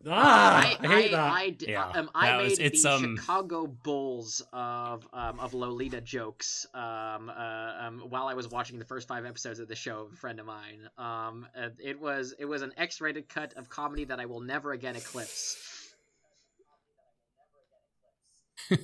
Ah, 0.09 0.61
I, 0.81 0.87
hate 0.87 1.11
that. 1.11 1.33
I, 1.33 1.51
d- 1.51 1.67
Yeah, 1.73 1.87
um, 1.89 2.11
I 2.15 2.29
that 2.31 2.37
made 2.39 2.51
was- 2.51 2.59
it's, 2.59 2.83
the 2.85 2.91
um, 2.93 3.17
Chicago 3.19 3.67
Bulls 3.67 4.43
of 4.53 5.07
um, 5.13 5.39
of 5.41 5.53
Lolita 5.53 6.01
jokes 6.01 6.67
um, 6.73 7.29
uh, 7.29 7.73
um, 7.81 7.99
while 8.09 8.27
I 8.27 8.33
was 8.35 8.49
watching 8.49 8.79
the 8.79 8.85
first 8.87 9.07
five 9.07 9.27
episodes 9.27 9.61
of 9.61 9.69
the 9.69 9.77
show. 9.77 10.09
A 10.13 10.17
friend 10.17 10.41
of 10.41 10.47
mine. 10.47 10.89
Um, 10.97 11.47
uh, 11.55 11.69
it 11.79 12.01
was 12.01 12.35
it 12.39 12.47
was 12.47 12.63
an 12.63 12.73
X-rated 12.79 13.29
cut 13.29 13.53
of 13.59 13.69
comedy 13.69 14.05
that 14.07 14.19
I 14.21 14.25
will 14.25 14.41
never 14.41 14.73
again 14.73 14.97
eclipse. 14.97 15.57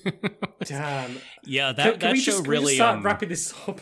Damn. 0.65 1.19
yeah, 1.45 1.73
that 1.73 1.83
can, 1.83 1.93
can 1.93 2.01
that 2.01 2.12
we 2.12 2.19
show 2.20 2.33
just, 2.33 2.45
can 2.45 2.51
we 2.51 2.57
just 2.57 2.62
really 2.65 2.75
start 2.77 2.97
um, 2.99 3.03
wrapping 3.03 3.28
this 3.28 3.55
up? 3.69 3.81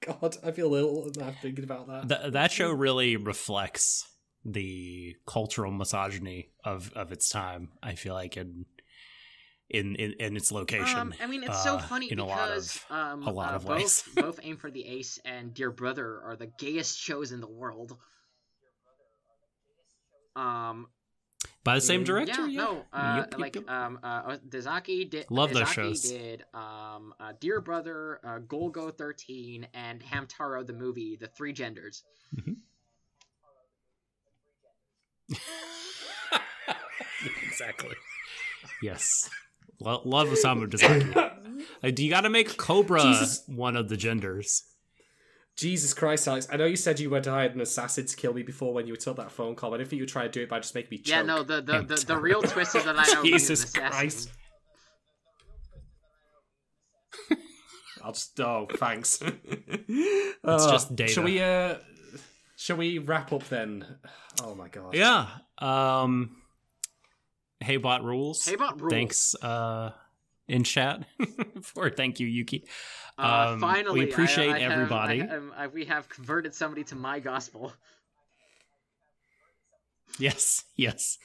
God, 0.00 0.36
I 0.44 0.50
feel 0.52 0.74
ill 0.74 1.10
now 1.16 1.32
thinking 1.42 1.64
about 1.64 1.86
that. 1.88 2.08
th- 2.20 2.32
that 2.32 2.52
show 2.52 2.70
really 2.72 3.16
reflects 3.16 4.06
the 4.44 5.16
cultural 5.26 5.70
misogyny 5.70 6.50
of 6.64 6.92
of 6.94 7.12
its 7.12 7.28
time. 7.28 7.70
I 7.82 7.94
feel 7.94 8.14
like 8.14 8.36
in 8.36 8.66
in 9.68 9.94
in, 9.96 10.12
in 10.18 10.36
its 10.36 10.50
location. 10.52 10.98
Um, 10.98 11.14
I 11.22 11.26
mean, 11.26 11.44
it's 11.44 11.62
so 11.62 11.76
uh, 11.76 11.78
funny 11.80 12.10
in 12.10 12.18
a 12.18 12.24
because 12.24 12.80
lot 12.90 13.00
of 13.00 13.20
um, 13.20 13.26
a 13.26 13.30
lot 13.30 13.52
uh, 13.52 13.56
of 13.56 13.66
both 13.66 13.78
ways. 13.78 14.04
both 14.16 14.40
Aim 14.42 14.56
for 14.56 14.70
the 14.70 14.86
Ace 14.86 15.18
and 15.24 15.54
Dear 15.54 15.70
Brother 15.70 16.20
are 16.24 16.36
the 16.36 16.46
gayest 16.58 16.98
shows 16.98 17.32
in 17.32 17.40
the 17.40 17.48
world. 17.48 17.96
Um, 20.36 20.88
by 21.62 21.74
the 21.74 21.80
same 21.80 22.04
director. 22.04 22.46
yeah, 22.46 22.62
no, 22.62 22.84
uh, 22.92 23.14
Yep, 23.16 23.30
yep, 23.32 23.40
like 23.40 23.54
yep. 23.56 23.70
um, 23.70 23.98
uh, 24.02 24.36
Dezaki 24.48 25.08
did. 25.08 25.26
Love 25.30 25.52
those 25.52 25.64
Dezaki 25.64 25.74
shows. 25.74 26.02
Did 26.02 26.44
um, 26.54 27.12
uh, 27.20 27.32
Dear 27.38 27.60
Brother, 27.60 28.20
uh, 28.24 28.38
Golgo 28.38 28.96
thirteen, 28.96 29.66
and 29.74 30.02
Hamtaro 30.02 30.66
the 30.66 30.72
movie, 30.72 31.16
The 31.20 31.28
Three 31.28 31.52
Genders. 31.52 32.02
exactly. 37.46 37.94
Yes. 38.82 39.28
Lo- 39.80 40.02
love 40.04 40.28
Osamu 40.28 40.66
Dezaki. 40.66 41.64
Like, 41.82 41.94
do 41.94 42.04
you 42.04 42.10
got 42.10 42.22
to 42.22 42.30
make 42.30 42.56
Cobra 42.56 43.02
Jesus. 43.02 43.42
one 43.46 43.76
of 43.76 43.88
the 43.88 43.96
genders? 43.96 44.64
Jesus 45.56 45.92
Christ, 45.92 46.26
Alex! 46.26 46.48
I 46.50 46.56
know 46.56 46.64
you 46.64 46.76
said 46.76 47.00
you 47.00 47.10
went 47.10 47.24
to 47.24 47.30
hire 47.30 47.48
an 47.48 47.60
assassin 47.60 48.06
to 48.06 48.16
kill 48.16 48.32
me 48.32 48.42
before 48.42 48.72
when 48.72 48.86
you 48.86 48.96
took 48.96 49.16
that 49.16 49.30
phone 49.30 49.54
call. 49.54 49.74
I 49.74 49.78
didn't 49.78 49.90
think 49.90 49.98
you 49.98 50.04
were 50.04 50.10
trying 50.10 50.26
to 50.26 50.32
do 50.32 50.42
it 50.42 50.48
by 50.48 50.60
just 50.60 50.74
making 50.74 50.90
me 50.90 50.98
choke. 50.98 51.08
Yeah, 51.08 51.22
no, 51.22 51.42
the 51.42 51.60
the, 51.60 51.82
the, 51.82 52.04
the 52.06 52.16
real 52.16 52.40
twist 52.40 52.76
is 52.76 52.84
that 52.84 52.98
I 52.98 53.04
don't 53.04 53.26
Jesus 53.26 53.74
need 53.74 53.80
an 53.82 53.88
assassin. 53.88 53.90
Christ. 53.90 54.30
I'll 58.02 58.12
just. 58.12 58.40
Oh, 58.40 58.66
thanks. 58.76 59.20
it's 59.22 60.66
just 60.66 60.96
data. 60.96 61.12
Shall 61.12 61.24
we? 61.24 61.42
Uh, 61.42 61.74
shall 62.60 62.76
we 62.76 62.98
wrap 62.98 63.32
up 63.32 63.44
then? 63.48 63.84
Oh 64.42 64.54
my 64.54 64.68
god. 64.68 64.94
Yeah. 64.94 65.26
Um. 65.58 66.36
Hey, 67.60 67.76
bot 67.76 68.04
rules. 68.04 68.44
Hey, 68.46 68.56
bot 68.56 68.80
rules. 68.80 68.92
Thanks. 68.92 69.34
Uh, 69.34 69.92
in 70.48 70.64
chat 70.64 71.04
for 71.62 71.90
thank 71.90 72.18
you, 72.20 72.26
Yuki. 72.26 72.64
Uh, 73.18 73.52
Um, 73.52 73.60
finally, 73.60 74.00
we 74.00 74.10
appreciate 74.10 74.50
I, 74.50 74.56
I 74.56 74.58
have- 74.60 74.72
everybody. 74.72 75.22
I, 75.22 75.26
um, 75.36 75.52
I, 75.56 75.66
we 75.68 75.84
have 75.84 76.08
converted 76.08 76.54
somebody 76.54 76.84
to 76.84 76.94
my 76.96 77.20
gospel. 77.20 77.72
Yes, 80.18 80.64
yes. 80.76 81.18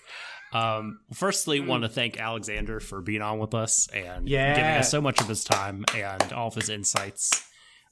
Um, 0.53 0.99
firstly, 1.13 1.59
Mm. 1.59 1.67
want 1.67 1.83
to 1.83 1.89
thank 1.89 2.19
Alexander 2.19 2.79
for 2.79 3.01
being 3.01 3.21
on 3.21 3.39
with 3.39 3.53
us 3.55 3.87
and 3.93 4.29
Yeah. 4.29 4.53
giving 4.55 4.71
us 4.71 4.91
so 4.91 5.01
much 5.01 5.19
of 5.19 5.27
his 5.27 5.43
time 5.43 5.83
and 5.95 6.31
all 6.31 6.47
of 6.49 6.53
his 6.55 6.69
insights. 6.69 7.45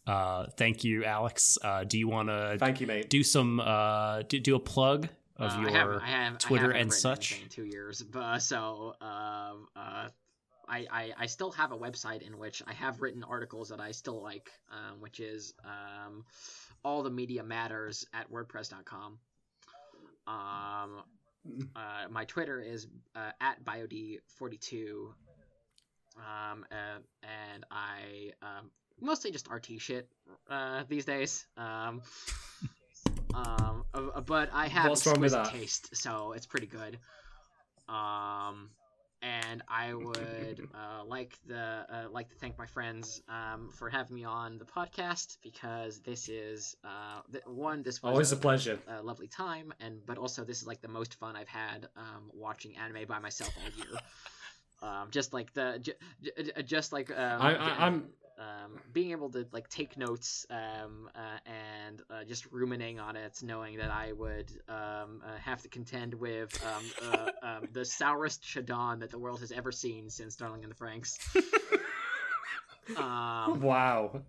Uh, 0.06 0.48
thank 0.58 0.84
you, 0.84 1.06
Alex. 1.06 1.58
Uh, 1.62 1.84
do 1.86 1.98
you 1.98 2.08
want 2.08 2.28
to 2.30 2.58
Thank 2.60 2.82
you, 2.82 2.88
mate. 2.88 3.10
do 3.10 3.24
some 3.24 3.60
uh, 3.60 4.24
do, 4.24 4.40
do 4.40 4.56
a 4.56 4.60
plug 4.60 5.08
of 5.38 5.52
Uh, 5.54 5.62
your 5.62 5.70
I 5.70 5.74
haven't, 5.74 6.02
I 6.02 6.08
have, 6.08 6.38
Twitter 6.40 6.74
I 6.74 6.80
and 6.80 6.94
such? 6.94 7.42
in 7.42 7.48
two 7.50 7.66
years, 7.66 8.02
but 8.12 8.40
so 8.40 8.96
um, 9.02 9.68
uh, 9.76 10.10
I, 10.68 10.86
I 10.92 11.14
I 11.20 11.26
still 11.28 11.52
have 11.52 11.72
a 11.72 11.78
website 11.78 12.22
in 12.22 12.38
which 12.38 12.62
I 12.68 12.74
have 12.74 13.02
written 13.02 13.24
articles 13.24 13.70
that 13.70 13.80
I 13.80 13.92
still 13.92 14.22
like, 14.22 14.52
um, 14.72 15.00
which 15.00 15.20
is 15.20 15.54
um, 15.64 16.26
all 16.84 17.02
the 17.04 17.10
media 17.10 17.44
matters 17.44 18.06
at 18.14 18.30
WordPress.com. 18.32 19.20
Um, 20.28 21.04
uh, 21.76 22.10
my 22.10 22.26
Twitter 22.26 22.60
is 22.62 22.88
uh, 23.16 23.32
at 23.42 23.64
biod42. 23.64 25.14
Um, 26.16 26.66
uh, 26.72 27.00
and 27.24 27.66
I 27.72 28.32
um, 28.42 28.70
mostly 29.02 29.32
just 29.32 29.50
RT 29.50 29.80
shit 29.80 30.08
uh, 30.50 30.84
these 30.88 31.06
days. 31.06 31.46
Um, 31.58 32.02
um, 33.34 33.84
uh, 33.94 34.22
but 34.22 34.50
I 34.54 34.68
have 34.68 34.90
What's 34.90 35.06
exquisite 35.08 35.46
taste, 35.46 35.96
so 35.96 36.34
it's 36.34 36.46
pretty 36.46 36.68
good. 36.68 36.98
Um, 37.90 38.70
and 39.22 39.64
I 39.68 39.94
would 39.94 40.68
uh, 40.76 41.06
like 41.06 41.38
the 41.48 41.86
uh, 41.90 42.10
like 42.12 42.30
to 42.30 42.36
thank 42.36 42.58
my 42.58 42.66
friends 42.66 43.22
um, 43.30 43.70
for 43.72 43.90
having 43.90 44.16
me 44.16 44.24
on 44.26 44.58
the 44.58 44.66
podcast 44.66 45.38
because 45.42 46.00
this 46.02 46.30
is 46.30 46.76
uh, 46.84 47.22
th- 47.32 47.44
one 47.46 47.84
this 47.84 48.04
was 48.04 48.12
Always 48.12 48.32
a 48.32 48.38
pleasure. 48.38 48.80
a 48.88 49.02
lovely 49.02 49.28
time 49.28 49.74
and 49.80 50.06
but 50.06 50.18
also 50.18 50.44
this 50.44 50.62
is 50.62 50.68
like 50.68 50.82
the 50.82 50.88
most 50.90 51.16
fun 51.16 51.36
i've 51.38 51.48
had 51.48 51.88
um, 51.96 52.30
watching 52.34 52.76
anime 52.78 53.06
by 53.08 53.20
myself 53.20 53.54
all 53.64 53.72
year 53.78 53.98
um, 54.82 55.08
just 55.12 55.34
like 55.34 55.54
the 55.54 55.80
j- 55.82 55.94
j- 56.22 56.64
just 56.64 56.92
like 56.92 57.10
um, 57.12 57.42
I, 57.42 57.56
I, 57.56 57.86
I'm. 57.88 58.06
Um, 58.44 58.80
being 58.92 59.12
able 59.12 59.30
to 59.32 59.46
like 59.52 59.70
take 59.70 59.98
notes 59.98 60.46
um, 60.50 61.10
uh, 61.16 61.20
and 61.46 62.02
uh, 62.10 62.24
just 62.24 62.46
ruminating 62.52 63.00
on 63.00 63.16
it, 63.16 63.40
knowing 63.42 63.78
that 63.78 63.92
I 63.92 64.12
would 64.12 64.52
um, 64.68 65.22
uh, 65.26 65.38
have 65.42 65.62
to 65.62 65.70
contend 65.70 66.14
with 66.14 66.52
um, 66.66 67.12
uh, 67.12 67.30
um, 67.48 67.68
the 67.72 67.86
sourest 67.86 68.44
Shadon 68.44 69.00
that 69.00 69.12
the 69.12 69.20
world 69.20 69.40
has 69.42 69.52
ever 69.52 69.72
seen 69.72 70.10
since 70.10 70.36
Darling 70.36 70.64
in 70.64 70.70
the 70.70 70.76
Franxx. 70.76 71.18
um, 72.98 73.62
Wow. 73.62 74.22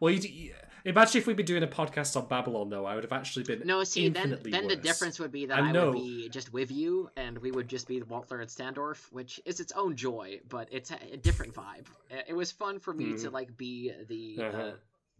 Well, 0.00 0.12
you, 0.12 0.28
you, 0.28 0.52
imagine 0.86 1.20
if 1.20 1.26
we'd 1.26 1.36
been 1.36 1.46
doing 1.46 1.62
a 1.62 1.66
podcast 1.66 2.16
on 2.16 2.26
Babylon, 2.28 2.68
though. 2.70 2.86
I 2.86 2.94
would 2.94 3.04
have 3.04 3.12
actually 3.12 3.44
been. 3.44 3.62
no, 3.66 3.84
see, 3.84 4.08
then 4.08 4.22
infinitely 4.30 4.52
then 4.52 4.68
the 4.68 4.76
difference 4.76 5.18
would 5.18 5.32
be 5.32 5.46
that 5.46 5.58
I 5.58 5.68
I, 5.68 5.72
would 5.72 5.92
be 5.92 6.28
just 6.30 6.52
with 6.52 6.70
you, 6.70 7.10
and 7.16 7.36
we 7.38 7.50
would 7.50 7.68
just 7.68 7.86
be 7.88 7.98
the 7.98 8.06
Waltler 8.06 8.40
and 8.40 8.48
Standorf, 8.48 9.10
which 9.12 9.40
is 9.44 9.60
its 9.60 9.72
own 9.72 9.96
joy, 9.96 10.40
but 10.48 10.68
it's 10.70 10.90
a, 10.90 10.98
a 11.12 11.16
different 11.16 11.54
vibe. 11.54 11.86
It, 12.10 12.26
it 12.28 12.34
was 12.34 12.50
fun 12.52 12.78
for 12.78 12.94
me 12.94 13.12
to 13.18 13.28
Mhm. 13.28 13.32
like 13.32 13.56
be 13.56 13.92
the 14.08 14.36
uh, 14.38 14.46
Uh-huh. 14.48 14.72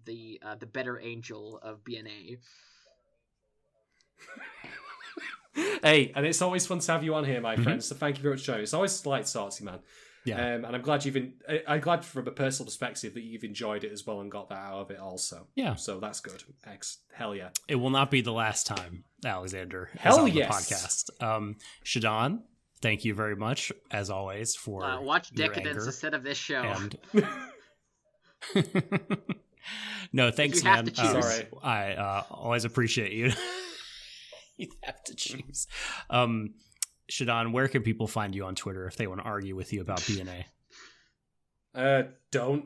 the 0.05 0.41
uh, 0.45 0.55
the 0.55 0.67
better 0.67 0.99
angel 1.01 1.59
of 1.63 1.83
BNA. 1.85 2.39
Hey, 5.83 6.13
and 6.15 6.27
it's 6.27 6.43
always 6.43 6.67
fun 6.67 6.81
to 6.81 6.93
have 6.93 7.03
you 7.03 7.15
on 7.15 7.25
here, 7.25 7.41
my 7.41 7.57
Mhm. 7.57 7.63
friends. 7.63 7.87
So 7.87 7.95
thank 7.95 8.17
you 8.19 8.23
very 8.23 8.35
much, 8.35 8.45
Joe. 8.45 8.57
It's 8.57 8.75
always 8.75 9.07
light 9.07 9.27
salty, 9.27 9.65
man. 9.65 9.79
Yeah. 10.27 10.55
Um, 10.57 10.65
and 10.65 10.75
I'm 10.77 10.83
glad 10.83 11.05
you've. 11.05 11.17
En- 11.17 11.35
I- 11.49 11.63
I'm 11.69 11.81
glad 11.81 12.05
from 12.05 12.27
a 12.29 12.31
personal 12.33 12.67
perspective 12.67 13.15
that 13.15 13.23
you've 13.23 13.45
enjoyed 13.45 13.85
it 13.85 13.93
as 13.93 14.05
well 14.07 14.21
and 14.21 14.31
got 14.31 14.49
that 14.51 14.59
out 14.59 14.81
of 14.81 14.91
it 14.91 14.99
also. 14.99 15.47
Yeah. 15.55 15.77
So 15.77 16.01
that's 16.01 16.21
good. 16.21 16.43
X. 16.67 16.99
Hell 17.15 17.35
yeah. 17.35 17.51
It 17.69 17.77
will 17.77 17.91
not 17.91 18.11
be 18.11 18.21
the 18.21 18.33
last 18.33 18.67
time 18.67 19.05
Alexander 19.25 19.89
is 19.95 20.01
Hell 20.01 20.19
on 20.19 20.25
the 20.27 20.33
yes. 20.33 20.51
podcast. 20.71 21.23
Um, 21.23 21.57
Shadon, 21.85 22.41
thank 22.83 23.05
you 23.05 23.15
very 23.15 23.37
much 23.37 23.73
as 23.91 24.11
always 24.11 24.55
for 24.57 24.85
Uh, 24.85 25.01
watch 25.01 25.33
Deca-Dence 25.33 25.87
instead 25.87 26.13
of 26.15 26.23
this 26.23 26.37
show. 26.37 26.63
and 26.63 26.99
no, 30.13 30.31
thanks, 30.31 30.63
You 30.63 30.69
have 30.71 30.85
man. 30.85 30.85
to 30.87 30.91
choose. 30.91 31.15
Uh, 31.15 31.23
Sorry. 31.23 31.47
I 31.63 31.93
uh, 31.95 32.23
always 32.31 32.65
appreciate 32.65 33.13
you. 33.13 33.33
you 34.57 34.69
have 34.83 35.03
to 35.05 35.15
choose. 35.15 35.67
Um, 36.11 36.55
Shadon, 37.11 37.53
where 37.53 37.69
can 37.69 37.83
people 37.83 38.07
find 38.07 38.35
you 38.35 38.45
on 38.45 38.55
Twitter 38.55 38.87
if 38.87 38.97
they 38.97 39.07
want 39.07 39.21
to 39.21 39.27
argue 39.27 39.55
with 39.55 39.73
you 39.73 39.81
about 39.81 40.01
BNA? 40.01 40.45
Uh, 41.75 42.05
don't. 42.31 42.65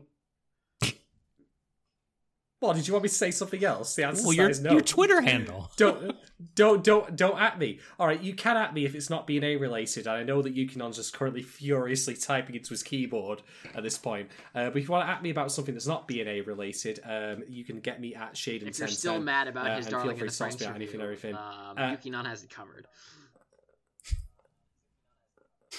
What 2.61 2.77
did 2.77 2.87
you 2.87 2.93
want 2.93 3.05
me 3.05 3.09
to 3.09 3.15
say 3.15 3.31
something 3.31 3.65
else? 3.65 3.95
The 3.95 4.05
answer 4.05 4.23
well, 4.23 4.33
to 4.33 4.37
your, 4.37 4.47
that 4.47 4.51
is 4.51 4.61
no. 4.61 4.73
your 4.73 4.83
Twitter 4.83 5.23
handle. 5.23 5.71
don't 5.77 6.15
don't 6.55 6.85
don't 6.85 7.17
don't 7.17 7.41
at 7.41 7.59
me. 7.59 7.81
All 7.99 8.07
right, 8.07 8.23
you 8.23 8.35
can 8.35 8.59
at 8.59 8.75
me 8.75 8.85
if 8.85 8.95
it's 8.95 9.09
not 9.09 9.27
BNA 9.27 9.59
related. 9.59 10.07
And 10.07 10.17
I 10.17 10.23
know 10.25 10.43
that 10.43 10.55
Yukinon's 10.55 10.97
just 10.97 11.15
currently 11.15 11.41
furiously 11.41 12.15
typing 12.15 12.55
into 12.55 12.69
his 12.69 12.83
keyboard 12.83 13.41
at 13.75 13.83
this 13.83 13.97
point. 13.97 14.29
Uh, 14.55 14.69
but 14.69 14.77
if 14.77 14.85
you 14.85 14.93
want 14.93 15.09
to 15.09 15.11
at 15.11 15.23
me 15.23 15.31
about 15.31 15.51
something 15.51 15.75
that's 15.75 15.87
not 15.87 16.07
BNA 16.07 16.47
related, 16.47 17.01
um, 17.05 17.43
you 17.49 17.65
can 17.65 17.81
get 17.81 17.99
me 17.99 18.15
at 18.15 18.37
Shade 18.37 18.61
and 18.61 18.71
if 18.71 18.79
you're 18.79 18.89
still 18.89 19.21
mad 19.21 19.49
about 19.49 19.67
uh, 19.67 19.77
his 19.77 19.87
Darling 19.87 20.17
free 20.17 20.21
in 20.21 20.27
the 20.27 20.33
to 20.33 20.39
toss 20.39 20.55
Franxx 20.55 20.69
me 20.69 20.75
anything, 20.75 21.01
everything. 21.01 21.35
um, 21.35 21.79
Uh, 21.79 21.97
Yukinon 21.97 22.27
has 22.27 22.45
it 22.45 22.51
covered. 22.51 22.87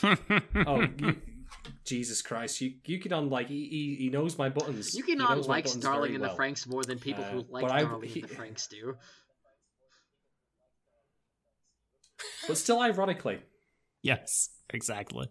Oh, 0.03 0.81
you, 0.97 1.15
Jesus 1.85 2.21
Christ! 2.21 2.59
You, 2.61 2.73
Yukinon 2.88 3.30
like 3.30 3.47
he, 3.47 3.67
he 3.67 3.95
he 4.05 4.09
knows 4.09 4.38
my 4.38 4.49
buttons. 4.49 4.93
He 4.93 5.01
Yukinon 5.01 5.17
knows 5.35 5.47
my 5.47 5.55
likes 5.55 5.69
buttons 5.71 5.83
Darling 5.83 6.01
very 6.11 6.15
in 6.15 6.21
the. 6.21 6.30
Franxx 6.30 6.67
more 6.67 6.83
than 6.83 6.99
people 6.99 7.23
Uh, 7.23 7.31
who 7.31 7.45
like 7.49 7.61
but 7.63 7.71
I- 7.71 7.83
Darling 7.83 8.09
he- 8.09 8.19
in 8.21 8.27
the 8.27 8.33
Franxx 8.33 8.67
do. 8.69 8.95
But 12.47 12.55
still, 12.57 12.80
ironically, 12.80 13.39
yes, 14.03 14.49
exactly. 14.69 15.27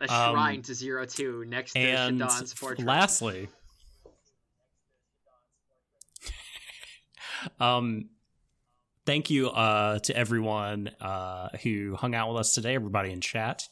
A 0.00 0.04
Um, 0.12 0.34
shrine 0.34 0.62
to 0.62 0.74
Zero 0.74 1.04
Two 1.06 1.44
next 1.46 1.72
to 1.72 1.78
And 1.78 2.20
Shadon's 2.20 2.52
fortress. 2.54 2.86
lastly, 2.86 3.48
um, 7.60 8.08
thank 9.06 9.30
you 9.30 9.48
uh, 9.48 9.98
to 10.00 10.16
everyone 10.16 10.90
uh, 11.00 11.48
who 11.62 11.96
hung 11.96 12.14
out 12.14 12.28
with 12.30 12.40
us 12.40 12.54
today, 12.54 12.74
everybody 12.74 13.12
in 13.12 13.20
chat. 13.20 13.62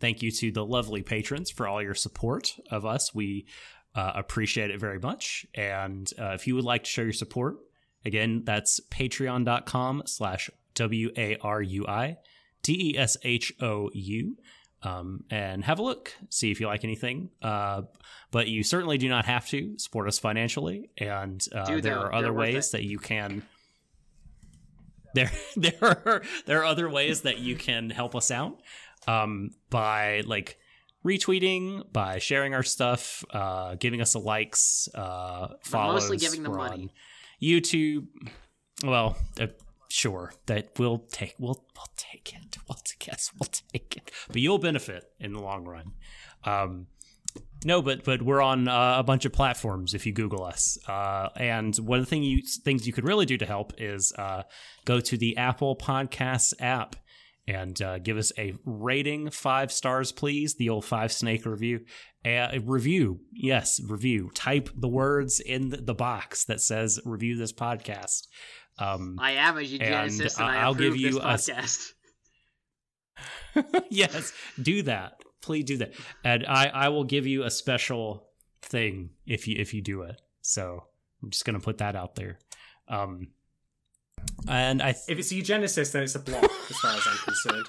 Thank 0.00 0.22
you 0.22 0.30
to 0.32 0.50
the 0.50 0.64
lovely 0.64 1.02
patrons 1.02 1.50
for 1.50 1.68
all 1.68 1.82
your 1.82 1.94
support 1.94 2.54
of 2.70 2.84
us. 2.86 3.14
We 3.14 3.46
uh, 3.94 4.12
appreciate 4.14 4.70
it 4.70 4.80
very 4.80 4.98
much. 4.98 5.46
And 5.54 6.10
uh, 6.18 6.30
if 6.30 6.46
you 6.46 6.54
would 6.54 6.64
like 6.64 6.84
to 6.84 6.90
show 6.90 7.02
your 7.02 7.12
support, 7.12 7.56
again, 8.04 8.42
that's 8.44 8.80
patreon.com 8.90 10.02
slash 10.06 10.50
W 10.74 11.10
A 11.16 11.36
R 11.42 11.60
U 11.60 11.86
I 11.86 12.16
D 12.62 12.92
E 12.94 12.98
S 12.98 13.16
H 13.22 13.52
O 13.60 13.90
U. 13.92 14.36
Um, 14.84 15.24
and 15.28 15.64
have 15.64 15.80
a 15.80 15.82
look, 15.82 16.12
see 16.30 16.52
if 16.52 16.60
you 16.60 16.68
like 16.68 16.84
anything. 16.84 17.30
Uh, 17.42 17.82
but 18.30 18.46
you 18.46 18.62
certainly 18.62 18.96
do 18.98 19.08
not 19.08 19.24
have 19.24 19.48
to 19.48 19.76
support 19.78 20.06
us 20.06 20.20
financially. 20.20 20.90
And 20.96 21.44
uh, 21.52 21.64
there 21.66 21.80
they're- 21.80 22.12
other 22.12 22.32
ways 22.32 22.68
it. 22.68 22.72
that 22.72 22.84
you 22.84 23.00
can. 23.00 23.42
There, 25.14 25.30
there 25.56 25.72
are 25.82 26.22
there 26.46 26.60
are 26.60 26.64
other 26.64 26.88
ways 26.88 27.22
that 27.22 27.38
you 27.38 27.56
can 27.56 27.90
help 27.90 28.14
us 28.14 28.30
out 28.30 28.60
um, 29.06 29.50
by 29.70 30.22
like 30.26 30.58
retweeting, 31.04 31.90
by 31.92 32.18
sharing 32.18 32.54
our 32.54 32.62
stuff, 32.62 33.24
uh, 33.30 33.76
giving 33.76 34.00
us 34.00 34.14
a 34.14 34.18
likes, 34.18 34.88
uh, 34.94 35.48
follows. 35.62 36.02
mostly 36.02 36.16
giving 36.18 36.42
them 36.42 36.56
money. 36.56 36.82
on 36.82 36.90
YouTube. 37.42 38.06
Well, 38.84 39.16
uh, 39.40 39.48
sure 39.88 40.32
that 40.46 40.78
we'll 40.78 40.98
take 41.10 41.34
we'll 41.38 41.64
we'll 41.76 41.92
take 41.96 42.34
it. 42.34 42.58
We'll 42.68 42.76
guess 42.98 43.30
we'll 43.38 43.48
take 43.72 43.96
it, 43.96 44.10
but 44.26 44.42
you'll 44.42 44.58
benefit 44.58 45.04
in 45.18 45.32
the 45.32 45.40
long 45.40 45.64
run. 45.64 45.92
Um, 46.44 46.86
no, 47.64 47.82
but 47.82 48.04
but 48.04 48.22
we're 48.22 48.40
on 48.42 48.68
uh, 48.68 48.96
a 48.98 49.02
bunch 49.02 49.24
of 49.24 49.32
platforms 49.32 49.94
if 49.94 50.06
you 50.06 50.12
Google 50.12 50.44
us. 50.44 50.78
Uh, 50.88 51.28
and 51.36 51.74
one 51.76 51.98
of 51.98 52.04
the 52.04 52.10
thing 52.10 52.22
you 52.22 52.42
things 52.64 52.86
you 52.86 52.92
could 52.92 53.04
really 53.04 53.26
do 53.26 53.36
to 53.38 53.46
help 53.46 53.72
is 53.78 54.12
uh, 54.18 54.42
go 54.84 55.00
to 55.00 55.16
the 55.16 55.36
Apple 55.36 55.76
Podcasts 55.76 56.52
app 56.60 56.96
and 57.46 57.80
uh, 57.80 57.98
give 57.98 58.16
us 58.18 58.30
a 58.38 58.54
rating 58.64 59.30
five 59.30 59.72
stars, 59.72 60.12
please. 60.12 60.54
The 60.56 60.68
old 60.68 60.84
five 60.84 61.12
snake 61.12 61.46
review. 61.46 61.80
A 62.24 62.58
review, 62.64 63.20
yes, 63.32 63.80
review. 63.88 64.30
Type 64.34 64.68
the 64.76 64.88
words 64.88 65.40
in 65.40 65.70
the 65.70 65.94
box 65.94 66.44
that 66.44 66.60
says 66.60 67.00
review 67.04 67.36
this 67.38 67.52
podcast. 67.54 68.26
Um, 68.78 69.16
I 69.18 69.32
am 69.32 69.56
a 69.56 69.60
eugenicist, 69.60 70.38
and, 70.38 70.46
I- 70.46 70.56
I 70.58 70.62
I'll 70.62 70.74
give 70.74 70.94
you 70.96 71.12
this 71.12 71.48
a- 71.48 71.52
podcast. 71.54 71.92
yes, 73.90 74.32
do 74.60 74.82
that. 74.82 75.14
Please 75.40 75.64
do 75.64 75.76
that, 75.78 75.92
and 76.24 76.44
I 76.46 76.66
I 76.66 76.88
will 76.88 77.04
give 77.04 77.26
you 77.26 77.44
a 77.44 77.50
special 77.50 78.28
thing 78.62 79.10
if 79.26 79.46
you 79.46 79.56
if 79.58 79.72
you 79.72 79.80
do 79.82 80.02
it. 80.02 80.20
So 80.42 80.84
I'm 81.22 81.30
just 81.30 81.44
gonna 81.44 81.60
put 81.60 81.78
that 81.78 81.96
out 81.96 82.14
there. 82.14 82.38
Um, 82.88 83.28
and 84.48 84.82
I 84.82 84.90
If 85.08 85.18
it's 85.18 85.30
a 85.30 85.34
eugenicist, 85.34 85.92
then 85.92 86.02
it's 86.02 86.14
a 86.14 86.18
block, 86.18 86.44
as 86.44 86.76
far 86.78 86.94
as 86.94 87.02
I'm 87.06 87.16
concerned. 87.18 87.66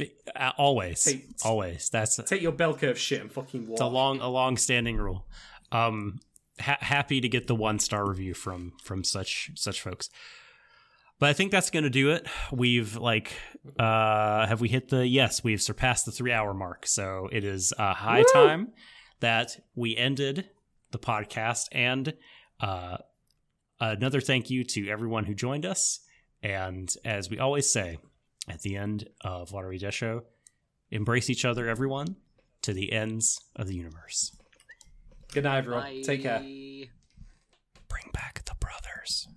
uh, 0.36 0.52
always 0.58 1.04
Hey, 1.04 1.24
always 1.44 1.88
that's 1.90 2.16
Take 2.16 2.42
your 2.42 2.52
bell 2.52 2.74
curve 2.74 2.98
shit 2.98 3.20
and 3.20 3.30
fucking 3.32 3.66
walk. 3.66 3.72
it's 3.72 3.80
a 3.80 3.86
long 3.86 4.20
a 4.20 4.28
long 4.28 4.56
standing 4.56 4.96
rule. 4.96 5.26
Um, 5.72 6.20
ha- 6.58 6.78
happy 6.80 7.20
to 7.20 7.28
get 7.28 7.46
the 7.46 7.54
one 7.54 7.78
star 7.78 8.08
review 8.08 8.34
from 8.34 8.72
from 8.82 9.04
such 9.04 9.50
such 9.54 9.80
folks. 9.80 10.10
But 11.20 11.28
I 11.28 11.32
think 11.34 11.52
that's 11.52 11.70
going 11.70 11.84
to 11.84 11.90
do 11.90 12.10
it. 12.10 12.26
We've 12.50 12.96
like, 12.96 13.32
uh, 13.78 14.46
have 14.46 14.60
we 14.62 14.68
hit 14.68 14.88
the? 14.88 15.06
Yes, 15.06 15.44
we've 15.44 15.60
surpassed 15.60 16.06
the 16.06 16.12
three 16.12 16.32
hour 16.32 16.54
mark. 16.54 16.86
So 16.86 17.28
it 17.30 17.44
is 17.44 17.74
uh, 17.78 17.92
high 17.92 18.20
Woo! 18.20 18.32
time 18.32 18.68
that 19.20 19.58
we 19.74 19.96
ended 19.96 20.48
the 20.92 20.98
podcast. 20.98 21.66
And 21.72 22.14
uh, 22.58 22.96
another 23.78 24.22
thank 24.22 24.48
you 24.48 24.64
to 24.64 24.88
everyone 24.88 25.26
who 25.26 25.34
joined 25.34 25.66
us. 25.66 26.00
And 26.42 26.90
as 27.04 27.28
we 27.28 27.38
always 27.38 27.70
say 27.70 27.98
at 28.48 28.62
the 28.62 28.76
end 28.76 29.06
of 29.20 29.52
Lottery 29.52 29.76
Death 29.76 29.94
Show, 29.94 30.22
embrace 30.90 31.28
each 31.28 31.44
other, 31.44 31.68
everyone, 31.68 32.16
to 32.62 32.72
the 32.72 32.92
ends 32.92 33.38
of 33.56 33.66
the 33.68 33.74
universe. 33.74 34.34
Good 35.32 35.44
night, 35.44 35.58
everyone. 35.58 35.82
Bye. 35.82 36.02
Take 36.02 36.22
care. 36.22 36.40
Bring 36.40 38.10
back 38.14 38.42
the 38.46 38.54
brothers. 38.58 39.28